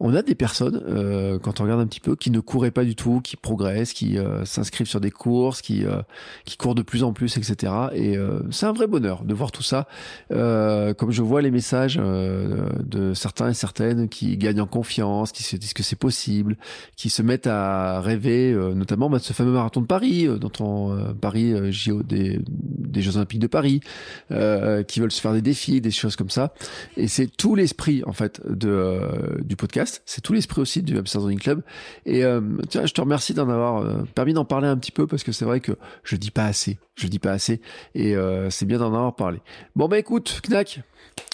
on 0.00 0.14
a 0.14 0.22
des 0.22 0.34
personnes, 0.34 0.82
euh, 0.88 1.38
quand 1.38 1.60
on 1.60 1.64
regarde 1.64 1.80
un 1.80 1.86
petit 1.86 2.00
peu, 2.00 2.14
qui 2.14 2.30
ne 2.30 2.40
couraient 2.40 2.70
pas 2.70 2.84
du 2.84 2.94
tout, 2.94 3.20
qui 3.20 3.36
progressent, 3.36 3.92
qui 3.92 4.18
euh, 4.18 4.44
s'inscrivent 4.44 4.86
sur 4.86 5.00
des 5.00 5.10
courses, 5.10 5.60
qui 5.60 5.84
euh, 5.84 6.02
qui 6.44 6.56
courent 6.56 6.74
de 6.74 6.82
plus 6.82 7.02
en 7.02 7.12
plus, 7.12 7.36
etc. 7.36 7.72
Et 7.94 8.16
c'est 8.50 8.66
un 8.66 8.72
vrai 8.72 8.86
bonheur 8.86 9.24
de 9.24 9.34
voir 9.34 9.52
tout 9.52 9.62
ça. 9.62 9.86
comme 10.30 11.10
je 11.10 11.22
vois 11.22 11.42
les 11.42 11.50
messages 11.50 11.96
de 11.96 13.14
certains 13.14 13.50
et 13.50 13.54
certaines 13.54 14.08
qui 14.08 14.36
gagnent 14.36 14.60
en 14.60 14.66
confiance, 14.66 15.32
qui 15.32 15.42
se 15.42 15.56
disent 15.56 15.72
que 15.72 15.82
c'est 15.82 15.96
possible, 15.96 16.56
qui 16.96 17.10
se 17.10 17.22
mettent 17.22 17.46
à 17.46 18.00
rêver, 18.00 18.52
notamment 18.74 19.10
bah, 19.10 19.18
de 19.18 19.22
ce 19.22 19.32
fameux 19.32 19.52
marathon 19.52 19.80
de 19.80 19.86
Paris, 19.86 20.28
dont 20.38 20.52
on 20.60 21.14
Paris 21.20 21.72
JO 21.72 22.02
des, 22.02 22.40
des 22.48 23.02
Jeux 23.02 23.16
Olympiques 23.16 23.40
de 23.40 23.46
Paris, 23.46 23.80
qui 24.28 25.00
veulent 25.00 25.12
se 25.12 25.20
faire 25.20 25.32
des 25.32 25.42
défis, 25.42 25.80
des 25.80 25.90
choses 25.90 26.16
comme 26.16 26.30
ça. 26.30 26.54
Et 26.96 27.08
c'est 27.08 27.26
tout 27.26 27.54
l'esprit 27.54 28.02
en 28.06 28.12
fait 28.12 28.40
de 28.48 29.00
du 29.42 29.56
podcast 29.56 29.87
c'est 30.06 30.20
tout 30.20 30.32
l'esprit 30.32 30.60
aussi 30.60 30.82
du 30.82 30.96
Hamster 30.98 31.22
Running 31.22 31.38
Club. 31.38 31.62
Et 32.06 32.24
euh, 32.24 32.40
je 32.72 32.92
te 32.92 33.00
remercie 33.00 33.34
d'en 33.34 33.48
avoir 33.48 33.82
euh, 33.82 34.04
permis 34.14 34.32
d'en 34.32 34.44
parler 34.44 34.68
un 34.68 34.76
petit 34.76 34.92
peu 34.92 35.06
parce 35.06 35.22
que 35.22 35.32
c'est 35.32 35.44
vrai 35.44 35.60
que 35.60 35.72
je 36.04 36.16
dis 36.16 36.30
pas 36.30 36.44
assez. 36.44 36.78
Je 36.96 37.06
dis 37.06 37.18
pas 37.18 37.32
assez. 37.32 37.60
Et 37.94 38.16
euh, 38.16 38.50
c'est 38.50 38.66
bien 38.66 38.78
d'en 38.78 38.94
avoir 38.94 39.14
parlé. 39.14 39.38
Bon, 39.76 39.88
bah 39.88 39.98
écoute, 39.98 40.40
Knack, 40.48 40.80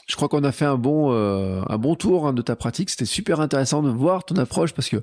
je 0.07 0.17
crois 0.17 0.29
qu'on 0.29 0.45
a 0.45 0.53
fait 0.53 0.65
un 0.65 0.77
bon, 0.77 1.95
tour 1.99 2.27
hein, 2.27 2.33
de 2.33 2.43
ta 2.43 2.57
pratique. 2.57 2.91
C'était 2.91 3.05
super 3.05 3.41
intéressant 3.41 3.83
de 3.83 3.91
voir 3.91 4.25
ton 4.25 4.37
approche 4.37 4.73
parce 4.73 4.89
que 4.89 5.03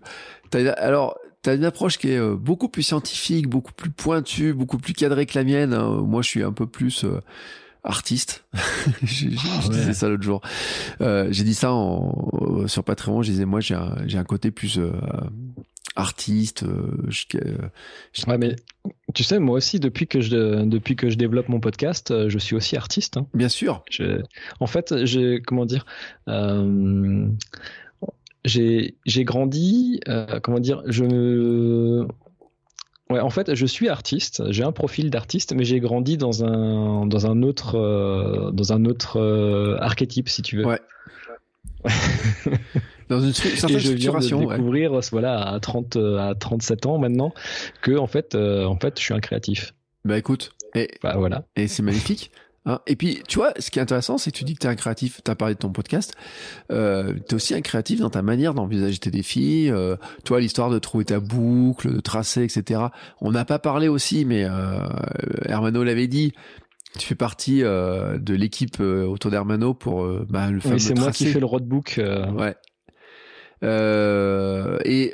alors, 0.78 1.18
t'as 1.41 1.56
une 1.56 1.65
approche 1.65 1.98
qui 1.98 2.11
est 2.11 2.36
beaucoup 2.36 2.68
plus 2.68 2.84
scientifique, 2.84 3.48
beaucoup 3.48 3.73
plus 3.73 3.90
pointue, 3.90 4.53
beaucoup 4.53 4.78
plus 4.78 4.94
cadrée 4.94 5.26
que 5.26 5.38
la 5.38 5.45
mienne. 5.45 5.73
Hein. 5.73 6.03
Moi, 6.06 6.22
je 6.22 6.28
suis 6.28 6.44
un 6.44 6.52
peu 6.52 6.68
plus 6.68 7.06
artiste. 7.83 8.45
ah 8.53 8.57
disais 9.69 9.93
ça 9.93 10.09
l'autre 10.09 10.23
jour. 10.23 10.41
Euh, 11.01 11.27
j'ai 11.31 11.43
dit 11.43 11.53
ça 11.53 11.71
en, 11.71 12.67
sur 12.67 12.83
Patreon. 12.83 13.21
Je 13.23 13.31
disais 13.31 13.45
moi 13.45 13.59
j'ai 13.59 13.75
un, 13.75 13.95
j'ai 14.05 14.17
un 14.17 14.23
côté 14.23 14.51
plus 14.51 14.77
euh, 14.77 14.91
artiste. 15.95 16.63
Euh, 16.63 17.69
ouais, 18.27 18.37
mais 18.37 18.55
tu 19.13 19.23
sais 19.23 19.39
moi 19.39 19.57
aussi 19.57 19.79
depuis 19.79 20.07
que 20.07 20.21
je 20.21 20.63
depuis 20.63 20.95
que 20.95 21.09
je 21.09 21.15
développe 21.15 21.49
mon 21.49 21.59
podcast, 21.59 22.27
je 22.27 22.37
suis 22.37 22.55
aussi 22.55 22.77
artiste. 22.77 23.17
Hein. 23.17 23.25
Bien 23.33 23.49
sûr. 23.49 23.83
Je, 23.89 24.21
en 24.59 24.67
fait, 24.67 25.05
j'ai 25.05 25.41
comment 25.41 25.65
dire. 25.65 25.85
j'ai 28.45 28.95
j'ai 29.05 29.23
grandi. 29.25 29.99
comment 30.43 30.59
dire. 30.59 30.83
Je 30.85 31.03
me 31.03 32.07
Ouais, 33.11 33.19
en 33.19 33.29
fait, 33.29 33.55
je 33.55 33.65
suis 33.65 33.89
artiste, 33.89 34.43
j'ai 34.51 34.63
un 34.63 34.71
profil 34.71 35.09
d'artiste, 35.09 35.53
mais 35.53 35.65
j'ai 35.65 35.79
grandi 35.79 36.17
dans 36.17 36.45
un 36.45 37.05
dans 37.05 37.27
un 37.27 37.43
autre 37.43 37.77
euh, 37.77 38.51
dans 38.51 38.71
un 38.71 38.85
autre 38.85 39.19
euh, 39.19 39.77
archétype, 39.81 40.29
si 40.29 40.41
tu 40.41 40.57
veux. 40.57 40.65
Ouais. 40.65 40.79
dans 43.09 43.19
une 43.19 43.33
certaine 43.33 43.75
Et 43.75 43.79
je 43.79 43.91
viens 43.93 44.13
de 44.13 44.27
découvrir, 44.27 44.99
voilà, 45.11 45.41
à 45.41 45.59
30 45.59 45.97
à 45.97 46.35
37 46.35 46.85
ans 46.85 46.97
maintenant, 46.99 47.33
que 47.81 47.97
en 47.97 48.07
fait, 48.07 48.35
euh, 48.35 48.65
en 48.65 48.77
fait, 48.77 48.97
je 48.97 49.03
suis 49.03 49.13
un 49.13 49.19
créatif. 49.19 49.73
Bah 50.05 50.17
écoute, 50.17 50.53
et 50.73 50.89
bah, 51.03 51.15
voilà. 51.17 51.43
Et 51.55 51.67
c'est 51.67 51.83
magnifique. 51.83 52.31
Hein. 52.65 52.79
et 52.85 52.95
puis, 52.95 53.23
tu 53.27 53.38
vois, 53.39 53.53
ce 53.57 53.71
qui 53.71 53.79
est 53.79 53.81
intéressant, 53.81 54.17
c'est 54.17 54.31
que 54.31 54.38
tu 54.38 54.43
dis 54.43 54.53
que 54.53 54.59
tu 54.59 54.67
es 54.67 54.69
un 54.69 54.75
créatif, 54.75 55.21
tu 55.23 55.31
as 55.31 55.35
parlé 55.35 55.55
de 55.55 55.59
ton 55.59 55.71
podcast, 55.71 56.13
euh, 56.71 57.13
tu 57.27 57.31
es 57.31 57.33
aussi 57.33 57.55
un 57.55 57.61
créatif 57.61 57.99
dans 57.99 58.11
ta 58.11 58.21
manière 58.21 58.53
d'envisager 58.53 58.99
tes 58.99 59.11
défis, 59.11 59.69
euh, 59.71 59.95
tu 60.23 60.29
vois, 60.29 60.41
l'histoire 60.41 60.69
de 60.69 60.77
trouver 60.77 61.05
ta 61.05 61.19
boucle, 61.19 61.93
de 61.93 61.99
tracer, 61.99 62.43
etc. 62.43 62.81
On 63.19 63.31
n'a 63.31 63.45
pas 63.45 63.59
parlé 63.59 63.88
aussi, 63.88 64.25
mais 64.25 64.45
euh, 64.45 64.88
Hermano 65.45 65.83
l'avait 65.83 66.07
dit, 66.07 66.33
tu 66.97 67.07
fais 67.07 67.15
partie 67.15 67.63
euh, 67.63 68.17
de 68.17 68.33
l'équipe 68.33 68.77
euh, 68.81 69.05
autour 69.05 69.31
d'Hermano 69.31 69.73
pour 69.73 70.03
euh, 70.03 70.25
bah, 70.29 70.51
le 70.51 70.59
fameux 70.59 70.75
Oui, 70.75 70.81
c'est 70.81 70.97
moi 70.97 71.11
qui 71.11 71.25
fais 71.27 71.39
le 71.39 71.45
roadbook. 71.45 71.99
Ouais. 72.35 72.55
et 74.85 75.13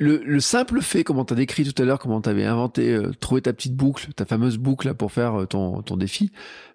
le, 0.00 0.38
simple 0.38 0.80
fait, 0.80 1.02
comme 1.02 1.18
on 1.18 1.24
t'a 1.24 1.34
décrit 1.34 1.64
tout 1.64 1.82
à 1.82 1.84
l'heure, 1.84 1.98
comment 1.98 2.20
tu 2.20 2.28
avais 2.28 2.44
inventé, 2.44 2.94
euh, 2.94 3.10
trouvé 3.18 3.42
ta 3.42 3.52
petite 3.52 3.74
boucle, 3.74 4.12
ta 4.14 4.24
fameuse 4.24 4.56
boucle 4.56 4.86
là, 4.86 4.94
pour 4.94 5.10
faire 5.10 5.40
euh, 5.40 5.46
ton, 5.46 5.82
ton 5.82 5.96
défi, 5.96 6.30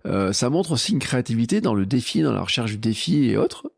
euh, 0.06 0.34
ça 0.34 0.50
montre 0.50 0.74
aussi 0.74 0.92
une 0.92 1.00
créativité 1.00 1.62
dans 1.62 1.74
le 1.74 1.86
défi, 1.86 2.22
dans 2.22 2.34
la 2.34 2.42
recherche 2.42 2.72
du 2.72 2.78
défi 2.78 3.30
et 3.30 3.38
autres, 3.38 3.72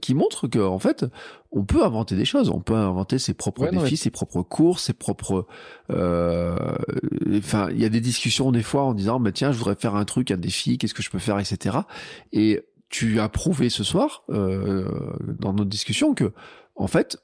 qui 0.00 0.14
montre 0.14 0.46
que 0.48 0.58
en 0.58 0.78
fait, 0.78 1.04
on 1.52 1.64
peut 1.64 1.84
inventer 1.84 2.16
des 2.16 2.24
choses, 2.24 2.48
on 2.50 2.60
peut 2.60 2.74
inventer 2.74 3.18
ses 3.18 3.34
propres 3.34 3.68
défis, 3.68 3.98
ses 3.98 4.10
propres 4.10 4.42
courses, 4.42 4.84
ses 4.84 4.94
propres. 4.94 5.46
Enfin, 5.90 7.68
il 7.70 7.80
y 7.80 7.84
a 7.84 7.90
des 7.90 8.00
discussions 8.00 8.50
des 8.50 8.62
fois 8.62 8.84
en 8.84 8.94
disant, 8.94 9.20
bah 9.20 9.30
tiens, 9.30 9.52
je 9.52 9.58
voudrais 9.58 9.76
faire 9.76 9.94
un 9.94 10.06
truc, 10.06 10.30
un 10.30 10.38
défi, 10.38 10.78
qu'est-ce 10.78 10.94
que 10.94 11.02
je 11.02 11.10
peux 11.10 11.18
faire, 11.18 11.38
etc. 11.38 11.80
Et 12.32 12.62
tu 12.88 13.20
as 13.20 13.28
prouvé 13.28 13.68
ce 13.68 13.84
soir 13.84 14.24
dans 14.28 15.52
notre 15.52 15.70
discussion 15.70 16.14
que 16.14 16.32
en 16.76 16.86
fait 16.86 17.18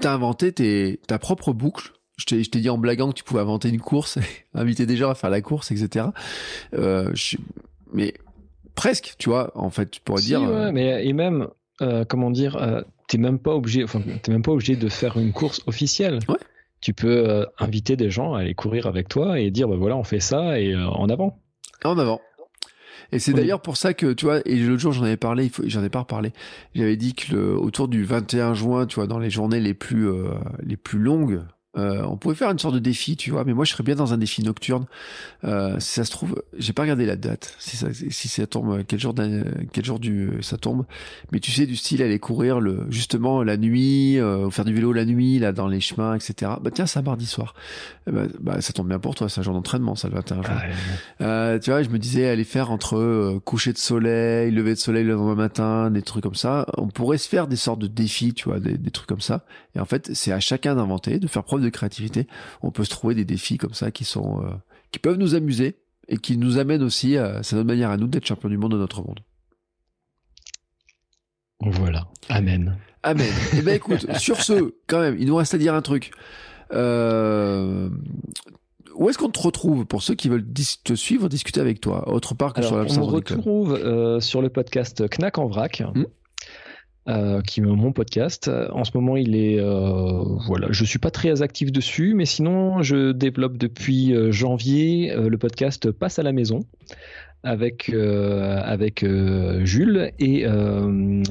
t'as 0.00 0.12
inventé 0.12 0.52
tes, 0.52 1.00
ta 1.06 1.18
propre 1.18 1.52
boucle. 1.52 1.92
Je 2.16 2.26
t'ai, 2.26 2.44
je 2.44 2.50
t'ai 2.50 2.60
dit 2.60 2.70
en 2.70 2.78
blaguant 2.78 3.08
que 3.08 3.14
tu 3.14 3.24
pouvais 3.24 3.40
inventer 3.40 3.68
une 3.68 3.80
course, 3.80 4.18
inviter 4.54 4.86
des 4.86 4.96
gens 4.96 5.10
à 5.10 5.14
faire 5.14 5.30
la 5.30 5.40
course, 5.40 5.72
etc. 5.72 6.06
Euh, 6.74 7.12
mais 7.92 8.14
presque, 8.74 9.14
tu 9.18 9.30
vois, 9.30 9.50
en 9.54 9.70
fait, 9.70 9.90
tu 9.90 10.00
pourrais 10.00 10.22
dire. 10.22 10.42
Ouais, 10.42 10.48
euh, 10.48 10.72
mais 10.72 11.06
et 11.06 11.12
même, 11.12 11.48
euh, 11.82 12.04
comment 12.08 12.30
dire, 12.30 12.56
euh, 12.56 12.82
t'es 13.08 13.18
même 13.18 13.38
pas 13.38 13.54
obligé, 13.54 13.84
enfin, 13.84 14.00
t'es 14.22 14.32
même 14.32 14.42
pas 14.42 14.52
obligé 14.52 14.76
de 14.76 14.88
faire 14.88 15.18
une 15.18 15.32
course 15.32 15.62
officielle. 15.66 16.18
Ouais. 16.28 16.36
Tu 16.80 16.92
peux 16.92 17.46
inviter 17.58 17.96
des 17.96 18.10
gens 18.10 18.34
à 18.34 18.40
aller 18.40 18.54
courir 18.54 18.86
avec 18.86 19.08
toi 19.08 19.40
et 19.40 19.50
dire, 19.50 19.68
bah 19.68 19.76
voilà, 19.76 19.96
on 19.96 20.04
fait 20.04 20.20
ça 20.20 20.60
et 20.60 20.76
en 20.76 21.08
avant. 21.08 21.40
En 21.82 21.96
avant. 21.96 22.20
Et 23.14 23.20
c'est 23.20 23.32
d'ailleurs 23.32 23.62
pour 23.62 23.76
ça 23.76 23.94
que, 23.94 24.12
tu 24.12 24.24
vois, 24.24 24.40
et 24.44 24.56
l'autre 24.56 24.80
jour 24.80 24.92
j'en 24.92 25.04
avais 25.04 25.16
parlé, 25.16 25.50
j'en 25.66 25.84
ai 25.84 25.88
pas 25.88 26.00
reparlé. 26.00 26.32
J'avais 26.74 26.96
dit 26.96 27.14
que 27.14 27.32
le, 27.32 27.56
autour 27.56 27.86
du 27.86 28.02
21 28.02 28.54
juin, 28.54 28.86
tu 28.86 28.96
vois, 28.96 29.06
dans 29.06 29.20
les 29.20 29.30
journées 29.30 29.60
les 29.60 29.74
plus, 29.74 30.08
euh, 30.08 30.30
les 30.64 30.76
plus 30.76 30.98
longues 30.98 31.42
euh, 31.76 32.02
on 32.04 32.16
pouvait 32.16 32.34
faire 32.34 32.50
une 32.50 32.58
sorte 32.58 32.74
de 32.74 32.80
défi, 32.80 33.16
tu 33.16 33.30
vois, 33.30 33.44
mais 33.44 33.52
moi 33.52 33.64
je 33.64 33.72
serais 33.72 33.82
bien 33.82 33.94
dans 33.94 34.12
un 34.12 34.18
défi 34.18 34.42
nocturne. 34.42 34.86
Euh, 35.44 35.78
si 35.80 35.94
ça 35.94 36.04
se 36.04 36.10
trouve, 36.10 36.42
j'ai 36.56 36.72
pas 36.72 36.82
regardé 36.82 37.06
la 37.06 37.16
date, 37.16 37.54
si 37.58 37.76
ça, 37.76 37.88
si 37.92 38.28
ça 38.28 38.46
tombe, 38.46 38.82
quel 38.86 39.00
jour, 39.00 39.14
quel 39.72 39.84
jour 39.84 39.98
du 39.98 40.30
ça 40.40 40.56
tombe. 40.56 40.84
Mais 41.32 41.40
tu 41.40 41.50
sais, 41.50 41.66
du 41.66 41.76
style 41.76 42.02
aller 42.02 42.18
courir 42.18 42.60
le 42.60 42.86
justement 42.90 43.42
la 43.42 43.56
nuit, 43.56 44.18
euh, 44.18 44.50
faire 44.50 44.64
du 44.64 44.74
vélo 44.74 44.92
la 44.92 45.04
nuit 45.04 45.38
là 45.38 45.52
dans 45.52 45.66
les 45.66 45.80
chemins, 45.80 46.14
etc. 46.14 46.52
Bah 46.60 46.70
tiens, 46.72 46.86
c'est 46.86 47.02
mardi 47.02 47.26
soir. 47.26 47.54
Bah, 48.06 48.22
bah, 48.40 48.60
ça 48.60 48.72
tombe 48.72 48.88
bien 48.88 48.98
pour 48.98 49.14
toi, 49.14 49.28
c'est 49.28 49.40
un 49.40 49.42
jour 49.42 49.54
d'entraînement, 49.54 49.94
ça 49.94 50.08
le 50.08 50.14
21 50.14 50.42
juin. 50.42 50.60
Euh, 51.20 51.58
tu 51.58 51.70
vois, 51.70 51.82
je 51.82 51.88
me 51.88 51.98
disais 51.98 52.28
aller 52.28 52.44
faire 52.44 52.70
entre 52.70 52.96
euh, 52.96 53.40
coucher 53.44 53.72
de 53.72 53.78
soleil, 53.78 54.50
lever 54.50 54.74
de 54.74 54.78
soleil 54.78 55.04
le 55.04 55.14
lendemain 55.14 55.34
matin, 55.34 55.90
des 55.90 56.02
trucs 56.02 56.22
comme 56.22 56.34
ça. 56.34 56.66
On 56.76 56.88
pourrait 56.88 57.18
se 57.18 57.28
faire 57.28 57.46
des 57.46 57.56
sortes 57.56 57.80
de 57.80 57.86
défis, 57.86 58.34
tu 58.34 58.48
vois, 58.48 58.60
des, 58.60 58.76
des 58.76 58.90
trucs 58.90 59.08
comme 59.08 59.20
ça. 59.20 59.44
Et 59.76 59.80
en 59.80 59.84
fait, 59.84 60.14
c'est 60.14 60.32
à 60.32 60.40
chacun 60.40 60.74
d'inventer, 60.74 61.18
de 61.18 61.26
faire 61.26 61.44
preuve 61.44 61.62
de 61.62 61.68
créativité, 61.68 62.26
on 62.62 62.70
peut 62.70 62.84
se 62.84 62.90
trouver 62.90 63.14
des 63.14 63.24
défis 63.24 63.58
comme 63.58 63.74
ça 63.74 63.90
qui 63.90 64.04
sont 64.04 64.42
euh, 64.44 64.50
qui 64.92 64.98
peuvent 64.98 65.18
nous 65.18 65.34
amuser 65.34 65.76
et 66.08 66.18
qui 66.18 66.36
nous 66.36 66.58
amènent 66.58 66.82
aussi, 66.82 67.16
à, 67.16 67.42
c'est 67.42 67.56
notre 67.56 67.66
manière 67.66 67.90
à 67.90 67.96
nous 67.96 68.06
d'être 68.06 68.26
champions 68.26 68.48
du 68.48 68.58
monde 68.58 68.72
de 68.72 68.78
notre 68.78 69.02
monde. 69.02 69.20
Voilà. 71.60 72.08
Amen. 72.28 72.76
Amen. 73.02 73.32
eh 73.56 73.62
ben 73.62 73.74
écoute, 73.76 74.06
sur 74.18 74.40
ce, 74.42 74.74
quand 74.86 75.00
même, 75.00 75.16
il 75.18 75.26
nous 75.26 75.36
reste 75.36 75.54
à 75.54 75.58
dire 75.58 75.74
un 75.74 75.82
truc. 75.82 76.12
Euh, 76.72 77.88
où 78.94 79.08
est-ce 79.08 79.18
qu'on 79.18 79.30
te 79.30 79.40
retrouve 79.40 79.86
pour 79.86 80.02
ceux 80.02 80.14
qui 80.14 80.28
veulent 80.28 80.46
te 80.84 80.94
suivre, 80.94 81.28
discuter 81.28 81.60
avec 81.60 81.80
toi, 81.80 82.08
autre 82.08 82.34
part 82.34 82.52
que 82.52 82.62
sur 82.62 82.76
la 82.76 82.84
On 82.84 82.94
me 82.94 83.04
retrouve 83.04 83.74
euh, 83.74 84.20
sur 84.20 84.40
le 84.40 84.48
podcast 84.48 85.04
Knack 85.08 85.38
en 85.38 85.46
vrac. 85.46 85.82
Hmm? 85.94 86.04
Euh, 87.06 87.42
qui 87.42 87.60
est 87.60 87.62
mon 87.62 87.92
podcast. 87.92 88.50
En 88.72 88.82
ce 88.84 88.92
moment, 88.94 89.18
il 89.18 89.36
est 89.36 89.60
euh, 89.60 90.22
voilà, 90.46 90.68
je 90.70 90.86
suis 90.86 90.98
pas 90.98 91.10
très 91.10 91.42
actif 91.42 91.70
dessus, 91.70 92.14
mais 92.14 92.24
sinon, 92.24 92.80
je 92.80 93.12
développe 93.12 93.58
depuis 93.58 94.14
euh, 94.14 94.32
janvier 94.32 95.14
le 95.14 95.36
podcast 95.36 95.90
Passe 95.90 96.18
à 96.18 96.22
la 96.22 96.32
maison 96.32 96.60
avec 97.42 97.90
avec 97.92 99.04
Jules 99.64 100.12
et 100.18 100.46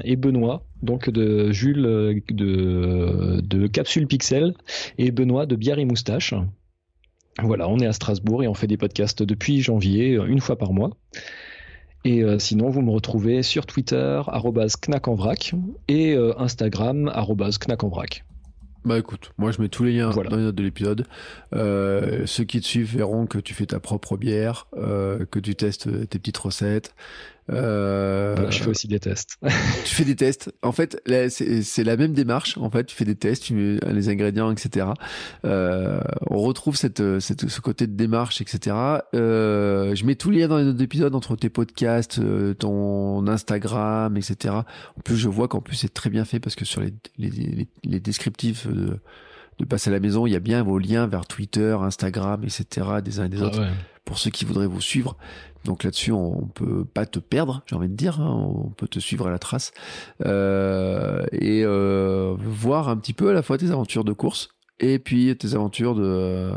et 0.03 0.15
Benoît, 0.15 0.63
donc 0.83 1.09
de 1.09 1.51
Jules 1.51 2.21
de 2.29 3.41
de 3.41 3.65
Capsule 3.65 4.05
Pixel 4.05 4.53
et 4.99 5.09
Benoît 5.09 5.47
de 5.47 5.55
Bière 5.55 5.79
et 5.79 5.85
Moustache. 5.85 6.35
Voilà, 7.41 7.67
on 7.67 7.79
est 7.79 7.87
à 7.87 7.93
Strasbourg 7.93 8.43
et 8.43 8.47
on 8.47 8.53
fait 8.53 8.67
des 8.67 8.77
podcasts 8.77 9.23
depuis 9.23 9.61
janvier, 9.61 10.19
une 10.27 10.39
fois 10.39 10.55
par 10.55 10.71
mois. 10.71 10.91
Et 12.05 12.23
euh, 12.23 12.37
sinon, 12.37 12.69
vous 12.69 12.81
me 12.81 12.91
retrouvez 12.91 13.43
sur 13.43 13.65
Twitter, 13.65 14.21
@knakenvrac 14.87 15.53
et 15.87 16.13
euh, 16.13 16.37
Instagram, 16.39 17.11
@knakenvrac. 17.67 18.25
Bah 18.85 18.99
écoute, 18.99 19.31
moi 19.37 19.51
je 19.51 19.61
mets 19.61 19.69
tous 19.69 19.85
les 19.85 19.93
liens 19.93 20.09
dans 20.09 20.21
les 20.23 20.43
notes 20.43 20.55
de 20.55 20.63
l'épisode. 20.63 21.07
Euh, 21.55 22.25
ceux 22.25 22.43
qui 22.43 22.59
te 22.59 22.65
suivent 22.65 22.97
verront 22.97 23.27
que 23.27 23.37
tu 23.37 23.53
fais 23.53 23.65
ta 23.65 23.79
propre 23.79 24.17
bière, 24.17 24.67
euh, 24.75 25.25
que 25.31 25.39
tu 25.39 25.55
testes 25.55 25.87
tes 26.09 26.19
petites 26.19 26.37
recettes, 26.37 26.93
euh, 27.51 28.49
je 28.49 28.63
fais 28.63 28.69
aussi 28.69 28.87
des 28.87 28.99
tests. 28.99 29.37
tu 29.85 29.95
fais 29.95 30.05
des 30.05 30.15
tests. 30.15 30.53
En 30.61 30.71
fait, 30.71 31.01
c'est 31.29 31.83
la 31.83 31.97
même 31.97 32.13
démarche. 32.13 32.57
En 32.57 32.69
fait, 32.69 32.85
tu 32.85 32.95
fais 32.95 33.05
des 33.05 33.15
tests, 33.15 33.43
tu 33.43 33.53
mets 33.53 33.79
les 33.91 34.09
ingrédients, 34.09 34.51
etc. 34.51 34.87
Euh, 35.45 35.99
on 36.27 36.39
retrouve 36.39 36.75
cette, 36.75 37.19
cette, 37.19 37.49
ce 37.49 37.61
côté 37.61 37.87
de 37.87 37.95
démarche, 37.95 38.41
etc. 38.41 38.75
Euh, 39.13 39.93
je 39.95 40.05
mets 40.05 40.15
tous 40.15 40.29
les 40.29 40.39
liens 40.39 40.47
dans 40.47 40.57
les 40.57 40.65
autres 40.65 40.81
épisodes 40.81 41.13
entre 41.15 41.35
tes 41.35 41.49
podcasts, 41.49 42.19
euh, 42.19 42.53
ton 42.53 43.27
Instagram, 43.27 44.15
etc. 44.17 44.55
En 44.97 45.01
plus, 45.03 45.17
je 45.17 45.29
vois 45.29 45.47
qu'en 45.47 45.61
plus 45.61 45.75
c'est 45.75 45.93
très 45.93 46.09
bien 46.09 46.25
fait 46.25 46.39
parce 46.39 46.55
que 46.55 46.65
sur 46.65 46.81
les, 46.81 46.93
les, 47.17 47.29
les, 47.29 47.67
les 47.83 47.99
descriptifs 47.99 48.67
de, 48.67 48.99
de 49.59 49.65
passer 49.65 49.89
à 49.89 49.93
la 49.93 49.99
maison, 49.99 50.25
il 50.25 50.31
y 50.31 50.35
a 50.35 50.39
bien 50.39 50.63
vos 50.63 50.79
liens 50.79 51.07
vers 51.07 51.25
Twitter, 51.25 51.75
Instagram, 51.79 52.43
etc. 52.43 52.87
des 53.03 53.19
uns 53.19 53.25
et 53.25 53.29
des 53.29 53.41
ah 53.41 53.45
autres. 53.45 53.61
Pour 54.05 54.17
ceux 54.17 54.31
qui 54.31 54.43
voudraient 54.45 54.67
vous 54.67 54.81
suivre, 54.81 55.15
donc 55.65 55.83
là-dessus, 55.83 56.11
on 56.11 56.47
peut 56.47 56.83
pas 56.83 57.05
te 57.05 57.19
perdre, 57.19 57.63
j'ai 57.65 57.75
envie 57.75 57.87
de 57.87 57.95
dire. 57.95 58.19
Hein, 58.19 58.33
on 58.33 58.69
peut 58.69 58.87
te 58.87 58.99
suivre 58.99 59.27
à 59.27 59.31
la 59.31 59.39
trace 59.39 59.71
euh, 60.25 61.23
et 61.31 61.63
euh, 61.63 62.35
voir 62.37 62.89
un 62.89 62.97
petit 62.97 63.13
peu 63.13 63.29
à 63.29 63.33
la 63.33 63.41
fois 63.41 63.57
tes 63.57 63.71
aventures 63.71 64.03
de 64.03 64.11
course 64.11 64.49
et 64.79 64.99
puis 64.99 65.35
tes 65.37 65.55
aventures 65.55 65.95
de. 65.95 66.51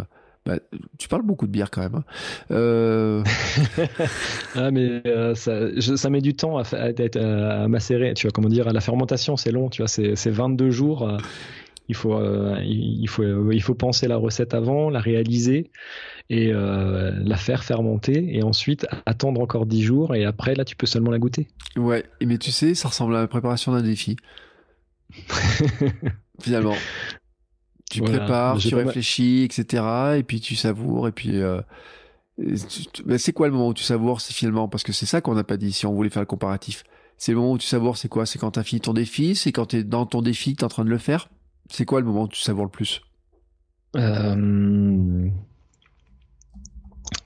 Bah, 0.45 0.59
tu 0.97 1.09
parles 1.09 1.23
beaucoup 1.23 1.47
de 1.47 1.51
bière 1.51 1.73
quand 1.73 1.83
même. 1.83 1.97
Hein. 1.97 2.05
Euh... 2.53 3.25
ah 4.55 4.71
mais 4.71 5.03
euh, 5.07 5.35
ça, 5.35 6.11
met 6.11 6.21
du 6.21 6.35
temps 6.35 6.59
à, 6.59 7.69
macérer. 7.69 8.15
Tu 8.15 8.27
vois 8.27 8.33
comment 8.33 8.49
dire, 8.49 8.69
à 8.69 8.73
la 8.73 8.81
fermentation, 8.81 9.37
c'est 9.37 9.51
long. 9.51 9.69
Tu 9.69 9.83
vois, 9.83 9.89
c'est 9.89 10.31
22 10.31 10.71
jours. 10.71 11.09
Euh, 11.09 11.19
il 11.89 11.95
faut, 11.95 12.15
euh, 12.15 12.61
il 12.65 13.09
faut, 13.09 13.51
il 13.53 13.63
faut 13.63 13.75
penser 13.75 14.09
la 14.09 14.17
recette 14.17 14.55
avant, 14.55 14.91
la 14.91 15.01
réaliser 15.01 15.71
et 16.29 16.53
euh, 16.53 17.13
la 17.23 17.37
faire 17.37 17.65
fermenter 17.65 18.37
et 18.37 18.43
ensuite 18.43 18.87
attendre 19.07 19.41
encore 19.41 19.67
10 19.67 19.83
jours 19.83 20.15
et 20.15 20.25
après 20.25 20.55
là 20.55 20.65
tu 20.65 20.77
peux 20.77 20.87
seulement 20.87 21.11
la 21.11 21.19
goûter. 21.19 21.49
Ouais, 21.77 22.05
mais 22.25 22.39
tu 22.39 22.51
sais, 22.51 22.75
ça 22.75 22.89
ressemble 22.89 23.15
à 23.17 23.21
la 23.21 23.29
préparation 23.29 23.73
d'un 23.73 23.83
défi. 23.83 24.17
Finalement. 26.41 26.75
Tu 27.91 28.03
prépares, 28.03 28.59
tu 28.59 28.75
réfléchis, 28.75 29.45
etc. 29.45 30.17
Et 30.19 30.25
puis 30.25 30.41
tu 30.41 30.57
savoures 30.57 31.07
et 31.07 31.13
puis 31.13 31.37
euh, 31.41 31.61
ben, 32.39 33.19
c'est 33.19 33.33
quoi 33.33 33.47
le 33.47 33.53
moment 33.53 33.69
où 33.69 33.75
tu 33.75 33.85
savoures 33.85 34.21
C'est 34.21 34.35
finalement 34.35 34.69
parce 34.69 34.83
que 34.83 34.93
c'est 34.93 35.07
ça 35.07 35.21
qu'on 35.21 35.35
n'a 35.35 35.45
pas 35.45 35.57
dit 35.57 35.73
si 35.73 35.87
on 35.87 35.95
voulait 35.95 36.11
faire 36.11 36.23
le 36.23 36.27
comparatif. 36.27 36.85
C'est 37.17 37.33
le 37.33 37.39
moment 37.39 37.53
où 37.53 37.59
tu 37.59 37.67
savoures, 37.67 37.97
c'est 37.97 38.09
quoi? 38.09 38.27
C'est 38.27 38.39
quand 38.39 38.51
tu 38.53 38.59
as 38.59 38.63
fini 38.63 38.81
ton 38.81 38.93
défi 38.93 39.35
C'est 39.35 39.53
quand 39.53 39.67
tu 39.67 39.77
es 39.77 39.85
dans 39.85 40.05
ton 40.05 40.21
défi, 40.21 40.55
tu 40.55 40.61
es 40.61 40.65
en 40.65 40.69
train 40.69 40.85
de 40.85 40.91
le 40.91 40.99
faire? 40.99 41.29
C'est 41.71 41.87
quoi 41.87 42.01
le 42.01 42.07
moment 42.07 42.25
où 42.25 42.29
tu 42.29 42.41
savoures 42.41 42.65
le 42.65 42.71
plus? 42.71 43.01
Euh... 43.97 45.29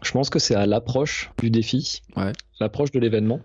Je 0.03 0.13
pense 0.13 0.31
que 0.31 0.39
c'est 0.39 0.55
à 0.55 0.67
l'approche 0.67 1.31
du 1.39 1.51
défi, 1.51 2.03
ouais. 2.17 2.33
l'approche 2.61 2.91
de 2.91 2.99
l'événement. 2.99 3.41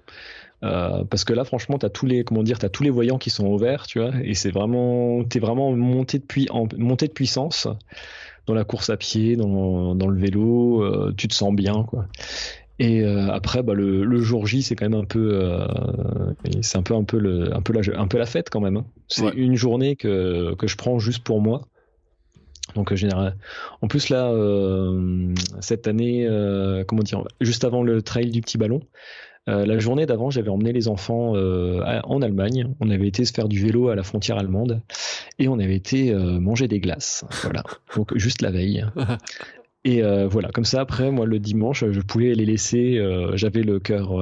Euh, 0.64 1.04
parce 1.04 1.26
que 1.26 1.34
là, 1.34 1.44
franchement, 1.44 1.78
t'as 1.78 1.90
tous 1.90 2.06
les, 2.06 2.24
comment 2.24 2.42
dire, 2.42 2.60
t'as 2.60 2.70
tous 2.70 2.84
les 2.84 2.90
voyants 2.90 3.18
qui 3.18 3.30
sont 3.30 3.46
ouverts, 3.46 3.88
tu 3.88 4.00
vois, 4.00 4.12
et 4.24 4.34
c'est 4.34 4.52
vraiment, 4.52 5.24
t'es 5.24 5.40
vraiment 5.40 5.72
monté 5.74 6.20
de, 6.20 6.26
en, 6.52 6.68
montée 6.78 7.08
de 7.08 7.14
puissance 7.14 7.68
dans 8.48 8.54
la 8.54 8.64
course 8.64 8.90
à 8.90 8.98
pied, 8.98 9.36
dans, 9.36 9.96
dans 9.96 10.08
le 10.08 10.20
vélo, 10.20 10.82
euh, 10.82 11.14
tu 11.16 11.28
te 11.28 11.34
sens 11.34 11.54
bien, 11.54 11.84
quoi. 11.84 12.08
Et 12.78 13.04
euh, 13.04 13.30
après, 13.32 13.64
bah, 13.64 13.74
le, 13.74 14.04
le, 14.04 14.20
jour 14.20 14.48
J, 14.48 14.62
c'est 14.62 14.76
quand 14.76 14.90
même 14.90 15.00
un 15.00 15.06
peu, 15.06 15.66
c'est 16.62 16.78
un 16.78 16.84
peu, 16.84 16.94
un 16.94 17.06
peu 17.06 17.20
le, 17.20 17.56
un 17.56 17.62
peu 17.62 17.72
la, 17.72 18.00
un 18.00 18.08
peu 18.08 18.18
la 18.18 18.26
fête 18.26 18.50
quand 18.50 18.60
même. 18.60 18.78
Hein. 18.78 18.86
C'est 19.08 19.24
ouais. 19.24 19.34
une 19.36 19.56
journée 19.56 19.96
que 19.96 20.56
que 20.56 20.68
je 20.68 20.76
prends 20.76 21.00
juste 21.00 21.24
pour 21.24 21.40
moi. 21.40 21.62
Donc 22.76 22.92
euh, 22.92 22.96
général. 22.96 23.36
En 23.82 23.88
plus 23.88 24.10
là, 24.10 24.30
euh, 24.32 25.34
cette 25.62 25.88
année, 25.88 26.26
euh, 26.28 26.84
comment 26.86 27.04
dire, 27.04 27.24
juste 27.42 27.64
avant 27.64 27.84
le 27.84 28.02
trail 28.02 28.30
du 28.30 28.42
petit 28.42 28.58
ballon, 28.58 28.82
euh, 29.48 29.66
la 29.66 29.78
journée 29.78 30.06
d'avant, 30.06 30.30
j'avais 30.30 30.50
emmené 30.50 30.74
les 30.74 30.88
enfants 30.88 31.34
en 31.34 32.22
Allemagne. 32.22 32.74
On 32.80 32.90
avait 32.90 33.08
été 33.08 33.26
se 33.26 33.34
faire 33.34 33.48
du 33.48 33.60
vélo 33.60 33.90
à 33.90 33.96
la 33.96 34.04
frontière 34.04 34.38
allemande 34.38 34.82
et 35.40 35.48
on 35.48 35.60
avait 35.60 35.76
été 35.76 36.14
manger 36.14 36.68
des 36.68 36.80
glaces. 36.80 37.26
Voilà. 37.44 37.64
Donc 37.96 38.18
juste 38.18 38.42
la 38.42 38.52
veille. 38.52 38.86
Et 39.84 40.02
voilà, 40.02 40.50
comme 40.50 40.66
ça 40.66 40.82
après, 40.82 41.12
moi 41.12 41.26
le 41.26 41.40
dimanche, 41.40 41.86
je 41.90 42.02
pouvais 42.02 42.34
les 42.34 42.46
laisser. 42.46 43.00
J'avais 43.36 43.62
le 43.62 43.80
cœur 43.80 44.14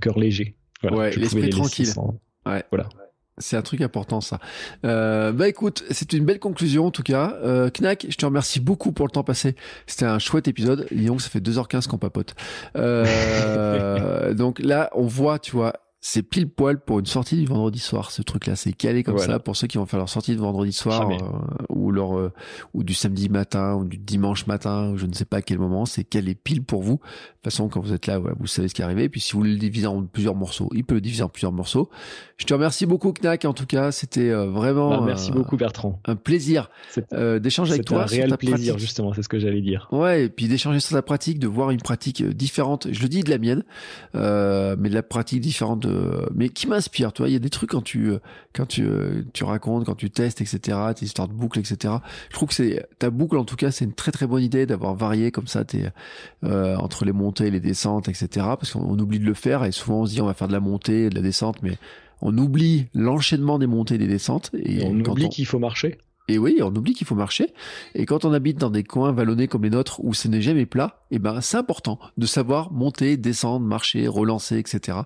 cœur 0.00 0.18
léger. 0.18 0.56
Voilà, 0.80 0.96
ouais, 0.96 1.10
l'esprit 1.16 1.50
tranquille. 1.50 1.86
Sans... 1.86 2.18
Ouais. 2.46 2.62
Voilà. 2.70 2.88
C'est 3.38 3.56
un 3.56 3.62
truc 3.62 3.80
important 3.80 4.20
ça. 4.20 4.38
Euh, 4.84 5.32
bah 5.32 5.48
écoute, 5.48 5.82
c'est 5.90 6.12
une 6.12 6.24
belle 6.24 6.38
conclusion 6.38 6.86
en 6.86 6.90
tout 6.92 7.02
cas. 7.02 7.36
Euh, 7.42 7.68
Knack, 7.68 8.06
je 8.08 8.16
te 8.16 8.24
remercie 8.24 8.60
beaucoup 8.60 8.92
pour 8.92 9.06
le 9.06 9.10
temps 9.10 9.24
passé. 9.24 9.56
C'était 9.86 10.04
un 10.04 10.20
chouette 10.20 10.46
épisode. 10.46 10.86
Que 10.88 11.22
ça 11.22 11.28
fait 11.28 11.40
2h15 11.40 11.88
qu'on 11.88 11.98
papote. 11.98 12.34
Euh, 12.76 14.34
donc 14.34 14.58
là, 14.60 14.90
on 14.94 15.06
voit, 15.06 15.38
tu 15.38 15.52
vois, 15.52 15.83
c'est 16.06 16.22
pile 16.22 16.50
poil 16.50 16.78
pour 16.78 16.98
une 16.98 17.06
sortie 17.06 17.34
du 17.34 17.46
vendredi 17.46 17.78
soir 17.78 18.10
ce 18.10 18.20
truc 18.20 18.46
là 18.46 18.56
c'est 18.56 18.74
calé 18.74 19.02
comme 19.02 19.16
ça 19.16 19.38
pour 19.38 19.56
ceux 19.56 19.66
qui 19.66 19.78
vont 19.78 19.86
faire 19.86 19.98
leur 19.98 20.10
sortie 20.10 20.36
de 20.36 20.40
vendredi 20.40 20.74
soir 20.74 21.08
euh, 21.10 21.64
ou 21.70 21.90
leur 21.90 22.18
euh, 22.18 22.30
ou 22.74 22.84
du 22.84 22.92
samedi 22.92 23.30
matin 23.30 23.74
ou 23.76 23.86
du 23.86 23.96
dimanche 23.96 24.46
matin 24.46 24.90
ou 24.90 24.98
je 24.98 25.06
ne 25.06 25.14
sais 25.14 25.24
pas 25.24 25.38
à 25.38 25.42
quel 25.42 25.58
moment. 25.58 25.86
C'est 25.86 26.04
calé 26.04 26.34
pile 26.34 26.62
pour 26.62 26.82
vous. 26.82 26.96
De 26.96 26.98
toute 26.98 27.44
façon 27.44 27.70
quand 27.70 27.80
vous 27.80 27.94
êtes 27.94 28.06
là 28.06 28.18
vous 28.18 28.46
savez 28.46 28.68
ce 28.68 28.74
qui 28.74 28.82
est 28.82 28.84
arrivé. 28.84 29.04
Et 29.04 29.08
puis 29.08 29.22
si 29.22 29.32
vous 29.32 29.42
le 29.42 29.56
divisez 29.56 29.86
en 29.86 30.02
plusieurs 30.02 30.34
morceaux 30.34 30.68
il 30.74 30.84
peut 30.84 30.94
le 30.94 31.00
diviser 31.00 31.22
en 31.22 31.30
plusieurs 31.30 31.52
morceaux. 31.52 31.88
Je 32.36 32.44
te 32.44 32.52
remercie 32.52 32.84
beaucoup 32.84 33.14
Knack 33.14 33.46
en 33.46 33.54
tout 33.54 33.64
cas. 33.64 33.90
C'était 33.90 34.28
euh, 34.28 34.44
vraiment 34.44 34.90
bah, 34.90 35.02
merci 35.06 35.32
beaucoup 35.32 35.56
Bertrand. 35.56 36.00
un 36.04 36.16
plaisir 36.16 36.68
d'échanger 37.12 37.72
avec 37.72 37.86
toi 37.86 38.02
un 38.02 38.06
réel 38.06 38.36
plaisir 38.36 38.76
justement 38.76 39.14
c'est 39.14 39.22
ce 39.22 39.30
que 39.30 39.38
j'allais 39.38 39.62
dire. 39.62 39.88
Ouais 39.90 40.24
et 40.24 40.28
puis 40.28 40.48
d'échanger 40.48 40.80
sur 40.80 40.96
ta 40.96 41.02
pratique 41.02 41.38
de 41.38 41.48
voir 41.48 41.70
une 41.70 41.80
pratique 41.80 42.22
différente. 42.22 42.88
Je 42.92 43.00
le 43.00 43.08
dis 43.08 43.22
de 43.22 43.30
la 43.30 43.38
mienne 43.38 43.64
mais 44.12 44.90
de 44.90 44.94
la 44.94 45.02
pratique 45.02 45.40
différente 45.40 45.80
de 45.80 45.93
euh, 45.94 46.26
mais 46.34 46.48
qui 46.48 46.66
m'inspire. 46.66 47.12
Tu 47.12 47.22
vois, 47.22 47.28
il 47.28 47.32
y 47.32 47.36
a 47.36 47.40
des 47.40 47.50
trucs 47.50 47.70
quand 47.70 47.82
tu 47.82 48.10
euh, 48.10 48.18
quand 48.52 48.66
tu 48.66 48.84
euh, 48.84 49.22
tu 49.32 49.44
racontes, 49.44 49.84
quand 49.84 49.94
tu 49.94 50.10
testes, 50.10 50.40
etc. 50.40 50.78
Tes 50.96 51.04
histoires 51.04 51.28
de 51.28 51.32
boucles, 51.32 51.60
etc. 51.60 51.94
Je 52.28 52.34
trouve 52.34 52.48
que 52.48 52.54
c'est 52.54 52.86
ta 52.98 53.10
boucle 53.10 53.36
en 53.36 53.44
tout 53.44 53.56
cas, 53.56 53.70
c'est 53.70 53.84
une 53.84 53.94
très 53.94 54.12
très 54.12 54.26
bonne 54.26 54.42
idée 54.42 54.66
d'avoir 54.66 54.94
varié 54.94 55.30
comme 55.30 55.46
ça 55.46 55.64
tes 55.64 55.88
entre 56.42 57.04
les 57.04 57.12
montées 57.12 57.46
et 57.46 57.50
les 57.50 57.60
descentes, 57.60 58.08
etc. 58.08 58.28
Parce 58.34 58.72
qu'on 58.72 58.98
oublie 58.98 59.18
de 59.18 59.24
le 59.24 59.34
faire 59.34 59.64
et 59.64 59.72
souvent 59.72 60.02
on 60.02 60.06
se 60.06 60.12
dit 60.12 60.20
on 60.20 60.26
va 60.26 60.34
faire 60.34 60.48
de 60.48 60.52
la 60.52 60.60
montée, 60.60 61.04
et 61.04 61.10
de 61.10 61.14
la 61.14 61.22
descente, 61.22 61.62
mais 61.62 61.78
on 62.20 62.36
oublie 62.38 62.86
l'enchaînement 62.94 63.58
des 63.58 63.66
montées 63.66 63.96
et 63.96 63.98
des 63.98 64.06
descentes 64.06 64.50
et, 64.54 64.84
on 64.84 64.98
oublie 65.00 65.28
qu'il 65.28 65.46
faut 65.46 65.58
marcher. 65.58 65.98
Et 66.28 66.38
oui, 66.38 66.60
on 66.62 66.74
oublie 66.74 66.94
qu'il 66.94 67.06
faut 67.06 67.14
marcher. 67.14 67.52
Et 67.94 68.06
quand 68.06 68.24
on 68.24 68.32
habite 68.32 68.56
dans 68.58 68.70
des 68.70 68.82
coins 68.82 69.12
vallonnés 69.12 69.46
comme 69.46 69.62
les 69.62 69.70
nôtres 69.70 70.02
où 70.02 70.14
ce 70.14 70.26
n'est 70.26 70.40
jamais 70.40 70.64
plat, 70.64 71.04
eh 71.10 71.18
ben 71.18 71.42
c'est 71.42 71.58
important 71.58 71.98
de 72.16 72.24
savoir 72.24 72.72
monter, 72.72 73.18
descendre, 73.18 73.66
marcher, 73.66 74.08
relancer, 74.08 74.56
etc. 74.56 74.98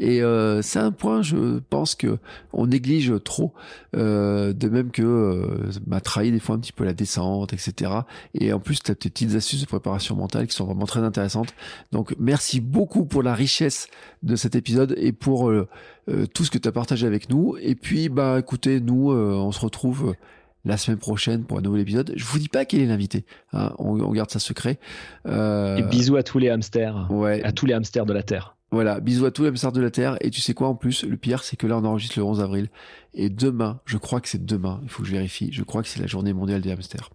Et 0.00 0.22
euh, 0.22 0.62
c'est 0.62 0.80
un 0.80 0.90
point, 0.90 1.22
je 1.22 1.60
pense 1.70 1.94
que 1.94 2.18
on 2.52 2.66
néglige 2.66 3.12
trop, 3.22 3.54
euh, 3.96 4.52
de 4.52 4.68
même 4.68 4.90
que 4.90 5.02
euh, 5.02 5.70
m'a 5.86 6.00
trahi 6.00 6.32
des 6.32 6.40
fois 6.40 6.56
un 6.56 6.58
petit 6.58 6.72
peu 6.72 6.84
la 6.84 6.94
descente, 6.94 7.52
etc. 7.52 7.92
Et 8.34 8.52
en 8.52 8.58
plus, 8.58 8.82
tu 8.82 8.90
as 8.90 8.96
tes 8.96 9.08
petites 9.08 9.36
astuces 9.36 9.60
de 9.60 9.66
préparation 9.66 10.16
mentale 10.16 10.48
qui 10.48 10.56
sont 10.56 10.66
vraiment 10.66 10.86
très 10.86 11.00
intéressantes. 11.00 11.54
Donc 11.92 12.16
merci 12.18 12.60
beaucoup 12.60 13.04
pour 13.04 13.22
la 13.22 13.34
richesse 13.34 13.88
de 14.24 14.34
cet 14.34 14.56
épisode 14.56 14.94
et 14.98 15.12
pour 15.12 15.48
euh, 15.48 15.68
euh, 16.08 16.26
tout 16.26 16.44
ce 16.44 16.50
que 16.50 16.58
tu 16.58 16.66
as 16.66 16.72
partagé 16.72 17.06
avec 17.06 17.30
nous. 17.30 17.56
Et 17.60 17.76
puis, 17.76 18.08
bah 18.08 18.38
écoutez, 18.40 18.80
nous, 18.80 19.12
on 19.12 19.52
se 19.52 19.60
retrouve 19.60 20.14
la 20.66 20.76
semaine 20.76 20.98
prochaine 20.98 21.44
pour 21.44 21.58
un 21.58 21.62
nouvel 21.62 21.80
épisode. 21.80 22.12
Je 22.16 22.24
vous 22.24 22.38
dis 22.38 22.48
pas 22.48 22.64
quel 22.64 22.80
est 22.80 22.86
l'invité. 22.86 23.24
Hein, 23.52 23.72
on, 23.78 24.12
garde 24.12 24.30
ça 24.30 24.40
secret. 24.40 24.78
Euh... 25.26 25.76
Et 25.76 25.82
bisous 25.84 26.16
à 26.16 26.22
tous 26.22 26.38
les 26.38 26.50
hamsters. 26.50 27.06
Ouais. 27.10 27.42
À 27.44 27.52
tous 27.52 27.66
les 27.66 27.72
hamsters 27.72 28.04
de 28.04 28.12
la 28.12 28.22
Terre. 28.22 28.56
Voilà, 28.72 28.98
bisous 28.98 29.24
à 29.26 29.30
tous 29.30 29.44
les 29.44 29.48
hamsters 29.48 29.70
de 29.70 29.80
la 29.80 29.92
Terre. 29.92 30.16
Et 30.20 30.30
tu 30.30 30.40
sais 30.40 30.52
quoi 30.52 30.66
en 30.66 30.74
plus 30.74 31.04
Le 31.04 31.16
pire, 31.16 31.44
c'est 31.44 31.56
que 31.56 31.68
là, 31.68 31.78
on 31.78 31.84
enregistre 31.84 32.18
le 32.18 32.24
11 32.24 32.40
avril. 32.40 32.68
Et 33.14 33.30
demain, 33.30 33.80
je 33.86 33.96
crois 33.96 34.20
que 34.20 34.28
c'est 34.28 34.44
demain, 34.44 34.80
il 34.82 34.88
faut 34.88 35.02
que 35.02 35.08
je 35.08 35.12
vérifie, 35.12 35.50
je 35.52 35.62
crois 35.62 35.82
que 35.82 35.88
c'est 35.88 36.00
la 36.00 36.08
journée 36.08 36.32
mondiale 36.32 36.60
des 36.60 36.72
hamsters. 36.72 37.10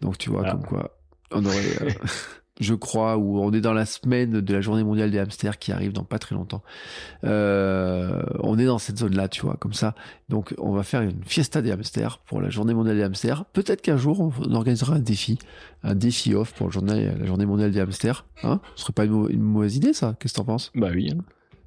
Donc 0.00 0.16
tu 0.16 0.30
vois, 0.30 0.44
ah. 0.46 0.52
comme 0.52 0.64
quoi, 0.64 0.96
on 1.32 1.44
aurait... 1.44 1.82
Euh, 1.82 1.90
je 2.62 2.74
crois, 2.74 3.16
où 3.16 3.40
on 3.40 3.52
est 3.52 3.60
dans 3.60 3.72
la 3.72 3.86
semaine 3.86 4.40
de 4.40 4.54
la 4.54 4.60
journée 4.60 4.84
mondiale 4.84 5.10
des 5.10 5.18
hamsters 5.18 5.58
qui 5.58 5.72
arrive 5.72 5.92
dans 5.92 6.04
pas 6.04 6.18
très 6.18 6.34
longtemps. 6.34 6.62
Euh, 7.24 8.22
on 8.40 8.58
est 8.58 8.64
dans 8.64 8.78
cette 8.78 8.98
zone-là, 8.98 9.28
tu 9.28 9.42
vois, 9.42 9.56
comme 9.56 9.72
ça. 9.72 9.94
Donc, 10.28 10.54
on 10.58 10.72
va 10.72 10.82
faire 10.82 11.02
une 11.02 11.24
fiesta 11.24 11.62
des 11.62 11.70
hamsters 11.70 12.18
pour 12.18 12.40
la 12.40 12.50
journée 12.50 12.74
mondiale 12.74 12.96
des 12.96 13.02
hamsters. 13.02 13.44
Peut-être 13.46 13.82
qu'un 13.82 13.96
jour, 13.96 14.20
on 14.20 14.54
organisera 14.54 14.96
un 14.96 15.00
défi, 15.00 15.38
un 15.82 15.94
défi 15.94 16.34
off 16.34 16.52
pour 16.52 16.68
la 16.68 16.72
journée, 16.72 17.10
la 17.18 17.26
journée 17.26 17.46
mondiale 17.46 17.70
des 17.70 17.80
hamsters. 17.80 18.24
Hein? 18.42 18.60
Ce 18.76 18.82
serait 18.82 18.92
pas 18.92 19.04
une, 19.04 19.40
mauvaise 19.40 19.76
idée, 19.76 19.92
ça? 19.92 20.16
Qu'est-ce 20.18 20.34
que 20.34 20.38
t'en 20.38 20.44
penses? 20.44 20.70
Bah 20.74 20.88
oui. 20.92 21.10
Hein. 21.12 21.22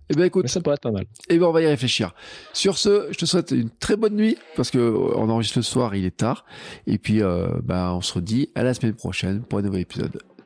Eh 0.10 0.14
ben 0.14 0.26
écoute, 0.26 0.48
ça 0.48 0.62
pourrait 0.62 0.76
être 0.76 0.82
pas 0.82 0.92
mal. 0.92 1.06
Eh 1.30 1.40
ben 1.40 1.48
on 1.48 1.52
va 1.52 1.62
y 1.62 1.68
réfléchir. 1.68 2.14
Sur 2.54 2.78
ce, 2.78 3.08
je 3.12 3.18
te 3.18 3.26
souhaite 3.26 3.52
une 3.52 3.72
très 3.72 3.96
bonne 3.96 4.16
nuit 4.16 4.38
parce 4.56 4.70
que 4.70 4.78
euh, 4.78 5.16
on 5.16 5.30
enregistre 5.30 5.58
le 5.58 5.64
soir, 5.64 5.96
il 5.96 6.06
est 6.06 6.16
tard. 6.16 6.46
Et 6.86 7.00
puis, 7.00 7.24
euh, 7.24 7.48
bah, 7.64 7.92
on 7.96 8.02
se 8.02 8.14
redit 8.14 8.50
à 8.54 8.64
la 8.64 8.76
semaine 8.76 8.94
prochaine 8.94 9.42
pour 9.42 9.60
un 9.60 9.64
nouvel 9.64 9.82
épisode. 9.82 10.22